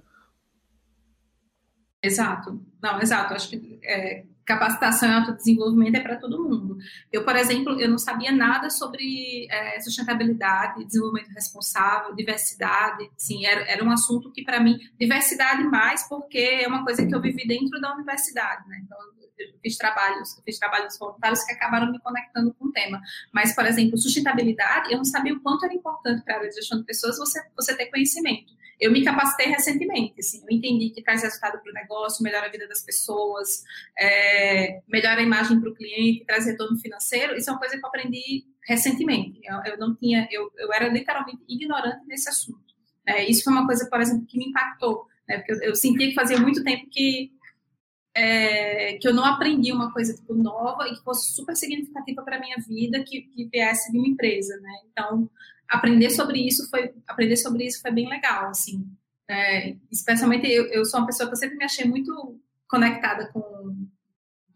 Exato. 2.01 2.61
Não, 2.81 3.01
exato. 3.01 3.33
Acho 3.33 3.49
que 3.49 3.79
é, 3.83 4.25
capacitação 4.47 5.09
e 5.09 5.13
autodesenvolvimento 5.13 5.95
é 5.97 5.99
para 5.99 6.15
todo 6.15 6.41
mundo. 6.41 6.77
Eu, 7.11 7.25
por 7.25 7.35
exemplo, 7.35 7.79
eu 7.79 7.89
não 7.89 7.97
sabia 7.97 8.31
nada 8.31 8.69
sobre 8.69 9.45
é, 9.51 9.79
sustentabilidade, 9.81 10.85
desenvolvimento 10.85 11.33
responsável, 11.33 12.15
diversidade. 12.15 13.11
Sim, 13.17 13.45
era, 13.45 13.61
era 13.69 13.83
um 13.83 13.91
assunto 13.91 14.31
que, 14.31 14.43
para 14.43 14.61
mim, 14.61 14.79
diversidade 14.97 15.63
mais, 15.65 16.07
porque 16.07 16.61
é 16.63 16.67
uma 16.67 16.85
coisa 16.85 17.05
que 17.05 17.13
eu 17.13 17.21
vivi 17.21 17.45
dentro 17.45 17.79
da 17.81 17.93
universidade, 17.93 18.67
né? 18.69 18.79
Então, 18.85 18.97
eu 19.37 19.53
fiz 19.61 19.77
trabalhos, 19.77 20.41
fiz 20.45 20.57
trabalhos 20.57 20.97
voluntários 20.97 21.43
que 21.43 21.51
acabaram 21.51 21.91
me 21.91 21.99
conectando 21.99 22.53
com 22.53 22.67
o 22.67 22.71
tema. 22.71 23.01
Mas, 23.33 23.53
por 23.53 23.65
exemplo, 23.65 23.97
sustentabilidade, 23.97 24.91
eu 24.91 24.97
não 24.97 25.05
sabia 25.05 25.33
o 25.33 25.41
quanto 25.41 25.65
era 25.65 25.73
importante 25.73 26.23
para 26.23 26.39
a 26.39 26.49
gestão 26.49 26.79
de 26.79 26.85
pessoas 26.85 27.17
você, 27.17 27.41
você 27.55 27.75
ter 27.75 27.87
conhecimento. 27.87 28.55
Eu 28.79 28.91
me 28.91 29.03
capacitei 29.03 29.47
recentemente, 29.47 30.19
assim, 30.19 30.39
eu 30.47 30.55
entendi 30.55 30.91
que 30.91 31.01
traz 31.01 31.23
resultado 31.23 31.59
para 31.59 31.71
o 31.71 31.73
negócio, 31.73 32.23
melhora 32.23 32.45
a 32.45 32.49
vida 32.49 32.67
das 32.67 32.83
pessoas, 32.83 33.63
é, 33.97 34.36
melhora 34.87 35.19
a 35.19 35.23
imagem 35.23 35.59
para 35.59 35.69
o 35.69 35.73
cliente, 35.73 36.25
traz 36.25 36.45
retorno 36.45 36.77
financeiro. 36.77 37.35
Isso 37.35 37.49
é 37.49 37.53
uma 37.53 37.59
coisa 37.59 37.77
que 37.77 37.83
eu 37.83 37.87
aprendi 37.87 38.45
recentemente. 38.67 39.39
Eu, 39.43 39.73
eu 39.73 39.77
não 39.79 39.95
tinha, 39.95 40.27
eu, 40.31 40.51
eu 40.57 40.73
era 40.73 40.87
literalmente 40.87 41.41
ignorante 41.47 42.05
nesse 42.05 42.29
assunto. 42.29 42.67
É, 43.05 43.29
isso 43.29 43.43
foi 43.43 43.53
uma 43.53 43.65
coisa, 43.65 43.89
por 43.89 44.01
exemplo, 44.01 44.25
que 44.25 44.37
me 44.37 44.47
impactou, 44.47 45.07
né, 45.27 45.37
porque 45.37 45.53
eu, 45.53 45.69
eu 45.69 45.75
sentia 45.75 46.07
que 46.07 46.13
fazia 46.13 46.37
muito 46.39 46.63
tempo 46.63 46.89
que 46.89 47.31
é, 48.13 48.97
que 48.97 49.07
eu 49.07 49.13
não 49.13 49.23
aprendi 49.23 49.71
uma 49.71 49.93
coisa 49.93 50.13
tipo, 50.15 50.33
nova 50.33 50.87
e 50.87 50.95
que 50.95 51.03
fosse 51.03 51.35
super 51.35 51.55
significativa 51.55 52.23
para 52.23 52.37
a 52.37 52.39
minha 52.39 52.57
vida, 52.67 53.03
que, 53.03 53.21
que 53.21 53.45
viesse 53.45 53.91
de 53.91 53.97
uma 53.99 54.07
empresa, 54.07 54.59
né? 54.59 54.71
Então, 54.91 55.29
aprender 55.69 56.09
sobre 56.09 56.39
isso 56.39 56.67
foi 56.67 56.95
aprender 57.05 57.37
sobre 57.37 57.65
isso 57.65 57.79
foi 57.79 57.91
bem 57.91 58.09
legal, 58.09 58.49
assim. 58.49 58.83
É, 59.29 59.75
especialmente 59.91 60.49
eu, 60.49 60.65
eu 60.67 60.83
sou 60.83 60.99
uma 60.99 61.05
pessoa 61.05 61.27
que 61.27 61.33
eu 61.33 61.37
sempre 61.37 61.57
me 61.57 61.65
achei 61.65 61.85
muito 61.85 62.39
conectada 62.67 63.31
com 63.31 63.87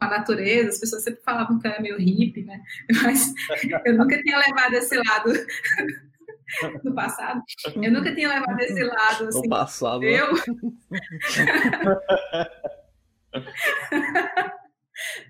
a 0.01 0.07
natureza, 0.09 0.69
as 0.69 0.79
pessoas 0.79 1.03
sempre 1.03 1.21
falavam 1.21 1.59
que 1.59 1.67
eu 1.67 1.71
era 1.71 1.79
meio 1.79 1.97
hippie, 1.97 2.43
né? 2.43 2.59
Mas 3.03 3.31
eu 3.85 3.95
nunca 3.95 4.19
tinha 4.19 4.39
levado 4.39 4.73
esse 4.73 4.97
lado 4.97 5.31
no 6.83 6.95
passado. 6.95 7.43
Eu 7.75 7.91
nunca 7.91 8.13
tinha 8.15 8.27
levado 8.27 8.59
esse 8.61 8.83
lado 8.83 9.27
assim. 9.27 9.41
No 9.43 9.49
passado. 9.49 10.03
Eu. 10.03 10.27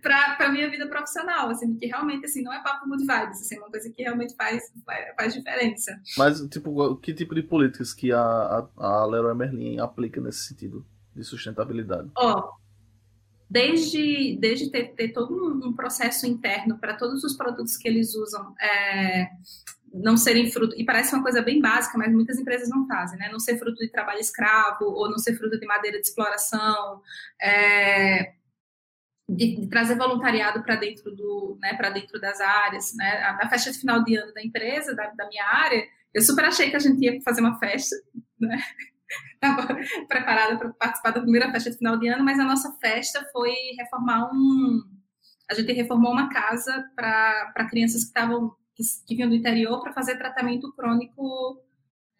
para 0.01 0.37
a 0.39 0.49
minha 0.49 0.69
vida 0.71 0.87
profissional, 0.87 1.49
assim, 1.49 1.75
que 1.75 1.87
realmente 1.87 2.25
assim 2.25 2.41
não 2.41 2.53
é 2.53 2.63
papo 2.63 2.87
good 2.87 3.05
vibes, 3.05 3.41
assim, 3.41 3.55
é 3.55 3.59
uma 3.59 3.69
coisa 3.69 3.91
que 3.91 4.01
realmente 4.03 4.33
faz, 4.35 4.63
faz 5.17 5.33
diferença. 5.33 5.99
Mas 6.17 6.39
tipo, 6.47 6.95
que 6.95 7.13
tipo 7.13 7.35
de 7.35 7.43
políticas 7.43 7.93
que 7.93 8.13
a, 8.13 8.21
a, 8.21 8.67
a 8.77 9.05
Leroy 9.05 9.35
Merlin 9.35 9.79
aplica 9.79 10.21
nesse 10.21 10.47
sentido 10.47 10.85
de 11.13 11.25
sustentabilidade? 11.25 12.09
Ó, 12.15 12.39
oh, 12.39 12.60
desde, 13.51 14.37
desde 14.39 14.71
ter, 14.71 14.93
ter 14.95 15.09
todo 15.09 15.35
um, 15.35 15.67
um 15.67 15.73
processo 15.73 16.25
interno 16.25 16.79
para 16.79 16.95
todos 16.95 17.21
os 17.25 17.35
produtos 17.35 17.75
que 17.75 17.85
eles 17.85 18.15
usam 18.15 18.55
é, 18.61 19.27
não 19.93 20.15
serem 20.15 20.49
fruto, 20.49 20.73
e 20.79 20.85
parece 20.85 21.13
uma 21.13 21.21
coisa 21.21 21.41
bem 21.41 21.59
básica, 21.59 21.97
mas 21.97 22.13
muitas 22.13 22.39
empresas 22.39 22.69
não 22.69 22.87
fazem, 22.87 23.19
né? 23.19 23.27
Não 23.29 23.41
ser 23.41 23.59
fruto 23.59 23.77
de 23.79 23.91
trabalho 23.91 24.21
escravo, 24.21 24.85
ou 24.85 25.09
não 25.09 25.17
ser 25.17 25.35
fruto 25.35 25.59
de 25.59 25.65
madeira 25.65 25.99
de 25.99 26.07
exploração, 26.07 27.01
é, 27.41 28.35
de, 29.27 29.57
de, 29.57 29.67
trazer 29.67 29.97
voluntariado 29.97 30.63
para 30.63 30.77
dentro 30.77 31.13
do, 31.13 31.57
né, 31.61 31.73
para 31.73 31.89
dentro 31.89 32.21
das 32.21 32.39
áreas, 32.39 32.95
né? 32.95 33.37
Na 33.37 33.49
festa 33.49 33.69
de 33.69 33.79
final 33.79 34.01
de 34.01 34.15
ano 34.15 34.33
da 34.33 34.41
empresa, 34.41 34.95
da, 34.95 35.07
da 35.07 35.27
minha 35.27 35.45
área, 35.45 35.85
eu 36.13 36.21
super 36.21 36.45
achei 36.45 36.69
que 36.69 36.77
a 36.77 36.79
gente 36.79 37.03
ia 37.03 37.19
fazer 37.21 37.41
uma 37.41 37.59
festa, 37.59 37.97
né? 38.39 38.63
Estava 39.33 39.75
preparada 40.07 40.57
para 40.57 40.69
participar 40.73 41.11
da 41.11 41.21
primeira 41.21 41.51
festa 41.51 41.71
de 41.71 41.77
final 41.77 41.97
de 41.97 42.07
ano, 42.07 42.23
mas 42.23 42.39
a 42.39 42.45
nossa 42.45 42.71
festa 42.79 43.25
foi 43.31 43.53
reformar 43.77 44.29
um. 44.33 44.81
A 45.49 45.53
gente 45.53 45.71
reformou 45.73 46.11
uma 46.11 46.29
casa 46.29 46.85
para 46.95 47.67
crianças 47.69 48.03
que 48.03 48.07
estavam 48.07 48.55
que, 48.75 48.83
que 49.05 49.15
vinham 49.15 49.29
do 49.29 49.35
interior 49.35 49.81
para 49.81 49.93
fazer 49.93 50.17
tratamento 50.17 50.71
crônico 50.73 51.61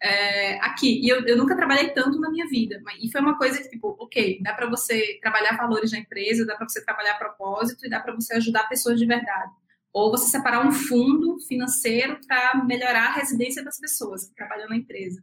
é, 0.02 0.58
aqui. 0.60 1.00
E 1.00 1.08
eu, 1.08 1.24
eu, 1.26 1.36
nunca 1.36 1.56
trabalhei 1.56 1.90
tanto 1.90 2.20
na 2.20 2.30
minha 2.30 2.46
vida. 2.48 2.80
Mas, 2.82 2.98
e 3.00 3.10
foi 3.10 3.20
uma 3.20 3.38
coisa 3.38 3.62
que, 3.62 3.68
tipo, 3.68 3.96
ok, 4.00 4.40
dá 4.42 4.52
para 4.52 4.68
você 4.68 5.18
trabalhar 5.22 5.56
valores 5.56 5.92
na 5.92 5.98
empresa, 5.98 6.44
dá 6.44 6.56
para 6.56 6.68
você 6.68 6.84
trabalhar 6.84 7.18
propósito 7.18 7.86
e 7.86 7.90
dá 7.90 8.00
para 8.00 8.14
você 8.14 8.34
ajudar 8.34 8.68
pessoas 8.68 8.98
de 8.98 9.06
verdade. 9.06 9.52
Ou 9.92 10.10
você 10.10 10.26
separar 10.28 10.66
um 10.66 10.72
fundo 10.72 11.38
financeiro 11.46 12.18
para 12.26 12.64
melhorar 12.64 13.08
a 13.08 13.14
residência 13.14 13.62
das 13.62 13.78
pessoas 13.78 14.26
que 14.26 14.34
trabalham 14.34 14.68
na 14.68 14.76
empresa. 14.76 15.22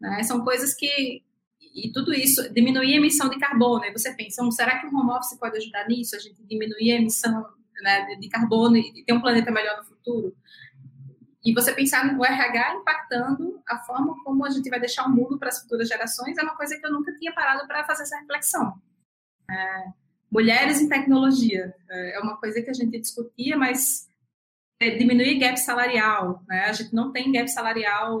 Né? 0.00 0.22
São 0.22 0.44
coisas 0.44 0.74
que. 0.74 1.22
E 1.60 1.92
tudo 1.92 2.14
isso, 2.14 2.52
diminuir 2.54 2.94
a 2.94 2.96
emissão 2.96 3.28
de 3.28 3.38
carbono. 3.38 3.84
E 3.84 3.92
você 3.92 4.14
pensa, 4.14 4.42
será 4.50 4.78
que 4.78 4.86
o 4.86 4.96
home 4.96 5.10
office 5.10 5.38
pode 5.38 5.58
ajudar 5.58 5.86
nisso? 5.86 6.16
A 6.16 6.18
gente 6.18 6.42
diminuir 6.44 6.92
a 6.92 6.96
emissão 6.96 7.46
né, 7.82 8.16
de 8.18 8.28
carbono 8.28 8.78
e 8.78 9.04
ter 9.04 9.12
um 9.12 9.20
planeta 9.20 9.50
melhor 9.50 9.76
no 9.76 9.84
futuro? 9.84 10.34
E 11.46 11.52
você 11.54 11.72
pensar 11.72 12.12
no 12.12 12.24
RH 12.24 12.74
impactando 12.74 13.62
a 13.68 13.78
forma 13.78 14.16
como 14.24 14.44
a 14.44 14.50
gente 14.50 14.68
vai 14.68 14.80
deixar 14.80 15.06
o 15.06 15.10
mundo 15.10 15.38
para 15.38 15.48
as 15.48 15.60
futuras 15.60 15.86
gerações 15.86 16.36
é 16.36 16.42
uma 16.42 16.56
coisa 16.56 16.76
que 16.76 16.84
eu 16.84 16.92
nunca 16.92 17.14
tinha 17.14 17.32
parado 17.32 17.64
para 17.68 17.84
fazer 17.84 18.02
essa 18.02 18.18
reflexão. 18.18 18.74
É, 19.48 19.84
mulheres 20.28 20.80
em 20.80 20.88
tecnologia 20.88 21.72
é, 21.88 22.16
é 22.16 22.20
uma 22.20 22.36
coisa 22.36 22.60
que 22.60 22.68
a 22.68 22.72
gente 22.72 22.98
discutia, 22.98 23.56
mas 23.56 24.08
é, 24.80 24.96
diminuir 24.96 25.38
gap 25.38 25.56
salarial. 25.56 26.42
Né? 26.48 26.64
A 26.64 26.72
gente 26.72 26.92
não 26.92 27.12
tem 27.12 27.30
gap 27.30 27.48
salarial 27.48 28.18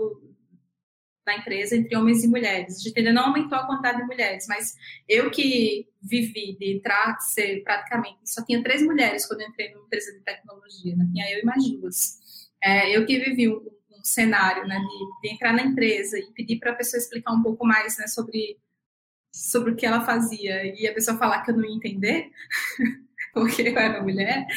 na 1.26 1.36
empresa 1.36 1.76
entre 1.76 1.96
homens 1.96 2.22
e 2.22 2.28
mulheres. 2.28 2.76
A 2.76 2.80
gente 2.80 2.98
ainda 2.98 3.12
não 3.12 3.26
aumentou 3.26 3.58
a 3.58 3.66
quantidade 3.66 3.98
de 3.98 4.04
mulheres, 4.04 4.46
mas 4.48 4.74
eu 5.08 5.30
que 5.30 5.88
vivi 6.00 6.56
de 6.56 6.76
entrar, 6.76 7.18
ser 7.20 7.62
praticamente, 7.64 8.18
só 8.24 8.44
tinha 8.44 8.62
três 8.62 8.82
mulheres 8.82 9.26
quando 9.26 9.40
eu 9.40 9.48
entrei 9.48 9.72
numa 9.72 9.84
empresa 9.84 10.12
de 10.12 10.20
tecnologia, 10.20 10.94
né? 10.94 11.06
tinha 11.12 11.30
eu 11.32 11.40
e 11.40 11.44
mais 11.44 11.68
duas. 11.68 12.48
É, 12.62 12.96
eu 12.96 13.04
que 13.04 13.18
vivi 13.18 13.48
um, 13.48 13.60
um 13.90 14.04
cenário 14.04 14.66
né, 14.66 14.78
de, 14.78 15.28
de, 15.28 15.34
entrar 15.34 15.52
na 15.52 15.62
empresa 15.62 16.16
e 16.18 16.32
pedir 16.32 16.58
para 16.60 16.72
a 16.72 16.76
pessoa 16.76 17.00
explicar 17.00 17.32
um 17.32 17.42
pouco 17.42 17.66
mais 17.66 17.98
né, 17.98 18.06
sobre, 18.06 18.56
sobre 19.34 19.72
o 19.72 19.76
que 19.76 19.84
ela 19.84 20.04
fazia 20.04 20.64
e 20.78 20.86
a 20.86 20.94
pessoa 20.94 21.18
falar 21.18 21.42
que 21.42 21.50
eu 21.50 21.56
não 21.56 21.64
ia 21.64 21.74
entender, 21.74 22.30
porque 23.34 23.62
eu 23.62 23.76
era 23.76 24.00
mulher. 24.00 24.46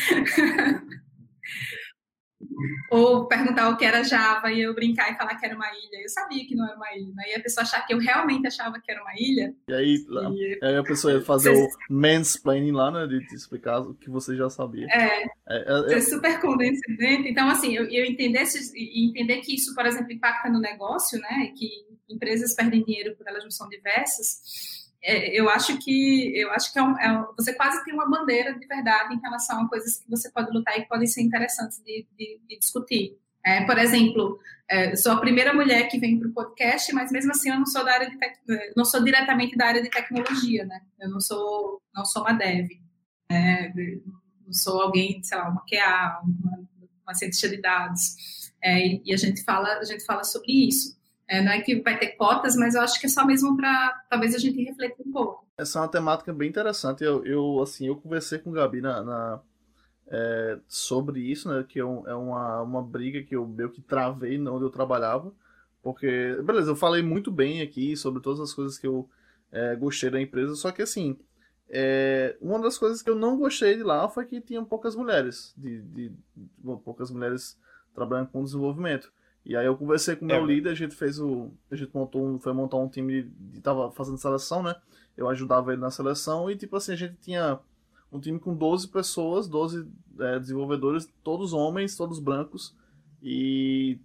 ou 2.90 3.28
perguntar 3.28 3.70
o 3.70 3.78
que 3.78 3.86
era 3.86 4.04
Java 4.04 4.52
e 4.52 4.62
eu 4.62 4.74
brincar 4.74 5.12
e 5.12 5.18
falar 5.18 5.36
que 5.36 5.46
era 5.46 5.56
uma 5.56 5.68
ilha. 5.68 6.02
Eu 6.02 6.10
sabia 6.10 6.46
que 6.46 6.56
não 6.56 6.66
era 6.66 6.76
uma 6.76 6.92
ilha, 6.96 7.14
e 7.28 7.36
a 7.36 7.42
pessoa 7.42 7.64
achar 7.64 7.86
que 7.86 7.94
eu 7.94 8.00
realmente 8.00 8.48
achava 8.48 8.80
que 8.80 8.92
era 8.92 9.02
uma 9.02 9.14
ilha. 9.16 9.54
E 9.68 9.74
aí, 9.74 10.06
e... 10.10 10.60
aí 10.64 10.76
a 10.78 10.84
pessoa 10.84 11.14
ia 11.14 11.22
fazer 11.22 11.52
o 11.52 11.68
mansplaining 11.90 12.72
lá, 12.72 12.92
né? 12.92 13.08
De 13.08 13.26
te 13.28 13.36
explicar 13.36 13.80
o 13.80 13.94
que 13.94 14.10
você 14.10 14.36
já 14.36 14.50
sabia. 14.50 14.88
É, 14.90 15.24
é, 15.24 15.30
é, 15.48 15.94
é... 15.94 16.02
super 16.02 16.40
condescendente. 16.40 17.30
Então, 17.30 17.50
assim, 17.50 17.76
eu, 17.76 17.86
eu 17.86 18.06
entender, 18.06 18.44
entender 18.76 19.38
que 19.42 19.56
isso, 19.56 19.76
por 19.76 19.86
exemplo, 19.86 20.12
impacta 20.12 20.50
no 20.50 20.60
negócio, 20.60 21.20
né? 21.20 21.54
Que 21.56 21.70
empresas 22.10 22.56
perdem 22.56 22.84
dinheiro 22.84 23.16
porque 23.16 23.30
elas 23.30 23.44
não 23.44 23.52
são 23.52 23.70
diversas 23.70 24.79
é, 25.02 25.40
eu 25.40 25.50
acho 25.50 25.78
que 25.80 26.34
eu 26.36 26.52
acho 26.52 26.74
que 26.74 26.80
é 26.80 26.84
um, 26.84 26.98
é 27.00 27.26
você 27.38 27.54
quase 27.54 27.84
tem 27.86 27.94
uma 27.94 28.10
bandeira 28.10 28.58
de 28.58 28.68
verdade 28.68 29.14
em 29.14 29.20
relação 29.20 29.62
a 29.62 29.70
coisas 29.70 30.00
que 30.00 30.10
você 30.10 30.30
pode 30.32 30.52
lutar 30.52 30.78
e 30.78 30.82
que 30.82 30.90
podem 30.90 31.08
ser 31.08 31.22
interessantes 31.22 31.82
de, 31.84 32.06
de, 32.18 32.40
de 32.48 32.60
discutir. 32.60 33.18
É, 33.46 33.64
por 33.66 33.78
exemplo, 33.78 34.38
é, 34.70 34.96
sou 34.98 35.14
a 35.14 35.20
primeira 35.20 35.54
mulher 35.54 35.88
que 35.88 35.98
vem 35.98 36.20
para 36.20 36.28
o 36.28 36.34
podcast, 36.34 36.94
mas 36.94 37.12
mesmo 37.12 37.32
assim 37.32 37.50
eu 37.50 37.58
não 37.58 37.66
sou 37.66 37.86
da 37.86 37.94
área 37.94 38.10
de 38.10 38.18
é, 38.54 38.74
não 38.76 38.84
sou 38.84 39.02
diretamente 39.02 39.56
da 39.56 39.68
área 39.68 39.82
de 39.82 39.90
tecnologia, 39.90 40.66
né? 40.66 40.82
Eu 41.00 41.10
não 41.10 41.22
sou 41.22 41.82
não 41.96 42.04
sou 42.04 42.24
uma 42.24 42.34
dev, 42.34 42.68
né? 43.32 43.74
não 44.46 44.54
sou 44.54 44.82
alguém, 44.82 45.24
sei 45.24 45.38
lá, 45.38 45.48
uma 45.50 45.62
QA, 45.62 46.22
uma, 46.24 46.70
uma 47.04 47.14
cientista 47.14 47.48
de 47.48 47.62
dados. 47.62 48.52
É, 48.62 48.86
e, 48.86 49.02
e 49.06 49.14
a 49.14 49.18
gente 49.18 49.44
fala 49.44 49.78
a 49.78 49.84
gente 49.86 50.04
fala 50.04 50.26
sobre 50.26 50.68
isso. 50.68 50.99
É, 51.30 51.42
não 51.44 51.52
é 51.52 51.62
que 51.62 51.80
vai 51.82 51.98
ter 51.98 52.16
cotas, 52.16 52.56
mas 52.56 52.74
eu 52.74 52.82
acho 52.82 53.00
que 53.00 53.06
é 53.06 53.10
só 53.10 53.24
mesmo 53.24 53.56
para 53.56 54.04
talvez 54.10 54.34
a 54.34 54.40
gente 54.40 54.64
refletir 54.64 55.06
um 55.08 55.12
pouco. 55.12 55.48
Essa 55.56 55.78
é 55.78 55.82
uma 55.84 55.88
temática 55.88 56.34
bem 56.34 56.50
interessante. 56.50 57.04
Eu, 57.04 57.24
eu 57.24 57.62
assim, 57.62 57.86
eu 57.86 57.96
conversei 57.96 58.40
com 58.40 58.50
o 58.50 58.54
Gabi 58.54 58.82
na, 58.82 59.04
na 59.04 59.40
é, 60.08 60.60
sobre 60.68 61.20
isso, 61.20 61.48
né? 61.48 61.64
Que 61.70 61.80
é, 61.80 61.84
é, 61.84 62.16
uma, 62.16 62.64
uma 62.64 62.82
briga 62.82 63.22
que 63.22 63.36
eu 63.36 63.46
meio 63.46 63.70
que 63.70 63.80
travei 63.80 64.40
onde 64.40 64.66
eu 64.66 64.72
trabalhava. 64.72 65.32
Porque, 65.84 66.36
beleza, 66.44 66.72
eu 66.72 66.76
falei 66.76 67.04
muito 67.04 67.32
bem 67.32 67.62
aqui 67.62 67.96
sobre 67.96 68.22
todas 68.22 68.40
as 68.40 68.52
coisas 68.52 68.80
que 68.80 68.88
eu 68.88 69.08
é, 69.52 69.76
gostei 69.76 70.10
da 70.10 70.20
empresa, 70.20 70.56
só 70.56 70.72
que 70.72 70.82
assim, 70.82 71.18
é, 71.70 72.36
uma 72.42 72.60
das 72.60 72.78
coisas 72.78 73.02
que 73.02 73.10
eu 73.10 73.16
não 73.16 73.38
gostei 73.38 73.78
de 73.78 73.84
lá 73.84 74.10
foi 74.10 74.26
que 74.26 74.42
tinham 74.42 74.66
poucas 74.66 74.96
mulheres, 74.96 75.54
de, 75.56 75.82
de, 75.82 76.10
de 76.10 76.78
poucas 76.84 77.12
mulheres 77.12 77.58
trabalhando 77.94 78.30
com 78.30 78.44
desenvolvimento. 78.44 79.12
E 79.46 79.56
aí 79.56 79.66
eu 79.66 79.76
conversei 79.76 80.16
com 80.16 80.26
o 80.26 80.28
meu 80.28 80.44
é. 80.44 80.46
líder, 80.46 80.70
a 80.70 80.76
gente 80.76 80.96
fez 80.96 81.20
o. 81.20 81.52
A 81.72 81.76
gente 81.76 81.94
montou 81.94 82.26
um, 82.26 82.40
foi 82.40 82.54
montar 82.54 82.78
um 82.78 82.88
time 82.88 83.24
de. 83.24 83.62
tava 83.62 83.92
fazendo 83.92 84.18
seleção, 84.18 84.62
né? 84.62 84.76
Eu 85.16 85.28
ajudava 85.30 85.74
ele 85.74 85.82
na 85.82 85.92
seleção 85.92 86.50
e 86.50 86.56
tipo 86.56 86.76
assim, 86.76 86.94
a 86.94 86.96
gente 86.96 87.16
tinha 87.22 87.60
um 88.12 88.20
time 88.20 88.40
com 88.40 88.56
12 88.56 88.88
pessoas, 88.88 89.48
12 89.48 89.88
é, 90.20 90.40
desenvolvedores, 90.40 91.10
todos 91.24 91.54
homens, 91.54 91.96
todos 91.96 92.20
brancos. 92.20 92.76
E 93.22 94.00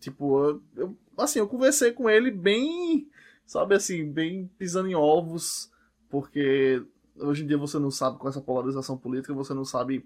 tipo, 0.00 0.44
eu, 0.44 0.62
eu, 0.76 0.96
assim, 1.18 1.38
eu 1.38 1.48
conversei 1.48 1.92
com 1.92 2.08
ele 2.08 2.30
bem, 2.30 3.08
sabe 3.46 3.74
assim, 3.74 4.10
bem 4.10 4.50
pisando 4.58 4.88
em 4.88 4.94
ovos, 4.94 5.70
porque 6.08 6.82
hoje 7.18 7.44
em 7.44 7.46
dia 7.46 7.58
você 7.58 7.78
não 7.78 7.90
sabe 7.90 8.18
com 8.18 8.28
essa 8.28 8.40
polarização 8.40 8.96
política, 8.96 9.34
você 9.34 9.54
não 9.54 9.64
sabe 9.64 10.04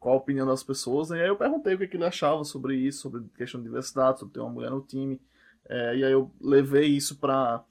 qual 0.00 0.14
a 0.14 0.18
opinião 0.18 0.46
das 0.46 0.64
pessoas. 0.64 1.10
Né? 1.10 1.18
E 1.18 1.22
aí 1.22 1.28
eu 1.28 1.36
perguntei 1.36 1.74
o 1.74 1.78
que, 1.78 1.86
que 1.86 1.96
ele 1.96 2.04
achava 2.04 2.42
sobre 2.42 2.74
isso, 2.74 3.02
sobre 3.02 3.22
questão 3.36 3.60
de 3.60 3.66
diversidade, 3.68 4.18
sobre 4.18 4.34
ter 4.34 4.40
uma 4.40 4.50
mulher 4.50 4.70
no 4.70 4.80
time. 4.80 5.20
É, 5.68 5.96
e 5.98 6.04
aí 6.04 6.10
eu 6.10 6.32
levei 6.40 6.86
isso 6.86 7.16
para 7.16 7.62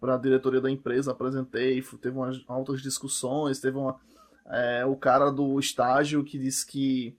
para 0.00 0.14
a 0.14 0.18
diretoria 0.18 0.62
da 0.62 0.70
empresa, 0.70 1.12
apresentei, 1.12 1.82
teve 2.00 2.16
umas 2.16 2.42
altas 2.48 2.80
discussões, 2.80 3.60
teve 3.60 3.76
uma, 3.76 4.00
é, 4.46 4.84
o 4.86 4.96
cara 4.96 5.30
do 5.30 5.60
estágio 5.60 6.24
que 6.24 6.38
disse 6.38 6.66
que 6.66 7.18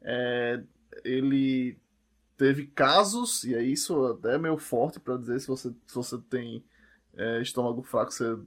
é, 0.00 0.62
ele 1.04 1.78
teve 2.38 2.66
casos, 2.68 3.44
e 3.44 3.54
é 3.54 3.62
isso 3.62 4.06
até 4.06 4.38
meio 4.38 4.56
forte 4.56 4.98
para 4.98 5.18
dizer 5.18 5.40
se 5.40 5.46
você, 5.46 5.74
se 5.86 5.94
você 5.94 6.16
tem 6.30 6.64
é, 7.14 7.42
estômago 7.42 7.82
fraco, 7.82 8.10
você 8.10 8.38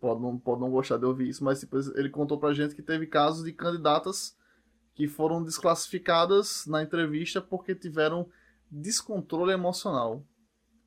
pode 0.00 0.22
não, 0.22 0.38
pode 0.38 0.62
não 0.62 0.70
gostar 0.70 0.96
de 0.96 1.04
ouvir 1.04 1.28
isso, 1.28 1.44
mas 1.44 1.60
tipo, 1.60 1.76
ele 1.94 2.08
contou 2.08 2.38
pra 2.38 2.54
gente 2.54 2.74
que 2.74 2.82
teve 2.82 3.06
casos 3.06 3.44
de 3.44 3.52
candidatas 3.52 4.34
que 5.00 5.08
foram 5.08 5.42
desclassificadas 5.42 6.66
na 6.66 6.82
entrevista 6.82 7.40
porque 7.40 7.74
tiveram 7.74 8.28
descontrole 8.70 9.50
emocional. 9.50 10.22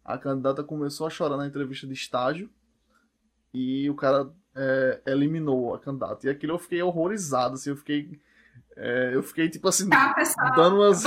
A 0.06 0.20
candidata 0.20 0.64
começou 0.64 1.08
a 1.08 1.10
chorar 1.10 1.36
na 1.36 1.48
entrevista 1.48 1.88
de 1.88 1.94
estágio 1.94 2.48
e 3.52 3.90
o 3.90 3.96
cara 3.96 4.32
é, 4.56 5.02
eliminou 5.08 5.74
a 5.74 5.80
candidata. 5.80 6.28
E 6.28 6.30
aquilo 6.30 6.54
eu 6.54 6.60
fiquei 6.60 6.84
horrorizado, 6.84 7.56
assim, 7.56 7.72
eu 7.72 7.76
fiquei 7.76 8.22
é, 8.76 9.12
eu 9.14 9.22
fiquei, 9.22 9.50
tipo 9.50 9.68
assim, 9.68 9.88
tá, 9.88 10.16
dando, 10.56 10.78
umas, 10.78 11.04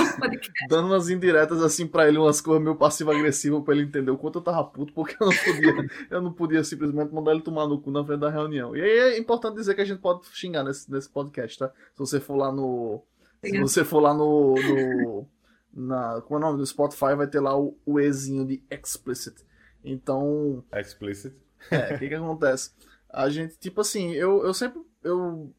dando 0.69 0.87
umas 0.87 1.09
indiretas 1.09 1.61
assim 1.61 1.85
para 1.85 2.07
ele, 2.07 2.17
umas 2.17 2.39
coisas 2.39 2.63
meio 2.63 2.77
passivo-agressivo 2.77 3.61
para 3.61 3.73
ele 3.75 3.83
entender 3.83 4.09
o 4.09 4.17
quanto 4.17 4.39
eu 4.39 4.43
tava 4.43 4.63
puto, 4.63 4.93
porque 4.93 5.15
eu 5.21 5.27
não 5.27 5.35
podia, 5.35 5.89
eu 6.09 6.21
não 6.21 6.33
podia 6.33 6.63
simplesmente 6.63 7.13
mandar 7.13 7.31
ele 7.31 7.41
tomar 7.41 7.67
no 7.67 7.81
cu 7.81 7.91
na 7.91 8.05
frente 8.05 8.21
da 8.21 8.29
reunião. 8.29 8.75
E 8.75 8.81
aí 8.81 8.89
é 8.89 9.17
importante 9.17 9.55
dizer 9.55 9.75
que 9.75 9.81
a 9.81 9.85
gente 9.85 9.99
pode 9.99 10.25
xingar 10.31 10.63
nesse, 10.63 10.89
nesse 10.89 11.09
podcast, 11.09 11.59
tá? 11.59 11.67
Se 11.67 11.99
você 11.99 12.19
for 12.19 12.37
lá 12.37 12.51
no. 12.51 13.03
Se 13.43 13.59
você 13.59 13.83
for 13.83 13.99
lá 13.99 14.13
no. 14.13 14.55
no 14.55 15.27
na, 15.73 16.21
como 16.21 16.35
é 16.35 16.37
o 16.37 16.47
nome? 16.47 16.59
No 16.59 16.65
Spotify 16.65 17.15
vai 17.15 17.27
ter 17.27 17.39
lá 17.39 17.57
o, 17.57 17.77
o 17.85 17.99
Ezinho 17.99 18.45
de 18.45 18.63
explicit. 18.71 19.45
Então. 19.83 20.63
Explicit. 20.73 21.35
É, 21.69 21.95
o 21.95 21.99
que 21.99 22.07
que 22.07 22.15
acontece? 22.15 22.71
A 23.09 23.29
gente, 23.29 23.57
tipo 23.57 23.81
assim, 23.81 24.13
eu, 24.13 24.45
eu 24.45 24.53
sempre. 24.53 24.81
Eu 25.03 25.53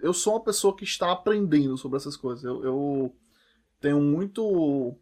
eu 0.00 0.12
sou 0.12 0.34
uma 0.34 0.44
pessoa 0.44 0.76
que 0.76 0.84
está 0.84 1.12
aprendendo 1.12 1.76
sobre 1.76 1.96
essas 1.96 2.16
coisas. 2.16 2.44
Eu, 2.44 2.64
eu, 2.64 3.16
tenho 3.80 4.00
muito 4.00 4.96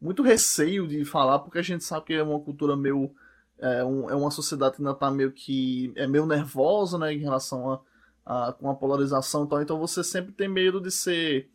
muito 0.00 0.22
receio 0.22 0.88
de 0.88 1.04
falar, 1.04 1.40
porque 1.40 1.58
a 1.58 1.62
gente 1.62 1.84
sabe 1.84 2.06
que 2.06 2.14
é 2.14 2.22
uma 2.22 2.40
cultura 2.40 2.76
meio. 2.76 3.14
É, 3.58 3.84
um, 3.84 4.08
é 4.08 4.14
uma 4.14 4.30
sociedade 4.30 4.76
que 4.76 4.82
ainda 4.82 4.92
está 4.92 5.10
meio 5.10 5.32
que. 5.32 5.92
é 5.96 6.06
meio 6.06 6.24
nervosa, 6.26 6.98
né, 6.98 7.12
em 7.12 7.18
relação 7.18 7.72
a, 7.72 8.48
a, 8.48 8.52
com 8.52 8.70
a 8.70 8.74
polarização 8.74 9.44
e 9.44 9.48
tal. 9.48 9.62
Então 9.62 9.78
você 9.78 10.02
sempre 10.02 10.32
tem 10.32 10.48
medo 10.48 10.80
de 10.80 10.90
ser. 10.90 11.50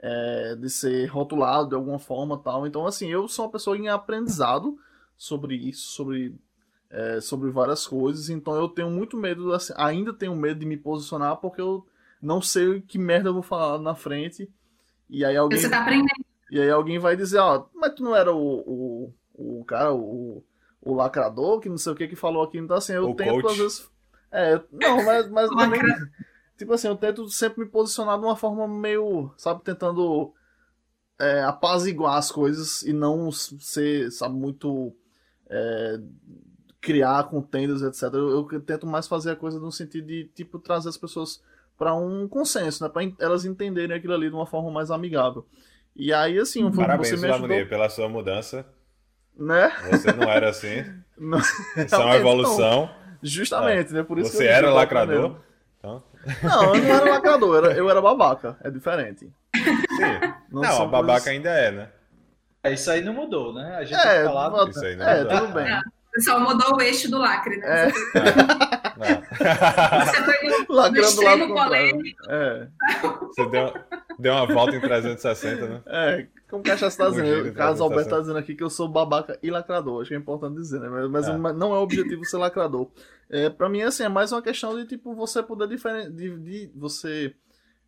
É, 0.00 0.54
de 0.54 0.70
ser 0.70 1.06
rotulado 1.06 1.70
de 1.70 1.74
alguma 1.74 1.98
forma 1.98 2.38
tal. 2.38 2.64
Então, 2.64 2.86
assim, 2.86 3.10
eu 3.10 3.26
sou 3.26 3.46
uma 3.46 3.50
pessoa 3.50 3.76
em 3.76 3.88
aprendizado 3.88 4.78
sobre 5.16 5.56
isso, 5.56 5.88
sobre, 5.88 6.38
é, 6.88 7.20
sobre 7.20 7.50
várias 7.50 7.84
coisas. 7.84 8.30
Então 8.30 8.54
eu 8.54 8.68
tenho 8.68 8.88
muito 8.90 9.16
medo, 9.16 9.52
assim, 9.52 9.72
ainda 9.76 10.12
tenho 10.12 10.36
medo 10.36 10.60
de 10.60 10.66
me 10.66 10.76
posicionar, 10.76 11.38
porque 11.38 11.60
eu 11.60 11.84
não 12.20 12.40
sei 12.40 12.80
que 12.80 12.98
merda 12.98 13.28
eu 13.28 13.34
vou 13.34 13.42
falar 13.42 13.78
na 13.78 13.94
frente. 13.94 14.50
E 15.08 15.24
aí 15.24 15.36
alguém. 15.36 15.58
Você 15.58 15.68
tá 15.68 15.82
aprendendo. 15.82 16.24
E 16.50 16.60
aí 16.60 16.70
alguém 16.70 16.98
vai 16.98 17.16
dizer, 17.16 17.38
ó, 17.38 17.66
mas 17.74 17.94
tu 17.94 18.02
não 18.02 18.16
era 18.16 18.32
o, 18.32 18.38
o, 18.38 19.14
o 19.34 19.64
cara, 19.64 19.92
o, 19.94 20.42
o 20.80 20.94
lacrador, 20.94 21.60
que 21.60 21.68
não 21.68 21.76
sei 21.76 21.92
o 21.92 21.96
que, 21.96 22.08
que 22.08 22.16
falou 22.16 22.42
aqui. 22.42 22.58
Então, 22.58 22.76
assim, 22.76 22.94
eu 22.94 23.10
o 23.10 23.14
tento, 23.14 23.42
coach. 23.42 23.52
às 23.52 23.56
vezes. 23.58 23.90
É, 24.30 24.60
não, 24.72 25.04
mas, 25.04 25.28
mas 25.28 25.50
também, 25.56 25.80
tipo 26.56 26.72
assim, 26.72 26.88
eu 26.88 26.96
tento 26.96 27.28
sempre 27.28 27.60
me 27.60 27.70
posicionar 27.70 28.18
de 28.18 28.24
uma 28.24 28.36
forma 28.36 28.66
meio, 28.66 29.30
sabe, 29.36 29.62
tentando 29.62 30.32
é, 31.18 31.42
apaziguar 31.42 32.16
as 32.16 32.32
coisas 32.32 32.82
e 32.82 32.92
não 32.92 33.30
ser, 33.30 34.10
sabe, 34.10 34.34
muito. 34.34 34.94
É, 35.50 36.00
criar 36.80 37.24
contendas, 37.24 37.82
etc. 37.82 38.14
Eu, 38.14 38.48
eu, 38.50 38.60
tento 38.60 38.86
mais 38.86 39.08
fazer 39.08 39.32
a 39.32 39.36
coisa 39.36 39.58
no 39.58 39.72
sentido 39.72 40.06
de, 40.06 40.30
tipo, 40.34 40.58
trazer 40.58 40.88
as 40.88 40.96
pessoas 40.96 41.42
para 41.78 41.94
um 41.94 42.26
consenso, 42.26 42.82
né? 42.82 42.90
Para 42.90 43.02
elas 43.20 43.44
entenderem 43.44 43.96
aquilo 43.96 44.12
ali 44.12 44.28
de 44.28 44.34
uma 44.34 44.46
forma 44.46 44.70
mais 44.70 44.90
amigável. 44.90 45.46
E 45.94 46.12
aí, 46.12 46.38
assim, 46.38 46.68
Parabéns, 46.72 47.08
você 47.08 47.16
me 47.16 47.32
ajudou... 47.32 47.66
pela 47.66 47.88
sua 47.88 48.08
mudança. 48.08 48.66
Né? 49.36 49.72
Você 49.90 50.12
não 50.12 50.28
era 50.28 50.48
assim. 50.50 50.84
não, 51.16 51.38
Isso 51.38 51.94
é 51.94 51.98
uma 51.98 52.16
evolução. 52.16 52.82
Não. 52.82 52.90
Justamente, 53.22 53.92
né? 53.92 54.02
Por 54.02 54.18
isso 54.18 54.32
você 54.32 54.46
era 54.46 54.72
lacrador? 54.72 55.36
Então... 55.78 56.02
Não, 56.42 56.74
eu 56.74 56.82
não 56.82 56.94
era 56.94 57.10
lacrador, 57.14 57.56
eu 57.56 57.64
era, 57.64 57.78
eu 57.78 57.90
era 57.90 58.02
babaca. 58.02 58.56
É 58.62 58.70
diferente. 58.70 59.30
Sim. 59.54 60.34
Não, 60.50 60.62
não 60.62 60.90
babaca 60.90 61.20
coisas... 61.20 61.28
ainda 61.28 61.50
é, 61.50 61.70
né? 61.70 61.88
É, 62.62 62.72
isso 62.72 62.90
aí 62.90 63.02
não 63.02 63.12
mudou, 63.12 63.54
né? 63.54 63.76
A 63.76 63.84
gente 63.84 63.98
é, 63.98 64.24
falado. 64.24 64.70
Isso 64.70 64.84
aí 64.84 64.96
não 64.96 65.08
é, 65.08 65.22
mudou. 65.22 65.40
tudo 65.40 65.52
bem. 65.54 65.80
Só 66.20 66.40
mudou 66.40 66.76
o 66.76 66.80
eixo 66.80 67.08
do 67.10 67.18
lacre, 67.18 67.58
né? 67.58 67.88
É. 67.88 67.92
Você 68.98 70.22
foi 70.22 70.48
no, 70.68 70.74
Lacrando 70.74 71.00
no 71.00 71.06
extremo 71.06 71.54
polêmico. 71.54 72.18
É. 72.30 72.68
Você 73.20 73.46
deu, 73.48 73.74
deu 74.18 74.32
uma 74.34 74.46
volta 74.46 74.76
em 74.76 74.80
360, 74.80 75.66
né? 75.66 75.82
É, 75.86 76.26
como 76.48 76.62
o 76.62 76.64
Cachaça 76.64 76.86
está 76.86 77.10
dizendo, 77.10 77.48
o 77.48 77.52
Carlos 77.52 77.80
Alberto 77.80 78.04
está 78.04 78.20
dizendo 78.20 78.38
aqui 78.38 78.54
que 78.54 78.62
eu 78.62 78.70
sou 78.70 78.88
babaca 78.88 79.38
e 79.42 79.50
lacrador. 79.50 80.00
Acho 80.00 80.08
que 80.08 80.14
é 80.14 80.18
importante 80.18 80.56
dizer, 80.56 80.80
né? 80.80 80.88
Mas, 80.88 81.10
mas 81.10 81.28
é. 81.28 81.36
não 81.52 81.74
é 81.74 81.78
o 81.78 81.82
objetivo 81.82 82.24
ser 82.24 82.38
lacrador. 82.38 82.90
É, 83.28 83.50
pra 83.50 83.68
mim, 83.68 83.82
assim, 83.82 84.04
é 84.04 84.08
mais 84.08 84.32
uma 84.32 84.40
questão 84.40 84.76
de, 84.76 84.86
tipo, 84.86 85.14
você 85.14 85.42
poder 85.42 85.68
diferenciar. 85.68 86.10
De, 86.10 86.38
de, 86.38 86.72
você. 86.74 87.34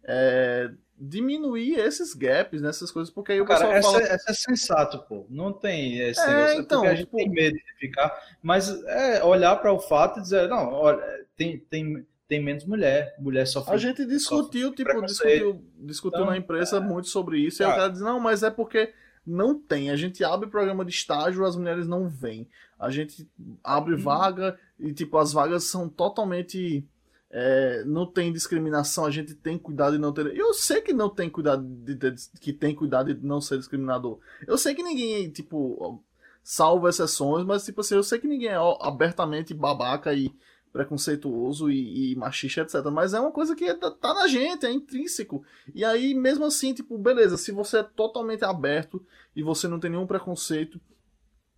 É, 0.05 0.71
diminuir 1.01 1.79
esses 1.79 2.13
gaps 2.13 2.61
nessas 2.61 2.91
coisas, 2.91 3.13
porque 3.13 3.33
aí 3.33 3.41
o 3.41 3.47
Cara, 3.47 3.69
pessoal 3.69 3.95
fala... 3.95 4.07
essa 4.07 4.31
é 4.31 4.35
sensato, 4.35 4.99
pô. 5.09 5.27
Não 5.31 5.53
tem 5.53 5.99
esse 5.99 6.21
é, 6.21 6.27
negócio, 6.27 6.57
é 6.57 6.61
então, 6.61 6.81
porque 6.81 6.93
a 6.93 6.95
gente 6.95 7.07
tipo... 7.07 7.17
tem 7.17 7.31
medo 7.31 7.57
de 7.57 7.75
ficar, 7.79 8.37
mas 8.43 8.69
é 8.85 9.25
olhar 9.25 9.57
para 9.57 9.73
o 9.73 9.81
fato 9.81 10.19
e 10.19 10.23
dizer, 10.23 10.49
não, 10.49 10.73
olha, 10.73 11.03
tem, 11.37 11.59
tem, 11.59 12.07
tem 12.29 12.43
menos 12.43 12.67
mulher, 12.67 13.15
mulher 13.19 13.47
sofre. 13.47 13.75
A 13.75 13.79
gente 13.79 14.05
discutiu, 14.05 14.75
tipo, 14.75 15.01
discutiu, 15.07 15.65
discutiu 15.79 16.21
então, 16.21 16.31
na 16.31 16.37
imprensa 16.37 16.77
é... 16.77 16.81
muito 16.81 17.09
sobre 17.09 17.39
isso, 17.39 17.63
e 17.63 17.67
o 17.67 17.71
cara 17.71 17.89
diz, 17.89 18.03
não, 18.03 18.21
mas 18.21 18.43
é 18.43 18.51
porque 18.51 18.93
não 19.27 19.59
tem. 19.59 19.91
A 19.91 19.97
gente 19.97 20.25
abre 20.25 20.49
programa 20.49 20.85
de 20.85 20.93
estágio, 20.93 21.45
as 21.45 21.57
mulheres 21.57 21.87
não 21.87 22.09
vêm. 22.09 22.49
A 22.79 22.91
gente 22.91 23.29
abre 23.63 23.95
uhum. 23.95 24.01
vaga 24.01 24.59
e, 24.79 24.93
tipo, 24.93 25.19
as 25.19 25.33
vagas 25.33 25.65
são 25.65 25.89
totalmente. 25.89 26.87
É, 27.33 27.85
não 27.85 28.07
tem 28.07 28.33
discriminação, 28.33 29.07
a 29.07 29.11
gente 29.11 29.35
tem 29.35 29.57
cuidado 29.57 29.93
de 29.93 29.99
não 29.99 30.13
ter. 30.13 30.37
Eu 30.37 30.53
sei 30.53 30.81
que 30.81 30.93
não 30.93 31.09
tem 31.09 31.31
cuidado 31.31 31.63
de 31.65 31.97
que 32.41 32.53
tem 32.53 32.75
cuidado 32.75 33.15
de 33.15 33.25
não 33.25 33.41
ser 33.41 33.59
discriminador. 33.59 34.19
Eu 34.47 34.59
sei 34.59 34.75
que 34.75 34.83
ninguém, 34.83 35.31
tipo, 35.31 36.03
salvo 36.43 36.89
exceções, 36.89 37.47
mas 37.47 37.65
tipo 37.65 37.83
assim, 37.83 37.95
eu 37.95 38.03
sei 38.03 38.19
que 38.19 38.27
ninguém 38.27 38.49
é 38.49 38.59
abertamente 38.81 39.55
babaca 39.55 40.13
e 40.13 40.35
preconceituoso 40.73 41.71
e, 41.71 42.13
e, 42.13 42.17
machista, 42.17 42.63
etc. 42.63 42.85
Mas 42.93 43.15
é 43.15 43.21
uma 43.21 43.33
coisa 43.33 43.55
que 43.57 43.73
tá, 43.75 43.91
tá 43.91 44.15
na 44.15 44.27
gente, 44.29 44.67
é 44.67 44.73
intrínseco. 44.73 45.45
E 45.75 45.85
aí, 45.85 46.15
mesmo 46.15 46.45
assim, 46.45 46.73
tipo, 46.73 46.97
beleza, 46.97 47.37
se 47.37 47.53
você 47.53 47.79
é 47.79 47.83
totalmente 47.83 48.45
aberto 48.45 49.05
e 49.35 49.43
você 49.43 49.67
não 49.69 49.81
tem 49.81 49.91
nenhum 49.91 50.07
preconceito, 50.07 50.81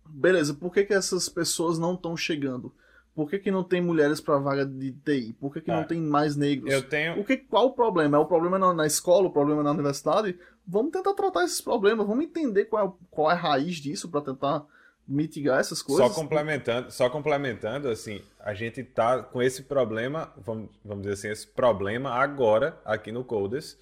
beleza, 0.07 0.53
por 0.53 0.73
que, 0.73 0.83
que 0.83 0.93
essas 0.93 1.29
pessoas 1.29 1.77
não 1.77 1.93
estão 1.93 2.17
chegando? 2.17 2.73
Por 3.15 3.29
que, 3.29 3.37
que 3.37 3.51
não 3.51 3.63
tem 3.63 3.79
mulheres 3.79 4.19
para 4.19 4.39
vaga 4.39 4.65
de 4.65 4.91
TI? 4.91 5.35
Por 5.39 5.53
que, 5.53 5.61
que 5.61 5.71
não 5.71 5.81
é. 5.81 5.83
tem 5.83 6.01
mais 6.01 6.35
negros? 6.35 6.73
Eu 6.73 6.81
tenho... 6.81 7.19
o 7.19 7.23
que, 7.23 7.37
qual 7.37 7.67
o 7.67 7.73
problema? 7.73 8.17
É 8.17 8.19
o 8.19 8.25
problema 8.25 8.57
na, 8.57 8.73
na, 8.73 8.87
escola, 8.87 9.27
o 9.27 9.31
problema 9.31 9.61
na 9.61 9.71
universidade? 9.71 10.37
Vamos 10.65 10.91
tentar 10.91 11.13
tratar 11.13 11.43
esses 11.43 11.61
problemas, 11.61 12.07
vamos 12.07 12.25
entender 12.25 12.65
qual 12.65 12.87
é, 12.87 13.05
qual 13.11 13.29
é 13.29 13.33
a 13.33 13.37
raiz 13.37 13.75
disso 13.75 14.09
para 14.09 14.21
tentar 14.21 14.65
mitigar 15.07 15.59
essas 15.59 15.81
coisas. 15.81 16.07
Só 16.07 16.13
complementando, 16.13 16.91
só 16.91 17.09
complementando, 17.09 17.89
assim, 17.89 18.21
a 18.39 18.53
gente 18.53 18.83
tá 18.83 19.21
com 19.21 19.41
esse 19.41 19.63
problema, 19.63 20.33
vamos, 20.37 20.69
vamos 20.83 21.03
dizer 21.03 21.13
assim, 21.13 21.29
esse 21.29 21.47
problema 21.47 22.11
agora 22.11 22.79
aqui 22.83 23.11
no 23.11 23.23
Codes, 23.23 23.77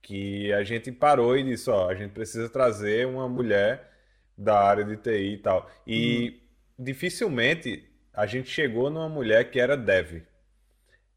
que 0.00 0.50
a 0.54 0.62
gente 0.62 0.90
parou 0.90 1.36
e 1.36 1.42
disse, 1.42 1.68
ó, 1.68 1.90
a 1.90 1.94
gente 1.94 2.12
precisa 2.12 2.48
trazer 2.48 3.06
uma 3.06 3.28
mulher 3.28 3.90
da 4.38 4.58
área 4.58 4.84
de 4.84 4.96
TI 4.96 5.34
e 5.34 5.38
tal. 5.38 5.68
E 5.86 6.40
hum. 6.78 6.84
dificilmente 6.84 7.89
a 8.12 8.26
gente 8.26 8.48
chegou 8.48 8.90
numa 8.90 9.08
mulher 9.08 9.50
que 9.50 9.60
era 9.60 9.76
dev. 9.76 10.22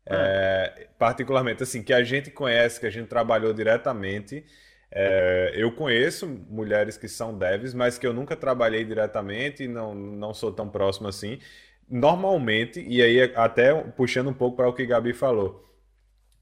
É. 0.06 0.16
É, 0.16 0.88
particularmente 1.00 1.64
assim, 1.64 1.82
que 1.82 1.94
a 1.94 2.04
gente 2.04 2.30
conhece, 2.30 2.80
que 2.80 2.86
a 2.86 2.90
gente 2.90 3.08
trabalhou 3.08 3.54
diretamente 3.54 4.46
é, 4.96 5.54
eu 5.56 5.72
conheço 5.72 6.28
mulheres 6.28 6.98
que 6.98 7.08
são 7.08 7.36
devs, 7.36 7.74
mas 7.74 7.98
que 7.98 8.06
eu 8.06 8.14
nunca 8.14 8.36
trabalhei 8.36 8.86
diretamente 8.86 9.64
e 9.64 9.68
não, 9.68 9.96
não 9.96 10.34
sou 10.36 10.52
tão 10.52 10.70
próximo 10.70 11.08
assim. 11.08 11.40
Normalmente, 11.90 12.80
e 12.80 13.02
aí 13.02 13.22
até 13.36 13.74
puxando 13.74 14.30
um 14.30 14.34
pouco 14.34 14.56
para 14.58 14.70
o 14.70 14.74
que 14.74 14.86
Gabi 14.86 15.14
falou, 15.14 15.68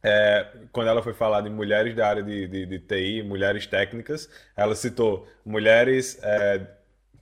é, 0.03 0.45
quando 0.73 0.88
ela 0.90 1.02
foi 1.02 1.14
falar 1.14 1.41
de 1.41 1.49
mulheres 1.49 1.95
da 1.95 2.07
área 2.07 2.23
de, 2.23 2.48
de, 2.48 2.65
de 2.65 2.80
TI, 2.80 3.23
mulheres 3.23 3.65
técnicas, 3.68 4.30
ela 4.57 4.76
citou 4.76 5.28
mulheres 5.45 6.19
é, 6.22 6.68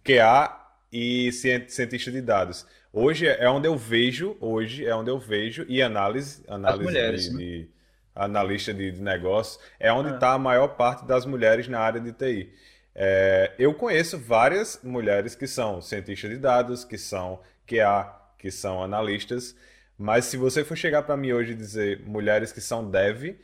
QA 0.04 0.58
e 0.92 1.32
cientista 1.32 2.12
de 2.12 2.22
dados. 2.22 2.66
Hoje 2.92 3.28
é 3.28 3.50
onde 3.50 3.68
eu 3.68 3.78
vejo, 3.78 4.36
hoje 4.40 4.86
é 4.86 4.96
onde 4.96 5.12
eu 5.12 5.20
vejo, 5.20 5.66
e 5.70 5.82
análise, 5.82 6.44
análise 6.48 6.84
mulheres, 6.84 7.24
de, 7.26 7.32
né? 7.32 7.38
de 7.38 7.70
analista 8.16 8.74
de, 8.74 8.92
de 8.92 9.02
negócios, 9.02 9.64
é 9.80 9.94
onde 9.94 10.14
está 10.14 10.32
ah. 10.32 10.34
a 10.34 10.40
maior 10.40 10.70
parte 10.70 11.06
das 11.06 11.26
mulheres 11.26 11.68
na 11.68 11.80
área 11.80 12.02
de 12.02 12.12
TI. 12.12 12.52
É, 12.96 13.54
eu 13.60 13.74
conheço 13.74 14.18
várias 14.18 14.80
mulheres 14.84 15.36
que 15.36 15.48
são 15.48 15.82
cientistas 15.82 16.32
de 16.32 16.38
dados, 16.38 16.84
que 16.84 16.98
são 16.98 17.40
QA, 17.68 18.12
que 18.38 18.50
são 18.50 18.84
analistas, 18.84 19.56
mas 19.98 20.26
se 20.26 20.38
você 20.38 20.64
for 20.64 20.76
chegar 20.76 21.04
para 21.04 21.16
mim 21.16 21.32
hoje 21.32 21.52
e 21.52 21.56
dizer 21.56 22.02
mulheres 22.06 22.52
que 22.52 22.62
são 22.62 22.90
dev, 22.90 23.36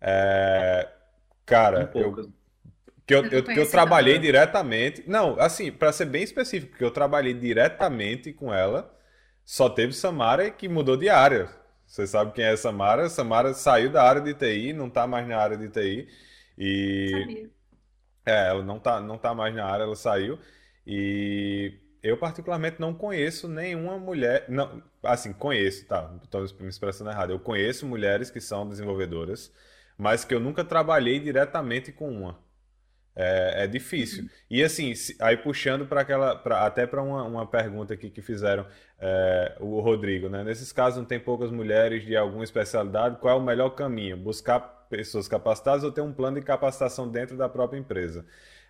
é, 0.00 0.88
cara, 1.44 1.90
eu, 1.94 2.30
que 3.06 3.14
eu, 3.14 3.24
eu, 3.26 3.44
que 3.44 3.58
eu 3.58 3.70
trabalhei 3.70 4.18
diretamente. 4.18 5.04
Não, 5.06 5.38
assim, 5.40 5.70
para 5.70 5.92
ser 5.92 6.06
bem 6.06 6.22
específico, 6.22 6.76
que 6.76 6.84
eu 6.84 6.90
trabalhei 6.90 7.34
diretamente 7.34 8.32
com 8.32 8.52
ela, 8.52 8.94
só 9.44 9.68
teve 9.68 9.92
Samara 9.92 10.50
que 10.50 10.68
mudou 10.68 10.96
de 10.96 11.08
área. 11.08 11.48
Você 11.86 12.06
sabe 12.06 12.32
quem 12.32 12.44
é 12.44 12.56
Samara? 12.56 13.08
Samara 13.08 13.52
saiu 13.54 13.90
da 13.90 14.02
área 14.02 14.20
de 14.20 14.34
TI, 14.34 14.72
não 14.72 14.88
está 14.88 15.06
mais 15.06 15.26
na 15.28 15.36
área 15.38 15.56
de 15.56 15.68
TI. 15.68 16.08
E. 16.58 17.10
Sabia. 17.10 17.50
É, 18.26 18.48
ela 18.48 18.62
não 18.62 18.78
está 18.78 19.00
não 19.00 19.18
tá 19.18 19.34
mais 19.34 19.54
na 19.54 19.66
área, 19.66 19.84
ela 19.84 19.96
saiu. 19.96 20.38
E 20.86 21.78
eu, 22.02 22.16
particularmente, 22.18 22.80
não 22.80 22.94
conheço 22.94 23.48
nenhuma 23.48 23.98
mulher. 23.98 24.46
Não, 24.48 24.82
assim, 25.02 25.32
conheço, 25.32 25.86
tá? 25.86 26.10
Estou 26.22 26.42
me 26.60 26.68
expressando 26.68 27.10
errado. 27.10 27.30
Eu 27.32 27.38
conheço 27.40 27.86
mulheres 27.86 28.30
que 28.30 28.40
são 28.40 28.68
desenvolvedoras, 28.68 29.52
mas 29.96 30.24
que 30.24 30.34
eu 30.34 30.40
nunca 30.40 30.64
trabalhei 30.64 31.18
diretamente 31.20 31.92
com 31.92 32.10
uma. 32.10 32.43
É, 33.16 33.64
é 33.64 33.66
difícil. 33.66 34.28
E 34.50 34.62
assim, 34.62 34.92
aí 35.20 35.36
puxando 35.36 35.86
para 35.86 36.00
aquela, 36.00 36.34
pra, 36.34 36.66
até 36.66 36.86
para 36.86 37.00
uma, 37.00 37.22
uma 37.22 37.46
pergunta 37.46 37.94
aqui 37.94 38.10
que 38.10 38.20
fizeram 38.20 38.66
é, 38.98 39.56
o 39.60 39.80
Rodrigo, 39.80 40.28
né? 40.28 40.42
Nesses 40.42 40.72
casos 40.72 40.98
não 40.98 41.04
tem 41.04 41.20
poucas 41.20 41.50
mulheres 41.50 42.04
de 42.04 42.16
alguma 42.16 42.42
especialidade, 42.42 43.18
qual 43.20 43.38
é 43.38 43.40
o 43.40 43.44
melhor 43.44 43.70
caminho? 43.70 44.16
Buscar 44.16 44.60
pessoas 44.90 45.28
capacitadas 45.28 45.84
ou 45.84 45.92
ter 45.92 46.00
um 46.00 46.12
plano 46.12 46.40
de 46.40 46.44
capacitação 46.44 47.08
dentro 47.08 47.36
da 47.36 47.48
própria 47.48 47.78
empresa? 47.78 48.26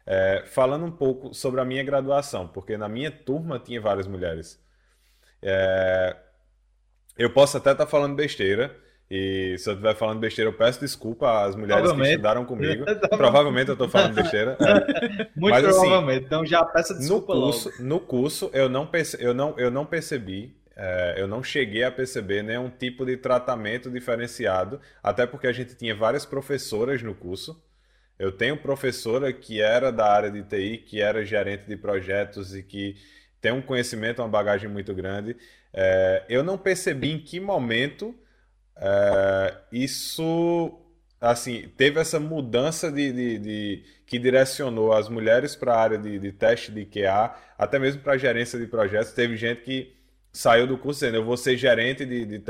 É, 0.07 0.45
falando 0.47 0.85
um 0.85 0.91
pouco 0.91 1.33
sobre 1.33 1.61
a 1.61 1.65
minha 1.65 1.83
graduação, 1.83 2.47
porque 2.47 2.77
na 2.77 2.89
minha 2.89 3.11
turma 3.11 3.59
tinha 3.59 3.81
várias 3.81 4.07
mulheres. 4.07 4.63
É, 5.41 6.17
eu 7.17 7.31
posso 7.33 7.57
até 7.57 7.73
estar 7.73 7.85
tá 7.87 7.91
falando 7.91 8.15
besteira, 8.15 8.77
e 9.17 9.57
se 9.59 9.69
eu 9.69 9.75
estiver 9.75 9.95
falando 9.95 10.19
besteira, 10.19 10.51
eu 10.51 10.55
peço 10.55 10.81
desculpa 10.81 11.45
às 11.45 11.55
mulheres 11.55 11.93
que 11.93 12.03
estudaram 12.03 12.45
comigo. 12.45 12.85
provavelmente 13.17 13.69
eu 13.69 13.75
estou 13.75 13.89
falando 13.89 14.13
besteira. 14.13 14.57
É. 14.61 15.31
Muito 15.39 15.53
Mas, 15.55 15.65
assim, 15.65 15.79
provavelmente. 15.79 16.17
Assim, 16.17 16.27
então 16.27 16.45
já 16.45 16.65
peço 16.65 16.99
desculpa 16.99 17.33
no 17.33 17.41
curso, 17.41 17.69
logo. 17.69 17.85
No 17.85 18.01
curso, 18.01 18.51
eu 18.53 18.69
não, 18.69 18.85
perce, 18.85 19.17
eu 19.21 19.33
não, 19.33 19.57
eu 19.57 19.71
não 19.71 19.87
percebi, 19.87 20.57
é, 20.75 21.15
eu 21.17 21.29
não 21.29 21.45
cheguei 21.45 21.85
a 21.85 21.93
perceber 21.93 22.43
nenhum 22.43 22.69
tipo 22.69 23.07
de 23.07 23.17
tratamento 23.17 23.89
diferenciado, 23.89 24.81
até 25.01 25.25
porque 25.29 25.47
a 25.47 25.53
gente 25.53 25.77
tinha 25.77 25.95
várias 25.95 26.27
professoras 26.27 27.01
no 27.01 27.15
curso. 27.15 27.63
Eu 28.19 28.33
tenho 28.33 28.57
professora 28.57 29.33
que 29.33 29.61
era 29.61 29.93
da 29.93 30.11
área 30.11 30.31
de 30.31 30.43
TI, 30.43 30.79
que 30.79 31.01
era 31.01 31.25
gerente 31.25 31.69
de 31.69 31.77
projetos 31.77 32.53
e 32.53 32.65
que 32.65 32.97
tem 33.41 33.53
um 33.53 33.63
conhecimento, 33.63 34.21
uma 34.21 34.29
bagagem 34.29 34.69
muito 34.69 34.93
grande. 34.93 35.37
É, 35.73 36.25
eu 36.29 36.43
não 36.43 36.59
percebi 36.59 37.13
em 37.13 37.21
que 37.21 37.39
momento 37.39 38.13
é, 38.77 39.55
isso 39.73 40.79
assim 41.21 41.69
teve 41.77 41.99
essa 41.99 42.21
mudança 42.21 42.91
de, 42.93 43.13
de, 43.13 43.39
de 43.39 43.85
que 44.07 44.19
direcionou 44.19 44.93
as 44.93 45.09
mulheres 45.09 45.57
para 45.57 45.75
a 45.75 45.81
área 45.81 45.99
de, 45.99 46.19
de, 46.19 46.33
teste 46.33 46.71
de 46.71 46.85
QA, 46.85 47.35
até 47.57 47.79
mesmo 47.79 48.03
para 48.03 48.19
gerência 48.19 48.59
de 48.59 48.67
projetos. 48.67 49.13
Teve 49.13 49.37
gente 49.37 49.63
que 49.63 49.95
saiu 50.33 50.67
do 50.67 50.77
curso 50.77 51.01
dizendo 51.01 51.17
eu 51.17 51.25
vou 51.25 51.37
ser 51.37 51.57
gerente 51.57 52.05
de, 52.05 52.27
de, 52.27 52.43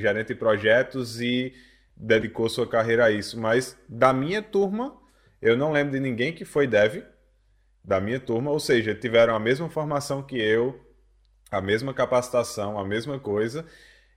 gerente 0.00 0.28
de 0.28 0.34
projetos 0.34 1.20
e 1.20 1.54
dedicou 1.96 2.48
sua 2.48 2.66
carreira 2.66 3.06
a 3.06 3.10
isso. 3.10 3.38
Mas 3.38 3.76
da 3.88 4.12
minha 4.12 4.42
turma, 4.42 4.96
eu 5.40 5.56
não 5.56 5.72
lembro 5.72 5.92
de 5.92 6.00
ninguém 6.00 6.32
que 6.32 6.44
foi 6.44 6.66
dev 6.66 7.02
da 7.84 8.00
minha 8.00 8.20
turma, 8.20 8.50
ou 8.50 8.60
seja, 8.60 8.94
tiveram 8.94 9.34
a 9.34 9.40
mesma 9.40 9.68
formação 9.70 10.22
que 10.22 10.36
eu, 10.36 10.78
a 11.50 11.60
mesma 11.60 11.94
capacitação, 11.94 12.78
a 12.78 12.84
mesma 12.84 13.18
coisa, 13.18 13.64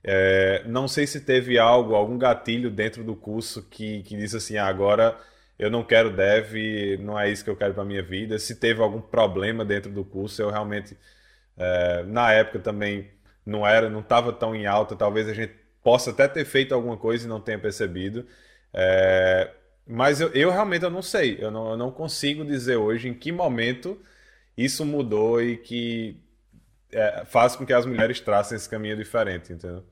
é, 0.04 0.62
não 0.66 0.88
sei 0.88 1.06
se 1.06 1.20
teve 1.20 1.58
algo, 1.58 1.94
algum 1.94 2.18
gatilho 2.18 2.70
dentro 2.70 3.04
do 3.04 3.14
curso 3.14 3.62
que, 3.70 4.02
que 4.02 4.16
disse 4.16 4.36
assim, 4.36 4.56
ah, 4.56 4.66
agora 4.66 5.16
eu 5.58 5.70
não 5.70 5.84
quero 5.84 6.10
dev, 6.10 6.98
não 7.00 7.18
é 7.18 7.30
isso 7.30 7.44
que 7.44 7.50
eu 7.50 7.56
quero 7.56 7.74
para 7.74 7.84
minha 7.84 8.02
vida. 8.02 8.38
Se 8.38 8.56
teve 8.56 8.80
algum 8.82 9.00
problema 9.00 9.64
dentro 9.64 9.92
do 9.92 10.04
curso, 10.04 10.42
eu 10.42 10.50
realmente, 10.50 10.96
é, 11.56 12.02
na 12.04 12.32
época 12.32 12.58
também 12.58 13.10
não 13.46 13.66
era, 13.66 13.88
não 13.88 14.00
estava 14.00 14.32
tão 14.32 14.54
em 14.56 14.66
alta. 14.66 14.96
Talvez 14.96 15.28
a 15.28 15.34
gente 15.34 15.54
possa 15.82 16.10
até 16.10 16.26
ter 16.28 16.44
feito 16.44 16.74
alguma 16.74 16.96
coisa 16.96 17.26
e 17.26 17.28
não 17.28 17.40
tenha 17.40 17.58
percebido. 17.58 18.26
É, 18.74 19.50
mas 19.86 20.20
eu, 20.20 20.28
eu, 20.32 20.50
realmente 20.50 20.84
eu 20.84 20.90
não 20.90 21.02
sei, 21.02 21.38
eu 21.40 21.50
não, 21.50 21.70
eu 21.72 21.76
não 21.76 21.90
consigo 21.92 22.44
dizer 22.44 22.76
hoje 22.76 23.08
em 23.08 23.14
que 23.14 23.32
momento 23.32 24.00
isso 24.56 24.84
mudou 24.84 25.42
e 25.42 25.56
que 25.56 26.20
é, 26.90 27.24
faz 27.24 27.56
com 27.56 27.66
que 27.66 27.72
as 27.72 27.86
mulheres 27.86 28.20
tracem 28.20 28.56
esse 28.56 28.68
caminho 28.68 28.96
diferente, 28.96 29.52
entendeu? 29.52 29.84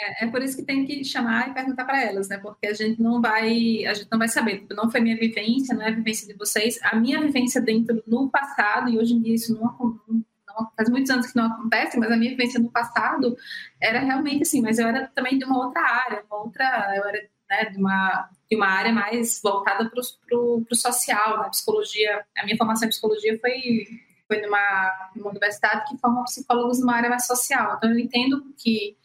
É, 0.00 0.24
é, 0.24 0.30
por 0.30 0.42
isso 0.42 0.56
que 0.56 0.62
tem 0.62 0.86
que 0.86 1.04
chamar 1.04 1.50
e 1.50 1.54
perguntar 1.54 1.84
para 1.84 2.02
elas, 2.02 2.28
né? 2.28 2.38
Porque 2.38 2.66
a 2.66 2.72
gente 2.72 3.00
não 3.00 3.20
vai, 3.20 3.84
a 3.84 3.92
gente 3.92 4.08
não 4.10 4.18
vai 4.18 4.28
saber. 4.28 4.66
Não 4.70 4.90
foi 4.90 5.00
minha 5.00 5.16
vivência, 5.16 5.74
não 5.74 5.82
é 5.82 5.88
a 5.88 5.94
vivência 5.94 6.26
de 6.26 6.34
vocês. 6.34 6.78
A 6.82 6.96
minha 6.96 7.20
vivência 7.20 7.60
dentro 7.60 8.02
no 8.06 8.30
passado 8.30 8.88
e 8.88 8.98
hoje 8.98 9.14
em 9.14 9.20
dia 9.20 9.34
isso 9.34 9.54
não, 9.54 10.00
não 10.08 10.70
faz 10.76 10.88
muitos 10.88 11.10
anos 11.10 11.26
que 11.26 11.36
não 11.36 11.46
acontece, 11.46 11.98
mas 11.98 12.10
a 12.10 12.16
minha 12.16 12.30
vivência 12.30 12.58
no 12.58 12.70
passado 12.70 13.36
era 13.80 14.00
realmente 14.00 14.42
assim. 14.42 14.62
Mas 14.62 14.78
eu 14.78 14.88
era 14.88 15.06
também 15.08 15.38
de 15.38 15.44
uma 15.44 15.58
outra 15.58 15.82
área, 15.82 16.24
uma 16.30 16.42
outra, 16.44 16.94
eu 16.96 17.04
era 17.04 17.28
né, 17.50 17.64
de 17.66 17.78
uma 17.78 18.30
de 18.50 18.56
uma 18.56 18.66
área 18.66 18.92
mais 18.92 19.40
voltada 19.40 19.88
para 19.88 20.00
o 20.00 20.66
social, 20.74 21.38
na 21.38 21.50
psicologia. 21.50 22.24
A 22.36 22.44
minha 22.44 22.56
formação 22.56 22.86
em 22.86 22.90
psicologia 22.90 23.38
foi 23.38 23.86
foi 24.26 24.40
numa, 24.42 25.10
numa 25.16 25.30
universidade 25.30 25.90
que 25.90 25.98
forma 25.98 26.22
psicólogos 26.22 26.78
numa 26.78 26.94
área 26.94 27.10
mais 27.10 27.26
social. 27.26 27.74
Então 27.76 27.90
eu 27.90 27.98
entendo 27.98 28.44
que 28.56 28.96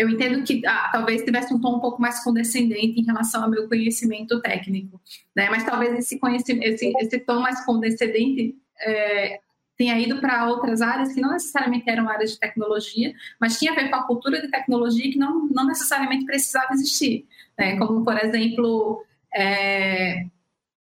eu 0.00 0.08
entendo 0.08 0.42
que 0.42 0.66
ah, 0.66 0.88
talvez 0.90 1.22
tivesse 1.22 1.52
um 1.52 1.60
tom 1.60 1.76
um 1.76 1.80
pouco 1.80 2.00
mais 2.00 2.24
condescendente 2.24 2.98
em 2.98 3.04
relação 3.04 3.44
ao 3.44 3.50
meu 3.50 3.68
conhecimento 3.68 4.40
técnico, 4.40 4.98
né? 5.36 5.50
Mas 5.50 5.62
talvez 5.62 5.94
esse 5.94 6.18
conhecimento, 6.18 6.66
esse, 6.66 6.90
esse 6.98 7.18
tom 7.18 7.40
mais 7.40 7.62
condescendente 7.66 8.56
é, 8.80 9.40
tenha 9.76 9.98
ido 9.98 10.18
para 10.18 10.48
outras 10.48 10.80
áreas 10.80 11.12
que 11.12 11.20
não 11.20 11.32
necessariamente 11.32 11.88
eram 11.88 12.08
áreas 12.08 12.32
de 12.32 12.40
tecnologia, 12.40 13.12
mas 13.38 13.58
tinha 13.58 13.72
a 13.72 13.74
ver 13.74 13.90
com 13.90 13.96
a 13.96 14.06
cultura 14.06 14.40
de 14.40 14.50
tecnologia 14.50 15.12
que 15.12 15.18
não, 15.18 15.46
não 15.48 15.66
necessariamente 15.66 16.24
precisava 16.24 16.72
existir, 16.72 17.26
né? 17.58 17.76
Como 17.76 18.02
por 18.02 18.16
exemplo 18.16 19.04
é, 19.34 20.24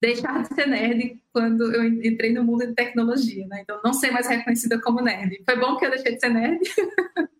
deixar 0.02 0.42
de 0.42 0.54
ser 0.54 0.68
nerd 0.68 1.18
quando 1.32 1.74
eu 1.74 1.86
entrei 1.86 2.34
no 2.34 2.44
mundo 2.44 2.68
de 2.68 2.74
tecnologia, 2.74 3.48
né? 3.48 3.62
Então 3.62 3.80
não 3.86 3.94
ser 3.94 4.12
mais 4.12 4.28
reconhecida 4.28 4.82
como 4.82 5.02
nerd. 5.02 5.42
Foi 5.46 5.58
bom 5.58 5.78
que 5.78 5.86
eu 5.86 5.92
deixei 5.92 6.16
de 6.16 6.20
ser 6.20 6.30
nerd. 6.30 6.60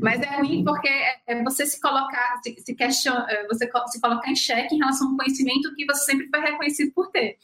Mas 0.00 0.20
é 0.20 0.36
ruim 0.36 0.64
porque 0.64 0.88
é 1.26 1.42
você 1.42 1.66
se 1.66 1.80
colocar, 1.80 2.40
se, 2.42 2.54
se 2.58 2.74
questiona, 2.74 3.26
é, 3.28 3.46
você 3.46 3.70
se 3.88 4.00
colocar 4.00 4.30
em 4.30 4.36
xeque 4.36 4.74
em 4.74 4.78
relação 4.78 5.08
a 5.08 5.12
um 5.12 5.16
conhecimento 5.16 5.74
que 5.74 5.86
você 5.86 6.04
sempre 6.04 6.28
foi 6.28 6.40
reconhecido 6.40 6.92
por 6.92 7.10
ter. 7.10 7.38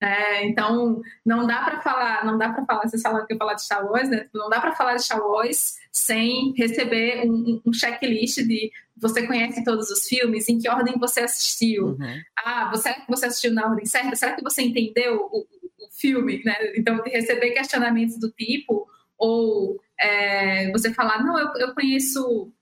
É, 0.00 0.46
então, 0.46 1.00
não 1.26 1.44
dá 1.46 1.60
para 1.62 1.80
falar, 1.80 2.24
não 2.24 2.38
dá 2.38 2.50
para 2.50 2.64
falar, 2.64 2.88
vocês 2.88 3.02
falaram 3.02 3.26
que 3.26 3.32
eu 3.32 3.38
falar 3.38 3.54
de 3.54 3.64
Star 3.64 3.84
Wars, 3.84 4.08
né? 4.08 4.28
Não 4.32 4.48
dá 4.48 4.60
para 4.60 4.72
falar 4.72 4.94
de 4.94 5.02
Star 5.02 5.20
Wars 5.20 5.76
sem 5.90 6.54
receber 6.56 7.28
um, 7.28 7.60
um, 7.66 7.72
checklist 7.72 8.38
de 8.46 8.70
você 8.96 9.26
conhece 9.26 9.64
todos 9.64 9.90
os 9.90 10.06
filmes, 10.06 10.48
em 10.48 10.58
que 10.58 10.68
ordem 10.68 10.98
você 10.98 11.20
assistiu. 11.20 11.86
Uhum. 11.88 12.22
Ah, 12.36 12.70
você, 12.70 12.94
você 13.08 13.26
assistiu 13.26 13.52
na 13.52 13.66
ordem 13.66 13.86
certa? 13.86 14.14
Será 14.14 14.34
que 14.34 14.42
você 14.42 14.62
entendeu 14.62 15.16
o, 15.32 15.40
o 15.40 15.90
filme? 15.90 16.42
Né? 16.44 16.54
Então, 16.76 17.02
de 17.02 17.10
receber 17.10 17.50
questionamentos 17.50 18.18
do 18.18 18.30
tipo, 18.30 18.86
ou 19.16 19.80
é, 20.00 20.70
você 20.70 20.92
falar, 20.92 21.22
não, 21.24 21.38
eu, 21.38 21.48
eu 21.56 21.74
conheço, 21.74 22.52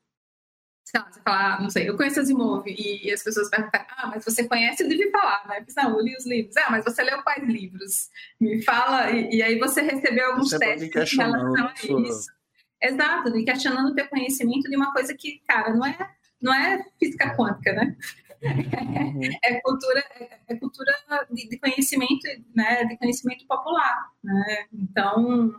sei 0.85 1.01
lá, 1.01 1.11
você 1.11 1.21
falar, 1.21 1.61
não 1.61 1.71
sei, 1.71 1.89
eu 1.89 1.97
conheço 1.97 2.21
Asimov, 2.21 2.67
e, 2.67 3.09
e 3.09 3.13
as 3.13 3.23
pessoas 3.23 3.51
perguntam, 3.51 3.81
ah, 3.91 4.07
mas 4.07 4.25
você 4.25 4.49
conhece, 4.49 4.83
eu 4.83 4.89
devia 4.89 5.11
falar, 5.11 5.47
né? 5.49 5.65
Não, 5.77 5.99
eu 5.99 6.05
li 6.05 6.17
os 6.17 6.27
livros. 6.27 6.57
Ah, 6.57 6.71
mas 6.71 6.85
você 6.85 7.03
leu 7.03 7.23
quais 7.23 7.45
livros? 7.45 8.09
Me 8.41 8.63
fala, 8.63 9.11
e, 9.11 9.37
e 9.37 9.43
aí 9.43 9.59
você 9.59 9.83
recebeu 9.83 10.31
alguns 10.31 10.51
você 10.51 10.59
testes 10.59 11.13
em 11.13 11.17
relação 11.17 11.67
a 11.67 11.75
isso. 11.75 12.37
Exato, 12.83 13.37
e 13.37 13.45
questionando 13.45 13.91
o 13.91 13.95
teu 13.95 14.09
conhecimento 14.09 14.69
de 14.69 14.77
uma 14.77 14.93
coisa 14.93 15.15
que, 15.15 15.43
cara, 15.47 15.75
não 15.75 15.85
é, 15.85 16.11
não 16.41 16.55
é 16.55 16.85
física 16.99 17.35
quântica, 17.35 17.73
né? 17.73 17.97
Uhum. 18.43 19.21
É 19.43 19.61
cultura, 19.61 20.05
é 20.47 20.57
cultura 20.57 20.93
de, 21.31 21.49
de, 21.49 21.59
conhecimento, 21.59 22.27
né, 22.55 22.85
de 22.85 22.97
conhecimento 22.99 23.47
popular, 23.47 24.11
né? 24.23 24.67
Então, 24.73 25.59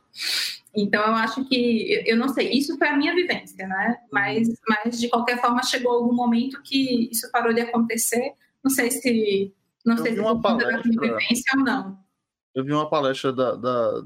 então 0.77 1.01
eu 1.01 1.15
acho 1.15 1.43
que 1.45 2.03
eu 2.05 2.15
não 2.15 2.29
sei, 2.29 2.51
isso 2.51 2.77
foi 2.77 2.87
a 2.87 2.95
minha 2.95 3.15
vivência, 3.15 3.67
né? 3.67 3.97
Mas, 4.11 4.47
mas 4.67 4.99
de 4.99 5.09
qualquer 5.09 5.41
forma 5.41 5.63
chegou 5.63 5.91
algum 5.91 6.13
momento 6.13 6.61
que 6.61 7.09
isso 7.11 7.29
parou 7.31 7.51
de 7.51 7.61
acontecer. 7.61 8.33
Não 8.63 8.69
sei 8.69 8.91
se 8.91 9.53
não 9.83 9.95
eu 9.95 10.03
sei 10.03 10.13
se 10.13 10.19
uma 10.19 10.39
palestra, 10.39 10.81
minha 10.85 11.01
vivência 11.01 11.51
ou 11.57 11.63
não. 11.63 11.97
Eu 12.53 12.63
vi 12.63 12.73
uma 12.73 12.89
palestra 12.89 13.33
da, 13.33 13.55
da, 13.55 14.03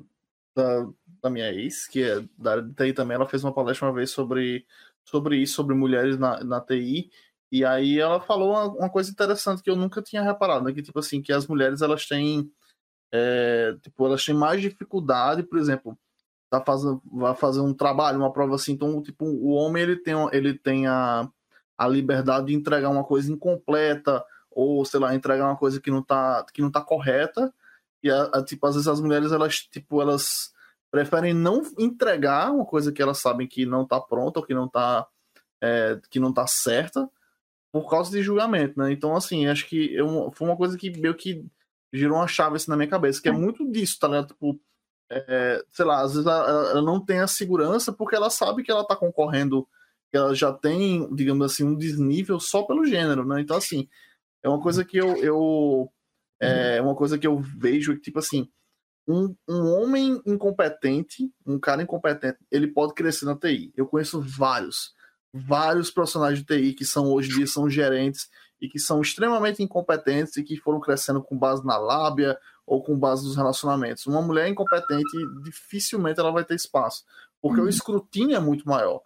da, 0.56 0.90
da 1.24 1.30
minha 1.30 1.52
ex, 1.52 1.88
que 1.88 2.04
é 2.04 2.24
da 2.38 2.52
área 2.52 2.64
de 2.64 2.74
TI 2.74 2.94
também, 2.94 3.16
ela 3.16 3.28
fez 3.28 3.44
uma 3.44 3.54
palestra 3.54 3.88
uma 3.88 3.94
vez 3.94 4.10
sobre, 4.10 4.66
sobre 5.04 5.38
isso, 5.38 5.56
sobre 5.56 5.76
mulheres 5.76 6.18
na, 6.18 6.44
na 6.44 6.62
TI, 6.62 7.10
e 7.52 7.66
aí 7.66 8.00
ela 8.00 8.22
falou 8.22 8.52
uma, 8.52 8.68
uma, 8.68 8.90
coisa 8.90 9.12
interessante 9.12 9.62
que 9.62 9.70
eu 9.70 9.76
nunca 9.76 10.02
tinha 10.02 10.22
reparado, 10.22 10.64
né? 10.64 10.74
Que, 10.74 10.82
tipo 10.82 11.00
assim, 11.00 11.22
que 11.22 11.34
as 11.34 11.48
mulheres, 11.48 11.82
elas 11.82 12.06
têm, 12.06 12.50
é, 13.12 13.76
tipo, 13.82 14.06
elas 14.06 14.24
têm 14.24 14.34
mais 14.34 14.62
dificuldade, 14.62 15.44
por 15.44 15.60
exemplo, 15.60 15.98
tá 16.52 16.62
fazendo, 16.62 17.02
vai 17.06 17.34
fazer 17.34 17.62
um 17.62 17.74
trabalho, 17.74 18.20
uma 18.20 18.34
prova 18.34 18.56
assim, 18.56 18.74
então, 18.74 19.02
tipo, 19.02 19.26
o 19.26 19.52
homem, 19.52 19.82
ele 19.82 19.96
tem, 19.96 20.14
ele 20.34 20.54
tem 20.54 20.86
a, 20.86 21.28
a 21.78 21.88
liberdade 21.88 22.48
de 22.48 22.54
entregar 22.54 22.90
uma 22.90 23.06
coisa 23.06 23.32
incompleta, 23.32 24.24
ou, 24.52 24.84
sei 24.84 25.00
lá, 25.00 25.16
entregar 25.16 25.46
uma 25.46 25.56
coisa 25.56 25.80
que 25.80 25.90
não 25.90 26.04
tá, 26.04 26.46
que 26.54 26.62
não 26.62 26.70
tá 26.70 26.82
correta, 26.82 27.54
e, 28.04 28.12
a, 28.12 28.24
a, 28.24 28.44
tipo, 28.44 28.68
às 28.68 28.76
vezes 28.76 28.90
as 28.90 29.00
mulheres, 29.00 29.32
elas, 29.32 29.60
tipo, 29.60 30.02
elas 30.02 30.52
preferem 30.92 31.34
não 31.34 31.62
entregar 31.80 32.52
uma 32.52 32.66
coisa 32.66 32.92
que 32.92 33.02
elas 33.02 33.20
sabem 33.20 33.48
que 33.48 33.66
não 33.66 33.88
tá 33.88 34.02
pronta, 34.02 34.42
ou 34.42 34.46
que 34.46 34.54
não 34.54 34.68
tá, 34.68 35.08
é, 35.62 35.98
que 36.10 36.20
não 36.20 36.34
tá 36.34 36.46
certa, 36.48 37.10
por 37.72 37.90
causa 37.90 38.12
de 38.12 38.22
julgamento, 38.22 38.78
né? 38.78 38.92
Então, 38.92 39.16
assim, 39.16 39.48
acho 39.48 39.66
que 39.70 39.96
eu, 39.96 40.30
foi 40.36 40.50
uma 40.50 40.58
coisa 40.58 40.78
que 40.78 40.92
meio 41.00 41.16
que 41.16 41.46
girou 41.94 42.18
uma 42.18 42.28
chave 42.28 42.58
assim, 42.58 42.70
na 42.70 42.76
minha 42.76 42.90
cabeça, 42.90 43.22
que 43.22 43.30
é 43.30 43.32
muito 43.32 43.66
disso, 43.72 43.98
tá 43.98 44.10
ligado? 44.10 44.28
Tipo, 44.28 44.60
é, 45.12 45.64
sei 45.72 45.86
lá, 45.86 46.02
às 46.02 46.14
vezes 46.14 46.26
ela, 46.26 46.70
ela, 46.72 46.82
não 46.82 47.04
tem 47.04 47.20
a 47.20 47.28
segurança 47.28 47.92
porque 47.92 48.16
ela 48.16 48.30
sabe 48.30 48.64
que 48.64 48.72
ela 48.72 48.86
tá 48.86 48.96
concorrendo, 48.96 49.68
que 50.10 50.18
ela 50.18 50.34
já 50.34 50.54
tem, 50.54 51.14
digamos 51.14 51.52
assim, 51.52 51.64
um 51.64 51.76
desnível 51.76 52.40
só 52.40 52.64
pelo 52.64 52.86
gênero, 52.86 53.26
né? 53.26 53.42
Então, 53.42 53.58
assim, 53.58 53.88
é 54.44 54.50
uma 54.50 54.62
coisa 54.62 54.86
que 54.86 54.98
eu, 54.98 55.16
eu 55.18 55.92
é 56.40 56.82
uma 56.82 56.96
coisa 56.96 57.20
que 57.20 57.28
eu 57.28 57.40
vejo 57.40 57.94
que, 57.96 58.02
tipo 58.02 58.18
assim, 58.18 58.50
um, 59.08 59.36
um 59.48 59.66
homem 59.76 60.22
incompetente, 60.26 61.32
um 61.46 61.60
cara 61.60 61.84
incompetente, 61.84 62.40
ele 62.50 62.68
pode 62.68 62.94
crescer 62.94 63.26
na 63.26 63.38
TI. 63.38 63.72
Eu 63.76 63.86
conheço 63.86 64.20
vários 64.22 64.94
vários 65.34 65.90
profissionais 65.90 66.40
de 66.40 66.46
TI 66.46 66.74
que 66.74 66.84
são 66.84 67.12
hoje 67.12 67.32
em 67.32 67.36
dia 67.36 67.48
são 67.48 67.70
gerentes 67.70 68.28
e 68.60 68.68
que 68.68 68.78
são 68.78 69.02
extremamente 69.02 69.64
incompetentes 69.64 70.36
e 70.38 70.44
que 70.44 70.58
foram 70.58 70.80
crescendo 70.80 71.24
com 71.24 71.38
base 71.38 71.66
na 71.66 71.78
lábia 71.78 72.38
ou 72.66 72.84
com 72.84 72.98
base 72.98 73.26
nos 73.26 73.36
relacionamentos. 73.36 74.06
Uma 74.06 74.22
mulher 74.22 74.48
incompetente, 74.48 75.18
dificilmente 75.44 76.20
ela 76.20 76.32
vai 76.32 76.44
ter 76.44 76.56
espaço, 76.56 77.04
porque 77.42 77.60
uhum. 77.60 77.66
o 77.66 77.70
escrutínio 77.70 78.36
é 78.36 78.40
muito 78.40 78.68
maior. 78.68 79.02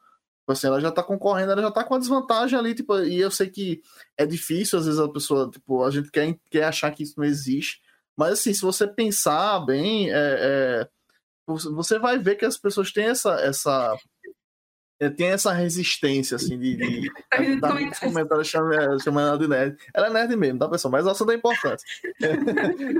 Tipo 0.45 0.51
assim, 0.51 0.67
ela 0.67 0.79
já 0.79 0.91
tá 0.91 1.01
concorrendo, 1.01 1.51
ela 1.51 1.61
já 1.63 1.71
tá 1.71 1.83
com 1.83 1.95
a 1.95 1.99
desvantagem 1.99 2.57
ali, 2.57 2.75
tipo, 2.75 2.95
e 2.99 3.19
eu 3.19 3.31
sei 3.31 3.49
que 3.49 3.81
é 4.15 4.27
difícil, 4.27 4.77
às 4.77 4.85
vezes 4.85 4.99
a 4.99 5.09
pessoa, 5.09 5.49
tipo, 5.49 5.83
a 5.83 5.89
gente 5.89 6.11
quer, 6.11 6.37
quer 6.51 6.65
achar 6.65 6.91
que 6.91 7.01
isso 7.01 7.15
não 7.17 7.25
existe, 7.25 7.81
mas 8.15 8.33
assim, 8.33 8.53
se 8.53 8.61
você 8.61 8.87
pensar 8.87 9.59
bem, 9.65 10.11
é, 10.11 10.15
é, 10.15 10.89
você 11.47 11.97
vai 11.97 12.19
ver 12.19 12.35
que 12.35 12.45
as 12.45 12.57
pessoas 12.57 12.91
têm 12.91 13.05
essa, 13.05 13.33
essa 13.41 13.97
tem 15.17 15.27
essa 15.27 15.51
resistência, 15.51 16.35
assim, 16.35 16.57
de. 16.57 16.77
de 16.77 17.11
dar 17.59 17.73
muitos 17.73 17.99
comentários 17.99 18.47
chamando, 18.47 19.03
chamando 19.03 19.27
ela 19.27 19.37
de 19.37 19.47
nerd. 19.47 19.77
Ela 19.93 20.07
é 20.07 20.09
nerd 20.09 20.35
mesmo, 20.37 20.59
tá, 20.59 20.69
pessoal? 20.69 20.91
Mas 20.91 21.05
ela 21.05 21.13
só 21.13 21.25
dá 21.25 21.33
importância. 21.33 21.85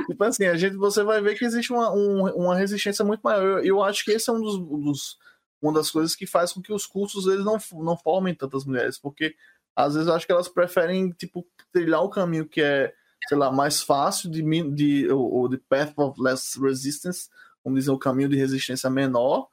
tipo 0.07 0.23
assim, 0.23 0.45
a 0.45 0.57
gente, 0.57 0.75
você 0.75 1.03
vai 1.03 1.21
ver 1.21 1.37
que 1.37 1.45
existe 1.45 1.71
uma, 1.71 1.93
um, 1.93 2.25
uma 2.35 2.55
resistência 2.55 3.05
muito 3.05 3.21
maior. 3.21 3.43
Eu, 3.43 3.59
eu 3.63 3.83
acho 3.83 4.03
que 4.03 4.11
esse 4.11 4.29
é 4.29 4.33
um 4.33 4.41
dos, 4.41 4.59
dos, 4.59 5.17
uma 5.61 5.73
das 5.73 5.89
coisas 5.89 6.15
que 6.15 6.27
faz 6.27 6.51
com 6.51 6.61
que 6.61 6.73
os 6.73 6.85
cursos 6.85 7.27
eles 7.27 7.45
não, 7.45 7.57
não 7.81 7.97
formem 7.97 8.35
tantas 8.35 8.65
mulheres, 8.65 8.99
porque 8.99 9.33
às 9.75 9.93
vezes 9.93 10.07
eu 10.07 10.13
acho 10.13 10.25
que 10.25 10.31
elas 10.31 10.49
preferem, 10.49 11.11
tipo, 11.11 11.45
trilhar 11.71 12.01
o 12.01 12.09
caminho 12.09 12.47
que 12.47 12.61
é, 12.61 12.93
sei 13.27 13.37
lá, 13.37 13.51
mais 13.51 13.81
fácil 13.81 14.29
de, 14.29 14.41
de 14.71 15.09
ou, 15.09 15.47
de 15.47 15.57
path 15.57 15.93
of 15.97 16.21
less 16.21 16.59
resistance, 16.59 17.29
vamos 17.63 17.79
dizer, 17.79 17.91
o 17.91 17.97
caminho 17.97 18.29
de 18.29 18.37
resistência 18.37 18.89
menor 18.89 19.47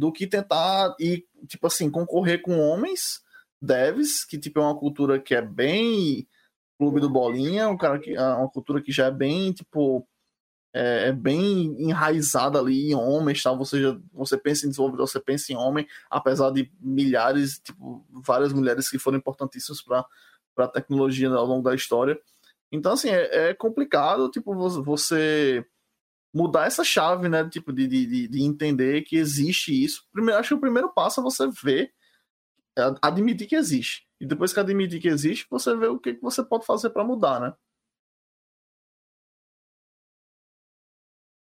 do 0.00 0.10
que 0.10 0.26
tentar 0.26 0.96
ir, 0.98 1.26
tipo 1.46 1.66
assim, 1.66 1.90
concorrer 1.90 2.40
com 2.40 2.58
homens 2.58 3.22
devs, 3.60 4.24
que 4.24 4.38
tipo 4.38 4.58
é 4.58 4.62
uma 4.62 4.78
cultura 4.78 5.20
que 5.20 5.34
é 5.34 5.42
bem 5.42 6.26
clube 6.78 7.00
do 7.00 7.10
bolinha, 7.10 7.68
um 7.68 7.76
cara 7.76 7.98
que 7.98 8.14
é 8.14 8.22
uma 8.22 8.48
cultura 8.48 8.80
que 8.80 8.90
já 8.90 9.08
é 9.08 9.10
bem, 9.10 9.52
tipo, 9.52 10.08
é, 10.72 11.08
é 11.08 11.12
bem 11.12 11.76
enraizada 11.78 12.58
ali 12.58 12.90
em 12.90 12.94
homens, 12.94 13.42
tal. 13.42 13.58
Você 13.58 13.82
já, 13.82 13.98
você 14.10 14.38
pensa 14.38 14.64
em 14.64 14.70
desenvolvedor, 14.70 15.06
você 15.06 15.20
pensa 15.20 15.52
em 15.52 15.56
homem, 15.56 15.86
apesar 16.08 16.50
de 16.50 16.72
milhares, 16.80 17.58
tipo, 17.58 18.02
várias 18.10 18.54
mulheres 18.54 18.88
que 18.88 18.98
foram 18.98 19.18
importantíssimas 19.18 19.82
para 19.82 20.06
para 20.54 20.64
a 20.64 20.68
tecnologia 20.68 21.28
ao 21.30 21.46
longo 21.46 21.62
da 21.62 21.74
história. 21.74 22.18
Então, 22.72 22.92
assim, 22.92 23.08
é, 23.08 23.50
é 23.50 23.54
complicado, 23.54 24.30
tipo, 24.30 24.54
você 24.82 25.64
mudar 26.32 26.66
essa 26.66 26.84
chave, 26.84 27.28
né? 27.28 27.48
Tipo, 27.48 27.72
de, 27.72 27.86
de, 27.86 28.28
de 28.28 28.42
entender 28.42 29.02
que 29.02 29.16
existe 29.16 29.72
isso. 29.72 30.06
Primeiro, 30.12 30.40
acho 30.40 30.50
que 30.50 30.54
o 30.54 30.60
primeiro 30.60 30.92
passo 30.92 31.20
é 31.20 31.22
você 31.22 31.48
ver, 31.48 31.92
é 32.78 32.82
admitir 33.02 33.46
que 33.48 33.56
existe. 33.56 34.06
E 34.20 34.26
depois 34.26 34.52
que 34.52 34.60
admitir 34.60 35.00
que 35.00 35.08
existe, 35.08 35.46
você 35.50 35.74
vê 35.76 35.86
o 35.86 35.98
que, 35.98 36.14
que 36.14 36.22
você 36.22 36.42
pode 36.42 36.66
fazer 36.66 36.90
para 36.90 37.04
mudar, 37.04 37.40
né? 37.40 37.54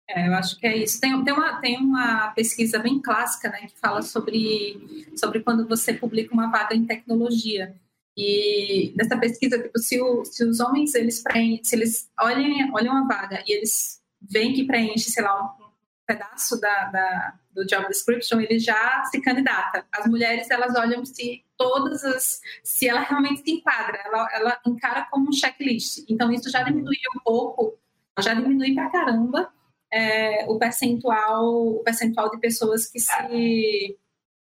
É, 0.08 0.26
eu 0.26 0.34
acho 0.34 0.58
que 0.58 0.66
é 0.66 0.76
isso. 0.76 1.00
Tem, 1.00 1.24
tem, 1.24 1.32
uma, 1.32 1.60
tem 1.60 1.78
uma 1.78 2.30
pesquisa 2.32 2.78
bem 2.78 3.00
clássica, 3.00 3.48
né, 3.48 3.66
que 3.66 3.78
fala 3.78 4.02
sobre, 4.02 5.08
sobre 5.16 5.40
quando 5.40 5.68
você 5.68 5.94
publica 5.94 6.34
uma 6.34 6.50
vaga 6.50 6.74
em 6.74 6.84
tecnologia. 6.84 7.74
E 8.16 8.92
nessa 8.96 9.16
pesquisa, 9.16 9.62
tipo, 9.62 9.78
se, 9.78 10.00
o, 10.00 10.24
se 10.24 10.44
os 10.44 10.58
homens, 10.58 10.94
eles, 10.94 11.22
se 11.62 11.76
eles 11.76 12.10
olhem, 12.20 12.70
olham 12.72 12.96
a 12.96 13.06
vaga 13.06 13.42
e 13.46 13.52
eles 13.52 13.99
vem 14.30 14.52
que 14.52 14.66
preenche, 14.66 15.10
sei 15.10 15.22
lá, 15.22 15.42
um 15.42 15.70
pedaço 16.06 16.60
da, 16.60 16.84
da, 16.86 17.34
do 17.52 17.66
job 17.66 17.86
description, 17.88 18.40
ele 18.40 18.58
já 18.58 19.04
se 19.04 19.20
candidata. 19.20 19.86
As 19.92 20.06
mulheres, 20.06 20.50
elas 20.50 20.74
olham 20.76 21.04
se 21.04 21.44
todas 21.56 22.04
as... 22.04 22.40
se 22.62 22.88
ela 22.88 23.00
realmente 23.00 23.42
se 23.42 23.50
enquadra, 23.50 24.00
ela, 24.04 24.28
ela 24.32 24.60
encara 24.66 25.06
como 25.10 25.28
um 25.28 25.32
checklist. 25.32 26.04
Então, 26.08 26.32
isso 26.32 26.50
já 26.50 26.62
diminui 26.62 26.96
um 27.16 27.20
pouco, 27.24 27.78
já 28.18 28.34
diminui 28.34 28.74
pra 28.74 28.90
caramba 28.90 29.52
é, 29.90 30.44
o 30.48 30.58
percentual 30.58 31.76
o 31.76 31.82
percentual 31.82 32.30
de 32.30 32.38
pessoas 32.38 32.86
que 32.86 33.00
se, 33.00 33.98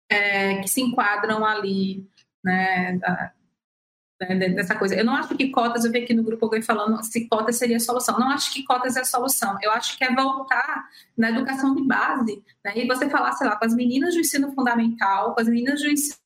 é, 0.09 0.61
que 0.61 0.67
se 0.67 0.81
enquadram 0.81 1.43
ali 1.43 2.07
né, 2.43 2.97
da, 2.97 3.33
né, 4.19 4.49
dessa 4.49 4.75
coisa. 4.75 4.95
Eu 4.95 5.05
não 5.05 5.15
acho 5.15 5.35
que 5.35 5.49
cotas, 5.49 5.85
eu 5.85 5.91
vi 5.91 5.99
aqui 5.99 6.13
no 6.13 6.23
grupo 6.23 6.45
alguém 6.45 6.61
falando 6.61 7.01
se 7.03 7.27
cotas 7.27 7.57
seria 7.57 7.77
a 7.77 7.79
solução. 7.79 8.19
Não 8.19 8.29
acho 8.29 8.53
que 8.53 8.63
cotas 8.63 8.95
é 8.97 9.01
a 9.01 9.05
solução. 9.05 9.57
Eu 9.61 9.71
acho 9.71 9.97
que 9.97 10.03
é 10.03 10.13
voltar 10.13 10.89
na 11.17 11.29
educação 11.29 11.73
de 11.75 11.83
base, 11.83 12.43
né, 12.63 12.73
e 12.75 12.87
você 12.87 13.09
falar, 13.09 13.31
sei 13.33 13.47
lá, 13.47 13.55
com 13.55 13.65
as 13.65 13.73
meninas 13.73 14.13
do 14.13 14.19
ensino 14.19 14.51
fundamental, 14.53 15.33
com 15.33 15.41
as 15.41 15.47
meninas 15.47 15.81
do 15.81 15.89
ensino 15.89 16.19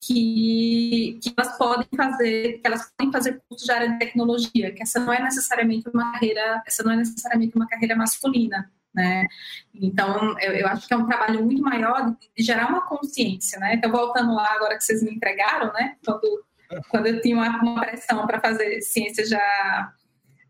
que, 0.00 1.18
que 1.22 1.34
elas 1.36 1.58
podem 1.58 1.88
fazer, 1.96 2.58
que 2.58 2.66
elas 2.66 2.90
podem 2.96 3.12
fazer 3.12 3.42
cursos 3.48 3.66
de 3.66 3.72
área 3.72 3.90
de 3.90 3.98
tecnologia, 3.98 4.72
que 4.72 4.82
essa 4.82 5.00
não 5.00 5.12
é 5.12 5.20
necessariamente 5.22 5.88
uma 5.92 6.12
carreira, 6.12 6.62
essa 6.66 6.82
não 6.82 6.92
é 6.92 6.96
necessariamente 6.96 7.56
uma 7.56 7.66
carreira 7.66 7.96
masculina, 7.96 8.70
né? 8.94 9.26
Então, 9.74 10.38
eu, 10.40 10.52
eu 10.52 10.66
acho 10.68 10.86
que 10.86 10.94
é 10.94 10.96
um 10.96 11.06
trabalho 11.06 11.44
muito 11.44 11.62
maior 11.62 12.10
de, 12.10 12.16
de, 12.36 12.44
gerar 12.44 12.68
uma 12.68 12.82
consciência, 12.82 13.58
né? 13.58 13.74
Então, 13.74 13.90
voltando 13.90 14.34
lá 14.34 14.54
agora 14.54 14.76
que 14.76 14.84
vocês 14.84 15.02
me 15.02 15.10
entregaram, 15.10 15.72
né? 15.72 15.96
Quando, 16.04 16.44
quando 16.88 17.06
eu 17.06 17.20
tinha 17.20 17.36
uma, 17.36 17.62
uma 17.62 17.80
pressão 17.80 18.26
para 18.26 18.40
fazer 18.40 18.80
ciência 18.80 19.24
já 19.26 19.92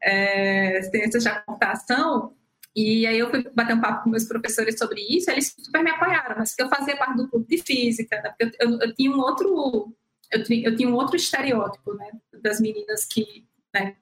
é, 0.02 0.82
ciência 0.82 1.20
da 1.20 1.40
computação, 1.40 2.34
e 2.74 3.06
aí 3.06 3.18
eu 3.18 3.30
fui 3.30 3.42
bater 3.54 3.74
um 3.74 3.80
papo 3.80 4.04
com 4.04 4.10
meus 4.10 4.24
professores 4.24 4.78
sobre 4.78 5.00
isso, 5.00 5.30
eles 5.30 5.54
super 5.58 5.82
me 5.82 5.90
apoiaram, 5.90 6.36
mas 6.38 6.54
que 6.54 6.62
eu 6.62 6.68
fazia 6.68 6.96
parte 6.96 7.16
do 7.16 7.28
clube 7.28 7.46
de 7.48 7.62
física, 7.62 8.20
né? 8.22 8.34
eu, 8.38 8.50
eu, 8.60 8.78
eu, 8.80 8.94
tinha 8.94 9.10
um 9.10 9.18
outro 9.18 9.94
eu, 10.30 10.40
eu 10.40 10.76
tinha 10.76 10.88
um 10.88 10.94
outro 10.94 11.16
estereótipo, 11.16 11.94
né, 11.94 12.10
das 12.42 12.60
meninas 12.60 13.04
que, 13.04 13.46
né, 13.74 13.96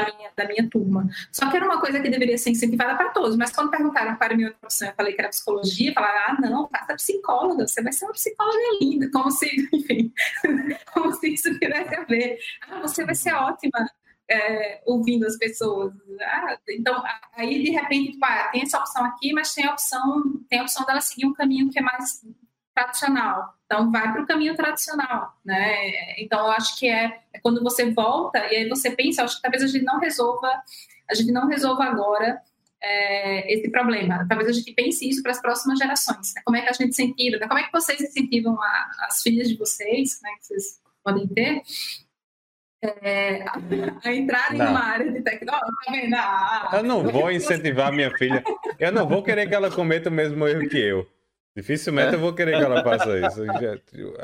minha, 0.00 0.30
da 0.34 0.46
minha 0.46 0.68
turma. 0.70 1.06
Só 1.30 1.50
que 1.50 1.56
era 1.56 1.66
uma 1.66 1.80
coisa 1.80 2.00
que 2.00 2.08
deveria 2.08 2.38
ser 2.38 2.50
incentivada 2.50 2.96
para 2.96 3.10
todos, 3.10 3.36
mas 3.36 3.52
quando 3.52 3.70
perguntaram 3.70 4.16
para 4.16 4.32
a 4.32 4.36
minha 4.36 4.52
profissão, 4.52 4.88
eu 4.88 4.94
falei 4.94 5.12
que 5.12 5.20
era 5.20 5.28
psicologia, 5.28 5.92
falaram, 5.92 6.18
ah, 6.26 6.40
não, 6.40 6.68
faça 6.68 6.94
psicóloga, 6.94 7.66
você 7.66 7.82
vai 7.82 7.92
ser 7.92 8.06
uma 8.06 8.12
psicóloga 8.12 8.78
linda, 8.80 9.10
como 9.12 9.30
se, 9.30 9.46
enfim, 9.72 10.12
como 10.92 11.12
se 11.12 11.34
isso 11.34 11.58
tivesse 11.58 11.94
a 11.94 12.04
ver. 12.04 12.38
Ah, 12.68 12.80
você 12.80 13.04
vai 13.04 13.14
ser 13.14 13.34
ótima 13.34 13.86
é, 14.28 14.82
ouvindo 14.86 15.26
as 15.26 15.36
pessoas. 15.36 15.92
Ah, 16.20 16.56
então, 16.70 17.02
aí 17.34 17.62
de 17.62 17.70
repente, 17.70 18.12
tipo, 18.12 18.24
ah, 18.24 18.48
tem 18.52 18.62
essa 18.62 18.78
opção 18.78 19.04
aqui, 19.04 19.32
mas 19.32 19.52
tem 19.54 19.66
a 19.66 19.72
opção, 19.72 20.22
tem 20.48 20.60
a 20.60 20.62
opção 20.62 20.86
dela 20.86 21.00
seguir 21.00 21.26
um 21.26 21.34
caminho 21.34 21.70
que 21.70 21.78
é 21.78 21.82
mais 21.82 22.22
tradicional. 22.74 23.54
Então, 23.66 23.90
vai 23.90 24.12
para 24.12 24.22
o 24.22 24.26
caminho 24.26 24.54
tradicional, 24.54 25.34
né? 25.44 25.74
Então, 26.18 26.40
eu 26.40 26.52
acho 26.52 26.78
que 26.78 26.88
é, 26.88 27.20
é, 27.32 27.38
quando 27.40 27.62
você 27.62 27.90
volta 27.90 28.38
e 28.52 28.56
aí 28.56 28.68
você 28.68 28.90
pensa, 28.90 29.24
acho 29.24 29.36
que 29.36 29.42
talvez 29.42 29.62
a 29.62 29.66
gente 29.66 29.84
não 29.84 29.98
resolva, 29.98 30.48
a 31.10 31.14
gente 31.14 31.32
não 31.32 31.46
resolva 31.48 31.84
agora 31.84 32.40
é, 32.82 33.52
esse 33.52 33.70
problema. 33.70 34.26
Talvez 34.28 34.48
a 34.48 34.52
gente 34.52 34.72
pense 34.74 35.08
isso 35.08 35.22
para 35.22 35.32
as 35.32 35.40
próximas 35.40 35.78
gerações. 35.78 36.34
Né? 36.34 36.42
Como 36.44 36.56
é 36.56 36.62
que 36.62 36.68
a 36.68 36.72
gente 36.72 36.90
incentiva? 36.90 37.38
Né? 37.38 37.48
Como 37.48 37.60
é 37.60 37.62
que 37.62 37.72
vocês 37.72 38.00
incentivam 38.00 38.60
a, 38.60 38.90
as 39.08 39.22
filhas 39.22 39.48
de 39.48 39.56
vocês, 39.56 40.20
né, 40.22 40.30
que 40.38 40.46
vocês 40.46 40.80
podem 41.02 41.26
ter, 41.28 41.62
é, 42.82 43.42
a, 43.42 43.58
a 44.04 44.12
entrar 44.12 44.54
em 44.54 44.60
uma 44.60 44.80
área 44.80 45.10
de 45.10 45.22
tecnologia. 45.22 45.72
Tá 45.86 45.92
vendo? 45.92 46.14
Ah, 46.14 46.70
eu 46.74 46.82
não 46.82 47.02
vou 47.04 47.30
incentivar 47.30 47.92
minha 47.92 48.10
filha. 48.18 48.42
Eu 48.78 48.92
não 48.92 49.08
vou 49.08 49.22
querer 49.22 49.48
que 49.48 49.54
ela 49.54 49.70
cometa 49.70 50.08
o 50.08 50.12
mesmo 50.12 50.46
erro 50.46 50.68
que 50.68 50.78
eu. 50.78 51.08
Dificilmente 51.54 52.12
é. 52.12 52.14
eu 52.14 52.20
vou 52.20 52.32
querer 52.32 52.56
que 52.56 52.64
ela 52.64 52.82
faça 52.82 53.18
isso. 53.18 53.42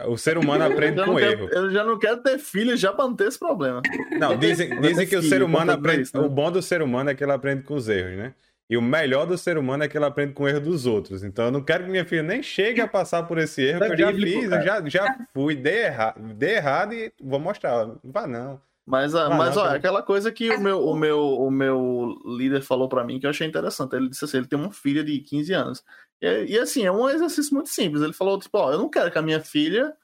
O 0.06 0.16
ser 0.16 0.38
humano 0.38 0.64
aprende 0.64 1.04
com 1.04 1.16
quero, 1.16 1.44
erro. 1.44 1.48
Eu 1.52 1.70
já 1.70 1.84
não 1.84 1.98
quero 1.98 2.22
ter 2.22 2.38
filha 2.38 2.74
já 2.76 2.92
para 2.92 3.04
não 3.04 3.14
ter 3.14 3.28
esse 3.28 3.38
problema. 3.38 3.82
Não, 4.18 4.36
dizem, 4.36 4.80
dizem 4.80 5.06
que 5.06 5.16
o 5.16 5.22
ser 5.22 5.42
humano 5.42 5.72
aprende. 5.72 6.02
Isso, 6.02 6.18
né? 6.18 6.24
O 6.24 6.30
bom 6.30 6.50
do 6.50 6.62
ser 6.62 6.80
humano 6.80 7.10
é 7.10 7.14
que 7.14 7.22
ele 7.22 7.32
aprende 7.32 7.62
com 7.62 7.74
os 7.74 7.88
erros, 7.88 8.16
né? 8.16 8.34
E 8.70 8.76
o 8.76 8.82
melhor 8.82 9.26
do 9.26 9.36
ser 9.36 9.56
humano 9.56 9.84
é 9.84 9.88
que 9.88 9.96
ele 9.96 10.04
aprende 10.04 10.32
com 10.34 10.44
o 10.44 10.48
erro 10.48 10.60
dos 10.60 10.86
outros. 10.86 11.22
Então 11.22 11.46
eu 11.46 11.50
não 11.50 11.62
quero 11.62 11.84
que 11.84 11.90
minha 11.90 12.04
filha 12.04 12.22
nem 12.22 12.42
chegue 12.42 12.80
a 12.80 12.88
passar 12.88 13.22
por 13.24 13.38
esse 13.38 13.62
erro, 13.62 13.80
que 13.80 13.92
eu 13.92 13.98
já 13.98 14.12
fiz, 14.12 14.50
eu 14.50 14.62
já, 14.62 14.88
já 14.88 15.16
fui, 15.32 15.54
dei, 15.54 15.82
erra, 15.82 16.14
dei 16.18 16.56
errado 16.56 16.92
e 16.92 17.12
vou 17.20 17.40
mostrar. 17.40 17.86
Não 17.86 17.98
vá 18.04 18.26
não. 18.26 18.60
Mas, 18.88 19.14
ah, 19.14 19.28
mas 19.28 19.54
não, 19.54 19.64
ó, 19.64 19.66
aquela 19.66 20.02
coisa 20.02 20.32
que 20.32 20.50
o 20.50 20.58
meu, 20.58 20.82
o 20.82 20.96
meu, 20.96 21.20
o 21.20 21.50
meu 21.50 22.16
líder 22.24 22.62
falou 22.62 22.88
para 22.88 23.04
mim 23.04 23.20
que 23.20 23.26
eu 23.26 23.30
achei 23.30 23.46
interessante. 23.46 23.94
Ele 23.94 24.08
disse 24.08 24.24
assim: 24.24 24.38
ele 24.38 24.46
tem 24.46 24.58
uma 24.58 24.72
filha 24.72 25.04
de 25.04 25.18
15 25.18 25.52
anos. 25.52 25.84
E, 26.20 26.54
e 26.54 26.58
assim, 26.58 26.84
é 26.84 26.92
um 26.92 27.08
exercício 27.08 27.54
muito 27.54 27.68
simples. 27.68 28.02
Ele 28.02 28.12
falou: 28.12 28.38
tipo, 28.38 28.58
ó, 28.58 28.72
eu 28.72 28.78
não 28.78 28.88
quero 28.88 29.10
que 29.10 29.18
a 29.18 29.22
minha 29.22 29.40
filha 29.40 29.94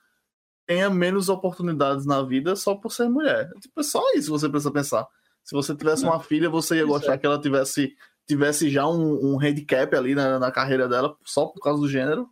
tenha 0.66 0.88
menos 0.88 1.28
oportunidades 1.28 2.06
na 2.06 2.22
vida 2.22 2.56
só 2.56 2.74
por 2.74 2.92
ser 2.92 3.08
mulher. 3.08 3.50
Tipo, 3.60 3.80
é 3.80 3.82
só 3.82 4.02
isso 4.14 4.26
que 4.26 4.38
você 4.38 4.48
precisa 4.48 4.72
pensar. 4.72 5.06
Se 5.42 5.54
você 5.54 5.74
tivesse 5.74 6.04
uma 6.04 6.20
filha, 6.20 6.48
você 6.48 6.76
ia 6.76 6.86
gostar 6.86 7.14
é. 7.14 7.18
que 7.18 7.26
ela 7.26 7.40
tivesse 7.40 7.94
tivesse 8.26 8.70
já 8.70 8.88
um, 8.88 9.34
um 9.34 9.38
handicap 9.38 9.94
ali 9.94 10.14
na, 10.14 10.38
na 10.38 10.50
carreira 10.50 10.88
dela 10.88 11.14
só 11.22 11.46
por 11.46 11.60
causa 11.60 11.80
do 11.80 11.88
gênero. 11.88 12.28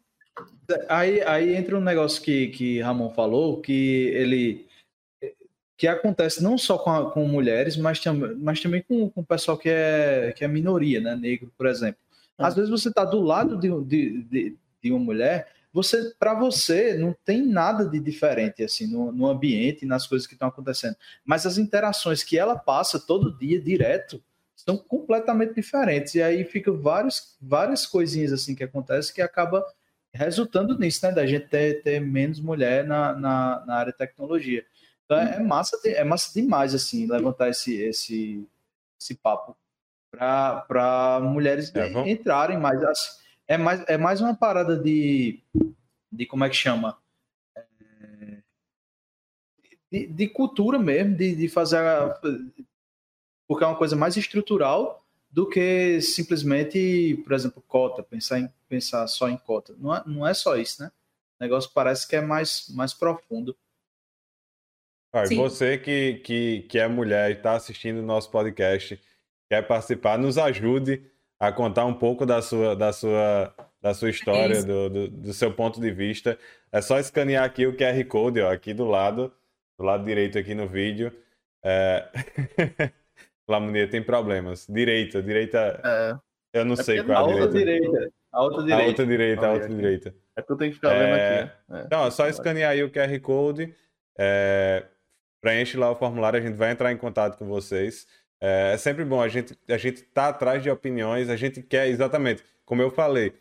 Aí, 0.88 1.20
aí 1.22 1.54
entra 1.54 1.76
um 1.76 1.82
negócio 1.82 2.22
que, 2.22 2.48
que 2.48 2.80
Ramon 2.80 3.10
falou, 3.10 3.60
que 3.60 4.10
ele 4.14 4.66
que 5.76 5.88
acontece 5.88 6.42
não 6.42 6.56
só 6.56 6.78
com, 6.78 6.90
a, 6.90 7.10
com 7.10 7.26
mulheres, 7.26 7.76
mas, 7.76 7.98
tam, 7.98 8.36
mas 8.38 8.60
também 8.60 8.82
com, 8.82 9.10
com 9.10 9.20
o 9.20 9.26
pessoal 9.26 9.58
que 9.58 9.68
é, 9.68 10.32
que 10.36 10.44
é 10.44 10.48
minoria, 10.48 11.00
né? 11.00 11.16
Negro, 11.16 11.52
por 11.58 11.66
exemplo. 11.66 12.00
Ah. 12.38 12.46
Às 12.46 12.54
vezes 12.54 12.70
você 12.70 12.88
está 12.88 13.04
do 13.04 13.20
lado 13.20 13.56
de, 13.58 13.68
de, 13.84 14.22
de, 14.24 14.58
de, 14.82 14.90
uma 14.92 14.98
mulher, 14.98 15.52
você 15.72 16.12
para 16.18 16.34
você 16.34 16.94
não 16.94 17.14
tem 17.24 17.46
nada 17.46 17.84
de 17.86 17.98
diferente 17.98 18.62
assim 18.62 18.86
no, 18.86 19.12
no 19.12 19.26
ambiente, 19.26 19.86
nas 19.86 20.06
coisas 20.06 20.26
que 20.26 20.34
estão 20.34 20.48
acontecendo. 20.48 20.96
Mas 21.24 21.46
as 21.46 21.58
interações 21.58 22.22
que 22.22 22.38
ela 22.38 22.56
passa 22.56 22.98
todo 22.98 23.36
dia 23.36 23.60
direto 23.60 24.22
são 24.54 24.76
completamente 24.76 25.54
diferentes. 25.54 26.14
E 26.14 26.22
aí 26.22 26.44
fica 26.44 26.72
vários, 26.72 27.36
várias 27.40 27.86
coisinhas 27.86 28.32
assim 28.32 28.54
que 28.54 28.64
acontecem 28.64 29.14
que 29.14 29.22
acaba 29.22 29.64
resultando 30.14 30.78
nisso, 30.78 31.04
né? 31.06 31.12
Da 31.12 31.26
gente 31.26 31.48
ter, 31.48 31.82
ter 31.82 32.00
menos 32.00 32.38
mulher 32.38 32.84
na, 32.84 33.14
na, 33.14 33.64
na 33.66 33.74
área 33.76 33.92
de 33.92 33.98
tecnologia. 33.98 34.64
Então 35.04 35.18
é, 35.18 35.36
é 35.36 35.40
massa, 35.40 35.78
é 35.84 36.04
massa 36.04 36.32
demais, 36.32 36.74
assim, 36.74 37.06
levantar 37.06 37.48
esse, 37.48 37.74
esse, 37.74 38.46
esse 39.00 39.14
papo 39.14 39.56
para 40.12 41.20
mulheres 41.22 41.74
é, 41.74 42.10
entrarem 42.10 42.58
mais. 42.58 42.82
Assim, 42.82 43.22
é, 43.48 43.56
mais. 43.56 43.84
é 43.88 43.96
mais 43.96 44.20
uma 44.20 44.34
parada 44.34 44.76
de, 44.76 45.42
de 46.10 46.26
como 46.26 46.44
é 46.44 46.50
que 46.50 46.56
chama? 46.56 46.98
É, 47.56 48.38
de, 49.90 50.06
de 50.06 50.28
cultura 50.28 50.78
mesmo, 50.78 51.16
de, 51.16 51.34
de 51.34 51.48
fazer. 51.48 51.78
A, 51.78 52.20
porque 53.48 53.64
é 53.64 53.66
uma 53.66 53.76
coisa 53.76 53.96
mais 53.96 54.16
estrutural 54.16 55.04
do 55.30 55.48
que 55.48 56.00
simplesmente, 56.02 57.20
por 57.24 57.32
exemplo, 57.32 57.62
cota, 57.66 58.02
pensar, 58.02 58.38
em, 58.38 58.52
pensar 58.68 59.06
só 59.06 59.28
em 59.28 59.36
cota. 59.36 59.74
Não 59.78 59.94
é, 59.94 60.02
não 60.06 60.26
é 60.26 60.34
só 60.34 60.56
isso, 60.56 60.82
né? 60.82 60.92
O 61.40 61.44
negócio 61.44 61.70
parece 61.74 62.06
que 62.06 62.14
é 62.14 62.20
mais, 62.20 62.68
mais 62.68 62.92
profundo. 62.92 63.56
Ah, 65.14 65.24
você 65.34 65.76
que, 65.76 66.14
que, 66.24 66.62
que 66.62 66.78
é 66.78 66.88
mulher 66.88 67.30
e 67.30 67.34
está 67.34 67.54
assistindo 67.54 67.98
o 67.98 68.06
nosso 68.06 68.30
podcast, 68.30 68.98
quer 69.52 69.66
participar, 69.66 70.16
nos 70.16 70.38
ajude 70.38 71.02
a 71.38 71.52
contar 71.52 71.84
um 71.84 71.92
pouco 71.92 72.24
da 72.24 72.40
sua, 72.40 72.74
da 72.74 72.90
sua, 72.90 73.54
da 73.82 73.92
sua 73.92 74.08
história, 74.08 74.54
é 74.54 74.62
do, 74.62 74.88
do, 74.88 75.08
do, 75.08 75.32
seu 75.34 75.52
ponto 75.52 75.78
de 75.78 75.90
vista. 75.90 76.38
É 76.72 76.80
só 76.80 76.98
escanear 76.98 77.44
aqui 77.44 77.66
o 77.66 77.76
QR 77.76 78.02
Code, 78.06 78.40
ó, 78.40 78.50
aqui 78.50 78.72
do 78.72 78.86
lado, 78.86 79.30
do 79.78 79.84
lado 79.84 80.06
direito 80.06 80.38
aqui 80.38 80.54
no 80.54 80.66
vídeo. 80.66 81.12
É... 81.62 82.08
Lamonia 83.46 83.86
tem 83.86 84.02
problemas. 84.02 84.66
Direita, 84.66 85.22
direita. 85.22 85.80
É. 85.84 86.60
Eu 86.60 86.64
não 86.64 86.72
é 86.72 86.82
sei 86.82 87.02
qual 87.02 87.28
é 87.30 87.42
a 87.42 87.46
direita. 87.46 87.58
direita. 87.58 88.12
A 88.32 88.42
outra 88.42 88.62
direita. 88.62 88.82
A 88.82 88.86
outra 88.86 89.06
direita, 89.06 89.46
a 89.46 89.52
outra 89.52 89.68
direita. 89.68 90.14
É 90.34 90.40
que 90.40 90.50
eu 90.50 90.56
tenho 90.56 90.70
que 90.70 90.76
ficar 90.76 90.94
vendo 90.94 91.14
é, 91.14 91.40
aqui. 91.40 91.52
É. 91.72 91.82
Então, 91.82 92.06
é 92.06 92.10
só 92.10 92.26
escanear 92.26 92.70
aí 92.70 92.82
o 92.82 92.90
QR 92.90 93.20
Code. 93.20 93.74
É, 94.18 94.86
preenche 95.42 95.76
lá 95.76 95.90
o 95.90 95.96
formulário, 95.96 96.38
a 96.38 96.42
gente 96.42 96.56
vai 96.56 96.70
entrar 96.70 96.90
em 96.90 96.96
contato 96.96 97.36
com 97.36 97.46
vocês. 97.46 98.06
É, 98.42 98.72
é 98.72 98.76
sempre 98.76 99.04
bom, 99.04 99.22
a 99.22 99.28
gente 99.28 99.56
a 99.68 99.78
gente 99.78 100.02
tá 100.02 100.28
atrás 100.28 100.60
de 100.60 100.68
opiniões, 100.68 101.28
a 101.28 101.36
gente 101.36 101.62
quer 101.62 101.86
exatamente, 101.86 102.42
como 102.64 102.82
eu 102.82 102.90
falei, 102.90 103.32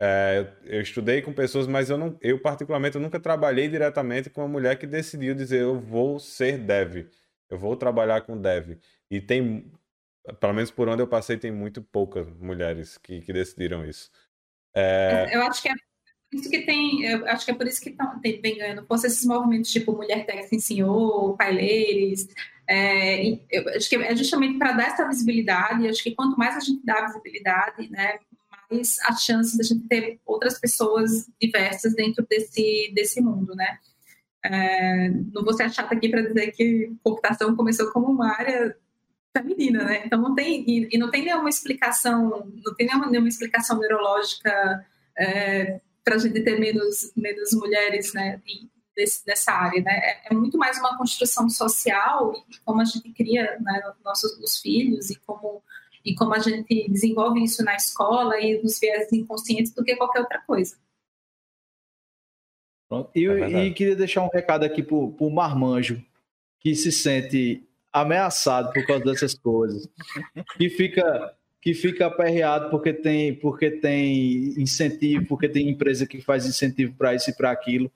é, 0.00 0.48
eu 0.64 0.80
estudei 0.80 1.22
com 1.22 1.32
pessoas, 1.32 1.68
mas 1.68 1.90
eu 1.90 1.96
não, 1.96 2.18
eu 2.20 2.40
particularmente 2.40 2.96
eu 2.96 3.00
nunca 3.00 3.20
trabalhei 3.20 3.68
diretamente 3.68 4.28
com 4.28 4.40
uma 4.40 4.48
mulher 4.48 4.76
que 4.76 4.86
decidiu 4.86 5.32
dizer 5.32 5.62
eu 5.62 5.78
vou 5.78 6.18
ser 6.18 6.58
dev, 6.58 7.06
eu 7.48 7.56
vou 7.56 7.76
trabalhar 7.76 8.22
com 8.22 8.36
dev. 8.36 8.78
E 9.08 9.20
tem, 9.20 9.72
pelo 10.40 10.52
menos 10.52 10.72
por 10.72 10.88
onde 10.88 11.02
eu 11.02 11.06
passei, 11.06 11.36
tem 11.36 11.52
muito 11.52 11.80
poucas 11.80 12.28
mulheres 12.28 12.98
que, 12.98 13.20
que 13.20 13.32
decidiram 13.32 13.86
isso. 13.86 14.10
É... 14.74 15.36
Eu 15.36 15.42
acho 15.42 15.62
que 15.62 15.68
é 15.68 15.74
isso 16.32 16.50
que 16.50 16.60
tem, 16.60 17.04
eu 17.04 17.26
acho 17.26 17.44
que 17.44 17.50
é 17.50 17.54
por 17.54 17.66
isso 17.66 17.80
que 17.80 17.90
tão, 17.90 18.18
tem, 18.20 18.40
vem 18.40 18.58
ganhando 18.58 18.86
força 18.86 19.06
esses 19.06 19.24
movimentos 19.24 19.70
tipo 19.70 19.92
Mulher 19.92 20.26
Tech 20.26 20.54
Ensinou, 20.54 21.36
Paileiros. 21.36 22.26
É, 22.68 23.26
eu 23.50 23.68
acho 23.74 23.88
que 23.88 23.96
é 23.96 24.14
justamente 24.14 24.58
para 24.58 24.72
dar 24.72 24.88
essa 24.88 25.08
visibilidade. 25.08 25.84
Eu 25.84 25.90
acho 25.90 26.02
que 26.02 26.14
quanto 26.14 26.38
mais 26.38 26.56
a 26.56 26.60
gente 26.60 26.84
dá 26.84 27.06
visibilidade, 27.06 27.90
né, 27.90 28.18
mais 28.70 28.98
a 29.06 29.14
chance 29.16 29.56
da 29.56 29.64
gente 29.64 29.88
ter 29.88 30.20
outras 30.26 30.58
pessoas 30.58 31.30
diversas 31.40 31.94
dentro 31.94 32.26
desse, 32.28 32.92
desse 32.94 33.20
mundo, 33.20 33.54
né? 33.54 33.78
É, 34.44 35.08
não 35.08 35.42
vou 35.42 35.52
ser 35.54 35.70
chata 35.72 35.94
aqui 35.94 36.08
para 36.08 36.22
dizer 36.22 36.52
que 36.52 36.92
computação 37.02 37.56
começou 37.56 37.90
como 37.90 38.06
uma 38.06 38.30
área 38.32 38.76
feminina, 39.36 39.84
né? 39.84 40.02
Então 40.04 40.20
não 40.20 40.34
tem 40.34 40.64
e, 40.68 40.88
e 40.92 40.98
não 40.98 41.10
tem 41.10 41.24
nenhuma 41.24 41.48
explicação, 41.48 42.52
não 42.64 42.74
tem 42.74 42.86
nenhuma, 42.86 43.10
nenhuma 43.10 43.28
explicação 43.28 43.78
neurológica 43.78 44.86
é, 45.16 45.80
para 46.08 46.16
a 46.16 46.18
gente 46.18 46.40
ter 46.40 46.58
menos, 46.58 47.12
menos 47.14 47.52
mulheres 47.52 48.14
né, 48.14 48.40
desse, 48.96 49.26
dessa 49.26 49.52
área, 49.52 49.82
né? 49.82 49.92
É, 49.92 50.28
é, 50.30 50.34
muito 50.34 50.56
mais 50.56 50.78
uma 50.78 50.96
construção 50.96 51.50
social 51.50 52.32
e 52.48 52.58
como 52.64 52.80
a 52.80 52.84
gente 52.86 53.12
cria 53.12 53.58
né, 53.60 53.92
nossos 54.02 54.38
os 54.38 54.58
filhos 54.58 55.10
e 55.10 55.16
como 55.20 55.62
e 56.02 56.14
como 56.14 56.32
a 56.32 56.38
gente 56.38 56.88
desenvolve 56.88 57.44
isso 57.44 57.62
na 57.62 57.74
escola 57.74 58.40
e 58.40 58.62
nos 58.62 58.80
viés 58.80 59.12
inconscientes 59.12 59.74
do 59.74 59.84
que 59.84 59.96
qualquer 59.96 60.20
outra 60.20 60.40
coisa. 60.46 60.78
Pronto. 62.88 63.10
E, 63.14 63.26
é 63.26 63.66
e 63.66 63.74
queria 63.74 63.96
deixar 63.96 64.22
um 64.22 64.30
recado 64.32 64.64
aqui 64.64 64.82
para 64.82 64.96
o 64.96 65.30
marmanjo 65.30 66.02
que 66.58 66.74
se 66.74 66.90
sente 66.90 67.68
ameaçado 67.92 68.72
por 68.72 68.86
causa 68.86 69.04
dessas 69.04 69.34
coisas, 69.34 69.86
que 70.56 70.70
fica 70.70 71.36
que 71.60 71.74
fica 71.74 72.06
aperreado 72.06 72.70
porque 72.70 72.92
tem 72.92 73.34
porque 73.34 73.70
tem 73.70 74.60
incentivo, 74.60 75.26
porque 75.26 75.48
tem 75.48 75.68
empresa 75.68 76.06
que 76.06 76.20
faz 76.20 76.46
incentivo 76.46 76.94
para 76.96 77.14
isso 77.14 77.30
e 77.30 77.34
para 77.34 77.50
aquilo. 77.50 77.90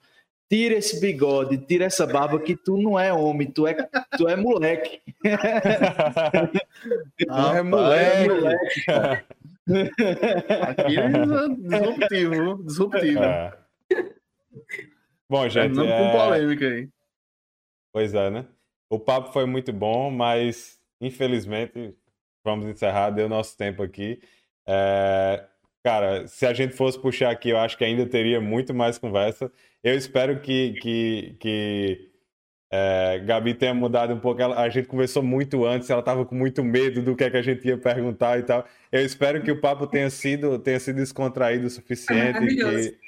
Tira 0.49 0.75
esse 0.75 1.01
bigode, 1.01 1.57
tira 1.59 1.87
essa 1.87 2.07
barba 2.07 2.39
que 2.39 2.55
tu 2.55 2.77
não 2.77 2.99
é 2.99 3.13
homem, 3.13 3.51
tu 3.51 3.67
é 3.67 3.75
tu 4.19 4.29
é 4.29 4.37
moleque. 4.37 5.01
ah, 7.31 7.57
é 7.57 7.63
moleque. 7.63 8.29
É 8.29 8.29
moleque 8.29 9.25
Aqui 10.61 10.99
é 10.99 11.09
disruptivo, 11.09 12.65
disruptivo. 12.65 13.23
É. 13.23 13.59
Bom, 15.31 15.49
gente. 15.49 15.75
Não 15.75 15.85
é... 15.85 15.99
com 15.99 16.19
polêmica 16.19 16.67
aí. 16.67 16.89
Pois 17.93 18.13
é, 18.15 18.31
né? 18.31 18.47
O 18.91 18.99
papo 18.99 19.33
foi 19.33 19.47
muito 19.47 19.73
bom, 19.73 20.11
mas 20.11 20.79
infelizmente 21.01 21.95
vamos 22.45 22.67
encerrar, 22.67 23.11
deu 23.11 23.29
nosso 23.29 23.57
tempo 23.57 23.83
aqui. 23.83 24.21
É... 24.67 25.45
Cara, 25.85 26.27
se 26.29 26.47
a 26.47 26.55
gente 26.55 26.75
fosse 26.75 26.99
puxar 27.01 27.31
aqui, 27.31 27.51
eu 27.51 27.59
acho 27.59 27.77
que 27.77 27.85
ainda 27.85 28.07
teria 28.07 28.41
muito 28.41 28.73
mais 28.73 28.99
conversa. 28.99 29.51
Eu 29.83 29.97
espero 29.97 30.41
que, 30.41 30.75
que, 30.75 31.37
que 31.41 32.13
é, 32.71 33.19
Gabi 33.19 33.53
tenha 33.53 33.75
mudado 33.75 34.15
um 34.15 34.21
pouco. 34.21 34.41
Ela, 34.41 34.61
a 34.61 34.69
gente 34.69 34.87
conversou 34.87 35.23
muito 35.23 35.65
antes, 35.67 35.91
ela 35.91 36.01
estava 36.01 36.25
com 36.25 36.35
muito 36.35 36.63
medo 36.63 37.03
do 37.03 37.17
que, 37.17 37.25
é 37.25 37.31
que 37.31 37.37
a 37.37 37.43
gente 37.43 37.67
ia 37.67 37.77
perguntar 37.77 38.39
e 38.39 38.45
tal. 38.45 38.65
Eu 38.93 39.05
espero 39.05 39.43
que 39.43 39.51
o 39.51 39.61
papo 39.61 39.87
tenha 39.87 40.09
sido, 40.09 40.59
tenha 40.59 40.79
sido 40.79 40.97
descontraído 40.97 41.67
o 41.67 41.71
suficiente 41.71 42.45
e 42.45 42.57
que, 42.57 42.99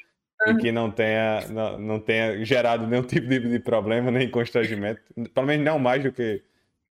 e 0.49 0.57
que 0.57 0.73
não 0.73 0.91
tenha, 0.91 1.47
não, 1.49 1.79
não 1.79 2.01
tenha 2.01 2.45
gerado 2.45 2.87
nenhum 2.87 3.03
tipo 3.07 3.29
de, 3.29 3.39
de 3.39 3.59
problema, 3.61 4.11
nem 4.11 4.29
constrangimento. 4.29 5.01
Pelo 5.33 5.47
menos 5.47 5.65
não 5.65 5.79
mais 5.79 6.03
do 6.03 6.13
que 6.13 6.43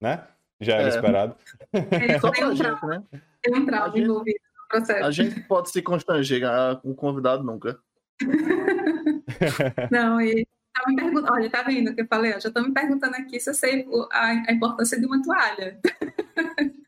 né? 0.00 0.22
Já 0.60 0.74
era 0.74 0.84
é. 0.84 0.88
esperado. 0.88 1.36
É, 1.72 2.18
Só 2.18 2.30
pra 2.30 2.54
gente, 2.54 2.86
né? 2.86 3.02
Tem 3.42 3.54
um 3.54 3.66
trauma 3.66 3.98
envolvido 3.98 4.38
no 4.56 4.68
processo. 4.68 5.04
A 5.04 5.10
gente 5.10 5.40
pode 5.40 5.70
se 5.70 5.82
constranger 5.82 6.42
com 6.82 6.90
um 6.90 6.94
convidado 6.94 7.42
nunca. 7.44 7.78
não, 9.90 10.20
e 10.20 10.46
tá 10.74 10.82
me 10.88 10.96
perguntando, 10.96 11.32
olha, 11.32 11.50
tá 11.50 11.62
vendo 11.62 11.90
o 11.90 11.94
que 11.94 12.02
eu 12.02 12.06
falei? 12.06 12.34
Eu 12.34 12.40
já 12.40 12.48
estou 12.48 12.62
me 12.62 12.72
perguntando 12.72 13.14
aqui 13.16 13.38
se 13.38 13.50
eu 13.50 13.54
sei 13.54 13.86
a, 14.12 14.26
a 14.48 14.52
importância 14.52 14.98
de 14.98 15.06
uma 15.06 15.22
toalha. 15.22 15.78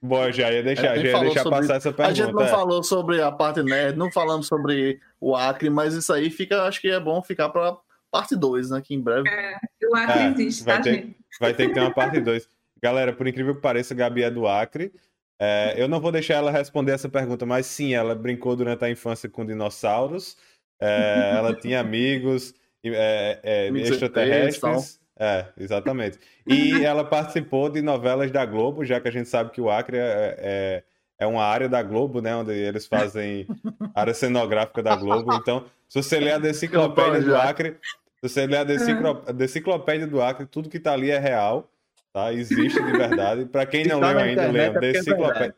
Bom, 0.02 0.30
já 0.32 0.50
ia 0.50 0.62
deixar, 0.62 0.96
já 0.96 1.02
ia 1.02 1.20
deixar 1.20 1.42
sobre... 1.42 1.58
passar 1.58 1.76
essa 1.76 1.92
pergunta. 1.92 2.08
A 2.08 2.14
gente 2.14 2.32
não 2.34 2.42
é. 2.42 2.48
falou 2.48 2.82
sobre 2.82 3.22
a 3.22 3.30
parte 3.30 3.62
nerd, 3.62 3.96
não 3.96 4.10
falamos 4.10 4.46
sobre 4.46 5.00
o 5.20 5.36
Acre, 5.36 5.70
mas 5.70 5.94
isso 5.94 6.12
aí 6.12 6.30
fica, 6.30 6.64
acho 6.64 6.80
que 6.80 6.88
é 6.88 6.98
bom 6.98 7.22
ficar 7.22 7.48
para 7.50 7.76
parte 8.10 8.34
2, 8.34 8.70
né? 8.70 8.80
Que 8.80 8.94
em 8.94 9.00
breve. 9.00 9.28
É, 9.28 9.56
o 9.88 9.96
Acre 9.96 10.18
é, 10.18 10.28
existe, 10.30 10.64
vai 10.64 10.76
tá, 10.76 10.82
ter, 10.82 10.94
gente? 10.94 11.16
Vai 11.38 11.54
ter 11.54 11.68
que 11.68 11.74
ter 11.74 11.80
uma 11.80 11.94
parte 11.94 12.20
2. 12.20 12.48
Galera, 12.82 13.12
por 13.12 13.26
incrível 13.26 13.54
que 13.54 13.60
pareça, 13.60 13.94
Gabi 13.94 14.22
é 14.22 14.30
do 14.30 14.46
Acre. 14.46 14.92
É, 15.38 15.74
eu 15.76 15.88
não 15.88 16.00
vou 16.00 16.12
deixar 16.12 16.34
ela 16.34 16.50
responder 16.50 16.92
essa 16.92 17.08
pergunta, 17.08 17.46
mas 17.46 17.64
sim, 17.64 17.94
ela 17.94 18.14
brincou 18.14 18.54
durante 18.54 18.84
a 18.84 18.90
infância 18.90 19.28
com 19.28 19.44
dinossauros. 19.44 20.36
É, 20.78 21.32
ela 21.34 21.54
tinha 21.58 21.80
amigos, 21.80 22.54
é, 22.84 23.40
é, 23.42 23.68
extraterrestres. 23.68 25.00
É, 25.18 25.46
exatamente. 25.58 26.18
E 26.46 26.82
ela 26.82 27.04
participou 27.04 27.68
de 27.68 27.82
novelas 27.82 28.30
da 28.30 28.44
Globo, 28.46 28.84
já 28.84 28.98
que 28.98 29.08
a 29.08 29.10
gente 29.10 29.28
sabe 29.28 29.50
que 29.50 29.60
o 29.60 29.70
Acre 29.70 29.98
é, 29.98 30.36
é, 30.38 30.82
é 31.18 31.26
uma 31.26 31.44
área 31.44 31.68
da 31.68 31.82
Globo, 31.82 32.22
né? 32.22 32.34
Onde 32.34 32.52
eles 32.52 32.86
fazem 32.86 33.46
área 33.94 34.14
cenográfica 34.14 34.82
da 34.82 34.96
Globo. 34.96 35.34
Então, 35.34 35.66
se 35.86 36.02
você 36.02 36.18
ler 36.18 36.32
a 36.32 36.38
Deciclopédia 36.40 37.20
do 37.20 37.36
Acre, 37.36 37.76
se 38.22 38.28
você 38.28 38.46
ler 38.46 38.58
a 38.58 39.32
Deciclopédia 39.32 40.06
do 40.06 40.22
Acre, 40.22 40.46
tudo 40.46 40.70
que 40.70 40.78
está 40.78 40.94
ali 40.94 41.10
é 41.10 41.18
real, 41.18 41.70
tá? 42.12 42.32
Existe 42.32 42.82
de 42.82 42.92
verdade. 42.92 43.46
Para 43.46 43.66
quem 43.66 43.84
não 43.86 44.00
leu 44.00 44.18
ainda, 44.18 44.50
leiam. 44.50 44.76
É 44.76 44.80
Deciclopédia. 44.80 45.56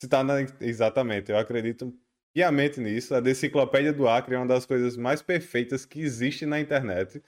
Se 0.00 0.08
tá 0.08 0.24
na... 0.24 0.40
Exatamente, 0.60 1.30
eu 1.30 1.38
acredito 1.38 1.94
piamente 2.34 2.80
nisso. 2.80 3.14
A 3.14 3.20
Deciclopédia 3.20 3.92
do 3.92 4.08
Acre 4.08 4.34
é 4.34 4.38
uma 4.38 4.46
das 4.46 4.64
coisas 4.64 4.96
mais 4.96 5.20
perfeitas 5.20 5.84
que 5.84 6.00
existe 6.00 6.46
na 6.46 6.60
internet. 6.60 7.22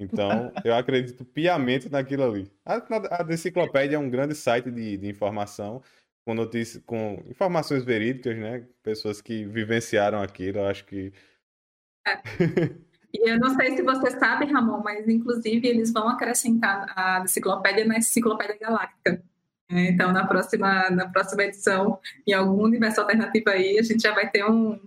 Então, 0.00 0.52
eu 0.64 0.74
acredito 0.74 1.24
piamente 1.24 1.88
naquilo 1.88 2.24
ali. 2.24 2.50
A, 2.64 2.82
a 3.20 3.22
Deciclopédia 3.22 3.96
é 3.96 3.98
um 3.98 4.10
grande 4.10 4.34
site 4.34 4.70
de, 4.70 4.96
de 4.96 5.08
informação, 5.08 5.82
com 6.24 6.34
notícias, 6.34 6.82
com 6.84 7.22
informações 7.26 7.84
verídicas, 7.84 8.36
né? 8.36 8.66
Pessoas 8.82 9.20
que 9.20 9.44
vivenciaram 9.44 10.20
aquilo, 10.20 10.58
eu 10.58 10.66
acho 10.66 10.84
que. 10.84 11.12
É. 12.06 12.12
E 13.14 13.30
eu 13.30 13.38
não 13.38 13.54
sei 13.54 13.76
se 13.76 13.82
você 13.82 14.10
sabe, 14.12 14.46
Ramon, 14.46 14.82
mas 14.82 15.06
inclusive 15.08 15.66
eles 15.68 15.92
vão 15.92 16.08
acrescentar 16.08 16.86
a 16.96 17.20
enciclopédia 17.20 17.84
na 17.84 17.98
enciclopédia 17.98 18.56
galáctica. 18.58 19.22
Então, 19.70 20.12
na 20.12 20.26
próxima, 20.26 20.90
na 20.90 21.08
próxima 21.08 21.44
edição, 21.44 21.98
em 22.26 22.32
algum 22.32 22.62
universo 22.62 23.00
alternativo 23.00 23.48
aí, 23.48 23.78
a 23.78 23.82
gente 23.82 24.02
já 24.02 24.12
vai 24.12 24.28
ter 24.30 24.44
um, 24.44 24.78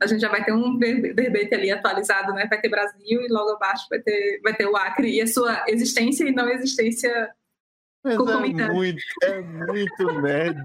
a 0.00 0.06
gente 0.06 0.20
já 0.20 0.28
vai 0.28 0.44
ter 0.44 0.52
um 0.52 0.78
verbete 0.78 1.54
ali 1.54 1.70
atualizado, 1.70 2.32
né? 2.32 2.46
Vai 2.46 2.60
ter 2.60 2.68
Brasil 2.68 3.22
e 3.22 3.28
logo 3.28 3.50
abaixo 3.50 3.86
vai 3.90 3.98
ter, 4.00 4.40
vai 4.42 4.54
ter 4.54 4.66
o 4.66 4.76
Acre 4.76 5.10
e 5.16 5.20
a 5.20 5.26
sua 5.26 5.64
existência 5.68 6.24
e 6.24 6.32
não 6.32 6.48
existência 6.48 7.30
mas 8.02 8.14
é 8.14 8.68
muito, 8.68 9.02
é 9.22 9.40
muito 9.42 10.20
nerd, 10.22 10.56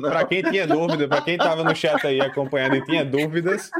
Para 0.00 0.24
quem 0.24 0.42
tinha 0.42 0.66
dúvida, 0.66 1.06
para 1.06 1.20
quem 1.20 1.34
estava 1.34 1.62
no 1.62 1.76
chat 1.76 2.06
aí 2.06 2.18
acompanhando 2.18 2.76
e 2.76 2.84
tinha 2.86 3.04
dúvidas 3.04 3.70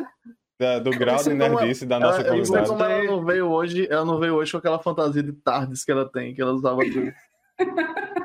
da, 0.58 0.78
do 0.78 0.90
grau 0.90 1.22
de 1.22 1.34
nerdice 1.34 1.86
da 1.86 2.00
nossa 2.00 2.20
ela, 2.20 2.30
comunidade. 2.30 2.68
Como 2.68 2.82
ela 2.82 3.04
não 3.04 3.24
veio 3.24 3.50
hoje, 3.50 3.86
ela 3.90 4.04
não 4.04 4.18
veio 4.18 4.34
hoje 4.34 4.52
com 4.52 4.58
aquela 4.58 4.78
fantasia 4.78 5.22
de 5.22 5.32
tardes 5.32 5.84
que 5.84 5.92
ela 5.92 6.10
tem, 6.10 6.34
que 6.34 6.40
ela 6.40 6.52
usava 6.52 6.80
tudo. 6.82 7.12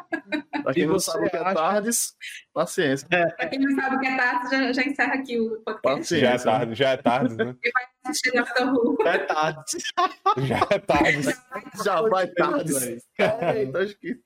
Pra 0.64 0.74
quem 0.74 0.86
não 0.86 1.00
sabe 1.00 1.26
o 1.26 1.30
que 1.30 1.38
é 1.38 1.54
tardes, 1.54 2.14
paciência. 2.54 3.08
É. 3.10 3.26
Pra 3.28 3.48
quem 3.48 3.60
não 3.60 3.76
sabe 3.76 3.96
o 3.96 4.00
que 4.00 4.08
é 4.08 4.16
tardes, 4.16 4.52
já, 4.52 4.74
já 4.74 4.84
encerra 4.84 5.14
aqui 5.16 5.40
o 5.40 5.58
podcast. 5.62 5.82
Paciência. 5.82 6.20
Já 6.20 6.32
é 6.32 6.38
tarde, 6.38 6.76
já 6.76 6.90
é 6.90 6.98
tarde, 6.98 7.36
né? 7.36 7.56
E 7.64 7.72
vai 7.72 7.84
assistir 8.06 8.38
After 8.38 8.74
Who. 8.74 8.98
Já 9.04 9.14
é 9.14 9.18
tarde. 9.18 9.78
Já 10.48 10.68
é 10.70 10.80
tarde. 10.80 11.38
Já 11.84 12.02
vai 12.02 12.28
tarde. 12.28 13.02
É, 13.18 13.64
então 13.64 13.82
acho 13.82 13.98
que... 13.98 14.22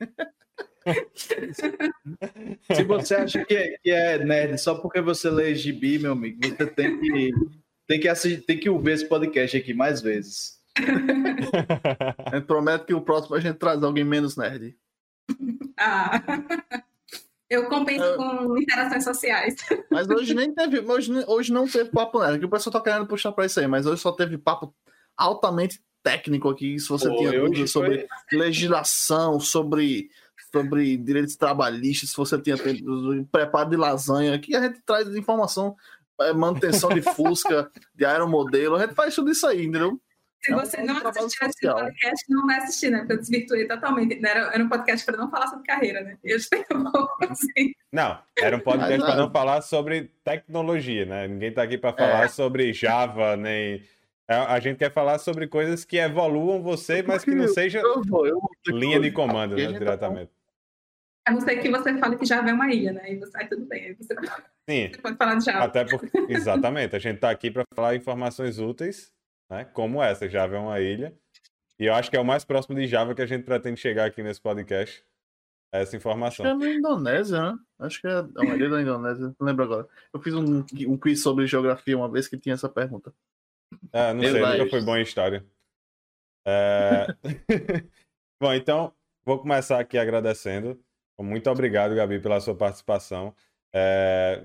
Se 2.73 2.83
você 2.83 3.15
acha 3.15 3.43
que 3.45 3.55
é, 3.55 3.77
que 3.81 3.89
é 3.89 4.23
nerd 4.23 4.57
só 4.59 4.75
porque 4.75 5.01
você 5.01 5.29
lê 5.29 5.55
gibi, 5.55 5.97
meu 5.97 6.11
amigo, 6.11 6.39
você 6.45 6.67
tem 6.67 6.99
que, 6.99 7.31
tem 7.87 7.99
que, 7.99 8.07
assistir, 8.07 8.41
tem 8.41 8.59
que 8.59 8.69
ouvir 8.69 8.91
esse 8.91 9.07
podcast 9.07 9.57
aqui 9.57 9.73
mais 9.73 10.01
vezes. 10.01 10.59
A 12.25 12.35
gente 12.35 12.47
promete 12.47 12.85
que 12.85 12.93
o 12.93 13.01
próximo 13.01 13.35
a 13.35 13.39
gente 13.39 13.57
traz 13.57 13.81
alguém 13.81 14.03
menos 14.03 14.35
nerd. 14.35 14.75
Ah. 15.77 16.21
Eu 17.49 17.69
compenso 17.69 18.03
é. 18.03 18.15
com 18.17 18.57
interações 18.57 19.03
sociais. 19.03 19.55
Mas 19.89 20.09
hoje 20.09 20.33
nem 20.33 20.53
teve, 20.53 20.79
hoje, 20.79 21.11
hoje 21.27 21.53
não 21.53 21.67
teve 21.67 21.91
papo 21.91 22.19
nerd, 22.19 22.39
que 22.39 22.45
o 22.45 22.49
pessoal 22.49 22.73
tá 22.73 22.81
querendo 22.81 23.07
puxar 23.07 23.31
para 23.31 23.45
isso 23.45 23.59
aí, 23.59 23.67
mas 23.67 23.85
hoje 23.85 24.01
só 24.01 24.11
teve 24.11 24.37
papo 24.37 24.73
altamente 25.15 25.81
técnico 26.03 26.49
aqui, 26.49 26.77
se 26.79 26.89
você 26.89 27.09
Pô, 27.09 27.17
tinha 27.17 27.39
dúvidas 27.39 27.71
sobre 27.71 28.07
foi... 28.29 28.39
legislação, 28.39 29.39
sobre, 29.39 30.09
sobre 30.51 30.97
direitos 30.97 31.35
trabalhistas, 31.35 32.11
se 32.11 32.17
você 32.17 32.39
tinha 32.39 32.55
preparo 33.31 33.69
de 33.69 33.75
lasanha, 33.75 34.35
aqui 34.35 34.55
a 34.55 34.61
gente 34.61 34.81
traz 34.85 35.07
informação, 35.15 35.75
manutenção 36.35 36.89
de 36.89 37.01
Fusca, 37.01 37.69
de 37.93 38.05
aeromodelo, 38.05 38.75
a 38.75 38.81
gente 38.81 38.95
faz 38.95 39.13
tudo 39.15 39.31
isso 39.31 39.45
aí, 39.47 39.65
entendeu? 39.65 39.99
Se 40.45 40.51
é 40.51 40.55
você 40.55 40.81
não 40.83 40.95
assistiu 41.07 41.47
esse 41.47 41.67
podcast, 41.67 42.25
não 42.29 42.45
vai 42.45 42.57
assistir, 42.57 42.91
né? 42.91 42.99
Porque 42.99 43.13
eu 43.13 43.17
desvirtuei 43.17 43.67
totalmente. 43.67 44.23
Era, 44.23 44.53
era 44.53 44.63
um 44.63 44.69
podcast 44.69 45.03
para 45.03 45.17
não 45.17 45.29
falar 45.29 45.47
sobre 45.47 45.65
carreira, 45.65 46.01
né? 46.01 46.17
Eu 46.23 46.37
assim. 46.37 47.73
Não, 47.91 48.19
era 48.37 48.55
um 48.55 48.59
podcast 48.59 49.01
para 49.01 49.15
não 49.15 49.31
falar 49.31 49.61
sobre 49.61 50.11
tecnologia, 50.23 51.05
né? 51.05 51.27
Ninguém 51.27 51.49
está 51.49 51.63
aqui 51.63 51.79
para 51.79 51.93
falar 51.93 52.25
é. 52.25 52.27
sobre 52.27 52.71
Java, 52.73 53.35
nem. 53.35 53.83
É, 54.27 54.35
a 54.35 54.59
gente 54.59 54.77
quer 54.77 54.91
falar 54.91 55.17
sobre 55.17 55.47
coisas 55.47 55.83
que 55.83 55.97
evoluam 55.97 56.61
você, 56.61 57.01
mas 57.01 57.23
que 57.23 57.33
não 57.33 57.47
seja 57.47 57.81
linha 58.67 58.99
de 58.99 59.11
comando, 59.11 59.55
né, 59.55 59.65
tá 59.65 59.71
diretamente. 59.71 60.31
A 61.27 61.31
não 61.31 61.41
ser 61.41 61.57
que 61.57 61.69
você 61.69 61.97
fale 61.97 62.17
que 62.17 62.25
Java 62.25 62.49
é 62.49 62.53
uma 62.53 62.71
ilha, 62.71 62.93
né? 62.93 63.13
E 63.13 63.17
você, 63.17 63.31
ai, 63.35 63.47
tudo 63.47 63.65
bem. 63.65 63.85
Aí 63.85 63.93
você, 63.93 64.15
Sim. 64.69 64.89
você 64.89 65.01
pode 65.01 65.17
falar 65.17 65.35
de 65.35 65.45
Java. 65.45 65.65
Até 65.65 65.85
porque, 65.85 66.09
exatamente, 66.29 66.95
a 66.95 66.99
gente 66.99 67.15
está 67.15 67.29
aqui 67.29 67.51
para 67.51 67.63
falar 67.75 67.95
informações 67.95 68.59
úteis 68.59 69.13
né? 69.49 69.65
Como 69.65 70.01
essa, 70.01 70.27
Java 70.27 70.55
é 70.55 70.59
uma 70.59 70.79
ilha. 70.79 71.15
E 71.79 71.85
eu 71.85 71.93
acho 71.93 72.09
que 72.09 72.17
é 72.17 72.19
o 72.19 72.25
mais 72.25 72.45
próximo 72.45 72.75
de 72.75 72.87
Java 72.87 73.13
que 73.13 73.21
a 73.21 73.25
gente 73.25 73.43
pretende 73.43 73.79
chegar 73.79 74.05
aqui 74.05 74.23
nesse 74.23 74.41
podcast. 74.41 75.03
Essa 75.73 75.97
informação. 75.97 76.45
Acho 76.45 76.57
que 76.57 76.65
é 76.65 76.69
na 76.69 76.73
Indonésia, 76.73 77.41
né? 77.41 77.59
Acho 77.79 78.01
que 78.01 78.07
é 78.07 78.21
uma 78.21 78.55
ilha 78.55 78.69
da 78.69 78.81
Indonésia, 78.81 79.35
não 79.37 79.47
lembro 79.47 79.65
agora. 79.65 79.87
Eu 80.13 80.21
fiz 80.21 80.33
um, 80.33 80.63
um 80.87 80.97
quiz 80.97 81.21
sobre 81.21 81.45
geografia 81.47 81.97
uma 81.97 82.09
vez 82.09 82.27
que 82.27 82.37
tinha 82.37 82.53
essa 82.53 82.69
pergunta. 82.69 83.13
Ah, 83.91 84.13
não 84.13 84.21
sei, 84.21 84.41
nunca 84.41 84.69
foi 84.69 84.81
bom 84.81 84.95
em 84.95 85.01
história. 85.01 85.45
É... 86.47 87.07
Bom, 88.39 88.53
então, 88.53 88.93
vou 89.25 89.39
começar 89.39 89.79
aqui 89.79 89.97
agradecendo. 89.97 90.79
Muito 91.19 91.49
obrigado, 91.49 91.95
Gabi, 91.95 92.19
pela 92.19 92.39
sua 92.39 92.55
participação. 92.55 93.35
É... 93.75 94.41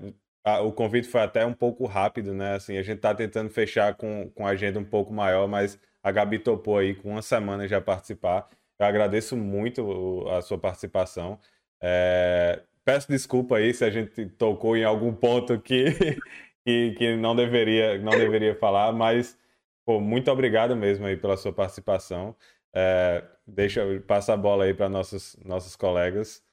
O 0.63 0.71
convite 0.71 1.07
foi 1.07 1.21
até 1.21 1.45
um 1.45 1.53
pouco 1.53 1.85
rápido, 1.85 2.33
né? 2.33 2.55
Assim, 2.55 2.77
a 2.77 2.81
gente 2.83 2.97
está 2.97 3.13
tentando 3.13 3.49
fechar 3.49 3.95
com, 3.95 4.29
com 4.31 4.45
a 4.45 4.51
agenda 4.51 4.79
um 4.79 4.83
pouco 4.83 5.13
maior, 5.13 5.47
mas 5.47 5.79
a 6.03 6.11
Gabi 6.11 6.39
topou 6.39 6.77
aí 6.79 6.95
com 6.95 7.11
uma 7.11 7.21
semana 7.21 7.67
já 7.67 7.79
participar. 7.79 8.49
Eu 8.79 8.85
agradeço 8.87 9.37
muito 9.37 10.27
a 10.29 10.41
sua 10.41 10.57
participação. 10.57 11.39
É... 11.81 12.61
Peço 12.83 13.07
desculpa 13.07 13.57
aí 13.57 13.73
se 13.73 13.85
a 13.85 13.89
gente 13.91 14.25
tocou 14.31 14.75
em 14.75 14.83
algum 14.83 15.13
ponto 15.13 15.59
que, 15.61 15.85
que, 16.65 16.91
que 16.97 17.15
não, 17.15 17.35
deveria, 17.35 17.99
não 17.99 18.11
deveria 18.11 18.55
falar, 18.55 18.91
mas 18.91 19.37
pô, 19.85 19.99
muito 19.99 20.31
obrigado 20.31 20.75
mesmo 20.75 21.05
aí 21.05 21.15
pela 21.17 21.37
sua 21.37 21.53
participação. 21.53 22.35
É... 22.73 23.23
Deixa 23.45 23.81
eu 23.81 24.01
passar 24.01 24.33
a 24.33 24.37
bola 24.37 24.65
aí 24.65 24.73
para 24.73 24.89
nossos, 24.89 25.37
nossos 25.45 25.75
colegas. 25.75 26.43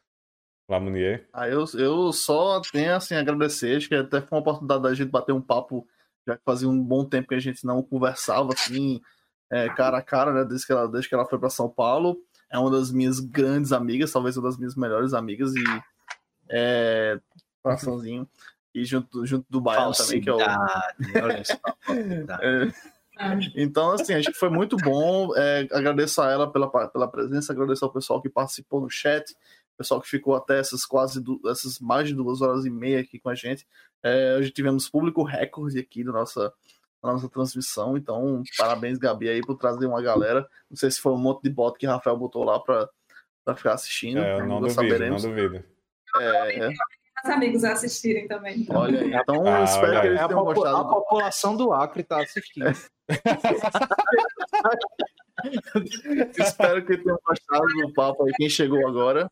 Lamunier. 0.68 1.26
Ah, 1.32 1.48
eu, 1.48 1.64
eu 1.74 2.12
só 2.12 2.60
tenho 2.60 2.94
assim, 2.94 3.14
a 3.14 3.20
agradecer, 3.20 3.76
acho 3.76 3.88
que 3.88 3.94
até 3.94 4.20
foi 4.20 4.36
uma 4.36 4.42
oportunidade 4.42 4.82
da 4.82 4.94
gente 4.94 5.10
bater 5.10 5.32
um 5.32 5.40
papo, 5.40 5.86
já 6.26 6.36
que 6.36 6.44
fazia 6.44 6.68
um 6.68 6.82
bom 6.82 7.04
tempo 7.04 7.28
que 7.28 7.34
a 7.34 7.40
gente 7.40 7.64
não 7.64 7.82
conversava 7.82 8.52
assim, 8.52 9.00
é, 9.50 9.68
cara 9.70 9.98
a 9.98 10.02
cara, 10.02 10.32
né? 10.32 10.44
Desde 10.44 10.66
que 10.66 10.72
ela, 10.72 10.86
desde 10.86 11.08
que 11.08 11.14
ela 11.14 11.26
foi 11.26 11.38
para 11.38 11.48
São 11.50 11.68
Paulo. 11.68 12.18
É 12.50 12.58
uma 12.58 12.70
das 12.70 12.90
minhas 12.90 13.20
grandes 13.20 13.72
amigas, 13.72 14.12
talvez 14.12 14.36
uma 14.36 14.48
das 14.48 14.58
minhas 14.58 14.74
melhores 14.74 15.12
amigas, 15.12 15.54
e 15.54 15.64
é, 16.50 17.18
coraçãozinho. 17.62 18.28
E 18.74 18.84
junto, 18.84 19.24
junto 19.26 19.46
do 19.50 19.60
Baiano 19.60 19.92
também, 19.92 20.20
que 20.20 20.28
é 20.28 20.32
o. 20.32 20.38
é, 22.40 22.68
então, 23.56 23.92
assim, 23.92 24.14
acho 24.14 24.30
que 24.30 24.38
foi 24.38 24.48
muito 24.48 24.76
bom. 24.76 25.34
É, 25.36 25.66
agradeço 25.72 26.22
a 26.22 26.30
ela 26.30 26.50
pela, 26.50 26.70
pela 26.88 27.08
presença, 27.08 27.52
agradeço 27.52 27.84
ao 27.84 27.92
pessoal 27.92 28.22
que 28.22 28.28
participou 28.28 28.80
no 28.80 28.88
chat, 28.88 29.34
pessoal 29.78 30.00
que 30.00 30.08
ficou 30.08 30.34
até 30.34 30.58
essas 30.58 30.84
quase 30.84 31.22
essas 31.46 31.78
mais 31.78 32.08
de 32.08 32.14
duas 32.14 32.42
horas 32.42 32.66
e 32.66 32.70
meia 32.70 33.00
aqui 33.00 33.20
com 33.20 33.30
a 33.30 33.34
gente. 33.34 33.64
É, 34.02 34.36
hoje 34.36 34.50
tivemos 34.50 34.88
público 34.88 35.22
recorde 35.22 35.78
aqui 35.78 36.02
da 36.02 36.10
nossa, 36.10 36.52
da 37.02 37.12
nossa 37.12 37.28
transmissão, 37.28 37.96
então 37.96 38.42
parabéns, 38.58 38.98
Gabi, 38.98 39.28
aí 39.28 39.40
por 39.40 39.56
trazer 39.56 39.86
uma 39.86 40.02
galera. 40.02 40.46
Não 40.68 40.76
sei 40.76 40.90
se 40.90 41.00
foi 41.00 41.12
um 41.12 41.18
monte 41.18 41.44
de 41.44 41.50
bot 41.50 41.78
que 41.78 41.86
o 41.86 41.90
Rafael 41.90 42.16
botou 42.16 42.42
lá 42.42 42.58
para 42.60 43.56
ficar 43.56 43.74
assistindo. 43.74 44.18
É, 44.18 44.44
não 44.44 44.60
duvido, 44.60 44.74
saberemos. 44.74 45.22
não 45.22 45.30
duvido. 45.30 45.64
É, 46.20 46.70
os 47.24 47.30
amigos 47.30 47.64
a 47.64 47.72
assistirem 47.72 48.26
também. 48.26 48.66
Olha 48.70 49.00
aí, 49.00 49.12
então 49.12 49.46
ah, 49.46 49.62
espero 49.62 50.00
que 50.00 50.06
eles 50.08 50.26
tenham 50.26 50.44
gostado. 50.44 50.76
A 50.76 50.84
população 50.84 51.56
do 51.56 51.72
Acre 51.72 52.02
está 52.02 52.20
assistindo. 52.22 52.72
espero 56.38 56.84
que 56.84 56.96
tenham 56.96 57.18
gostado 57.24 57.66
do 57.66 57.92
papo 57.92 58.24
aí, 58.24 58.32
quem 58.34 58.50
chegou 58.50 58.86
agora. 58.86 59.30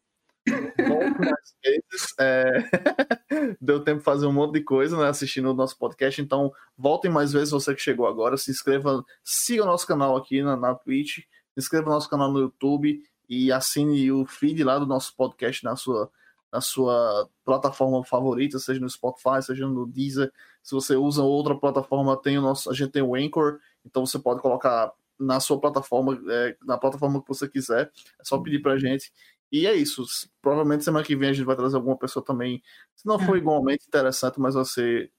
Vezes. 1.63 2.15
É... 2.19 2.45
Deu 3.61 3.83
tempo 3.83 3.99
de 3.99 4.05
fazer 4.05 4.27
um 4.27 4.33
monte 4.33 4.55
de 4.55 4.63
coisa, 4.63 4.97
né? 4.97 5.09
Assistindo 5.09 5.51
o 5.51 5.55
nosso 5.55 5.77
podcast. 5.79 6.21
Então, 6.21 6.53
voltem 6.77 7.11
mais 7.11 7.33
vezes 7.33 7.51
você 7.51 7.75
que 7.75 7.81
chegou 7.81 8.07
agora. 8.07 8.37
Se 8.37 8.51
inscreva, 8.51 9.05
siga 9.25 9.63
o 9.63 9.67
nosso 9.67 9.87
canal 9.87 10.17
aqui 10.17 10.43
na, 10.43 10.57
na 10.57 10.75
Twitch, 10.75 11.17
se 11.17 11.25
inscreva 11.59 11.87
no 11.87 11.93
nosso 11.93 12.09
canal 12.09 12.31
no 12.31 12.41
YouTube 12.41 13.03
e 13.29 13.51
assine 13.51 14.11
o 14.13 14.25
feed 14.25 14.63
lá 14.63 14.79
do 14.79 14.87
nosso 14.87 15.15
podcast 15.17 15.65
na 15.65 15.75
sua, 15.75 16.11
na 16.53 16.61
sua 16.61 17.29
plataforma 17.45 18.05
favorita, 18.05 18.59
seja 18.59 18.81
no 18.81 18.89
Spotify, 18.89 19.43
seja 19.43 19.67
no 19.67 19.87
Deezer. 19.87 20.33
Se 20.63 20.75
você 20.75 20.95
usa 20.97 21.23
outra 21.23 21.57
plataforma, 21.57 22.17
tem 22.21 22.39
o 22.39 22.43
nosso, 22.43 22.71
a 22.71 22.75
gente 22.75 22.93
tem 22.93 23.03
o 23.03 23.15
Anchor, 23.15 23.59
então 23.85 24.07
você 24.07 24.19
pode 24.19 24.41
colocar 24.41 24.93
na 25.19 25.41
sua 25.41 25.59
plataforma, 25.59 26.21
é, 26.29 26.57
na 26.65 26.79
plataforma 26.79 27.21
que 27.21 27.29
você 27.29 27.49
quiser. 27.49 27.91
É 28.21 28.25
só 28.25 28.39
pedir 28.39 28.61
pra 28.61 28.77
gente 28.77 29.11
e 29.51 29.67
é 29.67 29.75
isso. 29.75 30.05
Provavelmente 30.41 30.85
semana 30.85 31.05
que 31.05 31.17
vem 31.17 31.31
a 31.31 31.33
gente 31.33 31.45
vai 31.45 31.57
trazer 31.57 31.77
alguma 31.77 31.97
pessoa 31.97 32.25
também. 32.25 32.63
Se 32.95 33.07
não 33.07 33.19
for 33.19 33.37
é. 33.37 33.39
igualmente 33.39 33.87
interessante, 33.87 34.41
mas 34.41 34.55
vai 34.55 34.65
ser 34.65 35.13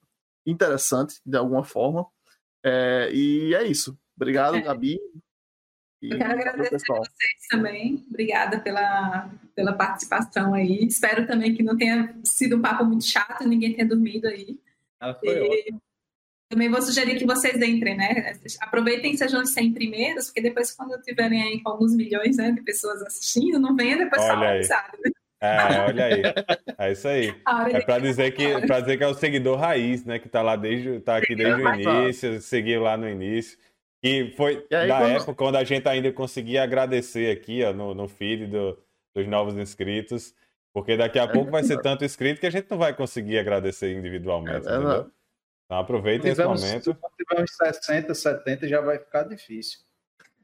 interessante 0.46 1.20
de 1.24 1.36
alguma 1.36 1.64
forma. 1.64 2.06
É, 2.64 3.10
e 3.12 3.54
é 3.54 3.66
isso. 3.66 3.98
Obrigado, 4.16 4.56
é. 4.56 4.60
Gabi. 4.60 4.98
E 6.00 6.12
Eu 6.12 6.18
quero 6.18 6.32
agradecer 6.32 6.92
a 6.92 6.96
vocês 6.96 7.46
também. 7.50 8.06
Obrigada 8.08 8.60
pela, 8.60 9.30
pela 9.54 9.72
participação 9.72 10.54
aí. 10.54 10.84
Espero 10.84 11.26
também 11.26 11.54
que 11.54 11.62
não 11.62 11.76
tenha 11.76 12.16
sido 12.24 12.56
um 12.56 12.62
papo 12.62 12.84
muito 12.84 13.04
chato, 13.04 13.46
ninguém 13.46 13.74
tenha 13.74 13.88
dormido 13.88 14.28
aí. 14.28 14.60
Ah, 15.00 15.14
foi 15.14 15.28
e... 15.28 15.40
ótimo. 15.40 15.82
Também 16.48 16.70
vou 16.70 16.80
sugerir 16.80 17.16
que 17.18 17.26
vocês 17.26 17.60
entrem, 17.60 17.96
né? 17.96 18.34
Aproveitem 18.60 19.16
sejam 19.16 19.42
os 19.42 19.50
100 19.50 19.74
primeiros, 19.74 20.26
porque 20.26 20.40
depois, 20.40 20.72
quando 20.72 20.98
tiverem 21.02 21.42
aí 21.42 21.62
com 21.62 21.70
alguns 21.70 21.94
milhões 21.94 22.38
né, 22.38 22.52
de 22.52 22.62
pessoas 22.62 23.02
assistindo, 23.02 23.58
não 23.58 23.76
venha 23.76 23.98
depois 23.98 24.26
falar 24.26 24.54
avisado. 24.54 24.96
Né? 25.04 25.10
É, 25.40 25.80
olha 25.82 26.04
aí. 26.06 26.22
É 26.78 26.92
isso 26.92 27.06
aí. 27.06 27.34
É 27.72 27.80
para 27.80 27.98
dizer 27.98 28.32
que 28.32 28.66
para 28.66 28.80
dizer 28.80 28.96
que 28.96 29.04
é 29.04 29.06
o 29.06 29.14
seguidor 29.14 29.58
raiz, 29.58 30.04
né? 30.04 30.18
Que 30.18 30.28
tá 30.28 30.42
lá 30.42 30.56
desde 30.56 31.00
tá 31.00 31.18
aqui 31.18 31.36
desde 31.36 31.62
o 31.62 31.74
início, 31.74 32.40
seguiu 32.40 32.82
lá 32.82 32.96
no 32.96 33.08
início. 33.08 33.58
E 34.02 34.32
foi 34.36 34.64
e 34.70 34.74
aí, 34.74 34.88
da 34.88 34.98
quando... 34.98 35.10
época 35.10 35.34
quando 35.34 35.56
a 35.56 35.64
gente 35.64 35.88
ainda 35.88 36.10
conseguia 36.12 36.62
agradecer 36.62 37.30
aqui, 37.30 37.62
ó, 37.62 37.72
no, 37.72 37.94
no 37.94 38.08
feed 38.08 38.46
do, 38.46 38.78
dos 39.14 39.26
novos 39.26 39.56
inscritos. 39.56 40.34
Porque 40.72 40.96
daqui 40.96 41.18
a 41.18 41.24
é 41.24 41.26
pouco 41.28 41.50
vai 41.50 41.64
ser 41.64 41.80
tanto 41.80 42.04
inscrito 42.04 42.40
que 42.40 42.46
a 42.46 42.50
gente 42.50 42.70
não 42.70 42.78
vai 42.78 42.94
conseguir 42.94 43.38
agradecer 43.38 43.92
individualmente. 43.92 44.68
É, 44.68 44.74
entendeu? 44.76 45.10
Então 45.68 45.80
aproveitem 45.80 46.32
esse 46.32 46.42
momento. 46.42 46.58
Se 46.58 46.80
tiver 47.18 47.42
uns 47.42 47.54
60, 47.56 48.14
70, 48.14 48.66
já 48.66 48.80
vai 48.80 48.98
ficar 48.98 49.24
difícil. 49.24 49.80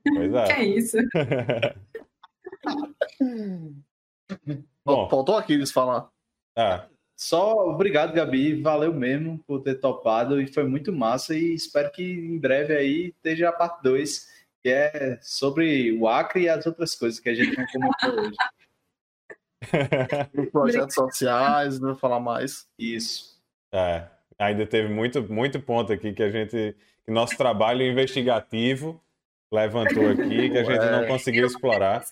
Pois 0.04 0.34
é. 0.34 0.44
Que 0.52 0.52
é 0.52 0.64
isso? 0.64 0.98
Bom, 4.84 5.08
faltou 5.08 5.38
Aquiles 5.38 5.72
falar. 5.72 6.10
Ah. 6.54 6.86
Só 7.16 7.70
obrigado, 7.70 8.12
Gabi. 8.12 8.60
Valeu 8.60 8.92
mesmo 8.92 9.38
por 9.46 9.62
ter 9.62 9.76
topado 9.76 10.42
e 10.42 10.46
foi 10.46 10.64
muito 10.64 10.92
massa. 10.92 11.34
E 11.34 11.54
espero 11.54 11.90
que 11.90 12.02
em 12.02 12.38
breve 12.38 12.76
aí 12.76 13.14
esteja 13.16 13.48
a 13.48 13.52
parte 13.52 13.82
2, 13.82 14.28
que 14.62 14.68
é 14.68 15.18
sobre 15.22 15.98
o 15.98 16.06
Acre 16.06 16.42
e 16.42 16.50
as 16.50 16.66
outras 16.66 16.94
coisas 16.94 17.18
que 17.18 17.30
a 17.30 17.34
gente 17.34 17.56
não 17.56 17.64
comentou 17.66 18.26
hoje. 18.26 18.36
Projetos 20.52 20.94
sociais, 20.94 21.80
não 21.80 21.88
vou 21.90 21.98
falar 21.98 22.20
mais. 22.20 22.66
Isso. 22.78 23.42
É, 23.72 24.06
ainda 24.38 24.66
teve 24.66 24.88
muito, 24.88 25.22
muito 25.22 25.60
ponto 25.60 25.92
aqui 25.92 26.12
que 26.12 26.22
a 26.22 26.30
gente, 26.30 26.76
que 27.04 27.10
nosso 27.10 27.36
trabalho 27.36 27.82
investigativo 27.82 29.02
levantou 29.52 30.08
aqui, 30.10 30.50
que 30.50 30.58
a 30.58 30.64
gente 30.64 30.84
não 30.84 31.06
conseguiu 31.06 31.46
explorar. 31.46 32.04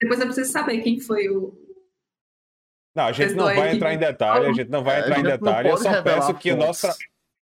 Depois 0.00 0.20
eu 0.20 0.26
preciso 0.26 0.52
saber 0.52 0.80
quem 0.80 1.00
foi 1.00 1.28
o. 1.28 1.52
Não, 2.94 3.04
a 3.04 3.12
gente 3.12 3.34
não 3.34 3.44
vai 3.44 3.74
entrar 3.74 3.94
em 3.94 3.98
detalhe, 3.98 4.46
a 4.46 4.52
gente 4.52 4.70
não 4.70 4.82
vai 4.82 5.00
entrar 5.00 5.20
em 5.20 5.22
detalhe. 5.22 5.68
Eu 5.68 5.76
só 5.76 6.02
peço 6.02 6.34
que 6.34 6.52
o 6.52 6.56
nosso. 6.56 6.86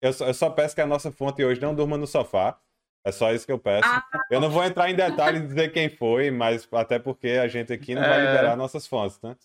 Eu 0.01 0.13
só, 0.13 0.27
eu 0.27 0.33
só 0.33 0.49
peço 0.49 0.75
que 0.75 0.81
a 0.81 0.85
nossa 0.85 1.11
fonte 1.11 1.43
hoje 1.43 1.61
não 1.61 1.73
durma 1.73 1.97
no 1.97 2.05
sofá. 2.05 2.59
É 3.05 3.11
só 3.11 3.31
isso 3.31 3.45
que 3.45 3.51
eu 3.51 3.59
peço. 3.59 3.87
Ah, 3.87 4.03
eu 4.31 4.41
não 4.41 4.49
vou 4.49 4.63
entrar 4.63 4.89
em 4.89 4.95
detalhe 4.95 5.37
e 5.37 5.45
dizer 5.45 5.71
quem 5.71 5.89
foi, 5.89 6.31
mas 6.31 6.67
até 6.71 6.97
porque 6.97 7.29
a 7.29 7.47
gente 7.47 7.71
aqui 7.71 7.93
não 7.93 8.03
é... 8.03 8.09
vai 8.09 8.19
liberar 8.19 8.55
nossas 8.55 8.87
fontes, 8.87 9.19
né? 9.21 9.35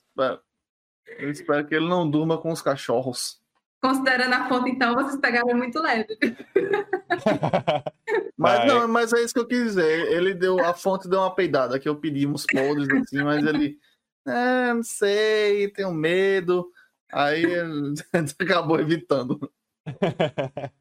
Eu 1.19 1.31
espero 1.31 1.67
que 1.67 1.75
ele 1.75 1.89
não 1.89 2.09
durma 2.09 2.39
com 2.39 2.51
os 2.51 2.63
cachorros. 2.63 3.40
Considerando 3.81 4.35
a 4.35 4.47
fonte, 4.47 4.71
então, 4.71 4.95
vocês 4.95 5.19
pegaram 5.19 5.57
muito 5.57 5.81
leve. 5.81 6.19
mas 8.37 8.67
não, 8.67 8.87
mas 8.87 9.13
é 9.15 9.23
isso 9.23 9.33
que 9.33 9.41
eu 9.41 9.47
quis 9.47 9.63
dizer. 9.63 10.13
Ele 10.13 10.35
deu, 10.35 10.63
a 10.63 10.75
fonte 10.75 11.09
deu 11.09 11.21
uma 11.21 11.35
peidada, 11.35 11.79
que 11.79 11.89
eu 11.89 11.97
pedi 11.97 12.27
uns 12.27 12.45
podres 12.45 12.91
assim, 12.91 13.23
mas 13.23 13.45
ele. 13.45 13.79
É, 14.27 14.75
não 14.75 14.83
sei, 14.83 15.69
tenho 15.69 15.93
medo. 15.93 16.71
Aí 17.11 17.45
acabou 18.39 18.79
evitando. 18.79 19.51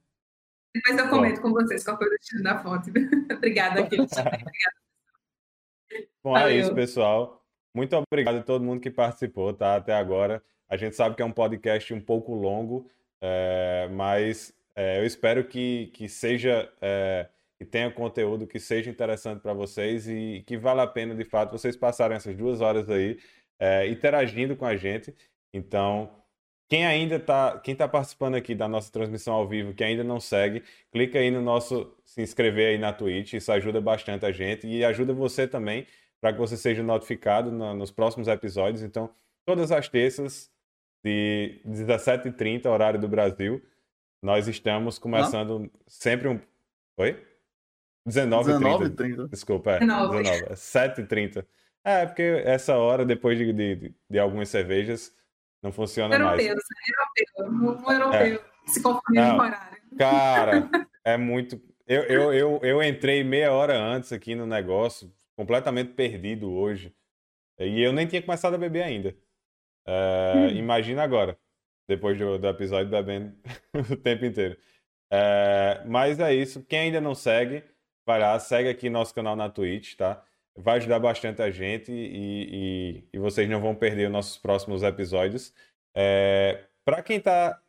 Depois 0.75 0.97
eu 0.97 1.09
comento 1.09 1.41
Bom. 1.41 1.47
com 1.47 1.53
vocês 1.53 1.83
qual 1.83 1.97
foi 1.97 2.07
o 2.07 2.11
destino 2.11 2.43
da 2.43 2.61
fonte. 2.61 2.91
Obrigada, 3.33 3.79
aqui. 3.79 3.97
Bom, 6.21 6.37
é 6.37 6.41
Valeu. 6.41 6.47
é 6.47 6.57
isso, 6.57 6.75
pessoal. 6.75 7.43
Muito 7.73 7.95
obrigado 7.95 8.39
a 8.39 8.43
todo 8.43 8.63
mundo 8.63 8.81
que 8.81 8.91
participou, 8.91 9.53
tá? 9.53 9.77
Até 9.77 9.95
agora. 9.95 10.43
A 10.69 10.77
gente 10.77 10.95
sabe 10.95 11.15
que 11.15 11.22
é 11.22 11.25
um 11.25 11.31
podcast 11.31 11.93
um 11.93 12.01
pouco 12.01 12.33
longo, 12.33 12.89
é, 13.22 13.89
mas 13.91 14.53
é, 14.75 14.99
eu 14.99 15.06
espero 15.06 15.43
que, 15.45 15.88
que 15.88 16.07
seja 16.07 16.72
é, 16.81 17.27
que 17.57 17.65
tenha 17.65 17.91
conteúdo 17.91 18.48
que 18.48 18.59
seja 18.59 18.89
interessante 18.89 19.41
para 19.41 19.53
vocês 19.53 20.07
e 20.07 20.43
que 20.48 20.57
vale 20.57 20.80
a 20.81 20.88
pena 20.88 21.14
de 21.15 21.25
fato 21.25 21.51
vocês 21.51 21.75
passarem 21.75 22.15
essas 22.15 22.35
duas 22.38 22.61
horas 22.61 22.89
aí 22.89 23.17
interagindo 23.89 24.56
com 24.56 24.65
a 24.65 24.77
gente. 24.77 25.14
Então, 25.53 26.09
quem 26.69 26.85
ainda 26.85 27.15
está, 27.15 27.59
quem 27.59 27.73
está 27.73 27.88
participando 27.88 28.35
aqui 28.35 28.53
da 28.56 28.67
nossa 28.67 28.91
transmissão 28.91 29.33
ao 29.33 29.48
vivo, 29.48 29.73
que 29.73 29.83
ainda 29.83 30.03
não 30.03 30.19
segue, 30.19 30.64
clica 30.91 31.19
aí 31.19 31.31
no 31.31 31.41
nosso 31.41 31.93
se 32.06 32.22
inscrever 32.22 32.67
aí 32.69 32.77
na 32.77 32.93
Twitch, 32.93 33.33
isso 33.33 33.51
ajuda 33.51 33.81
bastante 33.81 34.25
a 34.25 34.31
gente 34.31 34.67
e 34.67 34.85
ajuda 34.85 35.11
você 35.11 35.48
também 35.48 35.88
para 36.22 36.31
que 36.31 36.39
você 36.39 36.56
seja 36.56 36.83
notificado 36.83 37.51
no, 37.51 37.73
nos 37.73 37.91
próximos 37.91 38.27
episódios. 38.27 38.83
Então, 38.83 39.09
todas 39.45 39.72
as 39.72 39.89
terças 39.89 40.51
de 41.03 41.61
17h30, 41.67 42.65
horário 42.67 42.99
do 42.99 43.07
Brasil. 43.07 43.61
Nós 44.21 44.47
estamos 44.47 44.99
começando 44.99 45.59
Não? 45.59 45.71
sempre 45.87 46.27
um. 46.27 46.39
Oi? 46.97 47.25
19h30. 48.07 48.89
19, 48.89 49.27
Desculpa, 49.29 49.71
é. 49.71 49.79
19. 49.79 50.23
19 50.23 50.53
7h30. 50.55 51.45
É, 51.83 52.05
porque 52.05 52.41
essa 52.45 52.75
hora, 52.75 53.05
depois 53.05 53.37
de, 53.37 53.53
de, 53.53 53.95
de 54.09 54.19
algumas 54.19 54.49
cervejas, 54.49 55.15
não 55.61 55.71
funciona 55.71 56.15
europeu, 56.15 56.35
mais. 56.35 56.63
Europeu, 57.37 57.53
um 57.53 57.91
europeu, 57.91 58.41
é. 58.65 58.69
se 58.69 58.81
confundindo 58.81 59.31
com 59.31 59.41
horário. 59.41 59.77
Cara, 59.97 60.69
é 61.03 61.17
muito. 61.17 61.61
Eu, 61.87 62.03
eu, 62.03 62.33
eu, 62.33 62.59
eu 62.61 62.83
entrei 62.83 63.23
meia 63.23 63.51
hora 63.51 63.77
antes 63.77 64.11
aqui 64.11 64.35
no 64.35 64.45
negócio, 64.45 65.11
completamente 65.35 65.93
perdido 65.93 66.51
hoje. 66.51 66.93
E 67.57 67.81
eu 67.81 67.91
nem 67.91 68.07
tinha 68.07 68.21
começado 68.21 68.53
a 68.53 68.57
beber 68.57 68.83
ainda. 68.83 69.15
Hum. 69.90 70.50
Imagina 70.58 71.03
agora, 71.03 71.38
depois 71.88 72.18
do, 72.18 72.38
do 72.38 72.48
episódio 72.48 72.90
bebendo 72.90 73.34
o 73.92 73.95
tempo 73.95 74.26
inteiro. 74.26 74.58
É, 75.11 75.82
mas 75.85 76.19
é 76.19 76.34
isso. 76.34 76.64
Quem 76.66 76.80
ainda 76.80 77.01
não 77.01 77.16
segue, 77.16 77.64
vai 78.06 78.19
lá, 78.19 78.38
segue 78.40 78.69
aqui 78.69 78.90
nosso 78.90 79.14
canal 79.14 79.35
na 79.35 79.50
Twitch, 79.50 79.95
tá? 79.95 80.24
Vai 80.56 80.77
ajudar 80.77 81.00
bastante 81.00 81.42
a 81.42 81.50
gente 81.50 81.92
e, 81.92 83.03
e, 83.03 83.09
e 83.14 83.19
vocês 83.19 83.50
não 83.50 83.61
vão 83.61 83.74
perder 83.74 84.06
os 84.08 84.11
nossos 84.11 84.38
próximos 84.38 84.84
episódios. 84.84 85.53
É, 85.95 86.66
para 86.85 87.01
quem 87.01 87.19
tá. 87.19 87.59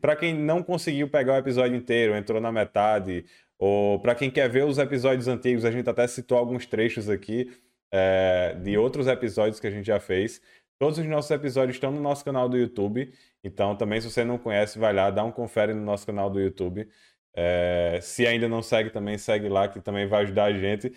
Para 0.00 0.16
quem 0.16 0.34
não 0.34 0.62
conseguiu 0.62 1.08
pegar 1.08 1.34
o 1.34 1.38
episódio 1.38 1.76
inteiro, 1.76 2.16
entrou 2.16 2.40
na 2.40 2.50
metade, 2.50 3.26
ou 3.58 4.00
para 4.00 4.14
quem 4.14 4.30
quer 4.30 4.48
ver 4.48 4.64
os 4.64 4.78
episódios 4.78 5.28
antigos, 5.28 5.64
a 5.64 5.70
gente 5.70 5.88
até 5.88 6.06
citou 6.06 6.36
alguns 6.36 6.66
trechos 6.66 7.08
aqui 7.08 7.52
é, 7.92 8.56
de 8.60 8.76
outros 8.76 9.06
episódios 9.06 9.60
que 9.60 9.66
a 9.66 9.70
gente 9.70 9.86
já 9.86 10.00
fez. 10.00 10.40
Todos 10.78 10.98
os 10.98 11.06
nossos 11.06 11.30
episódios 11.30 11.76
estão 11.76 11.90
no 11.90 12.00
nosso 12.00 12.24
canal 12.24 12.48
do 12.48 12.56
YouTube. 12.56 13.12
Então, 13.42 13.76
também, 13.76 14.00
se 14.00 14.10
você 14.10 14.24
não 14.24 14.38
conhece, 14.38 14.78
vai 14.78 14.92
lá, 14.92 15.10
dá 15.10 15.22
um 15.24 15.30
confere 15.30 15.72
no 15.72 15.82
nosso 15.82 16.04
canal 16.04 16.28
do 16.28 16.40
YouTube. 16.40 16.88
É, 17.34 17.98
se 18.02 18.26
ainda 18.26 18.48
não 18.48 18.62
segue, 18.62 18.90
também 18.90 19.18
segue 19.18 19.48
lá, 19.48 19.68
que 19.68 19.80
também 19.80 20.06
vai 20.06 20.22
ajudar 20.22 20.44
a 20.44 20.52
gente. 20.52 20.92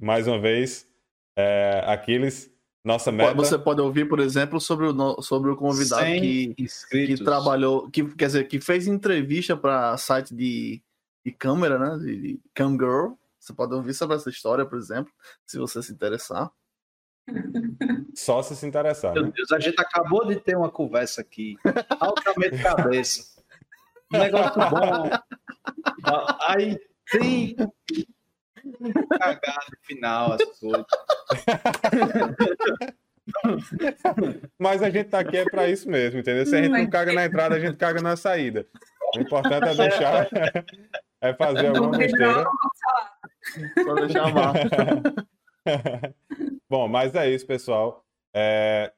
Mais 0.00 0.26
uma 0.26 0.40
vez, 0.40 0.88
é, 1.36 1.82
Aquiles, 1.86 2.52
nossa 2.84 3.12
meta. 3.12 3.34
Você 3.34 3.58
pode 3.58 3.80
ouvir, 3.80 4.08
por 4.08 4.18
exemplo, 4.18 4.60
sobre 4.60 4.86
o, 4.86 5.22
sobre 5.22 5.50
o 5.50 5.56
convidado 5.56 6.04
que, 6.04 6.54
que 6.90 7.24
trabalhou, 7.24 7.88
que, 7.90 8.04
quer 8.14 8.26
dizer, 8.26 8.48
que 8.48 8.60
fez 8.60 8.86
entrevista 8.86 9.56
para 9.56 9.96
site 9.96 10.34
de, 10.34 10.82
de 11.24 11.32
câmera, 11.32 11.78
né? 11.78 11.98
De, 11.98 12.20
de 12.20 12.40
Cam 12.54 12.72
Girl. 12.72 13.12
Você 13.38 13.52
pode 13.52 13.74
ouvir 13.74 13.94
sobre 13.94 14.16
essa 14.16 14.30
história, 14.30 14.64
por 14.64 14.78
exemplo, 14.78 15.12
se 15.46 15.58
você 15.58 15.82
se 15.82 15.92
interessar. 15.92 16.50
Só 18.14 18.42
se 18.42 18.56
se 18.56 18.66
interessar. 18.66 19.12
Meu 19.14 19.24
né? 19.24 19.32
Deus, 19.34 19.52
a 19.52 19.58
gente 19.58 19.80
acabou 19.80 20.26
de 20.26 20.36
ter 20.36 20.56
uma 20.56 20.70
conversa 20.70 21.20
aqui, 21.20 21.56
altamente 22.00 22.62
cabeça. 22.62 23.40
Um 24.12 24.18
negócio 24.18 24.60
bom. 24.70 25.10
Aí 26.48 26.78
tem 27.10 27.56
cagar 29.18 29.64
no 29.70 29.76
final 29.82 30.32
as 30.32 30.44
coisas. 30.58 30.86
Mas 34.58 34.82
a 34.82 34.90
gente 34.90 35.08
tá 35.08 35.20
aqui 35.20 35.36
é 35.36 35.44
para 35.44 35.68
isso 35.68 35.88
mesmo, 35.88 36.20
entendeu? 36.20 36.44
Se 36.44 36.56
a 36.56 36.62
gente 36.62 36.72
não 36.72 36.90
caga 36.90 37.12
na 37.12 37.24
entrada, 37.24 37.54
a 37.54 37.60
gente 37.60 37.76
caga 37.76 38.02
na 38.02 38.16
saída. 38.16 38.66
O 39.16 39.20
importante 39.20 39.68
é 39.68 39.74
deixar, 39.74 40.28
é 41.20 41.34
fazer 41.34 41.68
alguma 41.68 41.96
besteira. 41.96 42.44
Só 43.84 43.94
deixar 43.94 44.34
mal. 44.34 44.54
Bom, 46.68 46.88
mas 46.88 47.14
é 47.14 47.30
isso, 47.30 47.46
pessoal. 47.46 48.04
É, 48.34 48.92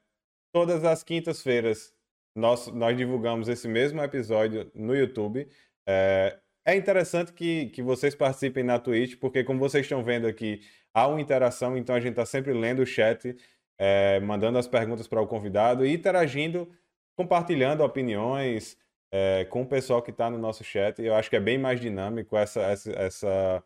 todas 0.53 0.83
as 0.83 1.03
quintas-feiras 1.03 1.93
nós, 2.35 2.67
nós 2.67 2.97
divulgamos 2.97 3.47
esse 3.47 3.67
mesmo 3.67 4.01
episódio 4.01 4.69
no 4.73 4.95
YouTube. 4.95 5.47
É, 5.87 6.39
é 6.65 6.75
interessante 6.75 7.31
que, 7.31 7.67
que 7.67 7.81
vocês 7.81 8.15
participem 8.15 8.63
na 8.63 8.79
Twitch, 8.79 9.17
porque 9.19 9.43
como 9.43 9.59
vocês 9.59 9.85
estão 9.85 10.03
vendo 10.03 10.27
aqui, 10.27 10.61
há 10.93 11.07
uma 11.07 11.21
interação, 11.21 11.77
então 11.77 11.95
a 11.95 11.99
gente 11.99 12.11
está 12.11 12.25
sempre 12.25 12.53
lendo 12.53 12.81
o 12.81 12.85
chat, 12.85 13.35
é, 13.77 14.19
mandando 14.19 14.57
as 14.57 14.67
perguntas 14.67 15.07
para 15.07 15.21
o 15.21 15.27
convidado 15.27 15.85
e 15.85 15.93
interagindo, 15.93 16.69
compartilhando 17.15 17.83
opiniões 17.83 18.77
é, 19.11 19.45
com 19.45 19.61
o 19.61 19.65
pessoal 19.67 20.01
que 20.01 20.11
está 20.11 20.29
no 20.29 20.37
nosso 20.37 20.63
chat. 20.63 21.01
Eu 21.01 21.15
acho 21.15 21.29
que 21.29 21.35
é 21.35 21.39
bem 21.39 21.57
mais 21.57 21.79
dinâmico 21.79 22.35
essa, 22.35 22.61
essa, 22.61 22.91
essa 22.93 23.63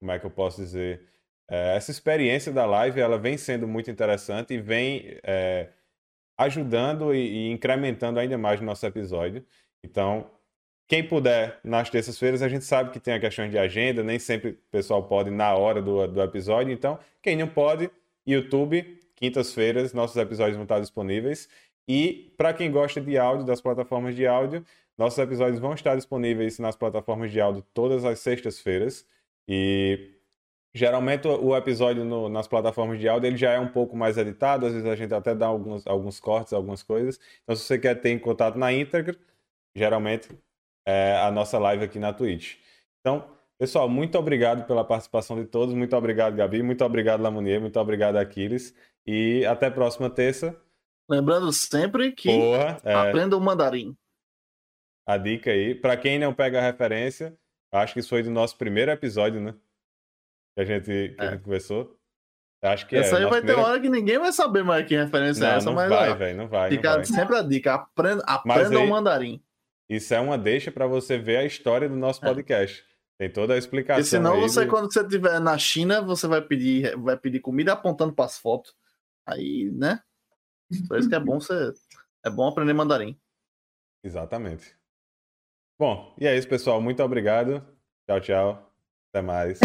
como 0.00 0.12
é 0.12 0.18
que 0.18 0.26
eu 0.26 0.30
posso 0.30 0.60
dizer? 0.60 1.13
É, 1.48 1.76
essa 1.76 1.90
experiência 1.90 2.52
da 2.52 2.64
live 2.66 3.00
ela 3.00 3.18
vem 3.18 3.36
sendo 3.36 3.68
muito 3.68 3.90
interessante 3.90 4.54
e 4.54 4.58
vem 4.58 5.18
é, 5.22 5.68
ajudando 6.38 7.14
e, 7.14 7.48
e, 7.48 7.50
incrementando 7.50 8.18
ainda 8.18 8.38
mais 8.38 8.60
o 8.60 8.64
nosso 8.64 8.84
episódio. 8.86 9.44
Então, 9.82 10.30
quem 10.86 11.06
puder, 11.06 11.60
nas 11.64 11.90
terças-feiras, 11.90 12.42
a 12.42 12.48
gente 12.48 12.64
sabe 12.64 12.90
que 12.90 13.00
tem 13.00 13.14
a 13.14 13.20
questão 13.20 13.48
de 13.48 13.58
agenda, 13.58 14.02
nem 14.02 14.18
sempre 14.18 14.50
o 14.50 14.58
pessoal 14.70 15.02
pode 15.02 15.30
na 15.30 15.54
hora 15.54 15.80
do, 15.80 16.06
do 16.06 16.22
episódio. 16.22 16.72
Então, 16.72 16.98
quem 17.22 17.36
não 17.36 17.48
pode, 17.48 17.90
YouTube, 18.26 19.00
quintas-feiras, 19.16 19.92
nossos 19.94 20.16
episódios 20.16 20.56
vão 20.56 20.64
estar 20.64 20.80
disponíveis. 20.80 21.48
E 21.88 22.32
para 22.36 22.52
quem 22.54 22.70
gosta 22.70 23.00
de 23.00 23.16
áudio, 23.18 23.46
das 23.46 23.60
plataformas 23.60 24.14
de 24.14 24.26
áudio, 24.26 24.64
nossos 24.96 25.18
episódios 25.18 25.58
vão 25.58 25.74
estar 25.74 25.96
disponíveis 25.96 26.58
nas 26.58 26.76
plataformas 26.76 27.30
de 27.30 27.40
áudio 27.40 27.64
todas 27.74 28.04
as 28.04 28.20
sextas-feiras. 28.20 29.06
E 29.48 30.13
Geralmente 30.76 31.28
o 31.28 31.56
episódio 31.56 32.04
no, 32.04 32.28
nas 32.28 32.48
plataformas 32.48 32.98
de 32.98 33.08
áudio 33.08 33.28
ele 33.28 33.36
já 33.36 33.52
é 33.52 33.60
um 33.60 33.68
pouco 33.68 33.96
mais 33.96 34.18
editado, 34.18 34.66
às 34.66 34.72
vezes 34.72 34.88
a 34.88 34.96
gente 34.96 35.14
até 35.14 35.32
dá 35.32 35.46
alguns, 35.46 35.86
alguns 35.86 36.18
cortes, 36.18 36.52
algumas 36.52 36.82
coisas. 36.82 37.20
Então, 37.44 37.54
se 37.54 37.62
você 37.62 37.78
quer 37.78 37.94
ter 38.00 38.10
em 38.10 38.18
contato 38.18 38.58
na 38.58 38.72
íntegra, 38.72 39.16
geralmente 39.72 40.28
é 40.84 41.16
a 41.18 41.30
nossa 41.30 41.58
live 41.60 41.84
aqui 41.84 42.00
na 42.00 42.12
Twitch. 42.12 42.56
Então, 43.00 43.24
pessoal, 43.56 43.88
muito 43.88 44.18
obrigado 44.18 44.66
pela 44.66 44.84
participação 44.84 45.36
de 45.36 45.46
todos. 45.46 45.72
Muito 45.74 45.96
obrigado, 45.96 46.34
Gabi. 46.34 46.60
Muito 46.60 46.84
obrigado, 46.84 47.22
Lamounier. 47.22 47.60
Muito 47.60 47.78
obrigado, 47.78 48.16
Aquiles. 48.16 48.74
E 49.06 49.46
até 49.46 49.66
a 49.66 49.70
próxima 49.70 50.10
terça. 50.10 50.60
Lembrando 51.08 51.52
sempre 51.52 52.10
que 52.10 52.28
Porra, 52.28 52.80
é... 52.82 52.94
aprenda 52.94 53.36
o 53.36 53.40
mandarim. 53.40 53.96
A 55.06 55.16
dica 55.16 55.50
aí. 55.50 55.74
Para 55.74 55.96
quem 55.96 56.18
não 56.18 56.34
pega 56.34 56.58
a 56.58 56.62
referência, 56.62 57.36
acho 57.72 57.92
que 57.92 58.00
isso 58.00 58.08
foi 58.08 58.24
do 58.24 58.30
nosso 58.30 58.56
primeiro 58.56 58.90
episódio, 58.90 59.40
né? 59.40 59.54
Que 60.54 60.60
a 60.60 60.64
gente, 60.64 60.84
que 60.84 61.16
é. 61.18 61.26
a 61.26 61.30
gente 61.32 61.42
conversou. 61.42 61.98
Acho 62.62 62.86
que 62.86 62.96
essa 62.96 63.18
é. 63.18 63.24
aí 63.24 63.30
vai 63.30 63.42
ter 63.42 63.54
hora 63.54 63.78
que 63.78 63.90
ninguém 63.90 64.18
vai 64.18 64.32
saber 64.32 64.64
mais 64.64 64.86
que 64.86 64.96
referência 64.96 65.44
não, 65.44 65.52
é 65.52 65.56
essa, 65.56 65.66
não 65.66 65.74
mas. 65.74 65.88
Vai, 65.88 66.14
velho, 66.14 66.36
não 66.38 66.48
vai. 66.48 66.70
Fica 66.70 66.90
não 66.90 66.96
vai. 66.96 67.04
sempre 67.04 67.36
a 67.36 67.42
dica: 67.42 67.74
aprenda, 67.74 68.24
aprenda 68.26 68.78
aí, 68.78 68.86
o 68.86 68.88
mandarim. 68.88 69.42
Isso 69.88 70.14
é 70.14 70.20
uma 70.20 70.38
deixa 70.38 70.72
para 70.72 70.86
você 70.86 71.18
ver 71.18 71.36
a 71.36 71.44
história 71.44 71.88
do 71.88 71.96
nosso 71.96 72.24
é. 72.24 72.28
podcast. 72.28 72.80
É. 72.80 72.94
Tem 73.18 73.30
toda 73.30 73.54
a 73.54 73.58
explicação. 73.58 74.00
E 74.00 74.04
senão 74.04 74.40
você, 74.40 74.66
quando 74.66 74.92
você 74.92 75.02
estiver 75.02 75.38
na 75.40 75.56
China, 75.58 76.00
você 76.00 76.26
vai 76.26 76.40
pedir, 76.40 76.96
vai 76.96 77.16
pedir 77.16 77.40
comida 77.40 77.72
apontando 77.72 78.12
para 78.12 78.24
as 78.24 78.38
fotos. 78.38 78.74
Aí, 79.26 79.70
né? 79.72 80.00
Por 80.88 80.98
isso 80.98 81.08
que 81.08 81.14
é 81.14 81.20
bom 81.20 81.38
você. 81.38 81.72
É 82.24 82.30
bom 82.30 82.48
aprender 82.48 82.72
mandarim. 82.72 83.18
Exatamente. 84.02 84.74
Bom, 85.78 86.14
e 86.18 86.26
é 86.26 86.36
isso, 86.36 86.48
pessoal. 86.48 86.80
Muito 86.80 87.02
obrigado. 87.02 87.62
Tchau, 88.06 88.20
tchau. 88.20 88.73
Até 89.14 89.22
mais. 89.22 89.60